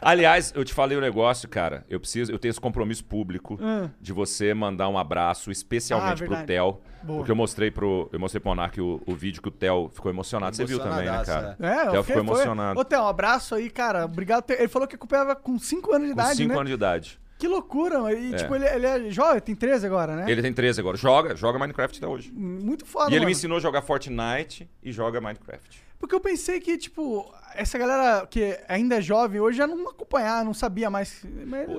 Aliás, 0.00 0.52
eu 0.54 0.64
te 0.64 0.72
falei 0.74 0.96
o 0.96 1.00
negócio, 1.00 1.48
cara. 1.48 1.84
Eu 1.88 1.98
preciso, 2.00 2.30
eu 2.32 2.38
tenho 2.38 2.50
esse 2.50 2.60
compromisso 2.60 3.04
público 3.04 3.58
Hum. 3.60 3.88
de 4.00 4.12
você 4.12 4.52
mandar 4.54 4.88
um 4.88 4.98
abraço 4.98 5.50
Ah, 5.50 5.52
especialmente 5.52 6.18
pro 6.18 6.28
verdade. 6.28 6.46
Theo. 6.46 6.80
Boa. 7.02 7.18
Porque 7.18 7.30
eu 7.32 7.36
mostrei 7.36 7.70
pro, 7.70 8.08
eu 8.12 8.18
mostrei 8.20 8.40
pro 8.40 8.50
Monark 8.50 8.80
o, 8.80 9.00
o 9.06 9.14
vídeo 9.14 9.42
que 9.42 9.48
o 9.48 9.50
Theo 9.50 9.90
ficou 9.92 10.10
emocionado. 10.10 10.54
Você 10.54 10.64
viu 10.64 10.78
também, 10.78 11.06
né, 11.06 11.22
cara? 11.24 11.56
É, 11.60 11.82
o 11.82 11.90
Theo 11.90 11.94
eu 11.96 12.04
ficou 12.04 12.24
foi- 12.24 12.32
emocionado. 12.34 12.78
Ô, 12.80 12.84
Theo, 12.84 13.02
um 13.02 13.06
abraço 13.08 13.54
aí, 13.54 13.68
cara. 13.70 14.04
Obrigado. 14.04 14.48
Ele 14.50 14.68
falou 14.68 14.86
que 14.86 14.94
acompanhava 14.94 15.34
com 15.34 15.58
5 15.58 15.92
anos 15.92 16.08
de 16.08 16.14
Com 16.14 16.20
idade, 16.20 16.36
5 16.36 16.48
né? 16.48 16.54
anos 16.54 16.68
de 16.68 16.74
idade. 16.74 17.20
Que 17.38 17.48
loucura. 17.48 18.12
E, 18.14 18.32
É. 18.34 18.36
tipo, 18.36 18.54
ele, 18.54 18.66
ele 18.68 18.86
é 18.86 19.10
jovem, 19.10 19.40
tem 19.40 19.54
13 19.56 19.84
agora, 19.84 20.14
né? 20.14 20.30
Ele 20.30 20.40
tem 20.40 20.52
13 20.52 20.78
agora. 20.80 20.96
Joga, 20.96 21.34
joga 21.34 21.58
Minecraft 21.58 21.98
até 21.98 22.06
hoje. 22.06 22.30
Muito 22.32 22.86
foda, 22.86 23.06
e 23.06 23.14
ele 23.14 23.20
mano. 23.20 23.26
me 23.26 23.32
ensinou 23.32 23.56
a 23.58 23.60
jogar 23.60 23.82
Fortnite 23.82 24.70
e 24.80 24.92
joga 24.92 25.20
Minecraft. 25.20 25.82
Porque 26.02 26.16
eu 26.16 26.20
pensei 26.20 26.58
que, 26.58 26.76
tipo, 26.76 27.32
essa 27.54 27.78
galera 27.78 28.26
que 28.26 28.58
ainda 28.66 28.96
é 28.96 29.00
jovem 29.00 29.40
hoje 29.40 29.58
já 29.58 29.68
não 29.68 29.88
acompanhava, 29.88 30.42
não 30.42 30.52
sabia 30.52 30.90
mais. 30.90 31.24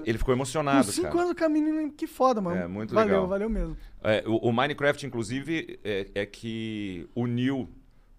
Ele 0.05 0.17
ficou 0.17 0.33
emocionado, 0.33 0.89
5 0.89 1.09
cara. 1.09 1.23
anos 1.25 1.33
com 1.37 1.43
a 1.43 1.49
menina, 1.49 1.89
que 1.89 2.07
foda, 2.07 2.39
mano. 2.39 2.55
É, 2.55 2.65
muito 2.65 2.95
valeu, 2.95 3.15
legal. 3.15 3.27
Valeu 3.27 3.49
mesmo. 3.49 3.77
É, 4.01 4.23
o, 4.25 4.47
o 4.47 4.53
Minecraft, 4.53 5.05
inclusive, 5.05 5.77
é, 5.83 6.07
é 6.15 6.25
que 6.25 7.05
uniu 7.13 7.67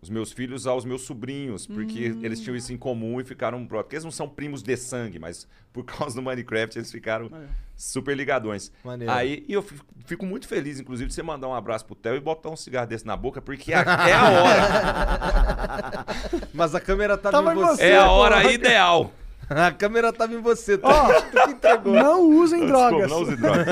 os 0.04 0.10
meus 0.10 0.30
filhos 0.32 0.66
aos 0.66 0.84
meus 0.84 1.02
sobrinhos, 1.02 1.66
porque 1.66 2.10
Hum. 2.10 2.20
eles 2.22 2.40
tinham 2.40 2.54
isso 2.54 2.72
em 2.72 2.76
comum 2.76 3.20
e 3.20 3.24
ficaram 3.24 3.58
próximos. 3.66 3.84
Porque 3.84 3.96
eles 3.96 4.04
não 4.04 4.10
são 4.12 4.28
primos 4.28 4.62
de 4.62 4.76
sangue, 4.76 5.18
mas 5.18 5.48
por 5.72 5.82
causa 5.84 6.14
do 6.14 6.22
Minecraft 6.22 6.78
eles 6.78 6.92
ficaram 6.92 7.30
super 7.76 8.14
ligadões. 8.16 8.70
Maneiro. 8.84 9.12
Aí, 9.12 9.44
e 9.48 9.52
eu 9.54 9.62
fico, 9.62 9.84
fico 10.04 10.26
muito 10.26 10.46
feliz, 10.46 10.78
inclusive, 10.78 11.08
de 11.08 11.14
você 11.14 11.22
mandar 11.22 11.48
um 11.48 11.54
abraço 11.54 11.84
pro 11.86 11.94
Theo 11.94 12.14
e 12.16 12.20
botar 12.20 12.50
um 12.50 12.56
cigarro 12.56 12.86
desse 12.86 13.06
na 13.06 13.16
boca, 13.16 13.40
porque 13.42 13.72
é, 13.72 13.76
a- 13.76 14.08
é 14.08 14.14
hora. 14.16 16.04
Mas 16.52 16.74
a 16.74 16.80
câmera 16.80 17.16
tava, 17.16 17.38
Tava 17.38 17.52
em 17.52 17.56
você. 17.56 17.82
é 17.84 17.96
a 17.96 18.10
hora 18.10 18.40
porra. 18.40 18.52
ideal. 18.52 19.12
A 19.46 19.70
câmera 19.70 20.10
tava 20.10 20.32
em 20.32 20.40
você. 20.40 20.78
Tu, 20.78 20.86
Ó, 20.86 21.20
tu 21.20 21.30
que 21.44 21.50
entregou. 21.50 21.92
Não 21.92 22.22
usem 22.30 22.60
Desculpa, 22.60 22.88
drogas. 22.88 23.10
não 23.10 23.22
use 23.22 23.36
drogas. 23.36 23.66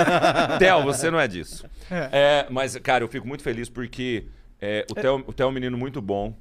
Theo, 0.59 0.83
você 0.83 1.11
não 1.11 1.19
é 1.19 1.27
disso. 1.27 1.65
É. 1.91 2.09
É, 2.13 2.47
mas, 2.51 2.77
cara, 2.77 3.03
eu 3.05 3.09
fico 3.09 3.27
muito 3.27 3.43
feliz 3.43 3.71
porque 3.71 4.27
é, 4.65 4.87
o, 4.89 4.95
Theo, 4.95 5.25
o 5.27 5.33
Theo 5.33 5.47
é 5.47 5.49
um 5.49 5.53
menino 5.53 5.77
muito 5.77 6.01
bom. 6.01 6.39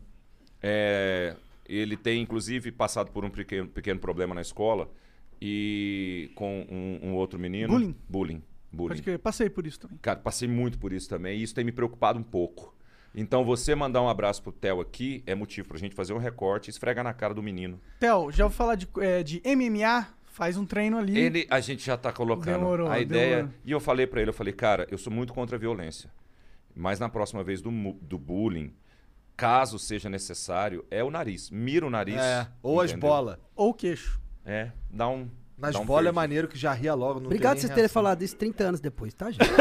É, 0.61 1.35
ele 1.67 1.97
tem, 1.97 2.21
inclusive, 2.21 2.71
passado 2.71 3.11
por 3.11 3.25
um 3.25 3.31
pequeno, 3.31 3.67
pequeno 3.67 3.99
problema 3.99 4.35
na 4.35 4.41
escola 4.41 4.87
e 5.41 6.29
com 6.35 6.67
um, 6.69 7.09
um 7.09 7.13
outro 7.15 7.39
menino. 7.39 7.69
Bullying. 7.69 7.95
Bullying. 8.07 8.43
Bullying. 8.71 8.89
Pode 8.89 9.01
crer, 9.01 9.17
passei 9.17 9.49
por 9.49 9.65
isso 9.65 9.79
também. 9.79 9.97
Cara, 9.99 10.19
passei 10.19 10.47
muito 10.47 10.77
por 10.77 10.93
isso 10.93 11.09
também 11.09 11.39
e 11.39 11.43
isso 11.43 11.55
tem 11.55 11.63
me 11.63 11.71
preocupado 11.71 12.19
um 12.19 12.23
pouco. 12.23 12.75
Então, 13.13 13.43
você 13.43 13.73
mandar 13.73 14.01
um 14.03 14.07
abraço 14.07 14.41
pro 14.43 14.51
Theo 14.51 14.79
aqui 14.79 15.23
é 15.25 15.33
motivo 15.33 15.67
pra 15.67 15.77
gente 15.79 15.95
fazer 15.95 16.13
um 16.13 16.17
recorte 16.19 16.69
e 16.69 16.71
esfregar 16.71 17.03
na 17.03 17.13
cara 17.13 17.33
do 17.33 17.41
menino. 17.41 17.81
Theo, 17.99 18.31
já 18.31 18.45
vou 18.45 18.53
falar 18.53 18.75
de, 18.75 18.87
é, 18.99 19.23
de 19.23 19.41
MMA, 19.43 20.07
faz 20.27 20.57
um 20.57 20.65
treino 20.65 20.97
ali. 20.97 21.17
Ele, 21.17 21.47
a 21.49 21.59
gente 21.59 21.83
já 21.83 21.97
tá 21.97 22.13
colocando 22.13 22.59
Demorou, 22.59 22.87
a 22.87 22.99
ideia. 22.99 23.37
demorou. 23.37 23.53
E 23.65 23.71
eu 23.71 23.79
falei 23.79 24.05
pra 24.05 24.21
ele, 24.21 24.29
eu 24.29 24.33
falei, 24.33 24.53
cara, 24.53 24.87
eu 24.91 24.97
sou 24.97 25.11
muito 25.11 25.33
contra 25.33 25.57
a 25.57 25.59
violência. 25.59 26.09
Mas 26.75 26.99
na 26.99 27.09
próxima 27.09 27.43
vez 27.43 27.61
do, 27.61 27.71
do 28.01 28.17
bullying, 28.17 28.73
caso 29.35 29.77
seja 29.79 30.09
necessário, 30.09 30.85
é 30.89 31.03
o 31.03 31.11
nariz. 31.11 31.49
Mira 31.49 31.85
o 31.85 31.89
nariz. 31.89 32.17
É, 32.17 32.47
ou 32.61 32.79
as 32.79 32.91
entendeu? 32.91 33.09
bolas. 33.09 33.37
Ou 33.55 33.69
o 33.69 33.73
queixo. 33.73 34.19
É, 34.45 34.71
dá 34.89 35.07
um. 35.07 35.29
Nas 35.57 35.73
dá 35.73 35.79
um 35.79 35.85
bolas 35.85 36.07
é 36.07 36.11
maneiro 36.11 36.47
que 36.47 36.57
já 36.57 36.73
ria 36.73 36.93
logo. 36.93 37.19
Não 37.19 37.27
Obrigado 37.27 37.55
por 37.55 37.61
vocês 37.61 37.73
terem 37.73 37.89
falado 37.89 38.21
isso 38.23 38.35
30 38.35 38.63
anos 38.63 38.79
depois, 38.79 39.13
tá, 39.13 39.29
gente? 39.29 39.47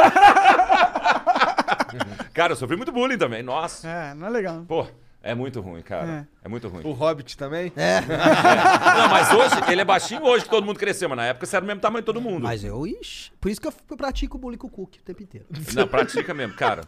Cara, 2.32 2.52
eu 2.52 2.56
sofri 2.56 2.76
muito 2.76 2.92
bullying 2.92 3.18
também. 3.18 3.42
Nossa. 3.42 3.88
É, 3.88 4.14
não 4.14 4.26
é 4.26 4.30
legal. 4.30 4.64
Pô, 4.66 4.86
é 5.22 5.34
muito 5.34 5.60
ruim, 5.60 5.82
cara. 5.82 6.28
É, 6.42 6.48
muito 6.48 6.68
ruim. 6.68 6.82
O 6.84 6.92
Hobbit 6.92 7.36
também? 7.36 7.72
É. 7.76 8.00
Não, 8.00 9.08
mas 9.10 9.30
hoje, 9.32 9.70
ele 9.70 9.80
é 9.80 9.84
baixinho 9.84 10.22
hoje 10.22 10.44
que 10.44 10.50
todo 10.50 10.64
mundo 10.64 10.78
cresceu, 10.78 11.08
mas 11.08 11.16
na 11.16 11.26
época 11.26 11.46
você 11.46 11.56
era 11.56 11.64
do 11.64 11.66
mesmo 11.66 11.80
tamanho 11.80 12.02
de 12.02 12.06
todo 12.06 12.20
mundo. 12.20 12.42
Mas 12.42 12.64
eu, 12.64 12.86
ixi. 12.86 13.30
Por 13.40 13.50
isso 13.50 13.60
que 13.60 13.66
eu, 13.68 13.72
eu 13.90 13.96
pratico 13.96 14.36
o 14.36 14.40
bullying 14.40 14.56
com 14.58 14.66
o 14.66 14.70
Cook 14.70 14.96
o 14.96 15.02
tempo 15.02 15.22
inteiro. 15.22 15.46
Não, 15.74 15.86
pratica 15.86 16.32
mesmo, 16.32 16.54
cara. 16.54 16.82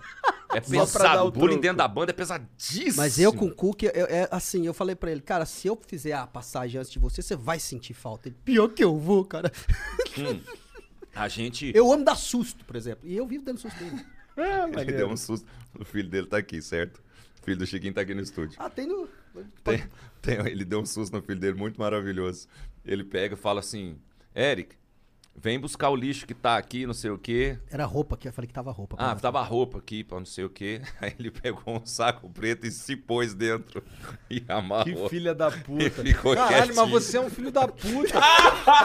É 0.55 0.61
pesado. 0.61 1.25
o 1.25 1.29
O 1.29 1.31
bullying 1.31 1.61
dentro 1.61 1.79
da 1.79 1.89
banda 1.89 2.11
é 2.11 2.15
pesadíssimo. 2.15 2.97
Mas 2.97 3.19
eu 3.19 3.33
com 3.33 3.47
o 3.47 3.55
Cook, 3.55 3.83
eu- 3.85 3.91
é 4.07 4.29
assim, 4.31 4.67
eu 4.67 4.75
falei 4.75 4.95
pra 4.95 5.11
ele, 5.11 5.21
cara, 5.21 5.45
se 5.47 5.69
eu 5.69 5.79
fizer 5.87 6.13
a 6.13 6.27
passagem 6.27 6.79
antes 6.81 6.91
de 6.91 6.99
você, 6.99 7.23
você 7.23 7.37
vai 7.37 7.59
sentir 7.59 7.95
falta. 7.95 8.29
Ele, 8.29 8.37
pior 8.45 8.69
que 8.69 8.83
eu 8.85 8.99
vou, 8.99 9.25
cara. 9.25 9.51
Hum. 10.19 10.41
A 11.15 11.29
gente. 11.29 11.71
Eu 11.75 11.93
amo 11.93 12.05
dar 12.05 12.17
susto, 12.17 12.65
por 12.65 12.77
exemplo. 12.77 13.07
E 13.09 13.17
eu 13.17 13.27
vivo 13.27 13.45
dando 13.45 13.59
susto 13.61 13.83
nele. 13.83 14.05
Ele 14.81 14.93
deu 14.93 15.09
um 15.09 15.17
susto. 15.17 15.47
O 15.79 15.85
filho 15.85 16.09
dele 16.09 16.27
tá 16.27 16.39
aqui, 16.39 16.63
certo? 16.63 17.03
O 17.43 17.45
filho 17.45 17.57
do 17.59 17.67
Chiquinho 17.67 17.93
tá 17.93 18.01
aqui 18.03 18.15
no 18.15 18.23
estúdio. 18.23 18.57
Ah, 18.59 18.71
tem 18.71 18.87
no. 18.87 19.09
Tem- 19.65 19.85
tem- 20.23 20.47
ele 20.47 20.65
deu 20.65 20.81
um 20.81 20.87
susto 20.87 21.13
no 21.17 21.23
filho 21.23 21.41
dele 21.41 21.59
muito 21.59 21.79
maravilhoso. 21.81 22.47
Ele 22.85 23.03
pega 23.03 23.35
e 23.35 23.37
fala 23.37 23.59
assim: 23.61 23.99
Eric, 24.35 24.77
vem 25.35 25.59
buscar 25.59 25.89
o 25.91 25.97
lixo 25.97 26.27
que 26.27 26.35
tá 26.35 26.57
aqui, 26.57 26.87
não 26.87 26.95
sei 26.95 27.11
o 27.11 27.19
quê. 27.19 27.59
Era 27.71 27.85
roupa 27.85 28.17
que 28.17 28.29
eu 28.29 28.33
falei 28.33 28.47
que 28.47 28.55
tava 28.55 28.71
roupa. 28.71 28.97
Ah, 28.99 29.15
tava 29.17 29.41
a 29.41 29.43
roupa 29.43 29.79
aqui 29.79 30.05
pra 30.05 30.19
não 30.19 30.27
sei 30.27 30.45
o 30.45 30.51
quê. 30.51 30.81
Aí 31.01 31.15
ele 31.19 31.31
pegou 31.31 31.63
um 31.77 31.85
saco 31.85 32.29
preto 32.31 32.67
e 32.67 32.71
se 32.71 32.95
pôs 32.97 33.35
dentro 33.35 33.83
e 34.31 34.43
amarrou. 34.49 34.85
Que 35.05 35.09
filha 35.09 35.35
da 35.35 35.51
puta. 35.51 36.03
E 36.05 36.13
ficou 36.15 36.35
Caralho, 36.35 36.53
mas 36.69 36.75
quietinho. 36.77 36.89
você 37.01 37.17
é 37.17 37.21
um 37.21 37.31
filho 37.31 37.51
da 37.51 37.67
puta. 37.67 38.21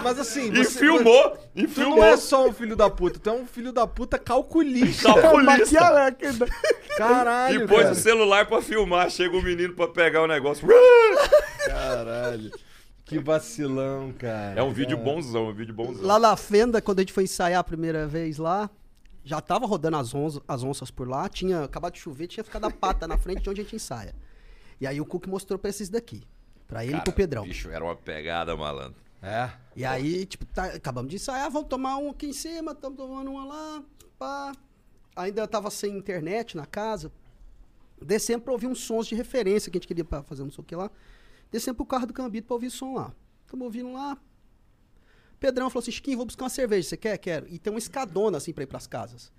mas 0.04 0.20
assim, 0.20 0.52
E 0.52 0.64
você, 0.66 0.80
filmou! 0.80 1.38
E 1.56 1.64
Tu 1.68 1.70
filmou! 1.74 1.98
não 1.98 2.06
é 2.06 2.18
só 2.18 2.48
um 2.48 2.54
filho 2.54 2.76
da 2.76 2.90
puta, 2.90 3.20
tu 3.20 3.30
é 3.30 3.34
um 3.34 3.46
filho 3.46 3.72
da 3.72 3.86
puta 3.86 4.18
calculista. 4.18 5.14
Calculista. 5.14 6.48
Caralho, 6.98 7.64
E 7.64 7.68
pôs 7.68 7.82
cara. 7.82 7.92
o 7.94 7.96
celular 7.96 8.46
pra 8.48 8.62
filmar. 8.62 9.10
Chega 9.12 9.36
o 9.38 9.42
menino 9.42 9.74
pra 9.74 9.88
pegar 9.88 10.22
o 10.24 10.28
negócio. 10.28 10.68
Caralho. 11.66 12.52
Que 13.08 13.20
vacilão, 13.20 14.12
cara. 14.14 14.60
É 14.60 14.64
um 14.64 14.72
vídeo 14.72 14.98
bonzão, 14.98 15.48
um 15.50 15.54
vídeo 15.54 15.74
bonzão. 15.74 16.06
Lá 16.06 16.20
na 16.20 16.36
Fenda, 16.36 16.82
quando 16.82 17.00
a 17.00 17.02
gente 17.02 17.14
foi 17.14 17.24
ensaiar 17.24 17.60
a 17.60 17.64
primeira 17.64 18.06
vez 18.06 18.38
lá, 18.38 18.70
já 19.24 19.40
tava 19.40 19.66
rodando 19.66 19.98
as, 19.98 20.14
onza, 20.14 20.42
as 20.48 20.64
onças 20.64 20.92
por 20.92 21.08
lá, 21.08 21.28
tinha 21.30 21.64
acabado 21.64 21.94
de 21.94 22.00
chover, 22.00 22.28
tinha 22.28 22.44
ficado 22.44 22.66
a 22.66 22.72
pata 22.72 23.08
na 23.08 23.18
frente 23.18 23.42
de 23.44 23.50
onde 23.50 23.62
a 23.62 23.64
gente 23.64 23.76
ensaia. 23.78 24.14
E 24.80 24.86
aí 24.86 25.00
o 25.00 25.06
Cook 25.06 25.26
mostrou 25.28 25.58
pra 25.58 25.70
esses 25.70 25.90
daqui. 25.90 26.24
Pra 26.68 26.84
ele 26.86 26.98
e 26.98 27.02
pro 27.02 27.14
Pedrão. 27.14 27.44
Bicho, 27.44 27.70
era 27.70 27.84
uma 27.84 27.96
pegada, 27.96 28.56
malandro. 28.58 29.02
É. 29.22 29.50
E 29.76 29.86
aí, 29.86 30.26
tipo, 30.26 30.46
tá- 30.46 30.66
acabamos 30.66 31.10
de 31.10 31.16
ensaiar, 31.16 31.50
vamos 31.50 31.70
tomar 31.70 31.98
um 31.98 32.10
aqui 32.10 32.28
em 32.28 32.34
cima, 32.34 32.74
estamos 32.74 32.98
tomando 32.98 33.32
uma 33.32 33.46
lá, 33.46 33.84
pá. 34.20 34.52
Ainda 35.16 35.48
tava 35.48 35.72
sem 35.72 35.98
internet 35.98 36.58
na 36.58 36.66
casa. 36.66 37.10
Descemos 38.02 38.44
pra 38.44 38.52
ouvir 38.54 38.68
uns 38.68 38.82
sons 38.82 39.08
de 39.08 39.16
referência 39.16 39.72
que 39.72 39.78
a 39.78 39.80
gente 39.80 39.88
queria 39.88 40.04
pra 40.06 40.22
fazer 40.22 40.44
não 40.44 40.52
sei 40.52 40.62
o 40.62 40.64
que 40.66 40.76
lá. 40.76 40.92
Descemos 41.52 41.78
pro 41.78 41.86
carro 41.86 42.08
do 42.08 42.14
Cambito 42.14 42.48
pra 42.48 42.56
ouvir 42.56 42.70
som 42.70 42.94
lá. 42.94 43.14
Estamos 43.46 43.66
ouvindo 43.66 43.92
lá. 43.94 44.18
Pedrão 45.40 45.70
falou 45.70 45.82
assim, 45.82 45.92
Chiquinho, 45.92 46.18
vou 46.18 46.26
buscar 46.26 46.44
uma 46.46 46.50
cerveja, 46.50 46.90
você 46.90 46.98
quer? 46.98 47.18
Quero. 47.18 47.48
E 47.48 47.60
tem 47.60 47.72
uma 47.72 47.80
escadona 47.80 48.38
assim 48.38 48.54
pra 48.54 48.64
ir 48.64 48.68
pras 48.68 48.88
casas. 48.88 49.32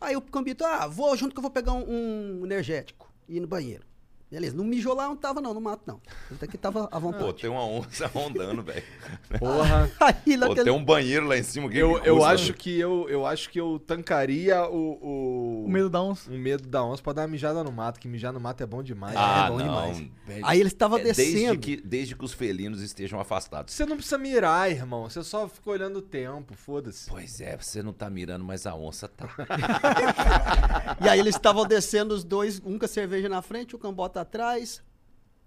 Aí 0.00 0.16
o 0.16 0.20
Cambito, 0.20 0.64
ah, 0.64 0.86
vou 0.86 1.16
junto 1.16 1.32
que 1.32 1.38
eu 1.38 1.42
vou 1.42 1.50
pegar 1.50 1.72
um, 1.72 2.40
um 2.40 2.44
energético 2.44 3.12
e 3.28 3.36
ir 3.36 3.40
no 3.40 3.46
banheiro. 3.46 3.86
Beleza, 4.34 4.56
não 4.56 4.64
mijou 4.64 4.94
lá, 4.96 5.06
não 5.06 5.14
tava 5.14 5.40
não, 5.40 5.54
no 5.54 5.60
mato 5.60 5.82
não. 5.86 6.00
Até 6.28 6.48
que 6.48 6.58
tava 6.58 6.88
à 6.90 6.98
vontade. 6.98 7.22
Pô, 7.24 7.32
tem 7.32 7.48
uma 7.48 7.64
onça 7.64 8.08
rondando, 8.08 8.64
velho. 8.64 8.82
Porra. 9.38 9.88
Aí, 10.00 10.12
Pô, 10.14 10.36
naquele- 10.38 10.64
tem 10.64 10.72
um 10.72 10.84
banheiro 10.84 11.24
lá 11.28 11.38
em 11.38 11.42
cima. 11.44 11.68
que 11.70 11.78
Eu, 11.78 12.00
que 12.00 12.08
eu 12.08 12.24
acho 12.24 12.48
né? 12.50 12.56
que 12.58 12.80
eu, 12.80 13.08
eu 13.08 13.24
acho 13.24 13.48
que 13.48 13.60
eu 13.60 13.78
tancaria 13.78 14.64
o, 14.68 14.98
o. 15.00 15.64
O 15.66 15.68
medo 15.68 15.88
da 15.88 16.02
onça. 16.02 16.28
O 16.28 16.34
medo 16.34 16.66
da 16.68 16.82
onça 16.84 17.00
pra 17.00 17.12
dar 17.12 17.22
uma 17.22 17.28
mijada 17.28 17.62
no 17.62 17.70
mato, 17.70 18.00
que 18.00 18.08
mijar 18.08 18.32
no 18.32 18.40
mato 18.40 18.60
é 18.60 18.66
bom 18.66 18.82
demais. 18.82 19.14
Ah, 19.16 19.44
é 19.46 19.50
bom 19.52 19.58
não. 19.58 19.64
demais. 19.66 19.98
velho. 20.26 20.40
Aí 20.44 20.58
ele 20.58 20.68
estava 20.68 20.98
É, 20.98 21.04
Desde 21.04 21.22
descendo. 21.22 21.60
que, 21.60 21.76
desde 21.76 22.16
que 22.16 22.24
os 22.24 22.32
felinos 22.32 22.82
estejam 22.82 23.20
afastados. 23.20 23.72
Você 23.72 23.86
não 23.86 23.94
precisa 23.96 24.18
mirar, 24.18 24.68
irmão. 24.68 25.04
Você 25.08 25.22
só 25.22 25.46
fica 25.48 25.70
olhando 25.70 26.00
o 26.00 26.02
tempo, 26.02 26.54
foda-se. 26.54 27.08
Pois 27.08 27.40
é, 27.40 27.56
você 27.56 27.84
não 27.84 27.92
tá 27.92 28.10
mirando, 28.10 28.44
mas 28.44 28.66
a 28.66 28.74
onça 28.74 29.06
tá. 29.06 29.28
E 31.04 31.08
aí 31.08 31.18
eles 31.20 31.34
estavam 31.36 31.64
descendo 31.66 32.14
os 32.14 32.24
dois, 32.24 32.60
um 32.64 32.78
com 32.78 32.84
a 32.84 32.88
cerveja 32.88 33.28
na 33.28 33.42
frente, 33.42 33.76
o 33.76 33.78
cambota 33.78 34.23
atrás. 34.24 34.82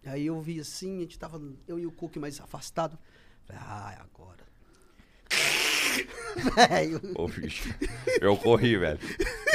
Aí 0.05 0.25
eu 0.27 0.39
vi 0.41 0.59
assim, 0.59 0.97
a 0.97 1.01
gente 1.01 1.19
tava, 1.19 1.41
eu 1.67 1.77
e 1.77 1.85
o 1.85 1.91
Cook 1.91 2.15
mais 2.17 2.39
afastado. 2.39 2.97
Falei, 3.45 3.61
ah, 3.65 3.95
é 3.97 4.01
agora. 4.01 4.45
Velho, 6.55 7.01
Ô, 7.15 7.27
bicho. 7.27 7.73
Eu 8.21 8.37
corri, 8.37 8.77
velho. 8.77 8.99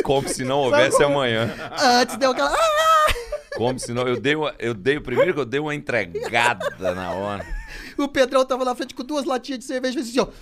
Como 0.04 0.28
se 0.28 0.44
não 0.44 0.58
houvesse 0.60 1.02
amanhã. 1.02 1.48
antes 2.00 2.16
deu 2.16 2.32
aquela. 2.32 2.52
Ah! 2.52 3.14
Como 3.56 3.78
se 3.78 3.92
não. 3.92 4.06
Eu 4.06 4.20
dei, 4.20 4.34
uma, 4.34 4.54
eu 4.58 4.74
dei. 4.74 4.98
Primeiro 4.98 5.32
que 5.34 5.40
eu 5.40 5.44
dei 5.44 5.60
uma 5.60 5.74
entregada 5.74 6.94
na 6.94 7.12
hora. 7.12 7.46
O 7.96 8.08
Pedrão 8.08 8.44
tava 8.44 8.64
na 8.64 8.74
frente 8.74 8.94
com 8.94 9.04
duas 9.04 9.24
latinhas 9.24 9.60
de 9.60 9.64
cerveja, 9.66 9.94
fez 9.94 10.08
assim, 10.08 10.18
ó. 10.20 10.24
Eu 10.24 10.32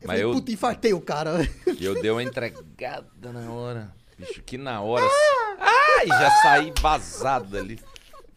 Mas 0.00 0.06
falei, 0.06 0.22
eu- 0.24 0.32
puta, 0.32 0.50
infartei 0.50 0.92
o 0.92 1.00
cara. 1.00 1.48
E 1.78 1.84
eu 1.84 2.00
dei 2.02 2.10
uma 2.10 2.22
entregada 2.22 3.32
na 3.32 3.50
hora. 3.52 3.94
Bicho, 4.18 4.42
que 4.42 4.58
na 4.58 4.80
hora. 4.80 5.04
Ai, 5.60 6.06
já 6.08 6.30
saí 6.42 6.72
vazado 6.80 7.46
dali. 7.46 7.78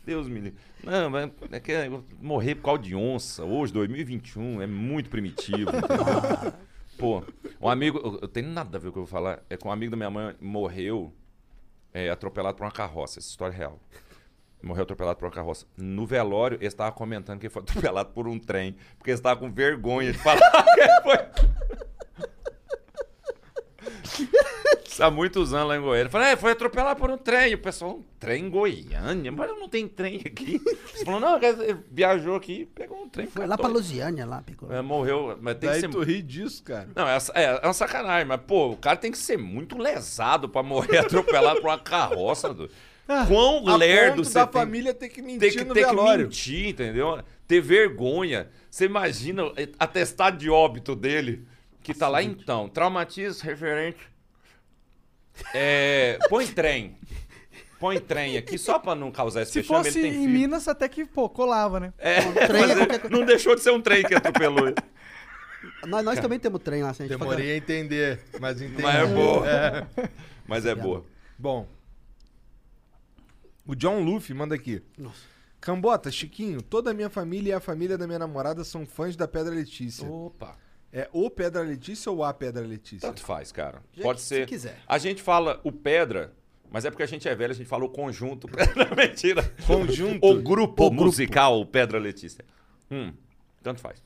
Deus 0.06 0.28
me 0.28 0.40
livre. 0.40 0.60
Não, 0.84 1.10
mas 1.10 1.32
é 1.52 1.60
que 1.60 1.72
eu 1.72 2.06
morrer 2.22 2.56
por 2.56 2.64
causa 2.64 2.84
de 2.84 2.96
onça, 2.96 3.44
hoje, 3.44 3.74
2021, 3.74 4.62
é 4.62 4.68
muito 4.68 5.10
primitivo. 5.10 5.72
Pô, 6.98 7.24
um 7.60 7.68
amigo. 7.68 7.98
Eu, 7.98 8.20
eu 8.22 8.28
tenho 8.28 8.48
nada 8.48 8.78
a 8.78 8.80
ver 8.80 8.86
com 8.86 8.90
o 8.90 8.94
que 8.94 9.00
eu 9.00 9.04
vou 9.04 9.08
falar. 9.08 9.44
É 9.50 9.58
que 9.58 9.68
um 9.68 9.72
amigo 9.72 9.92
da 9.92 9.98
minha 9.98 10.10
mãe 10.10 10.36
morreu 10.40 11.14
é, 11.94 12.10
atropelado 12.10 12.56
por 12.56 12.64
uma 12.64 12.72
carroça. 12.72 13.20
Essa 13.20 13.30
história 13.30 13.54
é 13.54 13.58
real. 13.58 13.80
Morreu 14.62 14.84
atropelado 14.84 15.18
por 15.18 15.26
uma 15.26 15.32
carroça. 15.32 15.66
No 15.76 16.06
velório, 16.06 16.58
ele 16.58 16.68
estava 16.68 16.92
comentando 16.92 17.40
que 17.40 17.48
ele 17.48 17.54
foi 17.54 17.62
atropelado 17.64 18.10
por 18.12 18.28
um 18.28 18.40
trem. 18.40 18.76
Porque 18.98 19.12
ele 19.12 19.18
estava 19.18 19.40
com 19.40 19.52
vergonha 19.52 20.12
de 20.12 20.18
falar 20.18 20.40
que 20.76 21.02
foi. 21.02 21.18
Há 25.00 25.12
muitos 25.12 25.54
anos 25.54 25.68
lá 25.68 25.78
em 25.78 25.82
Goiânia. 25.82 26.10
Falei, 26.10 26.30
é, 26.30 26.36
foi 26.38 26.52
atropelado 26.52 26.98
por 27.00 27.12
um 27.12 27.18
trem. 27.18 27.52
E 27.52 27.56
o 27.56 27.58
pessoal, 27.58 27.98
um 27.98 28.04
trem 28.18 28.46
em 28.46 28.50
Goiânia? 28.50 29.32
Mas 29.32 29.50
não 29.50 29.68
tem 29.68 29.88
trem 29.88 30.22
aqui. 30.26 30.62
Ele 30.66 31.06
falou, 31.06 31.20
não, 31.20 31.38
ele 31.42 31.78
viajou 31.92 32.36
aqui, 32.36 32.66
pegou 32.74 33.04
um 33.04 33.10
trem. 33.10 33.28
Foi 33.28 33.46
lá 33.46 33.58
pra 33.58 33.68
Lusiânia, 33.68 34.26
lá, 34.26 34.42
pegou. 34.42 34.72
É, 34.72 34.82
morreu, 34.82 35.38
mas 35.42 35.58
tem 35.58 35.70
Daí 35.70 35.82
que 35.82 35.88
ser... 35.88 35.92
tu 35.92 36.02
ri 36.02 36.22
disso, 36.22 36.64
cara. 36.64 36.88
Não, 36.96 37.08
é, 37.08 37.18
é, 37.34 37.60
é 37.62 37.68
uma 37.68 37.74
sacanagem, 37.74 38.26
mas, 38.26 38.40
pô, 38.48 38.70
o 38.70 38.78
cara 38.78 38.96
tem 38.96 39.12
que 39.12 39.18
ser 39.18 39.38
muito 39.38 39.78
lesado 39.78 40.48
pra 40.48 40.64
morrer 40.64 41.00
atropelado 41.00 41.60
por 41.60 41.68
uma 41.70 41.80
carroça. 41.80 42.54
Do... 42.54 42.70
Quão 43.28 43.68
A 43.68 43.76
lerdo 43.76 44.16
ponto 44.18 44.26
você 44.28 44.34
da 44.34 44.48
tem, 44.48 44.62
família 44.62 44.94
ter 44.94 45.10
que 45.10 45.22
mentir 45.22 45.40
tem 45.40 45.52
que, 45.52 45.64
no 45.64 45.74
ter 45.74 45.82
que 45.82 45.86
velório. 45.88 46.24
mentir, 46.26 46.70
entendeu? 46.70 47.20
Ter 47.48 47.62
vergonha. 47.62 48.48
Você 48.70 48.86
imagina 48.86 49.46
o 49.46 49.54
atestado 49.78 50.38
de 50.38 50.50
óbito 50.50 50.96
dele, 50.96 51.46
que 51.86 51.94
tá 51.94 52.08
lá 52.08 52.24
então, 52.24 52.68
traumatismo 52.68 53.44
referente. 53.44 54.10
É, 55.54 56.18
põe 56.30 56.48
trem. 56.48 56.98
Põe 57.80 58.00
trem 58.00 58.38
aqui, 58.38 58.58
só 58.58 58.80
pra 58.80 58.96
não 58.96 59.12
causar 59.12 59.44
esse 59.44 59.52
Se 59.52 59.62
fechame, 59.62 59.84
fosse 59.84 60.00
ele 60.00 60.10
tem 60.10 60.18
em 60.18 60.26
filho. 60.26 60.40
Minas, 60.40 60.68
até 60.68 60.90
que, 60.90 61.06
pô, 61.06 61.30
colava, 61.30 61.80
né? 61.80 61.94
É, 62.00 62.22
trem 62.48 62.64
é 62.64 62.68
mas 62.68 62.78
qualquer 62.78 63.00
coisa. 63.02 63.16
não 63.16 63.24
deixou 63.24 63.54
de 63.54 63.62
ser 63.62 63.70
um 63.70 63.80
trem 63.80 64.04
que 64.04 64.16
atropelou 64.16 64.68
ele. 64.68 64.76
Nós, 65.86 66.04
nós 66.04 66.20
também 66.20 66.40
temos 66.40 66.60
trem 66.64 66.82
lá, 66.82 66.92
se 66.92 67.04
a 67.04 67.08
gente 67.08 67.16
Demorei 67.16 67.52
a 67.52 67.58
entender, 67.58 68.20
mas 68.40 68.60
entendi. 68.60 68.82
Mas 68.82 68.96
é 68.96 69.06
boa. 69.06 69.48
É. 69.48 69.88
Mas 70.48 70.66
é 70.66 70.74
boa. 70.74 71.06
Bom. 71.38 71.68
O 73.68 73.76
John 73.76 74.00
Luffy 74.00 74.34
manda 74.34 74.56
aqui. 74.56 74.82
Nossa. 74.98 75.22
Cambota, 75.62 76.12
Chiquinho, 76.12 76.64
toda 76.64 76.90
a 76.90 76.94
minha 76.96 77.12
família 77.12 77.52
e 77.52 77.54
a 77.54 77.60
família 77.60 77.96
da 77.96 78.08
minha 78.08 78.20
namorada 78.20 78.64
são 78.64 78.88
fãs 78.88 79.16
da 79.16 79.28
Pedra 79.28 79.54
Letícia. 79.54 80.08
Opa. 80.08 80.65
É 80.98 81.10
o 81.12 81.30
Pedra 81.30 81.62
Letícia 81.62 82.10
ou 82.10 82.24
a 82.24 82.34
Pedra 82.34 82.66
Letícia? 82.66 83.10
Tanto 83.10 83.22
faz, 83.22 83.52
cara. 83.52 83.84
Gente, 83.94 84.04
Pode 84.04 84.22
se 84.22 84.28
ser. 84.28 84.48
quiser. 84.48 84.78
A 84.88 84.98
gente 84.98 85.22
fala 85.22 85.60
o 85.62 85.70
pedra, 85.70 86.34
mas 86.72 86.86
é 86.86 86.90
porque 86.90 87.04
a 87.04 87.06
gente 87.06 87.28
é 87.28 87.36
velho, 87.36 87.52
a 87.52 87.56
gente 87.56 87.68
fala 87.68 87.84
o 87.84 87.90
conjunto. 87.90 88.48
Pedra, 88.48 88.96
mentira. 88.96 89.44
Conjunto. 89.68 90.26
O 90.26 90.42
grupo 90.42 90.86
O 90.86 90.90
grupo. 90.90 91.04
musical 91.04 91.66
Pedra 91.66 92.00
Letícia. 92.00 92.46
Hum, 92.90 93.12
tanto 93.62 93.82
faz. 93.82 94.02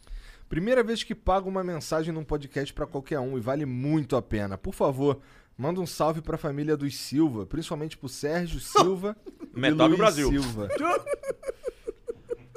Primeira 0.50 0.82
vez 0.82 1.04
que 1.04 1.14
pago 1.14 1.48
uma 1.48 1.64
mensagem 1.64 2.12
num 2.12 2.24
podcast 2.24 2.74
pra 2.74 2.88
qualquer 2.88 3.20
um 3.20 3.38
e 3.38 3.40
vale 3.40 3.68
muito 3.68 4.16
a 4.16 4.22
pena. 4.24 4.58
Por 4.58 4.74
favor, 4.74 5.22
manda 5.56 5.80
um 5.80 5.86
salve 5.86 6.22
pra 6.24 6.40
família 6.40 6.76
dos 6.76 6.98
Silva, 6.98 7.46
principalmente 7.46 7.96
pro 7.98 8.10
Sérgio 8.10 8.58
Silva 8.60 9.16
e 9.56 9.60
Metade 9.60 9.78
do 9.78 9.86
Luiz 9.90 9.98
Brasil. 10.00 10.30
Silva. 10.32 10.68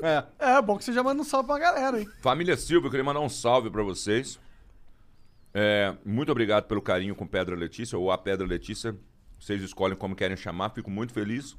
É. 0.02 0.24
É, 0.38 0.60
bom 0.60 0.76
que 0.76 0.84
você 0.84 0.92
já 0.92 1.02
manda 1.02 1.22
um 1.22 1.24
salve 1.24 1.46
pra 1.46 1.58
galera, 1.58 2.00
hein? 2.00 2.08
Família 2.20 2.56
Silva, 2.56 2.88
eu 2.88 2.90
queria 2.90 3.04
mandar 3.04 3.20
um 3.20 3.28
salve 3.28 3.70
pra 3.70 3.84
vocês. 3.84 4.38
É, 5.54 5.94
muito 6.04 6.32
obrigado 6.32 6.64
pelo 6.66 6.82
carinho 6.82 7.14
com 7.14 7.24
Pedra 7.26 7.54
Letícia, 7.54 7.96
ou 7.96 8.10
a 8.10 8.18
Pedra 8.18 8.44
Letícia. 8.44 8.96
Vocês 9.38 9.62
escolhem 9.62 9.96
como 9.96 10.16
querem 10.16 10.36
chamar, 10.36 10.70
fico 10.70 10.90
muito 10.90 11.12
feliz. 11.12 11.56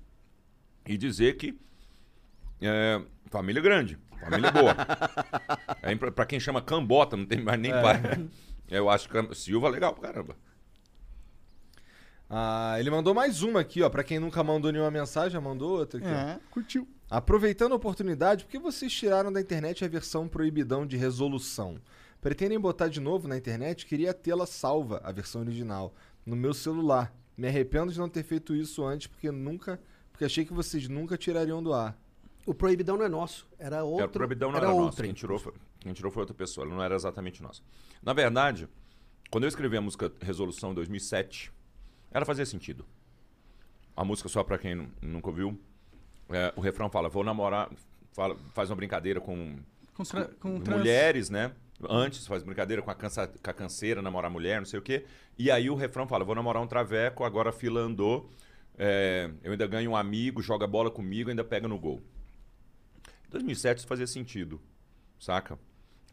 E 0.85 0.97
dizer 0.97 1.37
que 1.37 1.57
é, 2.61 3.01
família 3.29 3.61
grande, 3.61 3.97
família 4.19 4.51
boa. 4.51 4.75
é, 5.81 5.95
pra, 5.95 6.11
pra 6.11 6.25
quem 6.25 6.39
chama 6.39 6.61
cambota, 6.61 7.15
não 7.15 7.25
tem 7.25 7.41
mais 7.41 7.59
nem 7.59 7.71
pai. 7.71 8.01
Eu 8.69 8.89
acho 8.89 9.07
que 9.07 9.35
Silva 9.35 9.67
é 9.67 9.71
legal 9.71 9.93
pra 9.93 10.09
caramba. 10.11 10.35
Ah, 12.29 12.75
ele 12.79 12.89
mandou 12.89 13.13
mais 13.13 13.43
uma 13.43 13.59
aqui, 13.59 13.81
ó. 13.83 13.89
Pra 13.89 14.03
quem 14.03 14.17
nunca 14.17 14.43
mandou 14.43 14.71
nenhuma 14.71 14.89
mensagem, 14.89 15.31
já 15.31 15.39
mandou 15.39 15.77
outra 15.77 15.99
aqui. 15.99 16.07
ó. 16.07 16.11
É, 16.11 16.39
curtiu. 16.49 16.87
Aproveitando 17.13 17.73
a 17.73 17.75
oportunidade, 17.75 18.43
por 18.43 18.49
que 18.49 18.57
vocês 18.57 18.91
tiraram 18.91 19.31
da 19.31 19.39
internet 19.39 19.85
a 19.85 19.87
versão 19.87 20.27
proibidão 20.27 20.83
de 20.83 20.97
resolução? 20.97 21.79
Pretendem 22.19 22.59
botar 22.59 22.87
de 22.87 22.99
novo 22.99 23.27
na 23.27 23.37
internet? 23.37 23.85
Queria 23.85 24.15
tê-la 24.15 24.47
salva, 24.47 24.99
a 25.03 25.11
versão 25.11 25.41
original, 25.41 25.93
no 26.25 26.35
meu 26.35 26.55
celular. 26.55 27.15
Me 27.37 27.47
arrependo 27.47 27.93
de 27.93 27.99
não 27.99 28.09
ter 28.09 28.23
feito 28.23 28.55
isso 28.55 28.83
antes, 28.83 29.05
porque 29.05 29.29
nunca. 29.29 29.79
Porque 30.11 30.25
achei 30.25 30.43
que 30.43 30.51
vocês 30.53 30.89
nunca 30.89 31.15
tirariam 31.15 31.61
do 31.61 31.71
ar. 31.71 31.95
O 32.47 32.53
proibidão 32.55 32.97
não 32.97 33.05
é 33.05 33.09
nosso, 33.09 33.47
era 33.59 33.83
outro. 33.83 33.99
Era 34.01 34.09
o 34.09 34.11
proibidão 34.13 34.49
não 34.51 34.57
era 34.57 34.69
era, 34.69 34.75
nosso. 34.75 34.99
Quem 34.99 35.13
tirou, 35.13 35.37
foi, 35.37 35.53
quem 35.79 35.93
tirou 35.93 36.11
foi 36.11 36.21
outra 36.23 36.33
pessoa, 36.33 36.65
ele 36.65 36.73
não 36.73 36.81
era 36.83 36.95
exatamente 36.95 37.43
nosso. 37.43 37.63
Na 38.01 38.13
verdade, 38.13 38.67
quando 39.29 39.43
eu 39.43 39.49
escrevi 39.49 39.77
a 39.77 39.81
música 39.81 40.11
Resolução 40.19 40.71
em 40.71 40.73
2007, 40.73 41.53
ela 42.09 42.25
fazia 42.25 42.43
sentido. 42.47 42.83
A 43.95 44.03
música, 44.03 44.27
só 44.27 44.43
pra 44.43 44.57
quem 44.57 44.73
nu- 44.73 44.91
nunca 44.99 45.27
ouviu, 45.29 45.59
é, 46.29 46.53
o 46.55 46.61
refrão 46.61 46.89
fala: 46.89 47.09
Vou 47.09 47.23
namorar, 47.23 47.69
fala- 48.13 48.35
faz 48.53 48.69
uma 48.69 48.75
brincadeira 48.75 49.19
com, 49.21 49.57
Com, 50.39 50.59
com 50.59 50.71
mulheres, 50.79 51.29
né? 51.29 51.51
Antes 51.89 52.25
faz 52.25 52.43
brincadeira 52.43 52.81
com 52.81 52.89
a, 52.91 52.95
cansa, 52.95 53.27
com 53.27 53.49
a 53.49 53.53
canseira, 53.53 54.01
namorar 54.01 54.31
mulher, 54.31 54.59
não 54.59 54.65
sei 54.65 54.79
o 54.79 54.81
quê. 54.81 55.05
E 55.37 55.51
aí 55.51 55.69
o 55.69 55.75
refrão 55.75 56.07
fala: 56.07 56.23
Vou 56.23 56.35
namorar 56.35 56.61
um 56.61 56.67
traveco, 56.67 57.23
agora 57.23 57.49
a 57.49 57.53
fila 57.53 57.81
andou. 57.81 58.29
é, 58.77 59.29
eu 59.43 59.51
ainda 59.51 59.67
ganho 59.67 59.91
um 59.91 59.95
amigo, 59.95 60.41
joga 60.41 60.65
bola 60.65 60.89
comigo, 60.89 61.29
ainda 61.29 61.43
pega 61.43 61.67
no 61.67 61.77
gol. 61.77 62.01
Em 63.27 63.31
2007 63.31 63.79
isso 63.79 63.87
fazia 63.87 64.07
sentido, 64.07 64.61
saca? 65.19 65.57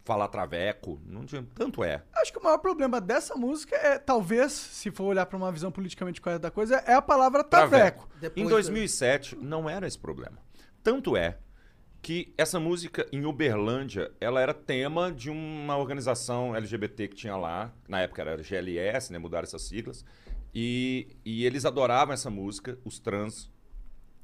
Falar 0.03 0.27
traveco, 0.29 0.99
não 1.05 1.25
tinha, 1.25 1.45
tanto 1.53 1.83
é. 1.83 2.01
Acho 2.13 2.31
que 2.33 2.39
o 2.39 2.43
maior 2.43 2.57
problema 2.57 2.99
dessa 2.99 3.35
música 3.35 3.75
é, 3.75 3.99
talvez, 3.99 4.51
se 4.51 4.89
for 4.89 5.03
olhar 5.05 5.25
pra 5.27 5.37
uma 5.37 5.51
visão 5.51 5.71
politicamente 5.71 6.19
correta 6.19 6.39
da 6.39 6.51
coisa, 6.51 6.77
é 6.87 6.93
a 6.95 7.01
palavra 7.01 7.43
traveco. 7.43 8.09
Depois 8.19 8.41
Em 8.41 8.43
da- 8.45 8.49
2007 8.55 9.35
não 9.35 9.69
era 9.69 9.85
esse 9.87 9.99
problema. 9.99 10.37
Tanto 10.83 11.15
é 11.15 11.37
que 12.01 12.33
essa 12.35 12.59
música 12.59 13.05
em 13.11 13.25
Uberlândia, 13.25 14.11
ela 14.19 14.41
era 14.41 14.55
tema 14.55 15.11
de 15.11 15.29
uma 15.29 15.77
organização 15.77 16.55
LGBT 16.55 17.07
que 17.09 17.15
tinha 17.15 17.35
lá, 17.37 17.71
na 17.87 18.01
época 18.01 18.23
era 18.23 18.41
GLS, 18.41 19.13
né, 19.13 19.19
mudaram 19.19 19.43
essas 19.43 19.61
siglas, 19.61 20.03
e, 20.51 21.15
e 21.23 21.45
eles 21.45 21.63
adoravam 21.63 22.11
essa 22.11 22.31
música, 22.31 22.75
os 22.83 22.97
trans. 22.99 23.51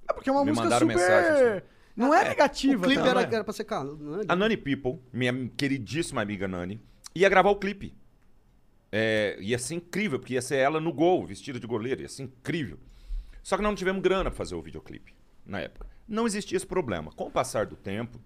É 0.10 0.14
porque 0.14 0.28
é 0.28 0.34
uma 0.34 0.44
Me 0.44 0.52
música 0.54 0.72
super... 0.72 0.86
mensagem, 0.88 1.62
Não 1.98 2.14
é, 2.14 2.22
O 2.22 2.30
negativa. 2.30 2.86
clipe 2.86 3.02
tá? 3.02 3.10
era, 3.10 3.22
é? 3.22 3.24
era 3.24 3.44
pra 3.44 3.52
ser 3.54 3.64
calmo. 3.64 3.96
né? 4.18 4.24
A 4.28 4.36
Nani 4.36 4.56
People, 4.56 5.00
minha 5.12 5.50
queridíssima 5.58 6.22
amiga 6.22 6.48
Nani, 6.48 6.80
ia 7.16 7.28
gravar 7.28 7.50
o 7.50 7.56
clipe. 7.56 7.94
É, 8.92 9.38
ia 9.42 9.58
ser 9.58 9.76
incrível, 9.76 10.20
porque 10.20 10.36
ia 10.36 10.42
ser 10.42 10.58
ela 10.58 10.80
no 10.80 10.94
gol, 10.94 11.26
vestida 11.26 11.60
de 11.60 11.66
goleiro, 11.68 12.02
ia 12.02 12.08
ser 12.08 12.24
incrível. 12.24 12.78
Só 13.42 13.58
que 13.58 13.64
não 13.64 13.74
tivemos 13.76 14.02
grana 14.02 14.26
pra 14.30 14.38
fazer 14.38 14.56
o 14.56 14.62
videoclipe 14.62 15.14
na 15.46 15.60
época. 15.60 15.88
Não 16.08 16.26
existia 16.26 16.56
esse 16.56 16.68
problema. 16.68 17.12
Com 17.12 17.26
o 17.26 17.32
passar 17.32 17.66
do 17.66 17.76
tempo, 17.76 18.22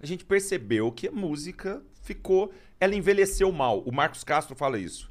a 0.00 0.04
gente 0.04 0.24
percebeu 0.24 0.90
que 0.90 1.08
a 1.08 1.12
música 1.12 1.82
ficou. 2.02 2.52
Ela 2.80 2.94
envelheceu 2.94 3.50
mal. 3.52 3.80
O 3.80 3.92
Marcos 3.92 4.24
Castro 4.24 4.54
fala 4.56 4.78
isso. 4.78 5.10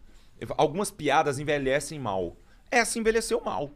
Algumas 0.57 0.91
piadas 0.91 1.39
envelhecem 1.39 1.97
mal. 1.99 2.37
Essa 2.69 2.99
envelheceu 2.99 3.41
mal. 3.41 3.71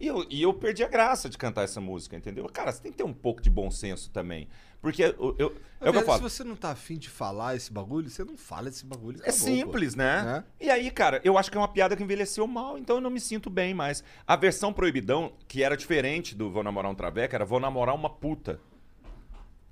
E 0.00 0.06
eu, 0.06 0.24
e 0.30 0.40
eu 0.42 0.54
perdi 0.54 0.84
a 0.84 0.88
graça 0.88 1.28
de 1.28 1.36
cantar 1.36 1.62
essa 1.64 1.80
música, 1.80 2.16
entendeu? 2.16 2.44
Cara, 2.52 2.70
você 2.70 2.80
tem 2.80 2.92
que 2.92 2.98
ter 2.98 3.04
um 3.04 3.12
pouco 3.12 3.42
de 3.42 3.50
bom 3.50 3.68
senso 3.70 4.10
também. 4.10 4.48
Porque 4.80 5.02
eu, 5.02 5.34
eu- 5.38 5.56
é 5.80 5.90
o 5.90 5.92
que 5.92 5.98
eu 5.98 6.04
falo. 6.04 6.18
Se 6.18 6.22
você 6.36 6.44
não 6.44 6.54
tá 6.54 6.70
afim 6.70 6.96
de 6.96 7.08
falar 7.08 7.56
esse 7.56 7.72
bagulho, 7.72 8.08
você 8.08 8.22
não 8.22 8.36
fala 8.36 8.68
esse 8.68 8.86
bagulho. 8.86 9.18
É 9.24 9.32
simples, 9.32 9.96
né? 9.96 10.44
E 10.60 10.70
aí, 10.70 10.88
cara, 10.92 11.20
eu 11.24 11.36
acho 11.36 11.50
que 11.50 11.56
é 11.56 11.60
uma 11.60 11.66
piada 11.66 11.96
que 11.96 12.02
envelheceu 12.04 12.46
mal, 12.46 12.78
então 12.78 12.96
eu 12.98 13.00
não 13.02 13.10
me 13.10 13.18
sinto 13.18 13.50
bem 13.50 13.74
mais. 13.74 14.04
A 14.24 14.36
versão 14.36 14.72
proibidão, 14.72 15.32
que 15.48 15.64
era 15.64 15.76
diferente 15.76 16.32
do 16.36 16.48
Vou 16.48 16.62
Namorar 16.62 16.92
um 16.92 16.94
Traveca, 16.94 17.36
era 17.36 17.44
Vou 17.44 17.58
Namorar 17.58 17.94
uma 17.96 18.08
Puta. 18.08 18.60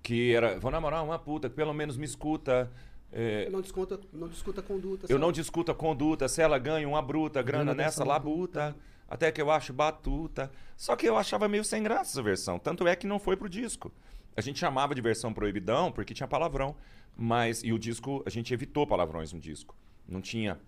Que 0.03 0.35
era 0.35 0.59
Vou 0.59 0.71
Namorar 0.71 1.05
uma 1.05 1.19
Puta, 1.19 1.49
que 1.49 1.55
pelo 1.55 1.73
menos 1.73 1.97
me 1.97 2.05
escuta. 2.05 2.71
é, 3.13 3.49
Não, 3.51 3.61
desconta, 3.61 3.99
não 4.13 4.29
discuta 4.29 4.61
a 4.61 4.65
conduta. 4.65 5.05
eu 5.07 5.09
sabe? 5.09 5.21
não 5.21 5.31
discuto 5.33 5.71
a 5.73 5.75
conduta, 5.75 6.29
se 6.29 6.43
ela 6.43 6.59
ganha 6.59 6.89
uma 6.89 7.01
bruta, 7.03 7.43
grana 7.43 7.65
Grana 7.67 7.75
nessa 7.85 8.05
labuta. 8.05 8.77
Até 9.09 9.31
que 9.31 9.41
eu 9.41 9.51
acho 9.51 9.73
batuta. 9.73 10.51
Só 10.77 10.97
que 10.97 11.07
eu 11.07 11.17
achava 11.17 11.49
meio 11.49 11.65
sem 11.65 11.83
graça 11.83 12.13
essa 12.13 12.23
versão. 12.23 12.59
Tanto 12.59 12.87
é 12.87 12.97
que 12.97 13.07
não 13.07 13.19
foi 13.19 13.37
pro 13.37 13.49
disco. 13.49 13.93
A 14.37 14.41
gente 14.41 14.59
chamava 14.59 14.95
de 14.95 15.01
versão 15.01 15.33
proibidão 15.33 15.91
porque 15.93 16.15
tinha 16.15 16.29
palavrão. 16.29 16.77
Mas. 17.17 17.63
E 17.63 17.73
o 17.73 17.79
disco, 17.79 18.23
a 18.27 18.31
gente 18.31 18.53
evitou 18.53 18.87
palavrões 18.87 19.33
no 19.33 19.41
disco. 19.41 19.77
Não 20.09 20.21
tinha. 20.21 20.61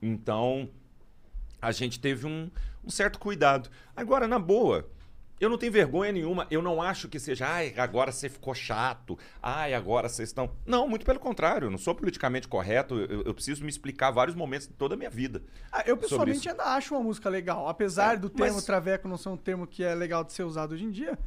Então. 0.00 0.68
A 1.60 1.70
gente 1.70 2.00
teve 2.00 2.26
um, 2.26 2.50
um 2.84 2.90
certo 2.90 3.20
cuidado. 3.20 3.70
Agora, 3.94 4.26
na 4.26 4.38
boa. 4.38 4.90
Eu 5.42 5.50
não 5.50 5.58
tenho 5.58 5.72
vergonha 5.72 6.12
nenhuma. 6.12 6.46
Eu 6.50 6.62
não 6.62 6.80
acho 6.80 7.08
que 7.08 7.18
seja, 7.18 7.48
ai, 7.48 7.74
agora 7.76 8.12
você 8.12 8.28
ficou 8.28 8.54
chato. 8.54 9.18
Ai, 9.42 9.74
agora 9.74 10.08
vocês 10.08 10.28
estão. 10.28 10.50
Não, 10.64 10.86
muito 10.88 11.04
pelo 11.04 11.18
contrário. 11.18 11.66
Eu 11.66 11.70
não 11.70 11.78
sou 11.78 11.94
politicamente 11.96 12.46
correto. 12.46 12.94
Eu, 12.96 13.22
eu 13.22 13.34
preciso 13.34 13.62
me 13.64 13.68
explicar 13.68 14.12
vários 14.12 14.36
momentos 14.36 14.68
de 14.68 14.74
toda 14.74 14.94
a 14.94 14.96
minha 14.96 15.10
vida. 15.10 15.42
Ah, 15.72 15.82
eu 15.84 15.96
pessoalmente 15.96 16.48
ainda 16.48 16.62
acho 16.62 16.94
uma 16.94 17.02
música 17.02 17.28
legal. 17.28 17.66
Apesar 17.68 18.14
É, 18.14 18.16
do 18.18 18.30
termo 18.30 18.54
mas- 18.54 18.64
traveco 18.64 19.08
não 19.08 19.16
ser 19.16 19.30
um 19.30 19.36
termo 19.36 19.66
que 19.66 19.82
é 19.82 19.94
legal 19.96 20.22
de 20.22 20.32
ser 20.32 20.44
usado 20.44 20.74
hoje 20.74 20.84
em 20.84 20.90
dia. 20.92 21.18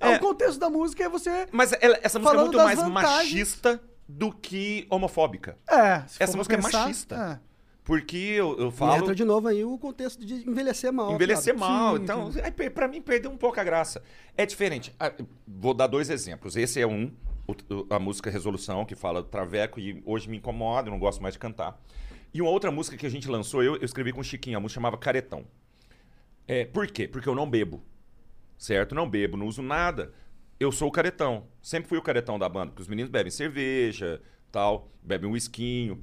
É. 0.00 0.16
O 0.16 0.18
contexto 0.18 0.58
da 0.58 0.68
música 0.68 1.04
é 1.04 1.08
você. 1.08 1.46
Mas 1.52 1.72
ela- 1.80 1.98
essa 2.02 2.18
música 2.18 2.38
é 2.38 2.40
muito 2.40 2.56
mais 2.58 2.78
vantagens. 2.80 2.94
machista 3.32 3.80
do 4.08 4.32
que 4.32 4.84
homofóbica. 4.90 5.56
É, 5.68 6.00
se 6.08 6.20
Essa 6.20 6.36
música 6.36 6.56
pensar, 6.56 6.68
é 6.78 6.82
machista. 6.86 7.40
é. 7.46 7.49
Porque 7.90 8.16
eu, 8.16 8.56
eu 8.56 8.68
E 8.68 8.70
falo. 8.70 9.02
entra 9.02 9.14
de 9.16 9.24
novo 9.24 9.48
aí 9.48 9.64
o 9.64 9.76
contexto 9.76 10.24
de 10.24 10.48
envelhecer 10.48 10.92
mal. 10.92 11.12
Envelhecer 11.12 11.58
sabe? 11.58 11.58
mal. 11.58 11.96
Sim, 11.96 12.02
então, 12.04 12.30
pe- 12.54 12.70
pra 12.70 12.86
mim, 12.86 13.02
perdeu 13.02 13.32
um 13.32 13.36
pouco 13.36 13.58
a 13.58 13.64
graça. 13.64 14.00
É 14.36 14.46
diferente. 14.46 14.94
Ah, 15.00 15.12
Vou 15.44 15.74
dar 15.74 15.88
dois 15.88 16.08
exemplos. 16.08 16.54
Esse 16.56 16.80
é 16.80 16.86
um, 16.86 17.10
o- 17.48 17.86
a 17.92 17.98
música 17.98 18.30
Resolução, 18.30 18.84
que 18.84 18.94
fala 18.94 19.20
do 19.22 19.28
Traveco, 19.28 19.80
e 19.80 20.00
hoje 20.06 20.28
me 20.30 20.36
incomoda, 20.36 20.86
eu 20.88 20.92
não 20.92 21.00
gosto 21.00 21.20
mais 21.20 21.34
de 21.34 21.40
cantar. 21.40 21.82
E 22.32 22.40
uma 22.40 22.50
outra 22.52 22.70
música 22.70 22.96
que 22.96 23.04
a 23.04 23.10
gente 23.10 23.28
lançou, 23.28 23.60
eu, 23.60 23.74
eu 23.74 23.84
escrevi 23.84 24.12
com 24.12 24.20
o 24.20 24.24
Chiquinho, 24.24 24.56
a 24.56 24.60
música 24.60 24.76
chamava 24.76 24.96
Caretão. 24.96 25.44
É, 26.46 26.64
por 26.66 26.86
quê? 26.86 27.08
Porque 27.08 27.28
eu 27.28 27.34
não 27.34 27.50
bebo. 27.50 27.82
Certo? 28.56 28.94
Não 28.94 29.10
bebo, 29.10 29.36
não 29.36 29.46
uso 29.48 29.62
nada. 29.62 30.12
Eu 30.60 30.70
sou 30.70 30.86
o 30.86 30.92
caretão. 30.92 31.48
Sempre 31.60 31.88
fui 31.88 31.98
o 31.98 32.02
caretão 32.02 32.38
da 32.38 32.48
banda, 32.48 32.66
porque 32.66 32.82
os 32.82 32.88
meninos 32.88 33.10
bebem 33.10 33.32
cerveja, 33.32 34.20
tal, 34.52 34.92
bebem 35.02 35.28
um 35.28 35.32
whiskinho. 35.32 36.00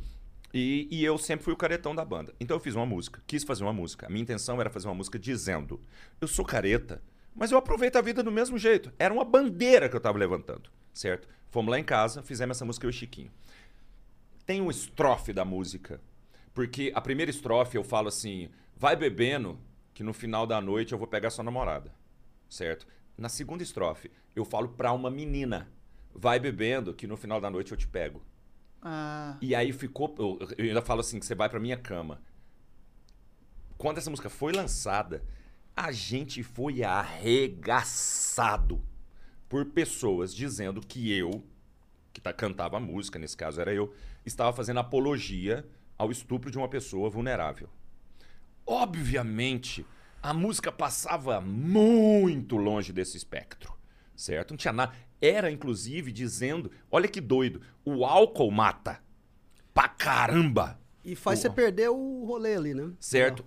E, 0.54 0.88
e 0.90 1.04
eu 1.04 1.18
sempre 1.18 1.44
fui 1.44 1.54
o 1.54 1.58
caretão 1.58 1.94
da 1.94 2.06
banda. 2.06 2.34
Então 2.40 2.56
eu 2.56 2.62
fiz 2.62 2.76
uma 2.76 2.86
música, 2.86 3.22
quis 3.28 3.44
fazer 3.44 3.64
uma 3.64 3.74
música. 3.74 4.06
A 4.06 4.10
minha 4.10 4.22
intenção 4.22 4.60
era 4.60 4.70
fazer 4.70 4.88
uma 4.88 4.96
música 4.96 5.20
dizendo: 5.20 5.80
eu 6.22 6.28
sou 6.28 6.46
careta, 6.46 7.02
mas 7.36 7.52
eu 7.52 7.58
aproveito 7.58 7.98
a 7.98 8.02
vida 8.02 8.24
do 8.24 8.32
mesmo 8.32 8.58
jeito. 8.58 8.92
Era 8.98 9.14
uma 9.14 9.26
bandeira 9.26 9.90
que 9.90 9.96
eu 9.96 10.00
tava 10.00 10.18
levantando, 10.18 10.70
certo? 10.94 11.28
Fomos 11.50 11.72
lá 11.72 11.80
em 11.80 11.84
casa, 11.84 12.22
fizemos 12.24 12.58
essa 12.58 12.66
música 12.66 12.86
eu 12.86 12.90
e 12.90 12.94
Chiquinho. 12.94 13.32
Tem 14.46 14.62
um 14.62 14.72
estrofe 14.72 15.34
da 15.34 15.44
música, 15.44 16.02
porque 16.54 16.92
a 16.96 17.02
primeira 17.02 17.30
estrofe 17.30 17.78
eu 17.78 17.84
falo 17.84 18.08
assim: 18.08 18.50
vai 18.76 18.96
bebendo, 18.96 19.60
que 19.94 20.04
no 20.04 20.14
final 20.14 20.48
da 20.48 20.62
noite 20.62 20.94
eu 20.94 20.98
vou 20.98 21.08
pegar 21.08 21.30
sua 21.30 21.44
namorada, 21.44 21.94
certo? 22.50 22.88
Na 23.18 23.30
segunda 23.30 23.64
estrofe, 23.64 24.12
eu 24.36 24.46
falo 24.46 24.70
pra 24.70 24.94
uma 24.94 25.10
menina: 25.10 25.70
vai 26.14 26.40
bebendo, 26.40 26.94
que 26.94 27.06
no 27.06 27.18
final 27.18 27.42
da 27.42 27.50
noite 27.50 27.72
eu 27.72 27.78
te 27.78 27.88
pego. 27.88 28.22
Ah, 28.90 29.38
E 29.42 29.54
aí 29.54 29.74
ficou. 29.74 30.16
Eu, 30.18 30.40
eu 30.58 30.66
ainda 30.66 30.82
falo 30.82 31.02
assim: 31.02 31.20
que 31.20 31.26
você 31.26 31.36
vai 31.36 31.50
pra 31.50 31.60
minha 31.60 31.76
cama. 31.76 32.22
Quando 33.78 33.98
essa 33.98 34.10
música 34.10 34.30
foi 34.30 34.54
lançada, 34.54 35.22
a 35.76 35.92
gente 35.92 36.42
foi 36.42 36.84
arregaçado 36.84 38.82
por 39.50 39.66
pessoas 39.66 40.34
dizendo 40.34 40.80
que 40.80 41.12
eu, 41.12 41.44
que 42.14 42.22
tá, 42.22 42.32
cantava 42.32 42.78
a 42.78 42.80
música, 42.80 43.20
nesse 43.20 43.36
caso 43.36 43.60
era 43.60 43.74
eu, 43.74 43.94
estava 44.26 44.54
fazendo 44.54 44.80
apologia 44.80 45.68
ao 45.98 46.10
estupro 46.10 46.50
de 46.50 46.58
uma 46.58 46.70
pessoa 46.70 47.10
vulnerável. 47.10 47.70
Obviamente, 48.66 49.86
a 50.24 50.34
música 50.34 50.72
passava 50.72 51.42
muito 51.42 52.56
longe 52.56 52.94
desse 52.94 53.18
espectro, 53.18 53.74
certo? 54.16 54.52
Não 54.52 54.58
tinha 54.58 54.74
nada. 54.74 54.96
Era, 55.22 55.52
inclusive, 55.52 56.12
dizendo: 56.12 56.72
olha 56.92 57.08
que 57.08 57.20
doido, 57.22 57.62
o 57.84 58.06
álcool 58.06 58.52
mata. 58.52 59.02
Pra 59.74 59.88
caramba! 59.88 60.80
E 61.04 61.16
faz 61.16 61.40
O- 61.40 61.42
você 61.44 61.50
perder 61.50 61.90
o 61.90 62.26
rolê 62.26 62.56
ali, 62.56 62.74
né? 62.74 62.92
Certo? 63.00 63.46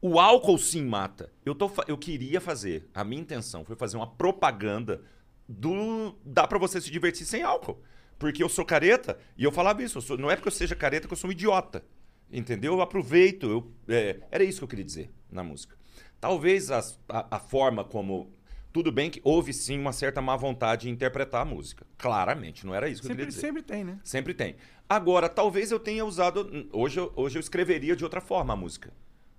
O 0.00 0.18
álcool 0.18 0.56
sim 0.58 0.84
mata. 0.84 1.30
Eu, 1.44 1.54
tô, 1.54 1.70
eu 1.86 1.98
queria 1.98 2.40
fazer, 2.40 2.88
a 2.94 3.04
minha 3.04 3.20
intenção 3.20 3.64
foi 3.64 3.76
fazer 3.76 3.96
uma 3.96 4.06
propaganda 4.06 5.02
do. 5.48 6.14
Dá 6.24 6.46
pra 6.46 6.58
você 6.58 6.80
se 6.80 6.90
divertir 6.90 7.26
sem 7.26 7.42
álcool. 7.42 7.82
Porque 8.18 8.42
eu 8.42 8.48
sou 8.48 8.64
careta 8.64 9.18
e 9.36 9.44
eu 9.44 9.50
falava 9.52 9.82
isso. 9.82 9.98
eu 9.98 10.02
sou- 10.02 10.18
não 10.18 10.30
é 10.30 10.36
porque 10.36 10.48
eu 10.48 10.52
seja 10.52 10.74
careta 10.74 11.06
que 11.06 11.12
eu 11.12 11.16
sou 11.18 11.28
um 11.28 11.32
idiota. 11.32 11.84
Entendeu? 12.32 12.74
Eu 12.74 12.80
aproveito. 12.82 13.46
Eu, 13.50 13.72
é, 13.88 14.20
era 14.30 14.44
isso 14.44 14.58
que 14.60 14.64
eu 14.64 14.68
queria 14.68 14.84
dizer 14.84 15.10
na 15.30 15.42
música. 15.42 15.76
Talvez 16.20 16.70
a, 16.70 16.80
a 17.08 17.38
forma 17.38 17.82
como. 17.84 18.30
Tudo 18.72 18.92
bem 18.92 19.10
que 19.10 19.20
houve 19.24 19.52
sim 19.52 19.78
uma 19.78 19.92
certa 19.92 20.20
má 20.22 20.36
vontade 20.36 20.88
em 20.88 20.92
interpretar 20.92 21.42
a 21.42 21.44
música. 21.44 21.84
Claramente, 21.98 22.64
não 22.64 22.74
era 22.74 22.88
isso 22.88 23.00
que 23.02 23.06
eu 23.06 23.10
sempre, 23.10 23.24
queria 23.24 23.28
dizer. 23.34 23.40
sempre 23.40 23.62
tem, 23.62 23.84
né? 23.84 23.98
Sempre 24.04 24.34
tem. 24.34 24.56
Agora, 24.88 25.28
talvez 25.28 25.70
eu 25.72 25.80
tenha 25.80 26.04
usado. 26.04 26.68
Hoje 26.72 27.00
eu, 27.00 27.12
hoje 27.16 27.36
eu 27.36 27.40
escreveria 27.40 27.96
de 27.96 28.04
outra 28.04 28.20
forma 28.20 28.52
a 28.52 28.56
música. 28.56 28.92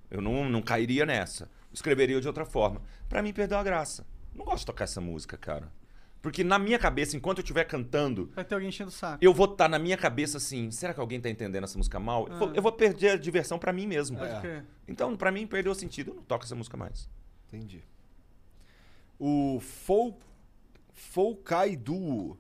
Eu 0.10 0.22
não, 0.22 0.50
não 0.50 0.62
cairia 0.62 1.06
nessa. 1.06 1.46
Eu 1.46 1.74
escreveria 1.74 2.20
de 2.20 2.28
outra 2.28 2.46
forma. 2.46 2.82
Pra 3.08 3.22
mim, 3.22 3.32
perdeu 3.32 3.58
a 3.58 3.64
graça. 3.64 4.06
Não 4.36 4.44
gosto 4.44 4.60
de 4.60 4.66
tocar 4.66 4.84
essa 4.84 5.00
música, 5.00 5.38
cara. 5.38 5.72
Porque 6.22 6.44
na 6.44 6.60
minha 6.60 6.78
cabeça, 6.78 7.18
enquanto 7.18 7.40
eu 7.40 7.42
estiver 7.42 7.64
cantando, 7.64 8.30
Vai 8.36 8.46
ter 8.46 8.54
alguém 8.54 8.70
enchendo 8.70 8.90
o 8.90 8.94
saco. 8.94 9.18
eu 9.24 9.34
vou 9.34 9.46
estar 9.52 9.68
na 9.68 9.80
minha 9.80 9.98
cabeça 9.98 10.38
assim: 10.38 10.70
será 10.70 10.94
que 10.94 11.00
alguém 11.00 11.20
tá 11.20 11.30
entendendo 11.30 11.64
essa 11.64 11.78
música 11.78 12.00
mal? 12.00 12.28
Eu, 12.30 12.38
vou, 12.38 12.48
Ah. 12.50 12.54
eu 12.56 12.62
vou 12.62 12.72
perder 12.72 13.10
a 13.12 13.16
diversão 13.18 13.58
pra 13.58 13.74
mim 13.74 13.88
mesmo. 13.88 14.20
Crer. 14.42 14.64
Então, 14.88 15.16
pra 15.18 15.32
mim, 15.32 15.48
perdeu 15.48 15.72
o 15.72 15.76
sentido. 15.76 16.12
Eu 16.12 16.16
não 16.16 16.24
toco 16.24 16.44
essa 16.46 16.54
música 16.56 16.78
mais. 16.78 17.10
Entendi. 17.48 17.82
O 19.24 19.60
Fol... 19.60 20.18
Folcai 20.94 21.76
Duo. 21.76 22.40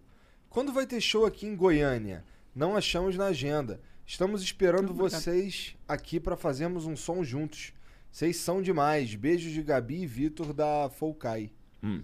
Quando 0.50 0.74
vai 0.74 0.88
ter 0.88 1.00
show 1.00 1.27
aqui 1.27 1.45
em 1.45 1.56
Goiânia? 1.56 2.26
Não 2.56 2.76
achamos 2.76 3.16
na 3.16 3.27
agenda. 3.27 3.80
Estamos 4.03 4.42
esperando 4.42 4.92
vocês 4.92 5.76
aqui 5.88 6.19
para 6.19 6.35
fazermos 6.35 6.88
um 6.88 6.95
som 6.95 7.24
juntos. 7.24 7.72
Vocês 8.11 8.38
são 8.38 8.64
demais. 8.64 9.14
Beijos 9.14 9.51
de 9.51 9.61
Gabi 9.61 10.01
e 10.01 10.08
Vitor 10.08 10.53
da 10.53 10.90
Folcai. 10.90 11.51
Hum. 11.84 12.01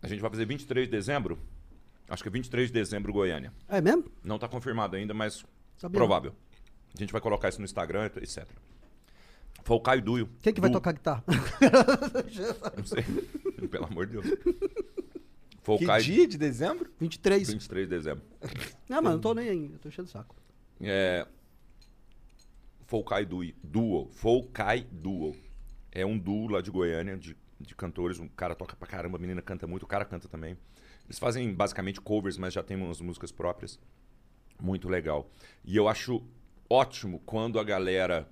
A 0.00 0.08
gente 0.08 0.20
vai 0.20 0.30
fazer 0.30 0.46
23 0.46 0.86
de 0.86 0.90
dezembro? 0.90 1.38
Acho 2.08 2.22
que 2.22 2.30
é 2.30 2.32
23 2.32 2.68
de 2.68 2.72
dezembro, 2.72 3.12
Goiânia. 3.12 3.52
É 3.68 3.82
mesmo? 3.82 4.10
Não 4.24 4.38
tá 4.38 4.48
confirmado 4.48 4.96
ainda, 4.96 5.12
mas 5.12 5.44
Sabia. 5.76 5.98
provável. 5.98 6.34
A 6.94 6.98
gente 6.98 7.12
vai 7.12 7.20
colocar 7.20 7.50
isso 7.50 7.58
no 7.58 7.66
Instagram, 7.66 8.10
etc. 8.22 8.48
Foi 9.64 9.76
o 9.76 9.80
Caio 9.80 10.02
Duio. 10.02 10.28
Quem 10.42 10.52
que 10.52 10.60
vai 10.60 10.70
tocar 10.70 10.92
guitarra? 10.92 11.24
Não 12.76 12.84
sei. 12.84 13.04
Pelo 13.68 13.86
amor 13.86 14.06
de 14.06 14.12
Deus. 14.12 14.26
Foi 15.62 15.74
o 15.76 15.78
Que 15.78 15.86
Caio... 15.86 16.02
dia 16.02 16.26
de 16.26 16.38
dezembro? 16.38 16.90
23. 16.98 17.50
23 17.50 17.88
de 17.88 17.94
dezembro. 17.94 18.24
Não, 18.88 19.02
mas 19.02 19.12
não 19.12 19.20
tô 19.20 19.34
nem 19.34 19.48
aí. 19.48 19.70
Eu 19.72 19.78
tô 19.78 19.88
enchendo 19.88 20.08
o 20.08 20.10
saco. 20.10 20.34
É... 20.80 21.26
Folcai 22.86 23.24
Duo. 23.24 23.44
Duo. 23.62 24.08
Folcai 24.10 24.86
Duo. 24.90 25.36
É 25.92 26.04
um 26.04 26.18
duo 26.18 26.48
lá 26.48 26.60
de 26.60 26.70
Goiânia, 26.70 27.16
de, 27.16 27.36
de 27.60 27.74
cantores. 27.74 28.18
Um 28.18 28.28
cara 28.28 28.54
toca 28.54 28.74
pra 28.74 28.88
caramba, 28.88 29.18
a 29.18 29.20
menina 29.20 29.42
canta 29.42 29.66
muito, 29.66 29.82
o 29.82 29.86
cara 29.86 30.04
canta 30.04 30.28
também. 30.28 30.56
Eles 31.04 31.18
fazem 31.18 31.52
basicamente 31.52 32.00
covers, 32.00 32.38
mas 32.38 32.54
já 32.54 32.62
tem 32.62 32.76
umas 32.76 33.00
músicas 33.00 33.30
próprias. 33.30 33.78
Muito 34.60 34.88
legal. 34.88 35.30
E 35.64 35.76
eu 35.76 35.88
acho 35.88 36.22
ótimo 36.68 37.20
quando 37.26 37.58
a 37.58 37.64
galera 37.64 38.28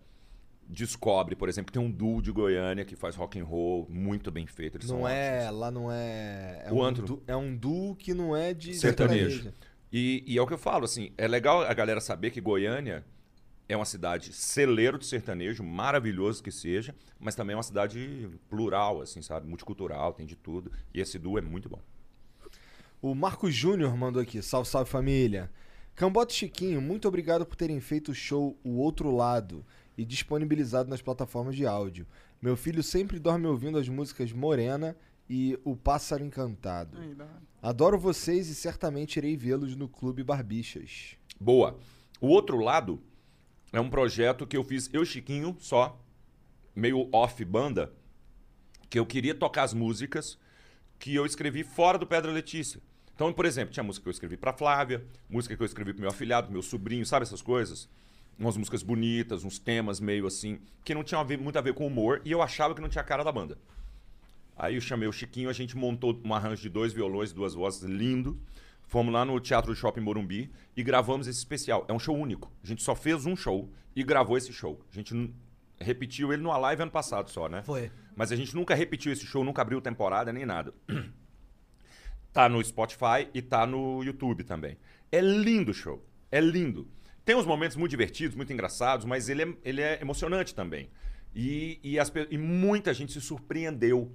descobre, 0.69 1.35
por 1.35 1.49
exemplo, 1.49 1.73
que 1.73 1.79
tem 1.79 1.83
um 1.87 1.91
duo 1.91 2.21
de 2.21 2.31
Goiânia 2.31 2.85
que 2.85 2.95
faz 2.95 3.17
rock 3.17 3.39
and 3.41 3.45
roll 3.45 3.87
muito 3.89 4.31
bem 4.31 4.47
feito. 4.47 4.77
Eles 4.77 4.87
são 4.87 4.99
Não 5.01 5.09
é, 5.09 5.45
ótimos. 5.45 5.61
lá 5.61 5.71
não 5.71 5.91
é. 5.91 6.63
é 6.67 6.73
O 6.73 6.77
um 6.77 6.83
antro. 6.85 7.07
du- 7.07 7.23
é 7.27 7.35
um 7.35 7.57
duo 7.57 7.97
que 7.97 8.13
não 8.13 8.37
é 8.37 8.53
de 8.53 8.75
sertanejo. 8.75 9.53
E, 9.91 10.23
e 10.27 10.37
é 10.37 10.43
o 10.43 10.47
que 10.47 10.53
eu 10.53 10.59
falo, 10.59 10.85
assim, 10.85 11.13
é 11.17 11.27
legal 11.27 11.63
a 11.63 11.73
galera 11.73 12.01
saber 12.01 12.31
que 12.31 12.41
Goiânia 12.41 13.03
é 13.67 13.75
uma 13.77 13.87
cidade 13.87 14.33
celeiro 14.33 14.99
de 14.99 15.07
sertanejo, 15.07 15.63
maravilhoso 15.65 16.43
que 16.43 16.51
seja, 16.53 16.95
mas 17.19 17.35
também 17.35 17.55
é 17.55 17.57
uma 17.57 17.63
cidade 17.63 18.29
plural, 18.51 19.01
assim, 19.01 19.23
sabe? 19.23 19.47
Multicultural, 19.49 20.13
tem 20.13 20.27
de 20.27 20.37
tudo. 20.37 20.71
E 20.93 21.01
esse 21.01 21.19
duo 21.19 21.39
é 21.39 21.41
muito 21.41 21.69
bom. 21.69 21.81
O 23.01 23.15
Marcos 23.15 23.55
Júnior 23.55 23.97
mandou 23.97 24.21
aqui. 24.21 24.43
Salve, 24.43 24.69
salve 24.69 24.91
família. 24.91 25.51
Cambota 25.95 26.33
e 26.33 26.37
Chiquinho, 26.37 26.81
muito 26.81 27.09
obrigado 27.09 27.45
por 27.47 27.57
terem 27.57 27.81
feito 27.81 28.11
o 28.13 28.15
show 28.15 28.57
O 28.63 28.77
Outro 28.79 29.11
Lado 29.15 29.65
e 29.99 30.05
disponibilizado 30.05 30.89
nas 30.89 31.03
plataformas 31.03 31.57
de 31.57 31.67
áudio. 31.67 32.07
Meu 32.41 32.57
filho 32.57 32.85
sempre 32.85 33.19
dorme 33.19 33.49
ouvindo 33.49 33.77
as 33.77 33.89
músicas 33.89 34.33
Morena 34.33 34.97
e 35.29 35.59
O 35.65 35.77
Pássaro 35.77 36.25
Encantado. 36.25 36.97
Adoro 37.61 37.99
vocês 37.99 38.49
e 38.49 38.55
certamente 38.55 39.17
irei 39.17 39.37
vê-los 39.37 39.75
no 39.75 39.89
Clube 39.89 40.23
Barbixas. 40.23 41.17
Boa. 41.41 41.77
O 42.21 42.29
outro 42.29 42.59
lado 42.59 43.03
é 43.73 43.81
um 43.81 43.91
projeto 43.91 44.47
que 44.47 44.57
eu 44.57 44.63
fiz, 44.63 44.89
eu 44.93 45.05
Chiquinho, 45.05 45.57
só, 45.59 46.01
meio 46.75 47.09
off 47.13 47.45
banda, 47.45 47.93
que 48.89 49.01
eu 49.01 49.05
queria 49.05 49.35
tocar 49.35 49.65
as 49.65 49.75
músicas 49.75 50.39
que 50.97 51.13
eu 51.13 51.27
escrevi 51.27 51.65
fora 51.65 51.99
do 51.99 52.07
Pedra 52.07 52.31
Letícia. 52.31 52.81
Então, 53.15 53.33
por 53.33 53.45
exemplo, 53.45 53.73
tinha 53.73 53.83
música 53.83 54.05
que 54.05 54.09
eu 54.09 54.13
escrevi 54.13 54.37
pra 54.37 54.53
Flávia, 54.53 55.05
música 55.29 55.57
que 55.57 55.63
eu 55.63 55.67
escrevi 55.67 55.93
pro 55.93 56.03
meu 56.03 56.11
afilhado, 56.11 56.53
meu 56.53 56.63
sobrinho, 56.63 57.05
sabe 57.05 57.25
essas 57.25 57.43
coisas? 57.43 57.89
Umas 58.39 58.57
músicas 58.57 58.83
bonitas, 58.83 59.45
uns 59.45 59.59
temas 59.59 59.99
meio 59.99 60.27
assim, 60.27 60.61
que 60.85 60.95
não 60.95 61.03
tinham 61.03 61.21
a 61.21 61.25
ver- 61.25 61.39
muito 61.39 61.59
a 61.59 61.61
ver 61.63 61.75
com 61.75 61.87
humor, 61.87 62.23
e 62.25 62.31
eu 62.31 62.41
achava 62.41 62.75
que 62.75 62.81
não 62.81 62.89
tinha 62.89 63.03
a 63.03 63.05
cara 63.05 63.25
da 63.25 63.33
banda. 63.33 63.59
Aí 64.57 64.75
eu 64.77 64.81
chamei 64.81 65.09
o 65.09 65.13
Chiquinho, 65.13 65.51
a 65.51 65.53
gente 65.53 65.77
montou 65.77 66.21
um 66.25 66.35
arranjo 66.35 66.63
de 66.63 66.69
dois 66.69 66.93
violões, 66.93 67.33
duas 67.33 67.55
vozes, 67.55 67.83
lindo. 67.83 68.39
Fomos 68.83 69.13
lá 69.13 69.25
no 69.25 69.39
Teatro 69.39 69.73
do 69.73 69.77
Shopping 69.77 70.01
Morumbi 70.01 70.51
e 70.77 70.83
gravamos 70.83 71.27
esse 71.27 71.39
especial. 71.39 71.85
É 71.89 71.93
um 71.93 71.99
show 71.99 72.17
único. 72.17 72.51
A 72.65 72.67
gente 72.67 72.83
só 72.83 72.95
fez 72.95 73.27
um 73.27 73.37
show 73.37 73.71
e 73.95 74.03
gravou 74.03 74.37
esse 74.39 74.53
show. 74.53 74.81
A 74.91 74.95
gente 74.95 75.33
repetiu 75.79 76.33
ele 76.33 76.43
numa 76.43 76.57
live 76.57 76.83
ano 76.83 76.91
passado 76.91 77.31
só, 77.31 77.49
né? 77.49 77.63
Foi. 77.63 77.91
Mas 78.17 78.33
a 78.33 78.37
gente 78.37 78.55
nunca 78.57 78.75
repetiu 78.75 79.13
esse 79.13 79.27
show, 79.27 79.45
nunca 79.45 79.63
abriu 79.63 79.81
temporada 79.81 80.33
nem 80.33 80.47
nada. 80.47 80.73
tá 82.33 82.49
no 82.49 82.65
Spotify 82.65 83.29
e 83.35 83.43
tá 83.43 83.67
no 83.67 84.03
YouTube 84.03 84.43
também. 84.45 84.77
É 85.13 85.21
lindo 85.21 85.71
o 85.71 85.75
show. 85.75 86.05
É 86.33 86.41
lindo. 86.41 86.89
Tem 87.29 87.37
uns 87.37 87.45
momentos 87.45 87.77
muito 87.77 87.91
divertidos, 87.91 88.35
muito 88.35 88.51
engraçados, 88.55 89.05
mas 89.05 89.29
ele 89.29 89.43
é, 89.43 89.49
ele 89.63 89.83
é 89.83 90.01
emocionante 90.01 90.55
também. 90.55 90.89
E, 91.35 91.79
e, 91.83 91.99
as 91.99 92.11
e 92.31 92.39
muita 92.39 92.95
gente 92.95 93.13
se 93.13 93.21
surpreendeu 93.21 94.11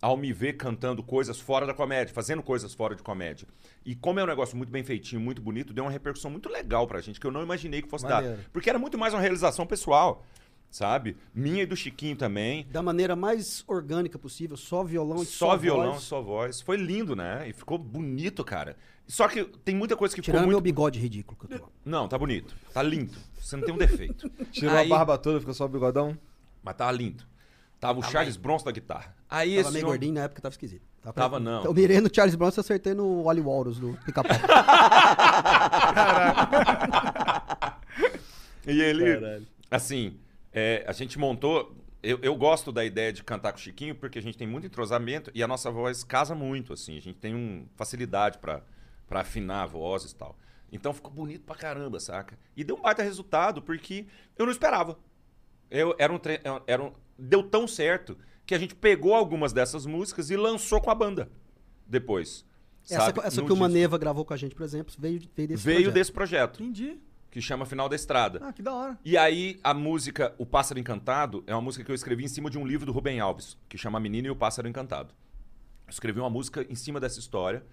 ao 0.00 0.16
me 0.16 0.32
ver 0.32 0.54
cantando 0.54 1.02
coisas 1.02 1.38
fora 1.38 1.66
da 1.66 1.74
comédia, 1.74 2.14
fazendo 2.14 2.42
coisas 2.42 2.72
fora 2.72 2.96
de 2.96 3.02
comédia. 3.02 3.46
E 3.84 3.94
como 3.94 4.18
é 4.18 4.24
um 4.24 4.26
negócio 4.26 4.56
muito 4.56 4.72
bem 4.72 4.82
feitinho, 4.82 5.20
muito 5.20 5.42
bonito, 5.42 5.74
deu 5.74 5.84
uma 5.84 5.90
repercussão 5.90 6.30
muito 6.30 6.48
legal 6.48 6.86
pra 6.86 7.02
gente, 7.02 7.20
que 7.20 7.26
eu 7.26 7.30
não 7.30 7.42
imaginei 7.42 7.82
que 7.82 7.88
fosse 7.90 8.06
Maneiro. 8.06 8.38
dar. 8.38 8.44
Porque 8.50 8.70
era 8.70 8.78
muito 8.78 8.96
mais 8.96 9.12
uma 9.12 9.20
realização 9.20 9.66
pessoal, 9.66 10.24
sabe? 10.70 11.18
Minha 11.34 11.64
e 11.64 11.66
do 11.66 11.76
Chiquinho 11.76 12.16
também. 12.16 12.66
Da 12.70 12.82
maneira 12.82 13.14
mais 13.14 13.62
orgânica 13.66 14.18
possível, 14.18 14.56
só 14.56 14.82
violão 14.82 15.22
e 15.22 15.26
Só, 15.26 15.50
só 15.50 15.56
violão, 15.58 15.92
voz. 15.92 16.02
só 16.02 16.22
voz. 16.22 16.62
Foi 16.62 16.78
lindo, 16.78 17.14
né? 17.14 17.46
E 17.46 17.52
ficou 17.52 17.76
bonito, 17.76 18.42
cara. 18.42 18.74
Só 19.06 19.28
que 19.28 19.44
tem 19.64 19.74
muita 19.74 19.96
coisa 19.96 20.14
que 20.14 20.22
Tirando 20.22 20.40
ficou 20.40 20.48
meu 20.48 20.56
muito... 20.56 20.64
bigode 20.64 20.98
ridículo 20.98 21.36
que 21.38 21.54
eu 21.54 21.58
tô. 21.60 21.68
Não, 21.84 22.08
tá 22.08 22.16
bonito. 22.18 22.54
Tá 22.72 22.82
lindo. 22.82 23.12
Você 23.38 23.56
não 23.56 23.64
tem 23.64 23.74
um 23.74 23.78
defeito. 23.78 24.30
Tirou 24.50 24.74
Aí- 24.76 24.86
a 24.86 24.96
barba 24.96 25.18
toda, 25.18 25.38
ficou 25.40 25.52
só 25.54 25.66
o 25.66 25.68
bigodão? 25.68 26.16
Mas 26.62 26.74
tava 26.76 26.90
lindo. 26.92 27.22
Tava 27.78 27.98
o 27.98 28.02
Charles 28.02 28.36
Bronson 28.38 28.64
da 28.64 28.72
guitarra. 28.72 29.14
Aí 29.28 29.56
Tava 29.56 29.60
esse 29.60 29.72
meio 29.72 29.84
homem- 29.84 29.92
gordinho 29.98 30.14
na 30.14 30.22
época, 30.22 30.40
tava 30.40 30.52
esquisito. 30.54 30.82
Tava 31.14 31.38
não. 31.38 31.64
Eu 31.64 31.74
mirei 31.74 32.00
no 32.00 32.08
Charles 32.10 32.34
Bronson 32.34 32.60
e 32.60 32.62
acertei 32.62 32.94
no 32.94 33.24
Wally 33.24 33.42
Walrus 33.42 33.78
do 33.78 33.92
pica-pau. 34.06 34.34
E 38.66 38.80
ele, 38.80 39.46
assim, 39.70 40.16
é, 40.52 40.84
a 40.88 40.92
gente 40.92 41.18
montou. 41.18 41.76
Eu, 42.02 42.18
eu 42.22 42.34
gosto 42.36 42.70
da 42.72 42.84
ideia 42.84 43.12
de 43.12 43.22
cantar 43.22 43.52
com 43.52 43.58
o 43.58 43.60
Chiquinho 43.60 43.94
porque 43.94 44.18
a 44.18 44.22
gente 44.22 44.36
tem 44.36 44.46
muito 44.46 44.66
entrosamento 44.66 45.30
e 45.34 45.42
a 45.42 45.48
nossa 45.48 45.70
voz 45.70 46.04
casa 46.04 46.34
muito, 46.34 46.72
assim. 46.72 46.96
A 46.96 47.00
gente 47.00 47.18
tem 47.18 47.34
um, 47.34 47.66
facilidade 47.76 48.38
pra 48.38 48.62
pra 49.06 49.20
afinar 49.20 49.62
a 49.62 49.66
voz 49.66 50.04
e 50.04 50.14
tal. 50.14 50.36
Então 50.72 50.92
ficou 50.92 51.10
bonito 51.12 51.44
pra 51.44 51.54
caramba, 51.54 52.00
saca? 52.00 52.38
E 52.56 52.64
deu 52.64 52.76
um 52.76 52.82
baita 52.82 53.02
resultado 53.02 53.62
porque 53.62 54.06
eu 54.36 54.44
não 54.44 54.52
esperava. 54.52 54.98
Eu, 55.70 55.94
era 55.98 56.12
um, 56.12 56.18
tre- 56.18 56.40
era 56.66 56.82
um, 56.82 56.92
deu 57.18 57.42
tão 57.42 57.66
certo 57.68 58.16
que 58.44 58.54
a 58.54 58.58
gente 58.58 58.74
pegou 58.74 59.14
algumas 59.14 59.52
dessas 59.52 59.86
músicas 59.86 60.30
e 60.30 60.36
lançou 60.36 60.80
com 60.80 60.90
a 60.90 60.94
banda 60.94 61.30
depois. 61.86 62.44
essa 62.84 63.06
sabe? 63.06 63.20
essa 63.24 63.40
No 63.40 63.46
que 63.46 63.52
o. 63.52 63.56
Maneva 63.56 63.96
gravou 63.98 64.24
com 64.24 64.34
a 64.34 64.36
gente, 64.36 64.54
por 64.54 64.64
exemplo, 64.64 64.94
veio, 64.98 65.20
veio 65.34 65.48
desse 65.48 65.64
Veio 65.64 65.76
projeto. 65.78 65.94
desse 65.94 66.12
projeto, 66.12 66.62
Entendi. 66.62 66.98
que 67.30 67.40
chama 67.40 67.64
Final 67.64 67.88
da 67.88 67.96
Estrada. 67.96 68.40
Ah, 68.42 68.52
que 68.52 68.62
da 68.62 68.74
hora. 68.74 68.98
E 69.04 69.16
aí, 69.16 69.58
a 69.62 69.72
música 69.72 70.34
O 70.38 70.44
Pássaro 70.46 70.78
Encantado 70.80 71.42
é 71.46 71.54
uma 71.54 71.62
música 71.62 71.84
que 71.84 71.90
eu 71.90 71.94
escrevi 71.94 72.24
em 72.24 72.28
cima 72.28 72.50
de 72.50 72.58
um 72.58 72.66
livro 72.66 72.84
do 72.86 72.92
Rubem 72.92 73.20
Alves, 73.20 73.56
que 73.68 73.78
chama 73.78 73.98
A 73.98 74.00
Menina 74.00 74.28
e 74.28 74.30
o 74.30 74.36
Pássaro 74.36 74.68
Encantado. 74.68 75.14
Eu 75.86 75.90
escrevi 75.90 76.18
uma 76.20 76.30
música 76.30 76.66
em 76.68 76.74
cima 76.74 76.98
dessa 77.00 77.18
história. 77.18 77.64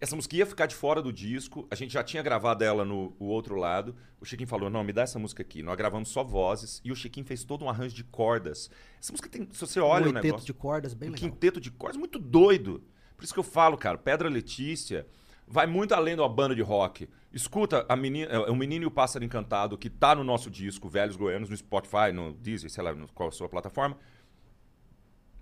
Essa 0.00 0.16
música 0.16 0.34
ia 0.34 0.46
ficar 0.46 0.64
de 0.64 0.74
fora 0.74 1.02
do 1.02 1.12
disco, 1.12 1.68
a 1.70 1.74
gente 1.74 1.92
já 1.92 2.02
tinha 2.02 2.22
gravado 2.22 2.64
ela 2.64 2.86
no 2.86 3.14
o 3.18 3.26
outro 3.26 3.54
lado. 3.54 3.94
O 4.18 4.24
Chiquinho 4.24 4.48
falou: 4.48 4.70
não, 4.70 4.82
me 4.82 4.94
dá 4.94 5.02
essa 5.02 5.18
música 5.18 5.42
aqui. 5.42 5.62
Nós 5.62 5.76
gravamos 5.76 6.08
só 6.08 6.24
vozes 6.24 6.80
e 6.82 6.90
o 6.90 6.96
Chiquinho 6.96 7.26
fez 7.26 7.44
todo 7.44 7.64
um 7.66 7.68
arranjo 7.68 7.94
de 7.94 8.04
cordas. 8.04 8.70
Essa 8.98 9.12
música 9.12 9.28
tem. 9.28 9.46
Se 9.52 9.60
você 9.60 9.78
olha 9.78 10.06
um 10.06 10.10
o 10.10 10.12
negócio. 10.12 10.46
de 10.46 10.54
cordas, 10.54 10.94
bem 10.94 11.10
um 11.10 11.12
legal. 11.12 11.28
quinteto 11.28 11.60
de 11.60 11.70
cordas 11.70 11.98
muito 11.98 12.18
doido. 12.18 12.82
Por 13.14 13.24
isso 13.24 13.34
que 13.34 13.38
eu 13.38 13.44
falo, 13.44 13.76
cara, 13.76 13.98
Pedra 13.98 14.30
Letícia 14.30 15.06
vai 15.46 15.66
muito 15.66 15.92
além 15.92 16.14
de 16.14 16.22
uma 16.22 16.28
banda 16.28 16.54
de 16.54 16.62
rock. 16.62 17.06
Escuta 17.30 17.84
a 17.86 17.94
menina, 17.94 18.32
é, 18.32 18.38
o 18.50 18.56
Menino 18.56 18.84
e 18.84 18.86
o 18.86 18.90
Pássaro 18.90 19.22
Encantado, 19.22 19.76
que 19.76 19.90
tá 19.90 20.14
no 20.14 20.24
nosso 20.24 20.50
disco 20.50 20.88
Velhos 20.88 21.16
Goianos, 21.16 21.50
no 21.50 21.56
Spotify, 21.56 22.10
no 22.14 22.32
Deezer, 22.32 22.70
sei 22.70 22.82
lá, 22.82 22.94
qual 23.14 23.28
a 23.28 23.32
sua 23.32 23.50
plataforma. 23.50 23.98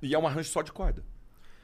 E 0.02 0.14
é 0.14 0.18
um 0.18 0.26
arranjo 0.26 0.48
só 0.48 0.62
de 0.62 0.72
corda. 0.72 1.04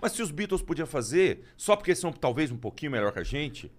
Mas 0.05 0.13
se 0.13 0.21
os 0.23 0.31
Beatles 0.31 0.61
podiam 0.61 0.87
fazer, 0.87 1.45
só 1.57 1.75
porque 1.75 1.95
são 1.95 2.13
talvez 2.13 2.51
um 2.51 2.59
pouquinho 2.59 2.93
melhor 2.93 3.11
que 3.11 3.21
a 3.21 3.25
gente, 3.25 3.73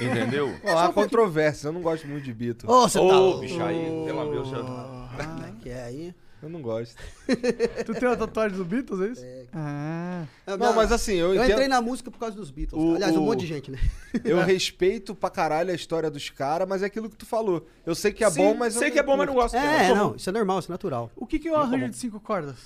entendeu? 0.00 0.52
Ó, 0.66 0.76
há 0.76 0.92
controvérsia, 0.92 1.68
eu 1.68 1.72
não 1.72 1.80
gosto 1.80 2.04
muito 2.08 2.24
de 2.24 2.34
Beatles. 2.34 2.68
Ô, 2.68 2.88
você 2.88 2.98
Ô, 2.98 3.06
tá 3.08 3.16
louco. 3.16 3.40
bicho 3.42 3.62
aí, 3.62 3.84
pelo 4.04 4.18
amor 4.20 4.42
de 4.44 4.50
Deus. 4.50 4.64
Como 4.66 5.46
é 5.46 5.52
que 5.62 5.68
é 5.70 5.84
aí? 5.84 6.14
Eu 6.42 6.48
não 6.48 6.60
gosto. 6.60 6.96
Tu 7.86 7.94
tem 7.94 8.08
uma 8.08 8.16
tatuagem 8.16 8.58
do 8.58 8.64
Beatles, 8.64 9.00
é 9.00 9.12
isso? 9.12 9.48
Ah. 9.52 10.24
Não, 10.58 10.72
mas 10.72 10.90
assim, 10.90 11.14
eu, 11.14 11.28
Eu 11.28 11.34
entendo- 11.36 11.50
entrei 11.52 11.68
na 11.68 11.80
música 11.80 12.10
por 12.10 12.18
causa 12.18 12.34
dos 12.34 12.50
Beatles. 12.50 12.82
O- 12.82 12.96
Aliás, 12.96 13.16
um 13.16 13.22
o- 13.22 13.26
monte 13.26 13.40
de 13.42 13.46
gente, 13.46 13.70
né? 13.70 13.78
eu 14.24 14.38
respeito 14.42 15.14
pra 15.14 15.30
caralho 15.30 15.70
a 15.70 15.74
história 15.74 16.10
dos 16.10 16.28
caras, 16.28 16.68
mas 16.68 16.82
é 16.82 16.86
aquilo 16.86 17.08
que 17.08 17.16
tu 17.16 17.24
falou. 17.26 17.64
Eu 17.86 17.94
sei 17.94 18.12
que 18.12 18.24
é 18.24 18.30
Sim, 18.30 18.42
bom, 18.42 18.54
mas 18.54 18.74
eu 18.74 18.80
sei 18.80 18.90
que 18.90 18.98
é 18.98 19.02
bom, 19.02 19.16
mas 19.16 19.28
não 19.28 19.34
gosto. 19.34 19.54
É, 19.56 19.94
não, 19.94 20.16
isso 20.16 20.28
é 20.28 20.32
normal, 20.32 20.58
isso 20.58 20.70
é 20.70 20.74
natural. 20.74 21.10
O 21.14 21.24
que, 21.24 21.38
que 21.38 21.46
é 21.46 21.52
um 21.52 21.58
Muito 21.58 21.74
arranjo 21.74 21.90
de 21.90 21.96
cinco 21.98 22.18
cordas? 22.18 22.56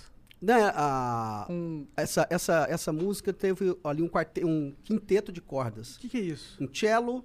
Né, 0.43 0.73
a, 0.75 1.47
Um- 1.49 1.87
essa, 1.97 2.27
essa, 2.29 2.67
essa 2.69 2.93
música 2.93 3.33
teve 3.33 3.79
ali 3.85 4.03
um, 4.03 4.09
quarte, 4.09 4.45
um 4.45 4.75
quinteto 4.83 5.31
de 5.31 5.41
cordas. 5.41 5.95
O 5.97 6.01
que, 6.01 6.09
que 6.09 6.17
é 6.17 6.21
isso? 6.21 6.57
Um 6.61 6.69
cello, 6.75 7.25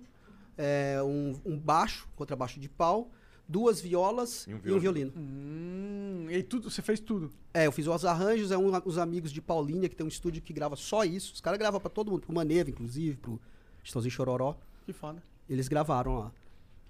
é, 0.56 1.02
um, 1.02 1.34
um 1.44 1.58
baixo, 1.58 2.08
contrabaixo 2.16 2.60
de 2.60 2.70
pau, 2.70 3.10
duas 3.50 3.82
violas 3.82 4.46
E 4.46 4.54
um 4.54 4.58
e 4.58 4.60
um 4.60 4.62
violino. 4.80 4.82
violino. 4.82 5.14
Hum, 5.18 6.28
e 6.30 6.44
tudo, 6.44 6.70
você 6.70 6.84
fez 6.84 7.00
tudo. 7.00 7.32
É, 7.54 7.66
eu 7.66 7.72
fiz 7.72 7.88
os 7.88 8.06
arranjos, 8.06 8.52
é 8.52 8.58
um, 8.58 8.72
os 8.86 9.00
amigos 9.00 9.32
de 9.32 9.42
Paulinha, 9.42 9.90
que 9.90 9.96
tem 9.96 10.06
um 10.06 10.10
estúdio 10.10 10.40
que 10.42 10.54
grava 10.54 10.76
só 10.76 11.04
isso. 11.04 11.34
Os 11.34 11.42
caras 11.42 11.58
gravam 11.58 11.80
pra 11.80 11.90
todo 11.90 12.12
mundo, 12.12 12.22
pro 12.22 12.36
Maneva, 12.36 12.70
inclusive, 12.70 13.18
pro 13.18 13.42
Estãozinho 13.84 14.12
Chororó. 14.12 14.56
Que 14.86 14.94
foda. 14.94 15.24
Eles 15.50 15.68
gravaram 15.68 16.20
lá. 16.20 16.32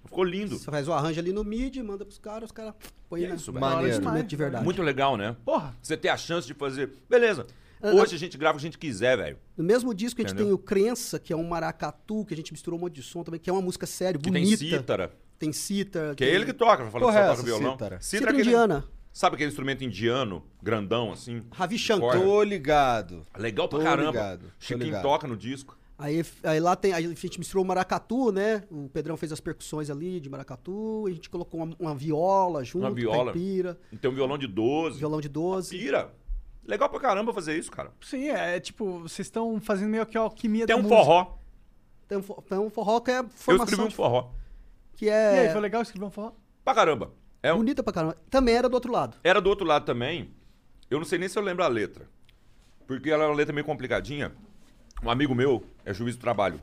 Ficou 0.08 0.24
lindo. 0.24 0.56
Você 0.58 0.70
faz 0.70 0.88
o 0.88 0.92
arranjo 0.92 1.20
ali 1.20 1.32
no 1.32 1.44
MIDI, 1.44 1.82
manda 1.82 2.04
pros 2.04 2.18
caras, 2.18 2.44
os 2.44 2.52
caras 2.52 2.74
põem 3.10 3.24
É 3.24 3.28
na- 3.28 3.34
isso, 3.34 3.52
na 3.52 3.60
Maneiro. 3.60 3.90
instrumento 3.98 4.26
de 4.26 4.36
verdade. 4.36 4.64
Muito 4.64 4.82
legal, 4.82 5.16
né? 5.18 5.36
Porra. 5.44 5.76
Você 5.82 5.96
ter 5.96 6.08
a 6.08 6.16
chance 6.16 6.46
de 6.46 6.54
fazer. 6.54 6.90
Beleza. 7.10 7.46
Ah, 7.82 7.90
Hoje 7.90 8.16
a 8.16 8.18
gente 8.18 8.36
grava 8.38 8.56
o 8.56 8.60
que 8.60 8.66
a 8.66 8.68
gente 8.68 8.78
quiser, 8.78 9.16
velho. 9.16 9.38
No 9.56 9.62
mesmo 9.62 9.94
disco 9.94 10.20
a 10.20 10.22
gente 10.22 10.30
Entendeu? 10.32 10.46
tem 10.46 10.54
o 10.54 10.58
Crença, 10.58 11.18
que 11.18 11.32
é 11.32 11.36
um 11.36 11.46
maracatu, 11.46 12.24
que 12.24 12.34
a 12.34 12.36
gente 12.36 12.52
misturou 12.52 12.76
um 12.78 12.82
monte 12.82 12.94
de 12.94 13.02
som 13.02 13.22
também, 13.22 13.38
que 13.38 13.48
é 13.48 13.52
uma 13.52 13.62
música 13.62 13.86
séria, 13.86 14.18
Que 14.18 14.30
bonita. 14.30 14.58
tem 14.58 14.70
cítara. 14.70 15.12
Tem 15.38 15.52
cítara. 15.52 16.14
Que 16.14 16.24
é 16.24 16.26
tem- 16.26 16.34
ele 16.36 16.44
que 16.46 16.52
toca, 16.52 16.78
falando 16.78 16.92
que 16.92 16.98
Porra, 17.00 17.12
só 17.12 17.20
é 17.20 17.28
toca 17.28 17.42
violão. 17.42 17.72
cítara? 17.72 18.00
Cítara 18.00 18.30
é 18.30 18.34
aquele- 18.34 18.48
indiana. 18.48 18.84
Sabe 19.12 19.34
aquele 19.34 19.48
instrumento 19.50 19.84
indiano, 19.84 20.44
grandão, 20.62 21.12
assim? 21.12 21.42
Ravi 21.52 21.78
Shankar. 21.78 22.20
Tô 22.20 22.42
ligado. 22.42 23.24
Legal 23.36 23.68
pra 23.68 23.78
Tô 23.78 23.84
caramba. 23.84 24.10
ligado, 24.10 24.52
Chiquinho 24.58 24.84
ligado. 24.84 25.02
toca 25.02 25.26
no 25.28 25.36
disco. 25.36 25.77
Aí, 25.98 26.24
aí 26.44 26.60
lá 26.60 26.76
tem, 26.76 26.92
aí 26.92 27.04
a 27.06 27.08
gente 27.08 27.38
misturou 27.40 27.64
o 27.64 27.66
maracatu, 27.66 28.30
né? 28.30 28.62
O 28.70 28.88
Pedrão 28.88 29.16
fez 29.16 29.32
as 29.32 29.40
percussões 29.40 29.90
ali 29.90 30.20
de 30.20 30.28
maracatu, 30.30 31.04
a 31.08 31.10
gente 31.10 31.28
colocou 31.28 31.60
uma, 31.60 31.74
uma 31.78 31.94
viola 31.94 32.62
junto, 32.64 32.84
Uma 32.86 32.94
viola. 32.94 33.32
caipira, 33.32 33.76
Tem 34.00 34.08
um 34.08 34.14
violão 34.14 34.38
de 34.38 34.46
12. 34.46 34.98
violão 35.00 35.20
de 35.20 35.28
12. 35.28 35.76
Pira. 35.76 36.14
Legal 36.64 36.88
pra 36.88 37.00
caramba 37.00 37.32
fazer 37.32 37.58
isso, 37.58 37.70
cara. 37.72 37.90
Sim, 38.00 38.28
é 38.28 38.60
tipo, 38.60 39.00
vocês 39.00 39.26
estão 39.26 39.60
fazendo 39.60 39.88
meio 39.88 40.06
que 40.06 40.16
a 40.16 40.20
alquimia 40.20 40.66
Tem 40.66 40.76
da 40.76 40.80
um 40.80 40.84
música. 40.84 41.02
forró. 41.02 41.38
Tem 42.06 42.18
um, 42.18 42.22
tem 42.22 42.58
um 42.58 42.70
forró 42.70 43.00
que 43.00 43.10
é 43.10 43.18
Eu 43.18 43.28
formação 43.30 43.64
escrevi 43.64 43.82
um 43.82 43.88
de- 43.88 43.94
forró. 43.96 44.30
que 44.94 45.06
E 45.06 45.10
aí, 45.10 45.46
é 45.46 45.50
foi 45.50 45.60
legal 45.60 45.82
escrever 45.82 46.04
um 46.06 46.10
forró? 46.10 46.32
Pra 46.64 46.74
caramba. 46.74 47.10
É 47.42 47.52
um- 47.52 47.56
bonita 47.58 47.82
pra 47.82 47.92
caramba. 47.92 48.16
Também 48.30 48.54
era 48.54 48.68
do 48.68 48.74
outro 48.74 48.92
lado. 48.92 49.16
Era 49.24 49.40
do 49.40 49.48
outro 49.50 49.66
lado 49.66 49.84
também. 49.84 50.30
Eu 50.90 50.98
não 50.98 51.04
sei 51.06 51.18
nem 51.18 51.28
se 51.28 51.36
eu 51.38 51.42
lembro 51.42 51.64
a 51.64 51.68
letra. 51.68 52.08
Porque 52.86 53.10
ela 53.10 53.24
é 53.24 53.26
uma 53.26 53.34
letra 53.34 53.52
meio 53.52 53.64
complicadinha. 53.66 54.32
Um 55.02 55.10
amigo 55.10 55.34
meu 55.34 55.64
é 55.84 55.94
juiz 55.94 56.16
do 56.16 56.20
trabalho. 56.20 56.60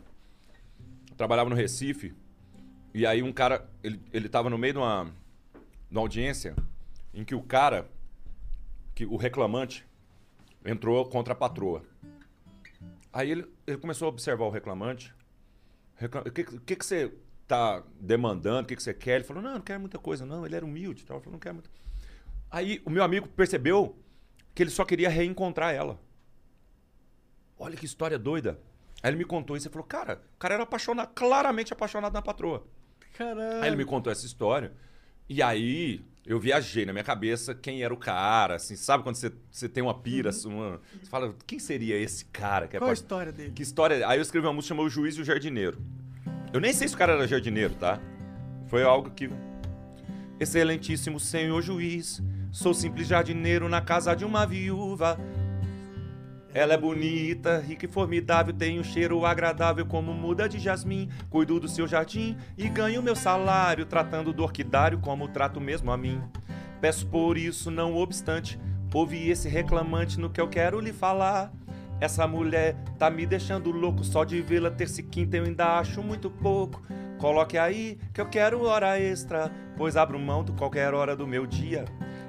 Trabalhava 1.17 1.49
no 1.49 1.55
Recife. 1.55 2.14
E 2.93 3.05
aí 3.05 3.22
um 3.23 3.31
cara, 3.31 3.69
ele, 3.83 3.99
ele 4.11 4.30
tava 4.30 4.49
no 4.49 4.57
meio 4.57 4.73
de 4.73 4.80
uma, 4.80 5.11
na 5.89 5.99
audiência 5.99 6.55
em 7.14 7.23
que 7.23 7.35
o 7.35 7.41
cara, 7.41 7.89
que 8.93 9.05
o 9.05 9.15
reclamante, 9.15 9.85
entrou 10.65 11.05
contra 11.05 11.33
a 11.33 11.35
patroa. 11.35 11.83
Aí 13.11 13.31
ele, 13.31 13.45
ele 13.65 13.77
começou 13.77 14.07
a 14.07 14.09
observar 14.09 14.45
o 14.45 14.49
reclamante. 14.49 15.14
Recla- 15.95 16.22
O 16.27 16.31
que, 16.31 16.43
que, 16.43 16.75
que 16.75 16.85
você 16.85 17.14
tá 17.47 17.81
demandando? 17.99 18.64
O 18.64 18.65
que, 18.65 18.75
que 18.75 18.83
você 18.83 18.93
quer? 18.93 19.15
Ele 19.15 19.23
falou, 19.23 19.41
não, 19.41 19.53
não 19.53 19.61
quero 19.61 19.80
muita 19.80 19.97
coisa, 19.97 20.25
não. 20.25 20.45
Ele 20.45 20.55
era 20.55 20.65
humilde 20.65 21.05
tal. 21.05 21.17
Ele 21.17 21.23
falou, 21.23 21.33
não 21.33 21.39
quero 21.39 21.55
muito. 21.55 21.69
Aí 22.51 22.81
o 22.85 22.89
meu 22.89 23.03
amigo 23.03 23.27
percebeu 23.30 23.97
que 24.53 24.64
ele 24.64 24.69
só 24.69 24.83
queria 24.83 25.09
reencontrar 25.09 25.73
ela. 25.73 25.99
Olha 27.58 27.75
que 27.75 27.85
história 27.85 28.17
doida. 28.19 28.59
Aí 29.03 29.09
ele 29.11 29.17
me 29.17 29.25
contou 29.25 29.56
isso 29.56 29.67
e 29.67 29.72
falou, 29.72 29.85
cara, 29.85 30.22
o 30.35 30.40
cara 30.40 30.56
era 30.56 30.64
apaixonado, 30.64 31.09
claramente 31.14 31.72
apaixonado 31.74 32.14
na 32.14 32.22
patroa. 32.22 32.66
Caralho. 33.17 33.61
Aí 33.61 33.67
ele 33.69 33.75
me 33.75 33.85
contou 33.85 34.11
essa 34.11 34.25
história. 34.25 34.74
E 35.30 35.42
aí 35.42 36.03
eu 36.25 36.40
viajei 36.40 36.85
na 36.85 36.92
minha 36.93 37.03
cabeça 37.03 37.53
quem 37.53 37.84
era 37.84 37.93
o 37.93 37.98
cara, 37.98 38.56
assim, 38.56 38.75
sabe 38.75 39.03
quando 39.03 39.16
você, 39.16 39.32
você 39.51 39.69
tem 39.69 39.84
uma 39.84 39.93
pira, 39.93 40.30
assim, 40.30 40.48
uma- 40.50 40.82
você 41.01 41.09
fala, 41.09 41.35
quem 41.45 41.59
seria 41.59 41.95
esse 41.98 42.25
cara? 42.25 42.67
Que 42.67 42.77
é 42.77 42.80
Qual 42.80 42.90
a 42.90 42.93
história 42.93 43.32
dele? 43.32 43.51
Que 43.51 43.61
história? 43.64 44.08
Aí 44.08 44.17
eu 44.17 44.22
escrevi 44.22 44.45
uma 44.48 44.53
música 44.53 44.69
chamada 44.74 44.88
O 44.88 44.90
Juiz 44.90 45.16
e 45.16 45.22
o 45.22 45.24
Jardineiro. 45.25 45.80
Eu 46.51 46.59
nem 46.59 46.74
sei 46.74 46.88
se 46.88 46.95
o 46.95 46.98
cara 46.98 47.14
era 47.14 47.27
jardineiro, 47.27 47.75
tá? 47.75 48.00
Foi 48.67 48.82
algo 48.84 49.11
que. 49.11 49.30
Excelentíssimo 50.40 51.19
senhor 51.19 51.61
juiz, 51.61 52.22
sou 52.51 52.74
simples 52.74 53.08
jardineiro 53.08 53.69
na 53.69 53.82
casa 53.82 54.14
de 54.16 54.25
uma 54.25 54.45
viúva. 54.45 55.17
Ela 56.56 56.75
é 56.75 56.77
bonita, 56.77 57.59
rica 57.59 57.85
e 57.85 57.90
formidável, 57.90 58.53
tem 58.53 58.80
um 58.80 58.84
cheiro 58.84 59.25
agradável 59.25 59.85
como 59.85 60.14
muda 60.14 60.48
de 60.48 60.58
jasmim. 60.58 61.09
Cuido 61.30 61.59
do 61.59 61.67
seu 61.67 61.85
jardim 61.85 62.38
e 62.58 62.69
ganho 62.69 63.03
meu 63.03 63.14
salário, 63.14 63.85
tratando 63.85 64.32
do 64.32 64.42
orquidário 64.42 64.98
como 65.00 65.27
trato 65.27 65.59
mesmo 65.59 65.92
a 65.92 65.98
mim. 65.98 66.24
Peço 66.80 67.08
por 67.08 67.38
isso, 67.38 67.69
não 67.69 67.98
obstante, 67.98 68.58
ouvi 68.93 69.30
esse 69.30 69.50
reclamante 69.50 70.17
no 70.17 70.30
que 70.30 70.40
eu 70.40 70.48
quero 70.48 70.80
lhe 70.80 70.93
falar. 70.93 71.51
Essa 72.00 72.25
mulher 72.25 72.77
tá 72.98 73.09
me 73.09 73.25
deixando 73.25 73.69
louco, 73.69 74.06
só 74.06 74.24
de 74.24 74.42
vê-la 74.42 74.72
terça 74.72 75.01
e 75.01 75.03
quinta 75.03 75.35
eu 75.35 75.43
ainda 75.43 75.77
acho 75.77 76.01
muito 76.01 76.32
pouco. 76.32 76.82
Coloque 77.17 77.58
aí 77.58 78.00
que 78.14 78.22
eu 78.22 78.30
quero 78.30 78.64
hora 78.64 78.98
extra, 78.98 79.51
pois 79.75 79.98
abro 79.98 80.17
mão 80.17 80.42
de 80.42 80.53
qualquer 80.53 80.93
hora 80.93 81.17
do 81.17 81.27
meu 81.27 81.45
dia. 81.45 81.84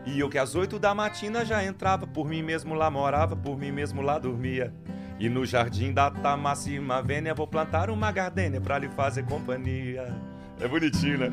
E 0.07 0.20
eu 0.20 0.31
que 0.31 0.39
às 0.39 0.55
oito 0.55 0.78
da 0.78 0.94
matina 0.94 1.44
já 1.44 1.65
entrava, 1.65 2.07
por 2.07 2.28
mim 2.28 2.41
mesmo 2.41 2.75
lá 2.75 2.89
morava, 2.89 3.35
por 3.35 3.59
mim 3.59 3.73
mesmo 3.73 4.01
lá 4.01 4.18
dormia. 4.18 4.73
E 5.18 5.28
no 5.28 5.44
jardim 5.44 5.93
da 5.93 6.10
Tamássima 6.10 7.02
Vênia 7.02 7.35
vou 7.35 7.47
plantar 7.47 7.91
uma 7.91 8.12
gardênia 8.12 8.60
pra 8.60 8.78
lhe 8.78 8.89
fazer 8.89 9.25
companhia. 9.25 10.15
É 10.60 10.68
bonitinho, 10.68 11.18
né? 11.18 11.33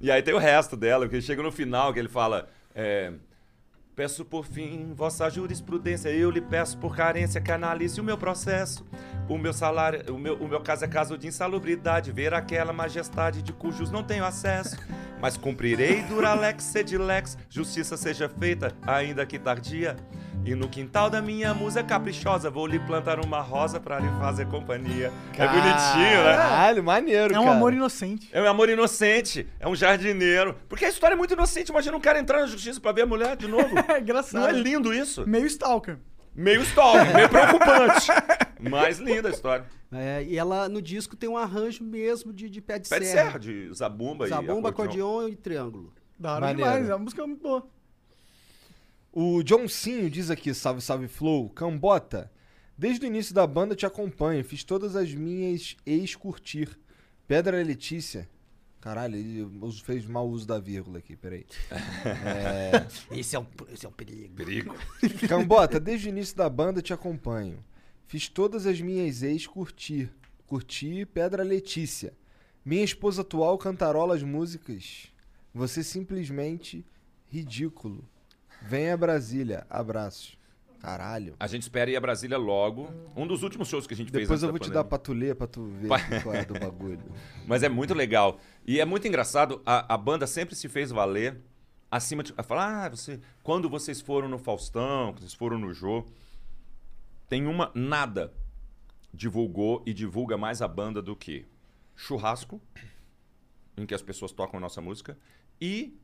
E 0.00 0.10
aí 0.10 0.22
tem 0.22 0.34
o 0.34 0.38
resto 0.38 0.76
dela, 0.76 1.08
que 1.08 1.20
chega 1.22 1.42
no 1.42 1.50
final 1.50 1.92
que 1.92 1.98
ele 1.98 2.08
fala. 2.08 2.48
é, 2.74 3.12
Peço 3.96 4.26
por 4.26 4.44
fim 4.44 4.92
vossa 4.94 5.30
jurisprudência, 5.30 6.10
eu 6.10 6.30
lhe 6.30 6.42
peço 6.42 6.76
por 6.76 6.94
carência 6.94 7.40
que 7.40 7.50
analise 7.50 7.98
o 7.98 8.04
meu 8.04 8.18
processo. 8.18 8.84
O 9.26 9.38
meu 9.38 9.54
salário, 9.54 10.14
o 10.14 10.18
meu, 10.18 10.36
o 10.36 10.46
meu 10.46 10.60
caso 10.60 10.84
é 10.84 10.88
caso 10.88 11.16
de 11.16 11.26
insalubridade, 11.26 12.12
ver 12.12 12.34
aquela 12.34 12.74
majestade 12.74 13.40
de 13.40 13.54
cujos 13.54 13.90
não 13.90 14.04
tenho 14.04 14.26
acesso. 14.26 14.76
Mas 15.18 15.38
cumprirei 15.38 16.02
duralex 16.02 16.62
sedilex, 16.62 17.38
justiça 17.48 17.96
seja 17.96 18.28
feita, 18.28 18.76
ainda 18.86 19.24
que 19.24 19.38
tardia. 19.38 19.96
E 20.46 20.54
no 20.54 20.68
quintal 20.68 21.10
da 21.10 21.20
minha 21.20 21.52
musa 21.52 21.82
caprichosa, 21.82 22.48
vou 22.48 22.68
lhe 22.68 22.78
plantar 22.78 23.18
uma 23.18 23.40
rosa 23.40 23.80
pra 23.80 23.98
lhe 23.98 24.08
fazer 24.20 24.46
companhia. 24.46 25.12
É 25.36 25.46
bonitinho, 25.48 26.24
né? 26.24 26.36
Caralho, 26.36 26.84
maneiro, 26.84 27.34
É 27.34 27.40
um 27.40 27.44
cara. 27.44 27.56
amor 27.56 27.74
inocente. 27.74 28.28
É 28.32 28.40
um 28.40 28.46
amor 28.46 28.68
inocente, 28.68 29.48
é 29.58 29.66
um 29.66 29.74
jardineiro. 29.74 30.54
Porque 30.68 30.84
a 30.84 30.88
história 30.88 31.14
é 31.14 31.16
muito 31.16 31.34
inocente. 31.34 31.70
Imagina 31.70 31.96
um 31.96 32.00
cara 32.00 32.20
entrar 32.20 32.40
na 32.40 32.46
justiça 32.46 32.80
pra 32.80 32.92
ver 32.92 33.02
a 33.02 33.06
mulher 33.06 33.36
de 33.36 33.48
novo. 33.48 33.66
É 33.88 33.98
engraçado. 34.00 34.40
Não 34.40 34.48
é 34.48 34.52
lindo 34.52 34.94
isso? 34.94 35.26
Meio 35.28 35.46
stalker. 35.46 35.98
Meio 36.34 36.62
stalker, 36.62 37.12
meio 37.14 37.28
preocupante. 37.30 38.06
Mas 38.60 38.98
linda 38.98 39.28
a 39.28 39.32
história. 39.32 39.64
É, 39.92 40.22
e 40.24 40.36
ela 40.38 40.68
no 40.68 40.80
disco 40.80 41.16
tem 41.16 41.28
um 41.28 41.36
arranjo 41.36 41.82
mesmo 41.82 42.32
de, 42.32 42.48
de 42.48 42.60
pé 42.60 42.78
de 42.78 42.88
Pé 42.88 43.00
de 43.00 43.06
serra. 43.06 43.24
serra, 43.26 43.38
de 43.40 43.72
zabumba, 43.74 44.28
Zabumba, 44.28 44.68
e 44.68 44.70
acordeon. 44.70 45.06
acordeon 45.18 45.28
e 45.28 45.36
triângulo. 45.36 45.92
Da 46.18 46.34
hora 46.34 46.54
demais. 46.54 46.88
A 46.90 46.98
música 46.98 47.22
é 47.22 47.26
muito 47.26 47.42
boa. 47.42 47.66
O 49.18 49.42
Johncinho 49.42 50.10
diz 50.10 50.30
aqui, 50.30 50.52
salve, 50.52 50.82
salve 50.82 51.08
Flow. 51.08 51.48
Cambota, 51.48 52.30
desde 52.76 53.06
o 53.06 53.08
início 53.08 53.34
da 53.34 53.46
banda 53.46 53.74
te 53.74 53.86
acompanho, 53.86 54.44
fiz 54.44 54.62
todas 54.62 54.94
as 54.94 55.14
minhas 55.14 55.74
ex 55.86 56.14
curtir. 56.14 56.78
Pedra 57.26 57.62
Letícia. 57.62 58.28
Caralho, 58.78 59.16
ele 59.16 59.48
fez 59.82 60.04
mau 60.04 60.28
uso 60.28 60.46
da 60.46 60.58
vírgula 60.58 60.98
aqui, 60.98 61.16
peraí. 61.16 61.46
É... 62.04 62.86
Esse 63.18 63.36
é 63.36 63.40
um, 63.40 63.46
esse 63.72 63.86
é 63.86 63.88
um 63.88 63.92
perigo. 63.92 64.34
Perigo. 64.34 64.74
Cambota, 65.26 65.80
desde 65.80 66.08
o 66.08 66.10
início 66.10 66.36
da 66.36 66.50
banda 66.50 66.82
te 66.82 66.92
acompanho. 66.92 67.64
Fiz 68.06 68.28
todas 68.28 68.66
as 68.66 68.82
minhas 68.82 69.22
ex 69.22 69.46
curtir. 69.46 70.10
Curti 70.46 71.06
Pedra 71.06 71.42
Letícia. 71.42 72.12
Minha 72.62 72.84
esposa 72.84 73.22
atual 73.22 73.56
cantarola 73.56 74.14
as 74.14 74.22
músicas. 74.22 75.10
Você 75.54 75.82
simplesmente 75.82 76.84
ridículo. 77.30 78.06
Venha 78.66 78.94
a 78.94 78.96
Brasília. 78.96 79.66
Abraços. 79.70 80.36
Caralho. 80.80 81.34
A 81.38 81.46
gente 81.46 81.62
espera 81.62 81.90
ir 81.90 81.96
a 81.96 82.00
Brasília 82.00 82.36
logo. 82.36 82.90
Um 83.16 83.26
dos 83.26 83.42
últimos 83.42 83.68
shows 83.68 83.86
que 83.86 83.94
a 83.94 83.96
gente 83.96 84.10
fez 84.10 84.22
Depois 84.24 84.42
eu 84.42 84.48
da 84.48 84.52
vou 84.52 84.58
te 84.58 84.70
dar 84.70 84.84
pra 84.84 84.98
tu 84.98 85.12
ler, 85.12 85.34
pra 85.34 85.46
tu 85.46 85.64
ver 85.64 85.88
qual 86.22 86.34
é 86.34 86.44
do 86.44 86.54
bagulho. 86.54 87.00
Mas 87.46 87.62
é 87.62 87.68
muito 87.68 87.94
legal. 87.94 88.38
E 88.66 88.80
é 88.80 88.84
muito 88.84 89.06
engraçado, 89.08 89.62
a, 89.64 89.94
a 89.94 89.96
banda 89.96 90.26
sempre 90.26 90.54
se 90.54 90.68
fez 90.68 90.90
valer 90.90 91.40
acima 91.90 92.22
de. 92.22 92.32
Falar, 92.44 92.84
ah, 92.84 92.88
você, 92.88 93.20
quando 93.42 93.68
vocês 93.68 94.00
foram 94.00 94.28
no 94.28 94.38
Faustão, 94.38 95.12
quando 95.12 95.20
vocês 95.20 95.34
foram 95.34 95.58
no 95.58 95.72
Jô, 95.72 96.04
tem 97.28 97.46
uma. 97.46 97.70
Nada 97.74 98.32
divulgou 99.12 99.82
e 99.86 99.94
divulga 99.94 100.36
mais 100.36 100.60
a 100.60 100.68
banda 100.68 101.00
do 101.00 101.16
que 101.16 101.46
churrasco, 101.94 102.60
em 103.76 103.86
que 103.86 103.94
as 103.94 104.02
pessoas 104.02 104.30
tocam 104.32 104.58
a 104.58 104.60
nossa 104.60 104.80
música, 104.80 105.18
e 105.60 105.98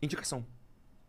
indicação. 0.00 0.46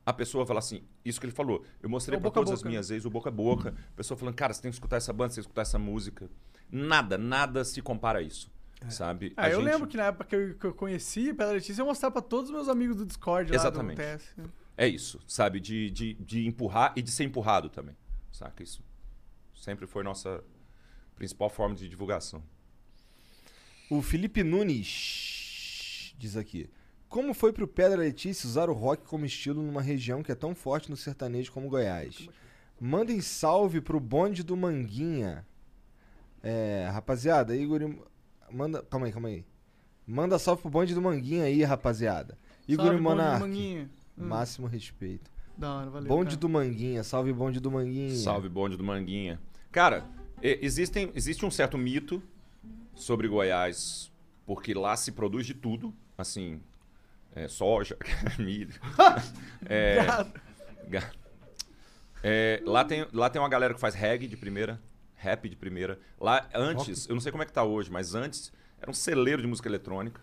A 0.06 0.12
pessoa 0.12 0.46
fala 0.46 0.60
assim, 0.60 0.84
isso 1.06 1.20
que 1.20 1.26
ele 1.28 1.34
falou. 1.34 1.64
Eu 1.82 1.90
mostrei 1.90 2.16
É 2.16 2.18
o 2.18 2.22
pra 2.22 2.30
boca 2.30 2.40
todas 2.40 2.54
as 2.60 2.64
minhas 2.64 2.90
vezes 2.90 3.06
o 3.06 3.10
boca 3.10 3.30
a 3.30 3.32
boca. 3.32 3.70
A 3.94 3.96
pessoa 3.96 4.18
falando, 4.18 4.36
cara, 4.36 4.52
você 4.54 4.62
tem 4.62 4.72
que 4.72 4.76
escutar 4.76 4.98
essa 4.98 5.14
banda, 5.14 5.30
você 5.30 5.36
tem 5.36 5.44
que 5.44 5.48
escutar 5.48 5.62
essa 5.62 5.78
música. 5.78 6.30
Nada, 6.72 7.18
nada 7.18 7.64
se 7.64 7.82
compara 7.82 8.20
a 8.20 8.22
isso. 8.22 8.50
Sabe? 8.90 9.32
Ah, 9.38 9.44
A 9.46 9.50
eu 9.52 9.58
gente- 9.62 9.66
lembro 9.72 9.88
que 9.88 9.96
na 9.96 10.06
época 10.06 10.26
que 10.26 10.36
eu, 10.36 10.56
que 10.56 10.66
eu 10.66 10.74
conheci 10.74 11.26
Pedra 11.34 11.54
Letícia, 11.54 11.82
eu 11.84 11.86
mostrava 11.86 12.14
pra 12.14 12.22
todos 12.24 12.50
os 12.50 12.56
meus 12.56 12.68
amigos 12.68 12.96
do 12.96 13.06
Discord 13.06 13.52
lá 13.52 13.56
Exatamente. 13.56 14.02
do. 14.36 14.52
É 14.76 14.88
isso, 14.88 15.20
sabe? 15.28 15.60
De, 15.60 15.92
de, 15.92 16.16
de 16.16 16.48
empurrar 16.48 16.92
e 16.96 17.02
de 17.04 17.12
ser 17.12 17.24
empurrado 17.26 17.70
também. 17.70 17.96
Saca? 18.32 18.64
Isso 18.64 18.84
sempre 19.54 19.86
foi 19.86 20.04
nossa 20.04 20.44
principal 21.16 21.48
forma 21.48 21.76
de 21.76 21.88
divulgação. 21.88 22.42
O 23.88 24.02
Felipe 24.02 24.44
Nunes 24.44 26.16
diz 26.18 26.36
aqui. 26.36 26.68
Como 27.12 27.34
foi 27.34 27.52
pro 27.52 27.68
Pedra 27.68 28.00
Letícia 28.00 28.48
usar 28.48 28.70
o 28.70 28.74
rock 28.74 29.04
como 29.04 29.26
estilo 29.26 29.62
numa 29.62 29.82
região 29.82 30.24
que 30.24 30.32
é 30.32 30.36
tão 30.36 30.56
forte 30.56 30.90
no 30.90 30.96
sertanejo 30.96 31.52
como 31.52 31.68
Goiás? 31.68 32.30
Mandem 32.80 33.20
salve 33.20 33.82
pro 33.82 34.00
bonde 34.00 34.44
do 34.44 34.56
Manguinha. 34.56 35.46
É, 36.42 36.90
rapaziada, 36.90 37.54
Igor. 37.54 37.82
Manda. 38.50 38.82
Calma 38.84 39.08
aí, 39.08 39.12
calma 39.12 39.28
aí. 39.28 39.46
Manda 40.08 40.40
salve 40.40 40.62
pro 40.62 40.72
bonde 40.72 40.96
do 40.96 41.02
Manguinha 41.02 41.44
aí, 41.44 41.62
rapaziada. 41.64 42.38
Igor 42.66 42.86
Salve, 42.86 42.98
e 42.98 43.02
bonde 43.02 43.04
do 43.04 43.04
Monark. 43.04 43.42
Manguinha. 43.42 43.90
Hum. 44.18 44.28
Máximo 44.28 44.68
respeito. 44.68 45.30
Da 45.58 45.76
hora, 45.76 45.90
valeu. 45.90 46.08
bonde 46.08 46.30
cara. 46.30 46.38
do 46.40 46.48
Manguinha, 46.50 47.04
salve 47.04 47.34
bonde 47.34 47.60
do 47.60 47.70
Manguinha. 47.70 48.16
Salve 48.16 48.48
bonde 48.48 48.78
do 48.78 48.86
Manguinha. 48.86 49.38
Cara, 49.70 50.06
existem, 50.42 51.12
existe 51.14 51.46
um 51.46 51.52
certo 51.52 51.78
mito 51.78 52.24
sobre 52.96 53.28
Goiás, 53.28 54.10
porque 54.46 54.74
lá 54.74 54.96
se 54.96 55.12
produz 55.12 55.46
de 55.46 55.54
tudo, 55.54 55.94
assim, 56.18 56.62
é, 57.36 57.48
soja, 57.48 57.98
milho. 58.38 58.74
é, 59.66 59.98
Gado. 60.88 61.20
é, 62.24 62.62
lá, 62.66 62.84
tem, 62.84 63.08
lá 63.14 63.30
tem 63.30 63.42
uma 63.42 63.50
galera 63.50 63.74
que 63.74 63.80
faz 63.80 63.96
reggae 63.96 64.28
de 64.28 64.38
primeira, 64.38 64.82
rap 65.16 65.48
de 65.48 65.56
primeira. 65.56 66.00
Lá 66.20 66.50
antes, 66.54 67.08
eu 67.08 67.16
não 67.16 67.22
sei 67.22 67.32
como 67.32 67.44
é 67.44 67.46
que 67.46 67.54
tá 67.54 67.64
hoje, 67.64 67.92
mas 67.92 68.16
antes 68.16 68.52
era 68.80 68.90
um 68.90 68.94
celeiro 68.94 69.42
de 69.42 69.48
música 69.48 69.70
eletrônica. 69.70 70.22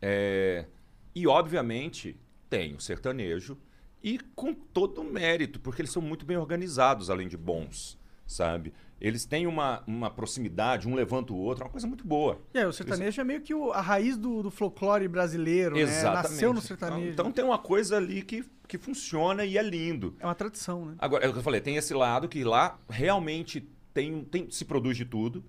É, 0.00 0.66
e 1.14 1.26
obviamente 1.26 2.16
tem 2.50 2.74
o 2.74 2.80
sertanejo 2.80 3.56
e 4.02 4.18
com 4.34 4.52
todo 4.52 5.00
o 5.00 5.04
mérito, 5.04 5.58
porque 5.60 5.80
eles 5.80 5.90
são 5.90 6.02
muito 6.02 6.26
bem 6.26 6.36
organizados, 6.36 7.08
além 7.08 7.28
de 7.28 7.36
bons, 7.36 7.98
sabe? 8.26 8.72
Eles 9.00 9.24
têm 9.26 9.46
uma, 9.46 9.82
uma 9.86 10.08
proximidade, 10.10 10.88
um 10.88 10.94
levanta 10.94 11.32
o 11.32 11.36
outro, 11.36 11.62
é 11.62 11.66
uma 11.66 11.70
coisa 11.72 11.86
muito 11.86 12.06
boa. 12.06 12.40
O 12.68 12.72
sertanejo 12.72 13.20
é 13.20 13.24
meio 13.24 13.40
que 13.42 13.52
o- 13.54 13.70
a 13.72 13.80
raiz 13.80 14.16
do, 14.16 14.42
do 14.42 14.50
folclore 14.50 15.06
brasileiro, 15.08 15.74
né? 15.74 15.82
Exatamente. 15.82 16.30
Nasceu 16.30 16.52
no 16.52 16.58
Então, 16.58 16.66
sertanejo. 16.68 17.12
então 17.12 17.30
tem 17.32 17.44
uma 17.44 17.58
coisa 17.58 17.96
ali 17.98 18.22
que, 18.22 18.44
que 18.66 18.78
funciona 18.78 19.44
e 19.44 19.58
é 19.58 19.62
lindo. 19.62 20.16
É 20.20 20.24
uma 20.24 20.34
tradição, 20.34 20.86
né? 20.86 20.94
Agora, 20.98 21.24
é 21.24 21.28
o 21.28 21.32
que 21.32 21.38
eu 21.38 21.42
falei, 21.42 21.60
tem 21.60 21.76
esse 21.76 21.92
lado 21.92 22.28
que 22.28 22.42
lá 22.44 22.78
realmente 22.88 23.68
tem, 23.92 24.24
tem 24.24 24.50
se 24.50 24.64
produz 24.64 24.96
de 24.96 25.04
tudo. 25.04 25.44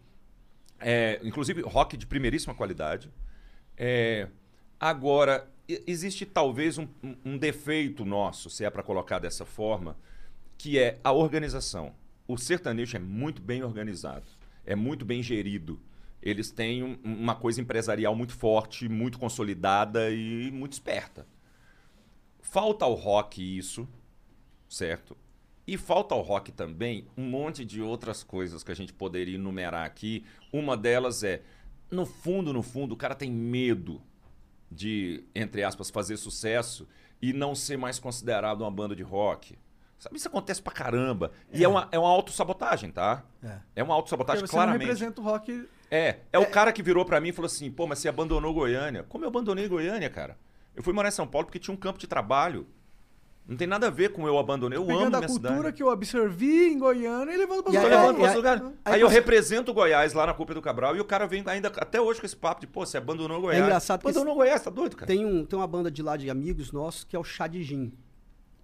É, 0.77 1.21
inclusive 1.23 1.61
rock 1.61 1.95
de 1.95 2.05
primeiríssima 2.05 2.53
qualidade. 2.53 3.09
É, 3.77 4.27
agora, 4.77 5.47
existe 5.87 6.25
talvez 6.25 6.77
um, 6.77 6.87
um- 7.01 7.15
um 7.23 7.37
defeito 7.37 8.03
nosso, 8.03 8.49
se 8.49 8.65
é 8.65 8.69
para 8.69 8.83
colocar 8.83 9.19
dessa 9.19 9.45
forma, 9.45 9.95
que 10.57 10.77
é 10.77 10.99
a 11.03 11.13
organização. 11.13 11.93
O 12.27 12.37
sertanejo 12.37 12.95
é 12.97 12.99
muito 12.99 13.41
bem 13.41 13.63
organizado, 13.63 14.25
é 14.65 14.75
muito 14.75 15.05
bem 15.05 15.21
gerido. 15.21 15.79
Eles 16.21 16.49
têm 16.49 16.81
um- 16.83 16.97
uma 17.03 17.35
coisa 17.35 17.61
empresarial 17.61 18.15
muito 18.15 18.33
forte, 18.33 18.89
muito 18.89 19.19
consolidada 19.19 20.09
e 20.09 20.49
muito 20.51 20.73
esperta. 20.73 21.27
Falta 22.41 22.85
ao 22.85 22.93
rock 22.93 23.41
isso, 23.57 23.87
certo? 24.67 25.15
E 25.67 25.77
falta 25.77 26.15
ao 26.15 26.21
rock 26.21 26.51
também 26.51 27.07
um 27.17 27.23
monte 27.27 27.65
de 27.65 27.81
outras 27.81 28.23
coisas 28.23 28.63
que 28.63 28.71
a 28.71 28.75
gente 28.75 28.93
poderia 28.93 29.35
enumerar 29.35 29.85
aqui. 29.85 30.23
Uma 30.51 30.77
delas 30.77 31.23
é, 31.23 31.41
no 31.91 32.05
fundo, 32.05 32.53
no 32.53 32.61
fundo, 32.63 32.93
o 32.93 32.97
cara 32.97 33.15
tem 33.15 33.31
medo 33.31 34.01
de, 34.71 35.23
entre 35.33 35.63
aspas, 35.63 35.89
fazer 35.89 36.17
sucesso 36.17 36.87
e 37.21 37.33
não 37.33 37.55
ser 37.55 37.77
mais 37.77 37.99
considerado 37.99 38.61
uma 38.61 38.71
banda 38.71 38.95
de 38.95 39.03
rock. 39.03 39.57
Sabe, 40.05 40.17
isso 40.17 40.27
acontece 40.27 40.61
pra 40.61 40.71
caramba. 40.71 41.31
E 41.51 41.63
é, 41.63 41.67
uma, 41.67 41.87
é 41.91 41.97
uma 41.97 42.07
autossabotagem, 42.09 42.91
tá? 42.91 43.23
É. 43.43 43.47
É 43.47 43.83
uma 43.83 43.87
Porque 43.87 43.91
autossabotagem, 43.93 44.45
você 44.45 44.51
claramente. 44.51 44.81
não 44.81 44.85
representa 44.87 45.19
o 45.19 45.23
rock. 45.23 45.67
É, 45.89 46.17
é, 46.31 46.37
o 46.37 46.45
cara 46.45 46.71
que 46.71 46.83
virou 46.83 47.03
pra 47.05 47.19
mim 47.19 47.29
e 47.29 47.33
falou 47.33 47.47
assim: 47.47 47.71
pô, 47.71 47.87
mas 47.87 47.97
você 47.97 48.07
abandonou 48.07 48.53
Goiânia. 48.53 49.03
Como 49.09 49.23
eu 49.25 49.29
abandonei 49.29 49.67
Goiânia, 49.67 50.07
cara? 50.09 50.37
Eu 50.75 50.83
fui 50.83 50.93
morar 50.93 51.07
em 51.09 51.11
São 51.11 51.25
Paulo 51.25 51.47
porque 51.47 51.57
tinha 51.57 51.73
um 51.73 51.77
campo 51.77 51.97
de 51.97 52.05
trabalho. 52.05 52.67
Não 53.47 53.55
tem 53.57 53.67
nada 53.67 53.87
a 53.87 53.89
ver 53.91 54.09
com 54.11 54.27
eu 54.27 54.37
abandonei. 54.39 54.77
Eu 54.77 54.83
amo 54.83 54.91
Pegando 54.97 55.15
a 55.15 55.19
minha 55.19 55.27
cultura 55.29 55.53
cidade. 55.57 55.73
que 55.77 55.81
eu 55.83 55.89
absorvi 55.89 56.67
em 56.73 56.77
Goiânia 56.77 57.33
e 57.33 57.37
levando 57.37 57.63
pra 57.63 57.71
Tô 57.71 57.77
aí- 57.77 57.83
lugar. 57.83 57.99
aí- 57.99 58.05
outro 58.07 58.35
lugar. 58.35 58.57
aí 58.83 58.93
Aí 58.95 59.01
eu 59.01 59.07
você- 59.09 59.13
represento 59.15 59.71
o 59.71 59.73
Goiás 59.73 60.13
lá 60.13 60.25
na 60.27 60.33
Copa 60.33 60.53
do 60.53 60.61
Cabral 60.61 60.95
e 60.95 60.99
o 60.99 61.05
cara 61.05 61.25
vem 61.27 61.43
ainda 61.47 61.67
até 61.67 61.99
hoje 62.01 62.19
com 62.19 62.25
esse 62.25 62.35
papo 62.35 62.61
de, 62.61 62.67
pô, 62.67 62.83
você 62.85 62.97
abandonou 62.97 63.39
Goiás. 63.41 63.63
engraçado 63.63 64.01
que 64.01 64.07
Abandonou 64.07 64.35
Goiás, 64.35 64.61
tá 64.63 64.71
doido, 64.71 64.95
cara? 64.95 65.05
Tem, 65.07 65.23
um, 65.25 65.45
tem 65.45 65.57
uma 65.57 65.67
banda 65.67 65.89
de 65.91 66.01
lá 66.01 66.17
de 66.17 66.27
amigos 66.29 66.71
nossos 66.71 67.03
que 67.03 67.15
é 67.15 67.19
o 67.19 67.23
Chá 67.23 67.45
de 67.47 67.61
Gin. 67.63 67.91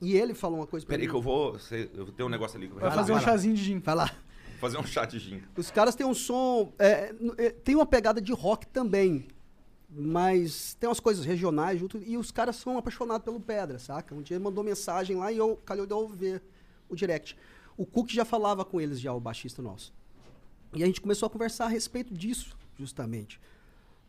E 0.02 0.16
ele 0.18 0.34
falou 0.34 0.60
uma 0.60 0.68
coisa 0.68 0.86
pra 0.86 0.94
Peraí 0.94 1.06
mim. 1.06 1.12
que 1.12 1.18
eu 1.18 1.22
vou. 1.22 1.58
Eu 1.94 2.08
tenho 2.12 2.28
um 2.28 2.32
negócio 2.32 2.58
ali. 2.58 2.68
que 2.68 2.74
eu 2.74 2.80
vou 2.80 2.88
Vai 2.90 2.98
fazer 2.98 3.12
um 3.12 3.16
vai 3.16 3.24
lá. 3.26 3.32
chazinho 3.32 3.54
de 3.56 3.64
gin. 3.64 3.80
Vai 3.80 3.96
lá. 3.96 4.12
fazer 4.60 4.78
um 4.80 4.84
chat 4.86 5.12
de 5.12 5.20
gin. 5.20 5.44
Os 5.56 5.70
caras 5.70 5.94
têm 5.96 6.06
um 6.06 6.14
som. 6.14 6.74
é, 6.80 7.14
é, 7.38 7.50
tem 7.52 7.76
uma 7.76 7.86
pegada 7.86 8.20
de 8.20 8.32
rock 8.34 8.66
também. 8.68 9.28
Mas 9.94 10.74
tem 10.76 10.88
umas 10.88 11.00
coisas 11.02 11.26
regionais 11.26 11.80
junto. 11.80 11.98
E 11.98 12.18
os 12.18 12.32
caras 12.32 12.56
são 12.56 12.78
apaixonados 12.78 13.24
pelo 13.26 13.40
Pedra, 13.40 13.78
saca? 13.78 14.16
Um 14.16 14.22
dia 14.22 14.38
ele 14.38 14.44
mandou 14.44 14.64
mensagem 14.64 15.18
lá 15.18 15.32
e 15.32 15.38
eu 15.38 15.58
calhou 15.66 15.86
de 15.86 15.94
eu 15.94 16.08
ver 16.08 16.42
o 16.90 16.96
direct. 16.96 17.38
O 17.78 17.86
Cook 17.86 18.10
já 18.10 18.24
falava 18.24 18.64
com 18.64 18.80
eles, 18.80 19.00
já, 19.00 19.14
o 19.14 19.20
baixista 19.20 19.62
nosso. 19.62 19.94
E 20.74 20.82
a 20.82 20.86
gente 20.86 21.02
começou 21.02 21.28
a 21.28 21.30
conversar 21.30 21.66
a 21.66 21.68
respeito 21.68 22.14
disso, 22.14 22.56
justamente. 22.80 23.40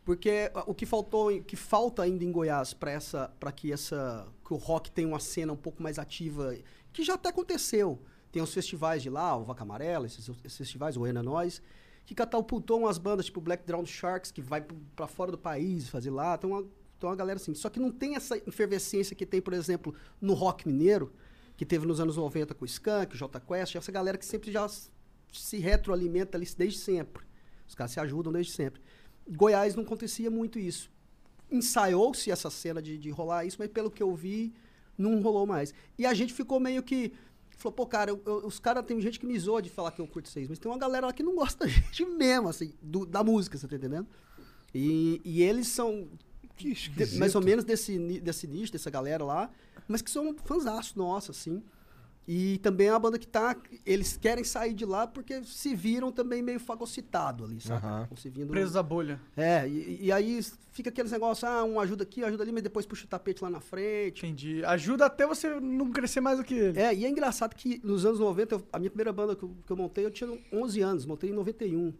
Porque 0.03 0.51
ah, 0.53 0.63
o 0.67 0.73
que 0.73 0.85
faltou, 0.85 1.31
em- 1.31 1.41
que 1.41 1.55
falta 1.55 2.03
ainda 2.03 2.23
em 2.23 2.31
Goiás 2.31 2.73
para 2.73 2.91
essa, 2.91 3.29
para 3.39 3.51
que 3.51 3.71
essa, 3.71 4.27
que 4.45 4.53
o 4.53 4.57
rock 4.57 4.91
tenha 4.91 5.07
uma 5.07 5.19
cena 5.19 5.53
um 5.53 5.57
pouco 5.57 5.81
mais 5.81 5.97
ativa, 5.97 6.55
que 6.91 7.03
já 7.03 7.13
até 7.13 7.29
aconteceu. 7.29 8.01
Tem 8.31 8.41
os 8.41 8.53
festivais 8.53 9.01
de 9.03 9.09
lá, 9.09 9.35
o 9.37 9.43
Vaca 9.43 9.63
Amarela, 9.63 10.05
esses, 10.05 10.27
esses 10.43 10.57
festivais, 10.57 10.95
o 10.97 10.99
Goiânia 10.99 11.21
Nós, 11.23 11.61
que 12.05 12.13
catapultou 12.15 12.79
umas 12.79 12.97
bandas 12.97 13.27
tipo 13.27 13.39
Black 13.39 13.63
Drowned 13.65 13.89
Sharks 13.89 14.31
que 14.31 14.41
vai 14.41 14.65
para 14.95 15.07
fora 15.07 15.31
do 15.31 15.37
país 15.37 15.87
fazer 15.87 16.09
lá. 16.09 16.37
Tem 16.37 16.49
uma, 16.49 16.63
tem 16.63 17.09
uma 17.09 17.15
galera 17.15 17.37
assim. 17.37 17.53
Só 17.53 17.69
que 17.69 17.79
não 17.79 17.91
tem 17.91 18.15
essa 18.15 18.35
efervescência 18.37 19.15
que 19.15 19.25
tem, 19.25 19.41
por 19.41 19.53
exemplo, 19.53 19.93
no 20.19 20.33
rock 20.33 20.67
mineiro, 20.67 21.13
que 21.55 21.65
teve 21.65 21.85
nos 21.85 21.99
anos 21.99 22.17
90 22.17 22.53
com 22.55 22.63
o 22.63 22.67
Skank, 22.67 23.13
o 23.13 23.17
J 23.17 23.39
Quest, 23.39 23.75
essa 23.75 23.91
galera 23.91 24.17
que 24.17 24.25
sempre 24.25 24.51
já 24.51 24.67
se 25.31 25.57
retroalimenta 25.59 26.37
ali 26.37 26.47
desde 26.57 26.79
sempre. 26.79 27.23
Os 27.67 27.75
caras 27.75 27.91
se 27.91 27.99
ajudam 27.99 28.33
desde 28.33 28.51
sempre. 28.51 28.81
Goiás 29.29 29.75
não 29.75 29.83
acontecia 29.83 30.29
muito 30.29 30.59
isso. 30.59 30.91
Ensaiou-se 31.51 32.29
essa 32.31 32.49
cena 32.49 32.81
de, 32.81 32.97
de 32.97 33.09
rolar 33.09 33.45
isso, 33.45 33.57
mas 33.59 33.69
pelo 33.69 33.91
que 33.91 34.01
eu 34.01 34.13
vi, 34.15 34.53
não 34.97 35.21
rolou 35.21 35.45
mais. 35.45 35.73
E 35.97 36.05
a 36.05 36.13
gente 36.13 36.33
ficou 36.33 36.59
meio 36.59 36.81
que. 36.81 37.11
Falou, 37.57 37.73
pô, 37.73 37.85
cara, 37.85 38.09
eu- 38.11 38.21
eu- 38.25 38.45
os 38.47 38.59
caras, 38.59 38.85
tem 38.85 38.99
gente 38.99 39.19
que 39.19 39.25
me 39.25 39.37
zoa 39.39 39.61
de 39.61 39.69
falar 39.69 39.91
que 39.91 40.01
eu 40.01 40.07
curto 40.07 40.27
vocês, 40.27 40.49
mas 40.49 40.57
tem 40.59 40.69
uma 40.69 40.77
galera 40.77 41.05
lá 41.07 41.13
que 41.13 41.21
não 41.23 41.35
gosta 41.35 41.65
da 41.65 41.67
gente 41.71 42.03
mesmo, 42.05 42.49
assim, 42.49 42.73
do- 42.81 43.05
da 43.05 43.23
música, 43.23 43.57
você 43.57 43.67
tá 43.67 43.75
entendendo? 43.75 44.07
E, 44.73 45.21
e 45.23 45.43
eles 45.43 45.67
são 45.67 46.07
de- 46.91 47.17
mais 47.19 47.35
ou 47.35 47.41
menos 47.41 47.63
desse, 47.63 47.97
desse 48.19 48.47
nicho, 48.47 48.71
dessa 48.73 48.89
galera 48.89 49.23
lá, 49.23 49.51
mas 49.87 50.01
que 50.01 50.09
são 50.09 50.35
fãs 50.43 50.65
nossa, 50.95 51.31
assim. 51.31 51.63
E 52.25 52.57
também 52.59 52.87
é 52.87 52.93
uma 52.93 52.99
banda 52.99 53.19
que 53.19 53.27
tá. 53.27 53.53
Eles 53.85 54.15
querem 54.15 54.45
sair 54.45 54.73
de 54.73 54.85
lá 54.85 55.05
porque 55.05 55.43
se 55.43 55.75
viram 55.75 56.09
também 56.09 56.41
meio 56.41 56.59
fagocitado 56.59 57.43
ali, 57.43 57.59
sabe? 57.59 57.85
Estão 58.03 58.17
se 58.17 58.29
vindo- 58.29 58.77
à 58.77 58.81
bolha. 58.83 59.19
É, 59.35 59.67
e, 59.67 60.05
e 60.05 60.11
aí 60.11 60.39
fica 60.71 60.89
aqueles 60.89 61.11
negócios, 61.11 61.43
ah, 61.43 61.65
um 61.65 61.79
ajuda 61.81 62.03
aqui, 62.03 62.23
ajuda 62.23 62.41
ali, 62.43 62.53
mas 62.53 62.63
depois 62.63 62.85
puxa 62.85 63.03
o 63.03 63.07
tapete 63.09 63.43
lá 63.43 63.49
na 63.49 63.59
frente. 63.59 64.25
Entendi. 64.25 64.63
Ajuda 64.63 65.05
até 65.07 65.27
você 65.27 65.59
não 65.59 65.91
crescer 65.91 66.21
mais 66.21 66.37
do 66.37 66.45
que 66.45 66.53
ele. 66.53 66.79
É, 66.79 66.93
e 66.95 67.03
é 67.05 67.09
engraçado 67.09 67.53
que 67.55 67.81
nos 67.83 68.05
anos 68.05 68.19
90, 68.21 68.55
eu- 68.55 68.67
a 68.71 68.79
minha 68.79 68.89
primeira 68.89 69.11
banda 69.11 69.35
que 69.35 69.43
eu, 69.43 69.53
que 69.65 69.71
eu 69.71 69.75
montei, 69.75 70.05
eu 70.05 70.11
tinha 70.11 70.29
11 70.51 70.79
anos, 70.81 71.05
montei 71.05 71.29
em 71.29 71.33
91. 71.33 71.93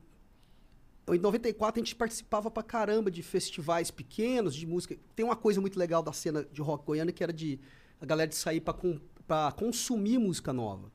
Em 1.11 1.19
94 1.19 1.81
a 1.81 1.83
gente 1.83 1.95
participava 1.97 2.49
pra 2.49 2.63
caramba 2.63 3.11
de 3.11 3.21
festivais 3.21 3.91
pequenos 3.91 4.55
de 4.55 4.65
música. 4.65 4.95
Tem 5.13 5.25
uma 5.25 5.35
coisa 5.35 5.59
muito 5.59 5.77
legal 5.77 6.01
da 6.01 6.13
cena 6.13 6.45
de 6.49 6.61
rock 6.61 6.85
goiana 6.85 7.11
que 7.11 7.21
era 7.21 7.33
de 7.33 7.59
a 7.99 8.05
galera 8.05 8.27
de 8.29 8.35
sair 8.35 8.61
pra, 8.61 8.73
com, 8.73 8.97
pra 9.27 9.51
consumir 9.51 10.17
música 10.17 10.51
nova. 10.51 10.91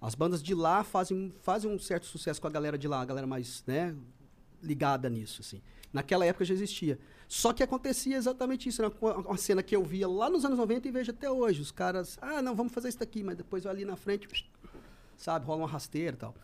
As 0.00 0.14
bandas 0.14 0.42
de 0.42 0.54
lá 0.54 0.84
fazem, 0.84 1.32
fazem 1.40 1.70
um 1.70 1.78
certo 1.78 2.06
sucesso 2.06 2.40
com 2.40 2.46
a 2.46 2.50
galera 2.50 2.78
de 2.78 2.86
lá, 2.86 3.00
a 3.00 3.04
galera 3.04 3.26
mais, 3.26 3.64
né, 3.66 3.96
ligada 4.62 5.08
nisso, 5.10 5.40
assim. 5.40 5.60
Naquela 5.92 6.24
época 6.24 6.44
já 6.44 6.54
existia. 6.54 6.98
Só 7.26 7.52
que 7.52 7.62
acontecia 7.62 8.16
exatamente 8.16 8.68
isso, 8.68 8.80
era 8.80 8.92
uma, 9.00 9.16
uma 9.16 9.36
cena 9.36 9.62
que 9.62 9.74
eu 9.74 9.82
via 9.82 10.06
lá 10.06 10.30
nos 10.30 10.44
anos 10.44 10.58
90 10.58 10.86
e 10.86 10.90
vejo 10.90 11.10
até 11.10 11.30
hoje. 11.30 11.60
Os 11.60 11.72
caras, 11.72 12.16
ah, 12.20 12.40
não, 12.40 12.54
vamos 12.54 12.72
fazer 12.72 12.90
isso 12.90 12.98
daqui, 12.98 13.22
mas 13.24 13.36
depois 13.36 13.66
ali 13.66 13.84
na 13.84 13.96
frente, 13.96 14.28
sabe, 15.16 15.44
rola 15.44 15.62
uma 15.62 15.68
rasteira 15.68 16.14
e 16.14 16.18
tal. 16.18 16.34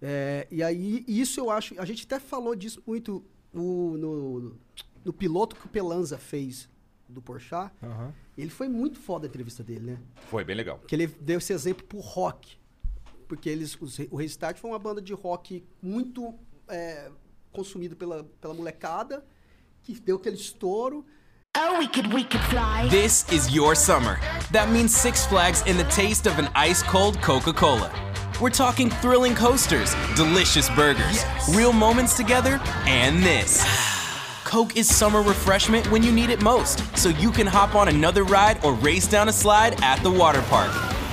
É, 0.00 0.46
e 0.50 0.62
aí, 0.62 1.04
isso 1.06 1.40
eu 1.40 1.50
acho, 1.50 1.78
a 1.80 1.84
gente 1.84 2.04
até 2.04 2.18
falou 2.18 2.54
disso 2.54 2.82
muito 2.86 3.24
no, 3.52 3.96
no, 3.96 4.56
no 5.04 5.12
piloto 5.12 5.56
que 5.56 5.66
o 5.66 5.68
Pelanza 5.68 6.18
fez 6.18 6.68
do 7.08 7.20
Porchat. 7.20 7.72
Aham. 7.82 8.14
Ele 8.36 8.50
foi 8.50 8.68
muito 8.68 8.98
foda 8.98 9.26
a 9.26 9.28
entrevista 9.28 9.62
dele, 9.62 9.92
né? 9.92 9.98
Foi 10.28 10.44
bem 10.44 10.54
legal. 10.54 10.78
Que 10.86 10.94
ele 10.94 11.06
deu 11.06 11.38
esse 11.38 11.52
exemplo 11.52 11.84
pro 11.84 11.98
rock. 12.00 12.58
Porque 13.26 13.48
eles, 13.48 13.76
os, 13.80 13.98
o 14.10 14.16
Restart 14.16 14.58
foi 14.58 14.70
uma 14.70 14.78
banda 14.78 15.00
de 15.00 15.12
rock 15.12 15.64
muito 15.82 16.34
é, 16.68 17.10
consumido 17.50 17.96
pela, 17.96 18.24
pela 18.40 18.54
molecada, 18.54 19.24
que 19.82 19.98
deu 19.98 20.16
aquele 20.16 20.36
estouro. 20.36 21.04
Oh, 21.56 21.78
we 21.78 21.88
could, 21.88 22.12
we 22.12 22.22
could 22.22 22.44
fly. 22.50 22.86
This 22.90 23.24
is 23.32 23.52
your 23.54 23.74
summer. 23.74 24.20
That 24.52 24.70
means 24.70 24.94
Six 24.94 25.26
Flags 25.26 25.62
and 25.62 25.78
the 25.78 25.90
taste 25.90 26.28
of 26.28 26.38
an 26.38 26.50
ice 26.54 26.82
cold 26.82 27.20
Coca 27.22 27.54
Cola. 27.54 27.90
We're 28.38 28.50
talking 28.50 28.90
thrilling 29.00 29.34
coasters, 29.34 29.94
delicious 30.14 30.68
burgers, 30.68 31.24
real 31.54 31.72
moments 31.72 32.14
together, 32.14 32.60
and 32.86 33.22
this. 33.22 33.64
Coke 34.56 34.74
is 34.78 34.88
summer 34.88 35.20
refreshment 35.20 35.86
when 35.92 36.02
you 36.02 36.10
need 36.10 36.30
it 36.30 36.40
most, 36.42 36.80
so 36.96 37.10
you 37.10 37.30
can 37.30 37.46
hop 37.46 37.74
on 37.74 37.88
another 37.88 38.24
ride 38.24 38.56
or 38.64 38.72
race 38.72 39.06
down 39.06 39.28
a 39.28 39.32
slide 39.32 39.78
at 39.82 40.02
the 40.02 40.10
water 40.10 40.40
park. 40.48 40.70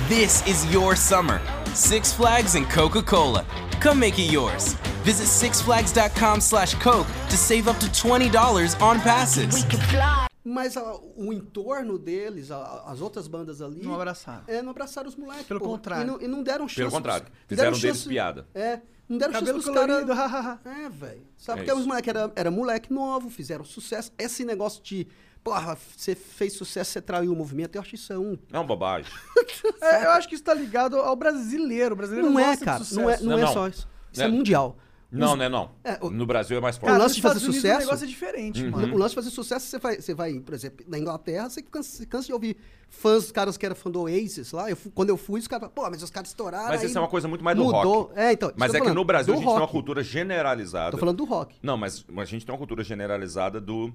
This 0.08 0.40
is 0.48 0.64
your 0.72 0.96
summer. 0.96 1.42
Six 1.74 2.10
Flags 2.10 2.54
and 2.54 2.66
Coca 2.70 3.02
Cola. 3.02 3.44
Come 3.82 4.00
make 4.00 4.18
it 4.18 4.30
yours. 4.32 4.72
Visit 5.04 5.26
sixflags.com 5.26 6.40
slash 6.40 6.72
Coke 6.76 7.06
to 7.28 7.36
save 7.36 7.68
up 7.68 7.76
to 7.80 7.86
$20 7.88 8.80
on 8.80 8.98
passes. 9.00 9.54
We 9.54 9.60
could 9.68 9.82
fly. 9.90 10.26
Mas 10.42 10.74
a- 10.78 10.98
o 11.14 11.30
entorno 11.30 11.98
deles, 11.98 12.50
a- 12.50 12.84
as 12.86 13.02
outras 13.02 13.28
bandas 13.28 13.60
ali. 13.60 13.82
Não 13.82 13.94
abraçaram. 13.94 14.42
É, 14.46 14.62
não 14.62 14.70
abraçaram 14.70 15.08
os 15.08 15.16
moleques. 15.16 15.46
Pelo 15.46 15.60
pô. 15.60 15.66
contrário. 15.66 16.02
E 16.04 16.06
não, 16.06 16.20
e 16.22 16.28
não 16.28 16.42
deram 16.42 16.66
chance. 16.66 16.76
Pelo 16.80 16.90
contrário. 16.90 17.26
Fizeram 17.46 17.72
deram 17.72 17.80
deles 17.82 17.96
chance- 17.98 18.08
piada. 18.08 18.46
É. 18.54 18.80
Não 19.08 19.18
deram 19.18 19.32
Cabelo 19.34 19.60
chance 19.62 19.70
pros 19.72 20.06
caras. 20.06 20.58
É, 20.64 20.88
velho. 20.88 21.22
Sabe, 21.36 21.60
É 21.60 21.62
porque 21.62 21.70
isso. 21.72 21.80
os 21.80 21.86
moleques 21.86 22.08
eram 22.08 22.32
era 22.34 22.50
moleque 22.50 22.92
novo, 22.92 23.28
fizeram 23.30 23.64
sucesso. 23.64 24.10
Esse 24.18 24.44
negócio 24.44 24.82
de, 24.82 25.06
porra, 25.42 25.76
você 25.96 26.14
fez 26.14 26.54
sucesso, 26.54 26.92
você 26.92 27.00
traiu 27.02 27.32
o 27.32 27.36
movimento, 27.36 27.76
eu 27.76 27.82
acho 27.82 27.94
isso 27.94 28.12
é 28.12 28.18
um. 28.18 28.38
É 28.52 28.56
uma 28.58 28.64
bobagem. 28.64 29.12
É, 29.80 30.06
eu 30.06 30.10
acho 30.12 30.28
que 30.28 30.34
isso 30.34 30.44
tá 30.44 30.54
ligado 30.54 30.96
ao 30.96 31.14
brasileiro. 31.16 31.94
O 31.94 31.96
brasileiro 31.96 32.30
Não 32.30 32.38
é, 32.38 32.44
gosta 32.44 32.58
de 32.58 32.64
cara. 32.64 32.78
sucesso. 32.78 33.00
Não 33.00 33.10
é, 33.10 33.18
não 33.18 33.26
Não, 33.32 33.38
é 33.38 33.42
não. 33.42 33.52
só 33.52 33.68
isso. 33.68 33.86
Isso 34.12 34.22
é, 34.22 34.24
É. 34.24 34.28
mundial. 34.28 34.78
Não, 35.18 35.36
né, 35.36 35.48
não. 35.48 35.70
É, 35.84 35.98
o- 36.00 36.10
No 36.10 36.26
Brasil 36.26 36.56
é 36.56 36.60
mais 36.60 36.76
forte. 36.76 36.86
Cara, 36.86 36.94
Cara, 36.98 37.04
lance 37.04 37.14
de 37.16 37.22
fazer 37.22 37.36
Estados 37.38 37.48
Unidos 37.48 37.62
sucesso- 37.62 37.80
O 37.80 37.86
negócio 37.86 38.04
é 38.04 38.08
diferente, 38.08 38.64
Uhum. 38.64 38.70
mano. 38.70 38.94
O 38.94 38.98
lance 38.98 39.10
de 39.10 39.14
fazer 39.16 39.30
sucesso, 39.30 39.66
você 39.66 39.78
vai, 39.78 39.96
você 40.00 40.14
vai, 40.14 40.40
por 40.40 40.54
exemplo, 40.54 40.84
na 40.88 40.98
Inglaterra, 40.98 41.48
você 41.48 41.62
cansa, 41.62 42.04
cansa 42.06 42.26
de 42.26 42.32
ouvir 42.32 42.56
fãs, 42.88 43.24
os 43.24 43.32
caras 43.32 43.56
que 43.56 43.64
eram 43.66 43.74
fã 43.74 43.90
do 43.90 44.02
Oasis 44.02 44.52
lá. 44.52 44.70
Eu, 44.70 44.76
quando 44.94 45.08
eu 45.10 45.16
fui, 45.16 45.40
os 45.40 45.48
caras 45.48 45.62
falaram, 45.68 45.74
pô, 45.74 45.90
mas 45.90 46.02
os 46.02 46.10
caras 46.10 46.28
estouraram. 46.28 46.68
Mas 46.68 46.80
aí 46.80 46.86
isso 46.86 46.96
é 46.98 47.00
uma 47.00 47.08
coisa 47.08 47.26
muito 47.26 47.42
mais 47.44 47.56
do 47.56 47.64
mudou. 47.64 47.82
rock. 48.02 48.12
É, 48.18 48.32
então. 48.32 48.52
Mas 48.56 48.72
é 48.74 48.80
que 48.80 48.90
no 48.90 49.04
Brasil 49.04 49.32
a 49.34 49.36
gente 49.36 49.44
tem 49.46 49.52
uma 49.54 49.60
rock. 49.60 49.72
cultura 49.72 50.02
generalizada. 50.02 50.90
Tô 50.92 50.98
falando 50.98 51.16
do 51.16 51.24
rock. 51.24 51.56
Não, 51.62 51.76
mas 51.76 52.04
a 52.16 52.24
gente 52.24 52.44
tem 52.46 52.52
uma 52.52 52.58
cultura 52.58 52.84
generalizada 52.84 53.60
do, 53.60 53.92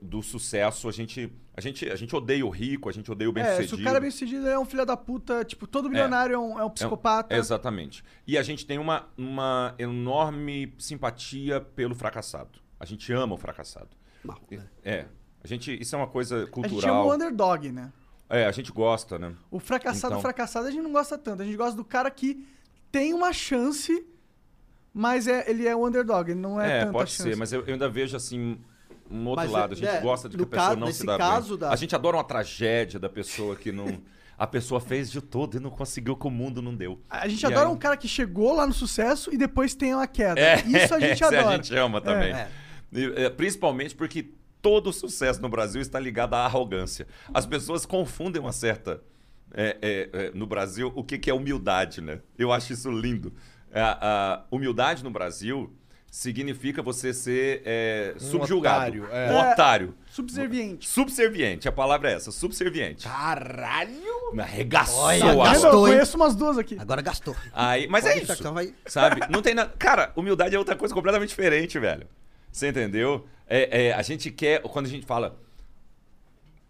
do 0.00 0.22
sucesso. 0.22 0.88
A 0.88 0.92
gente, 0.92 1.32
a, 1.56 1.60
gente, 1.60 1.88
a 1.88 1.94
gente 1.96 2.14
odeia 2.14 2.44
o 2.44 2.50
rico, 2.50 2.88
a 2.88 2.92
gente 2.92 3.10
odeia 3.10 3.28
o 3.28 3.32
É, 3.32 3.34
bem-sucedido. 3.34 3.76
se 3.76 3.82
o 3.82 3.84
cara 3.84 3.98
é 3.98 4.00
bem 4.00 4.10
sucedido 4.10 4.48
é 4.48 4.58
um 4.58 4.64
filho 4.64 4.84
da 4.84 4.96
puta, 4.96 5.44
tipo, 5.44 5.66
todo 5.66 5.88
milionário 5.88 6.34
é, 6.34 6.38
um, 6.38 6.58
é 6.58 6.64
um 6.64 6.70
psicopata. 6.70 7.34
É 7.34 7.38
exatamente. 7.38 8.02
E 8.26 8.36
a 8.36 8.42
gente 8.42 8.66
tem 8.66 8.78
uma, 8.78 9.06
uma 9.16 9.74
enorme 9.78 10.74
simpatia 10.78 11.60
pelo 11.60 11.94
fracassado. 11.94 12.58
A 12.78 12.84
gente 12.84 13.12
ama 13.12 13.34
o 13.34 13.38
fracassado. 13.38 13.90
Mal, 14.24 14.40
né? 14.50 14.66
É. 14.82 15.06
A 15.42 15.46
gente, 15.46 15.78
isso 15.80 15.94
é 15.94 15.98
uma 15.98 16.06
coisa 16.08 16.36
A 16.36 16.40
gente 16.40 16.50
cultural. 16.50 17.06
o 17.06 17.12
underdog, 17.14 17.70
né? 17.70 17.92
É, 18.28 18.46
a 18.46 18.52
gente 18.52 18.72
gosta, 18.72 19.18
né? 19.18 19.34
O 19.50 19.60
fracassado, 19.60 20.14
Então. 20.14 20.22
fracassado 20.22 20.66
a 20.66 20.70
gente 20.70 20.82
não 20.82 20.92
gosta 20.92 21.16
tanto. 21.18 21.42
A 21.42 21.44
gente 21.44 21.56
gosta 21.56 21.76
do 21.76 21.84
cara 21.84 22.10
que 22.10 22.44
tem 22.90 23.12
uma 23.12 23.32
chance, 23.32 24.04
mas 24.92 25.28
é, 25.28 25.48
ele 25.50 25.66
é 25.68 25.76
o 25.76 25.86
underdog, 25.86 26.30
ele 26.30 26.40
não 26.40 26.60
é, 26.60 26.78
É, 26.78 26.80
tanta 26.80 26.92
pode 26.92 27.10
chance. 27.10 27.30
ser, 27.30 27.36
mas 27.36 27.52
eu, 27.52 27.60
eu 27.66 27.74
ainda 27.74 27.88
vejo 27.88 28.16
assim 28.16 28.58
um 29.10 29.26
outro 29.26 29.44
Mas, 29.44 29.50
lado. 29.50 29.72
A 29.72 29.76
gente 29.76 29.86
é, 29.88 30.00
gosta 30.00 30.28
de 30.28 30.36
que 30.36 30.42
a 30.42 30.46
pessoa 30.46 30.68
caso- 30.68 30.80
não 30.80 30.92
se 30.92 31.04
dá 31.06 31.18
caso 31.18 31.48
bem. 31.50 31.58
da- 31.58 31.70
A 31.72 31.76
gente 31.76 31.94
adora 31.94 32.16
uma 32.16 32.24
tragédia 32.24 32.98
da 32.98 33.08
pessoa 33.08 33.54
que 33.56 33.70
não. 33.72 33.86
A 34.36 34.48
pessoa 34.48 34.80
fez 34.80 35.12
de 35.12 35.20
tudo 35.20 35.56
e 35.58 35.60
não 35.60 35.70
conseguiu 35.70 36.16
que 36.16 36.26
o 36.26 36.30
mundo 36.30 36.60
não 36.60 36.74
deu. 36.74 37.00
A 37.08 37.28
gente 37.28 37.40
E 37.44 37.46
adora 37.46 37.68
aí- 37.68 37.72
um 37.72 37.76
cara 37.76 37.96
que 37.96 38.08
chegou 38.08 38.52
lá 38.56 38.66
no 38.66 38.72
sucesso 38.72 39.32
e 39.32 39.38
depois 39.38 39.76
tem 39.76 39.94
uma 39.94 40.08
queda. 40.08 40.40
É, 40.40 40.56
Isso 40.66 40.92
a 40.92 40.98
gente 40.98 41.22
adora. 41.22 41.50
a 41.50 41.52
gente 41.56 41.76
ama 41.76 42.00
também. 42.00 42.32
É. 42.32 42.48
E, 42.92 43.04
é, 43.14 43.30
principalmente 43.30 43.94
porque 43.94 44.30
todo 44.60 44.92
sucesso 44.92 45.40
no 45.40 45.48
Brasil 45.48 45.80
está 45.80 46.00
ligado 46.00 46.34
à 46.34 46.38
arrogância. 46.46 47.06
As 47.32 47.46
pessoas 47.46 47.86
confundem 47.86 48.42
uma 48.42 48.52
certa. 48.52 49.00
é, 49.56 49.76
é, 49.80 50.10
é, 50.12 50.30
no 50.34 50.48
Brasil, 50.48 50.90
o 50.96 51.04
que, 51.04 51.16
que 51.16 51.30
é 51.30 51.34
humildade, 51.34 52.00
né? 52.00 52.18
Eu 52.36 52.50
acho 52.52 52.72
isso 52.72 52.90
lindo. 52.90 53.32
A, 53.72 54.40
a 54.40 54.44
humildade 54.50 55.04
no 55.04 55.10
Brasil 55.10 55.72
significa 56.14 56.80
você 56.80 57.12
ser 57.12 57.60
é, 57.64 58.14
subjugado. 58.18 58.76
otário, 59.02 59.08
é. 59.10 59.32
Um 59.32 59.50
otário. 59.52 59.94
Subserviente. 60.06 60.88
Subserviente, 60.88 61.68
a 61.68 61.72
palavra 61.72 62.12
é 62.12 62.14
essa, 62.14 62.30
subserviente. 62.30 63.08
Caralho! 63.08 64.32
Me 64.32 64.40
arregaçou 64.40 65.00
Olha, 65.00 65.34
gastou, 65.34 65.70
eu 65.72 65.80
conheço 65.92 66.16
umas 66.16 66.36
duas 66.36 66.56
aqui. 66.56 66.76
Agora 66.78 67.02
gastou. 67.02 67.34
Aí, 67.52 67.88
mas 67.88 68.04
Pode 68.04 68.20
é 68.20 68.22
isso. 68.22 68.36
que 68.36 68.48
vai- 68.48 68.72
Sabe? 68.86 69.22
Não 69.28 69.42
tem 69.42 69.54
nada. 69.58 69.74
Cara, 69.76 70.12
humildade 70.14 70.54
é 70.54 70.58
outra 70.58 70.76
coisa 70.76 70.94
completamente 70.94 71.30
diferente, 71.30 71.80
velho. 71.80 72.06
Você 72.52 72.68
entendeu? 72.68 73.26
É, 73.48 73.86
é, 73.86 73.92
a 73.92 74.02
gente 74.02 74.30
quer. 74.30 74.62
Quando 74.62 74.86
a 74.86 74.88
gente 74.88 75.04
fala. 75.04 75.36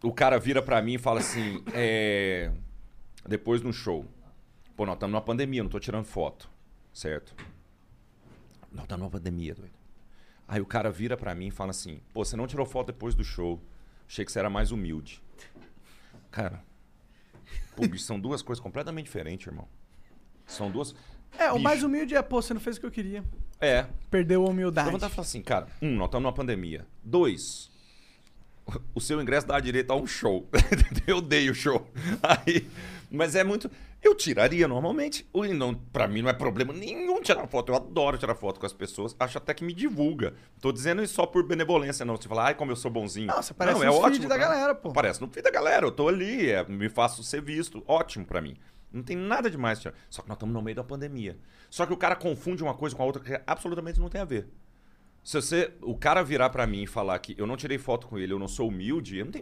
O 0.03 0.13
cara 0.13 0.39
vira 0.39 0.63
pra 0.63 0.81
mim 0.81 0.95
e 0.95 0.99
fala 0.99 1.21
assim. 1.21 1.63
é, 1.75 2.51
depois 3.29 3.61
no 3.61 3.75
show. 3.75 4.07
Pô, 4.75 4.87
nós 4.87 4.95
estamos 4.95 5.13
numa 5.13 5.21
pandemia, 5.21 5.63
não 5.63 5.71
tô 5.71 5.79
tirando 5.79 6.07
foto. 6.07 6.49
Certo? 6.95 7.35
Nós 8.75 8.85
estamos 8.85 9.03
numa 9.05 9.11
pandemia, 9.11 9.55
doido. 9.55 9.73
Aí 10.47 10.61
o 10.61 10.67
cara 10.67 10.91
vira 10.91 11.17
pra 11.17 11.35
mim 11.35 11.47
e 11.47 11.51
fala 11.51 11.71
assim: 11.71 12.01
Pô, 12.13 12.25
você 12.25 12.37
não 12.37 12.47
tirou 12.47 12.67
foto 12.67 12.89
depois 12.89 13.15
do 13.15 13.25
show. 13.25 13.63
Achei 14.07 14.25
que 14.25 14.33
você 14.33 14.41
era 14.41 14.51
mais 14.51 14.73
humilde. 14.73 15.23
Cara. 16.31 16.63
Pô, 17.77 17.87
bicho, 17.87 18.05
são 18.05 18.21
duas 18.21 18.43
coisas 18.43 18.63
completamente 18.63 19.07
diferentes, 19.07 19.47
irmão. 19.47 19.67
São 20.47 20.71
duas. 20.71 20.95
É, 21.39 21.51
o 21.51 21.55
Bicho. 21.55 21.65
mais 21.65 21.83
humilde 21.83 22.15
é, 22.15 22.23
pô, 22.23 22.43
você 22.43 22.53
não 22.53 22.61
fez 22.61 22.77
o 22.77 22.81
que 22.81 22.87
eu 22.87 22.91
queria. 22.91 23.25
É. 23.61 23.87
Perdeu 24.11 24.45
a 24.45 24.51
humildade. 24.51 24.91
vontade 24.91 25.11
de 25.11 25.17
falar 25.17 25.27
assim, 25.27 25.43
cara, 25.43 25.67
um, 25.81 25.97
nós 25.97 26.07
estamos 26.07 26.23
numa 26.23 26.33
pandemia. 26.33 26.87
Dois, 27.03 27.71
o 28.95 29.01
seu 29.01 29.21
ingresso 29.21 29.47
dá 29.47 29.59
direito 29.59 29.91
a 29.91 29.97
um 29.97 30.07
show. 30.07 30.49
eu 31.07 31.21
dei 31.21 31.51
o 31.51 31.55
show. 31.55 31.89
Aí, 32.23 32.69
mas 33.11 33.35
é 33.35 33.43
muito. 33.43 33.71
Eu 34.05 34.15
tiraria 34.15 34.69
normalmente. 34.69 35.27
Não, 35.57 35.75
pra 35.75 36.07
mim 36.07 36.21
não 36.21 36.29
é 36.29 36.35
problema 36.35 36.75
nenhum 36.75 37.23
tirar 37.23 37.47
foto. 37.47 37.73
Eu 37.73 37.77
adoro 37.77 38.19
tirar 38.19 38.35
foto 38.35 38.61
com 38.61 38.67
as 38.67 38.73
pessoas. 38.75 39.17
Acho 39.19 39.39
até 39.39 39.55
que 39.55 39.65
me 39.65 39.73
divulga. 39.73 40.35
Tô 40.61 40.71
dizendo 40.71 41.03
isso 41.03 41.15
só 41.15 41.25
por 41.25 41.43
benevolência, 41.43 42.05
não. 42.05 42.15
Você 42.15 42.29
fala, 42.29 42.45
ai, 42.45 42.55
como 42.55 42.71
eu 42.71 42.77
sou 42.77 42.91
bonzinho. 42.91 43.29
Não, 43.29 43.43
você 43.43 43.53
aparece 43.53 43.83
é 43.83 43.89
ótimo 43.89 44.11
feed 44.11 44.29
da 44.29 44.35
pra 44.37 44.45
galera, 44.47 44.75
pô. 44.75 44.91
Aparece 44.91 45.23
no 45.23 45.29
feed 45.29 45.43
da 45.43 45.51
galera. 45.51 45.87
Eu 45.87 45.91
tô 45.91 46.07
ali, 46.07 46.51
é, 46.51 46.63
me 46.69 46.91
faço 46.91 47.25
ser 47.25 47.41
visto. 47.41 47.83
Ótimo 47.87 48.27
pra 48.27 48.43
mim. 48.43 48.59
Não 48.93 49.03
tem 49.03 49.17
nada 49.17 49.51
demais. 49.51 49.81
tirar. 49.81 49.95
Só 50.11 50.21
que 50.21 50.29
nós 50.29 50.37
estamos 50.37 50.55
no 50.55 50.61
meio 50.61 50.77
da 50.77 50.85
pandemia. 50.85 51.39
Só 51.71 51.87
que 51.87 51.93
o 51.95 51.97
cara 51.97 52.15
confunde 52.15 52.63
uma 52.63 52.75
coisa 52.75 52.95
com 52.95 53.03
a 53.03 53.07
outra 53.07 53.23
que 53.23 53.41
absolutamente 53.47 53.99
não 53.99 54.11
tem 54.11 54.21
a 54.21 54.27
ver. 54.27 54.47
Se 55.23 55.41
você, 55.41 55.73
o 55.81 55.97
cara 55.97 56.23
virar 56.23 56.51
pra 56.51 56.67
mim 56.67 56.83
e 56.83 56.87
falar 56.87 57.19
que 57.21 57.35
eu 57.39 57.47
não 57.47 57.57
tirei 57.57 57.79
foto 57.79 58.07
com 58.07 58.19
ele, 58.19 58.35
eu 58.35 58.39
não 58.39 58.47
sou 58.47 58.69
humilde, 58.69 59.17
eu 59.17 59.25
não 59.25 59.33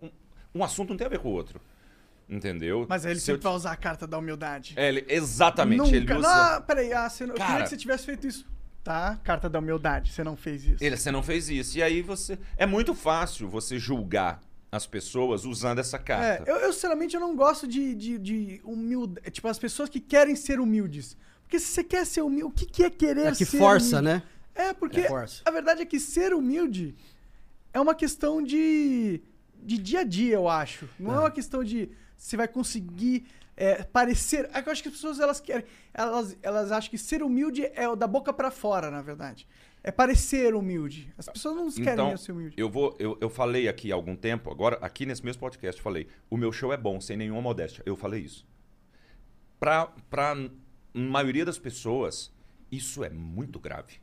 um, 0.00 0.10
um 0.54 0.64
assunto 0.64 0.88
não 0.88 0.96
tem 0.96 1.06
a 1.06 1.10
ver 1.10 1.18
com 1.18 1.28
o 1.28 1.32
outro. 1.32 1.60
Entendeu? 2.28 2.86
Mas 2.88 3.04
aí 3.04 3.12
ele 3.12 3.20
Se 3.20 3.30
eu 3.30 3.34
sempre 3.36 3.44
vai 3.44 3.52
usar 3.54 3.72
a 3.72 3.76
carta 3.76 4.06
da 4.06 4.18
humildade. 4.18 4.72
É, 4.76 4.88
ele- 4.88 5.04
exatamente, 5.08 5.78
Nunca. 5.78 5.96
ele 5.96 6.12
usa 6.14 6.54
Não, 6.54 6.62
peraí, 6.62 6.92
ah, 6.92 7.08
você 7.08 7.24
não... 7.26 7.30
eu 7.34 7.34
queria 7.34 7.48
Cara. 7.52 7.62
que 7.64 7.68
você 7.70 7.76
tivesse 7.76 8.04
feito 8.06 8.26
isso. 8.26 8.46
Tá, 8.82 9.18
carta 9.24 9.48
da 9.48 9.58
humildade, 9.58 10.12
você 10.12 10.22
não 10.22 10.36
fez 10.36 10.62
isso. 10.64 10.84
Ele, 10.84 10.96
você 10.96 11.10
não 11.10 11.22
fez 11.22 11.48
isso. 11.48 11.78
E 11.78 11.82
aí 11.82 12.02
você. 12.02 12.38
É 12.56 12.66
muito 12.66 12.94
fácil 12.94 13.48
você 13.48 13.78
julgar 13.78 14.42
as 14.70 14.86
pessoas 14.86 15.44
usando 15.46 15.78
essa 15.78 15.96
É, 15.96 16.00
carta. 16.00 16.50
eu, 16.50 16.56
eu, 16.56 16.72
sinceramente, 16.72 17.14
eu 17.14 17.20
não 17.20 17.34
gosto 17.34 17.66
de, 17.66 17.94
de, 17.94 18.18
de 18.18 18.60
humildade. 18.64 19.30
Tipo, 19.30 19.48
as 19.48 19.58
pessoas 19.58 19.88
que 19.88 20.00
querem 20.00 20.36
ser 20.36 20.60
humildes. 20.60 21.16
Porque 21.42 21.58
se 21.58 21.66
você 21.68 21.84
quer 21.84 22.04
ser 22.04 22.22
humilde, 22.22 22.44
o 22.44 22.50
que, 22.50 22.66
que 22.66 22.82
é 22.84 22.90
querer 22.90 23.26
É 23.28 23.30
que 23.32 23.44
ser 23.46 23.56
força, 23.58 24.00
humilde? 24.00 24.16
né? 24.18 24.22
É, 24.54 24.72
porque 24.74 25.00
É, 25.00 25.08
força. 25.08 25.42
a 25.46 25.50
verdade 25.50 25.80
é 25.82 25.86
que 25.86 25.98
ser 26.00 26.34
humilde 26.34 26.94
é 27.72 27.80
uma 27.80 27.94
questão 27.94 28.42
de, 28.42 29.20
de 29.62 29.78
dia 29.78 30.00
a 30.00 30.04
dia, 30.04 30.34
eu 30.34 30.46
acho. 30.48 30.88
Não 30.98 31.14
é, 31.14 31.18
uma 31.20 31.30
questão 31.30 31.64
de 31.64 31.88
você 32.16 32.36
vai 32.36 32.48
conseguir 32.48 33.26
é, 33.56 33.82
parecer. 33.84 34.48
É 34.52 34.62
que 34.62 34.68
eu 34.68 34.72
acho 34.72 34.82
que 34.82 34.88
as 34.88 34.94
pessoas 34.94 35.20
elas 35.20 35.40
querem. 35.40 35.64
Elas, 35.92 36.36
elas 36.42 36.72
acham 36.72 36.90
que 36.90 36.98
ser 36.98 37.22
humilde 37.22 37.64
é 37.74 37.88
o 37.88 37.94
da 37.94 38.06
boca 38.06 38.32
pra 38.32 38.50
fora, 38.50 38.90
na 38.90 39.02
verdade. 39.02 39.46
É 39.82 39.90
parecer 39.90 40.54
humilde. 40.54 41.12
As 41.18 41.28
pessoas 41.28 41.54
não 41.56 41.70
querem 41.70 41.92
Então, 41.92 42.16
ser 42.16 42.32
humilde. 42.32 42.54
eu 42.58 42.70
vou. 42.70 42.96
Eu, 42.98 43.18
eu 43.20 43.28
falei 43.28 43.68
aqui 43.68 43.92
há 43.92 43.94
algum 43.94 44.16
tempo, 44.16 44.50
agora, 44.50 44.78
aqui 44.80 45.04
nesse 45.04 45.24
mesmo 45.24 45.40
podcast, 45.40 45.78
eu 45.78 45.84
falei: 45.84 46.08
o 46.30 46.36
meu 46.36 46.50
show 46.50 46.72
é 46.72 46.76
bom, 46.76 47.00
sem 47.00 47.16
nenhuma 47.16 47.42
modéstia. 47.42 47.82
Eu 47.84 47.94
falei 47.94 48.22
isso. 48.22 48.46
Pra, 49.60 49.86
pra 50.08 50.34
maioria 50.92 51.44
das 51.44 51.58
pessoas, 51.58 52.32
isso 52.72 53.04
é 53.04 53.10
muito 53.10 53.60
grave. 53.60 54.00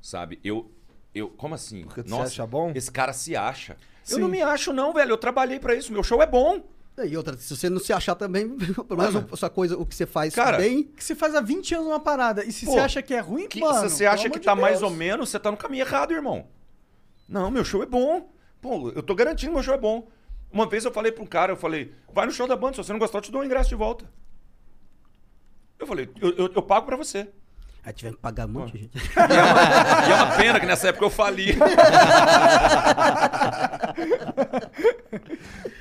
Sabe? 0.00 0.38
Eu. 0.42 0.70
eu 1.14 1.30
como 1.30 1.54
assim? 1.54 1.84
Porque 1.84 2.02
tu 2.02 2.10
se 2.10 2.20
acha 2.20 2.46
bom? 2.46 2.72
Esse 2.74 2.90
cara 2.90 3.12
se 3.12 3.34
acha. 3.36 3.76
Eu 4.08 4.16
Sim. 4.16 4.20
não 4.20 4.28
me 4.28 4.42
acho, 4.42 4.72
não, 4.72 4.92
velho. 4.92 5.12
Eu 5.12 5.18
trabalhei 5.18 5.58
pra 5.58 5.74
isso. 5.74 5.92
Meu 5.92 6.02
show 6.02 6.20
é 6.22 6.26
bom. 6.26 6.62
E 7.04 7.16
outra, 7.16 7.36
se 7.36 7.54
você 7.54 7.68
não 7.68 7.78
se 7.78 7.92
achar 7.92 8.14
também, 8.14 8.48
pelo 8.56 8.96
menos 8.98 9.32
a 9.32 9.36
sua 9.36 9.50
coisa, 9.50 9.76
o 9.76 9.84
que 9.84 9.94
você 9.94 10.06
faz 10.06 10.34
Cara, 10.34 10.56
bem. 10.56 10.84
Que 10.84 11.04
você 11.04 11.14
faz 11.14 11.34
há 11.34 11.40
20 11.42 11.74
anos 11.74 11.86
uma 11.88 12.00
parada. 12.00 12.42
E 12.44 12.50
se 12.50 12.64
Pô, 12.64 12.72
você 12.72 12.78
acha 12.78 13.02
que 13.02 13.12
é 13.12 13.20
ruim, 13.20 13.48
Que, 13.48 13.60
mano. 13.60 13.88
se 13.88 13.96
você 13.96 14.06
acha 14.06 14.30
que 14.30 14.40
tá 14.40 14.54
de 14.54 14.60
mais 14.60 14.80
Deus. 14.80 14.90
ou 14.90 14.96
menos, 14.96 15.28
você 15.28 15.38
tá 15.38 15.50
no 15.50 15.56
caminho 15.56 15.82
errado, 15.82 16.12
irmão. 16.12 16.46
Não, 17.28 17.50
meu 17.50 17.64
show 17.64 17.82
é 17.82 17.86
bom. 17.86 18.32
Pô, 18.62 18.90
eu 18.90 19.02
tô 19.02 19.14
garantindo 19.14 19.50
que 19.50 19.54
meu 19.56 19.62
show 19.62 19.74
é 19.74 19.78
bom. 19.78 20.08
Uma 20.50 20.66
vez 20.66 20.84
eu 20.84 20.92
falei 20.92 21.12
pra 21.12 21.22
um 21.22 21.26
cara, 21.26 21.52
eu 21.52 21.56
falei, 21.56 21.92
vai 22.14 22.24
no 22.24 22.32
show 22.32 22.46
da 22.46 22.56
banda, 22.56 22.74
se 22.74 22.78
você 22.84 22.92
não 22.92 22.98
gostar, 22.98 23.18
eu 23.18 23.22
te 23.22 23.30
dou 23.32 23.42
um 23.42 23.44
ingresso 23.44 23.68
de 23.68 23.74
volta. 23.74 24.08
Eu 25.78 25.86
falei, 25.86 26.08
eu, 26.20 26.30
eu, 26.36 26.52
eu 26.54 26.62
pago 26.62 26.86
pra 26.86 26.96
você. 26.96 27.28
Aí 27.86 27.92
tivemos 27.92 28.16
que 28.16 28.22
pagar 28.22 28.46
um 28.46 28.48
monte 28.48 28.72
de 28.72 28.78
gente. 28.80 28.98
E 28.98 29.00
é, 29.16 29.42
uma, 29.44 30.08
e 30.08 30.10
é 30.10 30.14
uma 30.16 30.36
pena 30.36 30.58
que 30.58 30.66
nessa 30.66 30.88
época 30.88 31.04
eu 31.04 31.10
fali. 31.10 31.54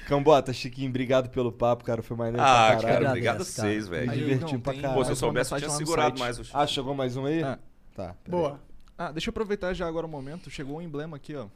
Cambota, 0.08 0.54
Chiquinho, 0.54 0.90
obrigado 0.90 1.30
pelo 1.30 1.52
papo, 1.52 1.84
cara. 1.84 2.04
Foi 2.04 2.16
maneiro 2.16 2.40
Ah, 2.42 2.68
pra 2.68 2.76
cara, 2.76 2.82
caralho. 2.88 3.08
obrigado 3.08 3.36
a 3.36 3.38
cara. 3.40 3.44
vocês, 3.46 3.88
velho. 3.88 4.12
Me 4.12 4.36
não, 4.36 4.60
pra 4.60 4.74
tem 4.74 4.82
caralho. 4.84 5.00
Pô, 5.00 5.04
se 5.04 5.10
eu 5.24 5.34
mais 5.34 5.48
soubesse, 5.48 5.54
eu 5.54 5.58
tinha 5.58 5.70
segurado 5.72 6.20
mais 6.20 6.38
o... 6.40 6.44
Ah, 6.54 6.68
chegou 6.68 6.94
mais 6.94 7.18
um 7.18 7.26
aí? 7.26 7.42
É. 7.42 7.58
Tá. 7.96 8.14
peraí. 8.24 8.30
Boa. 8.30 8.60
Ah, 8.96 9.12
deixa 9.12 9.30
eu 9.30 9.32
aproveitar 9.32 9.74
já 9.74 9.88
agora 9.88 10.06
o 10.06 10.10
momento. 10.10 10.52
Chegou 10.52 10.78
um 10.78 10.82
emblema 10.84 11.18
aqui, 11.18 11.36
ó. 11.36 11.48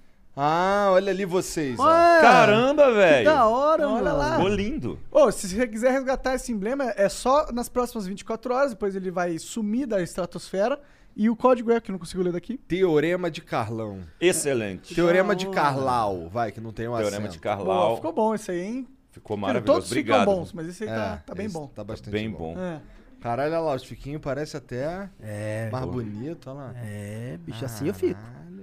Ah, 0.41 0.91
olha 0.93 1.11
ali 1.11 1.25
vocês, 1.25 1.77
ó. 1.77 1.85
Caramba, 2.21 2.85
que 2.85 2.93
velho. 2.93 3.25
da 3.25 3.45
hora, 3.45 3.89
Olha 3.89 4.03
mano. 4.05 4.17
lá. 4.17 4.35
Ficou 4.37 4.47
lindo. 4.47 4.97
Ô, 5.11 5.29
se 5.31 5.49
você 5.49 5.67
quiser 5.67 5.91
resgatar 5.91 6.35
esse 6.35 6.49
emblema, 6.53 6.93
é 6.95 7.09
só 7.09 7.51
nas 7.51 7.67
próximas 7.67 8.07
24 8.07 8.53
horas, 8.53 8.69
depois 8.71 8.95
ele 8.95 9.11
vai 9.11 9.37
sumir 9.37 9.85
da 9.85 10.01
estratosfera. 10.01 10.79
E 11.15 11.29
o 11.29 11.35
código 11.35 11.71
é, 11.71 11.81
que 11.81 11.91
eu 11.91 11.93
não 11.93 11.99
consigo 11.99 12.23
ler 12.23 12.31
daqui. 12.31 12.57
Teorema 12.57 13.29
de 13.29 13.41
Carlão. 13.41 13.99
Excelente. 14.21 14.95
Teorema 14.95 15.35
de 15.35 15.47
Carlau, 15.49 16.29
vai, 16.29 16.53
que 16.53 16.61
não 16.61 16.71
tem 16.71 16.87
um 16.87 16.95
Teorema 16.95 17.27
acento. 17.27 17.33
de 17.33 17.39
Boa, 17.39 17.57
Carlau. 17.57 17.95
ficou 17.97 18.13
bom 18.13 18.33
esse 18.33 18.49
aí, 18.51 18.61
hein? 18.61 18.87
Ficou 19.11 19.35
maravilhoso. 19.35 19.73
Todos 19.79 19.89
Obrigado. 19.91 20.19
ficam 20.21 20.35
bons, 20.35 20.53
mas 20.53 20.67
esse 20.69 20.83
aí 20.85 20.89
tá, 20.89 21.19
É, 21.21 21.23
tá 21.25 21.35
bem 21.35 21.47
esse 21.47 21.53
bom. 21.53 21.67
Tá 21.67 21.83
bastante 21.83 22.13
Bem 22.13 22.29
bom. 22.29 22.53
bom. 22.53 22.59
É. 22.61 22.79
Caralho, 23.19 23.51
olha 23.51 23.59
lá, 23.59 23.73
o 23.73 23.79
Chiquinho 23.79 24.19
parece 24.21 24.55
até 24.55 25.09
É, 25.21 25.69
mais 25.69 25.83
bonito, 25.85 26.49
olha 26.49 26.57
lá. 26.59 26.73
é, 26.77 27.37
bicho, 27.41 27.65
assim 27.65 27.87
eu 27.89 27.93
fico. 27.93 28.13
Caralho, 28.21 28.37
olha. 28.53 28.58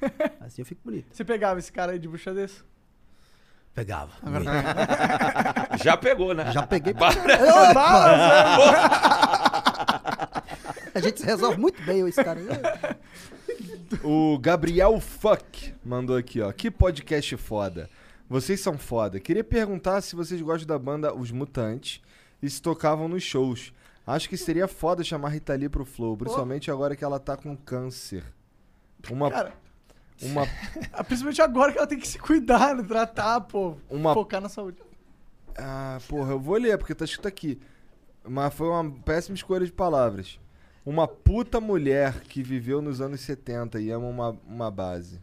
Assim 0.40 0.62
eu 0.62 0.66
fico 0.66 0.80
bonito. 0.84 1.06
Você 1.12 1.24
pegava 1.24 1.58
esse 1.58 1.72
cara 1.72 1.92
aí 1.92 1.98
de 1.98 2.08
bucha 2.08 2.32
desse? 2.32 2.62
Pegava. 3.74 4.12
Já 5.84 5.96
pegou, 5.96 6.32
né? 6.32 6.50
Já 6.50 6.66
peguei. 6.66 6.94
A 10.94 11.00
gente 11.00 11.20
se 11.20 11.26
resolve 11.26 11.58
muito 11.58 11.82
bem 11.82 12.06
esse 12.08 12.24
cara. 12.24 12.40
O 14.02 14.38
Gabriel 14.38 14.98
Fuck 14.98 15.74
mandou 15.84 16.16
aqui, 16.16 16.40
ó. 16.40 16.50
Que 16.52 16.70
podcast 16.70 17.36
foda. 17.36 17.90
Vocês 18.28 18.60
são 18.60 18.78
foda. 18.78 19.20
Queria 19.20 19.44
perguntar 19.44 20.00
se 20.00 20.16
vocês 20.16 20.40
gostam 20.40 20.66
da 20.66 20.78
banda 20.78 21.14
Os 21.14 21.30
Mutantes 21.30 22.00
e 22.42 22.48
se 22.48 22.60
tocavam 22.62 23.08
nos 23.08 23.22
shows. 23.22 23.72
Acho 24.06 24.28
que 24.28 24.36
seria 24.36 24.66
foda 24.66 25.04
chamar 25.04 25.30
Rita 25.30 25.54
Lee 25.54 25.68
pro 25.68 25.84
Flow, 25.84 26.16
principalmente 26.16 26.70
agora 26.70 26.96
que 26.96 27.04
ela 27.04 27.20
tá 27.20 27.36
com 27.36 27.56
câncer. 27.56 28.24
Uma. 29.10 29.30
Cara, 29.30 29.52
Uma. 30.22 30.42
ah, 30.92 31.04
principalmente 31.04 31.42
agora 31.42 31.72
que 31.72 31.78
ela 31.78 31.86
tem 31.86 31.98
que 31.98 32.08
se 32.08 32.18
cuidar, 32.18 32.74
né, 32.74 32.82
tratar, 32.82 33.40
pô. 33.42 33.76
Uma- 33.90 34.14
Focar 34.14 34.40
na 34.40 34.48
saúde. 34.48 34.78
Ah, 35.56 35.98
porra, 36.08 36.32
eu 36.32 36.40
vou 36.40 36.56
ler, 36.56 36.76
porque 36.78 36.94
tá 36.94 37.04
escrito 37.04 37.26
aqui. 37.28 37.58
Mas 38.28 38.52
foi 38.54 38.68
uma 38.68 38.90
péssima 39.02 39.34
escolha 39.34 39.64
de 39.64 39.72
palavras. 39.72 40.38
Uma 40.84 41.06
puta 41.08 41.60
mulher 41.60 42.20
que 42.20 42.42
viveu 42.42 42.80
nos 42.82 43.00
anos 43.00 43.20
70 43.20 43.80
e 43.80 43.90
ama 43.90 44.06
uma, 44.06 44.30
uma 44.46 44.70
base. 44.70 45.20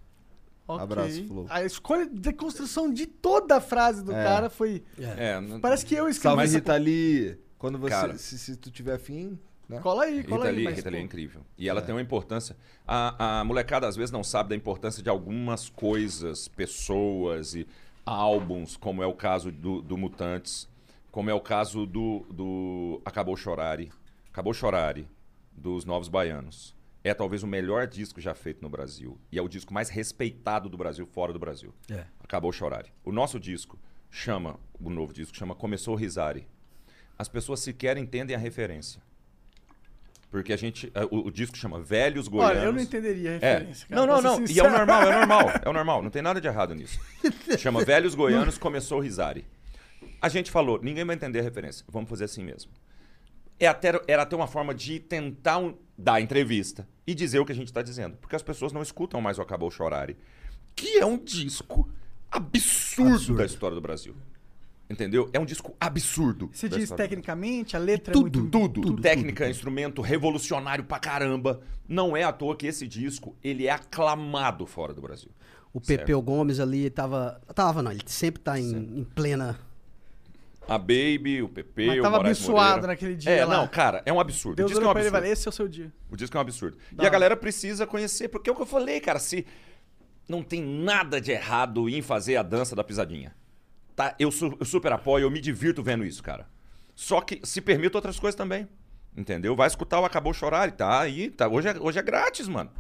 Ok. 0.67 0.83
Abraço, 0.83 1.25
Flow. 1.27 1.45
A 1.49 1.63
escolha 1.63 2.05
de 2.07 2.31
construção 2.33 2.91
de 2.91 3.05
toda 3.05 3.57
a 3.57 3.61
frase 3.61 4.03
do 4.03 4.13
É. 4.13 4.23
cara 4.23 4.49
foi. 4.49 4.83
É, 4.97 5.39
não- 5.39 5.59
Parece 5.59 5.85
que 5.85 5.93
eu 5.95 6.07
escrevi. 6.07 6.35
Salve, 6.37 6.55
Rita 6.55 6.75
Lee. 6.77 7.37
Quando 7.57 7.77
você. 7.77 7.89
Cara. 7.89 8.17
se, 8.17 8.37
se 8.39 8.55
tu 8.55 8.71
tiver 8.71 8.93
afim. 8.95 9.37
Né? 9.67 9.79
Cola 9.79 10.03
aí, 10.03 10.23
cola 10.23 10.45
Rita 10.45 10.49
aí. 10.49 10.55
Lee, 10.55 10.63
mas, 10.65 10.75
Rita 10.77 10.89
Lee 10.89 10.99
é 10.99 11.03
incrível. 11.03 11.41
E 11.57 11.69
ela 11.69 11.81
tem 11.81 11.93
uma 11.93 12.01
importância. 12.01 12.55
A, 12.87 13.39
a 13.39 13.43
molecada 13.43 13.87
às 13.87 13.95
vezes 13.95 14.11
não 14.11 14.23
sabe 14.23 14.49
da 14.49 14.55
importância 14.55 15.01
de 15.01 15.09
algumas 15.09 15.69
coisas, 15.69 16.47
pessoas 16.47 17.55
e 17.55 17.67
álbuns, 18.05 18.75
como 18.75 19.01
é 19.01 19.07
o 19.07 19.13
caso 19.13 19.51
do, 19.51 19.81
do 19.81 19.97
Mutantes, 19.97 20.67
como 21.11 21.29
é 21.29 21.33
o 21.33 21.39
caso 21.39 21.85
do, 21.85 22.25
do 22.31 23.01
Acabou 23.05 23.37
Chorare. 23.37 23.91
Acabou 24.31 24.53
Chorare, 24.53 25.07
dos 25.51 25.85
Novos 25.85 26.09
Baianos. 26.09 26.75
É 27.03 27.13
talvez 27.13 27.43
o 27.43 27.47
melhor 27.47 27.85
disco 27.85 28.21
já 28.21 28.33
feito 28.33 28.61
no 28.61 28.69
Brasil. 28.69 29.19
E 29.31 29.37
é 29.37 29.41
o 29.41 29.47
disco 29.47 29.73
mais 29.73 29.89
respeitado 29.89 30.69
do 30.69 30.77
Brasil, 30.77 31.05
fora 31.05 31.33
do 31.33 31.39
Brasil. 31.39 31.73
É. 31.89 32.05
Acabou 32.19 32.51
Chorare. 32.51 32.91
O 33.03 33.11
nosso 33.11 33.39
disco 33.39 33.77
chama, 34.09 34.59
o 34.79 34.89
novo 34.89 35.13
disco 35.13 35.35
chama 35.35 35.53
Começou 35.53 35.95
Risare. 35.95 36.47
As 37.17 37.27
pessoas 37.27 37.59
sequer 37.59 37.97
entendem 37.97 38.35
a 38.35 38.39
referência. 38.39 39.01
Porque 40.33 40.51
a 40.51 40.57
gente. 40.57 40.91
eh, 40.95 41.05
O, 41.11 41.27
o 41.27 41.31
disco 41.31 41.55
chama 41.55 41.79
Velhos 41.79 42.27
Goianos. 42.27 42.57
Olha, 42.57 42.65
eu 42.65 42.73
não 42.73 42.81
entenderia 42.81 43.29
a 43.29 43.33
É. 43.35 43.53
referência, 43.53 43.87
cara, 43.87 44.01
Não, 44.01 44.07
não, 44.07 44.19
não. 44.19 44.39
E 44.39 44.43
é 44.43 44.47
sincero. 44.47 44.67
o 44.67 44.71
normal, 44.79 45.03
é 45.03 45.05
o 45.05 45.11
normal. 45.19 45.49
É 45.63 45.69
o 45.69 45.73
normal. 45.73 46.01
Não 46.01 46.09
tem 46.09 46.23
nada 46.23 46.41
de 46.41 46.47
errado 46.47 46.73
nisso. 46.73 46.99
Chama 47.59 47.85
Velhos 47.85 48.15
Goianos, 48.15 48.57
começou 48.57 48.99
Risari. 48.99 49.45
A 50.19 50.27
gente 50.29 50.49
falou, 50.49 50.79
ninguém 50.81 51.05
vai 51.05 51.15
entender 51.15 51.39
a 51.39 51.43
referência. 51.43 51.85
Vamos 51.87 52.09
fazer 52.09 52.23
assim 52.23 52.43
mesmo. 52.43 52.71
É 53.59 53.67
até, 53.67 53.91
era 54.07 54.23
até 54.23 54.35
uma 54.35 54.47
forma 54.47 54.73
de 54.73 54.99
tentar 54.99 55.59
um- 55.59 55.75
dar 55.95 56.19
entrevista 56.19 56.87
e 57.05 57.13
dizer 57.13 57.37
o 57.37 57.45
que 57.45 57.51
a 57.51 57.55
gente 57.55 57.67
está 57.67 57.83
dizendo. 57.83 58.17
Porque 58.17 58.35
as 58.35 58.41
pessoas 58.41 58.73
não 58.73 58.81
escutam 58.81 59.21
mais 59.21 59.37
o 59.37 59.41
Acabou 59.43 59.69
Chorare. 59.69 60.17
Que 60.75 60.97
é 60.97 61.05
um 61.05 61.15
disco 61.19 61.87
absurdo, 62.31 63.35
da 63.35 63.45
história 63.45 63.75
do 63.75 63.81
Brasil. 63.81 64.15
Entendeu? 64.89 65.29
É 65.33 65.39
um 65.39 65.45
disco 65.45 65.75
absurdo. 65.79 66.49
Você 66.53 66.67
diz 66.67 66.89
tecnicamente, 66.91 67.75
a 67.75 67.79
letra 67.79 68.13
tudo, 68.13 68.39
é 68.39 68.41
muito... 68.41 68.81
tudo, 68.81 69.01
Técnica, 69.01 69.49
instrumento 69.49 70.01
revolucionário 70.01 70.83
pra 70.83 70.99
caramba. 70.99 71.61
Não 71.87 72.15
é 72.15 72.23
à 72.23 72.31
toa 72.31 72.55
que 72.55 72.67
esse 72.67 72.87
disco, 72.87 73.35
ele 73.43 73.65
é 73.65 73.71
aclamado 73.71 74.65
fora 74.67 74.93
do 74.93 75.01
Brasil. 75.01 75.31
O 75.73 75.81
Pepeu 75.81 76.21
Gomes 76.21 76.59
ali 76.59 76.89
tava. 76.89 77.41
Tava, 77.55 77.81
não, 77.81 77.91
ele 77.91 78.01
sempre 78.05 78.41
tá 78.41 78.59
em, 78.59 78.71
em 78.99 79.03
plena. 79.03 79.57
A 80.67 80.77
Baby, 80.77 81.41
o 81.41 81.49
PP, 81.49 81.87
Mas 81.87 81.99
o 81.99 82.01
tava 82.03 82.17
Moraes 82.17 82.37
abençoado 82.37 82.67
Moreira. 82.69 82.87
naquele 82.87 83.15
dia 83.15 83.31
É, 83.31 83.43
lá. 83.45 83.57
não, 83.57 83.67
cara, 83.67 84.01
é 84.05 84.13
um 84.13 84.19
absurdo. 84.19 84.55
Deus 84.55 84.71
o 84.71 84.73
disco 84.73 84.83
é 84.83 84.87
um 84.87 84.91
ele 84.91 84.99
absurdo. 84.99 85.13
falou, 85.15 85.33
esse 85.33 85.47
é 85.47 85.49
o 85.49 85.51
seu 85.51 85.67
dia. 85.67 85.91
O 86.09 86.15
disco 86.15 86.37
é 86.37 86.39
um 86.39 86.41
absurdo. 86.41 86.77
E 87.01 87.05
a 87.05 87.09
galera 87.09 87.35
precisa 87.35 87.85
conhecer, 87.85 88.29
porque 88.29 88.49
é 88.49 88.53
o 88.53 88.55
que 88.55 88.61
eu 88.61 88.65
falei, 88.65 89.01
cara, 89.01 89.19
se 89.19 89.45
não 90.27 90.41
tem 90.41 90.61
nada 90.63 91.19
de 91.19 91.31
errado 91.31 91.89
em 91.89 92.01
fazer 92.01 92.37
a 92.37 92.43
dança 92.43 92.75
da 92.75 92.83
pisadinha. 92.83 93.35
Tá? 93.95 94.15
Eu, 94.17 94.31
su- 94.31 94.57
eu 94.59 94.65
super 94.65 94.91
apoio, 94.91 95.23
eu 95.25 95.31
me 95.31 95.39
divirto 95.39 95.83
vendo 95.83 96.03
isso, 96.05 96.23
cara. 96.23 96.47
Só 96.95 97.21
que 97.21 97.39
se 97.43 97.61
permite 97.61 97.95
outras 97.95 98.19
coisas 98.19 98.35
também. 98.35 98.67
Entendeu? 99.15 99.55
Vai 99.55 99.67
escutar 99.67 99.99
o 99.99 100.05
Acabou 100.05 100.33
Chorar 100.33 100.67
e 100.69 100.71
tá 100.71 100.99
aí, 101.01 101.29
tá. 101.29 101.47
Hoje 101.47 101.67
é, 101.67 101.75
hoje 101.79 101.99
é 101.99 102.01
grátis, 102.01 102.47
mano. 102.47 102.71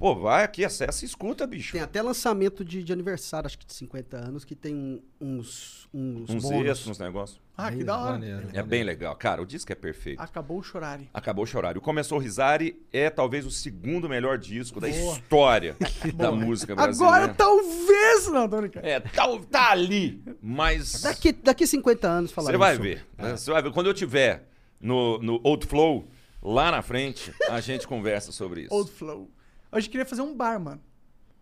Pô, 0.00 0.14
vai 0.14 0.42
aqui, 0.42 0.64
acessa 0.64 1.04
e 1.04 1.06
escuta, 1.06 1.46
bicho. 1.46 1.72
Tem 1.72 1.82
até 1.82 2.00
lançamento 2.00 2.64
de, 2.64 2.82
de 2.82 2.90
aniversário, 2.90 3.46
acho 3.46 3.58
que 3.58 3.66
de 3.66 3.74
50 3.74 4.16
anos, 4.16 4.46
que 4.46 4.54
tem 4.54 5.02
uns. 5.20 5.86
Uns, 5.92 6.30
Uns 6.30 6.42
bônus. 6.42 6.66
extras, 6.68 6.86
uns 6.86 6.98
negócios. 6.98 7.38
Ah, 7.54 7.70
que 7.70 7.84
da 7.84 7.98
hora. 7.98 8.48
É 8.54 8.62
bem 8.62 8.82
legal. 8.82 9.14
Cara, 9.16 9.42
o 9.42 9.44
disco 9.44 9.70
é 9.70 9.74
perfeito. 9.74 10.18
Acabou 10.22 10.58
o 10.58 10.62
chorare. 10.62 11.10
Acabou 11.12 11.44
chorar. 11.44 11.76
O 11.76 11.82
Começou 11.82 12.16
Risari 12.16 12.80
é 12.90 13.10
talvez 13.10 13.44
o 13.44 13.50
segundo 13.50 14.08
melhor 14.08 14.38
disco 14.38 14.80
da 14.80 14.88
Boa. 14.88 15.12
história 15.18 15.76
da 16.16 16.30
Boa. 16.30 16.36
música 16.46 16.74
brasileira. 16.74 17.16
Agora 17.16 17.34
talvez, 17.34 18.28
não, 18.28 18.48
brincando. 18.48 18.86
É, 18.86 19.00
tá, 19.00 19.26
tá 19.50 19.70
ali, 19.72 20.22
mas 20.40 21.02
Daqui, 21.02 21.32
daqui 21.32 21.66
50 21.66 22.08
anos 22.08 22.32
falar 22.32 22.52
você 22.52 22.56
vai 22.56 22.78
ver. 22.78 23.04
né? 23.18 23.36
Você 23.36 23.50
vai 23.50 23.60
ver. 23.62 23.70
Quando 23.72 23.88
eu 23.88 23.94
tiver 23.94 24.48
no, 24.80 25.18
no 25.18 25.38
Old 25.44 25.66
Flow, 25.66 26.08
lá 26.42 26.70
na 26.70 26.80
frente, 26.80 27.30
a 27.50 27.60
gente 27.60 27.84
conversa 27.86 28.32
sobre 28.32 28.62
isso. 28.62 28.74
Old 28.74 28.90
Flow. 28.90 29.30
Hoje 29.72 29.86
eu 29.86 29.90
queria 29.90 30.06
fazer 30.06 30.22
um 30.22 30.36
bar, 30.36 30.58
mano. 30.60 30.80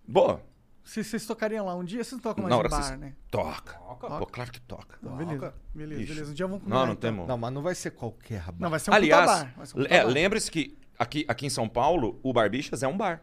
Boa. 0.07 0.43
Se 0.85 1.05
vocês 1.05 1.27
tocariam 1.27 1.67
lá 1.67 1.75
um 1.75 1.85
dia, 1.85 1.99
vocês 2.03 2.13
não 2.13 2.19
tocam 2.21 2.45
mais 2.45 2.55
Na 2.57 2.61
em 2.65 2.69
bar, 2.71 2.83
vocês- 2.83 2.99
né? 2.99 3.13
Toca. 3.31 3.75
Pô, 3.79 4.27
claro 4.27 4.51
que 4.51 4.61
toca. 4.61 4.97
Não, 5.03 5.17
beleza, 5.17 5.55
beleza, 5.75 6.03
Ixi. 6.03 6.13
beleza. 6.15 6.31
Um 6.31 6.35
dia 6.35 6.47
vamos 6.47 6.63
Não, 6.67 6.77
não 6.79 6.85
então. 6.93 6.97
temos. 6.97 7.29
Não, 7.29 7.37
mas 7.37 7.53
não 7.53 7.63
vai 7.63 7.75
ser 7.75 7.91
qualquer 7.91 8.43
bar. 8.47 8.55
Não, 8.59 8.71
vai 8.71 8.81
ser 8.81 8.91
um 8.91 8.95
Aliás, 8.95 9.27
bar. 9.27 9.55
Um 9.77 9.85
é, 9.89 10.03
lembre-se 10.05 10.51
que 10.51 10.79
aqui, 10.99 11.27
aqui 11.29 11.47
em 11.47 11.51
São 11.51 11.69
Paulo, 11.69 12.19
o 12.23 12.33
Barbixas 12.33 12.83
é 12.83 12.89
um 12.89 12.97
bar. 12.97 13.23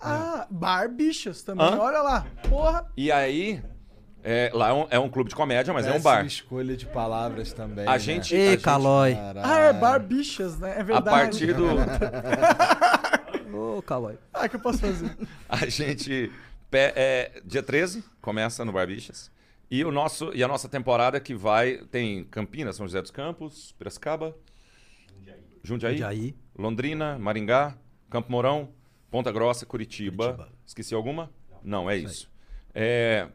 Ah, 0.00 0.46
bar 0.50 0.88
bichas 0.88 1.42
também. 1.42 1.66
Hã? 1.66 1.78
Olha 1.78 2.00
lá. 2.02 2.26
Porra. 2.48 2.90
E 2.96 3.12
aí, 3.12 3.62
é, 4.24 4.50
lá 4.54 4.70
é 4.70 4.72
um, 4.72 4.86
é 4.90 4.98
um 4.98 5.08
clube 5.10 5.28
de 5.28 5.36
comédia, 5.36 5.72
mas 5.74 5.86
é 5.86 5.92
um 5.92 6.00
bar. 6.00 6.24
escolha 6.24 6.74
de 6.76 6.86
palavras 6.86 7.52
também. 7.52 7.86
A 7.86 7.92
né? 7.92 7.98
gente- 7.98 8.34
Ei, 8.34 8.48
a 8.48 8.50
gente- 8.52 8.62
Calói. 8.64 9.16
Ah, 9.42 9.58
é 9.58 9.72
bar 9.74 10.00
bichas, 10.00 10.58
né? 10.58 10.76
É 10.76 10.80
A 10.80 10.82
verdade. 10.82 11.10
partir 11.10 11.52
do. 11.54 11.66
Ô, 13.52 13.82
Calói. 13.82 14.18
Ah, 14.32 14.48
que 14.48 14.56
eu 14.56 14.60
posso 14.60 14.78
fazer? 14.78 15.16
A 15.48 15.66
gente. 15.66 16.30
é, 16.72 17.40
dia 17.44 17.62
13, 17.62 18.04
começa 18.20 18.64
no 18.64 18.72
Barbixas. 18.72 19.30
E, 19.70 19.84
o 19.84 19.90
nosso, 19.90 20.30
e 20.34 20.42
a 20.42 20.48
nossa 20.48 20.68
temporada 20.68 21.18
que 21.20 21.34
vai. 21.34 21.78
Tem 21.90 22.24
Campinas, 22.24 22.76
São 22.76 22.86
José 22.86 23.00
dos 23.00 23.10
Campos, 23.10 23.74
Piracicaba. 23.78 24.36
Jundiaí. 25.62 25.94
Jundiaí. 25.94 26.36
Londrina, 26.56 27.18
Maringá, 27.18 27.78
Campo 28.10 28.30
Mourão, 28.30 28.68
Ponta 29.10 29.30
Grossa, 29.32 29.64
Curitiba. 29.64 30.48
Esqueci 30.66 30.94
alguma? 30.94 31.30
Não, 31.62 31.88
é 31.88 31.96
isso. 31.96 32.30
É, 32.74 33.28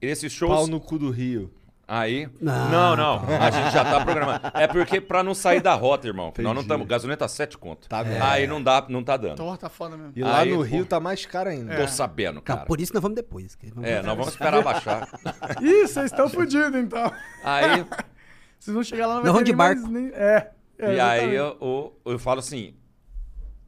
esses 0.00 0.32
shows. 0.32 0.54
Pau 0.54 0.66
no 0.66 0.80
cu 0.80 0.98
do 0.98 1.10
Rio. 1.10 1.52
Aí. 1.90 2.28
Não. 2.38 2.68
Não, 2.68 2.96
não. 2.96 3.22
A 3.40 3.50
gente 3.50 3.72
já 3.72 3.82
tá 3.82 4.04
programando. 4.04 4.40
É 4.52 4.66
porque 4.66 5.00
pra 5.00 5.22
não 5.22 5.34
sair 5.34 5.62
da 5.62 5.72
rota, 5.72 6.06
irmão. 6.06 6.26
Nós 6.26 6.36
não 6.44 6.50
Entendi. 6.52 6.60
estamos. 6.66 6.86
Gasolina 6.86 7.16
tá 7.16 7.26
7 7.26 7.56
conto. 7.56 7.88
Tá 7.88 8.04
mesmo. 8.04 8.22
Aí 8.22 8.46
não 8.46 8.62
dá, 8.62 8.84
não 8.90 9.02
tá 9.02 9.16
dando. 9.16 9.36
Torta 9.36 9.62
tá 9.62 9.68
foda 9.70 9.96
mesmo. 9.96 10.12
E 10.14 10.22
lá 10.22 10.40
Aí, 10.40 10.50
no 10.50 10.56
pô. 10.58 10.62
Rio 10.64 10.84
tá 10.84 11.00
mais 11.00 11.24
caro 11.24 11.48
ainda. 11.48 11.74
Tô 11.76 11.88
sabendo, 11.88 12.42
cara. 12.42 12.60
Não, 12.60 12.66
por 12.66 12.78
isso 12.78 12.92
nós 12.92 13.00
vamos 13.02 13.16
depois. 13.16 13.54
que 13.54 13.70
vamos- 13.72 13.88
É, 13.88 14.02
nós 14.02 14.16
vamos 14.18 14.28
esperar 14.34 14.62
baixar. 14.62 15.08
Ih, 15.62 15.86
vocês 15.88 16.06
estão 16.12 16.28
fodidos, 16.28 16.78
então. 16.78 17.10
Aí, 17.42 17.86
Vocês 18.60 18.74
vão 18.74 18.82
chegar 18.84 19.06
lá, 19.06 19.14
não 19.14 19.22
vai 19.22 19.32
vamos 19.32 19.44
ter 19.44 19.52
de 19.52 19.56
barco. 19.56 19.80
mais 19.82 19.92
nem- 19.92 20.10
É. 20.12 20.50
é 20.78 20.94
e 20.94 21.00
aí 21.00 21.18
exatamente. 21.24 21.34
eu, 21.36 21.56
eu, 22.04 22.12
eu 22.12 22.18
falo 22.18 22.40
assim: 22.40 22.74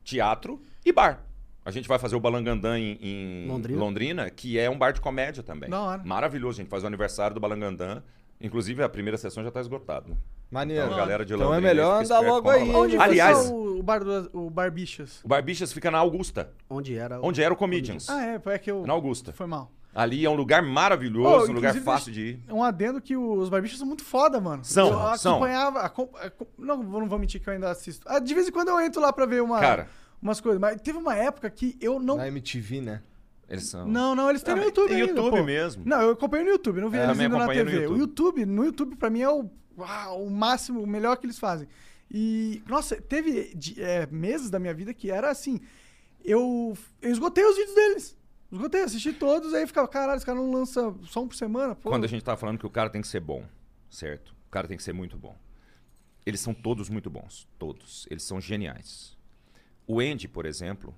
teatro 0.05 0.61
e 0.85 0.93
bar. 0.93 1.21
A 1.65 1.71
gente 1.71 1.87
vai 1.89 1.99
fazer 1.99 2.17
o 2.17 2.21
Balangandã 2.21 2.79
em, 2.79 2.99
em 3.03 3.77
Londrina? 3.77 4.31
que 4.31 4.59
é 4.59 4.69
um 4.71 4.79
bar 4.79 4.93
de 4.93 5.01
comédia 5.01 5.43
também. 5.43 5.69
Da 5.69 5.81
hora. 5.81 6.03
Maravilhoso. 6.05 6.61
A 6.61 6.63
gente 6.63 6.71
faz 6.71 6.83
o 6.83 6.87
aniversário 6.87 7.35
do 7.35 7.41
Balangandã. 7.41 8.03
Inclusive, 8.41 8.83
a 8.83 8.89
primeira 8.89 9.19
sessão 9.19 9.45
já 9.45 9.51
tá 9.51 9.61
esgotada. 9.61 10.17
Maneiro. 10.51 10.87
Então, 10.87 10.97
galera 10.97 11.25
de 11.25 11.35
Então 11.35 11.45
é 11.47 11.57
Londrina, 11.57 11.69
melhor 11.69 11.93
andar 12.03 12.03
esperto, 12.17 12.27
logo 12.27 12.49
aí. 12.51 12.71
Onde 12.75 12.97
Aliás, 12.97 13.51
o, 13.51 13.83
bar 13.83 14.03
do 14.03 14.31
o 14.33 14.49
bar 14.51 14.71
bichas? 14.73 15.21
o 15.23 15.29
Bar 15.29 15.43
Bichas 15.43 15.73
fica 15.73 15.91
na 15.91 15.99
Augusta, 15.99 16.51
Onde 16.69 16.97
era? 16.97 17.21
o- 17.21 17.27
onde 17.27 17.43
era 17.43 17.53
o 17.53 17.57
Comedians. 17.57 18.09
Ah, 18.09 18.25
é, 18.25 18.41
é 18.47 18.59
que 18.59 18.71
eu... 18.71 18.85
Na 18.87 18.95
Augusta. 18.95 19.33
Foi 19.33 19.47
mal. 19.47 19.71
Ali 19.95 20.25
é 20.25 20.31
um 20.31 20.35
lugar 20.35 20.63
maravilhoso, 20.63 21.47
Oh, 21.49 21.51
um 21.51 21.55
lugar 21.55 21.75
fácil 21.75 22.13
de 22.13 22.21
ir. 22.21 22.41
Um 22.49 22.63
adendo 22.65 23.01
que 23.01 23.17
os 23.17 23.49
barbichas 23.49 23.77
são 23.79 23.87
muito 23.87 24.05
foda, 24.05 24.41
mano. 24.41 24.65
São, 24.65 24.89
eu 25.11 25.19
são. 25.19 25.33
acompanhava. 25.35 25.81
acom- 25.81 26.11
acom- 26.21 26.47
não, 26.57 26.83
não 26.83 27.09
vou 27.09 27.19
mentir 27.19 27.41
que 27.41 27.49
eu 27.49 27.53
ainda 27.53 27.71
assisto. 27.71 28.05
Ah, 28.09 28.19
de 28.21 28.33
vez 28.33 28.49
em 28.49 28.53
quando 28.53 28.69
eu 28.69 28.81
entro 28.81 29.01
lá 29.03 29.13
pra 29.13 29.27
ver 29.27 29.43
uma, 29.43 29.59
Cara. 29.61 29.89
Umas 30.21 30.41
coisas. 30.41 30.61
Mas 30.61 30.81
teve 30.81 30.99
uma 30.99 31.15
época 31.15 31.49
que 31.51 31.77
eu 31.81 31.99
não. 32.01 32.17
Na 32.17 32.29
MTV, 32.29 32.81
né? 32.81 33.03
Eles 33.49 33.65
são. 33.67 33.87
Não, 33.89 34.15
não, 34.15 34.31
eles 34.31 34.43
têm 34.43 34.55
Ah, 34.55 34.57
no 34.57 34.63
YouTube 34.65 34.89
tem 34.89 35.01
ainda, 35.01 35.13
YouTube 35.13 35.39
pô. 35.39 35.45
mesmo. 35.45 35.83
Não, 35.85 36.01
eu 36.03 36.11
acompanho 36.11 36.45
no 36.45 36.51
YouTube, 36.51 36.81
não 36.81 36.89
vi 36.89 36.99
É, 36.99 37.05
eles 37.05 37.19
indo 37.21 37.37
na 37.37 37.49
TV. 37.49 37.79
O 37.79 37.81
YouTube. 37.81 37.99
YouTube, 37.99 38.47
no 38.47 38.65
YouTube, 38.65 38.97
pra 38.97 39.11
mim, 39.11 39.23
é 39.23 39.29
o, 39.29 39.51
uau, 39.77 40.25
o 40.25 40.31
máximo, 40.31 40.81
o 40.83 40.87
melhor 40.87 41.17
que 41.17 41.27
eles 41.27 41.39
fazem. 41.39 41.67
E, 42.09 42.63
nossa, 42.69 43.01
teve 43.01 43.53
de- 43.55 43.81
é, 43.83 44.07
meses 44.07 44.51
da 44.51 44.59
minha 44.61 44.73
vida 44.75 44.95
que 44.95 45.11
era 45.11 45.31
assim. 45.31 45.61
Eu, 46.25 46.77
eu 47.03 47.11
esgotei 47.11 47.45
os 47.45 47.57
vídeos 47.57 47.75
deles. 47.75 48.17
Esgotei, 48.53 48.83
assisti 48.83 49.13
todos, 49.13 49.55
aí 49.55 49.67
ficava, 49.67 49.87
caralho, 49.89 50.17
esse 50.17 50.27
cara 50.27 50.39
não 50.39 50.51
lança 50.53 50.93
só 51.05 51.23
um 51.23 51.29
por 51.29 51.35
semana? 51.37 51.75
Pô. 51.75 51.89
Quando 51.89 52.05
a 52.05 52.09
gente 52.09 52.23
tá 52.25 52.37
falando 52.37 52.59
que 52.59 52.67
o 52.67 52.71
cara 52.71 52.91
tem 52.91 53.01
que 53.01 53.07
ser 53.09 53.21
bom, 53.21 53.45
certo? 53.89 54.31
O 54.49 54.51
cara 54.51 54.67
tem 54.69 54.77
que 54.77 54.83
ser 54.83 54.93
muito 54.93 55.17
bom. 55.17 55.37
Eles 56.27 56.41
são 56.41 56.53
todos 56.53 56.89
muito 56.89 57.09
bons. 57.09 57.49
Todos. 57.59 58.07
Eles 58.11 58.23
são 58.25 58.41
geniais. 58.41 59.17
O 59.87 60.01
Andy, 60.01 60.29
por 60.29 60.47
exemplo, 60.47 60.95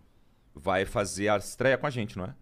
vai 0.55 0.85
fazer 0.85 1.29
a 1.29 1.37
estreia 1.37 1.79
com 1.79 1.87
a 1.87 1.91
gente, 1.91 2.17
não 2.17 2.25
é? 2.25 2.35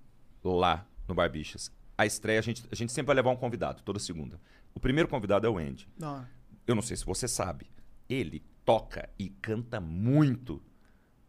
Lá 0.43 0.87
no 1.07 1.15
Barbixas. 1.15 1.71
A 1.97 2.07
estreia, 2.07 2.39
a 2.39 2.43
gente, 2.43 2.65
a 2.71 2.75
gente 2.75 2.93
sempre 2.93 3.09
vai 3.09 3.17
levar 3.17 3.31
um 3.31 3.37
convidado, 3.37 3.83
toda 3.83 3.99
segunda. 3.99 4.41
O 4.75 4.81
primeiro 4.81 5.09
convidado 5.09 5.47
é 5.47 5.51
o 5.51 5.59
Andy. 5.59 5.89
Hora. 6.03 6.29
Eu 6.67 6.75
não 6.75 6.83
sei 6.83 6.97
se 6.97 7.05
você 7.05 7.29
sabe. 7.29 7.67
Ele 8.09 8.43
toca 8.65 9.09
e 9.19 9.29
canta 9.29 9.81
muito. 9.81 10.63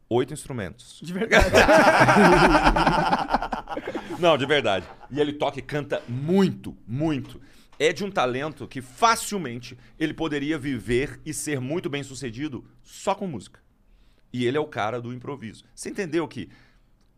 Oito 0.09 0.33
instrumentos. 0.33 0.99
De 1.01 1.14
verdade. 1.14 1.49
Não, 4.19 4.38
de 4.38 4.45
verdade. 4.45 4.85
E 5.09 5.19
ele 5.19 5.33
toca 5.33 5.57
e 5.57 5.61
canta 5.61 6.03
muito, 6.07 6.77
muito. 6.85 7.41
É 7.80 7.91
de 7.91 8.03
um 8.03 8.11
talento 8.11 8.67
que 8.67 8.81
facilmente 8.81 9.77
ele 9.98 10.14
poderia 10.14 10.59
viver 10.59 11.19
e 11.25 11.33
ser 11.33 11.59
muito 11.59 11.90
bem 11.90 12.03
sucedido 12.03 12.64
só 12.83 13.15
com 13.15 13.25
música. 13.25 13.59
E 14.34 14.45
ele 14.45 14.58
é 14.58 14.60
o 14.60 14.68
cara 14.68 15.01
do 15.01 15.14
improviso. 15.14 15.64
Você 15.76 15.90
entendeu 15.90 16.27
que. 16.27 16.50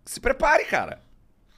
Se 0.06 0.20
prepare, 0.20 0.66
cara. 0.66 1.02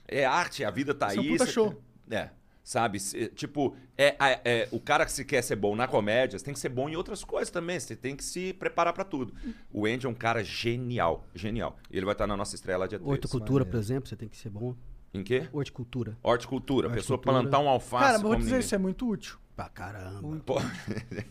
É 0.07 0.23
arte, 0.25 0.63
a 0.63 0.69
vida 0.69 0.93
tá 0.93 1.07
Isso 1.07 1.17
é 1.17 1.19
um 1.19 1.23
aí. 1.23 1.29
puta 1.31 1.45
show. 1.47 1.81
É. 2.11 2.29
Sabe? 2.63 2.99
Se- 2.99 3.27
Tipo, 3.29 3.75
é, 3.97 4.15
é- 4.19 4.41
é- 4.43 4.67
o 4.71 4.79
cara 4.79 5.05
que 5.05 5.11
se 5.11 5.23
quer 5.23 5.41
ser 5.43 5.55
bom 5.55 5.75
na 5.75 5.87
comédia, 5.87 6.37
você 6.37 6.45
tem 6.45 6.53
que 6.53 6.59
ser 6.59 6.69
bom 6.69 6.89
em 6.89 6.95
outras 6.95 7.23
coisas 7.23 7.49
também. 7.51 7.79
Você 7.79 7.95
tem 7.95 8.15
que 8.15 8.23
se 8.23 8.53
preparar 8.53 8.91
pra 8.93 9.03
tudo. 9.03 9.33
O 9.71 9.85
Andy 9.85 10.05
é 10.05 10.09
um 10.09 10.13
cara 10.15 10.43
genial. 10.43 11.25
Genial. 11.33 11.77
E 11.91 11.97
ele 11.97 12.05
vai 12.05 12.13
estar 12.13 12.27
na 12.27 12.35
nossa 12.35 12.55
estreia 12.55 12.77
lá 12.77 12.87
dia 12.87 12.99
3. 12.99 13.09
Horticultura, 13.09 13.65
por 13.65 13.77
exemplo, 13.79 14.09
você 14.09 14.15
tem 14.15 14.27
que 14.27 14.37
ser 14.37 14.49
bom. 14.49 14.75
Em 15.13 15.23
quê? 15.23 15.47
Horticultura. 15.53 16.17
Horticultura. 16.21 16.89
A 16.89 16.91
pessoa 16.91 17.17
plantar 17.17 17.59
um 17.59 17.69
alface. 17.69 18.03
Cara, 18.03 18.13
mas 18.13 18.21
vou 18.21 18.35
dizer, 18.35 18.45
ninguém. 18.45 18.59
isso 18.59 18.75
é 18.75 18.77
muito 18.77 19.07
útil. 19.07 19.37
Pra 19.55 19.69
caramba. 19.69 20.41
Pô, 20.45 20.55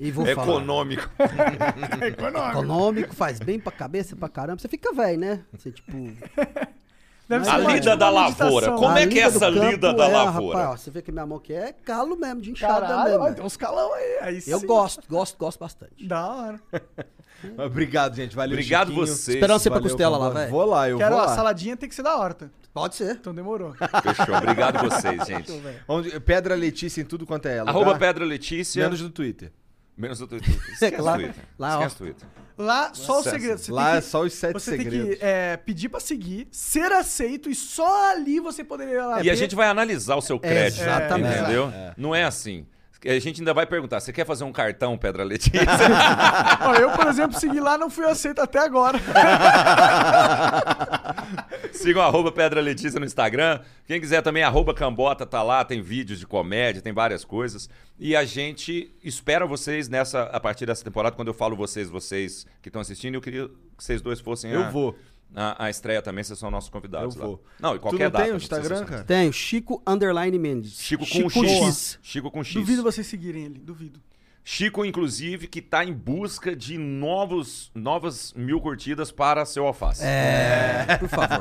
E 0.01 0.11
vou 0.11 0.25
falar. 0.25 0.47
Econômico. 0.49 1.11
Econômico, 2.03 3.15
faz 3.15 3.39
bem 3.39 3.61
pra 3.61 3.71
cabeça, 3.71 4.17
pra 4.17 4.31
caramba. 4.31 4.59
Você 4.59 4.69
fica 4.69 4.95
velho, 4.95 5.19
né? 5.19 5.45
Você, 5.53 5.71
tipo... 5.71 5.93
Deve 7.29 7.45
ser 7.45 7.51
A 7.51 7.59
lida 7.59 7.81
tipo 7.81 7.97
da 7.97 8.11
uma 8.11 8.21
lavoura. 8.29 8.73
Como 8.73 8.89
A 8.89 9.01
é 9.01 9.07
que 9.07 9.19
é 9.19 9.23
essa 9.23 9.49
lida 9.49 9.95
da 9.95 10.05
é, 10.05 10.13
lavoura? 10.13 10.59
Rapaz, 10.59 10.75
ó, 10.75 10.83
você 10.83 10.91
vê 10.91 11.01
que 11.03 11.11
minha 11.11 11.27
mão 11.27 11.39
aqui 11.39 11.55
é 11.55 11.73
calo 11.73 12.17
mesmo, 12.17 12.41
de 12.43 12.51
inchada 12.51 12.87
Caralho, 12.87 13.11
mesmo. 13.11 13.25
ó, 13.25 13.33
tem 13.33 13.45
uns 13.45 13.57
calão 13.57 13.93
aí. 13.95 14.19
aí 14.21 14.43
Eu 14.47 14.61
sim. 14.61 14.67
gosto, 14.67 15.03
gosto, 15.09 15.39
gosto 15.39 15.59
bastante. 15.59 16.07
Da 16.07 16.27
hora. 16.27 16.61
Mas 17.57 17.67
Obrigado, 17.67 18.15
gente. 18.17 18.35
Valeu, 18.37 18.55
Obrigado 18.57 18.89
Chiquinho. 18.89 19.07
vocês. 19.07 19.29
Esperando 19.37 19.59
você 19.59 19.71
pra 19.71 19.79
Valeu, 19.79 19.91
costela 19.91 20.17
lá, 20.19 20.31
velho. 20.31 20.51
Vou 20.51 20.65
lá, 20.65 20.89
eu 20.89 20.99
Quero 20.99 21.15
vou 21.15 21.23
a 21.25 21.27
lá. 21.27 21.35
saladinha 21.35 21.77
tem 21.77 21.89
que 21.89 21.95
ser 21.95 22.03
da 22.03 22.17
horta. 22.17 22.51
Pode 22.73 22.97
ser. 22.97 23.13
Então 23.17 23.35
demorou. 23.35 23.73
Fechou. 23.75 24.35
Obrigado 24.37 24.79
vocês, 24.89 25.25
gente. 25.27 25.53
Onde- 25.87 26.19
Pedra 26.21 26.55
Letícia 26.55 27.01
em 27.01 27.05
tudo 27.05 27.25
quanto 27.27 27.47
é 27.47 27.59
ela. 27.59 27.71
Arroba 27.71 27.97
Pedra 27.99 28.25
Letícia. 28.25 28.83
Menos 28.83 29.01
no 29.01 29.11
Twitter. 29.11 29.53
Menos 29.97 30.19
no 30.19 30.27
Twitter. 30.27 30.53
Esquece 30.73 31.01
Lá- 31.01 31.13
o 31.13 31.19
Twitter. 31.19 31.45
lá, 31.59 31.69
Esquece 31.75 31.93
ó. 31.93 31.95
o 31.95 31.99
Twitter. 31.99 32.29
Lá, 32.57 32.95
só 32.95 33.13
o 33.15 33.17
Sucesso. 33.17 33.31
segredo. 33.37 33.59
Você 33.59 33.73
Lá 33.73 33.85
tem 33.91 33.93
é 33.97 34.01
que, 34.01 34.07
só 34.07 34.23
os 34.23 34.33
sete 34.33 34.53
você 34.53 34.71
segredos. 34.77 35.09
tem 35.09 35.17
que 35.19 35.25
é, 35.25 35.57
pedir 35.57 35.89
pra 35.89 35.99
seguir, 35.99 36.47
ser 36.53 36.93
aceito 36.93 37.51
e 37.51 37.55
só 37.55 38.13
ali 38.13 38.39
você 38.39 38.63
poderia 38.63 39.05
lá 39.07 39.17
E 39.17 39.29
a 39.29 39.33
ver. 39.33 39.37
gente 39.37 39.57
vai 39.57 39.67
analisar 39.69 40.15
o 40.15 40.21
seu 40.21 40.39
crédito. 40.39 40.83
Exatamente. 40.83 41.37
Entendeu? 41.41 41.73
Não 41.97 42.15
é 42.15 42.23
assim. 42.25 42.65
A 43.07 43.19
gente 43.19 43.41
ainda 43.41 43.53
vai 43.53 43.67
perguntar: 43.67 44.01
você 44.01 44.13
quer 44.13 44.25
fazer 44.25 44.45
um 44.45 44.53
cartão, 44.53 44.97
Pedra 44.97 45.23
Letícia? 45.23 45.61
Ó, 46.63 46.75
eu, 46.75 46.91
por 46.93 47.07
exemplo, 47.07 47.39
segui 47.39 47.61
lá 47.61 47.77
não 47.77 47.91
fui 47.91 48.07
aceito 48.07 48.41
até 48.41 48.59
agora. 48.59 48.99
Sigam 51.73 52.03
arroba 52.03 52.33
Pedra 52.33 52.61
Letícia 52.61 52.99
no 52.99 53.07
Instagram. 53.07 53.61
Quem 53.87 54.01
quiser 54.01 54.23
também, 54.23 54.43
arroba 54.43 54.73
Cambota, 54.73 55.27
tá 55.27 55.43
lá, 55.43 55.65
tem 55.65 55.83
vídeos 55.83 56.19
de 56.19 56.27
comédia, 56.27 56.81
tem 56.81 56.93
várias 56.93 57.25
coisas. 57.25 57.69
E 57.99 58.17
a 58.17 58.25
gente 58.25 58.95
espera 59.03 59.47
vocês 59.47 59.89
nessa, 59.89 60.23
a 60.25 60.41
partir 60.41 60.67
dessa 60.67 60.83
temporada, 60.83 61.15
quando 61.15 61.29
eu 61.29 61.35
falo 61.35 61.55
vocês, 61.55 61.91
vocês 61.91 62.47
que 62.63 62.69
estão 62.69 62.81
assistindo, 62.81 63.15
eu 63.15 63.21
queria 63.21 63.49
que 63.49 63.85
vocês 63.85 64.01
dois 64.01 64.21
fossem 64.21 64.51
Eu 64.51 64.65
a, 64.65 64.71
vou. 64.71 64.97
A, 65.35 65.65
a 65.67 65.71
estreia 65.71 66.01
também, 66.01 66.23
vocês 66.23 66.39
são 66.39 66.51
nossos 66.51 66.71
convidados 66.71 67.17
Eu 67.17 67.21
lá. 67.21 67.27
vou. 67.29 67.45
Não, 67.61 67.75
e 67.75 67.79
Tu 67.79 67.83
qualquer 67.83 68.05
não 68.05 68.11
data. 68.13 68.25
tem 68.25 68.33
o 68.33 68.37
Instagram, 68.37 68.85
cara? 68.85 69.05
Tenho, 69.05 69.33
Chico 69.33 69.83
Underline 69.87 70.39
Mendes. 70.39 70.81
Chico 70.81 71.05
com 71.05 71.29
Chico 71.29 71.45
X. 71.47 71.99
Chico 72.03 72.31
com 72.31 72.45
X. 72.45 72.55
Duvido 72.55 72.83
vocês 72.83 73.07
seguirem 73.07 73.45
ele, 73.47 73.59
duvido. 73.59 74.01
Chico, 74.47 74.85
inclusive, 74.85 75.47
que 75.47 75.63
tá 75.63 75.83
em 75.83 75.93
busca 75.93 76.55
de 76.55 76.77
novos, 76.77 77.71
novas 77.75 78.31
mil 78.37 78.61
curtidas 78.61 79.11
para 79.11 79.47
seu 79.47 79.67
alface. 79.67 80.03
É, 80.05 80.99
por 81.01 81.09
favor. 81.09 81.41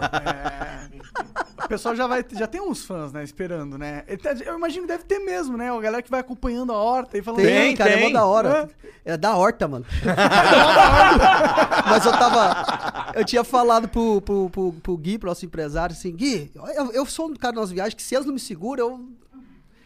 O 1.65 1.67
pessoal 1.67 1.93
já 1.97 2.07
vai, 2.07 2.23
já 2.31 2.47
tem 2.47 2.61
uns 2.61 2.85
fãs, 2.85 3.11
né, 3.11 3.21
esperando, 3.21 3.77
né? 3.77 4.03
Tá- 4.21 4.31
Eu 4.45 4.55
imagino 4.55 4.83
que 4.83 4.93
deve 4.93 5.03
ter 5.03 5.19
mesmo, 5.19 5.57
né? 5.57 5.69
A 5.69 5.79
galera 5.81 6.01
que 6.01 6.09
vai 6.09 6.21
acompanhando 6.21 6.71
a 6.71 6.77
horta 6.77 7.17
e 7.17 7.21
falando... 7.21 7.41
Tem, 7.41 7.75
cara, 7.75 7.89
é 7.91 7.97
tem. 7.97 8.03
mó 8.07 8.13
da 8.19 8.25
hora. 8.25 8.69
É 9.03 9.17
da 9.17 9.35
horta, 9.35 9.67
mano. 9.67 9.85
Mas 11.89 12.05
eu 12.05 12.11
tava. 12.13 13.11
Eu 13.15 13.25
tinha 13.25 13.43
falado 13.43 13.87
pro, 13.89 14.21
pro, 14.21 14.49
pro, 14.49 14.73
pro 14.73 14.97
Gui, 14.97 15.17
pro 15.17 15.27
nosso 15.29 15.45
empresário, 15.45 15.93
assim, 15.93 16.15
Gui, 16.15 16.51
eu, 16.55 16.91
eu 16.93 17.05
sou 17.05 17.27
um 17.27 17.35
cara 17.35 17.55
nas 17.55 17.69
viagens 17.71 17.95
que 17.95 18.01
se 18.03 18.15
eles 18.15 18.25
não 18.25 18.33
me 18.33 18.39
seguram, 18.39 18.87
eu 18.89 19.09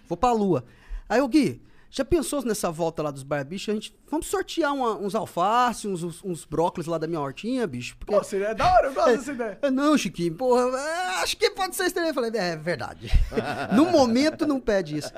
vou 0.08 0.18
pra 0.18 0.32
lua. 0.32 0.64
Aí 1.10 1.20
o 1.22 1.28
Gui, 1.28 1.62
já 1.90 2.03
pensou 2.06 2.43
nessa 2.43 2.69
volta 2.72 3.01
lá 3.01 3.11
dos 3.11 3.24
barbichos? 3.24 3.69
A 3.69 3.74
gente. 3.74 3.95
Vamos 4.09 4.27
sortear 4.27 4.74
uma- 4.74 4.95
uns 4.98 5.16
alface, 5.16 5.88
uns, 5.88 6.03
uns, 6.03 6.24
uns 6.24 6.45
brócolis 6.45 6.88
lá 6.88 6.98
da 6.98 7.07
minha 7.07 7.19
hortinha, 7.22 7.66
bicho. 7.67 7.95
Porque 7.98 8.14
Pô, 8.16 8.24
seria 8.24 8.53
da 8.53 8.66
hora, 8.74 8.88
eu 8.88 8.93
gosto 8.93 9.11
dessa 9.17 9.32
ideia. 9.32 9.57
é, 9.61 9.69
Não, 9.72 9.98
Chiquinho, 9.98 10.35
porra, 10.35 10.61
é, 10.77 11.24
acho 11.24 11.35
que 11.38 11.49
pode 11.51 11.75
ser 11.75 11.85
estranho. 11.85 12.09
Eu 12.09 12.14
falei, 12.14 12.32
é 12.35 12.56
verdade. 12.56 13.09
no 13.75 13.85
momento 13.85 14.45
não 14.45 14.59
pede 14.59 14.98
isso. 14.98 15.11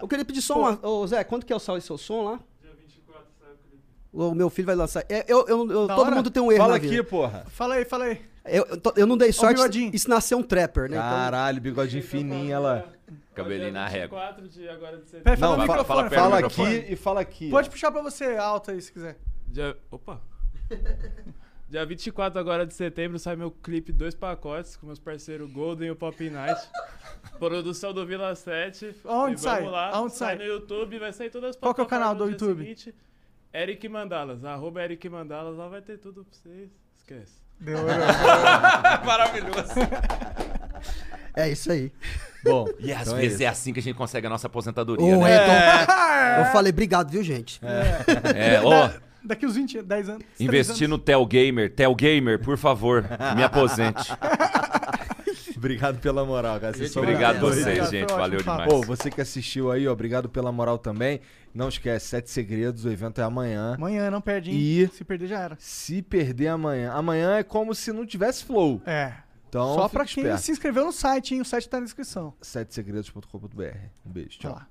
Eu 0.00 0.08
queria 0.08 0.24
pedir 0.24 0.42
só 0.42 0.58
uma. 0.58 0.78
Ô, 0.86 1.06
Zé, 1.06 1.22
quando 1.24 1.44
que 1.44 1.52
é 1.52 1.56
o 1.56 1.60
sal 1.60 1.76
e 1.76 1.80
seu 1.80 1.98
som 1.98 2.22
lá? 2.24 2.40
Dia 2.62 2.70
24 2.78 3.24
sai 3.40 3.50
o 3.52 3.56
clipe. 3.68 3.82
O 4.12 4.34
meu 4.34 4.48
filho 4.50 4.66
vai 4.66 4.74
lançar. 4.76 5.04
É, 5.08 5.24
eu, 5.28 5.46
eu, 5.48 5.70
eu- 5.70 5.86
todo 5.88 6.00
hora? 6.02 6.16
mundo 6.16 6.30
tem 6.30 6.42
um 6.42 6.50
erro 6.50 6.58
Fala 6.62 6.70
na 6.72 6.76
aqui, 6.76 6.88
vida. 6.88 7.04
porra. 7.04 7.44
Fala 7.50 7.74
aí, 7.74 7.84
fala 7.84 8.04
aí. 8.04 8.20
Eu, 8.46 8.64
eu, 8.70 8.76
tô- 8.80 8.92
eu 8.96 9.06
não 9.06 9.16
dei 9.18 9.32
sorte. 9.32 9.90
Isso 9.94 10.08
nasceu 10.08 10.38
um 10.38 10.42
trapper, 10.42 10.88
né? 10.90 10.96
Então, 10.96 11.08
Caralho, 11.10 11.60
bigodinho 11.60 12.02
fininho, 12.02 12.52
ela. 12.52 12.88
Cabelinho 13.44 13.72
na 13.72 13.86
régua. 13.88 14.18
4 14.20 14.48
de 14.48 14.68
agora 14.68 14.96
de 14.98 15.04
setembro. 15.04 15.24
Peraí, 15.24 15.36
fala 15.38 15.56
Não, 15.56 15.60
no 15.62 15.66
fa- 15.66 15.72
microfone. 15.72 15.96
fala 15.98 16.10
perto 16.10 16.22
Fala 16.22 16.40
do 16.40 16.46
aqui 16.46 16.60
microfone. 16.60 16.92
e 16.92 16.96
fala 16.96 17.20
aqui. 17.20 17.50
Pode 17.50 17.70
puxar 17.70 17.90
pra 17.92 18.02
você 18.02 18.36
alto 18.36 18.70
aí, 18.70 18.80
se 18.80 18.92
quiser. 18.92 19.18
Dia, 19.46 19.76
opa. 19.90 20.20
Dia 21.68 21.86
24 21.86 22.36
agora 22.40 22.66
de 22.66 22.74
setembro 22.74 23.16
sai 23.16 23.36
meu 23.36 23.50
clipe 23.52 23.92
Dois 23.92 24.12
Pacotes 24.12 24.76
com 24.76 24.86
meus 24.86 24.98
parceiros 24.98 25.48
Golden 25.52 25.86
e 25.86 25.90
o 25.92 25.96
Pop 25.96 26.28
Night. 26.28 26.60
Produção 27.38 27.92
do 27.92 28.04
Vila 28.04 28.34
7. 28.34 28.96
Aonde 29.04 29.36
E 29.36 29.38
sai? 29.38 29.58
Vamos 29.58 29.72
lá. 29.72 29.90
Aonde 29.90 30.14
sai? 30.16 30.34
no 30.36 30.42
YouTube, 30.42 30.98
vai 30.98 31.12
sair 31.12 31.30
todas 31.30 31.50
as 31.50 31.56
Qual 31.56 31.72
que 31.72 31.80
é 31.80 31.84
o 31.84 31.86
canal 31.86 32.12
do 32.14 32.24
plataformas 32.24 32.42
no 32.58 32.64
dia 32.64 32.66
YouTube? 32.66 32.76
seguinte. 32.76 32.94
Eric 33.54 33.88
Mandalas, 33.88 34.44
arroba 34.44 34.82
Eric 34.82 35.08
Mandalas, 35.08 35.56
lá 35.56 35.68
vai 35.68 35.80
ter 35.80 35.98
tudo 35.98 36.24
pra 36.24 36.34
vocês. 36.38 36.70
Esquece. 36.96 37.40
Maravilhoso. 39.04 39.74
é 41.36 41.50
isso 41.50 41.70
aí. 41.70 41.92
Bom, 42.44 42.66
E 42.80 42.92
às 42.92 43.02
então 43.02 43.16
é 43.16 43.20
vezes 43.20 43.34
isso. 43.34 43.42
é 43.42 43.46
assim 43.46 43.72
que 43.72 43.80
a 43.80 43.82
gente 43.82 43.96
consegue 43.96 44.26
a 44.26 44.30
nossa 44.30 44.46
aposentadoria, 44.46 45.04
Ô, 45.16 45.22
né? 45.22 45.36
então, 45.42 46.44
Eu 46.46 46.52
falei, 46.52 46.70
obrigado, 46.72 47.10
viu, 47.10 47.22
gente? 47.22 47.60
É, 48.34 48.60
ó, 48.64 48.90
Daqui 49.22 49.44
uns 49.44 49.54
20, 49.54 49.82
10 49.82 50.08
anos. 50.08 50.24
investir 50.38 50.86
anos. 50.86 50.88
no 50.88 50.98
Tel 50.98 51.24
Gamer. 51.26 51.70
Tel 51.74 51.94
Gamer, 51.94 52.38
por 52.38 52.56
favor, 52.56 53.04
me 53.36 53.42
aposente. 53.42 54.10
Obrigado 55.56 55.98
pela 56.00 56.24
moral, 56.24 56.58
cara. 56.58 56.72
Vocês 56.74 56.96
Obrigado 56.96 57.38
doidos. 57.38 57.58
vocês, 57.62 57.66
Obrigado, 57.78 57.90
gente. 57.90 58.12
Valeu 58.18 58.38
demais. 58.40 58.66
Pô, 58.72 58.80
você 58.80 59.10
que 59.10 59.20
assistiu 59.20 59.70
aí, 59.70 59.86
ó, 59.86 59.92
obrigado 59.92 60.26
pela 60.28 60.50
moral 60.50 60.78
também. 60.78 61.20
Não 61.54 61.68
esquece, 61.68 62.06
Sete 62.08 62.30
Segredos, 62.30 62.84
o 62.86 62.90
evento 62.90 63.20
é 63.20 63.24
amanhã. 63.24 63.74
Amanhã 63.74 64.10
não 64.10 64.22
perde, 64.22 64.50
hein? 64.52 64.56
E- 64.56 64.88
Se 64.94 65.04
perder 65.04 65.26
já 65.26 65.38
era. 65.40 65.56
Se 65.58 66.00
perder 66.00 66.48
amanhã, 66.48 66.90
amanhã 66.92 67.36
é 67.36 67.42
como 67.42 67.74
se 67.74 67.92
não 67.92 68.06
tivesse 68.06 68.42
flow. 68.44 68.80
É. 68.86 69.12
Então, 69.50 69.74
Só 69.74 69.88
pra 69.88 70.04
quem 70.04 70.22
esperto. 70.22 70.42
se 70.42 70.52
inscreveu 70.52 70.84
no 70.86 70.92
site, 70.92 71.34
hein? 71.34 71.40
O 71.40 71.44
site 71.44 71.68
tá 71.68 71.80
na 71.80 71.84
descrição. 71.84 72.32
setesegredos.com.br. 72.40 73.62
Um 74.06 74.10
beijo, 74.10 74.38
tchau. 74.38 74.52
lá. 74.52 74.68